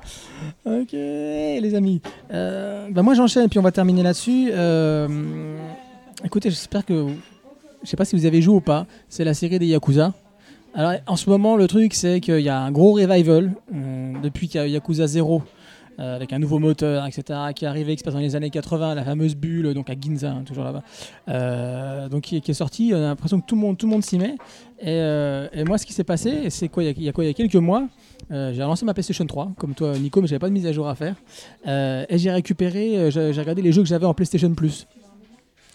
Ok 0.64 0.92
les 0.92 1.74
amis. 1.74 2.00
Euh, 2.32 2.88
bah 2.90 3.02
moi 3.02 3.14
j'enchaîne 3.14 3.44
et 3.44 3.48
puis 3.48 3.58
on 3.58 3.62
va 3.62 3.72
terminer 3.72 4.02
là-dessus. 4.02 4.50
Euh, 4.52 5.08
écoutez, 6.24 6.50
j'espère 6.50 6.84
que... 6.84 7.08
Je 7.82 7.88
sais 7.88 7.96
pas 7.96 8.04
si 8.04 8.14
vous 8.14 8.26
avez 8.26 8.40
joué 8.40 8.54
ou 8.54 8.60
pas, 8.60 8.86
c'est 9.08 9.24
la 9.24 9.34
série 9.34 9.58
des 9.58 9.66
Yakuza. 9.66 10.12
Alors 10.74 10.92
en 11.06 11.16
ce 11.16 11.28
moment 11.28 11.56
le 11.56 11.66
truc 11.66 11.94
c'est 11.94 12.20
qu'il 12.20 12.40
y 12.40 12.48
a 12.48 12.60
un 12.60 12.70
gros 12.70 12.92
revival 12.92 13.52
depuis 14.22 14.46
qu'il 14.48 14.60
y 14.60 14.64
a 14.64 14.66
Yakuza 14.68 15.06
0. 15.06 15.42
Euh, 16.02 16.16
avec 16.16 16.32
un 16.32 16.38
nouveau 16.38 16.58
moteur, 16.58 17.06
etc., 17.06 17.38
qui 17.54 17.64
est 17.64 17.68
arrivé, 17.68 17.94
qui 17.94 18.00
se 18.00 18.04
passe 18.04 18.14
dans 18.14 18.20
les 18.20 18.34
années 18.36 18.50
80, 18.50 18.94
la 18.96 19.04
fameuse 19.04 19.34
bulle, 19.36 19.72
donc 19.72 19.88
à 19.88 19.94
Ginza, 19.98 20.32
hein, 20.32 20.42
toujours 20.44 20.64
là-bas, 20.64 20.82
euh, 21.28 22.08
donc 22.08 22.22
qui, 22.24 22.36
est- 22.36 22.40
qui 22.40 22.50
est 22.50 22.54
sorti. 22.54 22.90
On 22.92 22.96
a 22.96 23.00
l'impression 23.00 23.40
que 23.40 23.46
tout 23.46 23.54
le 23.54 23.60
monde, 23.60 23.78
tout 23.78 23.86
le 23.86 23.92
monde 23.92 24.02
s'y 24.04 24.18
met. 24.18 24.34
Et, 24.80 24.88
euh, 24.88 25.46
et 25.52 25.64
moi, 25.64 25.78
ce 25.78 25.86
qui 25.86 25.92
s'est 25.92 26.04
passé, 26.04 26.50
c'est 26.50 26.68
quoi 26.68 26.82
il 26.82 26.86
y, 26.86 26.88
a, 26.90 26.92
il 26.96 27.02
y 27.04 27.08
a 27.08 27.12
quoi 27.12 27.24
Il 27.24 27.28
y 27.28 27.30
a 27.30 27.34
quelques 27.34 27.54
mois, 27.56 27.86
j'ai 28.30 28.62
relancé 28.62 28.84
ma 28.84 28.94
PlayStation 28.94 29.24
3, 29.26 29.52
comme 29.58 29.74
toi, 29.74 29.96
Nico, 29.98 30.20
mais 30.20 30.26
j'avais 30.26 30.38
pas 30.40 30.48
de 30.48 30.54
mise 30.54 30.66
à 30.66 30.72
jour 30.72 30.88
à 30.88 30.94
faire. 30.94 31.14
Et 31.66 32.18
j'ai 32.18 32.30
récupéré, 32.30 33.10
j'ai 33.10 33.30
regardé 33.40 33.62
les 33.62 33.72
jeux 33.72 33.82
que 33.82 33.88
j'avais 33.88 34.06
en 34.06 34.14
PlayStation 34.14 34.52
Plus. 34.54 34.86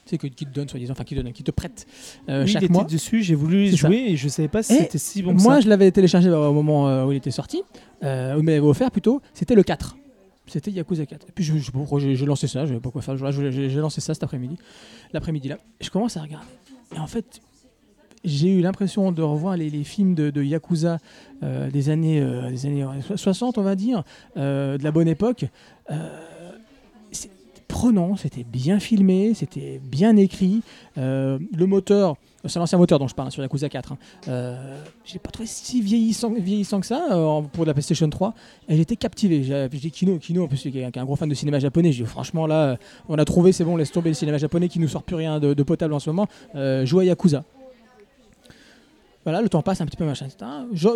Sais, 0.09 0.17
que- 0.17 0.27
qui 0.27 0.45
te 0.45 0.53
donne, 0.53 0.69
soi-disant, 0.69 0.93
enfin 0.93 1.03
qui 1.03 1.15
te 1.15 1.19
donne, 1.19 1.33
qui 1.33 1.43
te 1.43 1.51
prête 1.51 1.85
euh, 2.29 2.43
Oui, 2.43 2.49
il 2.49 2.53
chaque 2.53 2.63
était 2.63 2.71
mois. 2.71 2.85
dessus, 2.85 3.23
j'ai 3.23 3.35
voulu 3.35 3.69
C'est 3.71 3.75
ça. 3.75 3.87
jouer 3.89 4.05
et 4.07 4.15
je 4.15 4.29
savais 4.29 4.47
pas 4.47 4.63
si 4.63 4.73
c'était 4.73 4.97
si 4.97 5.21
bon 5.21 5.35
que 5.35 5.41
Moi, 5.41 5.55
ça. 5.55 5.59
je 5.59 5.67
l'avais 5.67 5.91
téléchargé 5.91 6.29
au 6.29 6.53
moment 6.53 7.03
où 7.05 7.11
il 7.11 7.17
était 7.17 7.29
sorti, 7.29 7.61
euh, 8.05 8.35
où 8.35 8.39
il 8.39 8.43
m'avait 8.45 8.59
offert 8.59 8.89
plutôt, 8.89 9.21
c'était 9.33 9.53
le 9.53 9.63
4. 9.63 9.97
C'était 10.47 10.71
Yakuza 10.71 11.05
4. 11.05 11.27
Et 11.27 11.31
puis 11.31 11.43
je- 11.43 11.57
je- 11.57 11.71
j'ai 11.99 12.15
j'ai 12.15 12.25
lancé 12.25 12.47
ça, 12.47 12.63
je 12.65 12.69
savais 12.69 12.79
pas 12.79 12.89
quoi 12.91 13.01
faire 13.01 13.17
je- 13.17 13.51
j'ai 13.51 13.69
lancé 13.75 14.01
ça 14.01 14.13
cet 14.13 14.23
après-midi, 14.23 14.57
l'après-midi 15.13 15.49
là. 15.49 15.57
Je 15.81 15.89
commence 15.89 16.17
à 16.17 16.21
regarder. 16.21 16.47
Et 16.95 16.99
en 16.99 17.07
fait, 17.07 17.41
j'ai 18.23 18.49
eu 18.49 18.61
l'impression 18.61 19.11
de 19.11 19.21
revoir 19.21 19.57
les, 19.57 19.69
films 19.83 20.15
de, 20.15 20.43
Yakuza 20.43 20.97
euh, 21.43 21.69
des, 21.69 21.89
années, 21.89 22.19
euh, 22.21 22.49
des 22.49 22.65
années 22.65 22.83
euh, 22.83 23.15
60, 23.15 23.57
on 23.57 23.61
va 23.61 23.75
dire, 23.75 24.03
euh, 24.37 24.77
de 24.77 24.83
la 24.83 24.91
bonne 24.91 25.07
époque. 25.07 25.45
C'était 27.11 27.33
prenant, 27.67 28.15
c'était 28.15 28.43
bien 28.43 28.79
filmé, 28.79 29.33
c'était 29.33 29.79
bien 29.83 30.15
écrit. 30.17 30.61
Le 30.95 31.39
moteur, 31.65 32.15
c'est 32.47 32.59
l'ancien 32.59 32.77
moteur 32.77 32.99
dont 32.99 33.07
je 33.07 33.15
parle 33.15 33.27
hein, 33.27 33.31
sur 33.31 33.41
Yakuza 33.43 33.69
4. 33.69 33.91
hein. 33.91 33.97
Euh, 34.27 34.77
j'ai 35.05 35.19
pas 35.19 35.29
trouvé 35.31 35.47
si 35.47 35.81
vieillissant, 35.81 36.31
vieillissant 36.31 36.79
que 36.79 36.85
ça 36.85 37.07
euh, 37.11 37.41
pour 37.53 37.65
la 37.65 37.73
PlayStation 37.73 38.09
3 38.09 38.33
et 38.69 38.75
j'étais 38.77 38.95
captivé 38.95 39.43
j'ai 39.43 39.67
dit 39.69 39.91
Kino 39.91 40.17
Kino 40.17 40.43
en 40.43 40.47
plus 40.47 40.61
qui 40.61 40.79
est 40.79 40.97
un 40.97 41.05
gros 41.05 41.15
fan 41.15 41.29
de 41.29 41.33
cinéma 41.33 41.59
japonais 41.59 41.91
j'ai 41.91 42.03
dit 42.03 42.09
franchement 42.09 42.47
là 42.47 42.55
euh, 42.63 42.75
on 43.09 43.17
a 43.17 43.25
trouvé 43.25 43.51
c'est 43.51 43.63
bon 43.63 43.75
laisse 43.77 43.91
tomber 43.91 44.09
le 44.09 44.15
cinéma 44.15 44.37
japonais 44.37 44.69
qui 44.69 44.79
nous 44.79 44.87
sort 44.87 45.03
plus 45.03 45.15
rien 45.15 45.39
de, 45.39 45.53
potable 45.63 45.93
en 45.93 45.99
ce 45.99 46.09
moment 46.09 46.27
euh, 46.55 46.85
joue 46.85 46.99
à 46.99 47.05
Yakuza 47.05 47.43
voilà, 49.23 49.41
le 49.41 49.49
temps 49.49 49.61
passe 49.61 49.81
un 49.81 49.85
petit 49.85 49.97
peu, 49.97 50.05
machin, 50.05 50.27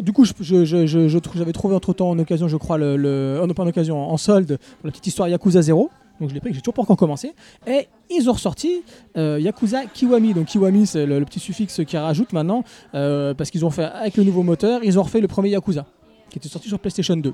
du 0.02 0.14
coup, 0.14 0.24
j'avais 0.24 1.52
trouvé 1.52 1.76
entre 1.76 1.92
temps 1.92 2.10
en 2.12 2.18
occasion, 2.18 2.48
je 2.48 2.56
crois, 2.56 2.78
le, 2.78 2.96
le- 2.96 3.46
pas 3.54 3.64
en 3.64 3.68
occasion, 3.68 4.10
en 4.10 4.16
solde, 4.16 4.58
pour 4.80 4.86
la 4.86 4.92
petite 4.92 5.08
histoire 5.08 5.28
Yakuza 5.28 5.62
0. 5.62 5.90
Donc 6.22 6.30
je 6.30 6.36
l'ai 6.36 6.40
pris, 6.40 6.54
j'ai 6.54 6.62
toujours 6.62 6.76
pas 6.76 6.84
encore 6.84 6.98
commencé. 6.98 7.34
Et 7.66 7.88
ils 8.12 8.30
ont 8.30 8.34
ressorti 8.34 8.84
euh, 9.18 9.40
Yakuza 9.42 9.86
Kiwami. 9.88 10.36
Donc 10.36 10.46
Kiwami, 10.46 10.86
c'est 10.86 11.08
le, 11.08 11.26
petit 11.26 11.40
suffixe 11.40 11.82
qu'ils 11.84 11.98
rajoutent 11.98 12.32
maintenant, 12.32 12.64
euh, 12.94 13.34
parce 13.34 13.50
qu'ils 13.50 13.66
ont 13.66 13.72
fait, 13.72 13.86
avec 13.86 14.18
le 14.18 14.24
nouveau 14.24 14.44
moteur, 14.44 14.82
ils 14.84 15.00
ont 15.00 15.04
refait 15.04 15.20
le 15.20 15.28
premier 15.28 15.50
Yakuza, 15.50 15.86
qui 16.30 16.38
était 16.38 16.48
sorti 16.48 16.68
sur 16.70 16.80
PlayStation 16.80 17.18
2 17.18 17.34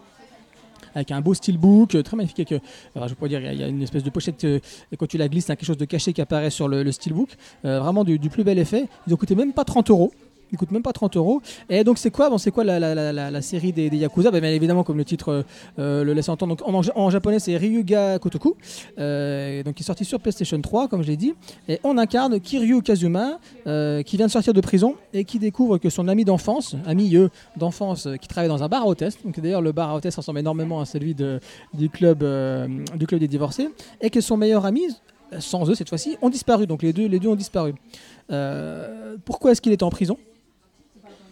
avec 0.96 1.12
un 1.12 1.22
beau 1.22 1.34
steelbook, 1.36 1.94
euh, 1.94 2.02
très 2.02 2.16
magnifique. 2.18 2.54
Avec, 2.96 3.10
je 3.10 3.14
peux 3.14 3.28
dire, 3.28 3.40
il 3.42 3.60
y 3.60 3.64
a- 3.64 3.68
une 3.68 3.84
espèce 3.84 4.04
de 4.04 4.10
pochette, 4.10 4.44
et 4.46 4.62
quand 4.98 5.06
tu 5.06 5.18
la 5.18 5.28
glisses, 5.28 5.46
il 5.46 5.50
y 5.50 5.52
a 5.52 5.56
quelque 5.56 5.68
chose 5.68 5.78
de 5.78 5.86
caché 5.86 6.14
qui 6.14 6.22
apparaît 6.22 6.50
sur 6.50 6.68
le, 6.68 6.90
steelbook. 6.92 7.36
Vraiment 7.64 8.04
du, 8.04 8.18
du 8.18 8.30
plus 8.30 8.44
bel 8.44 8.58
effet. 8.58 8.88
Ils 9.06 9.14
ont 9.14 9.18
coûté 9.18 9.36
même 9.36 9.54
pas 9.54 9.66
30 9.66 9.92
euros. 9.92 10.12
Ils 10.52 10.58
coûtent 10.58 10.72
même 10.72 10.82
pas 10.84 10.94
30 10.94 11.18
euros. 11.18 11.42
Et 11.70 11.84
donc, 11.84 11.98
c'est 11.98 12.12
quoi 12.12 12.30
bon, 12.30 12.38
C'est 12.38 12.52
quoi 12.52 12.64
la, 12.64 12.80
la- 12.80 13.12
la- 13.32 13.42
série 13.42 13.74
des, 13.74 13.90
des 13.90 13.98
Yakuza? 13.98 14.32
Bah, 14.32 14.40
Bien 14.40 14.50
évidemment, 14.52 14.84
comme 14.84 14.98
le 14.98 15.06
titre 15.06 15.44
euh, 15.80 16.04
le 16.04 16.14
laisse 16.14 16.30
entendre. 16.30 16.56
Donc, 16.56 16.68
en, 16.68 16.82
en 16.96 17.10
japonais, 17.10 17.40
c'est 17.40 17.58
Ryuga 17.58 18.18
Kotoku. 18.20 18.56
Euh, 19.00 19.64
donc, 19.64 19.76
qui 19.76 19.84
est 19.84 19.86
sorti 19.86 20.06
sur 20.06 20.20
PlayStation 20.20 20.60
3, 20.62 20.88
comme 20.88 21.02
je 21.04 21.08
l'ai 21.08 21.18
dit. 21.18 21.34
Et 21.68 21.80
on 21.84 21.98
incarne 21.98 22.40
Kiryu 22.40 22.82
Kazuma, 22.82 23.40
euh, 23.68 24.02
qui 24.04 24.18
vient 24.18 24.28
de 24.28 24.32
sortir 24.32 24.54
de 24.54 24.62
prison 24.62 24.96
et 25.14 25.24
qui 25.26 25.40
découvre 25.40 25.78
que 25.78 25.90
son 25.90 26.08
ami 26.08 26.24
d'enfance, 26.26 26.76
ami 26.86 27.14
d'enfance, 27.58 28.08
euh, 28.08 28.16
qui 28.16 28.28
travaille 28.28 28.50
dans 28.50 28.64
un 28.64 28.68
bar 28.68 28.84
à 28.84 28.88
hôtesse. 28.88 29.18
Donc, 29.24 29.40
d'ailleurs, 29.40 29.62
le 29.62 29.72
bar 29.72 29.90
à 29.92 29.96
hôtesse 29.96 30.16
ressemble 30.16 30.40
énormément 30.40 30.80
à 30.80 30.86
celui 30.86 31.14
du, 31.16 31.90
club, 31.90 32.24
du 32.96 33.08
club 33.08 33.20
des 33.20 33.28
divorcés. 33.28 33.70
Et 34.02 34.10
que 34.10 34.22
son 34.22 34.38
meilleur 34.38 34.66
ami, 34.66 34.84
sans 35.40 35.70
eux 35.70 35.76
cette 35.76 35.90
fois-ci, 35.90 36.18
ont 36.22 36.30
disparu. 36.30 36.68
Donc, 36.68 36.84
les 36.84 36.94
deux, 36.94 37.08
les 37.08 37.20
deux 37.20 37.28
ont 37.30 37.36
disparu. 37.36 37.74
Pourquoi 39.26 39.52
est-ce 39.52 39.62
qu'il 39.62 39.72
est 39.72 39.84
en 39.84 39.90
prison? 39.90 40.18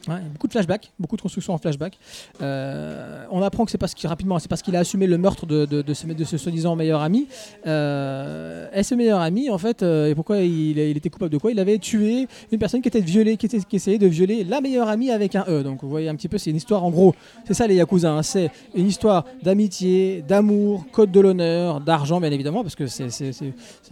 Beaucoup 0.07 0.47
de 0.47 0.51
flashbacks, 0.51 0.91
beaucoup 0.99 1.15
de 1.17 1.21
constructions 1.21 1.53
en 1.53 1.57
flashback. 1.57 1.97
Euh, 2.41 3.25
on 3.31 3.41
apprend 3.41 3.65
que 3.65 3.71
c'est 3.71 3.77
parce 3.77 3.93
qu'il 3.93 4.09
c'est 4.39 4.47
parce 4.47 4.61
qu'il 4.61 4.75
a 4.75 4.79
assumé 4.79 5.07
le 5.07 5.17
meurtre 5.17 5.45
de, 5.45 5.93
ce, 5.93 6.37
soi-disant 6.37 6.75
meilleur 6.75 7.01
ami. 7.01 7.27
Euh, 7.65 8.67
et 8.73 8.83
ce 8.83 8.95
meilleur 8.95 9.19
ami, 9.19 9.49
en 9.49 9.57
fait, 9.57 9.83
euh, 9.83 10.09
et 10.09 10.15
pourquoi 10.15 10.39
il, 10.39 10.77
était 10.79 11.09
coupable 11.09 11.31
de 11.31 11.37
quoi? 11.37 11.51
Il 11.51 11.59
avait 11.59 11.77
tué 11.77 12.27
une 12.51 12.59
personne 12.59 12.81
qui 12.81 12.87
était 12.87 13.01
violée, 13.01 13.37
qui, 13.37 13.47
essayait 13.73 13.97
de 13.97 14.07
violer 14.07 14.43
la 14.43 14.61
meilleure 14.61 14.89
amie 14.89 15.11
avec 15.11 15.35
un 15.35 15.45
E. 15.47 15.63
Donc 15.63 15.81
vous 15.81 15.89
voyez 15.89 16.09
un 16.09 16.15
petit 16.15 16.27
peu, 16.27 16.37
c'est 16.37 16.49
une 16.49 16.57
histoire 16.57 16.83
en 16.83 16.91
gros. 16.91 17.15
C'est 17.45 17.53
ça 17.53 17.67
les 17.67 17.75
yakuza, 17.75 18.11
hein, 18.11 18.23
c'est 18.23 18.51
une 18.75 18.87
histoire 18.87 19.25
d'amitié, 19.43 20.23
d'amour, 20.27 20.85
code 20.91 21.11
de 21.11 21.19
l'honneur, 21.19 21.81
d'argent 21.81 22.19
bien 22.19 22.31
évidemment, 22.31 22.61
parce 22.61 22.75
que 22.75 22.87
ça 22.87 23.09
se 23.09 23.33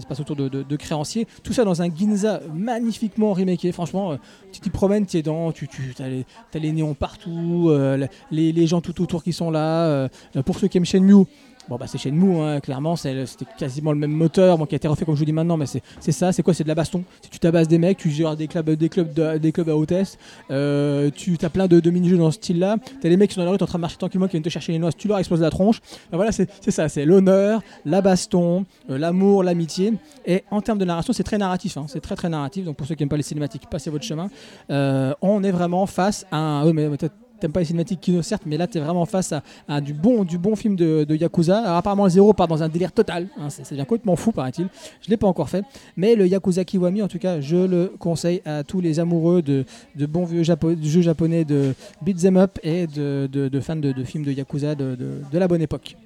passe 0.07 0.19
autour 0.19 0.35
de 0.35 0.75
créanciers. 0.75 1.27
Tout 1.43 1.53
ça 1.53 1.63
dans 1.63 1.81
un 1.81 1.93
Ginza 1.93 2.41
magnifiquement 2.53 3.33
remaké. 3.33 3.71
Franchement, 3.71 4.13
euh, 4.13 4.17
tu 4.51 4.59
t'y 4.59 4.69
promènes, 4.69 5.05
tu 5.05 5.17
es 5.17 5.21
dans, 5.21 5.51
tu, 5.51 5.67
tu 5.67 5.93
as, 6.03 6.09
les, 6.09 6.25
t'as 6.51 6.59
les 6.59 6.71
néons 6.71 6.93
partout, 6.93 7.67
euh, 7.69 8.07
les, 8.31 8.51
les 8.51 8.67
gens 8.67 8.81
tout 8.81 9.01
autour 9.01 9.23
qui 9.23 9.33
sont 9.33 9.51
là. 9.51 9.85
euh, 9.85 10.07
pour 10.45 10.59
ceux 10.59 10.67
qui 10.67 10.77
aiment 10.77 10.85
Shenmue, 10.85 11.25
Bon 11.69 11.77
bah 11.77 11.85
c'est 11.87 11.97
Shenmue, 11.97 12.41
hein, 12.41 12.59
clairement, 12.59 12.97
c'était 12.97 13.45
quasiment 13.57 13.93
le 13.93 13.97
même 13.97 14.11
moteur, 14.11 14.57
bon, 14.57 14.65
qui 14.65 14.75
a 14.75 14.77
été 14.77 14.87
refait 14.87 15.05
comme 15.05 15.15
je 15.15 15.19
vous 15.19 15.25
dis 15.25 15.31
maintenant, 15.31 15.55
mais 15.55 15.65
c'est 15.65 16.11
ça, 16.11 16.33
c'est 16.33 16.43
quoi 16.43 16.53
C'est 16.53 16.63
de 16.65 16.67
la 16.67 16.75
baston. 16.75 17.03
Si 17.21 17.29
tu 17.29 17.39
tabasses 17.39 17.69
des 17.69 17.77
mecs, 17.77 17.97
tu 17.97 18.09
gères 18.09 18.35
des 18.35 18.47
clubs, 18.47 18.69
des 18.71 18.89
clubs, 18.89 19.13
de- 19.13 19.37
des 19.37 19.51
clubs 19.53 19.69
à 19.69 19.75
hôtesse, 19.77 20.17
euh, 20.51 21.09
tu 21.15 21.37
as 21.41 21.49
plein 21.49 21.67
de, 21.67 21.89
mini-jeux 21.89 22.17
dans 22.17 22.31
ce 22.31 22.35
style-là, 22.35 22.75
t'as 23.01 23.07
les 23.07 23.15
mecs 23.15 23.29
qui 23.29 23.35
sont 23.35 23.41
dans 23.41 23.45
la 23.45 23.51
rue, 23.51 23.57
en 23.61 23.65
train 23.65 23.77
de 23.77 23.81
marcher 23.81 23.97
tranquillement, 23.97 24.27
qui 24.27 24.31
viennent 24.31 24.43
te 24.43 24.49
chercher 24.49 24.73
les 24.73 24.79
noix, 24.79 24.91
tu 24.91 25.07
leur 25.07 25.19
exploses 25.19 25.39
la 25.41 25.49
tronche. 25.49 25.79
Ben 26.11 26.17
voilà, 26.17 26.33
c'est 26.33 26.49
ça, 26.69 26.89
c'est 26.89 27.05
l'honneur, 27.05 27.61
la 27.85 28.01
baston, 28.01 28.65
euh, 28.89 28.97
l'amour, 28.97 29.43
l'amitié. 29.43 29.93
Et 30.25 30.43
en 30.51 30.61
termes 30.61 30.79
de 30.79 30.85
narration, 30.85 31.13
c'est 31.13 31.23
très 31.23 31.37
narratif, 31.37 31.77
hein, 31.77 31.85
c'est 31.87 32.01
très 32.01 32.15
très 32.15 32.27
narratif, 32.27 32.65
donc 32.65 32.75
pour 32.75 32.87
ceux 32.87 32.95
qui 32.95 33.03
n'aiment 33.03 33.09
pas 33.09 33.17
les 33.17 33.23
cinématiques, 33.23 33.69
passez 33.69 33.89
votre 33.89 34.03
chemin. 34.03 34.29
Euh, 34.69 35.13
on 35.21 35.43
est 35.43 35.51
vraiment 35.51 35.85
face 35.85 36.25
à 36.31 36.37
un... 36.37 36.65
oui, 36.65 36.73
mais 36.73 36.89
peut-être 36.89 37.13
T'aimes 37.43 37.51
pas 37.51 37.59
les 37.59 37.65
cinématiques 37.65 37.99
Kino 37.99 38.21
certes, 38.21 38.43
mais 38.45 38.55
là 38.55 38.67
t'es 38.67 38.79
vraiment 38.79 39.05
face 39.05 39.33
à, 39.67 39.81
du 39.81 39.93
bon 39.93 40.23
du 40.23 40.37
bon 40.37 40.55
film 40.55 40.77
de, 40.77 41.05
Yakuza. 41.13 41.57
Alors 41.57 41.75
apparemment 41.75 42.05
le 42.05 42.09
zéro 42.09 42.31
part 42.31 42.47
dans 42.47 42.63
un 42.63 42.69
délire 42.69 42.93
total, 42.93 43.27
hein, 43.37 43.49
c'est- 43.49 43.69
devient 43.69 43.81
complètement 43.81 44.15
fou 44.15 44.31
paraît-il. 44.31 44.69
Je 45.01 45.09
l'ai 45.09 45.17
pas 45.17 45.27
encore 45.27 45.49
fait, 45.49 45.65
mais 45.97 46.15
le 46.15 46.25
Yakuza 46.25 46.63
Kiwami 46.63 47.01
en 47.01 47.09
tout 47.09 47.19
cas 47.19 47.41
je 47.41 47.57
le 47.57 47.91
conseille 47.99 48.41
à 48.45 48.63
tous 48.63 48.79
les 48.79 49.01
amoureux 49.01 49.41
de, 49.41 49.65
bons 50.05 50.23
vieux 50.23 50.43
jeux 50.43 51.01
japonais 51.01 51.43
de 51.43 51.75
beat 52.01 52.23
'em 52.23 52.37
up 52.37 52.59
et 52.63 52.87
de, 52.87 53.59
fans 53.59 53.75
de, 53.75 54.03
films 54.05 54.23
de 54.23 54.31
Yakuza 54.31 54.75
de 54.75 55.19
la 55.33 55.47
bonne 55.49 55.61
époque. 55.61 55.97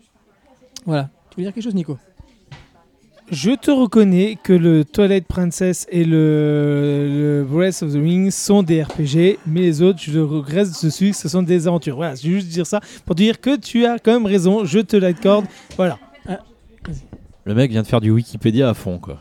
Voilà. 0.88 1.12
Tu 1.30 1.38
veux 1.38 1.44
dire 1.44 1.54
quelque 1.54 1.64
chose 1.64 1.76
Nico? 1.76 2.00
Je 3.30 3.52
te 3.52 3.70
reconnais 3.72 4.38
que 4.42 4.54
le 4.54 4.86
Twilight 4.86 5.28
Princess 5.28 5.86
et 5.92 6.06
le, 6.06 7.08
le 7.10 7.46
Breath 7.50 7.84
of 7.84 7.92
the 7.92 7.96
Wild 7.98 8.32
sont 8.32 8.64
des 8.64 8.82
RPG, 8.84 9.38
mais 9.46 9.62
les 9.62 9.82
autres, 9.82 10.00
je 10.02 10.20
regrette 10.20 10.70
dessus, 10.82 11.12
ce 11.12 11.28
sont 11.28 11.44
des 11.44 11.68
aventures. 11.68 11.98
Voilà, 11.98 12.16
je 12.16 12.22
vais 12.24 12.36
juste 12.36 12.48
dire 12.48 12.66
ça 12.66 12.80
pour 13.06 13.16
te 13.16 13.22
dire 13.22 13.42
que 13.42 13.58
tu 13.58 13.86
as 13.86 14.00
quand 14.00 14.14
même 14.14 14.26
raison, 14.26 14.64
je 14.64 14.80
te 14.80 14.96
l'accorde. 14.96 15.46
Voilà. 15.76 16.00
Le 17.44 17.54
mec 17.54 17.72
vient 17.72 17.82
de 17.82 17.88
faire 17.88 18.02
du 18.02 18.12
Wikipédia 18.12 18.70
à 18.70 18.74
fond, 18.74 18.98
quoi. 18.98 19.18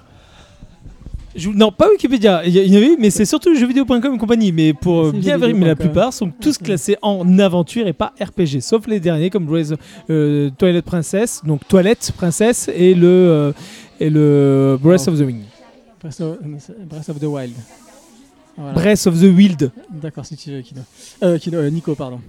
Je- 1.37 1.51
non, 1.51 1.71
pas 1.71 1.89
Wikipédia, 1.91 2.43
il 2.47 2.57
y, 2.57 2.75
en 2.75 2.77
avait, 2.79 2.97
mais 2.99 3.11
c'est 3.11 3.27
surtout 3.27 3.55
jeuxvideo.com 3.55 4.15
et 4.15 4.19
compagnie. 4.19 4.53
Mais 4.53 4.73
pour 4.73 5.07
euh, 5.09 5.13
bien 5.13 5.37
vérifier, 5.37 5.61
mais 5.61 5.67
la 5.67 5.77
plupart 5.77 6.13
sont 6.13 6.31
tous 6.41 6.57
classés 6.59 6.97
en 7.03 7.39
aventure 7.39 7.87
et 7.87 7.93
pas 7.93 8.15
RPG, 8.21 8.61
sauf 8.63 8.87
les 8.87 9.01
derniers 9.01 9.29
comme 9.31 9.45
Breath 9.45 9.73
of- 9.73 9.79
euh, 10.11 10.49
Twilight 10.59 10.85
Princess, 10.85 11.43
donc 11.45 11.61
Toilette 11.69 12.11
Princess 12.17 12.71
et 12.75 12.95
le, 12.95 13.07
euh, 13.07 13.53
et 14.01 14.11
le 14.11 14.79
Breath 14.81 15.05
Oh. 15.07 15.11
of 15.11 15.19
the 15.19 15.23
Wild. 15.23 15.45
Breath 16.01 16.21
of, 16.21 16.39
Breath 16.89 17.09
of 17.09 17.19
the 17.21 17.25
Wild. 17.25 17.53
Voilà. 18.57 18.73
Breath 18.75 19.07
of 19.07 19.19
the 19.21 19.25
Wild. 19.37 19.71
D'accord, 19.91 20.25
veux, 20.51 20.63
Kino. 20.63 20.81
Euh, 21.23 21.39
Kino, 21.39 21.59
euh, 21.59 21.71
Nico, 21.71 21.95
pardon. 21.95 22.21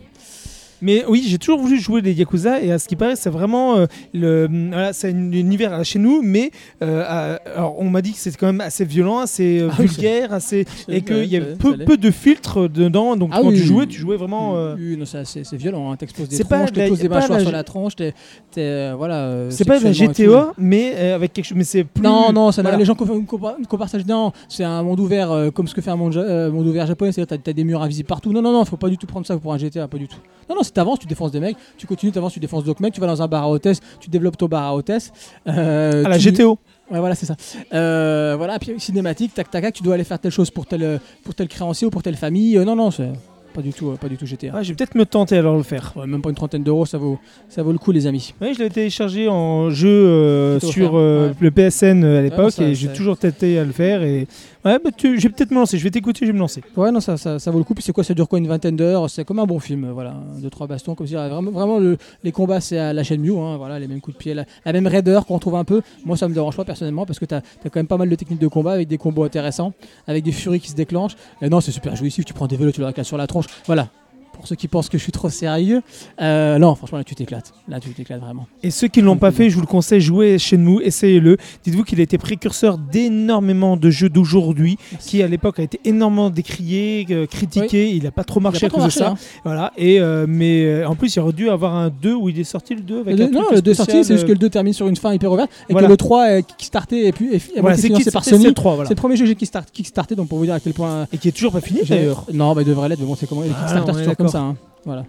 Mais 0.81 1.03
oui, 1.07 1.23
j'ai 1.27 1.37
toujours 1.37 1.59
voulu 1.59 1.79
jouer 1.79 2.01
les 2.01 2.13
Yakuza 2.13 2.61
et 2.61 2.71
à 2.71 2.79
ce 2.79 2.87
qui 2.87 2.95
paraît, 2.95 3.15
c'est 3.15 3.29
vraiment 3.29 3.77
euh, 3.77 3.85
le, 4.13 4.47
voilà, 4.71 4.93
c'est 4.93 5.09
un 5.09 5.31
univers 5.31 5.83
chez 5.83 5.97
nous, 5.99 6.21
mais 6.21 6.51
euh, 6.83 7.03
à- 7.07 7.39
alors 7.55 7.75
on 7.79 7.89
m'a 7.89 8.01
dit 8.01 8.11
que 8.13 8.19
c'était 8.19 8.37
quand 8.37 8.45
même 8.47 8.61
assez 8.61 8.85
violent, 8.85 9.19
assez 9.19 9.59
euh, 9.59 9.69
Ah 9.71 9.75
oui, 9.79 9.87
vulgaire, 9.87 10.33
assez 10.33 10.65
et 10.87 11.01
qu'il 11.01 11.25
y 11.25 11.35
avait 11.35 11.55
peu, 11.55 11.77
peu 11.77 11.97
de 11.97 12.11
filtres 12.11 12.69
dedans. 12.69 13.15
Donc 13.15 13.31
Ah 13.33 13.39
quand 13.41 13.47
oui, 13.49 13.55
tu 13.55 13.63
jouais, 13.63 13.81
oui. 13.81 13.87
tu 13.87 13.99
jouais 13.99 14.17
vraiment. 14.17 14.55
euh, 14.55 14.75
Oui, 14.77 14.95
non, 14.97 15.05
ça, 15.05 15.25
c'est 15.25 15.43
c'est 15.43 15.57
violent. 15.57 15.91
Hein. 15.91 15.95
T'exploses 15.95 16.29
des 16.29 16.35
C'est 16.35 16.43
pas 16.47 16.57
tronches, 16.57 16.71
de 16.73 16.77
la- 16.79 16.83
t'exploses 16.85 16.99
des 17.01 17.09
pas 17.09 17.15
de 17.15 17.19
mâchoires 17.21 17.37
la- 17.39 17.43
sur 17.43 17.51
la 17.53 17.63
tronche. 17.63 17.95
T'es, 17.95 18.13
t'es, 18.51 18.61
euh, 18.61 18.93
voilà. 18.97 19.15
euh, 19.25 19.49
C'est 19.49 19.65
pas 19.65 19.79
de 19.79 19.83
la 19.83 19.93
sexuellement 19.93 20.13
et 20.13 20.45
GTA, 20.47 20.53
mais 20.59 20.93
euh, 20.95 21.15
avec 21.15 21.33
quelque 21.33 21.45
chose. 21.45 21.57
Mais 21.57 21.63
c'est 21.63 21.83
plus. 21.83 22.03
Non, 22.03 22.31
non, 22.31 22.51
ça 22.51 22.61
n'a- 22.61 22.69
voilà. 22.69 22.77
les 22.79 22.85
gens 22.85 22.95
comparent, 22.95 23.25
comparent- 23.25 23.55
comparent 23.67 23.89
ça. 23.89 23.97
Non, 24.07 24.31
c'est 24.47 24.63
un 24.63 24.83
monde 24.83 24.99
ouvert 24.99 25.31
euh, 25.31 25.49
comme 25.49 25.67
ce 25.67 25.73
que 25.73 25.81
fait 25.81 25.89
un 25.91 25.95
monde, 25.95 26.13
ja- 26.13 26.19
euh, 26.21 26.51
monde 26.51 26.67
ouvert 26.67 26.85
japonais. 26.85 27.11
C'est-à-dire, 27.11 27.37
t'as, 27.37 27.43
t'as 27.43 27.53
des 27.53 27.63
murs 27.63 27.81
invisibles 27.81 28.07
partout. 28.07 28.31
Non, 28.31 28.41
non, 28.41 28.51
non, 28.51 28.63
faut 28.65 28.77
pas 28.77 28.89
du 28.89 28.97
tout 28.97 29.07
prendre 29.07 29.25
ça 29.25 29.35
pour 29.37 29.53
un 29.53 29.57
GTA, 29.57 29.87
pas 29.87 29.97
du 29.97 30.07
tout. 30.07 30.17
Non, 30.49 30.55
non, 30.55 30.61
si 30.67 30.73
t'avances, 30.73 30.99
tu 30.99 31.07
défonces 31.07 31.31
des 31.31 31.39
mecs, 31.39 31.57
tu 31.77 31.87
continues, 31.87 32.11
t'avances, 32.11 32.33
tu 32.33 32.39
défonces 32.39 32.63
d'autres 32.63 32.81
mecs, 32.81 32.93
tu 32.93 33.01
vas 33.01 33.07
dans 33.07 33.21
un 33.21 33.27
bar 33.27 33.43
à 33.43 33.49
hôtesse, 33.49 33.79
tu 33.99 34.09
développes 34.09 34.37
ton 34.37 34.47
bar 34.47 34.63
à 34.63 34.75
hôtesse. 34.75 35.11
euh, 35.47 36.05
À 36.05 36.09
la 36.09 36.17
tu- 36.19 36.31
GTO. 36.31 36.57
Ouais, 36.91 36.99
voilà, 36.99 37.15
c'est 37.15 37.25
ça. 37.25 37.35
Euh, 37.73 38.35
voilà, 38.37 38.59
puis 38.59 38.73
cinématique, 38.77 39.33
tac, 39.33 39.49
tac, 39.51 39.61
tac, 39.61 39.73
tu 39.73 39.83
dois 39.83 39.95
aller 39.95 40.03
faire 40.03 40.19
telle 40.19 40.31
chose 40.31 40.49
pour 40.51 40.65
tel, 40.65 40.83
euh, 40.83 40.97
pour 41.23 41.35
tel 41.35 41.47
créancier 41.47 41.87
ou 41.87 41.89
pour 41.89 42.01
telle 42.03 42.15
famille. 42.15 42.57
Euh, 42.57 42.63
non, 42.63 42.75
non, 42.77 42.91
c'est 42.91 43.09
pas 43.53 43.61
du 43.61 43.73
tout, 43.73 43.89
euh, 43.89 43.95
pas 43.95 44.07
du 44.07 44.15
tout 44.17 44.25
GTA. 44.25 44.51
Ah, 44.53 44.63
je 44.63 44.69
vais 44.69 44.75
peut-être 44.75 44.95
me 44.95 45.05
tenter 45.05 45.35
alors 45.37 45.57
le 45.57 45.63
faire. 45.63 45.91
Ouais, 45.95 46.05
même 46.07 46.21
pas 46.21 46.29
une 46.29 46.35
trentaine 46.35 46.63
d'euros, 46.63 46.85
ça 46.85 46.97
vaut, 46.97 47.17
ça 47.49 47.63
vaut 47.63 47.71
le 47.71 47.77
coup, 47.79 47.91
les 47.91 48.05
amis. 48.07 48.33
Oui, 48.39 48.53
je 48.53 48.63
l'ai 48.63 48.69
téléchargé 48.69 49.27
en 49.27 49.69
jeu 49.71 49.89
euh, 49.89 50.59
sur 50.59 50.91
euh, 50.95 51.29
ouais. 51.29 51.35
le 51.41 51.51
PSN 51.51 52.03
à 52.05 52.21
l'époque 52.21 52.51
ça, 52.51 52.63
et 52.63 52.75
j'ai 52.75 52.89
toujours 52.93 53.17
tenté 53.17 53.57
à 53.59 53.65
le 53.65 53.71
faire. 53.71 54.03
Et 54.03 54.27
ouais, 54.67 54.79
bah, 54.83 54.89
tu- 54.95 55.17
je 55.19 55.27
vais 55.27 55.33
peut-être 55.33 55.51
me 55.51 55.55
lancer. 55.55 55.77
Je 55.77 55.83
vais 55.83 55.89
t'écouter, 55.91 56.25
je 56.25 56.31
vais 56.31 56.33
me 56.33 56.39
lancer. 56.39 56.61
Ouais, 56.75 56.91
non, 56.91 56.99
ça, 56.99 57.17
ça, 57.17 57.39
ça 57.39 57.51
vaut 57.51 57.57
le 57.57 57.63
coup. 57.63 57.73
Puis 57.73 57.83
c'est 57.83 57.91
quoi 57.91 58.03
Ça 58.03 58.13
dure 58.13 58.27
quoi 58.27 58.39
Une 58.39 58.47
vingtaine 58.47 58.75
d'heures? 58.75 59.09
C'est 59.09 59.25
comme 59.25 59.39
un 59.39 59.45
bon 59.45 59.59
film, 59.59 59.89
voilà. 59.91 60.15
Deux, 60.41 60.49
trois 60.49 60.67
bastons, 60.67 60.95
comme 60.95 61.07
ça. 61.07 61.27
Vraiment, 61.27 61.51
vraiment 61.51 61.79
le- 61.79 61.97
les 62.23 62.31
combats, 62.31 62.61
c'est 62.61 62.77
à 62.77 62.93
la 62.93 63.03
chaîne 63.03 63.21
Mew, 63.21 63.37
hein, 63.39 63.57
voilà, 63.57 63.79
les 63.79 63.87
mêmes 63.87 64.01
coups 64.01 64.15
de 64.17 64.21
pied, 64.21 64.33
la, 64.33 64.45
même 64.73 64.87
raideur 64.87 65.25
qu'on 65.25 65.39
trouve 65.39 65.55
un 65.55 65.63
peu. 65.63 65.81
Moi, 66.05 66.17
ça 66.17 66.27
me 66.27 66.33
dérange 66.33 66.55
pas 66.55 66.65
personnellement 66.65 67.05
parce 67.05 67.19
que 67.19 67.25
t'as 67.25 67.37
as 67.37 67.69
quand 67.69 67.75
même 67.79 67.87
pas 67.87 67.97
mal 67.97 68.09
de 68.09 68.15
techniques 68.15 68.39
de 68.39 68.47
combat 68.47 68.73
avec 68.73 68.87
des 68.87 68.97
combos 68.97 69.23
intéressants, 69.23 69.73
avec 70.07 70.23
des 70.23 70.31
furies 70.31 70.59
qui 70.59 70.69
se 70.69 70.75
déclenchent. 70.75 71.15
Et 71.41 71.49
non, 71.49 71.61
c'est 71.61 71.71
super 71.71 71.95
jouissif. 71.95 72.25
Tu 72.25 72.33
prends 72.33 72.47
des 72.47 72.57
vélos, 72.57 72.71
tu 72.71 72.79
le 72.81 72.87
réclames 72.87 73.05
sur 73.05 73.17
la 73.17 73.27
tronche. 73.27 73.45
Voilà. 73.65 73.89
Pour 74.37 74.47
ceux 74.47 74.55
qui 74.55 74.67
pensent 74.67 74.87
que 74.89 74.97
je 74.97 75.03
suis 75.03 75.11
trop 75.11 75.29
sérieux, 75.29 75.81
euh, 76.21 76.57
non, 76.57 76.75
franchement, 76.75 76.97
là, 76.99 77.03
tu 77.03 77.15
t'éclates. 77.15 77.53
Là, 77.67 77.79
tu 77.79 77.89
t'éclates 77.89 78.21
vraiment. 78.21 78.47
Et 78.63 78.71
ceux 78.71 78.87
qui 78.87 79.01
ne 79.01 79.05
l'ont 79.05 79.17
pas 79.17 79.31
fait, 79.31 79.49
je 79.49 79.55
vous 79.55 79.61
le 79.61 79.67
conseille, 79.67 79.99
jouez 79.99 80.37
chez 80.37 80.57
nous, 80.57 80.79
essayez-le. 80.79 81.37
Dites-vous 81.63 81.83
qu'il 81.83 81.99
a 81.99 82.03
été 82.03 82.17
précurseur 82.17 82.77
d'énormément 82.77 83.77
de 83.77 83.89
jeux 83.89 84.09
d'aujourd'hui, 84.09 84.77
qui 84.99 85.21
à 85.23 85.27
l'époque 85.27 85.59
a 85.59 85.63
été 85.63 85.79
énormément 85.85 86.29
décrié, 86.29 87.05
euh, 87.11 87.25
critiqué. 87.25 87.89
Il 87.91 88.03
n'a 88.03 88.11
pas 88.11 88.23
trop 88.23 88.39
marché 88.39 88.65
à 88.67 88.69
cause 88.69 88.85
de 88.85 88.89
ça. 88.89 89.09
hein. 89.09 89.15
Voilà. 89.43 89.73
Et 89.77 89.99
euh, 89.99 90.25
mais 90.27 90.85
en 90.85 90.95
plus, 90.95 91.15
il 91.15 91.19
aurait 91.19 91.33
dû 91.33 91.49
avoir 91.49 91.75
un 91.75 91.89
2 91.89 92.13
où 92.13 92.29
il 92.29 92.39
est 92.39 92.43
sorti 92.43 92.75
le 92.75 92.81
2 92.81 92.99
avec 93.01 93.17
Le 93.17 93.25
un 93.25 93.29
non, 93.29 93.43
le 93.51 93.61
2 93.61 93.71
est 93.71 93.73
spécial, 93.73 93.95
sorti, 93.97 94.07
c'est 94.07 94.13
juste 94.13 94.27
que 94.27 94.31
le 94.33 94.37
2 94.37 94.49
termine 94.49 94.73
sur 94.73 94.87
une 94.87 94.95
fin 94.95 95.13
hyper 95.13 95.31
ouverte 95.31 95.49
et 95.69 95.73
Voilà. 95.73 95.87
que 95.87 95.91
le 95.93 95.97
3 95.97 96.31
est 96.37 96.43
kickstarté 96.43 97.07
et 97.07 97.11
puis 97.11 97.33
est, 97.33 97.59
Voilà, 97.59 97.75
financé 97.75 98.03
qui 98.03 98.11
par 98.11 98.23
c'est 98.23 98.31
Sony. 98.31 98.45
le 98.45 98.53
3, 98.53 98.75
voilà. 98.75 98.87
C'est 98.87 98.93
le 98.93 98.99
premier 98.99 99.15
jeu 99.15 99.23
que 99.25 99.29
j'ai 99.29 99.35
kickstart- 99.35 99.71
kickstarté, 99.73 100.15
donc 100.15 100.27
pour 100.27 100.37
vous 100.37 100.45
dire 100.45 100.53
à 100.53 100.59
quel 100.59 100.73
point. 100.73 101.07
Et 101.11 101.17
qui 101.17 101.27
est 101.27 101.31
toujours 101.31 101.51
pas 101.51 101.61
fini 101.61 101.81
d'ailleurs. 101.87 102.25
Non, 102.33 102.53
bah 102.53 102.61
il 102.61 102.67
devrait 102.67 102.89
l'être, 102.89 102.99
mais 102.99 103.05
bon, 103.05 103.15
c'est 103.15 103.27
comment 103.27 103.41
Ah, 103.55 103.81
Comme 104.31 104.41
ça. 104.41 104.41
hein. 104.41 104.55
Voilà. 104.85 105.05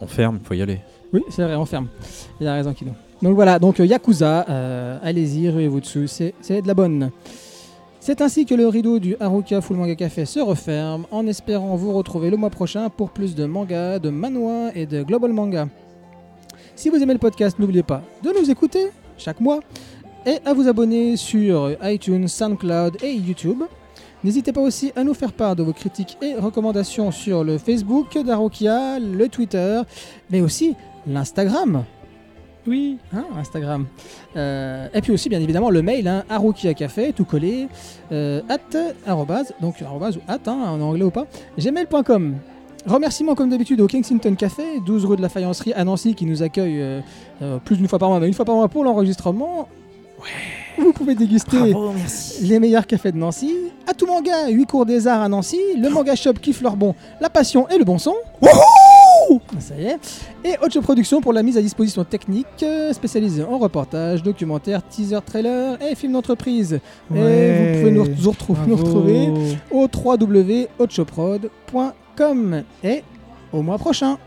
On 0.00 0.06
ferme, 0.06 0.38
il 0.42 0.46
faut 0.46 0.54
y 0.54 0.62
aller. 0.62 0.80
Oui, 1.12 1.22
c'est 1.28 1.42
vrai, 1.42 1.56
on 1.56 1.66
ferme. 1.66 1.88
Il 2.40 2.46
a 2.46 2.54
raison, 2.54 2.72
Kido. 2.72 2.92
Donc 3.20 3.34
voilà, 3.34 3.58
donc 3.58 3.80
euh, 3.80 3.84
Yakuza, 3.86 4.46
euh, 4.48 4.98
allez-y, 5.02 5.50
ruez-vous 5.50 5.80
dessus, 5.80 6.08
c'est 6.08 6.32
c'est 6.40 6.62
de 6.62 6.66
la 6.68 6.72
bonne. 6.74 7.10
C'est 8.02 8.22
ainsi 8.22 8.46
que 8.46 8.54
le 8.54 8.66
rideau 8.66 8.98
du 8.98 9.14
Haruka 9.20 9.60
Full 9.60 9.76
Manga 9.76 9.94
Café 9.94 10.24
se 10.24 10.40
referme, 10.40 11.04
en 11.10 11.26
espérant 11.26 11.76
vous 11.76 11.92
retrouver 11.92 12.30
le 12.30 12.38
mois 12.38 12.48
prochain 12.48 12.88
pour 12.88 13.10
plus 13.10 13.34
de 13.34 13.44
manga, 13.44 13.98
de 13.98 14.08
manhwa 14.08 14.70
et 14.74 14.86
de 14.86 15.02
global 15.02 15.34
manga. 15.34 15.68
Si 16.74 16.88
vous 16.88 16.96
aimez 16.96 17.12
le 17.12 17.18
podcast, 17.18 17.58
n'oubliez 17.58 17.82
pas 17.82 18.00
de 18.22 18.30
nous 18.40 18.50
écouter 18.50 18.86
chaque 19.18 19.38
mois 19.40 19.60
et 20.24 20.38
à 20.46 20.54
vous 20.54 20.66
abonner 20.66 21.18
sur 21.18 21.72
iTunes, 21.82 22.26
SoundCloud 22.26 22.96
et 23.02 23.12
YouTube. 23.12 23.64
N'hésitez 24.22 24.52
pas 24.52 24.60
aussi 24.60 24.92
à 24.96 25.04
nous 25.04 25.14
faire 25.14 25.32
part 25.32 25.56
de 25.56 25.62
vos 25.62 25.72
critiques 25.72 26.18
et 26.20 26.34
recommandations 26.34 27.10
sur 27.10 27.42
le 27.42 27.56
Facebook 27.56 28.18
d'Arokia, 28.18 28.98
le 28.98 29.28
Twitter, 29.28 29.80
mais 30.30 30.42
aussi 30.42 30.76
l'Instagram. 31.06 31.84
Oui. 32.66 32.98
Hein, 33.14 33.24
Instagram. 33.38 33.86
Euh, 34.36 34.88
et 34.92 35.00
puis 35.00 35.12
aussi, 35.12 35.28
bien 35.30 35.40
évidemment, 35.40 35.70
le 35.70 35.80
mail, 35.80 36.06
hein, 36.06 36.24
Café, 36.76 37.12
tout 37.14 37.24
collé, 37.24 37.68
euh, 38.12 38.42
at, 38.48 38.58
arrobase, 39.06 39.54
donc 39.62 39.80
arrobase 39.80 40.18
ou 40.18 40.20
at, 40.28 40.38
hein, 40.46 40.58
en 40.68 40.80
anglais 40.80 41.04
ou 41.04 41.10
pas, 41.10 41.26
gmail.com. 41.58 42.36
Remerciements 42.86 43.34
comme 43.34 43.50
d'habitude 43.50 43.80
au 43.80 43.86
Kensington 43.86 44.34
Café, 44.34 44.80
12 44.84 45.04
rue 45.04 45.16
de 45.16 45.22
la 45.22 45.28
Faïencerie 45.28 45.72
à 45.72 45.84
Nancy, 45.84 46.14
qui 46.14 46.26
nous 46.26 46.42
accueille 46.42 46.80
euh, 46.80 47.58
plus 47.64 47.76
d'une 47.76 47.88
fois 47.88 47.98
par 47.98 48.10
mois, 48.10 48.20
mais 48.20 48.28
une 48.28 48.34
fois 48.34 48.44
par 48.44 48.54
mois 48.54 48.68
pour 48.68 48.84
l'enregistrement. 48.84 49.68
Vous 50.84 50.92
pouvez 50.92 51.14
déguster 51.14 51.72
Bravo, 51.72 51.92
merci. 51.96 52.44
les 52.46 52.58
meilleurs 52.58 52.86
cafés 52.86 53.12
de 53.12 53.16
Nancy. 53.18 53.54
À 53.86 53.92
tout 53.94 54.06
manga, 54.06 54.48
8 54.48 54.66
cours 54.66 54.84
des 54.86 55.06
arts 55.06 55.20
à 55.22 55.28
Nancy. 55.28 55.58
Le 55.76 55.88
manga 55.90 56.14
shop 56.16 56.32
kiffe 56.34 56.60
leur 56.62 56.76
bon, 56.76 56.94
la 57.20 57.28
passion 57.30 57.68
et 57.68 57.78
le 57.78 57.84
bon 57.84 57.98
son. 57.98 58.14
Ça 59.60 59.74
y 59.78 59.84
est. 59.86 60.00
Et 60.44 60.56
Ocho 60.62 60.80
Productions 60.80 61.20
pour 61.20 61.32
la 61.32 61.42
mise 61.44 61.56
à 61.56 61.62
disposition 61.62 62.02
technique, 62.04 62.46
euh, 62.62 62.92
spécialisée 62.92 63.44
en 63.44 63.58
reportage, 63.58 64.22
documentaire, 64.24 64.82
teaser, 64.88 65.18
trailer 65.24 65.78
et 65.82 65.94
films 65.94 66.12
d'entreprise. 66.14 66.72
Et 66.74 66.80
vous 67.14 67.78
pouvez 67.80 67.90
nous, 67.92 68.06
nous 68.06 68.30
retrou- 68.32 68.56
nous 68.66 68.76
retrouver 68.76 69.28
au 69.70 69.86
www.ochoprod.com. 69.92 72.62
Et 72.82 73.04
au 73.52 73.62
mois 73.62 73.78
prochain. 73.78 74.18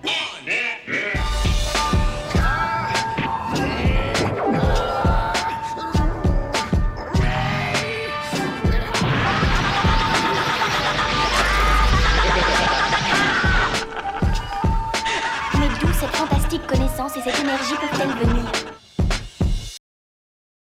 Et 17.06 17.10
cette 17.22 17.38
énergie 17.42 17.74
peuvent-elles 17.76 18.28
venir? 18.28 18.63